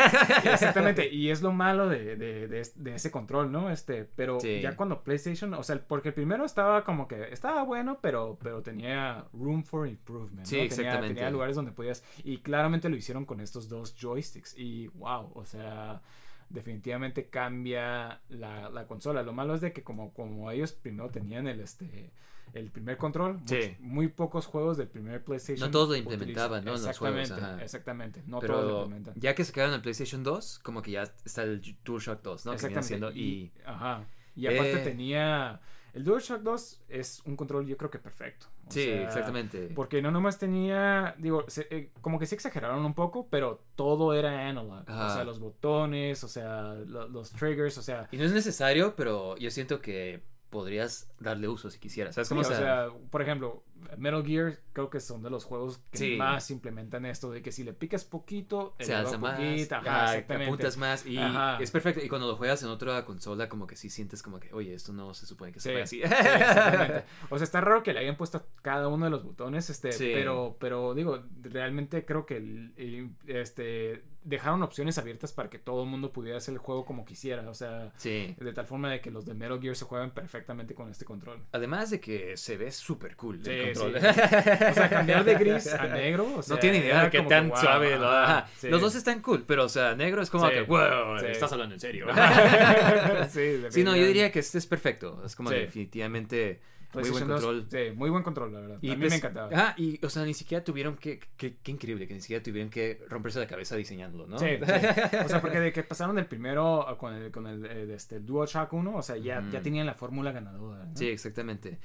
exactamente. 0.51 1.09
Y 1.13 1.29
es 1.29 1.41
lo 1.41 1.51
malo 1.51 1.87
de, 1.89 2.15
de, 2.15 2.47
de, 2.47 2.67
de 2.75 2.95
ese 2.95 3.11
control, 3.11 3.51
¿no? 3.51 3.69
Este, 3.69 4.03
pero 4.05 4.39
ya 4.41 4.75
cuando 4.75 5.03
PlayStation, 5.03 5.53
o 5.53 5.63
sea, 5.63 5.79
porque 5.87 6.09
el 6.09 6.13
primero 6.15 6.45
estaba 6.45 6.83
como 6.83 7.07
que 7.07 7.31
estaba 7.31 7.63
bueno, 7.63 7.99
pero, 8.01 8.37
pero 8.41 8.61
tenía 8.61 9.25
room 9.33 9.63
for 9.63 9.87
improvement. 9.87 10.39
¿no? 10.39 10.45
Sí, 10.45 10.51
Tenía- 10.51 10.65
exactamente. 10.65 11.15
Tenía 11.15 11.29
lugares 11.31 11.55
donde 11.55 11.71
podías. 11.71 12.03
Y 12.23 12.37
claramente 12.39 12.89
lo 12.89 12.95
hicieron 12.95 13.25
con 13.25 13.39
estos 13.41 13.69
dos 13.69 13.95
joysticks. 13.99 14.55
Y 14.57 14.87
wow, 14.89 15.31
o 15.33 15.45
sea. 15.45 16.01
Definitivamente 16.49 17.29
cambia 17.29 18.21
la, 18.29 18.69
la 18.69 18.87
consola. 18.87 19.21
Lo 19.23 19.33
malo 19.33 19.53
es 19.55 19.61
de 19.61 19.73
que 19.73 19.83
como, 19.83 20.13
como 20.13 20.49
ellos 20.51 20.71
primero 20.73 21.09
tenían 21.09 21.47
el 21.47 21.59
este 21.59 22.11
el 22.53 22.71
primer 22.71 22.95
control, 22.97 23.41
Sí. 23.45 23.75
muy 23.79 24.07
pocos 24.07 24.45
juegos 24.45 24.77
del 24.77 24.87
primer 24.87 25.21
PlayStation. 25.23 25.67
No 25.67 25.71
todos 25.71 25.89
lo 25.89 25.95
utilizan- 25.95 26.13
implementaban, 26.13 26.63
¿no? 26.65 26.75
En 26.75 26.81
los 26.83 26.97
juegos, 26.97 27.19
Exactamente, 27.19 27.63
exactamente. 27.65 28.23
No 28.25 28.39
todos 28.39 28.49
lo 28.49 28.57
Pero 28.67 28.77
implementan. 28.83 29.13
ya 29.17 29.35
que 29.35 29.43
se 29.43 29.51
quedaron 29.51 29.73
en 29.73 29.75
el 29.75 29.81
PlayStation 29.81 30.23
2, 30.23 30.59
como 30.59 30.81
que 30.81 30.91
ya 30.91 31.03
está 31.25 31.43
el 31.43 31.61
DualShock 31.83 32.21
2, 32.21 32.45
¿no? 32.45 32.51
Que 32.53 32.57
viene 32.67 32.79
Exactamente. 32.79 33.19
y 33.19 33.51
ajá. 33.65 34.05
Y 34.35 34.47
aparte 34.47 34.81
Eh. 34.81 34.83
tenía. 34.85 35.59
El 35.93 36.03
DualShock 36.05 36.41
2 36.41 36.81
es 36.87 37.21
un 37.25 37.35
control, 37.35 37.67
yo 37.67 37.75
creo 37.75 37.91
que 37.91 37.99
perfecto. 37.99 38.47
O 38.67 38.71
Sí, 38.71 38.83
sea, 38.83 39.03
exactamente. 39.03 39.69
Porque 39.73 40.01
no 40.01 40.11
nomás 40.11 40.37
tenía. 40.39 41.15
Digo, 41.17 41.45
se- 41.47 41.67
eh, 41.71 41.91
como 42.01 42.19
que 42.19 42.25
sí 42.25 42.35
exageraron 42.35 42.83
un 42.83 42.93
poco, 42.93 43.27
pero 43.29 43.63
todo 43.75 44.13
era 44.13 44.47
analog. 44.49 44.83
O 44.89 45.09
sea, 45.13 45.23
los 45.23 45.39
botones, 45.39 46.23
o 46.23 46.27
sea, 46.27 46.73
lo- 46.73 47.07
los 47.07 47.31
triggers, 47.31 47.77
o 47.77 47.81
sea. 47.81 48.07
Y 48.11 48.17
no 48.17 48.23
es 48.25 48.33
necesario, 48.33 48.95
pero 48.95 49.37
yo 49.37 49.49
siento 49.51 49.79
que 49.81 50.21
podrías 50.49 51.09
darle 51.19 51.47
uso 51.47 51.69
si 51.69 51.79
quisieras. 51.79 52.15
¿Sabes 52.15 52.27
Sí, 52.29 52.35
cómo? 52.35 52.47
o 52.47 52.51
sea, 52.51 52.87
por 53.09 53.21
ejemplo, 53.21 53.63
Metal 53.97 54.23
Gear 54.25 54.57
creo 54.73 54.89
que 54.89 54.99
son 54.99 55.23
de 55.23 55.29
los 55.29 55.43
juegos 55.43 55.79
que 55.91 55.97
Sí. 55.97 56.15
más 56.17 56.51
implementan 56.51 57.05
esto 57.05 57.31
de 57.31 57.41
que 57.41 57.51
si 57.51 57.63
le 57.63 57.73
picas 57.73 58.03
poquito, 58.05 58.75
se 58.79 58.93
alza 58.93 59.17
más, 59.17 59.39
poquito, 59.39 59.75
ajá, 59.75 59.89
ajá, 60.03 60.13
exactamente. 60.15 60.45
apuntas 60.51 60.77
más 60.77 61.05
y 61.05 61.17
Ajá. 61.17 61.57
es 61.61 61.71
perfecto. 61.71 62.03
Y 62.03 62.09
cuando 62.09 62.27
lo 62.27 62.35
juegas 62.35 62.61
en 62.63 62.69
otra 62.69 63.03
consola, 63.05 63.49
como 63.49 63.65
que 63.67 63.75
sí 63.75 63.89
sientes 63.89 64.21
como 64.21 64.39
que, 64.39 64.53
oye, 64.53 64.73
esto 64.73 64.93
no 64.93 65.13
se 65.13 65.25
supone 65.25 65.51
que 65.51 65.59
se 65.59 65.69
juega 65.69 65.83
así. 65.85 65.97
sí, 65.97 66.03
exactamente. 66.03 67.03
O 67.29 67.37
sea, 67.37 67.43
está 67.45 67.61
raro 67.61 67.83
que 67.83 67.93
le 67.93 67.99
hayan 67.99 68.17
puesto 68.17 68.45
cada 68.61 68.87
uno 68.87 69.05
de 69.05 69.11
los 69.11 69.23
botones, 69.23 69.69
este, 69.69 69.89
pero, 70.13 70.57
pero 70.59 70.93
digo, 70.93 71.23
realmente 71.41 72.05
creo 72.05 72.25
que 72.25 72.37
el- 72.37 72.73
el- 72.77 73.09
este 73.25 74.03
dejaron 74.23 74.61
opciones 74.61 74.97
abiertas 74.97 75.31
para 75.31 75.49
que 75.49 75.57
todo 75.57 75.83
el 75.83 75.89
mundo 75.89 76.11
pudiera 76.11 76.37
hacer 76.37 76.53
el 76.53 76.57
juego 76.57 76.83
como 76.83 77.05
quisiera. 77.05 77.49
O 77.49 77.53
sea, 77.53 77.93
sí. 77.95 78.35
de 78.37 78.51
tal 78.51 78.65
forma 78.65 78.91
de 78.91 78.99
que 78.99 79.09
los 79.09 79.25
de 79.25 79.33
Metal 79.33 79.57
Gear 79.61 79.73
se 79.77 79.85
juegan 79.85 80.11
perfectamente 80.11 80.75
con 80.75 80.89
este 80.89 81.05
control. 81.05 81.45
Además 81.53 81.91
de 81.91 82.01
que 82.01 82.35
se 82.35 82.57
ve 82.57 82.71
súper 82.73 83.15
cool 83.15 83.41
Sí, 83.41 83.51
el 83.51 83.75
control. 83.77 84.01
sí. 84.01 84.07
O 84.71 84.73
sea, 84.73 84.89
cambiar 84.89 85.23
de 85.23 85.35
gris 85.35 85.67
a 85.73 85.87
negro, 85.87 86.35
o 86.37 86.41
sea, 86.41 86.55
no 86.55 86.59
tiene 86.59 86.77
idea 86.79 87.03
de 87.03 87.09
qué 87.09 87.21
tan 87.23 87.45
que, 87.45 87.51
wow, 87.51 87.59
suave. 87.61 87.97
lo- 87.97 88.07
ajá, 88.09 88.37
ajá. 88.39 88.49
sí. 88.57 88.69
Los 88.69 88.81
dos 88.81 88.95
están 88.95 89.21
cool, 89.21 89.43
pero 89.47 89.65
o 89.65 89.69
sea, 89.69 89.95
negro 89.95 90.21
es 90.21 90.29
como 90.29 90.47
Sí, 90.47 90.53
que, 90.53 90.61
wow, 90.63 91.19
sí. 91.19 91.25
estás 91.27 91.51
hablando 91.51 91.75
en 91.75 91.79
serio. 91.81 92.07
sí, 93.29 93.61
sí, 93.69 93.83
no, 93.83 93.95
yo 93.95 94.05
diría 94.05 94.31
que 94.31 94.39
este 94.39 94.57
es 94.57 94.65
perfecto. 94.67 95.21
Es 95.25 95.35
como 95.35 95.49
Sí. 95.49 95.55
definitivamente 95.55 96.59
muy 96.93 97.01
buen 97.09 97.27
PlayStation 97.27 97.29
2, 97.29 97.43
control. 97.45 97.67
Sí, 97.69 97.95
muy 97.95 98.09
buen 98.09 98.23
control, 98.23 98.53
la 98.53 98.59
verdad. 98.61 98.77
Y 98.81 98.91
a 98.91 98.95
mí 98.95 99.01
pues- 99.01 99.09
me 99.11 99.17
encantaba. 99.17 99.49
Ah, 99.53 99.73
y 99.77 100.03
o 100.05 100.09
sea, 100.09 100.23
ni 100.23 100.33
siquiera 100.33 100.63
tuvieron 100.63 100.95
que, 100.97 101.19
que- 101.35 101.57
qué 101.61 101.71
increíble, 101.71 102.07
que 102.07 102.13
ni 102.13 102.21
siquiera 102.21 102.41
tuvieron 102.41 102.69
que 102.69 103.01
romperse 103.09 103.39
la 103.39 103.47
cabeza 103.47 103.75
diseñándolo, 103.75 104.25
¿no? 104.27 104.39
Sí, 104.39 104.45
sí. 104.57 104.61
O 105.25 105.29
sea, 105.29 105.41
porque 105.41 105.59
de 105.59 105.71
que 105.73 105.83
pasaron 105.83 106.15
del 106.15 106.25
primero 106.25 106.87
a 106.87 106.97
con 106.97 107.13
el, 107.13 107.31
con 107.31 107.45
el, 107.47 107.65
eh, 107.65 107.93
este, 107.93 108.19
DualShock 108.21 108.71
1, 108.73 108.95
o 108.95 109.01
sea, 109.01 109.17
ya, 109.17 109.43
ya 109.51 109.61
tenían 109.61 109.85
la 109.85 109.93
fórmula 109.95 110.31
ganadora. 110.31 110.85
¿no? 110.85 110.95
Sí, 110.95 111.07
exactamente. 111.09 111.77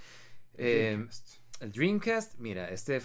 Eh. 0.56 1.04
El 1.62 1.72
Dreamcast, 1.72 2.38
mira, 2.38 2.68
este, 2.68 3.00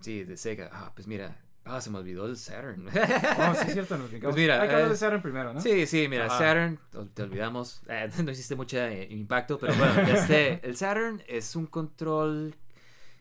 sí, 0.00 0.24
de 0.24 0.36
Sega. 0.36 0.68
Ah, 0.72 0.92
pues 0.94 1.06
mira, 1.06 1.36
ah, 1.64 1.80
se 1.80 1.90
me 1.90 1.98
olvidó 1.98 2.26
el 2.26 2.36
Saturn. 2.36 2.86
Oh, 2.88 3.54
sí, 3.54 3.68
es 3.68 3.72
cierto. 3.72 3.96
Nos. 3.96 4.10
Pues 4.10 4.36
mira, 4.36 4.60
Hay 4.60 4.68
que 4.68 4.74
hablar 4.74 4.90
de 4.90 4.96
Saturn 4.96 5.22
primero, 5.22 5.54
¿no? 5.54 5.60
Sí, 5.60 5.86
sí, 5.86 6.08
mira, 6.08 6.26
Ajá. 6.26 6.38
Saturn, 6.38 6.78
te- 7.14 7.22
olvidamos, 7.22 7.82
eh, 7.88 8.10
no 8.22 8.30
hiciste 8.30 8.54
mucho 8.54 8.78
eh, 8.78 9.08
impacto, 9.10 9.58
pero 9.58 9.74
bueno, 9.74 10.00
este, 10.12 10.60
el 10.66 10.76
Saturn 10.76 11.22
es 11.26 11.56
un 11.56 11.66
control, 11.66 12.54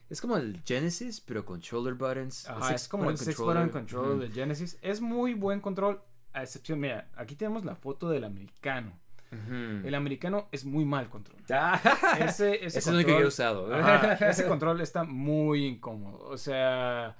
es 0.10 0.20
como 0.20 0.38
el 0.38 0.62
Genesis, 0.66 1.22
pero 1.22 1.46
con 1.46 1.62
shoulder 1.62 1.94
buttons. 1.94 2.48
Ajá, 2.50 2.76
es 2.76 2.88
como 2.88 3.10
el 3.10 3.18
Six 3.18 3.38
Button 3.38 3.70
Control 3.70 4.20
de 4.20 4.30
Genesis. 4.30 4.78
Es 4.82 5.00
muy 5.00 5.34
buen 5.34 5.62
control, 5.62 6.02
a 6.34 6.44
excepción, 6.44 6.80
mira, 6.80 7.10
aquí 7.16 7.36
tenemos 7.36 7.64
la 7.64 7.76
foto 7.76 8.10
del 8.10 8.26
americano. 8.26 9.00
El 9.32 9.96
americano 9.96 10.48
es 10.52 10.66
muy 10.66 10.84
mal 10.86 11.10
control. 11.10 11.38
Ah, 11.54 11.80
Ese, 12.20 12.56
ese 12.56 12.66
Ese 12.66 12.80
es 12.80 12.88
el 12.88 12.96
único 12.96 13.08
que 13.08 13.14
control- 13.14 13.24
he 13.24 13.28
usado. 13.28 13.74
Ajá, 13.76 14.14
ese 14.30 14.46
control 14.46 14.82
está 14.82 15.04
muy 15.04 15.66
incómodo. 15.66 16.20
O 16.30 16.38
sea, 16.38 17.16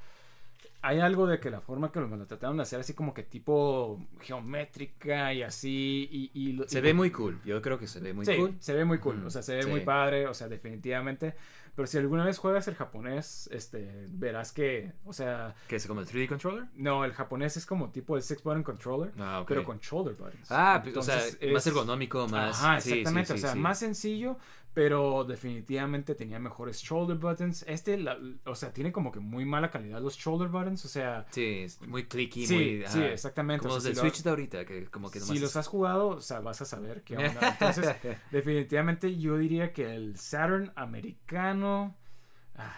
hay 0.82 1.00
algo 1.00 1.28
de 1.28 1.40
que 1.40 1.50
la 1.50 1.62
forma 1.62 1.92
que 1.92 2.00
lo 2.00 2.26
trataron 2.26 2.58
de 2.58 2.64
hacer 2.64 2.80
así 2.80 2.94
como 2.94 3.14
que 3.14 3.24
tipo 3.24 4.00
geométrica 4.22 5.34
y 5.34 5.44
así. 5.44 6.08
Y, 6.12 6.32
y 6.34 6.54
lo- 6.54 6.68
Se 6.68 6.80
y- 6.80 6.82
ve 6.82 6.94
muy 6.94 7.12
cool, 7.12 7.40
yo 7.46 7.62
creo 7.62 7.78
que 7.80 7.88
se 7.88 8.00
ve 8.00 8.14
muy 8.14 8.26
sí, 8.26 8.36
cool. 8.36 8.56
se 8.60 8.74
ve 8.74 8.84
muy 8.86 8.98
cool. 9.00 9.26
O 9.26 9.30
sea, 9.30 9.42
se 9.42 9.56
ve 9.56 9.64
sí. 9.64 9.70
muy 9.70 9.82
padre. 9.82 10.28
O 10.28 10.34
sea, 10.34 10.48
definitivamente. 10.48 11.36
Pero 11.76 11.88
si 11.88 11.98
alguna 11.98 12.26
vez 12.26 12.38
juegas 12.38 12.68
el 12.68 12.76
japonés, 12.76 13.50
este, 13.52 14.08
verás 14.10 14.52
que, 14.52 14.92
o 15.06 15.14
sea, 15.14 15.56
¿Qué 15.68 15.78
es 15.78 15.88
como 15.88 16.02
el 16.02 16.08
3D 16.08 16.28
controller? 16.28 16.66
no, 16.76 17.06
el 17.06 17.14
japonés 17.14 17.56
es 17.58 17.66
como 17.66 17.90
tipo 17.92 18.18
el 18.18 18.24
six 18.24 18.44
button 18.44 18.62
controller, 18.64 19.14
Ah, 19.18 19.40
ok. 19.42 19.48
pero 19.48 19.64
con 19.64 19.80
shoulder 19.80 20.16
buttons. 20.16 20.52
Ah, 20.52 20.82
pues, 20.84 20.98
o 20.98 21.02
sea, 21.02 21.16
Entonces, 21.26 21.52
más 21.54 21.62
es- 21.66 21.68
ergonómico, 21.68 22.28
más... 22.28 22.62
Ajá, 22.62 22.82
sí, 22.82 22.92
exactamente. 23.00 23.34
sí, 23.34 23.40
o 23.40 23.42
sea, 23.48 23.56
más 23.56 23.80
sencillo, 23.80 24.38
pero 24.74 25.24
definitivamente 25.24 26.16
tenía 26.16 26.40
mejores 26.40 26.82
shoulder 26.82 27.18
buttons. 27.18 27.64
Este, 27.68 27.98
la- 27.98 28.18
o 28.46 28.56
sea, 28.56 28.72
tiene 28.72 28.92
como 28.92 29.12
que 29.12 29.20
muy 29.20 29.44
mala 29.46 29.70
calidad 29.70 30.02
los 30.02 30.16
shoulder 30.18 30.48
buttons. 30.48 30.86
O 30.86 30.88
sea, 30.88 31.26
Sí, 31.32 31.60
es 31.64 31.82
muy 31.82 32.06
clicky, 32.06 32.46
Sí, 32.46 32.54
muy... 32.56 32.84
sí, 32.88 33.02
exactamente, 33.02 33.64
Como 33.64 33.74
o 33.74 33.78
los 33.78 33.84
sea, 33.84 33.90
del 33.90 33.96
si 33.98 34.04
lo- 34.06 34.10
Switch 34.10 34.24
de 34.24 34.30
ahorita, 34.30 34.66
que 34.66 34.86
como 34.86 35.12
que 35.12 35.20
si 35.20 35.40
los 35.40 35.56
has 35.56 35.68
jugado, 35.68 36.08
o 36.10 36.22
sea, 36.22 36.40
vas 36.40 36.62
a 36.62 36.66
saber 36.66 37.04
qué 37.04 37.18
onda. 37.18 37.40
Entonces, 37.60 37.96
definitivamente 38.32 39.18
yo 39.18 39.38
diría 39.38 39.74
que 39.74 39.94
el 39.94 40.18
Saturn 40.18 40.72
americano. 40.76 41.98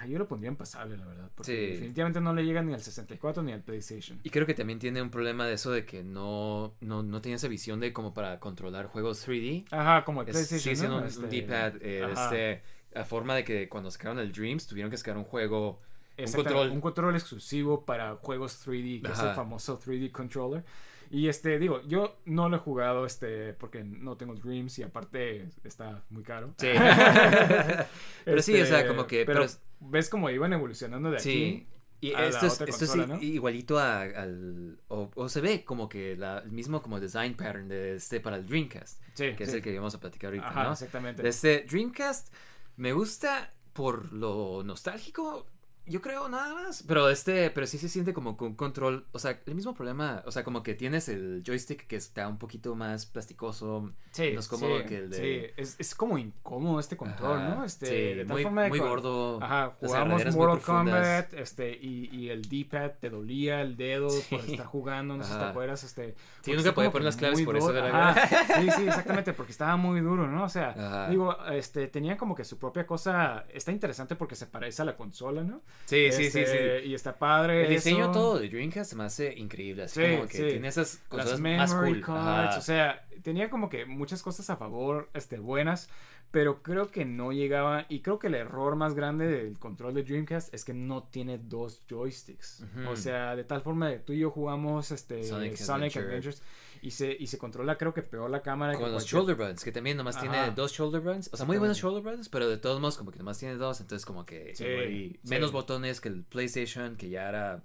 Ah, 0.02 0.06
yo 0.08 0.18
lo 0.18 0.28
pondría 0.28 0.50
en 0.50 0.56
pasable, 0.56 0.98
la 0.98 1.06
verdad. 1.06 1.30
Porque 1.36 1.52
Sí. 1.52 1.72
definitivamente 1.74 2.22
no 2.22 2.34
le 2.34 2.44
llega 2.46 2.62
ni 2.62 2.74
al 2.74 2.82
64 2.82 3.44
ni 3.44 3.52
al 3.54 3.62
PlayStation. 3.62 4.20
Y 4.24 4.30
creo 4.30 4.46
que 4.46 4.54
también 4.54 4.80
tiene 4.80 5.02
un 5.02 5.10
problema 5.10 5.46
de 5.46 5.54
eso 5.54 5.72
de 5.72 5.86
que 5.86 6.04
no, 6.04 6.74
no, 6.82 7.04
no 7.04 7.22
tiene 7.22 7.36
esa 7.36 7.48
visión 7.48 7.80
de 7.80 7.92
como 7.94 8.14
para 8.14 8.40
controlar 8.40 8.88
juegos 8.88 9.28
3D. 9.28 9.66
Ajá, 9.72 10.04
como 10.06 10.22
el 10.22 10.28
Es- 10.30 10.34
PlayStation. 10.34 10.62
sigue 10.64 10.76
siendo 10.76 10.96
¿no? 10.98 11.02
un, 11.04 11.08
Este, 11.08 11.28
D-pad, 11.28 11.74
eh, 11.82 12.08
este, 12.12 12.62
a 13.00 13.04
forma 13.06 13.36
de 13.36 13.44
que 13.44 13.68
cuando 13.70 13.90
sacaron 13.92 14.20
el 14.20 14.32
Dreams 14.32 14.68
tuvieron 14.68 14.90
que 14.92 14.98
sacar 14.98 15.18
un 15.18 15.24
juego, 15.24 15.82
un 16.18 16.32
control. 16.32 16.70
un 16.70 16.82
control 16.82 17.16
exclusivo 17.16 17.86
para 17.86 18.16
juegos 18.18 18.66
3D, 18.68 19.02
que 19.02 19.12
es 19.12 19.20
el 19.20 19.34
famoso 19.34 19.80
3D 19.80 20.12
controller. 20.12 20.64
Y 21.10 21.28
este, 21.28 21.60
digo, 21.60 21.82
yo 21.88 22.16
no 22.26 22.50
lo 22.50 22.56
he 22.56 22.60
jugado 22.60 23.06
este 23.06 23.54
porque 23.54 23.84
no 23.84 24.16
tengo 24.18 24.34
Dreams 24.34 24.80
y 24.80 24.84
aparte 24.84 25.48
está 25.64 26.02
muy 26.10 26.24
caro. 26.24 26.56
Sí. 26.58 26.68
Pero 28.26 28.42
sí, 28.42 28.60
o 28.60 28.66
sea, 28.66 28.88
como 28.88 29.06
que- 29.08 29.26
Pero, 29.26 29.42
pero 29.42 29.46
es- 29.46 29.60
ves 29.90 30.10
como 30.10 30.30
iban 30.30 30.54
evolucionando 30.54 31.12
de 31.12 31.20
Sí. 31.20 31.30
aquí. 31.30 31.68
Y 32.02 32.14
a 32.14 32.20
la 32.22 32.28
esto 32.28 32.46
es, 32.48 32.54
otra 32.56 32.66
esto 32.68 32.86
consola, 32.86 33.08
¿no? 33.08 33.22
igualito 33.22 33.80
a- 33.80 34.02
al... 34.02 34.78
O, 34.90 35.10
o 35.16 35.30
se 35.30 35.40
ve 35.40 35.64
como 35.64 35.88
que 35.88 36.18
la, 36.18 36.40
el 36.40 36.52
mismo 36.52 36.82
como 36.82 37.00
design 37.00 37.34
pattern 37.36 37.70
de 37.70 37.96
este 37.96 38.20
para 38.20 38.36
el 38.36 38.46
Dreamcast. 38.46 39.02
Sí, 39.14 39.34
Que 39.38 39.44
es 39.46 39.54
el 39.54 39.62
que 39.62 39.74
vamos 39.78 39.96
a 39.96 40.02
platicar 40.02 40.28
ahorita, 40.28 40.50
Ajá, 40.50 40.64
¿no? 40.66 40.74
exactamente. 40.74 41.26
Este 41.26 41.66
Dreamcast 41.70 42.34
me 42.76 42.92
gusta 42.92 43.54
por 43.72 44.12
lo 44.12 44.64
nostálgico, 44.66 45.48
yo 45.86 46.02
creo 46.02 46.30
nada 46.30 46.54
más. 46.54 46.84
Pero 46.88 47.10
este, 47.10 47.50
pero 47.50 47.68
sí 47.68 47.78
se 47.78 47.90
siente 47.90 48.14
como 48.14 48.38
con 48.38 48.56
control. 48.56 49.06
O 49.12 49.20
sea, 49.20 49.42
el 49.46 49.56
mismo 49.56 49.74
problema. 49.74 50.24
O 50.26 50.32
sea, 50.32 50.44
como 50.44 50.64
que 50.64 50.74
tienes 50.76 51.10
el 51.10 51.44
joystick 51.46 51.88
que 51.88 51.96
está 51.96 52.28
un 52.28 52.38
poquito 52.38 52.76
más 52.76 53.06
plasticoso. 53.06 53.92
Sí, 54.12 54.32
no 54.34 54.40
es 54.40 54.48
cómodo 54.48 54.80
sí, 54.80 54.86
que 54.86 54.98
el 54.98 55.10
de- 55.10 55.18
sí. 55.48 55.54
Es, 55.58 55.76
es 55.80 55.96
como 55.96 56.18
incómodo 56.18 56.80
este 56.80 56.96
control, 56.96 57.40
Ajá, 57.40 57.56
¿no? 57.56 57.66
Este, 57.66 57.86
sí, 57.88 57.94
de 58.18 58.26
tal 58.26 58.34
muy, 58.34 58.44
forma 58.44 58.64
de 58.64 58.70
muy 58.70 58.80
gordo. 58.80 59.44
Ajá, 59.44 59.76
jugamos 59.80 60.36
Mortal. 60.36 60.62
Kombat, 60.62 61.34
este, 61.34 61.72
y, 61.72 62.10
y 62.16 62.30
el 62.30 62.44
D-pad 62.44 62.92
te 63.00 63.10
dolía 63.10 63.62
el 63.62 63.76
dedo 63.76 64.08
por 64.30 64.40
estar 64.42 64.66
jugando, 64.66 65.18
no 65.18 65.24
sé 65.24 65.34
si 65.34 65.40
te 65.40 65.46
acuerdas, 65.46 65.84
este. 65.84 66.12
Sí, 66.12 66.16
porque 66.52 66.56
nunca 66.58 66.74
podía 66.74 66.92
poner 66.92 67.06
las 67.06 67.18
claves 67.18 67.42
por 67.42 67.58
eso, 67.58 67.74
Sí, 67.74 68.70
sí, 68.78 68.88
exactamente, 68.88 69.34
porque 69.34 69.52
estaba 69.52 69.76
muy 69.78 70.02
duro, 70.02 70.28
¿no? 70.28 70.44
O 70.44 70.50
sea, 70.50 70.70
Ajá. 70.72 71.10
digo, 71.10 71.36
este, 71.48 71.88
tenía 71.88 72.18
como 72.18 72.36
que 72.36 72.44
su 72.46 72.58
propia 72.58 72.86
cosa, 72.86 73.46
está 73.54 73.72
interesante 73.72 74.16
porque 74.16 74.36
se 74.36 74.46
parece 74.46 74.82
a 74.82 74.86
la 74.86 74.96
consola, 74.96 75.44
¿no? 75.44 75.62
Sí, 75.86 76.12
sí, 76.12 76.32
sí, 76.32 76.40
Este, 76.40 76.82
sí. 76.82 76.88
Y 76.90 76.94
está 76.94 77.18
padre. 77.18 77.64
El 77.66 77.70
diseño 77.70 78.06
eso. 78.06 78.12
todo 78.12 78.40
de 78.40 78.48
Dreamcast 78.50 78.90
se 78.92 78.96
me 78.96 79.04
hace 79.04 79.34
increíble. 79.34 79.84
Así 79.84 80.02
Sí, 80.02 80.12
como 80.16 80.28
que 80.28 80.38
sí. 80.38 80.44
tiene 80.50 80.68
esas 80.70 81.02
las 81.12 81.26
cosas 81.26 81.40
memory 81.40 81.58
más 81.58 81.74
cool. 81.74 82.02
cards, 82.02 82.50
Ajá. 82.52 82.58
o 82.58 82.62
sea, 82.62 83.06
tenía 83.22 83.50
como 83.50 83.70
que 83.70 83.86
muchas 83.86 84.22
cosas 84.24 84.50
a 84.50 84.58
favor, 84.58 85.10
este, 85.14 85.38
buenas, 85.40 85.90
pero 86.32 86.64
creo 86.64 86.90
que 86.90 87.06
no 87.06 87.32
llegaba. 87.32 87.86
Y 87.90 88.02
creo 88.02 88.18
que 88.20 88.28
el 88.28 88.36
error 88.36 88.76
más 88.76 88.96
grande 88.96 89.28
del 89.28 89.60
control 89.60 89.94
de 89.94 90.04
Dreamcast 90.04 90.54
es 90.54 90.66
que 90.66 90.74
no 90.74 91.04
tiene 91.04 91.38
dos 91.38 91.84
joysticks. 91.90 92.64
O 92.90 92.96
sea, 92.96 93.36
de 93.36 93.44
tal 93.44 93.62
forma 93.62 93.90
de 93.90 94.00
tú 94.00 94.14
y 94.14 94.20
yo 94.20 94.32
jugamos 94.32 94.92
este 94.92 95.24
Sonic 95.24 95.56
Sonic, 95.58 95.92
Adventure. 95.96 96.06
Adventures 96.06 96.42
y 96.82 96.92
se, 96.92 97.16
y 97.18 97.28
se 97.28 97.38
controla, 97.38 97.78
creo 97.78 97.94
que 97.94 98.02
peor 98.02 98.30
la 98.30 98.42
cámara. 98.42 98.74
que 98.74 98.80
Con 98.80 98.92
los 98.92 99.04
cualquier- 99.04 99.20
shoulder 99.22 99.36
buttons, 99.36 99.64
que 99.64 99.72
también 99.72 99.96
nomás 99.98 100.20
tiene 100.20 100.52
dos 100.52 100.72
shoulder 100.74 101.02
buttons. 101.02 101.30
O 101.32 101.38
sea, 101.38 101.46
muy 101.46 101.58
buenos 101.58 101.78
shoulder 101.78 102.02
buttons, 102.04 102.30
pero 102.30 102.50
de 102.50 102.58
todos 102.58 102.80
modos 102.82 102.98
como 102.98 103.12
que 103.12 103.20
nomás 103.20 103.38
tiene 103.40 103.56
dos. 103.56 103.80
Entonces 103.80 104.06
como 104.06 104.26
que 104.26 104.54
sí. 104.56 105.20
menos 105.30 105.52
botones 105.52 106.02
que 106.02 106.10
el 106.10 106.24
PlayStation, 106.24 106.96
que 106.98 107.10
ya 107.10 107.30
era 107.30 107.64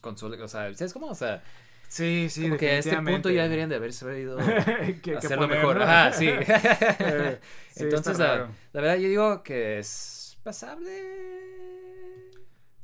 consola. 0.00 0.42
O 0.42 0.48
sea, 0.48 0.72
¿sabes 0.74 0.92
cómo? 0.92 1.06
O 1.08 1.14
sea, 1.14 1.42
Sí, 1.90 2.28
sí, 2.30 2.42
como 2.44 2.56
que 2.56 2.70
a 2.70 2.78
este 2.78 2.96
punto 3.02 3.30
ya 3.30 3.42
deberían 3.42 3.68
de 3.68 3.74
haber 3.74 3.92
sabido 3.92 4.38
Que- 5.02 5.16
hacerlo 5.16 5.48
mejor. 5.48 5.82
Ajá, 5.82 6.12
sí. 6.12 6.28
Eh, 6.28 7.40
sí, 7.74 7.82
Entonces, 7.82 8.16
la, 8.16 8.48
verdad, 8.72 8.94
yo 8.96 9.08
digo 9.08 9.42
que 9.42 9.80
es 9.80 10.38
pasable. 10.44 10.88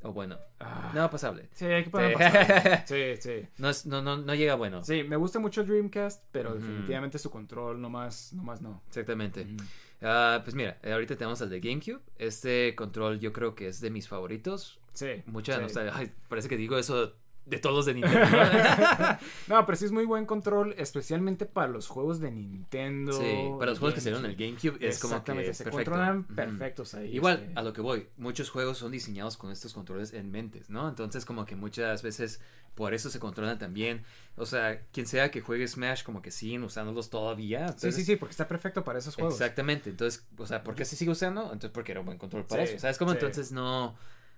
O 0.02 0.12
bueno. 0.12 0.36
Ah. 0.58 0.90
No, 0.92 1.08
pasable. 1.08 1.48
Sí, 1.52 1.66
hay 1.66 1.84
que 1.84 1.90
poner 1.90 2.10
Sí. 2.10 2.14
pasable. 2.18 2.82
Sí, 2.86 3.22
sí. 3.22 3.48
No, 3.58 3.70
es, 3.70 3.86
no, 3.86 4.02
no, 4.02 4.16
no 4.16 4.34
llega 4.34 4.56
bueno. 4.56 4.82
Sí, 4.82 5.04
me 5.04 5.14
gusta 5.14 5.38
mucho 5.38 5.62
Dreamcast, 5.62 6.24
pero 6.32 6.54
definitivamente 6.54 7.20
su 7.20 7.30
control 7.30 7.80
nomás, 7.80 8.32
nomás 8.32 8.60
no. 8.60 8.82
Exactamente. 8.88 9.42
Ujú. 9.42 9.56
Ah, 10.02 10.40
pues 10.42 10.56
mira, 10.56 10.78
ahorita 10.84 11.14
tenemos 11.14 11.40
el 11.42 11.50
de 11.50 11.60
GameCube. 11.60 12.00
Este 12.18 12.74
control 12.74 13.20
yo 13.20 13.32
creo 13.32 13.54
que 13.54 13.68
es 13.68 13.80
de 13.80 13.90
mis 13.90 14.08
favoritos. 14.08 14.80
Sí. 14.94 15.22
Mucha 15.26 15.54
sí. 15.54 15.62
nostalgia. 15.62 15.92
Ay, 15.94 16.12
parece 16.28 16.48
que 16.48 16.56
digo 16.56 16.76
eso 16.76 17.14
de 17.46 17.58
todos 17.58 17.76
los 17.76 17.86
de 17.86 17.94
Nintendo. 17.94 18.26
¿no? 18.30 19.18
No, 19.56 19.64
pero 19.66 19.76
sí 19.76 19.84
es 19.84 19.92
muy 19.92 20.04
buen 20.04 20.26
control, 20.26 20.74
especialmente 20.78 21.46
para 21.46 21.68
los 21.68 21.86
juegos 21.88 22.20
de 22.20 22.30
Nintendo. 22.30 23.12
sí, 23.12 23.48
para 23.58 23.70
los 23.70 23.78
juegos 23.78 23.94
que 23.94 24.00
salieron 24.00 24.24
en 24.24 24.32
el 24.32 24.36
GameCube 24.36 24.76
es 24.86 24.98
como 24.98 25.12
que 25.12 25.16
Exactamente, 25.32 25.54
se 25.54 25.64
perfecto. 25.64 25.90
controlan 25.92 26.24
perfectos 26.24 26.94
ahí. 26.94 27.14
Igual, 27.14 27.44
este. 27.48 27.52
a 27.58 27.62
lo 27.62 27.72
que 27.72 27.80
voy, 27.80 28.08
muchos 28.16 28.50
juegos 28.50 28.78
son 28.78 28.92
diseñados 28.92 29.36
con 29.36 29.50
estos 29.50 29.72
controles 29.72 30.12
en 30.12 30.30
mentes, 30.30 30.68
¿no? 30.70 30.88
Entonces 30.88 31.24
como 31.24 31.44
que 31.46 31.56
muchas 31.56 32.02
veces 32.02 32.40
por 32.74 32.92
eso 32.92 33.08
se 33.08 33.18
controlan 33.18 33.58
también. 33.58 34.04
O 34.36 34.44
sea, 34.44 34.82
quien 34.92 35.06
sea 35.06 35.30
que 35.30 35.40
juegue 35.40 35.66
Smash 35.66 36.02
como 36.02 36.20
que 36.20 36.30
siguen 36.30 36.62
usándolos 36.62 37.08
todavía. 37.08 37.74
Sí, 37.78 37.90
sí, 37.90 38.04
sí, 38.04 38.16
porque 38.16 38.32
está 38.32 38.46
perfecto 38.46 38.84
para 38.84 38.98
esos 38.98 39.14
juegos. 39.14 39.32
Exactamente. 39.34 39.88
Entonces, 39.88 40.26
o 40.36 40.46
sea, 40.46 40.62
¿por 40.62 40.74
qué 40.74 40.84
se 40.84 40.94
sigue 40.94 41.10
usando? 41.10 41.44
Entonces, 41.44 41.70
porque 41.70 41.92
era 41.92 42.00
un 42.00 42.06
buen 42.06 42.18
control 42.18 42.44
para 42.44 42.66
Sí, 42.66 42.72
eso. 42.74 42.82
¿Sabes 42.82 42.98
cómo? 42.98 43.12
sí. 43.12 43.16
Entonces, 43.16 43.50
no. 43.52 43.96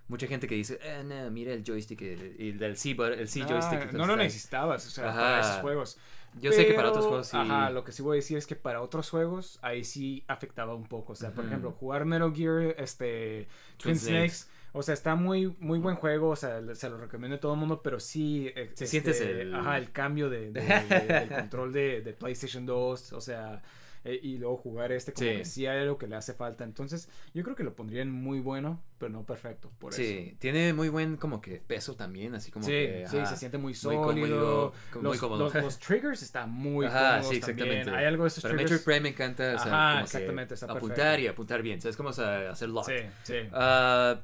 Mucha 0.09 0.27
gente 0.27 0.47
que 0.47 0.55
dice, 0.55 0.77
eh, 0.83 1.03
no, 1.05 1.31
mira 1.31 1.53
el 1.53 1.63
joystick, 1.63 2.01
el, 2.01 2.35
el 2.37 2.57
del 2.59 2.75
C, 2.77 2.91
el 2.91 3.29
C 3.29 3.43
Ah, 3.43 3.47
joystick. 3.47 3.91
no 3.93 3.99
lo 3.99 4.13
¿sabes? 4.13 4.17
necesitabas, 4.25 4.85
o 4.85 4.89
sea, 4.89 5.09
Ajá. 5.09 5.19
para 5.19 5.39
esos 5.41 5.61
juegos. 5.61 5.97
Yo 6.41 6.51
sé 6.51 6.67
que 6.67 6.73
para 6.73 6.89
otros 6.89 7.05
juegos 7.05 7.27
sí. 7.27 7.37
Ajá, 7.37 7.69
lo 7.71 7.83
que 7.83 7.91
sí 7.91 8.01
voy 8.03 8.15
a 8.15 8.19
decir 8.19 8.37
es 8.37 8.45
que 8.45 8.55
para 8.55 8.81
otros 8.81 9.09
juegos 9.09 9.57
ahí 9.63 9.83
sí 9.83 10.23
afectaba 10.27 10.75
un 10.75 10.85
poco. 10.85 11.13
O 11.13 11.15
sea, 11.15 11.31
por 11.31 11.45
ejemplo, 11.45 11.71
jugar 11.71 12.05
Metal 12.05 12.31
Gear, 12.35 12.75
este, 12.77 13.47
Twin, 13.77 13.95
Twin 13.95 13.99
Snakes. 13.99 14.29
Snakes. 14.35 14.59
O 14.73 14.83
sea, 14.83 14.93
está 14.93 15.15
muy, 15.15 15.55
muy 15.59 15.79
buen 15.79 15.95
juego, 15.95 16.29
o 16.29 16.35
sea, 16.35 16.61
se 16.75 16.89
lo 16.89 16.97
recomiendo 16.99 17.37
a 17.37 17.39
todo 17.39 17.53
el 17.55 17.59
mundo, 17.59 17.81
pero 17.81 17.99
sí... 17.99 18.51
eh, 18.55 18.69
Sí 18.75 18.85
sientes 18.85 19.19
este, 19.19 19.41
el- 19.41 19.55
Ajá, 19.55 19.79
el 19.79 19.91
cambio 19.91 20.29
de, 20.29 20.51
de- 20.51 20.61
de- 20.61 21.05
del 21.07 21.29
control 21.35 21.73
de, 21.73 22.01
de 22.01 22.13
PlayStation 22.13 22.67
2, 22.67 23.13
o 23.13 23.21
sea, 23.21 23.63
eh, 24.05 24.19
y 24.21 24.37
luego 24.37 24.57
jugar 24.57 24.91
este 24.91 25.11
como 25.13 25.27
Sí. 25.29 25.37
que 25.37 25.45
sí 25.45 25.65
hay 25.67 25.79
algo 25.81 25.97
que 25.97 26.07
le 26.07 26.15
hace 26.15 26.33
falta. 26.33 26.63
Entonces, 26.63 27.09
yo 27.33 27.43
creo 27.43 27.55
que 27.55 27.63
lo 27.63 27.75
pondrían 27.75 28.09
muy 28.11 28.39
bueno, 28.39 28.81
pero 28.97 29.11
no 29.11 29.25
perfecto, 29.25 29.71
por 29.79 29.93
eso. 29.93 30.01
Sí, 30.01 30.35
tiene 30.39 30.73
muy 30.73 30.89
buen 30.89 31.17
como 31.17 31.41
que 31.41 31.57
peso 31.65 31.95
también, 31.95 32.33
así 32.35 32.51
como 32.51 32.65
Sí, 32.65 32.71
que. 32.71 33.05
sí, 33.09 33.17
ajá, 33.17 33.25
se 33.27 33.37
siente 33.37 33.57
muy 33.57 33.65
muy 33.71 33.73
sólido. 33.75 34.01
cómodo, 34.03 34.73
muy 34.95 35.03
los, 35.03 35.17
cómodo. 35.19 35.43
los- 35.45 35.53
los 35.55 35.79
triggers 35.79 36.21
están 36.21 36.49
muy 36.51 36.85
Ajá, 36.85 37.21
sí, 37.23 37.35
exactamente. 37.37 37.75
también. 37.85 37.95
Hay 37.99 38.05
algo 38.05 38.23
de 38.23 38.27
esos 38.29 38.41
Para 38.43 38.55
triggers. 38.55 38.71
Metroid 38.71 38.85
Prime 38.85 39.01
me 39.01 39.09
encanta, 39.09 39.43
o 39.55 39.59
sea, 39.59 39.67
Ajá, 39.67 39.89
como 39.91 39.99
que 39.99 40.05
exactamente, 40.05 40.53
está 40.53 40.65
apuntar 40.67 40.95
perfecto. 40.97 41.21
y 41.23 41.27
apuntar 41.27 41.61
bien, 41.61 41.81
¿sabes? 41.81 41.97
Como 41.97 42.09
o 42.09 42.13
sea, 42.13 42.51
hacer 42.51 42.69
lock. 42.69 42.85
Sí, 42.85 42.93
sí. 43.23 43.35
Ah, 43.51 44.21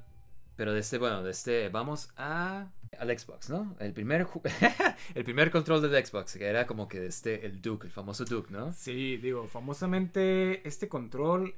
pero 0.56 0.72
de 0.74 0.80
este, 0.80 0.98
bueno, 0.98 1.22
de 1.22 1.32
este, 1.32 1.68
vamos 1.70 2.10
a 2.16 2.68
al 3.00 3.18
Xbox, 3.18 3.50
¿no? 3.50 3.76
El 3.80 3.94
primer 3.94 4.28
el 5.16 5.24
primer 5.24 5.52
control 5.52 5.82
del 5.82 6.06
Xbox, 6.06 6.38
que 6.38 6.46
era 6.46 6.66
como 6.66 6.88
que 6.88 7.06
este, 7.06 7.46
el 7.46 7.62
Duke, 7.62 7.88
el 7.88 7.94
famoso 7.94 8.26
Duke, 8.26 8.52
¿no? 8.52 8.74
Sí, 8.74 9.18
digo, 9.18 9.48
famosamente 9.48 10.68
este 10.68 10.88
control 10.88 11.56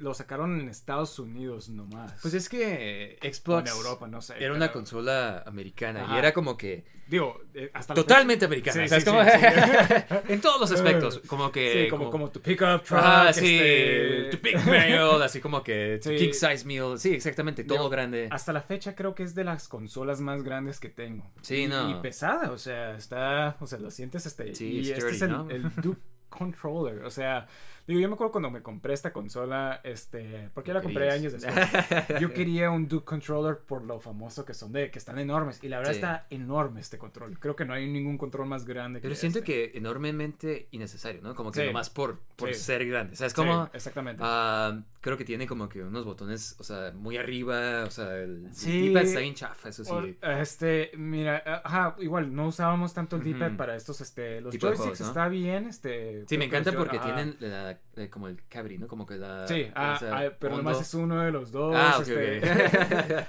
lo 0.00 0.14
sacaron 0.14 0.60
en 0.60 0.68
Estados 0.68 1.18
Unidos 1.18 1.68
nomás. 1.68 2.12
Pues 2.22 2.34
es 2.34 2.48
que 2.48 3.18
O 3.22 3.26
Xbox 3.26 3.70
en 3.70 3.76
Europa, 3.76 4.06
no 4.08 4.20
sé. 4.20 4.34
era 4.38 4.52
una 4.54 4.72
consola 4.72 5.42
americana 5.46 6.08
y 6.14 6.18
era 6.18 6.32
como 6.32 6.56
que 6.56 6.84
Digo, 7.06 7.38
eh, 7.52 7.70
hasta 7.74 7.92
totalmente 7.92 8.46
americana, 8.46 8.88
Sí, 8.88 8.98
sí, 8.98 9.04
Como- 9.04 9.22
sí, 9.24 9.30
sí. 9.30 10.16
en 10.32 10.40
todos 10.40 10.58
los 10.60 10.72
aspectos, 10.72 11.20
como 11.26 11.52
que 11.52 11.84
Sí, 11.84 11.90
como, 11.90 12.10
como 12.10 12.30
tu 12.30 12.40
pickup 12.40 12.82
truck. 12.82 12.98
Ah, 13.02 13.30
sí, 13.32 13.58
este, 13.60 14.36
tu 14.36 14.42
big 14.42 14.56
meal, 14.66 15.20
así 15.22 15.40
como 15.40 15.62
que 15.62 16.00
tu 16.02 16.10
king 16.10 16.32
size 16.32 16.64
meal, 16.64 16.98
sí, 16.98 17.14
exactamente, 17.14 17.62
todo 17.64 17.78
Digo, 17.78 17.90
grande. 17.90 18.28
Hasta 18.30 18.52
la 18.54 18.62
fecha 18.62 18.94
creo 18.94 19.14
que 19.14 19.22
es 19.22 19.34
de 19.34 19.44
las 19.44 19.68
consolas 19.68 20.20
más 20.20 20.42
grandes 20.42 20.80
que 20.80 20.88
tengo. 20.88 21.30
Sí, 21.42 21.64
y, 21.64 21.66
no. 21.66 21.90
Y 21.90 21.94
pesada, 21.96 22.50
o 22.50 22.58
sea, 22.58 22.96
está, 22.96 23.56
o 23.60 23.66
sea, 23.66 23.78
lo 23.78 23.90
sientes 23.90 24.24
este. 24.24 24.54
Sí, 24.54 24.80
y 24.80 24.90
este 24.90 25.10
es 25.10 25.20
el, 25.22 25.30
¿no? 25.30 25.50
el 25.50 25.74
Duke 25.76 26.00
Controller, 26.30 27.04
o 27.04 27.10
sea, 27.10 27.46
digo, 27.86 28.00
yo 28.00 28.08
me 28.08 28.14
acuerdo 28.14 28.32
cuando 28.32 28.50
me 28.50 28.62
compré 28.62 28.94
esta 28.94 29.12
consola, 29.12 29.80
este, 29.84 30.50
porque 30.54 30.68
yo 30.68 30.74
la 30.74 30.82
compré 30.82 31.10
años 31.10 31.32
después. 31.32 31.54
Yo 32.20 32.32
quería 32.32 32.70
un 32.70 32.88
Duke 32.88 33.04
Controller 33.04 33.58
por 33.58 33.82
lo 33.84 34.00
famoso 34.00 34.44
que 34.44 34.54
son 34.54 34.72
de, 34.72 34.90
que 34.90 34.98
están 34.98 35.18
enormes. 35.18 35.62
Y 35.62 35.68
la 35.68 35.78
verdad 35.78 35.92
Sí. 35.92 35.98
está 35.98 36.26
enorme 36.30 36.80
este 36.80 36.98
control. 36.98 37.38
Creo 37.38 37.54
que 37.56 37.64
no 37.64 37.74
hay 37.74 37.86
ningún 37.90 38.16
control 38.18 38.46
más 38.46 38.64
grande 38.64 39.00
Pero 39.00 39.12
que 39.12 39.16
siento 39.20 39.40
este. 39.40 39.70
que 39.72 39.78
enormemente 39.78 40.68
innecesario, 40.70 41.20
¿no? 41.22 41.34
Como 41.34 41.50
que 41.52 41.60
Sí. 41.60 41.66
nomás 41.66 41.90
por, 41.90 42.20
por 42.36 42.48
Sí. 42.54 42.60
ser 42.60 42.86
grande. 42.86 43.16
¿Sabes 43.16 43.32
Sí, 43.32 43.36
cómo? 43.36 43.68
exactamente. 43.72 44.22
Ah, 44.24 44.80
creo 45.00 45.16
que 45.16 45.24
tiene 45.24 45.46
como 45.46 45.68
que 45.68 45.82
unos 45.82 46.04
botones, 46.04 46.56
o 46.58 46.64
sea, 46.64 46.92
muy 46.94 47.16
arriba, 47.16 47.84
o 47.84 47.90
sea, 47.90 48.16
el, 48.16 48.46
el. 48.46 48.52
D-pad 48.92 49.02
está 49.02 49.20
bien 49.20 49.34
chafa, 49.34 49.68
eso 49.68 49.84
sí. 49.84 49.90
O- 49.92 50.26
Este, 50.30 50.90
mira, 50.96 51.42
ajá, 51.64 51.96
igual 51.98 52.34
no 52.34 52.46
usábamos 52.48 52.94
tanto 52.94 53.16
el 53.16 53.22
D-pad 53.24 53.48
Ujú. 53.48 53.56
para 53.56 53.76
estos, 53.76 54.00
este, 54.00 54.40
los 54.40 54.56
joysticks 54.56 55.00
está 55.00 55.28
bien, 55.28 55.66
este. 55.68 56.24
Sí, 56.28 56.38
me 56.38 56.46
encanta 56.46 56.72
porque 56.72 56.98
tienen 56.98 57.36
la- 57.40 57.73
eh, 57.96 58.08
como 58.10 58.28
el 58.28 58.42
cavity, 58.48 58.78
¿no? 58.78 58.86
Como 58.88 59.06
que 59.06 59.16
la... 59.16 59.46
Sí, 59.48 59.68
ah, 59.74 59.98
ah, 60.02 60.24
pero 60.38 60.56
nomás 60.56 60.80
es 60.80 60.94
uno 60.94 61.20
de 61.22 61.30
los 61.32 61.52
dos. 61.52 61.74
Ah, 61.76 61.98
este, 62.00 62.40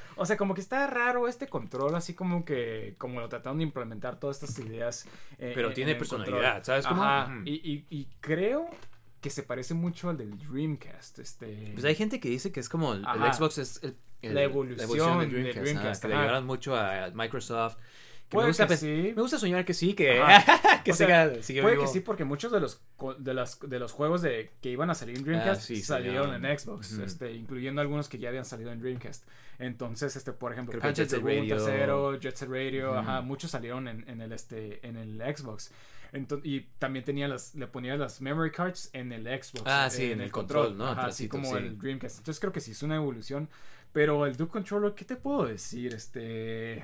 o 0.16 0.26
sea, 0.26 0.38
como 0.38 0.54
que 0.54 0.62
está 0.62 0.88
raro 0.88 1.28
este 1.28 1.48
control, 1.48 1.96
así 1.96 2.14
como 2.14 2.46
que, 2.46 2.96
como 2.98 3.20
lo 3.20 3.30
trataron 3.30 3.58
de 3.60 3.64
implementar 3.64 4.20
todas 4.20 4.42
estas 4.42 4.58
ideas. 4.66 5.06
eh, 5.38 5.52
Pero 5.56 5.70
en- 5.70 5.74
tiene 5.74 5.92
en 5.92 5.98
personalidad. 5.98 6.64
¿sabes 6.64 6.86
cómo? 6.88 7.04
Ajá, 7.04 7.34
y, 7.46 7.54
y, 7.54 7.86
y 7.90 8.08
creo 8.22 8.68
que 9.22 9.30
se 9.30 9.44
parece 9.44 9.74
mucho 9.74 10.10
al 10.10 10.18
del 10.18 10.38
Dreamcast, 10.38 11.20
este. 11.20 11.72
Pues 11.74 11.84
hay 11.86 11.96
gente 11.96 12.20
que 12.20 12.30
dice 12.30 12.52
que 12.52 12.60
es 12.60 12.70
como 12.70 12.94
el. 12.94 13.04
Xbox 13.34 13.58
es 13.58 13.80
el, 13.84 13.96
el- 14.22 14.36
La 14.36 14.44
evolución 14.44 15.20
del 15.20 15.54
Dreamcast, 15.64 16.02
que 16.02 16.08
le 16.10 16.14
ayudaron 16.16 16.46
mucho 16.46 16.76
a 16.76 17.10
Microsoft. 17.14 17.78
Me, 18.34 18.48
gusta 18.48 18.68
que 18.68 18.78
sí. 18.78 19.14
me 19.16 19.22
gusta 19.22 19.38
soñar 19.38 19.64
que 19.66 19.74
sí, 19.74 19.94
que, 19.94 20.22
que 20.84 20.94
sea, 20.94 21.42
siga 21.44 21.62
Puede 21.62 21.76
vivo. 21.76 21.86
que 21.86 21.92
sí, 21.92 22.00
porque 22.00 22.26
muchos 22.26 22.52
de 22.52 22.60
los 22.60 22.82
de 23.20 23.34
las 23.34 23.60
de 23.60 23.80
los 23.80 23.92
juegos 23.92 24.22
de 24.22 24.52
que 24.62 24.72
iban 24.72 24.90
a 24.90 24.96
salir 24.96 25.18
en 25.18 25.24
Dreamcast 25.24 25.62
Ah, 25.62 25.64
sí, 25.64 25.82
salieron 25.82 26.34
en 26.34 26.58
Xbox, 26.58 26.94
este, 26.94 27.34
incluyendo 27.34 27.82
algunos 27.82 28.10
que 28.10 28.18
ya 28.18 28.30
habían 28.30 28.46
salido 28.46 28.72
en 28.72 28.82
Dreamcast. 28.82 29.28
Entonces, 29.60 30.16
este, 30.16 30.34
por 30.34 30.52
ejemplo, 30.52 30.80
Jet 30.82 31.08
Set 31.08 31.24
Radio. 31.24 31.56
tercero, 31.56 32.20
Jet 32.20 32.36
Set 32.36 32.50
Radio, 32.50 32.98
ajá, 32.98 33.22
muchos 33.22 33.52
salieron 33.52 33.88
en, 33.88 34.08
en 34.10 34.22
el 34.22 34.32
este 34.32 34.86
en 34.86 34.98
el 34.98 35.22
Xbox. 35.36 35.72
Y 36.44 36.62
también 36.80 37.04
tenía 37.04 37.28
las 37.28 37.56
le 37.56 37.68
ponía 37.68 37.96
las 37.98 38.22
memory 38.22 38.52
cards 38.52 38.90
en 38.94 39.12
el 39.12 39.24
Xbox. 39.24 39.64
Ah, 39.66 39.90
sí, 39.90 40.12
en 40.12 40.22
el 40.22 40.32
control, 40.32 40.78
¿no? 40.78 40.88
Ajá, 40.88 41.08
así 41.08 41.28
como 41.28 41.52
sí. 41.52 41.58
el 41.58 41.78
Dreamcast. 41.78 42.20
Entonces 42.20 42.40
creo 42.40 42.54
que 42.54 42.62
sí 42.62 42.72
es 42.72 42.84
una 42.84 42.96
evolución, 42.96 43.50
pero 43.92 44.26
el 44.26 44.36
Duke 44.36 44.52
Controller, 44.52 44.94
¿qué 44.94 45.06
te 45.06 45.16
puedo 45.16 45.46
decir? 45.46 45.94
Este 45.94 46.84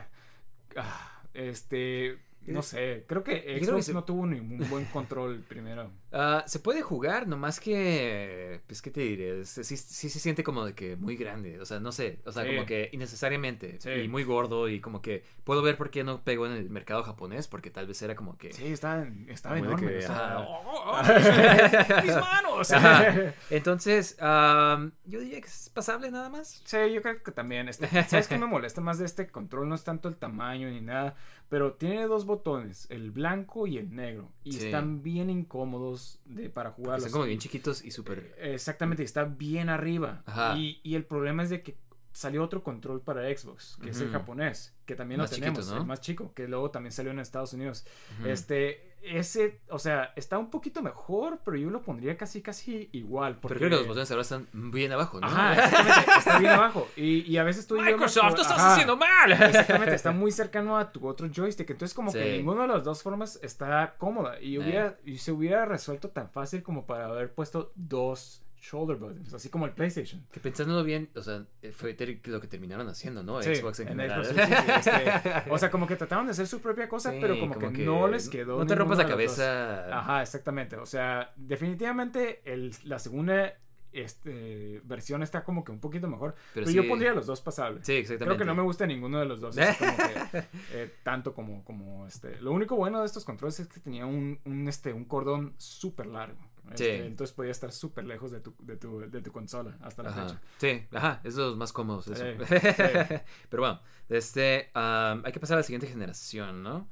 ah, 0.76 1.21
este 1.34 2.18
no 2.48 2.62
sé, 2.62 3.06
creo 3.08 3.24
que 3.24 3.42
creo 3.44 3.60
que 3.60 3.66
Xbox 3.66 3.86
se- 3.86 3.94
no 3.94 4.04
tuvo 4.04 4.26
ningún 4.26 4.68
buen 4.70 4.86
control 4.86 5.44
primero. 5.48 5.92
Ah, 6.14 6.44
se 6.48 6.60
puede 6.60 6.82
jugar, 6.82 7.28
nomás 7.28 7.60
que, 7.60 8.62
pues, 8.68 8.82
¿qué 8.82 8.92
te 8.92 9.02
diré? 9.02 9.46
Sí, 9.46 9.64
sí, 9.64 9.78
sí 9.78 10.10
se 10.10 10.20
siente 10.20 10.44
como 10.44 10.66
de 10.66 10.74
que 10.74 10.96
muy 10.98 11.16
grande, 11.16 11.60
o 11.60 11.66
sea, 11.66 11.80
no 11.80 11.92
sé, 11.92 12.20
o 12.26 12.32
sea, 12.32 12.44
Sí. 12.44 12.50
como 12.50 12.66
que 12.66 12.90
innecesariamente, 12.92 13.80
Sí. 13.80 13.90
y 13.92 14.08
muy 14.08 14.24
gordo, 14.24 14.68
y 14.68 14.82
como 14.82 15.02
que 15.02 15.24
puedo 15.44 15.62
ver 15.62 15.78
por 15.78 15.90
qué 15.90 16.04
no 16.04 16.24
pegó 16.24 16.46
en 16.48 16.54
el 16.54 16.70
mercado 16.70 17.04
japonés, 17.04 17.48
porque 17.48 17.70
tal 17.70 17.88
vez 17.88 18.02
era 18.02 18.16
como 18.16 18.38
que... 18.38 18.52
Sí, 18.52 18.66
estaba, 18.68 19.08
estaba 19.28 19.58
enorme. 19.58 19.88
que, 19.88 19.98
o 20.00 20.02
sea, 20.02 20.16
ajá. 20.38 20.40
¡oh, 20.40 20.62
oh, 20.66 20.92
oh! 20.92 21.02
¡Mis 22.04 22.16
manos! 22.16 22.72
Ajá. 22.72 23.34
Entonces, 23.50 24.18
am, 24.22 24.92
yo 25.06 25.20
diría 25.22 25.40
que 25.40 25.48
es 25.48 25.70
pasable 25.70 26.12
nada 26.12 26.30
más. 26.30 26.62
Sí, 26.66 26.78
yo 26.94 27.02
creo 27.02 27.24
que 27.24 27.32
también. 27.32 27.70
Este, 27.70 27.88
¿Sabes 28.08 28.28
qué 28.28 28.38
me 28.38 28.48
molesta 28.48 28.82
más 28.82 29.00
de 29.00 29.06
este 29.06 29.28
control? 29.28 29.70
No 29.70 29.76
es 29.76 29.84
tanto 29.84 30.10
el 30.10 30.18
tamaño 30.18 30.70
ni 30.70 30.82
nada, 30.82 31.16
pero 31.52 31.74
tiene 31.74 32.08
dos 32.08 32.26
botones, 32.26 32.88
el 32.90 33.12
blanco 33.12 33.68
y 33.68 33.78
el 33.78 33.94
negro. 33.94 34.32
Y 34.46 34.54
Sí. 34.54 34.66
están 34.68 35.04
bien 35.04 35.30
incómodos 35.30 36.22
de, 36.24 36.50
para 36.50 36.72
jugarlos. 36.72 37.04
son 37.04 37.12
como 37.12 37.26
bien 37.26 37.40
chiquitos 37.40 37.84
y 37.84 37.92
súper... 37.92 38.34
Exactamente, 38.40 39.04
está 39.04 39.26
bien 39.26 39.68
arriba. 39.68 40.24
Ajá. 40.26 40.58
Y, 40.58 40.80
y 40.82 40.96
el 40.96 41.04
problema 41.04 41.44
es 41.44 41.50
de 41.50 41.62
que 41.62 41.76
salió 42.14 42.42
otro 42.42 42.64
control 42.64 43.02
para 43.02 43.24
Xbox, 43.24 43.78
que 43.84 43.90
es 43.90 44.00
el 44.00 44.12
japonés, 44.12 44.74
que 44.86 44.96
también 44.96 45.20
Más 45.20 45.30
lo 45.32 45.36
chiquito, 45.36 45.54
tenemos, 45.56 45.74
¿no? 45.74 45.82
el 45.82 45.88
más 45.88 46.00
chico, 46.00 46.34
que 46.34 46.48
luego 46.48 46.72
también 46.72 46.94
salió 46.94 47.12
en 47.12 47.20
Estados 47.20 47.52
Unidos. 47.52 47.86
Este, 48.26 48.91
ese, 49.04 49.62
o 49.70 49.80
sea, 49.80 50.14
está 50.16 50.38
un 50.38 50.50
poquito 50.50 50.82
mejor, 50.82 51.40
pero 51.44 51.58
yo 51.58 51.70
lo 51.70 51.82
pondría 51.82 52.18
casi, 52.18 52.42
casi 52.42 52.90
igual. 52.92 53.38
Porque... 53.38 53.56
Pero 53.56 53.60
creo 53.60 53.70
que 53.70 53.76
los 53.78 53.88
botones 53.88 54.12
ahora 54.12 54.22
están 54.22 54.48
bien 54.54 54.92
abajo, 54.92 55.20
¿no? 55.20 55.28
Ajá, 55.28 55.54
exactamente, 55.54 56.12
está 56.18 56.40
bien 56.40 56.52
abajo. 56.52 56.88
Y, 56.96 57.22
y 57.32 57.38
a 57.38 57.44
veces 57.44 57.68
tú 57.68 57.76
Microsoft, 57.80 58.36
lo 58.36 58.42
estás 58.42 58.52
ajá. 58.60 58.74
haciendo 58.74 58.98
mal. 58.98 59.32
Exactamente, 59.32 59.96
está 59.96 60.12
muy 60.12 60.32
cercano 60.32 60.78
a 60.78 60.92
tu 60.92 61.08
otro 61.08 61.28
joystick. 61.34 61.70
Entonces, 61.70 61.94
como 61.96 62.12
que 62.14 62.38
ninguna 62.38 62.64
de 62.64 62.68
las 62.70 62.84
dos 62.84 63.02
formas 63.02 63.40
está 63.42 63.96
cómoda. 63.98 64.40
Y, 64.40 64.56
Eh. 64.56 64.60
hubiera, 64.60 64.98
y 65.06 65.18
se 65.18 65.32
hubiera 65.32 65.66
resuelto 65.66 66.10
tan 66.10 66.30
fácil 66.30 66.62
como 66.64 66.86
para 66.86 67.06
haber 67.06 67.34
puesto 67.34 67.72
dos 67.76 68.44
shoulder 68.62 68.98
buttons, 68.98 69.34
así 69.34 69.50
como 69.50 69.66
el 69.66 69.72
PlayStation. 69.72 70.26
Que 70.32 70.40
pensándolo 70.40 70.84
bien, 70.84 71.10
o 71.16 71.22
sea, 71.22 71.46
fue 71.74 71.98
lo 72.26 72.40
que 72.40 72.48
terminaron 72.48 72.88
haciendo, 72.88 73.24
¿no? 73.24 73.42
Sí, 73.42 73.56
Xbox 73.56 73.80
en, 73.80 73.88
en 73.88 73.94
general. 73.94 74.24
Xbox, 74.24 74.38
sí, 74.38 74.54
sí, 74.54 74.64
sí, 74.84 74.90
este, 74.90 75.50
o 75.52 75.58
sea, 75.58 75.72
como 75.72 75.88
que 75.88 75.96
trataron 75.96 76.28
de 76.28 76.32
hacer 76.32 76.48
su 76.48 76.62
propia 76.62 76.88
cosa, 76.88 77.12
pero 77.20 77.40
como, 77.40 77.58
que, 77.58 77.84
no 77.84 78.08
les 78.08 78.30
quedó. 78.30 78.60
No 78.60 78.66
te 78.66 78.76
rompas 78.76 79.00
la 79.00 79.08
cabeza. 79.08 79.98
Ajá, 79.98 80.22
exactamente. 80.22 80.78
O 80.78 80.86
sea, 80.86 81.34
definitivamente 81.36 82.42
el, 82.46 82.74
la 82.84 83.00
segunda 83.00 83.54
este, 83.92 84.82
versión 84.84 85.22
está 85.24 85.44
como 85.44 85.64
que 85.64 85.72
un 85.72 85.80
poquito 85.80 86.08
mejor. 86.08 86.36
Pero, 86.54 86.66
Pero 86.66 86.84
yo 86.84 86.88
pondría 86.88 87.14
los 87.14 87.26
dos 87.26 87.42
pasables. 87.42 87.86
Sí, 87.86 87.94
exactamente. 87.94 88.26
Creo 88.26 88.38
que 88.38 88.46
no 88.46 88.56
me 88.56 88.64
gusta 88.64 88.86
ninguno 88.86 89.20
de 89.20 89.26
los 89.26 89.42
dos. 89.42 89.58
así 89.58 89.78
como 89.84 89.98
que, 89.98 90.38
eh, 90.74 90.94
tanto 91.04 91.34
como, 91.34 91.64
como 91.64 92.08
este. 92.08 92.40
Lo 92.42 92.52
único 92.52 92.76
bueno 92.76 93.00
de 93.02 93.06
estos 93.06 93.26
controles 93.26 93.60
es 93.60 93.68
que 93.68 93.80
tenía 93.80 94.06
un, 94.06 94.40
un, 94.46 94.68
este, 94.68 94.94
un 94.94 95.06
cordón 95.06 95.54
súper 95.58 96.08
largo. 96.08 96.40
Sí. 96.76 96.86
Este, 96.86 97.06
Entonces 97.06 97.36
podía 97.36 97.52
estar 97.52 97.72
súper 97.72 98.06
lejos 98.06 98.32
de 98.32 98.40
tu, 98.40 98.56
de, 98.60 98.78
tu, 98.78 99.00
de 99.00 99.22
tu 99.22 99.32
consola 99.32 99.78
hasta 99.82 100.04
la 100.04 100.10
Ajá. 100.10 100.28
fecha. 100.30 100.42
Sí, 100.58 100.88
ajá, 100.96 101.22
es 101.24 101.36
de 101.36 101.42
los 101.42 101.58
más 101.58 101.74
cómodos. 101.74 102.08
Eso. 102.08 102.24
Sí, 102.24 102.46
sí. 102.48 103.16
Pero 103.50 103.64
bueno, 103.64 103.82
este, 104.10 104.70
am, 104.74 105.22
hay 105.26 105.32
que 105.32 105.40
pasar 105.40 105.56
a 105.56 105.60
la 105.60 105.64
siguiente 105.64 105.88
generación, 105.88 106.64
¿no? 106.64 106.90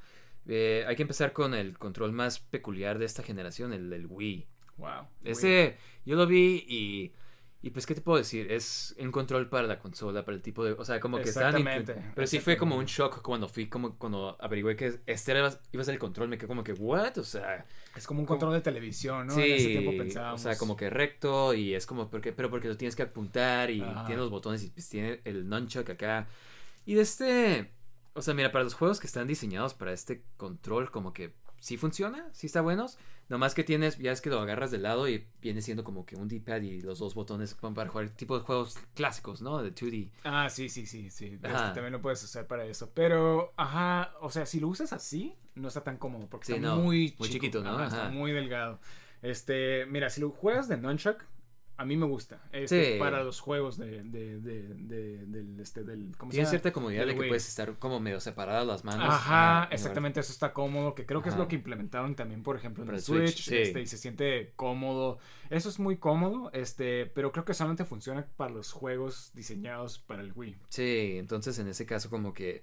Eh, 0.47 0.83
hay 0.87 0.95
que 0.95 1.03
empezar 1.03 1.31
con 1.33 1.53
el 1.53 1.77
control 1.77 2.11
más 2.11 2.39
peculiar 2.39 2.97
de 2.97 3.05
esta 3.05 3.23
generación, 3.23 3.73
el 3.73 3.89
del 3.89 4.07
Wii. 4.07 4.47
Wow. 4.77 5.07
Este, 5.23 5.77
yo 6.05 6.15
lo 6.15 6.25
vi 6.25 6.65
y, 6.67 7.13
y 7.61 7.69
pues, 7.71 7.85
¿qué 7.85 7.93
te 7.93 8.01
puedo 8.01 8.17
decir? 8.17 8.51
Es 8.51 8.95
un 8.97 9.11
control 9.11 9.49
para 9.49 9.67
la 9.67 9.77
consola, 9.77 10.23
para 10.23 10.35
el 10.35 10.41
tipo 10.41 10.63
de, 10.63 10.71
o 10.71 10.85
sea, 10.85 10.99
como 10.99 11.17
que. 11.17 11.23
Exactamente, 11.23 11.95
Pero 12.15 12.25
sí 12.25 12.39
fue 12.39 12.55
como 12.57 12.77
un 12.77 12.85
shock 12.85 13.21
cuando 13.21 13.47
fui, 13.47 13.67
como 13.67 13.97
cuando 13.97 14.37
averigué 14.39 14.75
que 14.75 14.99
este 15.05 15.31
era, 15.31 15.49
iba 15.71 15.81
a 15.81 15.85
ser 15.85 15.93
el 15.93 15.99
control, 15.99 16.29
me 16.29 16.37
quedé 16.37 16.47
como 16.47 16.63
que, 16.63 16.73
¿what? 16.73 17.17
O 17.17 17.23
sea... 17.23 17.65
Es 17.95 18.07
como 18.07 18.19
un 18.21 18.25
control 18.25 18.53
de 18.53 18.61
televisión, 18.61 19.27
¿no? 19.27 19.35
Sí, 19.35 19.41
en 19.41 19.51
ese 19.53 19.69
tiempo 19.69 19.95
pensábamos. 19.97 20.41
o 20.41 20.43
sea, 20.43 20.57
como 20.57 20.75
que 20.77 20.89
recto 20.89 21.53
y 21.53 21.73
es 21.73 21.85
como, 21.85 22.09
porque, 22.09 22.31
pero 22.31 22.49
porque 22.49 22.67
lo 22.67 22.77
tienes 22.77 22.95
que 22.95 23.03
apuntar 23.03 23.71
y 23.71 23.81
Ajá. 23.81 24.05
tiene 24.05 24.21
los 24.21 24.29
botones 24.29 24.63
y 24.63 24.69
pues 24.69 24.87
tiene 24.89 25.21
el 25.25 25.49
nunchuck 25.49 25.89
acá. 25.89 26.27
Y 26.85 26.93
de 26.93 27.01
este, 27.01 27.71
o 28.13 28.21
sea, 28.21 28.33
mira, 28.33 28.51
para 28.51 28.63
los 28.63 28.73
juegos 28.73 28.99
que 28.99 29.07
están 29.07 29.27
diseñados 29.27 29.73
para 29.73 29.91
este 29.91 30.23
control, 30.37 30.91
como 30.91 31.13
que 31.13 31.33
sí 31.59 31.77
funciona, 31.77 32.29
sí 32.33 32.47
está 32.47 32.61
buenos. 32.61 32.97
Nomás 33.27 33.53
que 33.53 33.63
tienes, 33.63 33.99
ya 33.99 34.11
es 34.11 34.21
que 34.21 34.31
lo 34.31 34.39
agarras 34.39 34.71
de 34.71 34.79
lado 34.79 35.07
y 35.07 35.27
viene 35.39 35.61
siendo 35.61 35.83
como 35.83 36.03
que 36.03 36.15
un 36.15 36.27
D-pad 36.27 36.61
y 36.61 36.81
los 36.81 36.97
dos 36.97 37.13
botones 37.13 37.53
para 37.53 37.87
jugar 37.89 38.09
tipo 38.09 38.35
de 38.37 38.43
juegos 38.43 38.75
clásicos, 38.95 39.41
¿no? 39.43 39.61
De 39.61 39.71
2D. 39.71 40.09
Ah, 40.23 40.49
sí, 40.49 40.67
sí, 40.67 40.87
sí, 40.87 41.11
sí. 41.11 41.25
Este, 41.25 41.47
también 41.47 41.91
lo 41.91 42.01
puedes 42.01 42.23
usar 42.23 42.47
para 42.47 42.65
eso. 42.65 42.89
Pero, 42.95 43.53
ajá, 43.55 44.13
o 44.21 44.31
sea, 44.31 44.47
si 44.47 44.59
lo 44.59 44.67
usas 44.67 44.93
así, 44.93 45.35
no 45.59 45.67
está 45.67 45.83
tan 45.83 45.97
cómodo 45.97 46.27
porque 46.29 46.47
Sí, 46.47 46.53
está 46.53 46.67
no, 46.67 46.77
muy, 46.77 46.85
muy 46.85 47.07
chico. 47.11 47.27
chiquito, 47.27 47.63
¿no? 47.63 47.83
Está 47.83 48.03
Ajá. 48.05 48.09
muy 48.09 48.31
delgado. 48.31 48.79
Este, 49.21 49.85
mira, 49.87 50.09
si 50.09 50.21
lo 50.21 50.29
juegas 50.31 50.67
de 50.67 50.77
Nunchuck, 50.77 51.23
a 51.77 51.85
mí 51.85 51.95
me 51.95 52.05
gusta. 52.05 52.41
Este, 52.51 52.93
Sí. 52.93 52.99
Para 52.99 53.23
los 53.23 53.39
juegos 53.39 53.77
de, 53.77 54.03
de, 54.03 54.39
de, 54.41 54.63
de- 54.75 55.25
del, 55.25 55.57
este, 55.61 55.85
del, 55.85 56.13
¿cómo 56.17 56.29
se 56.31 56.35
Tiene 56.35 56.43
llama? 56.43 56.49
cierta 56.49 56.71
comodidad 56.73 56.99
Del 57.01 57.09
de 57.09 57.13
que 57.15 57.19
Wii. 57.21 57.29
puedes 57.29 57.47
estar 57.47 57.73
como 57.79 58.01
medio 58.01 58.19
separadas 58.19 58.67
las 58.67 58.83
manos. 58.83 59.05
Ajá, 59.07 59.61
Ah, 59.63 59.67
en 59.69 59.73
exactamente, 59.75 60.19
eso 60.19 60.33
está 60.33 60.51
cómodo, 60.51 60.93
que 60.93 61.05
creo 61.05 61.21
que 61.21 61.29
es 61.29 61.37
lo 61.37 61.47
que 61.47 61.55
implementaron 61.55 62.15
también, 62.15 62.43
por 62.43 62.57
ejemplo, 62.57 62.83
en 62.83 62.87
Para 62.87 62.97
el 62.97 63.01
el 63.01 63.05
Switch, 63.05 63.43
Switch, 63.43 63.47
sí. 63.49 63.55
este, 63.55 63.81
y 63.81 63.87
se 63.87 63.97
siente 63.97 64.51
cómodo. 64.57 65.19
Eso 65.49 65.69
es 65.69 65.79
muy 65.79 65.95
cómodo, 65.95 66.49
este, 66.53 67.05
pero 67.05 67.31
creo 67.31 67.45
que 67.45 67.53
solamente 67.53 67.85
funciona 67.85 68.25
para 68.35 68.51
los 68.51 68.73
juegos 68.73 69.31
diseñados 69.33 69.99
para 69.99 70.21
el 70.21 70.33
Wii. 70.35 70.57
Sí, 70.67 71.15
entonces 71.17 71.59
en 71.59 71.69
ese 71.69 71.85
caso 71.85 72.09
como 72.09 72.33
que... 72.33 72.61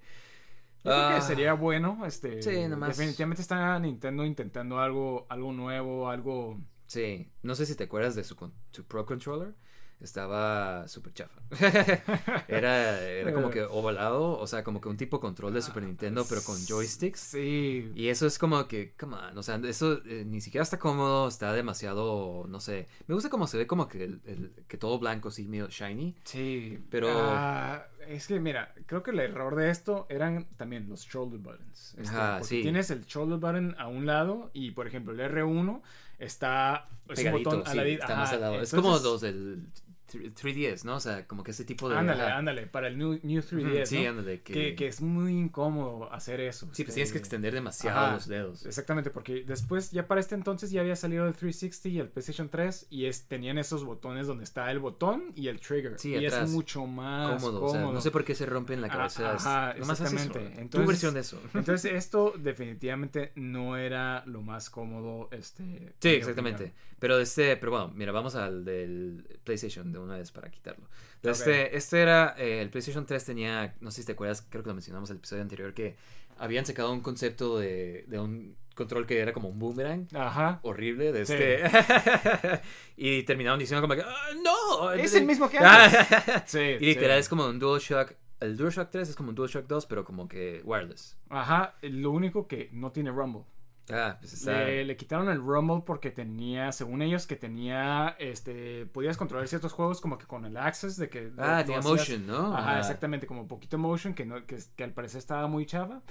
Yo 0.86 0.92
creo 0.92 1.08
Ah, 1.08 1.14
que 1.16 1.22
sería 1.22 1.52
bueno, 1.54 2.06
este, 2.06 2.42
Sí, 2.42 2.68
nomás- 2.68 2.96
definitivamente 2.96 3.42
está 3.42 3.78
Nintendo 3.78 4.24
intentando 4.24 4.78
algo, 4.78 5.26
algo 5.28 5.52
nuevo, 5.52 6.08
algo... 6.08 6.60
Sí, 6.86 7.28
no 7.42 7.54
sé 7.56 7.66
si 7.66 7.74
te 7.74 7.84
acuerdas 7.84 8.14
de 8.14 8.22
su, 8.22 8.36
con- 8.36 8.54
su 8.70 8.84
Pro 8.84 9.04
Controller. 9.04 9.54
Estaba 9.98 10.86
súper 10.89 11.14
chafa. 11.14 11.40
era, 12.48 13.01
era 13.01 13.32
como 13.32 13.51
que 13.51 13.62
ovalado, 13.62 14.39
o 14.39 14.47
sea, 14.47 14.62
como 14.62 14.81
que 14.81 14.89
un 14.89 14.97
tipo 14.97 15.20
control 15.20 15.55
de 15.55 15.62
Super 15.62 15.82
Nintendo, 15.85 16.24
pero 16.28 16.43
con 16.43 16.56
joysticks. 16.66 17.18
Sí. 17.20 17.90
Y 17.94 18.09
eso 18.09 18.27
es 18.27 18.39
como 18.39 18.66
que, 18.68 18.93
come 18.98 19.16
on, 19.16 19.36
o 19.39 19.43
sea, 19.43 19.56
eso 19.64 20.01
eh, 20.05 20.24
ni 20.27 20.40
siquiera 20.40 20.62
está 20.62 20.78
cómodo, 20.78 21.28
está 21.28 21.52
demasiado, 21.55 22.44
no 22.48 22.60
sé. 22.60 22.89
Me 23.06 23.14
gusta 23.14 23.31
como 23.31 23.47
se 23.47 23.56
ve 23.59 23.66
como 23.66 23.89
que, 23.89 24.05
el, 24.05 24.20
el- 24.27 24.52
que 24.68 24.77
todo 24.77 24.98
blanco, 24.98 25.28
así 25.31 25.47
medio 25.48 25.68
shiny. 25.68 26.14
Sí, 26.24 26.78
Pero- 26.90 27.09
ah, 27.12 27.86
es 28.06 28.27
que 28.27 28.39
mira, 28.39 28.74
creo 28.86 29.02
que 29.02 29.10
el 29.12 29.18
error 29.20 29.56
de 29.56 29.70
esto 29.70 30.06
eran 30.10 30.47
también 30.56 30.89
los 30.89 31.06
shoulder 31.06 31.40
buttons. 31.40 31.94
Este, 31.98 32.09
Ajá, 32.09 32.39
porque 32.39 32.48
sí. 32.56 32.62
Tienes 32.62 32.90
el 32.90 33.05
shoulder 33.06 33.39
button 33.39 33.74
a 33.78 33.89
un 33.89 34.05
lado 34.06 34.51
y, 34.52 34.73
por 34.73 34.86
ejemplo, 34.86 35.12
el 35.14 35.20
R1 35.20 35.81
está... 36.18 36.86
Es 37.09 37.18
un 37.20 37.24
Pegadito, 37.24 37.51
botón 37.51 37.73
sí, 37.73 37.78
al 37.78 37.86
está 37.86 38.16
más 38.16 38.32
al 38.32 38.40
lado. 38.40 38.55
es 38.60 38.73
entonces- 38.73 38.81
como 39.01 39.10
los 39.10 39.20
del 39.20 39.66
3DS, 40.08 40.84
¿no? 40.84 40.96
O 40.96 41.00
sea, 41.00 41.26
como 41.26 41.42
que 41.42 41.50
ese 41.50 41.64
tipo 41.64 41.88
de... 41.88 41.96
Ándale, 41.96 42.22
ándale, 42.22 42.66
para 42.66 42.88
el 42.88 42.96
New, 42.98 43.18
new 43.22 43.42
3DS, 43.42 43.76
Ujú, 43.76 43.86
sí, 43.86 44.02
¿no? 44.04 44.10
ándale, 44.10 44.40
que- 44.42 44.52
que... 44.52 44.74
que 44.74 44.86
es 44.86 45.00
muy 45.00 45.32
incómodo 45.32 46.12
hacer 46.12 46.40
eso. 46.40 46.66
Sí, 46.72 46.82
pues 46.84 46.88
este, 46.90 46.92
tienes 46.94 47.12
que 47.12 47.18
extender 47.18 47.54
demasiado 47.54 47.98
Ajá, 47.98 48.12
los 48.14 48.26
dedos. 48.28 48.66
Exactamente, 48.66 49.10
porque 49.10 49.44
después, 49.44 49.90
ya 49.90 50.06
para 50.06 50.20
este 50.20 50.34
entonces, 50.34 50.70
ya 50.70 50.80
había 50.80 50.96
salido 50.96 51.26
el 51.26 51.32
360 51.34 51.88
y 51.88 52.00
el 52.00 52.08
PlayStation 52.08 52.48
3 52.48 52.86
y 52.90 53.06
es, 53.06 53.26
tenían 53.26 53.58
esos 53.58 53.84
botones 53.84 54.26
donde 54.26 54.44
está 54.44 54.70
el 54.70 54.78
botón 54.78 55.32
y 55.34 55.48
el 55.48 55.60
trigger. 55.60 55.98
Sí, 55.98 56.10
y 56.14 56.26
atrás. 56.26 56.44
es 56.44 56.50
mucho 56.50 56.86
más 56.86 57.40
cómodo, 57.42 57.60
cómodo. 57.60 57.66
o 57.66 57.72
sea, 57.72 57.92
no 57.92 58.00
sé 58.00 58.10
por 58.10 58.24
qué 58.24 58.34
se 58.34 58.46
rompe 58.46 58.74
en 58.74 58.80
la 58.80 58.88
Ah, 58.88 58.90
cabeza. 58.96 59.34
es- 59.34 59.46
ajá, 59.46 59.70
exactamente. 59.72 60.68
Tu 60.70 60.86
versión 60.86 61.14
de 61.14 61.20
eso. 61.20 61.40
Entonces, 61.54 61.92
esto 61.92 62.32
definitivamente 62.38 63.32
no 63.34 63.76
era 63.76 64.24
lo 64.26 64.42
más 64.42 64.70
cómodo. 64.70 65.28
Este, 65.32 65.94
Sí, 66.00 66.08
exactamente. 66.10 66.64
opinión. 66.64 66.86
Pero 66.98 67.18
este, 67.20 67.56
pero 67.58 67.72
bueno, 67.72 67.92
mira, 67.94 68.12
vamos 68.12 68.34
al 68.36 68.64
del 68.64 69.38
PlayStation 69.44 69.92
de 70.01 70.06
una 70.06 70.16
vez 70.16 70.31
para 70.32 70.51
quitarlo. 70.51 70.89
Este, 71.23 71.77
este 71.77 72.01
era, 72.01 72.35
eh, 72.39 72.60
el 72.62 72.70
PlayStation 72.70 73.05
3 73.06 73.24
tenía, 73.24 73.74
no 73.81 73.90
sé 73.90 74.01
si 74.02 74.06
te 74.06 74.12
acuerdas, 74.12 74.47
creo 74.48 74.62
que 74.62 74.68
lo 74.68 74.74
mencionamos 74.74 75.10
en 75.10 75.14
el 75.16 75.18
episodio 75.18 75.43
anterior, 75.43 75.74
que 75.74 75.97
habían 76.39 76.64
sacado 76.66 76.93
un 76.93 77.01
concepto 77.01 77.59
de, 77.59 78.05
de 78.09 78.18
un 78.20 78.56
control 78.74 79.06
que 79.06 79.18
era 79.18 79.32
como 79.32 79.48
un 79.48 79.59
boomerang. 79.59 80.06
Ajá. 80.14 80.60
Horrible 80.62 81.10
de 81.12 81.24
Sí. 81.24 81.32
este. 81.32 82.60
y 82.97 83.23
terminaron 83.23 83.59
diciendo 83.59 83.81
como 83.81 83.94
que, 83.94 84.02
"Ah, 84.06 84.28
no. 84.44 84.93
Es 84.93 85.14
el 85.14 85.24
mismo 85.24 85.48
que 85.48 85.59
antes. 85.60 86.06
Sí, 86.47 86.59
y 86.59 86.78
literal 86.86 87.16
sí. 87.16 87.20
es 87.20 87.28
como 87.28 87.47
un 87.47 87.59
DualShock. 87.59 88.12
El 88.39 88.55
DualShock 88.59 88.90
3 88.90 89.09
es 89.09 89.16
como 89.16 89.31
un 89.31 89.35
DualShock 89.35 89.66
2, 89.66 89.86
pero 89.86 90.05
como 90.05 90.28
que 90.28 90.60
wireless. 90.62 91.16
Ajá. 91.31 91.74
Lo 91.81 92.10
único 92.10 92.47
que 92.47 92.68
no 92.73 92.93
tiene 92.93 93.10
Rumble. 93.10 93.44
Ah, 93.90 94.16
pues 94.18 94.32
está. 94.32 94.64
Le, 94.64 94.84
le 94.84 94.96
quitaron 94.96 95.28
el 95.28 95.38
Rumble 95.38 95.82
porque 95.86 96.10
tenía, 96.10 96.72
según 96.72 97.02
ellos, 97.02 97.26
que 97.26 97.36
tenía, 97.36 98.16
este, 98.18 98.86
podías 98.86 99.16
controlar 99.16 99.46
ciertos 99.48 99.72
juegos 99.72 100.00
como 100.00 100.18
que 100.18 100.26
con 100.26 100.44
el 100.44 100.56
Access 100.56 100.96
de 100.96 101.08
que... 101.08 101.32
Ah, 101.38 101.62
tenía 101.64 101.80
motion, 101.80 102.26
¿no? 102.26 102.56
Ajá, 102.56 102.70
Ajá. 102.70 102.78
exactamente, 102.80 103.26
como 103.26 103.46
poquito 103.46 103.78
motion, 103.78 104.14
que, 104.14 104.26
no, 104.26 104.44
que, 104.46 104.58
que 104.74 104.84
al 104.84 104.92
parecer 104.92 105.18
estaba 105.18 105.46
muy 105.46 105.66
chava. 105.66 106.02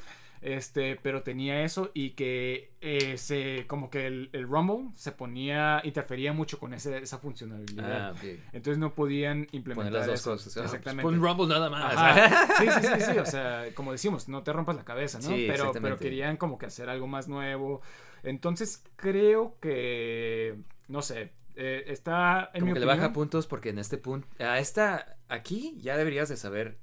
Este, 0.48 0.96
pero 1.02 1.24
tenía 1.24 1.64
eso 1.64 1.90
y 1.96 2.12
que 2.12 2.72
eh, 2.80 3.18
se, 3.18 3.66
como 3.66 3.90
que 3.90 4.06
el, 4.06 4.30
el 4.32 4.48
Rumble 4.48 4.92
se 4.96 5.12
ponía, 5.12 5.82
interfería 5.84 6.34
mucho 6.34 6.60
con 6.60 6.76
ese, 6.76 6.96
esa 7.00 7.18
funcionalidad. 7.18 8.12
Ah. 8.12 8.14
Entonces 8.54 8.78
no 8.78 8.94
podían 8.94 9.46
Poner 9.46 9.56
implementar 9.56 9.92
las 9.94 10.06
dos 10.06 10.20
eso. 10.20 10.32
cosas. 10.34 10.56
Ah, 10.56 10.60
pues 10.62 10.66
Exactamente. 10.74 11.02
Pon 11.02 11.20
Rumble 11.20 11.48
nada 11.48 11.70
más. 11.72 11.96
Ajá. 11.98 12.48
Sí, 12.60 12.68
sí, 12.70 12.88
sí, 12.94 13.02
sí, 13.14 13.18
o 13.18 13.26
sea, 13.26 13.66
como 13.74 13.92
decimos, 13.92 14.30
no 14.30 14.44
te 14.44 14.54
rompas 14.54 14.76
la 14.76 14.86
cabeza, 14.86 15.18
¿no? 15.18 15.24
Sí, 15.30 15.32
pero, 15.34 15.48
pero 15.48 15.64
exactamente. 15.70 16.04
querían 16.04 16.38
como 16.38 16.60
que 16.60 16.68
hacer 16.68 16.90
algo 16.90 17.08
más 17.08 17.28
nuevo. 17.28 17.82
Entonces 18.22 18.84
creo 18.98 19.58
que, 19.60 20.58
no 20.88 21.02
sé, 21.02 21.32
eh, 21.56 21.86
está 21.88 22.52
en 22.54 22.60
Como 22.60 22.66
mi 22.68 22.74
que 22.74 22.80
le 22.82 22.86
opinión- 22.86 22.98
baja 23.02 23.14
puntos 23.14 23.48
porque 23.48 23.70
en 23.70 23.80
este 23.80 23.98
punto. 23.98 24.28
A 24.38 24.60
esta. 24.60 25.18
Aquí 25.28 25.76
ya 25.82 25.98
deberías 25.98 26.30
de 26.30 26.38
saber 26.38 26.78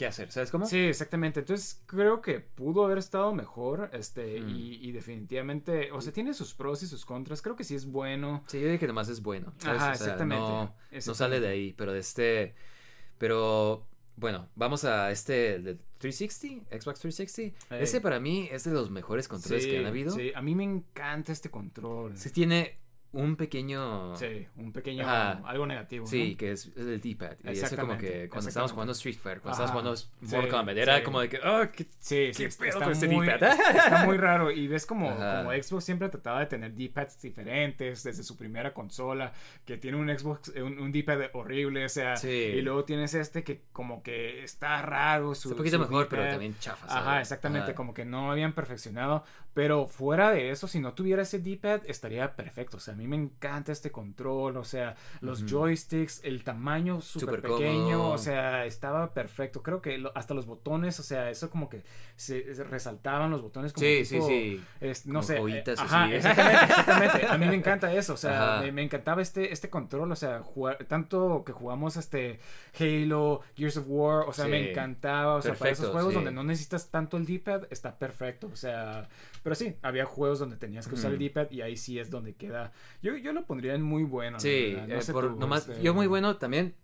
qué 0.00 0.06
hacer. 0.06 0.32
¿Sabes 0.32 0.50
cómo? 0.50 0.64
Sí, 0.66 0.78
exactamente. 0.78 1.40
Entonces 1.40 1.82
creo 1.86 2.22
que 2.22 2.40
pudo 2.40 2.84
haber 2.84 2.96
estado 2.98 3.34
mejor, 3.34 3.90
este, 3.92 4.40
Mm. 4.40 4.48
y, 4.48 4.74
y 4.88 4.92
definitivamente, 4.92 5.92
o 5.92 6.00
sea, 6.00 6.12
tiene 6.12 6.32
sus 6.34 6.54
pros 6.54 6.82
y 6.82 6.86
sus 6.86 7.04
contras. 7.04 7.42
Creo 7.42 7.54
que 7.54 7.64
sí 7.64 7.74
es 7.74 7.84
bueno. 7.86 8.42
Sí, 8.46 8.56
yo 8.58 8.64
diría 8.64 8.78
que 8.78 8.86
nomás 8.86 9.08
es 9.10 9.22
bueno. 9.22 9.52
¿sabes? 9.58 9.82
Ajá, 9.82 9.92
O 9.92 9.94
sea, 9.96 10.04
exactamente, 10.06 10.42
No, 11.06 11.14
sale 11.14 11.38
de 11.40 11.48
ahí, 11.48 11.72
pero 11.74 11.92
de 11.92 12.00
este. 12.00 12.54
Pero. 13.18 13.86
Bueno, 14.16 14.48
vamos 14.54 14.84
a 14.84 15.10
este 15.10 15.58
de 15.60 15.78
360, 15.98 16.66
Xbox 16.78 17.00
360. 17.00 17.74
Ey. 17.76 17.82
Ese 17.82 18.00
para 18.02 18.20
mí 18.20 18.48
es 18.52 18.64
de 18.64 18.72
los 18.72 18.90
mejores 18.90 19.28
controles 19.28 19.64
Sí, 19.64 19.70
que 19.70 19.78
han 19.78 19.86
habido. 19.86 20.10
sí, 20.10 20.30
a 20.34 20.42
mí 20.42 20.54
me 20.54 20.64
encanta 20.64 21.32
este 21.32 21.50
control. 21.50 22.16
Sí 22.18 22.28
tiene 22.30 22.79
un 23.12 23.34
pequeño... 23.36 24.14
Sí, 24.16 24.46
un 24.56 24.72
pequeño, 24.72 25.02
Ajá. 25.04 25.40
algo 25.44 25.66
negativo. 25.66 26.06
Sí, 26.06 26.32
¿no? 26.32 26.36
que 26.38 26.52
es, 26.52 26.66
es 26.68 26.76
el 26.76 27.00
D-pad. 27.00 27.36
Y 27.44 27.48
eso 27.50 27.76
como 27.76 27.98
que 27.98 28.28
cuando 28.28 28.48
estábamos 28.48 28.72
jugando 28.72 28.92
Street 28.92 29.16
Fighter, 29.16 29.40
cuando 29.40 29.62
estábamos 29.64 29.70
jugando 29.72 30.00
Mortal 30.20 30.42
Sí, 30.44 30.48
Kombat, 30.50 30.76
era 30.76 30.96
sí. 30.98 31.02
como 31.02 31.20
de 31.20 31.28
que, 31.28 31.38
oh, 31.38 31.70
qué 31.72 31.84
Sí, 31.98 32.32
sí, 32.32 32.32
¿Qué 32.36 32.44
está, 32.46 32.60
pedo 32.64 32.68
está 32.72 32.84
con 32.84 32.92
este 32.92 33.08
muy, 33.08 33.26
D-pad? 33.26 33.52
está 33.76 34.04
muy 34.04 34.16
raro. 34.18 34.50
Y 34.52 34.68
ves 34.68 34.86
como, 34.86 35.08
como 35.10 35.50
Xbox 35.52 35.84
siempre 35.84 36.08
trataba 36.08 36.40
de 36.40 36.46
tener 36.46 36.72
D-pads 36.74 37.20
diferentes 37.20 38.02
desde 38.04 38.22
su 38.22 38.36
primera 38.36 38.72
consola, 38.72 39.32
que 39.64 39.76
tiene 39.76 39.96
un 39.96 40.08
Xbox, 40.16 40.52
un, 40.56 40.78
un 40.78 40.92
D-pad 40.92 41.30
horrible, 41.32 41.84
o 41.84 41.88
sea, 41.88 42.16
Sí. 42.16 42.28
y 42.28 42.62
luego 42.62 42.84
tienes 42.84 43.14
este 43.14 43.42
que 43.42 43.62
como 43.72 44.02
que 44.02 44.44
está 44.44 44.82
raro. 44.82 45.34
Su, 45.34 45.48
Es 45.48 45.52
un 45.52 45.58
poquito 45.58 45.78
mejor, 45.78 46.06
pero 46.08 46.28
también 46.28 46.56
chafa. 46.60 46.86
Ajá, 46.88 47.20
exactamente, 47.20 47.70
Ajá. 47.70 47.74
como 47.74 47.92
que 47.92 48.04
no 48.04 48.30
habían 48.30 48.52
perfeccionado, 48.52 49.24
pero 49.54 49.86
fuera 49.88 50.30
de 50.30 50.50
eso, 50.50 50.68
si 50.68 50.78
no 50.80 50.92
tuviera 50.94 51.22
ese 51.22 51.38
D-pad, 51.40 51.80
estaría 51.86 52.36
perfecto, 52.36 52.76
o 52.76 52.80
sea, 52.80 52.94
a 52.94 52.96
mí 52.96 53.06
me 53.08 53.16
encanta 53.16 53.72
este 53.72 53.90
control, 53.90 54.56
o 54.56 54.64
sea, 54.64 54.94
los 55.20 55.44
joysticks, 55.44 56.20
el 56.24 56.44
tamaño 56.44 57.00
súper 57.00 57.42
pequeño, 57.42 57.98
cómodo. 57.98 58.12
o 58.12 58.18
sea, 58.18 58.64
estaba 58.66 59.12
perfecto, 59.12 59.62
creo 59.62 59.82
que 59.82 59.98
lo- 59.98 60.12
hasta 60.16 60.34
los 60.34 60.46
botones, 60.46 61.00
o 61.00 61.02
sea, 61.02 61.30
eso 61.30 61.50
como 61.50 61.68
que 61.68 61.82
se, 62.16 62.54
se 62.54 62.62
resaltaban 62.64 63.30
los 63.30 63.42
botones 63.42 63.72
como 63.72 63.86
Sí, 63.86 64.02
tipo, 64.08 64.26
sí, 64.28 64.56
sí. 64.58 64.64
es- 64.80 65.06
no 65.06 65.14
Como 65.14 65.22
sé, 65.24 65.36
eh, 65.36 65.40
joyitas 65.40 65.80
ajá, 65.80 66.04
así. 66.04 66.14
exactamente, 66.14 66.64
exactamente, 66.70 67.26
a 67.26 67.38
mí 67.38 67.46
me 67.46 67.54
encanta 67.56 67.92
eso, 67.92 68.14
o 68.14 68.16
sea, 68.16 68.54
Ajá. 68.54 68.62
me, 68.62 68.72
me 68.72 68.82
encantaba 68.82 69.20
este, 69.20 69.52
este 69.52 69.68
control, 69.68 70.12
o 70.12 70.16
sea, 70.16 70.40
jugar, 70.42 70.84
tanto 70.86 71.42
que 71.44 71.52
jugamos 71.52 71.96
este 71.96 72.38
Halo, 72.78 73.40
Gears 73.56 73.76
of 73.78 73.84
War, 73.88 74.24
o 74.28 74.32
sea, 74.32 74.46
me 74.46 74.70
encantaba, 74.70 75.34
o 75.34 75.42
sea, 75.42 75.54
para 75.54 75.70
esos 75.72 75.90
juegos 75.90 76.10
sí. 76.10 76.14
donde 76.14 76.30
no 76.30 76.44
necesitas 76.44 76.88
tanto 76.90 77.16
el 77.16 77.26
D-pad, 77.26 77.64
está 77.70 77.98
perfecto, 77.98 78.48
o 78.52 78.56
sea, 78.56 79.08
pero 79.42 79.54
sí, 79.54 79.76
había 79.82 80.04
juegos 80.04 80.38
donde 80.38 80.56
tenías 80.56 80.86
que 80.88 80.94
usar 80.94 81.10
el 81.12 81.16
Ujú. 81.16 81.24
D-pad 81.24 81.50
y 81.50 81.60
ahí 81.62 81.76
sí 81.76 81.98
es 81.98 82.10
donde 82.10 82.34
queda, 82.34 82.72
yo, 83.02 83.16
yo 83.16 83.32
lo 83.32 83.44
pondría 83.46 83.74
en 83.74 83.82
muy 83.82 84.02
bueno, 84.04 84.38
Sí, 84.40 84.76
no 84.88 84.94
eh, 84.94 85.00
por- 85.12 85.36
nomás, 85.36 85.68
este, 85.68 85.82
yo 85.82 85.94
muy 85.94 86.06
bueno 86.06 86.36
también, 86.36 86.74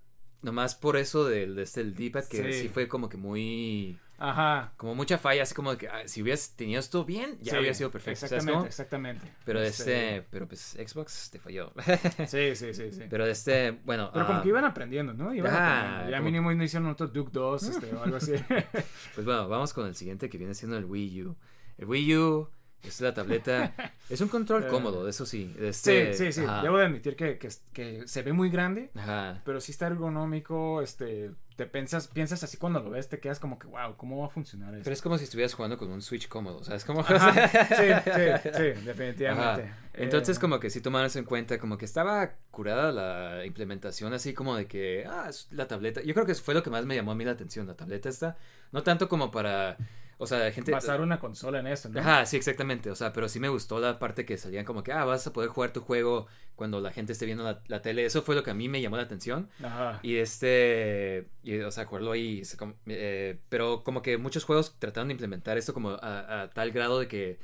nomás 0.42 0.74
por 0.74 0.96
eso 0.96 1.24
del 1.24 1.56
de 1.56 1.62
este 1.62 1.80
el 1.80 1.94
D-pad, 1.94 2.24
que 2.24 2.52
Sí. 2.52 2.62
sí. 2.62 2.68
fue 2.68 2.88
como 2.88 3.08
que 3.08 3.16
muy, 3.16 3.98
Ajá. 4.18 4.72
como 4.76 4.94
mucha 4.94 5.18
falla, 5.18 5.42
así 5.42 5.54
como 5.54 5.72
de 5.72 5.78
que 5.78 5.88
ah, 5.88 6.02
si 6.06 6.22
hubieras 6.22 6.54
tenido 6.56 6.78
esto 6.80 7.04
bien, 7.04 7.36
ya 7.42 7.52
Sí, 7.52 7.58
hubiera 7.58 7.74
sido 7.74 7.90
perfecto. 7.90 8.20
¿sabes 8.20 8.32
Exactamente, 8.44 8.68
exactamente. 8.68 9.32
Pero 9.44 9.60
este, 9.60 10.24
pero 10.30 10.46
pues 10.46 10.76
Xbox 10.86 11.30
te 11.30 11.38
falló. 11.38 11.72
Sí, 12.26 12.54
sí, 12.54 12.72
sí, 12.72 12.92
sí. 12.92 13.02
pero 13.10 13.26
este, 13.26 13.72
bueno. 13.84 14.10
Pero 14.12 14.26
como 14.26 14.38
ah, 14.38 14.42
que 14.42 14.48
iban 14.48 14.64
aprendiendo, 14.64 15.12
¿no? 15.14 15.34
Iban 15.34 15.52
Ah, 15.54 15.78
aprendiendo. 15.80 16.10
Ya 16.12 16.16
como- 16.18 16.24
mínimo 16.30 16.54
no 16.54 16.64
hicieron 16.64 16.88
otro 16.88 17.08
Duke 17.08 17.30
2 17.32 17.62
este, 17.64 17.94
o 17.94 18.02
algo 18.02 18.16
así. 18.16 18.32
Pues 19.14 19.24
bueno, 19.24 19.48
vamos 19.48 19.72
con 19.74 19.86
el 19.86 19.94
siguiente 19.96 20.28
que 20.30 20.38
viene 20.38 20.54
siendo 20.54 20.76
el 20.78 20.84
Wii 20.84 21.22
U. 21.24 21.36
El 21.78 21.86
Wii 21.86 22.16
U 22.16 22.48
es 22.82 23.00
la 23.00 23.12
tableta, 23.14 23.74
es 24.10 24.20
un 24.20 24.28
control 24.28 24.64
Eh, 24.64 24.68
cómodo, 24.68 25.08
eso 25.08 25.26
sí. 25.26 25.52
sí, 25.58 25.64
Este, 25.64 26.14
sí, 26.14 26.32
sí. 26.32 26.42
ajá, 26.42 26.62
Debo 26.62 26.78
de 26.78 26.84
admitir 26.86 27.16
que, 27.16 27.36
que, 27.38 27.48
que 27.72 28.06
se 28.06 28.22
ve 28.22 28.32
muy 28.32 28.48
grande, 28.50 28.90
ajá. 28.94 29.42
pero 29.44 29.60
sí 29.60 29.72
está 29.72 29.88
ergonómico. 29.88 30.80
Este, 30.82 31.32
te 31.56 31.66
piensas, 31.66 32.06
piensas 32.08 32.44
así 32.44 32.58
cuando 32.58 32.80
lo 32.80 32.90
ves, 32.90 33.08
te 33.08 33.18
quedas 33.18 33.40
como 33.40 33.58
que, 33.58 33.66
wow, 33.66 33.96
¿cómo 33.96 34.20
va 34.20 34.26
a 34.26 34.28
funcionar 34.30 34.72
esto? 34.74 34.84
Pero 34.84 34.92
es 34.94 35.00
como 35.02 35.16
si 35.18 35.24
estuvieras 35.24 35.54
jugando 35.54 35.78
con 35.78 35.90
un 35.90 36.02
Switch 36.02 36.28
cómodo, 36.28 36.62
¿sabes? 36.62 36.84
Como... 36.84 37.02
Sí, 37.04 37.14
sí, 38.04 38.50
sí, 38.52 38.84
definitivamente. 38.84 39.62
Ajá. 39.64 39.78
Entonces, 39.94 40.36
Eh, 40.36 40.40
como 40.40 40.60
que 40.60 40.68
sí 40.70 40.80
tomaron 40.82 41.06
eso 41.06 41.18
en 41.18 41.24
cuenta, 41.24 41.58
como 41.58 41.78
que 41.78 41.86
estaba 41.86 42.34
curada 42.50 42.92
la 42.92 43.46
implementación, 43.46 44.12
así 44.12 44.34
como 44.34 44.54
de 44.54 44.66
que, 44.66 45.06
ah, 45.08 45.26
es 45.30 45.48
la 45.50 45.66
tableta. 45.66 46.02
Yo 46.02 46.12
creo 46.14 46.26
que 46.26 46.34
fue 46.34 46.52
lo 46.54 46.62
que 46.62 46.70
más 46.70 46.84
me 46.84 46.94
llamó 46.94 47.12
a 47.12 47.14
mí 47.14 47.24
la 47.24 47.32
atención, 47.32 47.66
la 47.66 47.74
tableta 47.74 48.08
esta. 48.10 48.36
No 48.70 48.82
tanto 48.82 49.08
como 49.08 49.30
para, 49.30 49.78
o 50.18 50.26
sea, 50.26 50.50
gente... 50.50 50.72
Basar 50.72 51.00
una 51.00 51.18
consola 51.18 51.60
en 51.60 51.66
eso, 51.66 51.88
¿no? 51.88 52.00
Ajá, 52.00 52.24
sí, 52.26 52.36
exactamente. 52.36 52.90
O 52.90 52.94
sea, 52.94 53.12
pero 53.12 53.28
sí 53.28 53.40
me 53.40 53.48
gustó 53.48 53.78
la 53.78 53.98
parte 53.98 54.24
que 54.24 54.38
salían 54.38 54.64
como 54.64 54.82
que, 54.82 54.92
ah, 54.92 55.04
vas 55.04 55.26
a 55.26 55.32
poder 55.32 55.50
jugar 55.50 55.72
tu 55.72 55.80
juego 55.80 56.26
cuando 56.54 56.80
la 56.80 56.90
gente 56.90 57.12
esté 57.12 57.26
viendo 57.26 57.44
la, 57.44 57.60
la 57.66 57.82
tele. 57.82 58.04
Eso 58.04 58.22
fue 58.22 58.34
lo 58.34 58.42
que 58.42 58.50
a 58.50 58.54
mí 58.54 58.68
me 58.68 58.80
llamó 58.80 58.96
la 58.96 59.02
atención. 59.02 59.50
Ajá. 59.62 60.00
Y 60.02 60.16
este, 60.16 61.28
y, 61.42 61.58
o 61.60 61.70
sea, 61.70 61.84
jugarlo 61.84 62.12
ahí. 62.12 62.42
eh, 62.86 63.38
pero 63.48 63.84
como 63.84 64.02
que 64.02 64.16
muchos 64.16 64.44
juegos 64.44 64.76
trataron 64.78 65.08
de 65.08 65.12
implementar 65.12 65.58
esto 65.58 65.74
como 65.74 65.90
a, 65.90 66.42
a 66.42 66.50
tal 66.50 66.70
grado 66.70 66.98
de 66.98 67.08
que 67.08 67.38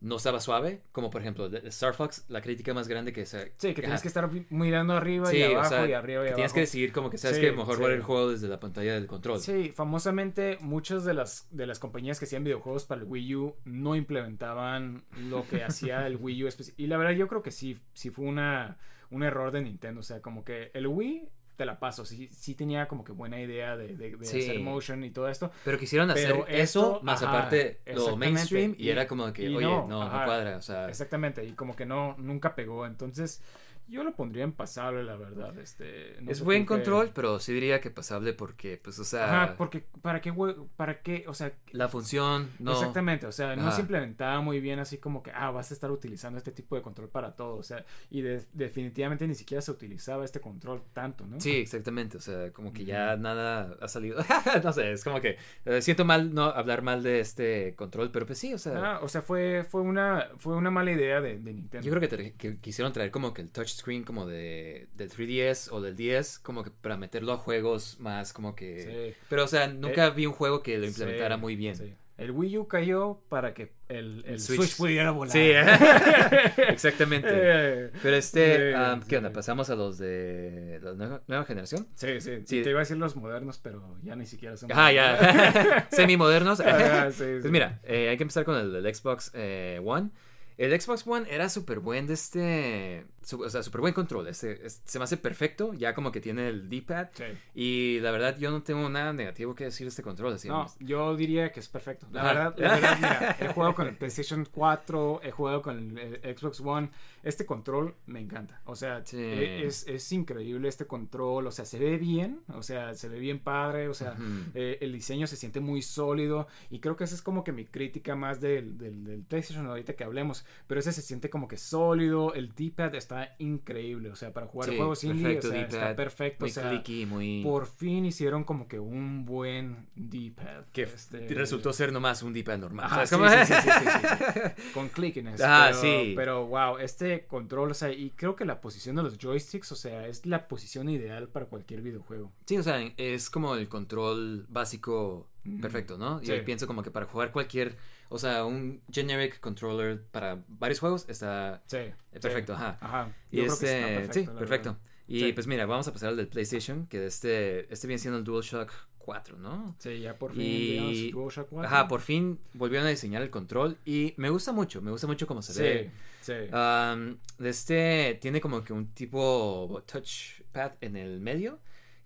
no 0.00 0.16
estaba 0.16 0.40
suave. 0.40 0.82
Como 0.92 1.10
por 1.10 1.20
ejemplo, 1.20 1.48
de- 1.48 1.66
Star 1.68 1.92
Fox, 1.94 2.24
la 2.28 2.40
crítica 2.40 2.72
más 2.74 2.86
grande 2.88 3.12
que 3.12 3.26
se. 3.26 3.52
Sí, 3.58 3.74
que 3.74 3.82
tienes 3.82 4.00
que 4.02 4.08
estar 4.08 4.30
mirando 4.50 4.94
arriba 4.94 5.26
Sí, 5.30 5.38
y 5.38 5.42
o 5.42 5.56
abajo 5.56 5.68
sea, 5.70 5.86
y 5.88 5.92
arriba 5.92 6.20
y 6.20 6.24
que 6.24 6.28
abajo. 6.28 6.34
tienes 6.36 6.52
que 6.52 6.60
decidir 6.60 6.92
como 6.92 7.10
que 7.10 7.18
sabes 7.18 7.36
Sí, 7.36 7.42
que 7.42 7.52
mejor 7.52 7.76
sí. 7.78 7.84
el 7.84 8.02
juego 8.02 8.30
desde 8.30 8.48
la 8.48 8.60
pantalla 8.60 8.94
del 8.94 9.06
control. 9.06 9.40
Sí, 9.40 9.72
famosamente 9.74 10.58
muchas 10.60 11.04
de 11.04 11.14
las, 11.14 11.48
de 11.50 11.66
las 11.66 11.78
compañías 11.78 12.18
que 12.18 12.26
hacían 12.26 12.44
videojuegos 12.44 12.84
para 12.86 13.00
el 13.00 13.06
Wii 13.08 13.34
U 13.36 13.56
no 13.64 13.96
implementaban 13.96 15.04
lo 15.28 15.46
que 15.48 15.64
hacía 15.64 16.06
el 16.06 16.16
Wii 16.16 16.44
U. 16.44 16.48
Y 16.76 16.86
la 16.86 16.96
verdad 16.96 17.12
yo 17.12 17.26
creo 17.28 17.42
que 17.42 17.50
sí, 17.50 17.78
sí 17.94 18.10
fue 18.10 18.24
una, 18.26 18.78
un 19.10 19.22
error 19.22 19.50
de 19.50 19.62
Nintendo. 19.62 20.00
O 20.00 20.04
sea, 20.04 20.20
como 20.22 20.44
que 20.44 20.70
el 20.74 20.86
Wii 20.86 21.28
te 21.58 21.66
la 21.66 21.78
paso. 21.80 22.04
Sí, 22.06 22.28
sí 22.28 22.54
tenía 22.54 22.86
como 22.86 23.02
que 23.04 23.10
buena 23.10 23.40
idea 23.40 23.76
de, 23.76 23.88
de- 23.96 24.16
de 24.16 24.24
Sí. 24.24 24.42
hacer 24.42 24.60
motion 24.60 25.02
y 25.02 25.10
todo 25.10 25.28
esto. 25.28 25.50
Pero 25.64 25.76
quisieron 25.76 26.08
hacer 26.10 26.30
Pero 26.30 26.46
eso, 26.46 26.92
esto, 26.94 27.00
más 27.02 27.20
ajá, 27.20 27.32
aparte 27.36 27.80
lo 27.86 28.16
mainstream, 28.16 28.76
y, 28.78 28.84
Y- 28.84 28.90
era 28.90 29.08
como 29.08 29.32
que, 29.32 29.48
oye, 29.48 29.66
no, 29.66 29.86
no, 29.88 29.98
cuadra. 30.24 30.56
O 30.56 30.62
sea, 30.62 30.88
Exactamente, 30.88 31.44
y 31.44 31.52
como 31.52 31.74
que 31.74 31.84
no, 31.84 32.14
nunca 32.18 32.54
pegó. 32.54 32.86
Entonces, 32.86 33.42
yo 33.88 34.04
lo 34.04 34.14
pondría 34.14 34.44
en 34.44 34.52
pasable, 34.52 35.02
la 35.04 35.16
verdad. 35.16 35.58
Este, 35.58 36.16
no 36.20 36.30
es 36.30 36.42
buen 36.42 36.62
qué- 36.62 36.66
control, 36.66 37.10
pero 37.14 37.40
sí 37.40 37.52
diría 37.52 37.80
que 37.80 37.90
pasable 37.90 38.32
porque, 38.32 38.78
pues, 38.82 38.98
o 38.98 39.04
sea, 39.04 39.42
Ajá, 39.44 39.56
porque 39.56 39.84
¿para 40.02 40.20
qué, 40.20 40.32
para 40.76 41.00
qué? 41.02 41.24
O 41.26 41.34
sea, 41.34 41.52
la 41.72 41.88
función, 41.88 42.50
no. 42.58 42.72
Exactamente, 42.72 43.26
o 43.26 43.32
sea, 43.32 43.56
no 43.56 43.72
se 43.72 43.80
implementaba 43.80 44.40
muy 44.40 44.60
bien 44.60 44.78
así 44.78 44.98
como 44.98 45.22
que, 45.22 45.30
ah, 45.34 45.50
vas 45.50 45.70
a 45.70 45.74
estar 45.74 45.90
utilizando 45.90 46.38
este 46.38 46.52
tipo 46.52 46.76
de 46.76 46.82
control 46.82 47.08
para 47.08 47.34
todo, 47.34 47.56
o 47.56 47.62
sea, 47.62 47.84
y 48.10 48.20
de- 48.22 48.44
definitivamente 48.52 49.26
ni 49.26 49.34
siquiera 49.34 49.60
se 49.62 49.70
utilizaba 49.70 50.24
este 50.24 50.40
control 50.40 50.82
tanto, 50.92 51.26
¿no? 51.26 51.40
Sí, 51.40 51.52
exactamente, 51.56 52.16
o 52.16 52.20
sea, 52.20 52.52
como 52.52 52.72
que 52.72 52.84
ya 52.84 53.16
nada 53.16 53.76
ha 53.80 53.88
salido. 53.88 54.18
no 54.64 54.72
sé, 54.72 54.92
es 54.92 55.02
como 55.04 55.20
que 55.20 55.36
eh, 55.64 55.80
siento 55.82 56.04
mal 56.04 56.34
no 56.34 56.44
hablar 56.44 56.82
mal 56.82 57.02
de 57.02 57.20
este 57.20 57.74
control, 57.74 58.10
pero 58.10 58.26
pues 58.26 58.38
sí, 58.38 58.52
o 58.54 58.58
sea, 58.58 58.96
Ah, 58.96 59.00
o 59.02 59.08
sea, 59.08 59.22
fue, 59.22 59.64
fue, 59.68 59.80
una, 59.80 60.28
fue 60.38 60.54
una 60.56 60.70
mala 60.70 60.92
idea 60.92 61.20
de, 61.20 61.38
de 61.38 61.52
Nintendo. 61.52 61.84
yo 61.86 61.92
creo 61.94 62.08
que, 62.08 62.32
que 62.34 62.58
quisieron 62.58 62.92
traer 62.92 63.10
como 63.10 63.32
que 63.32 63.42
el 63.42 63.50
touchscreen 63.78 64.02
como 64.04 64.26
de 64.26 64.88
del 64.94 65.10
3DS 65.10 65.68
o 65.72 65.80
del 65.80 65.96
10 65.96 66.40
como 66.40 66.64
que 66.64 66.70
para 66.70 66.96
meterlo 66.96 67.32
a 67.32 67.36
juegos 67.36 67.98
más 68.00 68.32
como 68.32 68.54
que 68.54 68.78
Sí. 68.82 68.88
Eh, 68.90 69.14
pero 69.28 69.44
o 69.44 69.48
sea, 69.48 69.68
nunca 69.68 70.10
vi 70.10 70.26
un 70.26 70.32
juego 70.32 70.62
que 70.62 70.78
lo 70.78 70.86
implementara 70.86 71.36
Sí, 71.36 71.40
muy 71.40 71.56
bien. 71.56 71.76
sí. 71.76 71.94
El 72.16 72.32
Wii 72.32 72.58
U 72.58 72.66
cayó 72.66 73.20
para 73.28 73.54
que 73.54 73.70
el, 73.88 74.24
el 74.26 74.32
El 74.32 74.40
Switch. 74.40 74.58
Switch. 74.58 74.76
pudiera 74.76 75.12
volar. 75.12 75.30
Sí, 75.32 75.52
exactamente. 76.68 77.28
Eh, 77.30 77.90
Pero 78.02 78.16
este, 78.16 78.74
um, 78.74 79.00
¿qué 79.02 79.18
onda? 79.18 79.32
¿Pasamos 79.32 79.70
a 79.70 79.76
los 79.76 79.98
de 79.98 80.80
la 80.82 80.94
nueva, 80.94 81.22
nueva 81.28 81.44
generación? 81.44 81.86
Sí, 81.94 82.20
sí, 82.20 82.42
Sí. 82.44 82.62
Te 82.64 82.70
iba 82.70 82.80
a 82.80 82.82
decir 82.82 82.96
los 82.96 83.14
modernos, 83.14 83.58
pero 83.58 83.96
ya 84.02 84.16
ni 84.16 84.26
siquiera 84.26 84.56
son. 84.56 84.68
Ah, 84.74 84.90
ya. 84.90 85.86
Semi-modernos. 85.92 86.60
Ah. 86.68 87.08
Pues 87.16 87.44
mira, 87.52 87.78
eh, 87.84 88.08
hay 88.08 88.16
que 88.16 88.24
empezar 88.24 88.44
con 88.44 88.56
el 88.56 88.72
del 88.72 88.92
Xbox 88.92 89.30
eh, 89.34 89.80
One. 89.84 90.10
El 90.56 90.78
Xbox 90.80 91.06
One 91.06 91.26
era 91.32 91.48
súper 91.48 91.78
buen 91.78 92.08
de 92.08 92.14
este. 92.14 93.04
O 93.32 93.50
sea, 93.50 93.62
súper 93.62 93.80
buen 93.80 93.94
control. 93.94 94.26
Este, 94.28 94.66
es- 94.66 94.80
se 94.84 94.98
me 94.98 95.04
hace 95.04 95.16
perfecto. 95.16 95.72
Ya 95.74 95.94
como 95.94 96.10
que 96.12 96.20
tiene 96.20 96.48
el 96.48 96.68
D-pad. 96.68 97.08
Sí. 97.14 97.24
Y 97.54 98.00
la 98.00 98.10
verdad, 98.10 98.36
yo 98.38 98.50
no 98.50 98.62
tengo 98.62 98.88
nada 98.88 99.12
negativo 99.12 99.54
que 99.54 99.64
decir 99.64 99.84
de 99.86 99.90
este 99.90 100.02
control. 100.02 100.32
Así, 100.34 100.48
No, 100.48 100.66
yo 100.80 101.16
diría 101.16 101.52
que 101.52 101.60
es 101.60 101.68
perfecto. 101.68 102.06
La 102.12 102.22
Ajá. 102.22 102.32
verdad, 102.32 102.54
la 102.58 102.74
verdad, 102.74 102.96
mira, 102.96 103.36
he 103.40 103.48
jugado 103.52 103.74
con 103.74 103.86
el 103.88 103.96
PlayStation 103.96 104.46
4, 104.50 105.20
he 105.22 105.30
jugado 105.30 105.62
con 105.62 105.78
el, 105.78 105.98
eh, 106.22 106.36
Xbox 106.36 106.60
One. 106.60 106.90
Este 107.22 107.44
control 107.44 107.94
me 108.06 108.20
encanta. 108.20 108.60
O 108.64 108.76
sea, 108.76 109.04
Sí. 109.04 109.16
e- 109.18 109.66
es, 109.66 109.86
es 109.88 110.10
increíble 110.12 110.68
este 110.68 110.86
control. 110.86 111.46
O 111.46 111.50
sea, 111.50 111.64
se 111.64 111.78
ve 111.78 111.98
bien. 111.98 112.40
O 112.54 112.62
sea, 112.62 112.94
se 112.94 113.08
ve 113.08 113.18
bien 113.18 113.40
padre. 113.40 113.88
O 113.88 113.94
sea, 113.94 114.16
eh, 114.54 114.78
el 114.80 114.92
diseño 114.92 115.26
se 115.26 115.36
siente 115.36 115.60
muy 115.60 115.82
sólido. 115.82 116.46
Y 116.70 116.78
creo 116.80 116.96
que 116.96 117.04
esa 117.04 117.14
es 117.14 117.22
como 117.22 117.44
que 117.44 117.52
mi 117.52 117.64
crítica 117.64 118.14
más 118.16 118.40
del, 118.40 118.78
del, 118.78 119.04
del 119.04 119.22
PlayStation 119.22 119.66
ahorita 119.66 119.94
que 119.94 120.04
hablemos. 120.04 120.44
Pero 120.66 120.80
ese 120.80 120.92
se 120.92 121.02
siente 121.02 121.28
como 121.28 121.48
que 121.48 121.56
sólido. 121.58 122.32
El 122.34 122.54
D-pad 122.54 122.94
está 122.94 123.17
increíble. 123.38 124.10
O 124.10 124.16
sea, 124.16 124.32
para 124.32 124.46
jugar 124.46 124.70
Sí, 124.70 124.76
juegos 124.76 125.04
indie, 125.04 125.38
o 125.38 125.40
perfecto 125.40 125.50
sea, 125.50 125.62
está 125.62 125.96
perfecto. 125.96 126.44
Muy 126.44 126.50
o 126.50 126.52
sea, 126.54 126.70
clicky, 126.70 127.06
muy. 127.06 127.42
por 127.42 127.66
fin 127.66 128.04
hicieron 128.04 128.44
como 128.44 128.68
que 128.68 128.78
un 128.78 129.24
buen 129.24 129.88
D-pad. 129.94 130.64
Que 130.72 130.82
Este, 130.82 131.26
resultó 131.34 131.72
ser 131.72 131.92
nomás 131.92 132.22
un 132.22 132.32
D-pad 132.32 132.58
normal. 132.58 132.86
Ajá, 132.86 133.06
¿sabes 133.06 133.48
sí, 133.48 133.54
sí, 133.54 133.60
sí, 133.62 133.70
sí, 133.70 133.88
sí, 133.90 134.24
sí. 134.34 134.70
Con 134.74 134.88
clickiness. 134.88 135.40
Ah, 135.40 135.68
pero, 135.70 135.80
sí. 135.80 136.12
Pero 136.16 136.46
wow, 136.46 136.78
este 136.78 137.26
control, 137.26 137.70
o 137.70 137.74
sea, 137.74 137.90
y 137.92 138.10
creo 138.10 138.36
que 138.36 138.44
la 138.44 138.60
posición 138.60 138.96
de 138.96 139.02
los 139.02 139.18
joysticks, 139.18 139.72
o 139.72 139.76
sea, 139.76 140.06
es 140.06 140.26
la 140.26 140.48
posición 140.48 140.88
ideal 140.88 141.28
para 141.28 141.46
cualquier 141.46 141.82
videojuego. 141.82 142.32
Sí, 142.46 142.56
o 142.56 142.62
sea, 142.62 142.80
es 142.96 143.30
como 143.30 143.54
el 143.54 143.68
control 143.68 144.46
básico 144.48 145.28
perfecto, 145.60 145.98
¿no? 145.98 146.20
Sí. 146.20 146.26
Yo 146.26 146.44
pienso 146.44 146.66
como 146.66 146.82
que 146.82 146.90
para 146.90 147.06
jugar 147.06 147.32
cualquier, 147.32 147.76
o 148.08 148.18
sea, 148.18 148.44
un 148.44 148.80
generic 148.90 149.40
controller 149.40 150.02
para 150.10 150.42
varios 150.48 150.80
juegos 150.80 151.04
está 151.08 151.62
Sí. 151.66 151.78
perfecto, 152.20 152.54
sí. 152.56 152.62
ajá. 152.62 152.78
Ajá. 152.80 153.12
Y 153.30 153.36
que 153.40 153.46
este, 153.46 154.00
está 154.02 154.12
sí, 154.14 154.26
perfecto. 154.26 154.70
verdad. 154.70 154.82
Y 155.06 155.20
Sí. 155.20 155.32
pues 155.32 155.46
mira, 155.46 155.64
vamos 155.66 155.88
a 155.88 155.92
pasar 155.92 156.10
al 156.10 156.16
del 156.16 156.28
PlayStation, 156.28 156.86
que 156.86 157.06
este, 157.06 157.72
este 157.72 157.86
viene 157.86 157.98
siendo 157.98 158.18
el 158.18 158.24
DualShock 158.24 158.70
4, 158.98 159.38
¿no? 159.38 159.74
Sí, 159.78 160.00
ya 160.00 160.18
por 160.18 160.32
fin. 160.32 160.42
Y- 160.42 161.10
DualShock 161.12 161.48
4. 161.48 161.66
Ajá, 161.66 161.88
por 161.88 162.00
fin 162.02 162.38
volvieron 162.52 162.86
a 162.86 162.90
diseñar 162.90 163.22
el 163.22 163.30
control 163.30 163.78
y 163.86 164.12
me 164.18 164.28
gusta 164.28 164.52
mucho, 164.52 164.82
me 164.82 164.90
gusta 164.90 165.06
mucho 165.06 165.26
cómo 165.26 165.40
se 165.40 165.62
ve. 165.62 165.90
Sí, 166.20 166.32
sí. 166.32 166.54
Um, 166.54 167.16
de 167.38 167.48
este 167.48 168.18
tiene 168.20 168.40
como 168.42 168.62
que 168.62 168.74
un 168.74 168.88
tipo 168.92 169.82
touchpad 169.90 170.72
en 170.82 170.96
el 170.96 171.20
medio 171.20 171.58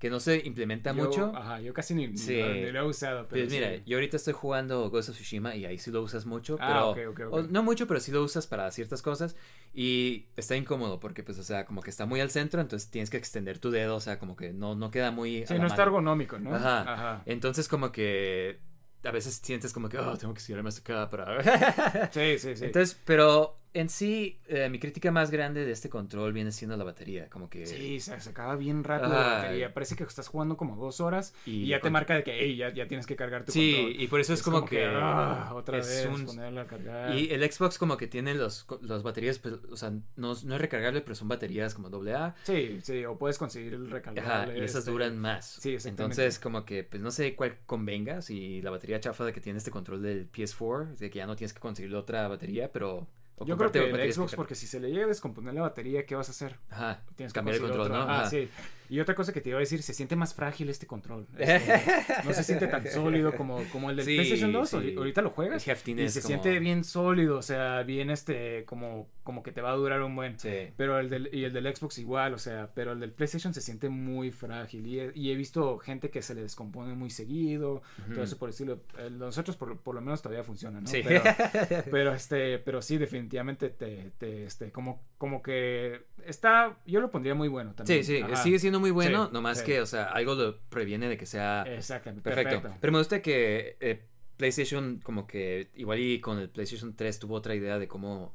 que 0.02 0.10
no 0.10 0.18
se 0.18 0.42
implementa 0.44 0.92
Yo- 0.92 1.04
mucho. 1.04 1.32
Ajá, 1.32 1.60
yo 1.60 1.72
casi 1.72 1.94
ni, 1.94 2.08
ni 2.08 2.18
Sí. 2.18 2.36
lo, 2.36 2.52
ni 2.52 2.72
lo 2.72 2.80
he 2.80 2.84
usado. 2.88 3.28
Pero 3.28 3.42
Pues 3.44 3.52
mira, 3.52 3.70
sí. 3.76 3.82
yo 3.86 3.98
ahorita 3.98 4.16
estoy 4.16 4.32
jugando 4.32 4.90
Ghost 4.90 5.10
of 5.10 5.14
Tsushima 5.14 5.54
y 5.54 5.64
ahí 5.64 5.78
sí 5.78 5.92
lo 5.92 6.02
usas 6.02 6.26
mucho, 6.26 6.56
Ah, 6.60 6.92
pero 6.96 7.12
ok, 7.12 7.20
ok, 7.20 7.26
ok. 7.28 7.32
o 7.34 7.42
no 7.48 7.62
mucho, 7.62 7.86
pero 7.86 8.00
sí 8.00 8.10
lo 8.10 8.20
usas 8.24 8.48
para 8.48 8.68
ciertas 8.72 9.00
cosas 9.00 9.36
y 9.72 10.26
está 10.36 10.56
incómodo 10.56 10.98
porque 10.98 11.22
pues 11.22 11.38
o 11.38 11.44
sea, 11.44 11.66
como 11.66 11.82
que 11.82 11.90
está 11.90 12.04
muy 12.04 12.20
al 12.20 12.30
centro, 12.30 12.60
entonces 12.60 12.90
tienes 12.90 13.10
que 13.10 13.16
extender 13.16 13.60
tu 13.60 13.70
dedo, 13.70 13.94
o 13.94 14.00
sea, 14.00 14.18
como 14.18 14.34
que 14.34 14.52
no 14.52 14.74
no 14.74 14.90
queda 14.90 15.12
muy 15.12 15.46
Sí, 15.46 15.54
no 15.54 15.66
está 15.68 15.76
mano. 15.78 15.82
ergonómico, 15.82 16.36
¿no? 16.40 16.52
Ajá. 16.52 16.80
Ajá. 16.92 17.22
Entonces 17.24 17.68
como 17.68 17.92
que 17.92 18.58
a 19.04 19.10
veces 19.12 19.34
sientes 19.40 19.72
como 19.72 19.88
que 19.88 19.98
oh, 19.98 20.16
tengo 20.18 20.34
que 20.34 20.40
estirarme 20.40 20.68
hasta 20.70 20.80
acá 20.80 21.08
para 21.10 22.10
Sí, 22.12 22.38
sí, 22.40 22.56
sí. 22.56 22.64
Entonces, 22.64 23.00
pero 23.04 23.56
en 23.74 23.88
sí, 23.88 24.38
eh, 24.48 24.68
mi 24.68 24.78
crítica 24.78 25.10
más 25.10 25.30
grande 25.30 25.64
de 25.64 25.72
este 25.72 25.88
control 25.88 26.32
viene 26.32 26.52
siendo 26.52 26.76
la 26.76 26.84
batería. 26.84 27.28
Como 27.30 27.48
que. 27.48 27.66
Sí, 27.66 28.00
se, 28.00 28.20
se 28.20 28.30
acaba 28.30 28.56
bien 28.56 28.84
rápido 28.84 29.12
Ajá. 29.14 29.28
la 29.30 29.34
batería. 29.42 29.72
Parece 29.74 29.96
que 29.96 30.04
estás 30.04 30.28
jugando 30.28 30.56
como 30.56 30.76
dos 30.76 31.00
horas 31.00 31.34
y, 31.46 31.62
Y 31.62 31.66
ya 31.68 31.80
te 31.80 31.90
marca 31.90 32.14
de 32.14 32.22
que, 32.24 32.38
hey, 32.38 32.56
ya, 32.56 32.72
ya 32.72 32.86
tienes 32.88 33.06
que 33.06 33.16
cargar 33.16 33.44
tu 33.44 33.52
Sí, 33.52 33.72
control. 33.74 34.00
y 34.02 34.06
por 34.08 34.20
eso 34.20 34.34
es, 34.34 34.42
como, 34.42 34.64
que. 34.64 34.84
ah, 34.84 35.52
otra 35.54 35.78
es 35.78 35.88
vez 35.88 36.06
un- 36.06 36.26
ponerla 36.26 36.62
a 36.62 36.66
cargar. 36.66 37.14
Y 37.14 37.30
el 37.32 37.50
Xbox, 37.50 37.78
como 37.78 37.96
que 37.96 38.06
tiene 38.06 38.34
los, 38.34 38.66
las 38.82 39.02
baterías, 39.02 39.38
pues, 39.38 39.54
o 39.70 39.76
sea, 39.76 39.90
no, 39.90 40.02
no 40.16 40.54
es 40.54 40.60
recargable, 40.60 41.00
pero 41.00 41.14
son 41.14 41.28
baterías 41.28 41.74
como 41.74 41.88
AA. 41.88 42.34
Sí, 42.44 42.78
sí, 42.82 43.04
o 43.04 43.16
puedes 43.18 43.38
conseguir 43.38 43.74
el 43.74 43.86
Ajá, 43.86 43.94
recargable. 43.94 44.58
y 44.58 44.62
esas 44.62 44.80
este, 44.80 44.90
duran 44.90 45.18
más. 45.18 45.46
Sí, 45.60 45.74
exactamente. 45.74 46.20
Entonces, 46.22 46.38
como 46.38 46.64
que, 46.64 46.84
pues 46.84 47.02
no 47.02 47.10
sé 47.10 47.34
cuál 47.34 47.58
convenga, 47.66 48.22
si 48.22 48.60
la 48.62 48.70
batería 48.70 49.00
chafa 49.00 49.24
de 49.24 49.32
que 49.32 49.40
tiene 49.40 49.58
este 49.58 49.70
control 49.70 50.02
del 50.02 50.30
PS4, 50.30 50.96
de 50.96 51.10
que 51.10 51.18
ya 51.18 51.26
no 51.26 51.36
tienes 51.36 51.52
que 51.52 51.60
conseguir 51.60 51.94
otra 51.94 52.28
batería, 52.28 52.70
pero. 52.70 53.08
O 53.42 53.46
Yo 53.46 53.56
creo 53.56 53.70
que 53.72 53.90
el 53.90 54.12
Xbox, 54.12 54.30
car- 54.32 54.36
porque 54.36 54.54
si 54.54 54.66
se 54.66 54.80
le 54.80 54.90
llega 54.90 55.04
a 55.04 55.08
descomponer 55.08 55.54
la 55.54 55.62
batería, 55.62 56.06
¿qué 56.06 56.14
vas 56.14 56.28
a 56.28 56.32
hacer? 56.32 56.58
Ajá, 56.70 57.02
Tienes 57.16 57.32
que 57.32 57.36
cambiar 57.38 57.56
el 57.56 57.62
control, 57.62 57.80
otro. 57.82 57.94
¿no? 57.94 58.02
Ah, 58.02 58.20
Ajá. 58.20 58.30
sí. 58.30 58.48
Y 58.92 59.00
otra 59.00 59.14
cosa 59.14 59.32
que 59.32 59.40
te 59.40 59.48
iba 59.48 59.56
a 59.58 59.60
decir, 59.60 59.82
se 59.82 59.94
siente 59.94 60.16
más 60.16 60.34
frágil 60.34 60.68
este 60.68 60.86
control. 60.86 61.26
Este, 61.38 61.80
no 62.24 62.32
se 62.34 62.44
siente 62.44 62.66
tan 62.66 62.86
sólido 62.86 63.34
como, 63.34 63.62
como 63.72 63.88
el 63.88 63.96
del 63.96 64.04
Sí, 64.04 64.14
PlayStation 64.16 64.52
2. 64.52 64.68
sí. 64.68 64.76
Ahori- 64.76 64.96
Ahorita 64.98 65.22
lo 65.22 65.30
juegas. 65.30 65.66
El 65.66 66.00
Y 66.00 66.08
se 66.10 66.20
como- 66.20 66.28
siente 66.28 66.58
bien 66.58 66.84
sólido, 66.84 67.38
o 67.38 67.42
sea, 67.42 67.82
bien 67.84 68.10
este, 68.10 68.64
como, 68.66 69.08
como 69.22 69.42
que 69.42 69.50
te 69.52 69.62
va 69.62 69.70
a 69.70 69.76
durar 69.76 70.02
un 70.02 70.14
buen. 70.14 70.38
Sí. 70.38 70.50
Pero 70.76 70.98
el 70.98 71.08
del, 71.08 71.30
y 71.32 71.44
el 71.44 71.52
del 71.54 71.74
Xbox 71.74 71.98
igual, 71.98 72.34
o 72.34 72.38
sea, 72.38 72.70
pero 72.74 72.92
el 72.92 73.00
del 73.00 73.12
PlayStation 73.12 73.54
se 73.54 73.62
siente 73.62 73.88
muy 73.88 74.30
frágil. 74.30 74.86
Y 74.86 75.00
he, 75.00 75.12
y 75.14 75.30
he 75.30 75.36
visto 75.36 75.78
gente 75.78 76.10
que 76.10 76.20
se 76.20 76.34
le 76.34 76.42
descompone 76.42 76.94
muy 76.94 77.08
seguido, 77.08 77.80
todo 78.12 78.22
eso 78.22 78.36
por 78.36 78.50
decirlo. 78.50 78.82
Eh, 78.98 79.08
Nosotros 79.10 79.56
por, 79.56 79.78
por 79.80 79.94
lo 79.94 80.02
menos 80.02 80.20
todavía 80.20 80.44
funciona, 80.44 80.80
¿no? 80.82 80.86
Sí. 80.86 81.00
Pero, 81.02 81.22
pero 81.90 82.12
este, 82.12 82.58
pero 82.58 82.82
sí, 82.82 82.98
definitivamente 82.98 83.70
te, 83.70 84.10
te, 84.18 84.44
este, 84.44 84.70
como, 84.70 85.02
como 85.16 85.42
que 85.42 86.02
está, 86.26 86.76
yo 86.86 87.00
lo 87.00 87.10
pondría 87.10 87.34
muy 87.34 87.48
bueno 87.48 87.72
también. 87.74 88.04
Sí, 88.04 88.16
sí, 88.18 88.22
Ajá. 88.22 88.36
sigue 88.36 88.58
siendo 88.58 88.81
muy 88.82 88.90
bueno, 88.90 89.26
Sí, 89.26 89.32
nomás 89.32 89.58
sí. 89.60 89.64
que, 89.64 89.80
o 89.80 89.86
sea, 89.86 90.04
algo 90.04 90.34
lo 90.34 90.60
previene 90.68 91.08
de 91.08 91.16
que 91.16 91.24
sea 91.26 91.62
Exactamente. 91.66 92.22
perfecto. 92.22 92.56
Perfecto. 92.60 92.78
Pero 92.80 92.92
me 92.92 92.98
gusta 92.98 93.22
que 93.22 93.76
eh, 93.80 94.06
PlayStation, 94.36 95.00
como 95.02 95.26
que 95.26 95.70
igual 95.74 95.98
y 96.00 96.20
con 96.20 96.38
el 96.38 96.50
PlayStation 96.50 96.94
3 96.94 97.18
tuvo 97.18 97.34
otra 97.36 97.54
idea 97.54 97.78
de 97.78 97.88
cómo 97.88 98.34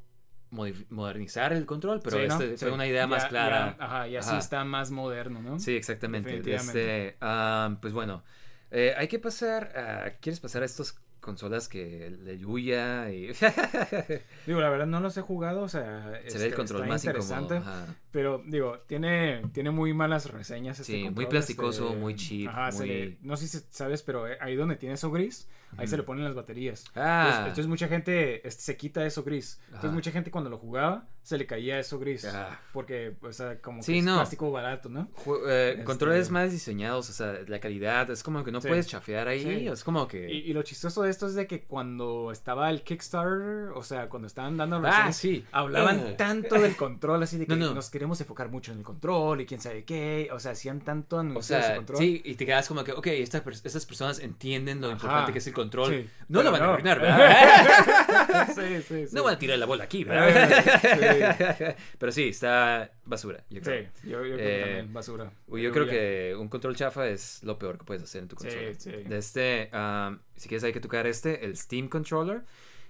modernizar 0.50 1.52
el 1.52 1.66
control, 1.66 2.00
pero 2.02 2.18
Sí, 2.20 2.26
¿no? 2.28 2.40
este 2.40 2.56
fue 2.56 2.70
una 2.72 2.86
idea 2.86 3.06
más 3.06 3.26
clara. 3.26 3.76
ya- 3.78 3.84
ajá, 3.84 4.08
y 4.08 4.16
así 4.16 4.30
Ajá. 4.30 4.38
está 4.38 4.64
más 4.64 4.90
moderno, 4.90 5.42
¿no? 5.42 5.58
Sí, 5.58 5.76
exactamente. 5.76 6.40
Este, 6.54 7.16
ah, 7.20 7.76
pues 7.80 7.92
bueno, 7.92 8.24
eh, 8.70 8.94
hay 8.96 9.08
que 9.08 9.18
pasar 9.18 9.76
a... 9.78 10.10
¿Quieres 10.20 10.40
pasar 10.40 10.62
a 10.62 10.66
estas 10.66 10.98
consolas 11.20 11.68
que 11.68 12.10
de 12.10 12.38
Yuya 12.38 13.10
y... 13.10 13.28
Digo, 14.46 14.60
la 14.60 14.68
verdad 14.70 14.86
no 14.86 15.00
los 15.00 15.16
he 15.16 15.20
jugado, 15.22 15.62
o 15.62 15.68
sea, 15.68 16.12
Se 16.22 16.28
este, 16.28 16.38
ve 16.38 16.46
el 16.46 16.54
control 16.54 16.80
está 16.82 16.92
más 16.92 17.04
interesante. 17.04 17.56
incómodo. 17.56 17.86
Pero 18.10 18.42
digo, 18.46 18.78
tiene, 18.86 19.42
tiene 19.52 19.70
muy 19.70 19.92
malas 19.94 20.30
reseñas. 20.30 20.80
Este 20.80 20.92
Sí, 20.92 20.98
muy 21.04 21.06
control, 21.08 21.28
plasticoso, 21.28 21.94
muy 21.94 22.14
cheap, 22.16 22.48
Ajá, 22.48 22.70
muy- 22.76 22.88
le- 22.88 23.18
no 23.22 23.36
sé 23.36 23.46
si 23.48 23.58
sabes, 23.70 24.02
pero 24.02 24.24
ahí 24.40 24.56
donde 24.56 24.76
tiene 24.76 24.94
eso 24.94 25.10
gris, 25.10 25.46
ahí 25.76 25.86
se 25.86 25.96
le 25.98 26.02
ponen 26.02 26.24
las 26.24 26.34
baterías. 26.34 26.84
Ah. 26.94 27.20
Entonces, 27.26 27.40
entonces 27.48 27.66
mucha 27.66 27.88
gente 27.88 28.46
este, 28.48 28.62
se 28.62 28.76
quita 28.76 29.04
eso 29.04 29.22
gris. 29.22 29.60
Entonces 29.66 29.92
mucha 29.92 30.10
gente 30.10 30.30
cuando 30.30 30.48
lo 30.50 30.56
jugaba 30.58 31.06
se 31.22 31.36
le 31.36 31.46
caía 31.46 31.78
eso 31.78 31.98
gris. 31.98 32.24
Ah. 32.24 32.58
Porque, 32.72 33.14
o 33.20 33.32
sea, 33.32 33.60
como 33.60 33.82
Sí, 33.82 33.92
que 33.92 33.98
es 33.98 34.04
no. 34.06 34.14
plástico 34.14 34.50
barato, 34.50 34.88
¿no? 34.88 35.10
Ju- 35.26 35.42
eh, 35.46 35.70
Este- 35.72 35.84
Controles 35.84 36.30
más 36.30 36.50
diseñados, 36.50 37.10
o 37.10 37.12
sea, 37.12 37.40
la 37.46 37.60
calidad, 37.60 38.10
es 38.10 38.22
como 38.22 38.42
que 38.42 38.50
no 38.50 38.62
Sí. 38.62 38.68
puedes 38.68 38.86
chafear 38.86 39.28
ahí, 39.28 39.42
Sí. 39.42 39.68
es 39.68 39.84
como 39.84 40.08
que... 40.08 40.32
Y, 40.32 40.38
y 40.50 40.52
lo 40.54 40.62
chistoso 40.62 41.02
de 41.02 41.10
esto 41.18 41.26
es 41.26 41.34
de 41.34 41.48
que 41.48 41.62
cuando 41.64 42.30
estaba 42.30 42.70
el 42.70 42.82
Kickstarter, 42.82 43.70
o 43.74 43.82
sea, 43.82 44.08
cuando 44.08 44.28
estaban 44.28 44.56
dando 44.56 44.76
Ah, 44.76 44.80
reseñas, 44.82 45.16
sí. 45.16 45.44
hablaban 45.50 45.98
Eh. 45.98 46.14
tanto 46.16 46.60
del 46.60 46.76
control, 46.76 47.24
así 47.24 47.38
de 47.38 47.46
que 47.48 47.56
No, 47.56 47.66
no. 47.66 47.74
nos 47.74 47.90
queremos 47.90 48.20
enfocar 48.20 48.48
mucho 48.50 48.70
en 48.70 48.78
el 48.78 48.84
control 48.84 49.40
y 49.40 49.46
quién 49.46 49.60
sabe 49.60 49.84
qué, 49.84 50.28
o 50.32 50.38
sea, 50.38 50.52
hacían 50.52 50.80
tanto 50.80 51.16
O 51.16 51.20
anuncio 51.20 51.56
de 51.56 51.60
ese 51.60 51.68
sea, 51.70 51.76
control. 51.76 51.98
sí, 51.98 52.22
y 52.24 52.34
te 52.36 52.46
quedas 52.46 52.68
como 52.68 52.84
que, 52.84 52.92
ok, 52.92 53.06
estas 53.08 53.42
personas 53.86 54.20
entienden 54.20 54.80
lo 54.80 54.86
Ajá. 54.86 54.94
importante 54.94 55.32
que 55.32 55.38
es 55.40 55.46
el 55.48 55.54
control. 55.54 55.90
Sí, 55.90 56.08
no 56.28 56.42
lo 56.44 56.52
van 56.52 56.62
a 56.62 56.72
arruinar, 56.72 57.00
¿verdad? 57.00 58.48
sí, 58.54 58.82
sí, 58.86 59.06
sí. 59.08 59.14
no 59.16 59.24
van 59.24 59.34
a 59.34 59.38
tirar 59.40 59.58
la 59.58 59.66
bola 59.66 59.84
aquí, 59.84 60.04
¿verdad? 60.04 61.76
Pero 61.98 62.12
sí, 62.12 62.28
está 62.28 62.92
basura, 63.04 63.42
yo 63.50 63.60
creo. 63.60 63.88
Sí, 64.02 64.08
yo, 64.10 64.24
yo 64.24 64.36
creo 64.36 64.38
Eh, 64.38 64.54
que 64.58 64.60
también 64.66 64.92
basura. 64.92 65.32
Yo 65.48 65.72
creo 65.72 65.86
que 65.88 66.36
un 66.38 66.48
control 66.48 66.76
chafa 66.76 67.08
es 67.08 67.42
lo 67.42 67.58
peor 67.58 67.76
que 67.78 67.84
puedes 67.84 68.02
hacer 68.04 68.22
en 68.22 68.28
tu 68.28 68.36
Sí, 68.36 68.46
consola. 68.48 68.74
sí. 68.78 68.90
De 69.08 69.18
este, 69.18 69.70
um, 69.72 70.18
si 70.38 70.48
quieres 70.48 70.64
hay 70.64 70.72
que 70.72 70.80
tocar 70.80 71.06
este, 71.06 71.44
el 71.44 71.56
Steam 71.56 71.88
Controller. 71.88 72.42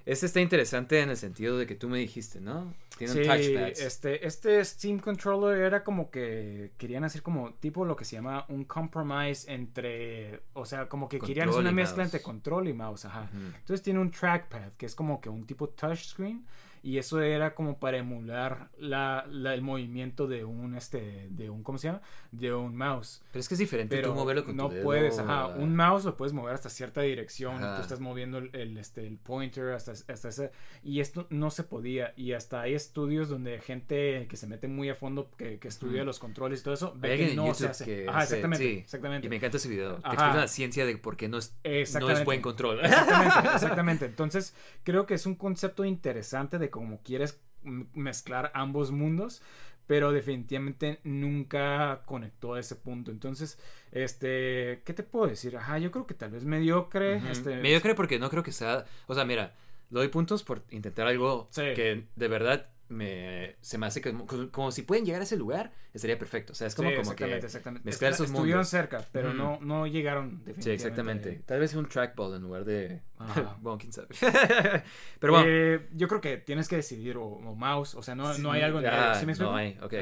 Este 0.07 0.25
está 0.25 0.41
interesante 0.41 1.01
en 1.01 1.11
el 1.11 1.19
sentido 1.19 1.59
de 1.59 1.67
que 1.67 1.75
tú 1.75 1.87
me 1.91 1.99
dijiste, 1.99 2.41
¿no? 2.41 2.73
Tiene 2.97 3.13
Sí, 3.13 3.23
touchpads. 3.25 3.81
este, 3.81 4.27
este 4.27 4.65
Steam 4.65 5.01
Controller 5.01 5.59
era 5.59 5.85
como 5.85 6.11
que 6.11 6.71
querían 6.79 7.05
hacer 7.05 7.21
como 7.21 7.53
tipo 7.55 7.85
lo 7.85 7.95
que 7.95 8.07
se 8.07 8.17
llama 8.17 8.47
un 8.49 8.65
compromise 8.65 9.53
entre, 9.53 10.41
o 10.55 10.65
sea, 10.65 10.89
como 10.89 11.11
que 11.11 11.19
querían 11.19 11.49
hacer 11.51 11.57
Control 11.57 11.65
una 11.67 11.73
mezcla 11.73 11.97
mouse. 12.05 12.07
entre 12.15 12.23
control 12.23 12.69
y 12.69 12.73
mouse, 12.73 13.05
ajá. 13.05 13.29
Ujú. 13.35 13.47
Entonces 13.59 13.83
tiene 13.83 14.01
un 14.01 14.11
trackpad 14.11 14.73
que 14.79 14.87
es 14.87 14.95
como 14.95 15.21
que 15.21 15.29
un 15.29 15.45
tipo 15.47 15.69
touchscreen 15.69 16.47
y 16.83 16.99
eso 16.99 17.21
era 17.21 17.55
como 17.55 17.79
para 17.79 17.99
emular 17.99 18.71
la, 18.79 19.27
la- 19.31 19.55
el 19.55 19.63
movimiento 19.63 20.27
de 20.27 20.45
un 20.45 20.75
este 20.75 21.29
de 21.31 21.51
un 21.51 21.63
¿cómo 21.63 21.79
se 21.79 21.89
llama? 21.89 22.03
de 22.33 22.53
un 22.55 22.77
mouse. 22.77 23.23
Pero 23.33 23.41
es 23.41 23.49
que 23.49 23.55
es 23.55 23.59
diferente 23.61 23.97
Pero 23.97 24.11
tú 24.11 24.15
moverlo 24.15 24.45
con 24.45 24.57
no 24.57 24.69
tu 24.69 24.75
dedo. 24.75 24.85
puedes, 24.85 25.19
ajá, 25.19 25.47
un 25.49 25.75
mouse 25.77 26.05
lo 26.05 26.17
puedes 26.17 26.33
mover 26.33 26.55
hasta 26.55 26.69
cierta 26.71 27.01
dirección, 27.03 27.59
tú 27.59 27.81
estás 27.83 28.01
moviendo 28.01 28.39
el, 28.39 28.51
el, 28.55 28.77
este, 28.79 29.07
el 29.07 29.17
pointer 29.19 29.73
hasta, 29.73 29.93
hasta 29.93 30.29
ese, 30.29 30.51
y 30.83 31.01
esto 31.01 31.27
no 31.31 31.51
se 31.51 31.65
podía, 31.65 32.13
y 32.17 32.33
hasta 32.33 32.61
hay 32.63 32.75
estudios 32.75 33.29
donde 33.29 33.61
gente 33.61 34.27
que 34.29 34.37
se 34.37 34.47
mete 34.47 34.69
muy 34.69 34.89
a 34.91 34.95
fondo, 34.95 35.31
que, 35.37 35.59
que 35.59 35.69
estudia 35.69 36.05
los 36.05 36.19
controles 36.19 36.61
y 36.61 36.65
todo 36.65 36.75
eso, 36.75 36.93
ve 36.97 37.17
que 37.17 37.35
no 37.35 37.55
se 37.55 37.67
hace. 37.69 37.85
que 37.85 38.09
Ajá, 38.09 38.19
hace- 38.19 38.25
exactamente, 38.37 38.65
sí. 38.65 38.79
exactamente. 38.81 39.27
Y 39.27 39.31
me 39.31 39.37
encanta 39.37 39.57
ese 39.57 39.69
video. 39.69 39.95
Te 39.97 40.09
explica 40.09 40.35
la 40.35 40.49
ciencia 40.49 40.85
de 40.87 40.97
por 40.99 41.17
qué 41.17 41.29
no 41.29 41.39
es, 41.39 41.55
no 42.01 42.11
es 42.11 42.25
buen 42.25 42.41
control. 42.43 42.81
Exactamente, 42.85 43.49
exactamente. 43.55 44.05
Entonces, 44.07 44.55
creo 44.85 45.07
que 45.07 45.15
es 45.15 45.27
un 45.27 45.35
concepto 45.35 45.85
interesante 45.85 46.59
de 46.59 46.68
cómo 46.71 47.01
quieres 47.03 47.41
mezclar 47.63 48.51
ambos 48.55 48.91
mundos, 48.91 49.43
pero 49.87 50.13
definitivamente 50.13 51.01
nunca 51.05 52.03
conectó 52.05 52.55
a 52.55 52.61
ese 52.61 52.77
punto. 52.77 53.11
Entonces, 53.11 53.59
este, 53.91 54.83
¿qué 54.85 54.93
te 54.95 55.03
puedo 55.03 55.27
decir? 55.27 55.57
Ajá, 55.57 55.79
yo 55.79 55.91
creo 55.91 56.07
que 56.07 56.15
tal 56.15 56.31
vez 56.31 56.45
mediocre, 56.45 57.23
este, 57.31 57.57
Mediocre 57.57 57.95
porque 57.95 58.19
no 58.19 58.29
creo 58.31 58.43
que 58.43 58.53
sea. 58.53 58.85
O 59.07 59.15
sea, 59.15 59.25
mira, 59.25 59.55
doy 59.91 60.09
puntos 60.09 60.43
por 60.43 60.63
intentar 60.71 61.07
algo 61.07 61.49
Sí. 61.51 61.63
que 61.75 62.05
de 62.17 62.29
verdad 62.29 62.67
me, 62.89 63.57
se 63.61 63.77
me 63.79 63.87
hace 63.87 64.01
que, 64.01 64.13
como, 64.13 64.51
como 64.51 64.71
si 64.73 64.83
pueden 64.83 65.05
llegar 65.05 65.21
a 65.21 65.25
ese 65.25 65.37
lugar, 65.37 65.73
estaría 65.93 66.19
perfecto. 66.19 66.53
O 66.53 66.57
sea, 66.57 66.67
es 66.67 66.75
como, 66.75 66.89
Sí, 66.89 66.95
como 66.97 67.03
exactamente, 67.03 67.41
que. 67.41 67.47
exactamente. 67.47 67.87
mezclar 67.87 68.11
Est- 68.13 68.21
esos 68.21 68.31
Estuvieron 68.31 68.59
mundos. 68.61 68.69
cerca, 68.71 69.05
pero 69.13 69.35
no, 69.35 69.59
no 69.61 69.87
llegaron 69.87 70.43
definitivamente. 70.45 70.63
Sí, 70.63 70.71
exactamente. 70.71 71.43
Tal 71.47 71.61
vez 71.61 71.75
un 71.75 71.87
trackball 71.89 72.35
en 72.37 72.43
lugar 72.43 72.65
de. 72.65 73.03
Ajá. 73.19 73.57
bueno, 73.61 73.79
quién 73.79 73.93
sabe. 73.93 74.09
Pero 75.21 75.33
bueno. 75.33 75.47
Eh, 75.49 75.89
yo 75.95 76.07
creo 76.09 76.21
que 76.21 76.37
tienes 76.39 76.69
que 76.69 76.77
decidir 76.77 77.17
o, 77.17 77.25
o 77.25 77.55
mouse, 77.55 77.95
o 77.95 78.03
sea, 78.03 78.15
no, 78.15 78.37
no 78.39 78.53
hay 78.53 78.63
algo 78.63 78.79
en. 78.79 78.87
Ah, 78.87 79.17
¿Sí 79.19 79.27
me 79.27 79.35
no 79.35 79.55
hay, 79.55 79.77
ok. 79.83 79.95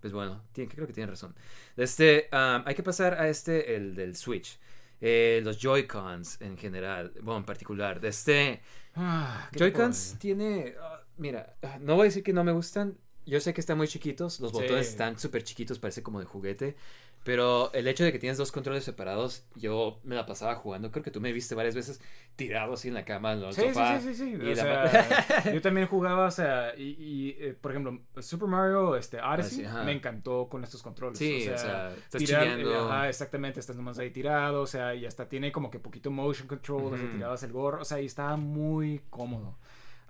Pues 0.00 0.12
bueno, 0.12 0.42
tiene- 0.52 0.70
creo 0.70 0.86
que 0.86 0.92
tienen 0.92 1.10
razón. 1.10 1.34
Este, 1.76 2.28
um, 2.32 2.62
hay 2.66 2.74
que 2.74 2.82
pasar 2.82 3.14
a 3.14 3.28
este, 3.28 3.76
el 3.76 3.94
del 3.94 4.16
Switch. 4.16 4.58
Eh, 5.00 5.40
los 5.44 5.58
Joy-Cons 5.60 6.40
en 6.40 6.56
general, 6.56 7.12
bueno, 7.22 7.38
en 7.38 7.44
particular. 7.44 8.00
De 8.00 8.08
este, 8.08 8.60
Ah, 8.96 9.48
¿qué 9.52 9.58
te 9.58 9.70
puedo 9.70 9.72
Joy-Cons 9.72 10.16
tiene, 10.18 10.74
ah, 10.80 11.00
mira, 11.16 11.56
ah, 11.62 11.78
no 11.80 11.94
voy 11.94 12.02
a 12.02 12.04
decir 12.04 12.22
que 12.22 12.32
no 12.32 12.44
me 12.44 12.52
gustan. 12.52 12.96
Yo 13.26 13.40
sé 13.40 13.54
que 13.54 13.60
están 13.60 13.78
muy 13.78 13.88
chiquitos, 13.88 14.38
los 14.40 14.50
Sí. 14.50 14.58
botones 14.58 14.88
están 14.88 15.18
súper 15.18 15.42
chiquitos, 15.44 15.78
parece 15.78 16.02
como 16.02 16.20
de 16.20 16.26
juguete. 16.26 16.76
Pero 17.24 17.72
el 17.72 17.88
hecho 17.88 18.04
de 18.04 18.12
que 18.12 18.18
tienes 18.18 18.36
dos 18.36 18.52
controles 18.52 18.84
separados, 18.84 19.46
yo 19.54 19.98
me 20.04 20.14
la 20.14 20.26
pasaba 20.26 20.56
jugando. 20.56 20.90
Creo 20.90 21.02
que 21.02 21.10
tú 21.10 21.22
me 21.22 21.32
viste 21.32 21.54
varias 21.54 21.74
veces 21.74 21.98
tirado 22.36 22.74
así 22.74 22.88
en 22.88 22.92
la 22.94 23.06
cama, 23.06 23.32
en 23.32 23.42
el 23.42 23.54
Sí, 23.54 23.62
sofá. 23.62 23.98
sí, 23.98 24.08
sí, 24.08 24.14
sí, 24.14 24.36
sí. 24.38 24.46
O 24.50 24.54
sea, 24.54 25.16
yo 25.54 25.62
también 25.62 25.86
jugaba, 25.86 26.26
o 26.26 26.30
sea, 26.30 26.74
y, 26.76 26.82
y, 26.98 27.30
eh, 27.40 27.56
por 27.58 27.70
ejemplo, 27.70 27.98
Super 28.20 28.46
Mario 28.46 28.94
este, 28.96 29.22
Odyssey 29.22 29.64
Odyssey, 29.64 29.84
me 29.86 29.92
encantó 29.92 30.48
con 30.50 30.64
estos 30.64 30.82
controles. 30.82 31.16
Sí, 31.16 31.48
o 31.48 31.56
sea, 31.56 31.94
estás 31.94 32.20
tirar- 32.20 32.42
chillando. 32.42 32.70
eh, 32.70 32.76
Ajá, 32.76 33.08
exactamente, 33.08 33.58
estás 33.58 33.76
nomás 33.76 33.98
ahí 33.98 34.10
tirado, 34.10 34.60
o 34.60 34.66
sea, 34.66 34.94
y 34.94 35.06
hasta 35.06 35.26
tiene 35.26 35.50
como 35.50 35.70
que 35.70 35.78
poquito 35.78 36.10
motion 36.10 36.46
control, 36.46 36.92
o 36.92 36.96
sea, 36.98 37.06
Ujú. 37.06 37.14
tirabas 37.16 37.42
el 37.42 37.52
gorro, 37.52 37.80
o 37.80 37.84
sea, 37.86 38.02
y 38.02 38.04
estaba 38.04 38.36
muy 38.36 39.00
cómodo. 39.08 39.56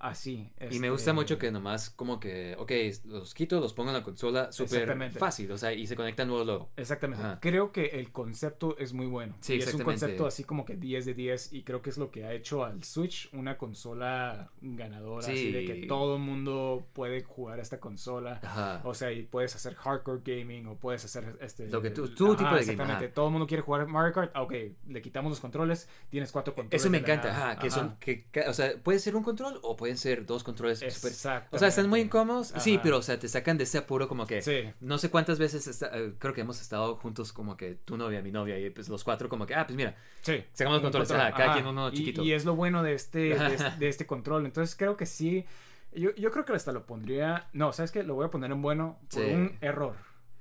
Así. 0.04 0.50
Y 0.60 0.64
me 0.64 0.88
este, 0.88 0.90
gusta 0.90 1.12
mucho 1.14 1.38
que 1.38 1.50
nomás 1.50 1.88
como 1.88 2.20
que, 2.20 2.54
ok, 2.58 2.72
los 3.06 3.32
quito, 3.32 3.58
los 3.58 3.72
pongo 3.72 3.88
en 3.88 3.96
la 3.96 4.02
consola 4.02 4.52
súper 4.52 5.12
fácil, 5.12 5.50
o 5.50 5.56
sea, 5.56 5.72
y 5.72 5.86
se 5.86 5.96
conectan 5.96 6.28
luego 6.28 6.44
luego. 6.44 6.70
Exactamente. 6.76 7.24
Ajá. 7.24 7.38
Creo 7.40 7.72
que 7.72 7.86
el 7.86 8.12
concepto 8.12 8.76
es 8.78 8.92
muy 8.92 9.06
bueno. 9.06 9.34
Sí, 9.40 9.54
y 9.54 9.58
es 9.60 9.72
un 9.72 9.82
concepto 9.82 10.26
así 10.26 10.44
como 10.44 10.66
que 10.66 10.76
10 10.76 11.06
de 11.06 11.14
10 11.14 11.54
y 11.54 11.62
creo 11.62 11.80
que 11.80 11.88
es 11.88 11.96
lo 11.96 12.10
que 12.10 12.24
ha 12.26 12.34
hecho 12.34 12.64
al 12.64 12.84
Switch 12.84 13.30
una 13.32 13.56
consola 13.56 14.50
ganadora. 14.60 15.26
Así 15.26 15.50
de 15.52 15.64
que 15.64 15.74
Sí. 15.74 15.86
todo 15.86 16.16
el 16.16 16.20
mundo 16.22 16.86
puede 16.92 17.22
jugar 17.22 17.58
esta 17.58 17.80
consola. 17.80 18.40
Ajá. 18.42 18.82
O 18.84 18.92
sea, 18.92 19.10
y 19.10 19.22
puedes 19.22 19.56
hacer 19.56 19.74
hardcore 19.74 20.20
gaming 20.22 20.66
o 20.66 20.76
puedes 20.76 21.04
hacer 21.06 21.38
este... 21.40 21.68
Lo 21.70 21.80
que 21.80 21.90
tú- 21.90 22.08
tu 22.14 22.36
tipo 22.36 22.54
de 22.54 22.60
Exactamente. 22.60 23.08
Todo 23.08 23.26
el 23.26 23.32
mundo 23.32 23.46
quiere 23.46 23.62
jugar 23.62 23.86
Mario 23.86 24.12
Kart. 24.12 24.32
Ah, 24.34 24.42
ok, 24.42 24.52
le 24.88 25.00
quitamos 25.00 25.30
los 25.30 25.40
controles. 25.40 25.88
Tienes 26.10 26.30
cuatro 26.30 26.54
controles. 26.54 26.82
Eso 26.82 26.90
me 26.90 26.98
encanta, 26.98 27.30
ajá, 27.30 27.58
que 27.58 27.70
son, 27.70 27.96
que, 27.98 28.26
o 28.46 28.52
sea, 28.52 28.74
puede 28.82 28.98
ser 28.98 29.16
un 29.16 29.22
control 29.22 29.58
o 29.62 29.76
pueden 29.94 30.18
ser 30.18 30.26
dos 30.26 30.42
controles 30.44 30.82
Exactamente. 30.82 31.56
O 31.56 31.58
sea, 31.58 31.68
están 31.68 31.88
muy 31.88 32.00
incómodos, 32.00 32.52
sí, 32.58 32.78
pero, 32.82 32.98
o 32.98 33.02
sea, 33.02 33.18
te 33.18 33.28
sacan 33.28 33.56
de 33.58 33.64
ese 33.64 33.78
apuro 33.78 34.08
como 34.08 34.26
que, 34.26 34.42
Sí. 34.42 34.70
no 34.80 34.98
sé 34.98 35.10
cuántas 35.10 35.38
veces, 35.38 35.66
está- 35.66 35.90
eh, 35.96 36.14
creo 36.18 36.34
que 36.34 36.40
hemos 36.40 36.60
estado 36.60 36.96
juntos 36.96 37.32
como 37.32 37.56
que 37.56 37.74
tu 37.74 37.96
novia, 37.96 38.20
mi 38.22 38.30
novia, 38.32 38.58
y 38.58 38.70
pues 38.70 38.88
los 38.88 39.04
cuatro 39.04 39.28
como 39.28 39.46
que, 39.46 39.54
ah, 39.54 39.66
pues 39.66 39.76
mira, 39.76 39.94
Sí. 40.22 40.42
Sacamos 40.52 40.78
Un 40.78 40.82
controles, 40.84 41.08
control, 41.08 41.26
ajá, 41.28 41.36
cada 41.36 41.52
quien 41.54 41.66
uno 41.66 41.90
chiquito. 41.90 42.22
Y, 42.22 42.32
es 42.32 42.44
lo 42.44 42.54
bueno 42.56 42.82
de 42.82 42.94
este, 42.94 43.18
de 43.38 43.54
este, 43.54 43.70
de 43.78 43.88
este 43.88 44.06
control. 44.06 44.46
Entonces 44.46 44.74
creo 44.76 44.96
que 44.96 45.06
sí. 45.06 45.44
Yo, 45.92 46.12
yo 46.16 46.30
creo 46.32 46.44
que 46.44 46.52
hasta 46.54 46.72
lo 46.72 46.86
pondría. 46.86 47.48
No, 47.52 47.72
¿sabes 47.72 47.92
qué? 47.92 48.02
Lo 48.02 48.14
voy 48.14 48.24
a 48.26 48.30
poner 48.30 48.50
en 48.50 48.62
bueno 48.62 48.98
por 49.10 49.22
Sí. 49.22 49.30
un 49.30 49.56
error. 49.60 49.94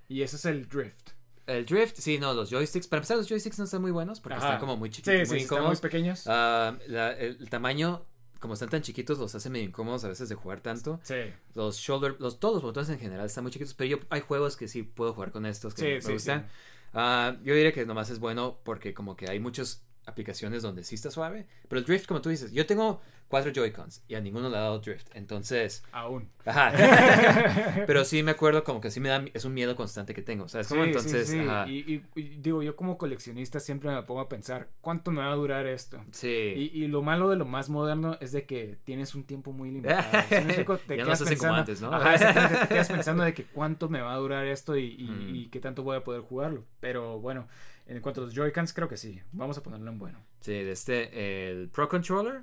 Y 0.08 0.22
ese 0.24 0.38
es 0.38 0.46
el 0.46 0.68
drift. 0.68 1.12
el 1.46 1.66
drift, 1.66 1.98
sí, 1.98 2.18
no, 2.20 2.34
los 2.34 2.50
joysticks, 2.50 2.88
para 2.88 3.00
empezar 3.00 3.18
los 3.18 3.28
joysticks 3.28 3.60
no 3.60 3.66
están 3.66 3.82
muy 3.82 3.92
buenos 3.92 4.22
porque 4.22 4.38
Ajá. 4.38 4.46
están 4.48 4.60
como 4.62 4.78
muy 4.78 4.88
Sí, 4.90 5.02
chiquitos, 5.02 5.28
sí, 5.28 5.34
muy 5.34 5.42
están 5.44 5.64
muy 5.66 5.76
pequeños. 5.76 6.24
Ah, 6.28 6.78
la- 6.88 7.12
el, 7.12 7.36
el 7.42 7.50
tamaño, 7.50 8.06
como 8.44 8.56
están 8.56 8.68
tan 8.70 8.82
chiquitos, 8.82 9.18
los 9.20 9.34
hace 9.34 9.49
medio 9.49 9.65
incómodos 9.65 10.03
a 10.03 10.10
veces 10.10 10.28
de 10.28 10.36
jugar 10.36 10.60
tanto. 10.60 10.99
sí. 11.03 11.15
Los 11.56 11.78
shoulder, 11.78 12.18
los, 12.20 12.40
todos 12.41 12.56
los 12.56 12.64
botones 12.64 12.90
en 12.90 12.99
general 12.99 13.26
están 13.26 13.45
muy 13.45 13.52
chiquitos, 13.52 13.74
pero 13.74 13.90
yo 13.90 13.99
hay 14.10 14.20
juegos 14.20 14.57
que 14.57 14.68
sí 14.68 14.84
puedo 14.84 15.14
jugar 15.14 15.32
con 15.32 15.45
estos 15.45 15.74
que 15.74 15.82
Sí, 15.82 15.88
me 15.88 16.02
sí, 16.02 16.11
gustan. 16.11 16.41
sí. 16.44 16.48
Ah, 16.94 17.38
yo 17.41 17.56
diría 17.56 17.72
que 17.72 17.86
nomás 17.86 18.10
es 18.10 18.20
bueno 18.20 18.60
porque 18.65 18.94
como 18.94 19.15
que 19.15 19.30
hay 19.32 19.40
muchas 19.40 19.82
aplicaciones 20.06 20.62
donde 20.64 20.84
sí 20.84 20.96
está 20.96 21.12
suave, 21.12 21.46
pero 21.68 21.80
el 21.80 21.86
drift, 21.86 22.08
como 22.08 22.22
tú 22.22 22.30
dices, 22.30 22.52
yo 22.52 22.66
tengo 22.66 23.02
cuatro 23.28 23.52
Joy-Cons 23.52 24.04
y 24.08 24.16
a 24.16 24.22
ninguno 24.22 24.50
le 24.50 24.58
ha 24.58 24.62
dado 24.62 24.80
drift, 24.80 25.08
entonces... 25.16 25.84
Aún. 25.92 26.30
Ajá. 26.46 26.72
pero 27.88 28.06
sí 28.06 28.22
me 28.24 28.32
acuerdo 28.32 28.64
como 28.64 28.80
que 28.82 28.92
sí 28.92 29.00
me 29.00 29.10
da, 29.10 29.24
es 29.34 29.46
un 29.46 29.54
miedo 29.54 29.76
constante 29.76 30.14
que 30.14 30.22
tengo, 30.22 30.48
¿sabes? 30.50 30.68
Como 30.68 30.84
Sí, 30.84 30.90
entonces, 30.90 31.28
sí. 31.30 31.40
ajá. 31.40 31.68
Y, 31.68 31.80
y- 31.80 32.04
y 32.20 32.22
digo, 32.38 32.62
yo 32.64 32.76
como 32.76 32.98
coleccionista 32.98 33.60
siempre 33.60 33.90
me 33.92 34.04
pongo 34.04 34.22
a 34.22 34.30
pensar, 34.30 34.70
¿cuánto 34.82 35.10
me 35.12 35.22
va 35.22 35.32
a 35.32 35.36
durar 35.36 35.66
esto? 35.66 36.04
Sí. 36.12 36.28
Y, 36.28 36.84
y 36.84 36.88
lo 36.88 37.02
malo 37.02 37.30
de 37.30 37.38
lo 37.38 37.46
más 37.46 37.70
moderno 37.70 38.18
es 38.22 38.32
de 38.34 38.46
que 38.46 38.78
tienes 38.84 39.16
un 39.16 39.24
tiempo 39.24 39.52
muy 39.52 39.72
limitado. 39.72 40.04
Ya 40.30 40.42
no 41.06 41.16
se 41.16 41.24
hace 41.24 41.38
como 41.38 41.54
antes, 41.54 41.82
¿no? 41.82 41.94
Ajá, 41.94 42.68
te 42.68 42.68
quedas 42.68 42.90
pensando 42.90 43.24
de 43.24 43.34
que 43.34 43.46
cuánto 43.46 43.90
me 43.90 44.02
va 44.02 44.14
a 44.14 44.18
durar 44.18 44.46
esto 44.46 44.74
Mm. 44.74 45.36
y 45.36 45.48
qué 45.52 45.60
tanto 45.60 45.84
voy 45.84 45.98
a 45.98 46.04
poder 46.04 46.22
jugarlo. 46.22 46.66
Pero 46.80 47.20
bueno, 47.20 47.48
en 47.86 48.02
cuanto 48.02 48.22
a 48.22 48.26
los 48.26 48.34
Joy-Cons, 48.34 48.74
creo 48.74 48.88
que 48.88 48.98
sí. 48.98 49.22
Vamos 49.32 49.58
a 49.58 49.64
ponerlo 49.64 49.90
en 49.92 50.00
bueno. 50.00 50.20
Sí, 50.42 50.52
de 50.52 50.72
este, 50.72 51.50
el 51.52 51.70
Pro 51.70 51.88
Controller. 51.90 52.42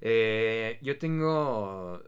eh, 0.00 0.78
yo 0.82 0.98
tengo. 0.98 2.02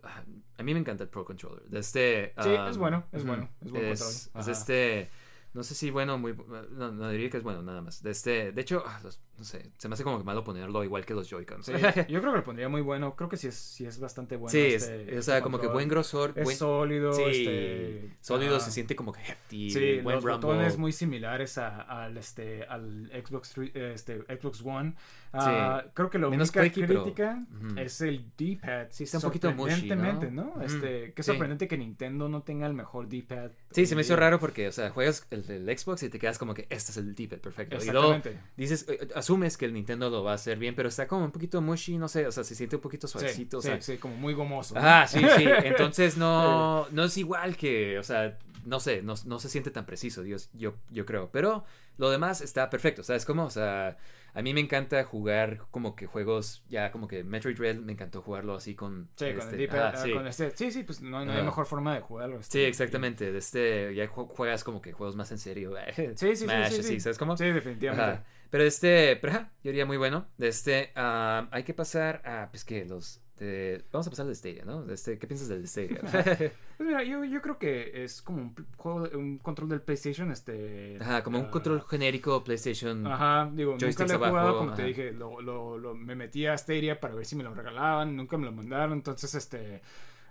A 0.58 0.62
mí 0.62 0.72
me 0.74 0.80
encanta 0.80 1.04
el 1.04 1.10
Pro 1.10 1.24
Controller. 1.24 1.62
De 1.68 1.78
este. 1.80 2.34
Sí, 2.42 2.48
um, 2.50 2.66
es 2.68 2.76
bueno, 2.78 3.04
es 3.12 3.24
bueno, 3.24 3.48
es 3.60 3.70
buen 3.70 3.84
es, 3.86 4.30
es 4.34 4.48
este. 4.48 5.08
No 5.54 5.62
sé 5.62 5.74
si 5.74 5.90
bueno, 5.90 6.18
muy. 6.18 6.34
No, 6.72 6.92
no 6.92 7.08
diría 7.10 7.30
que 7.30 7.38
es 7.38 7.42
bueno, 7.42 7.62
nada 7.62 7.80
más. 7.80 8.02
De 8.02 8.10
este. 8.10 8.52
De 8.52 8.60
hecho, 8.60 8.82
ah, 8.86 9.00
los- 9.02 9.20
no 9.38 9.44
sé. 9.44 9.70
Se 9.78 9.88
me 9.88 9.94
hace 9.94 10.04
como 10.04 10.18
que 10.18 10.24
malo 10.24 10.42
ponerlo 10.44 10.82
igual 10.84 11.04
que 11.04 11.14
los 11.14 11.28
Joy-Cons. 11.28 11.66
Sí, 11.66 11.72
yo 12.08 12.20
creo 12.20 12.32
que 12.32 12.38
lo 12.38 12.44
pondría 12.44 12.68
muy 12.68 12.80
bueno. 12.80 13.14
Creo 13.16 13.28
que 13.28 13.36
sí 13.36 13.48
es, 13.48 13.54
sí 13.54 13.84
es 13.86 13.98
bastante 13.98 14.36
bueno. 14.36 14.50
Sí, 14.50 14.58
es- 14.58 14.82
este- 14.84 14.94
o 14.94 15.08
este 15.18 15.22
sea, 15.22 15.40
como 15.42 15.58
que 15.60 15.66
buen 15.66 15.88
grosor. 15.88 16.32
Es 16.36 16.44
buen, 16.44 16.56
sólido. 16.56 17.12
sí, 17.12 17.22
este, 17.24 18.16
sólido, 18.20 18.56
ajá. 18.56 18.64
se 18.64 18.70
siente 18.72 18.96
como 18.96 19.12
que 19.12 19.20
hefty. 19.20 19.70
Sí, 19.70 20.00
buen 20.02 20.16
los 20.16 20.24
rumble. 20.24 20.46
botones 20.48 20.78
muy 20.78 20.92
similares 20.92 21.58
a- 21.58 21.82
al 21.82 22.16
este 22.18 22.64
al 22.64 23.10
Xbox 23.26 23.50
3 23.52 23.70
este 23.74 24.22
Xbox 24.40 24.62
One. 24.64 24.94
Ah, 25.38 25.84
creo 25.92 26.08
que 26.08 26.18
la 26.18 26.30
Menos 26.30 26.48
única 26.56 26.72
pero- 26.86 27.02
crítica 27.04 27.44
Ujú. 27.68 27.78
es 27.78 28.00
el 28.00 28.24
D-pad. 28.38 28.86
Sí, 28.90 29.04
está 29.04 29.18
un 29.18 29.24
poquito 29.24 29.52
mushy, 29.52 29.88
¿no? 29.90 30.12
¿no? 30.30 30.48
Ujú. 30.52 30.60
Este, 30.62 31.12
qué 31.12 31.22
Sí. 31.22 31.26
sorprendente 31.26 31.68
que 31.68 31.76
Nintendo 31.76 32.28
no 32.30 32.42
tenga 32.42 32.66
el 32.66 32.72
mejor 32.72 33.06
D-pad. 33.08 33.50
Sí, 33.70 33.84
se 33.84 33.94
me 33.94 34.00
hizo 34.00 34.16
raro 34.16 34.38
porque, 34.40 34.68
o 34.68 34.72
sea, 34.72 34.88
juegas 34.90 35.26
el 35.30 35.46
del 35.46 35.78
Xbox 35.78 36.02
y 36.04 36.08
te 36.08 36.18
quedas 36.18 36.38
como 36.38 36.54
que 36.54 36.66
este 36.70 36.90
es 36.92 36.96
el 36.96 37.14
D-pad 37.14 37.38
perfecto. 37.40 37.76
Y 37.76 37.90
luego 37.90 38.14
Exactamente. 38.14 38.42
dices, 38.56 38.86
eh, 38.88 39.08
asumes 39.26 39.56
que 39.56 39.64
el 39.66 39.72
Nintendo 39.74 40.08
lo 40.08 40.22
va 40.22 40.32
a 40.32 40.34
hacer 40.36 40.56
bien, 40.58 40.74
pero 40.76 40.88
está 40.88 41.06
como 41.08 41.24
un 41.24 41.32
poquito 41.32 41.60
mushy, 41.60 41.98
no 41.98 42.08
sé, 42.08 42.26
o 42.26 42.32
sea, 42.32 42.44
se 42.44 42.54
siente 42.54 42.76
un 42.76 42.82
poquito 42.82 43.08
Sí, 43.08 43.12
suavecito, 43.12 43.60
sí, 43.60 43.68
o 43.68 43.70
sea. 43.72 43.80
sí, 43.80 43.98
como 43.98 44.14
muy 44.16 44.34
gomoso. 44.34 44.74
¿no? 44.74 44.80
Ajá, 44.80 45.06
sí, 45.08 45.20
sí. 45.36 45.44
Entonces 45.64 46.16
no, 46.16 46.86
no 46.90 47.04
es 47.04 47.16
igual 47.18 47.56
que, 47.56 47.98
o 47.98 48.02
sea, 48.04 48.38
no 48.64 48.78
sé, 48.80 49.02
no, 49.02 49.14
no 49.26 49.38
se 49.38 49.48
siente 49.48 49.70
tan 49.70 49.84
preciso, 49.84 50.22
Dios, 50.22 50.48
yo, 50.54 50.74
yo 50.90 51.04
creo. 51.06 51.30
Pero 51.32 51.64
lo 51.98 52.10
demás 52.10 52.40
está 52.40 52.70
perfecto, 52.70 53.02
¿sabes 53.02 53.24
cómo? 53.24 53.44
O 53.44 53.50
sea, 53.50 53.96
a 54.34 54.42
mí 54.42 54.52
me 54.54 54.60
encanta 54.60 55.02
jugar 55.04 55.62
como 55.70 55.96
que 55.96 56.06
juegos, 56.06 56.62
ya 56.68 56.90
como 56.92 57.08
que 57.08 57.24
Metroid 57.24 57.58
Red, 57.58 57.78
me 57.78 57.92
encantó 57.92 58.22
jugarlo 58.22 58.54
así 58.54 58.74
con... 58.74 59.08
Sí, 59.16 59.32
con 59.34 59.48
el 59.54 59.60
este, 59.60 59.76
ajá, 59.78 59.92
ah, 59.94 59.96
sí. 59.96 60.12
con 60.12 60.26
este. 60.26 60.50
Sí, 60.56 60.70
sí, 60.70 60.82
pues 60.84 61.00
no, 61.00 61.24
no 61.24 61.32
hay 61.32 61.42
mejor 61.42 61.66
forma 61.66 61.94
de 61.94 62.00
jugarlo. 62.00 62.38
este, 62.38 62.58
Sí, 62.58 62.64
exactamente. 62.64 63.32
De 63.32 63.38
este, 63.38 63.94
ya 63.94 64.06
ju- 64.08 64.28
juegas 64.28 64.62
como 64.62 64.80
que 64.82 64.92
juegos 64.92 65.16
más 65.16 65.32
en 65.32 65.38
serio. 65.38 65.74
Sí, 65.96 66.06
sí, 66.14 66.36
sí, 66.36 66.44
Smash, 66.44 66.72
sí, 66.72 66.82
sí. 66.82 67.00
¿sabes 67.00 67.18
cómo? 67.18 67.36
Sí, 67.36 67.46
definitivamente. 67.46 68.04
Ajá. 68.12 68.24
Pero 68.50 68.64
este, 68.64 69.16
pero 69.16 69.32
yo 69.62 69.70
diría 69.70 69.86
muy 69.86 69.96
bueno. 69.96 70.26
De 70.38 70.48
este, 70.48 70.92
ah, 70.96 71.48
hay 71.50 71.62
que 71.64 71.74
pasar 71.74 72.22
a, 72.24 72.48
pues 72.50 72.64
que 72.64 72.84
los, 72.84 73.20
de- 73.38 73.84
vamos 73.92 74.06
a 74.06 74.10
pasar 74.10 74.26
de 74.26 74.34
Stadia, 74.34 74.64
¿no? 74.64 74.82
De 74.84 74.94
este, 74.94 75.18
¿qué 75.18 75.26
piensas 75.26 75.48
del 75.48 75.66
Stadia? 75.68 76.00
Pues 76.76 76.86
mira, 76.86 77.02
yo, 77.04 77.24
yo 77.24 77.40
creo 77.40 77.58
que 77.58 78.04
es 78.04 78.20
como 78.20 78.38
un 78.42 78.54
juego, 78.76 79.08
un 79.18 79.38
control 79.38 79.70
del 79.70 79.80
PlayStation, 79.80 80.30
este... 80.30 80.98
Ajá, 81.00 81.22
como 81.22 81.38
un 81.38 81.46
ah, 81.46 81.50
control 81.50 81.82
genérico 81.88 82.44
PlayStation. 82.44 83.06
Ajá, 83.06 83.50
digo, 83.50 83.78
nunca 83.80 84.04
lo 84.04 84.12
he 84.12 84.16
jugado, 84.16 84.36
abajo, 84.36 84.58
como 84.58 84.74
te 84.74 84.82
dije, 84.84 85.12
lo, 85.12 85.40
lo, 85.40 85.78
lo- 85.78 85.94
me 85.94 86.14
metí 86.14 86.44
a 86.46 86.56
Stadia 86.58 87.00
para 87.00 87.14
ver 87.14 87.24
si 87.24 87.34
me 87.34 87.44
lo 87.44 87.54
regalaban, 87.54 88.14
nunca 88.14 88.36
me 88.36 88.44
lo 88.44 88.52
mandaron, 88.52 88.92
entonces, 88.92 89.34
este... 89.34 89.80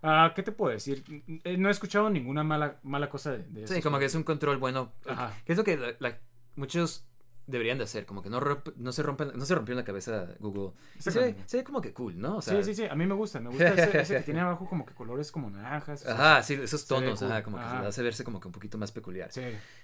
ah, 0.03 0.33
¿Qué 0.35 0.43
te 0.43 0.51
puedo 0.51 0.71
decir? 0.71 1.03
Eh, 1.43 1.57
No 1.57 1.69
he 1.69 1.71
escuchado 1.71 2.11
ninguna 2.11 2.43
mala, 2.43 2.77
mala 2.83 3.09
cosa 3.09 3.31
de, 3.31 3.39
de 3.61 3.67
Sí, 3.67 3.81
como 3.81 3.97
que 3.97 4.05
es 4.05 4.13
un 4.13 4.21
control 4.23 4.57
bueno. 4.57 4.91
Ajá. 5.07 5.33
Que 5.45 5.53
es 5.53 5.57
lo 5.57 5.63
que 5.63 5.77
la- 5.77 5.95
la- 5.97 6.19
muchos 6.55 7.07
deberían 7.47 7.77
de 7.77 7.83
hacer, 7.83 8.05
como 8.05 8.21
que 8.23 8.29
no, 8.29 8.39
no 8.77 8.91
se 8.91 9.03
rompen, 9.03 9.31
no 9.35 9.45
se 9.45 9.53
rompió 9.55 9.73
en 9.73 9.77
la 9.77 9.83
cabeza 9.83 10.27
Google. 10.39 10.71
Se, 10.99 11.09
ve, 11.11 11.29
Exactamente. 11.29 11.43
se 11.45 11.57
ve 11.57 11.63
como 11.63 11.81
que 11.81 11.93
cool, 11.93 12.19
¿no? 12.19 12.37
O 12.37 12.41
sea, 12.41 12.55
sí, 12.63 12.73
sí, 12.73 12.83
sí, 12.83 12.87
a 12.89 12.95
mí 12.95 13.05
me 13.05 13.13
gusta, 13.13 13.39
me 13.39 13.49
gusta 13.49 13.67
ese, 13.69 13.99
ese 14.01 14.15
que 14.17 14.23
tiene 14.23 14.39
abajo 14.41 14.67
como 14.67 14.85
que 14.85 14.93
colores 14.93 15.31
como 15.31 15.49
naranjas. 15.49 16.01
o 16.01 16.05
sea, 16.05 16.13
Ajá, 16.13 16.43
sí, 16.43 16.53
esos 16.55 16.85
tonos, 16.87 17.19
cool. 17.19 17.31
ajá, 17.31 17.43
como 17.43 17.57
que 17.57 17.63
Ajá. 17.63 17.81
se 17.83 17.87
hace 17.87 18.03
verse 18.03 18.23
como 18.23 18.39
que 18.39 18.47
un 18.47 18.51
poquito 18.53 18.77
más 18.77 18.91
peculiar. 18.91 19.31
Sí, 19.31 19.41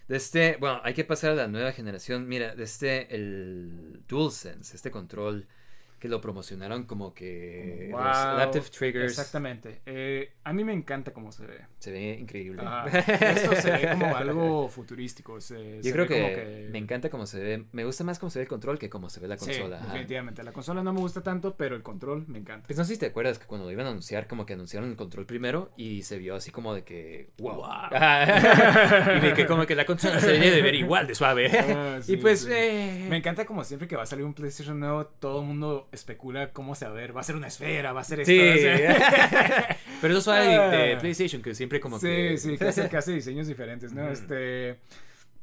De 0.07 0.17
este, 0.17 0.57
bueno, 0.59 0.81
hay 0.83 0.93
que 0.93 1.03
pasar 1.03 1.31
a 1.31 1.35
la 1.35 1.47
nueva 1.47 1.71
generación. 1.71 2.27
Mira, 2.27 2.55
de 2.55 2.63
este, 2.63 3.13
el 3.15 4.03
DualSense, 4.07 4.75
este 4.75 4.89
control 4.91 5.47
que 6.01 6.09
lo 6.09 6.19
promocionaron 6.19 6.83
como 6.85 7.13
que 7.13 7.89
los 7.91 7.99
Wow, 8.01 8.09
Adaptive 8.09 8.65
Triggers. 8.71 9.11
Exactamente. 9.11 9.81
Eh, 9.85 10.31
a 10.43 10.51
mí 10.51 10.63
me 10.63 10.73
encanta 10.73 11.13
cómo 11.13 11.31
se 11.31 11.45
ve. 11.45 11.59
Se 11.77 11.91
ve 11.91 12.17
increíble. 12.19 12.63
Ajá. 12.65 12.87
Esto 12.97 13.55
se 13.55 13.71
ve 13.71 13.87
como 13.91 14.15
algo 14.15 14.67
futurístico. 14.67 15.39
se- 15.39 15.77
Yo 15.77 15.83
se 15.83 15.91
creo 15.93 16.05
ve 16.05 16.07
que, 16.15 16.21
como 16.21 16.35
que- 16.35 16.69
me 16.71 16.79
encanta 16.79 17.09
cómo 17.11 17.27
se 17.27 17.39
ve. 17.39 17.65
Me 17.71 17.85
gusta 17.85 18.03
más 18.03 18.17
cómo 18.17 18.31
se 18.31 18.39
ve 18.39 18.43
el 18.43 18.49
control 18.49 18.79
que 18.79 18.89
cómo 18.89 19.09
se 19.11 19.19
ve 19.19 19.27
la 19.27 19.37
consola. 19.37 19.77
definitivamente. 19.79 20.43
La 20.43 20.51
consola 20.51 20.81
no 20.81 20.91
me 20.91 20.99
gusta 21.01 21.21
tanto, 21.21 21.55
pero 21.55 21.75
el 21.75 21.83
control 21.83 22.25
me 22.27 22.39
encanta. 22.39 22.65
Pues 22.65 22.79
no 22.79 22.83
sé 22.83 22.93
si 22.95 22.99
te 22.99 23.05
acuerdas 23.05 23.37
que 23.37 23.45
cuando 23.45 23.67
lo 23.67 23.71
iban 23.71 23.85
a 23.85 23.89
anunciar, 23.91 24.25
como 24.27 24.47
que 24.47 24.53
anunciaron 24.53 24.89
el 24.89 24.95
control 24.95 25.27
primero 25.27 25.71
y 25.77 26.01
se 26.01 26.17
vio 26.17 26.33
así 26.35 26.49
como 26.49 26.73
de 26.73 26.83
que. 26.83 27.29
¡Wow! 27.37 27.61
Y 29.17 29.19
de 29.19 29.33
que 29.35 29.45
como 29.45 29.67
que 29.67 29.75
la 29.75 29.85
consola 29.85 30.19
se 30.19 30.31
debe 30.31 30.49
de 30.49 30.61
ver 30.63 30.73
igual 30.73 31.05
de 31.05 31.13
suave. 31.13 31.47
Ah, 31.59 31.99
y 32.07 32.17
pues. 32.17 32.41
sí. 32.41 32.49
eh, 32.51 33.05
Me 33.07 33.17
encanta 33.17 33.45
como 33.45 33.63
siempre 33.63 33.87
que 33.87 33.95
va 33.95 34.03
a 34.03 34.07
salir 34.07 34.25
un 34.25 34.33
PlayStation 34.33 34.79
nuevo, 34.79 35.05
todo 35.05 35.41
el 35.41 35.47
mundo 35.47 35.87
especula 35.91 36.51
cómo 36.53 36.75
se 36.75 36.85
va 36.85 36.91
a 36.91 36.93
ver. 36.95 37.15
Va 37.15 37.21
a 37.21 37.23
ser 37.23 37.35
una 37.35 37.47
esfera, 37.47 37.93
va 37.93 38.01
a 38.01 38.03
ser 38.03 38.21
esto. 38.21 38.31
Sí. 38.31 38.65
Pero 40.01 40.13
eso 40.13 40.21
suave 40.21 40.47
de, 40.47 40.77
de 40.77 40.93
Ah. 40.93 40.97
PlayStation, 40.99 41.41
que 41.41 41.53
siempre 41.55 41.79
como 41.79 41.99
sí, 41.99 42.07
que. 42.07 42.37
sí, 42.37 42.57
que 42.57 42.67
hace, 42.67 42.89
que 42.89 42.97
hace 42.97 43.11
diseños 43.13 43.47
diferentes, 43.47 43.93
¿no? 43.93 44.07
Este. 44.09 44.79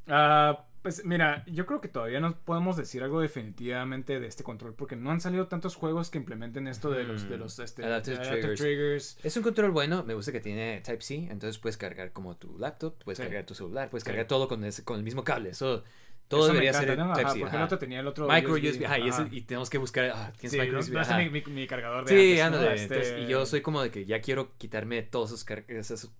ah, 0.08 0.64
Pues 0.82 1.04
mira, 1.04 1.44
yo 1.46 1.66
creo 1.66 1.80
que 1.80 1.88
todavía 1.88 2.20
no 2.20 2.36
podemos 2.44 2.76
decir 2.76 3.02
algo 3.02 3.20
definitivamente 3.20 4.20
de 4.20 4.26
este 4.28 4.44
control 4.44 4.74
porque 4.74 4.96
no 4.96 5.10
han 5.10 5.20
salido 5.20 5.48
tantos 5.48 5.74
juegos 5.74 6.08
que 6.08 6.18
implementen 6.18 6.66
esto 6.68 6.90
de 6.90 7.02
los 7.04 7.28
de 7.28 7.36
los 7.36 7.58
este, 7.58 7.84
Adaptive 7.84 8.16
adaptive 8.16 8.38
triggers. 8.40 8.60
triggers. 8.60 9.18
Es 9.24 9.36
un 9.36 9.42
control 9.42 9.70
bueno, 9.72 10.04
me 10.04 10.14
gusta 10.14 10.30
que 10.32 10.40
tiene 10.40 10.80
Type-C, 10.84 11.14
entonces 11.30 11.58
puedes 11.58 11.76
cargar 11.76 12.12
como 12.12 12.36
tu 12.36 12.56
laptop, 12.58 12.94
puedes 13.04 13.18
Sí. 13.18 13.24
cargar 13.24 13.44
tu 13.44 13.54
celular, 13.54 13.90
puedes 13.90 14.04
Sí. 14.04 14.08
cargar 14.08 14.26
todo 14.26 14.46
con, 14.48 14.64
ese, 14.64 14.84
con 14.84 14.96
el 14.98 15.02
mismo 15.04 15.24
cable. 15.24 15.50
Eso, 15.50 15.82
todo 16.28 16.40
Eso 16.40 16.48
debería 16.52 16.70
encanta, 16.70 16.86
ser 16.94 16.98
¿no? 16.98 17.12
Type-C. 17.14 17.40
porque 17.40 17.56
el 17.56 17.56
ajá. 17.56 17.64
otro 17.64 17.78
tenía 17.78 18.00
el 18.00 18.06
otro 18.06 18.28
Micro 18.28 18.52
USB, 18.52 18.68
USB, 18.68 18.84
ajá, 18.86 18.98
y, 18.98 19.08
ese- 19.08 19.22
ajá. 19.22 19.28
y 19.32 19.40
tenemos 19.42 19.70
que 19.70 19.78
buscar, 19.78 20.10
ah, 20.14 20.32
¿tienes 20.38 20.52
Sí, 20.52 20.60
micro 20.60 20.78
USB? 20.78 20.94
no, 20.94 21.16
mi, 21.18 21.30
mi- 21.30 21.52
mi 21.52 21.66
cargador 21.66 22.04
de 22.04 22.10
Sí, 22.10 22.40
antes, 22.40 22.60
¿no? 22.60 22.70
Este, 22.70 22.94
entonces, 22.94 23.18
y 23.18 23.26
yo 23.26 23.46
soy 23.46 23.60
como 23.62 23.82
de 23.82 23.90
que 23.90 24.04
ya 24.04 24.20
quiero 24.20 24.56
quitarme 24.58 25.02
todos 25.02 25.30
esos, 25.30 25.44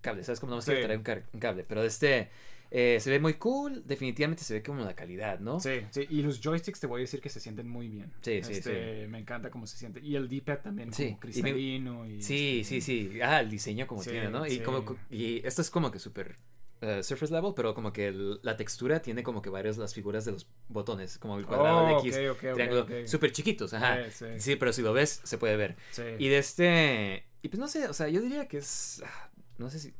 cables, 0.01 0.25
¿sabes? 0.25 0.39
Como 0.39 0.55
no 0.55 0.61
quiero 0.61 0.79
Sí. 0.79 0.85
traer 0.85 1.23
un, 1.33 1.39
cable, 1.39 1.63
pero 1.63 1.83
este 1.83 2.29
eh, 2.71 2.99
se 2.99 3.09
ve 3.09 3.19
muy 3.19 3.33
cool, 3.35 3.83
definitivamente 3.85 4.43
se 4.43 4.53
ve 4.53 4.63
como 4.63 4.83
la 4.83 4.95
calidad, 4.95 5.39
¿no? 5.39 5.59
Sí, 5.59 5.81
sí, 5.89 6.05
y 6.09 6.21
los 6.21 6.39
joysticks 6.39 6.79
te 6.79 6.87
voy 6.87 6.99
a 6.99 7.01
decir 7.01 7.19
que 7.19 7.29
se 7.29 7.39
sienten 7.39 7.67
muy 7.67 7.87
bien. 7.87 8.11
Sí, 8.21 8.41
sí, 8.43 8.53
Este, 8.53 9.07
Me 9.07 9.19
encanta 9.19 9.49
cómo 9.49 9.65
se 9.65 9.77
siente. 9.77 9.99
Y 10.01 10.15
el 10.15 10.29
D-pad 10.29 10.59
también 10.59 10.93
Sí, 10.93 11.07
como 11.07 11.19
cristalino. 11.19 12.05
Y, 12.07 12.21
Sí, 12.21 12.59
este, 12.61 12.81
sí, 12.81 13.09
sí. 13.09 13.19
Ah, 13.21 13.39
el 13.41 13.49
diseño 13.49 13.87
como 13.87 14.03
Sí, 14.03 14.11
tiene, 14.11 14.29
¿no? 14.29 14.45
Y, 14.45 14.59
como, 14.59 14.83
y 15.09 15.45
esto 15.45 15.61
es 15.63 15.71
como 15.71 15.89
que 15.91 15.97
súper 15.97 16.35
eh, 16.81 17.03
surface 17.03 17.33
level, 17.33 17.53
pero 17.55 17.73
como 17.73 17.91
que 17.91 18.07
el- 18.07 18.39
la 18.43 18.55
textura 18.55 19.01
tiene 19.01 19.21
como 19.23 19.41
que 19.41 19.49
varias 19.49 19.77
las 19.77 19.93
figuras 19.93 20.23
de 20.25 20.31
los 20.33 20.47
botones, 20.69 21.17
como 21.17 21.37
el 21.37 21.45
cuadrado, 21.45 21.85
Oh, 21.85 21.89
el 21.89 22.07
X, 22.07 22.15
ok, 22.15 22.21
ok, 22.31 22.43
ok, 22.49 22.53
triángulo, 22.53 22.81
ok. 22.83 22.91
súper 23.05 23.31
chiquitos, 23.31 23.73
ajá. 23.73 24.03
Sí, 24.05 24.11
Sí, 24.11 24.39
sí. 24.39 24.55
pero 24.55 24.71
si 24.73 24.81
lo 24.81 24.93
ves, 24.93 25.21
se 25.23 25.37
puede 25.37 25.57
ver. 25.57 25.75
Sí. 25.91 26.03
Y 26.17 26.29
de 26.29 26.37
este, 26.37 27.25
y 27.41 27.49
pues 27.49 27.59
no 27.59 27.67
sé, 27.67 27.87
o 27.87 27.93
sea, 27.93 28.07
yo 28.07 28.21
diría 28.21 28.47
que 28.47 28.57
es, 28.59 29.03
ah, 29.05 29.29
no 29.57 29.69
sé 29.69 29.79
si, 29.79 29.93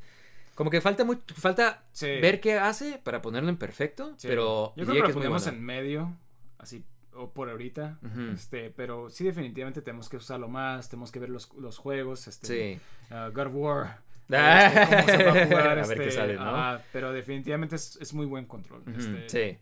como 0.55 0.69
que 0.69 0.81
falta 0.81 1.03
muy, 1.03 1.17
falta 1.35 1.83
ver 2.01 2.39
qué 2.41 2.53
hace 2.57 2.99
para 3.03 3.21
ponerlo 3.21 3.49
en 3.49 3.57
perfecto, 3.57 4.15
pero 4.21 4.73
yo 4.75 4.85
creo 4.85 4.95
que 4.95 5.01
que 5.01 5.07
lo 5.09 5.13
ponemos 5.15 5.47
en 5.47 5.61
medio, 5.61 6.15
así 6.57 6.83
o 7.13 7.31
por 7.31 7.49
ahorita, 7.49 7.99
este, 8.33 8.69
pero 8.69 9.09
sí 9.09 9.25
definitivamente 9.25 9.81
tenemos 9.81 10.07
que 10.07 10.15
usarlo 10.15 10.47
más, 10.47 10.87
tenemos 10.87 11.11
que 11.11 11.19
ver 11.19 11.29
los, 11.29 11.53
los 11.55 11.77
juegos, 11.77 12.27
este, 12.29 12.47
Sí. 12.47 12.79
uh, 13.13 13.31
God 13.33 13.47
of 13.47 13.53
War, 13.55 13.99
Ah. 14.33 14.67
este, 14.67 14.85
cómo 14.85 15.07
se 15.07 15.23
va 15.23 15.31
a 15.41 15.45
jugar, 15.47 15.79
A 15.79 15.87
ver 15.87 15.97
qué 15.97 16.11
sale, 16.11 16.35
¿no? 16.35 16.41
ajá, 16.41 16.83
pero 16.93 17.11
definitivamente 17.11 17.75
es, 17.75 17.97
es 17.99 18.13
muy 18.13 18.27
buen 18.27 18.45
control, 18.45 18.83
este, 18.95 19.27
sí. 19.29 19.57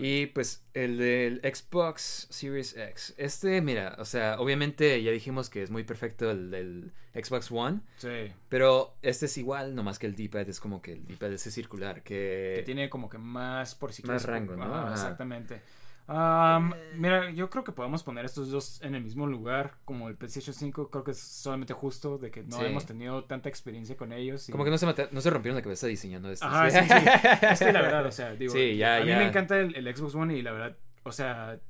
Y 0.00 0.26
pues 0.26 0.64
el 0.74 0.98
del 0.98 1.40
Xbox 1.42 2.26
Series 2.30 2.76
X. 2.76 3.14
Este, 3.16 3.60
mira, 3.60 3.94
o 3.98 4.04
sea, 4.04 4.36
obviamente 4.40 5.00
ya 5.02 5.12
dijimos 5.12 5.48
que 5.50 5.62
es 5.62 5.70
muy 5.70 5.84
perfecto 5.84 6.30
el 6.32 6.50
del 6.50 6.92
Xbox 7.14 7.50
One, 7.52 7.80
sí, 7.96 8.32
pero 8.48 8.96
este 9.02 9.26
es 9.26 9.38
igual, 9.38 9.74
nomás 9.76 9.98
que 10.00 10.06
el 10.06 10.16
D-pad 10.16 10.48
es 10.48 10.58
como 10.60 10.82
que 10.82 10.92
el 10.94 11.06
D-pad 11.06 11.32
ese 11.32 11.50
circular, 11.52 12.02
que... 12.02 12.54
que 12.56 12.62
tiene 12.64 12.90
como 12.90 13.08
que 13.08 13.18
más 13.18 13.74
por 13.76 13.92
si 13.92 14.02
Más 14.02 14.24
rango, 14.24 14.56
¿no? 14.56 14.90
exactamente. 14.92 15.60
Am, 16.10 16.72
mira, 16.94 17.30
yo 17.32 17.50
creo 17.50 17.64
que 17.64 17.72
podemos 17.72 18.02
poner 18.02 18.24
estos 18.24 18.50
dos 18.50 18.80
en 18.82 18.94
el 18.94 19.02
mismo 19.04 19.26
lugar, 19.26 19.74
como 19.84 20.08
el 20.08 20.16
PlayStation 20.16 20.54
5, 20.54 20.88
creo 20.90 21.04
que 21.04 21.10
es 21.10 21.18
solamente 21.20 21.74
justo 21.74 22.16
de 22.16 22.30
que 22.30 22.42
no 22.44 22.56
Sí. 22.58 22.64
hemos 22.64 22.86
tenido 22.86 23.24
tanta 23.24 23.50
experiencia 23.50 23.94
con 23.96 24.12
ellos. 24.14 24.48
y- 24.48 24.52
Como 24.52 24.64
que 24.64 24.70
no 24.70 24.78
se, 24.78 24.86
no 25.10 25.20
se 25.20 25.30
rompieron 25.30 25.56
la 25.56 25.62
cabeza 25.62 25.86
diseñando 25.86 26.30
esto. 26.30 26.46
Ajá, 26.46 26.70
sí, 26.70 26.78
sí. 26.80 27.46
Es 27.50 27.58
que 27.58 27.72
la 27.72 27.82
verdad, 27.82 28.06
o 28.06 28.10
sea, 28.12 28.34
digo, 28.34 28.54
Sí, 28.54 28.76
ya, 28.78 28.96
a 28.96 29.00
mí 29.00 29.08
ya. 29.08 29.18
me 29.18 29.28
encanta 29.28 29.58
el, 29.60 29.74
el 29.76 29.94
Xbox 29.96 30.14
One 30.14 30.34
y 30.34 30.40
la 30.42 30.52
verdad, 30.52 30.76
o 31.02 31.12
sea, 31.12 31.60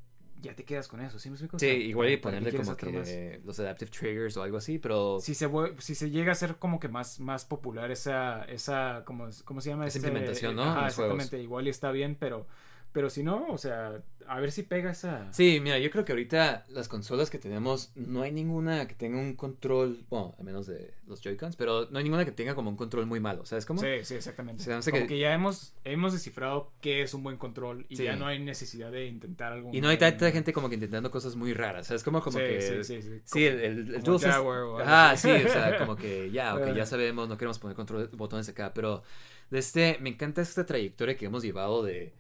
ya 0.41 0.55
te 0.55 0.65
quedas 0.65 0.87
con 0.87 1.01
eso, 1.01 1.19
¿sí 1.19 1.31
me 1.31 1.35
explico? 1.35 1.57
O 1.57 1.59
Sí, 1.59 1.67
sea, 1.67 1.75
igual 1.75 2.09
y 2.11 2.17
¿para- 2.19 2.35
para 2.39 2.45
qué 2.47 2.53
ponerle 2.53 2.65
como 2.65 2.77
que 2.77 3.41
los 3.45 3.59
adaptive 3.59 3.91
triggers 3.91 4.37
o 4.37 4.45
algo 4.45 4.59
así, 4.59 4.79
pero... 4.79 5.19
Si 5.21 5.35
se, 5.35 5.51
si 5.79 5.97
se 5.97 6.11
llega 6.11 6.31
a 6.31 6.37
ser 6.37 6.57
como 6.59 6.79
que 6.79 6.87
más, 6.87 7.19
más 7.19 7.45
popular 7.45 7.91
esa, 7.91 8.45
esa 8.45 9.03
¿cómo, 9.05 9.27
cómo 9.45 9.61
se 9.61 9.71
llama? 9.71 9.89
Esa 9.89 9.99
implementación, 9.99 10.55
¿no? 10.55 10.63
Ajá, 10.63 10.79
En 10.79 10.85
los 10.85 10.95
juegos. 10.95 11.15
exactamente, 11.17 11.43
igual 11.43 11.67
y 11.67 11.71
está 11.71 11.91
bien, 11.91 12.17
pero, 12.21 12.47
pero 12.93 13.11
si 13.11 13.23
no, 13.23 13.47
o 13.51 13.59
sea, 13.59 14.03
a 14.27 14.41
ver 14.41 14.53
si 14.53 14.63
pega 14.63 14.91
esa... 14.91 15.33
Sí, 15.33 15.59
mira, 15.63 15.79
yo 15.79 15.91
creo 15.91 16.05
que 16.05 16.13
ahorita 16.13 16.67
las 16.69 16.89
consolas 16.89 17.31
que 17.31 17.39
tenemos, 17.39 17.93
no 17.95 18.23
hay 18.23 18.33
ninguna 18.33 18.87
que 18.87 18.95
tenga 18.95 19.19
un 19.19 19.35
control, 19.35 20.05
bueno, 20.11 20.35
a 20.39 20.43
menos 20.43 20.67
de 20.67 20.93
los 21.07 21.23
Joy-Cons, 21.23 21.57
pero 21.57 21.89
no 21.91 21.99
hay 21.99 22.05
ninguna 22.05 22.25
que 22.25 22.33
tenga 22.33 22.55
como 22.55 22.69
un 22.71 22.77
control 22.77 23.07
muy 23.07 23.21
malo, 23.21 23.47
¿sabes 23.47 23.65
cómo? 23.65 23.81
Sí, 23.81 23.87
sí, 24.03 24.15
exactamente. 24.17 24.63
O 24.63 24.65
sea, 24.67 24.77
no 24.77 24.83
sé 24.83 24.91
Como 24.91 25.05
que- 25.05 25.09
que... 25.15 25.19
ya 25.19 25.33
hemos, 25.33 25.73
hemos 25.85 26.13
descifrado 26.13 26.73
qué 26.83 27.03
es 27.03 27.15
un 27.15 27.23
buen 27.23 27.37
control 27.39 27.87
y 27.89 27.97
Sí. 27.97 28.05
ya 28.05 28.17
no 28.17 28.27
hay 28.27 28.39
necesidad 28.39 28.91
de 28.93 29.07
intentar 29.07 29.53
algo. 29.53 29.71
Y 29.73 29.81
no 29.81 29.89
hay 29.89 29.97
tanta 29.99 30.31
gente 30.31 30.53
como 30.53 30.69
que 30.69 30.75
intentando 30.75 31.11
cosas 31.11 31.35
muy 31.37 31.55
raras, 31.55 31.87
¿sabes? 31.87 32.03
Como, 32.03 32.21
como 32.21 32.39
Sí, 32.39 32.45
que... 32.45 32.61
sí, 32.61 32.85
sí, 32.85 33.03
sí. 33.03 33.21
Sí, 33.25 33.45
el, 33.47 33.61
el, 33.95 34.03
o 34.09 34.79
Ah, 34.85 35.15
sí, 35.17 35.31
o 35.31 35.49
sea, 35.49 35.79
como 35.79 35.97
que 35.97 36.31
ya, 36.31 36.55
ok, 36.55 36.75
ya 36.75 36.85
sabemos, 36.87 37.29
no 37.29 37.39
queremos 37.39 37.59
poner 37.59 37.77
control, 37.77 38.09
botones 38.13 38.49
acá, 38.49 38.73
pero 38.75 39.03
de 39.51 39.59
este, 39.59 39.97
me 40.01 40.11
encanta 40.11 40.43
esta 40.43 40.67
trayectoria 40.67 41.17
que 41.17 41.25
hemos 41.27 41.43
llevado 41.43 41.83
de 41.83 42.13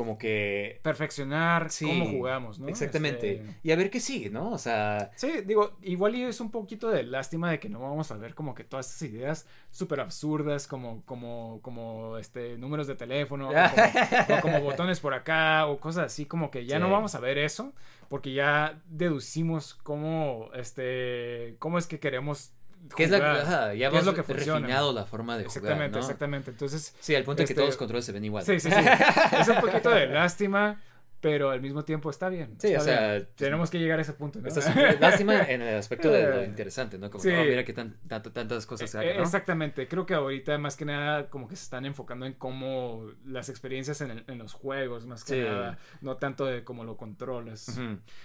como 0.00 0.16
que... 0.16 0.80
Perfeccionar 0.82 1.70
Sí, 1.70 1.84
cómo 1.86 2.06
jugamos, 2.06 2.58
¿no? 2.58 2.68
Exactamente. 2.68 3.34
Este, 3.34 3.56
Y 3.62 3.70
a 3.70 3.76
ver 3.76 3.90
qué 3.90 4.00
sigue, 4.00 4.30
¿no? 4.30 4.50
O 4.50 4.56
sea... 4.56 5.10
Sí, 5.14 5.42
digo, 5.44 5.76
igual 5.82 6.14
y 6.16 6.22
es 6.22 6.40
un 6.40 6.50
poquito 6.50 6.88
de 6.88 7.02
lástima 7.02 7.50
de 7.50 7.60
que 7.60 7.68
no 7.68 7.80
vamos 7.80 8.10
a 8.10 8.16
ver 8.16 8.34
como 8.34 8.54
que 8.54 8.64
todas 8.64 8.86
esas 8.88 9.02
ideas 9.10 9.46
súper 9.70 10.00
absurdas 10.00 10.66
como, 10.66 11.02
como, 11.04 11.60
como, 11.60 12.16
este, 12.16 12.56
números 12.56 12.86
de 12.86 12.94
teléfono, 12.94 13.50
o 13.50 13.52
como, 13.52 13.58
o 14.38 14.40
como 14.40 14.60
botones 14.62 15.00
por 15.00 15.12
acá, 15.12 15.66
o 15.66 15.78
cosas 15.80 16.06
así, 16.06 16.24
como 16.24 16.50
que 16.50 16.64
ya 16.64 16.76
Sí. 16.76 16.82
no 16.82 16.90
vamos 16.90 17.14
a 17.14 17.20
ver 17.20 17.36
eso, 17.36 17.74
porque 18.08 18.32
ya 18.32 18.80
deducimos 18.88 19.74
cómo, 19.74 20.48
este, 20.54 21.56
cómo 21.58 21.76
es 21.76 21.86
que 21.86 22.00
queremos 22.00 22.54
¿Qué 22.96 23.04
es, 23.04 23.10
la, 23.10 23.32
ajá, 23.42 23.74
ya 23.74 23.90
qué 23.90 23.96
es 23.96 24.02
hemos 24.02 24.06
lo 24.06 24.14
que 24.14 24.22
funciona. 24.22 24.58
refinado 24.60 24.92
la 24.92 25.04
forma 25.04 25.36
de 25.36 25.44
Exactamente, 25.44 25.84
jugar, 25.88 25.90
¿no? 25.92 25.98
exactamente. 26.00 26.50
Entonces, 26.50 26.94
Sí, 27.00 27.14
al 27.14 27.24
punto 27.24 27.42
de 27.42 27.46
que 27.46 27.52
Este- 27.52 27.54
todos 27.54 27.68
los 27.68 27.76
controles 27.76 28.04
se 28.04 28.12
ven 28.12 28.24
igual. 28.24 28.44
sí, 28.44 28.58
sí, 28.58 28.70
sí. 28.70 28.76
es 29.40 29.48
un 29.48 29.60
poquito 29.60 29.90
de 29.90 30.06
lástima, 30.08 30.80
pero 31.20 31.50
al 31.50 31.60
mismo 31.60 31.84
tiempo 31.84 32.08
está 32.10 32.28
bien. 32.28 32.56
Sí, 32.58 32.68
está 32.68 32.80
o 32.80 32.84
sea, 32.84 33.12
bien. 33.12 33.28
tenemos 33.36 33.70
que 33.70 33.78
llegar 33.78 33.98
a 33.98 34.02
ese 34.02 34.12
punto, 34.14 34.40
¿no? 34.40 34.48
Esta 34.48 34.60
es 34.60 35.00
lástima 35.00 35.42
en 35.48 35.62
el 35.62 35.76
aspecto 35.76 36.10
de 36.10 36.22
lo 36.28 36.40
Eh, 36.40 36.44
interesante, 36.46 36.98
¿no? 36.98 37.10
Como 37.10 37.22
sí. 37.22 37.28
que, 37.30 37.38
oh, 37.38 37.44
mira 37.44 37.64
que 37.64 37.72
tan, 37.72 37.96
tanto- 38.08 38.32
tantas 38.32 38.64
cosas 38.66 38.90
se 38.90 38.98
Eh, 38.98 39.14
¿no? 39.16 39.22
Exactamente, 39.22 39.86
creo 39.88 40.06
que 40.06 40.14
ahorita 40.14 40.56
más 40.58 40.76
que 40.76 40.84
nada 40.84 41.28
como 41.28 41.46
que 41.48 41.56
se 41.56 41.64
están 41.64 41.84
enfocando 41.84 42.26
en 42.26 42.32
cómo 42.34 43.10
las 43.26 43.48
experiencias 43.48 44.00
en, 44.00 44.10
el- 44.12 44.24
en 44.28 44.38
los 44.38 44.52
juegos, 44.54 45.06
más 45.06 45.24
que 45.24 45.34
Sí. 45.34 45.40
nada, 45.48 45.78
no 46.00 46.16
tanto 46.16 46.46
de 46.46 46.64
cómo 46.64 46.84
lo 46.84 46.96
controlas. 46.96 47.78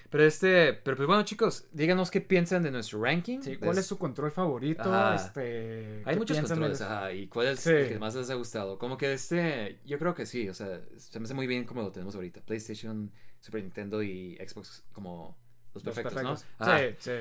Pero 0.10 0.24
este, 0.24 0.74
pero 0.74 0.96
pues 0.98 1.08
bueno 1.08 1.24
chicos, 1.24 1.68
díganos 1.72 2.12
qué 2.12 2.22
piensan 2.22 2.64
de 2.64 2.72
nuestro 2.72 3.02
ranking. 3.04 3.42
Sí, 3.42 3.58
¿Cuál 3.58 3.78
es 3.78 3.86
su 3.86 3.98
control 3.98 4.32
favorito? 4.32 4.84
Ajá. 4.84 5.16
Este, 5.16 6.02
Hay 6.06 6.14
¿qué 6.14 6.20
muchos 6.20 6.38
de 6.38 6.44
controles, 6.44 6.82
ajá, 6.82 7.12
y 7.12 7.28
cuál 7.28 7.48
es 7.48 7.66
el 7.68 7.90
que 7.90 8.00
más 8.00 8.16
les 8.16 8.30
ha 8.30 8.36
gustado. 8.36 8.78
Como 8.78 8.98
que 8.98 9.14
este, 9.14 9.80
yo 9.86 10.00
creo 10.00 10.14
que 10.16 10.26
sí, 10.26 10.48
o 10.50 10.54
sea, 10.54 10.80
se 10.98 11.20
me 11.20 11.26
hace 11.26 11.34
muy 11.34 11.48
bien 11.48 11.66
como 11.66 11.82
lo 11.82 11.92
tenemos 11.92 12.16
ahorita. 12.16 12.42
PlayStation, 12.42 12.85
Super 13.42 13.62
Nintendo 13.64 14.02
y 14.04 14.36
Xbox 14.38 14.84
como 14.92 15.38
los 15.74 15.84
los 15.84 15.96
perfectos, 15.96 16.24
¿no? 16.24 16.38
Sí, 16.38 16.96
sí. 17.00 17.12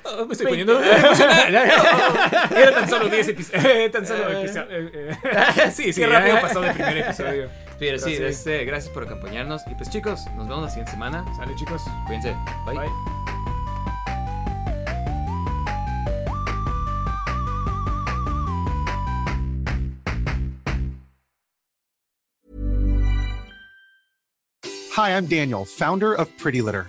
Oh, 0.05 0.27
me 0.27 0.33
estoy 0.33 0.47
20. 0.47 0.73
poniendo 0.73 0.83
emocional. 0.83 1.55
Era 1.55 2.75
tan 2.75 2.89
solo 2.89 3.09
10 3.09 3.29
episodios. 3.29 3.91
tan 3.93 4.07
solo 4.07 4.31
Eh. 4.31 4.41
episodios. 4.45 5.75
sí, 5.75 5.93
sí. 5.93 6.01
Qué 6.01 6.07
rápido 6.07 6.41
pasó 6.41 6.65
el 6.65 6.73
primer 6.73 6.99
episodio. 6.99 7.49
Sí. 7.79 8.15
Este, 8.15 8.65
gracias 8.65 8.93
por 8.93 9.05
acompañarnos. 9.05 9.63
Y 9.71 9.75
pues 9.75 9.89
chicos, 9.91 10.27
nos 10.37 10.49
vemos 10.49 10.65
la 10.65 10.71
siguiente 10.71 10.93
semana. 10.93 11.25
Sale, 11.37 11.55
chicos. 11.55 11.83
Cuídense. 12.07 12.35
Bye. 12.67 12.75
Bye. 12.75 12.89
Hi, 24.99 25.17
I'm 25.17 25.27
Daniel, 25.27 25.65
founder 25.65 26.13
of 26.13 26.29
Pretty 26.39 26.61
Litter. 26.61 26.89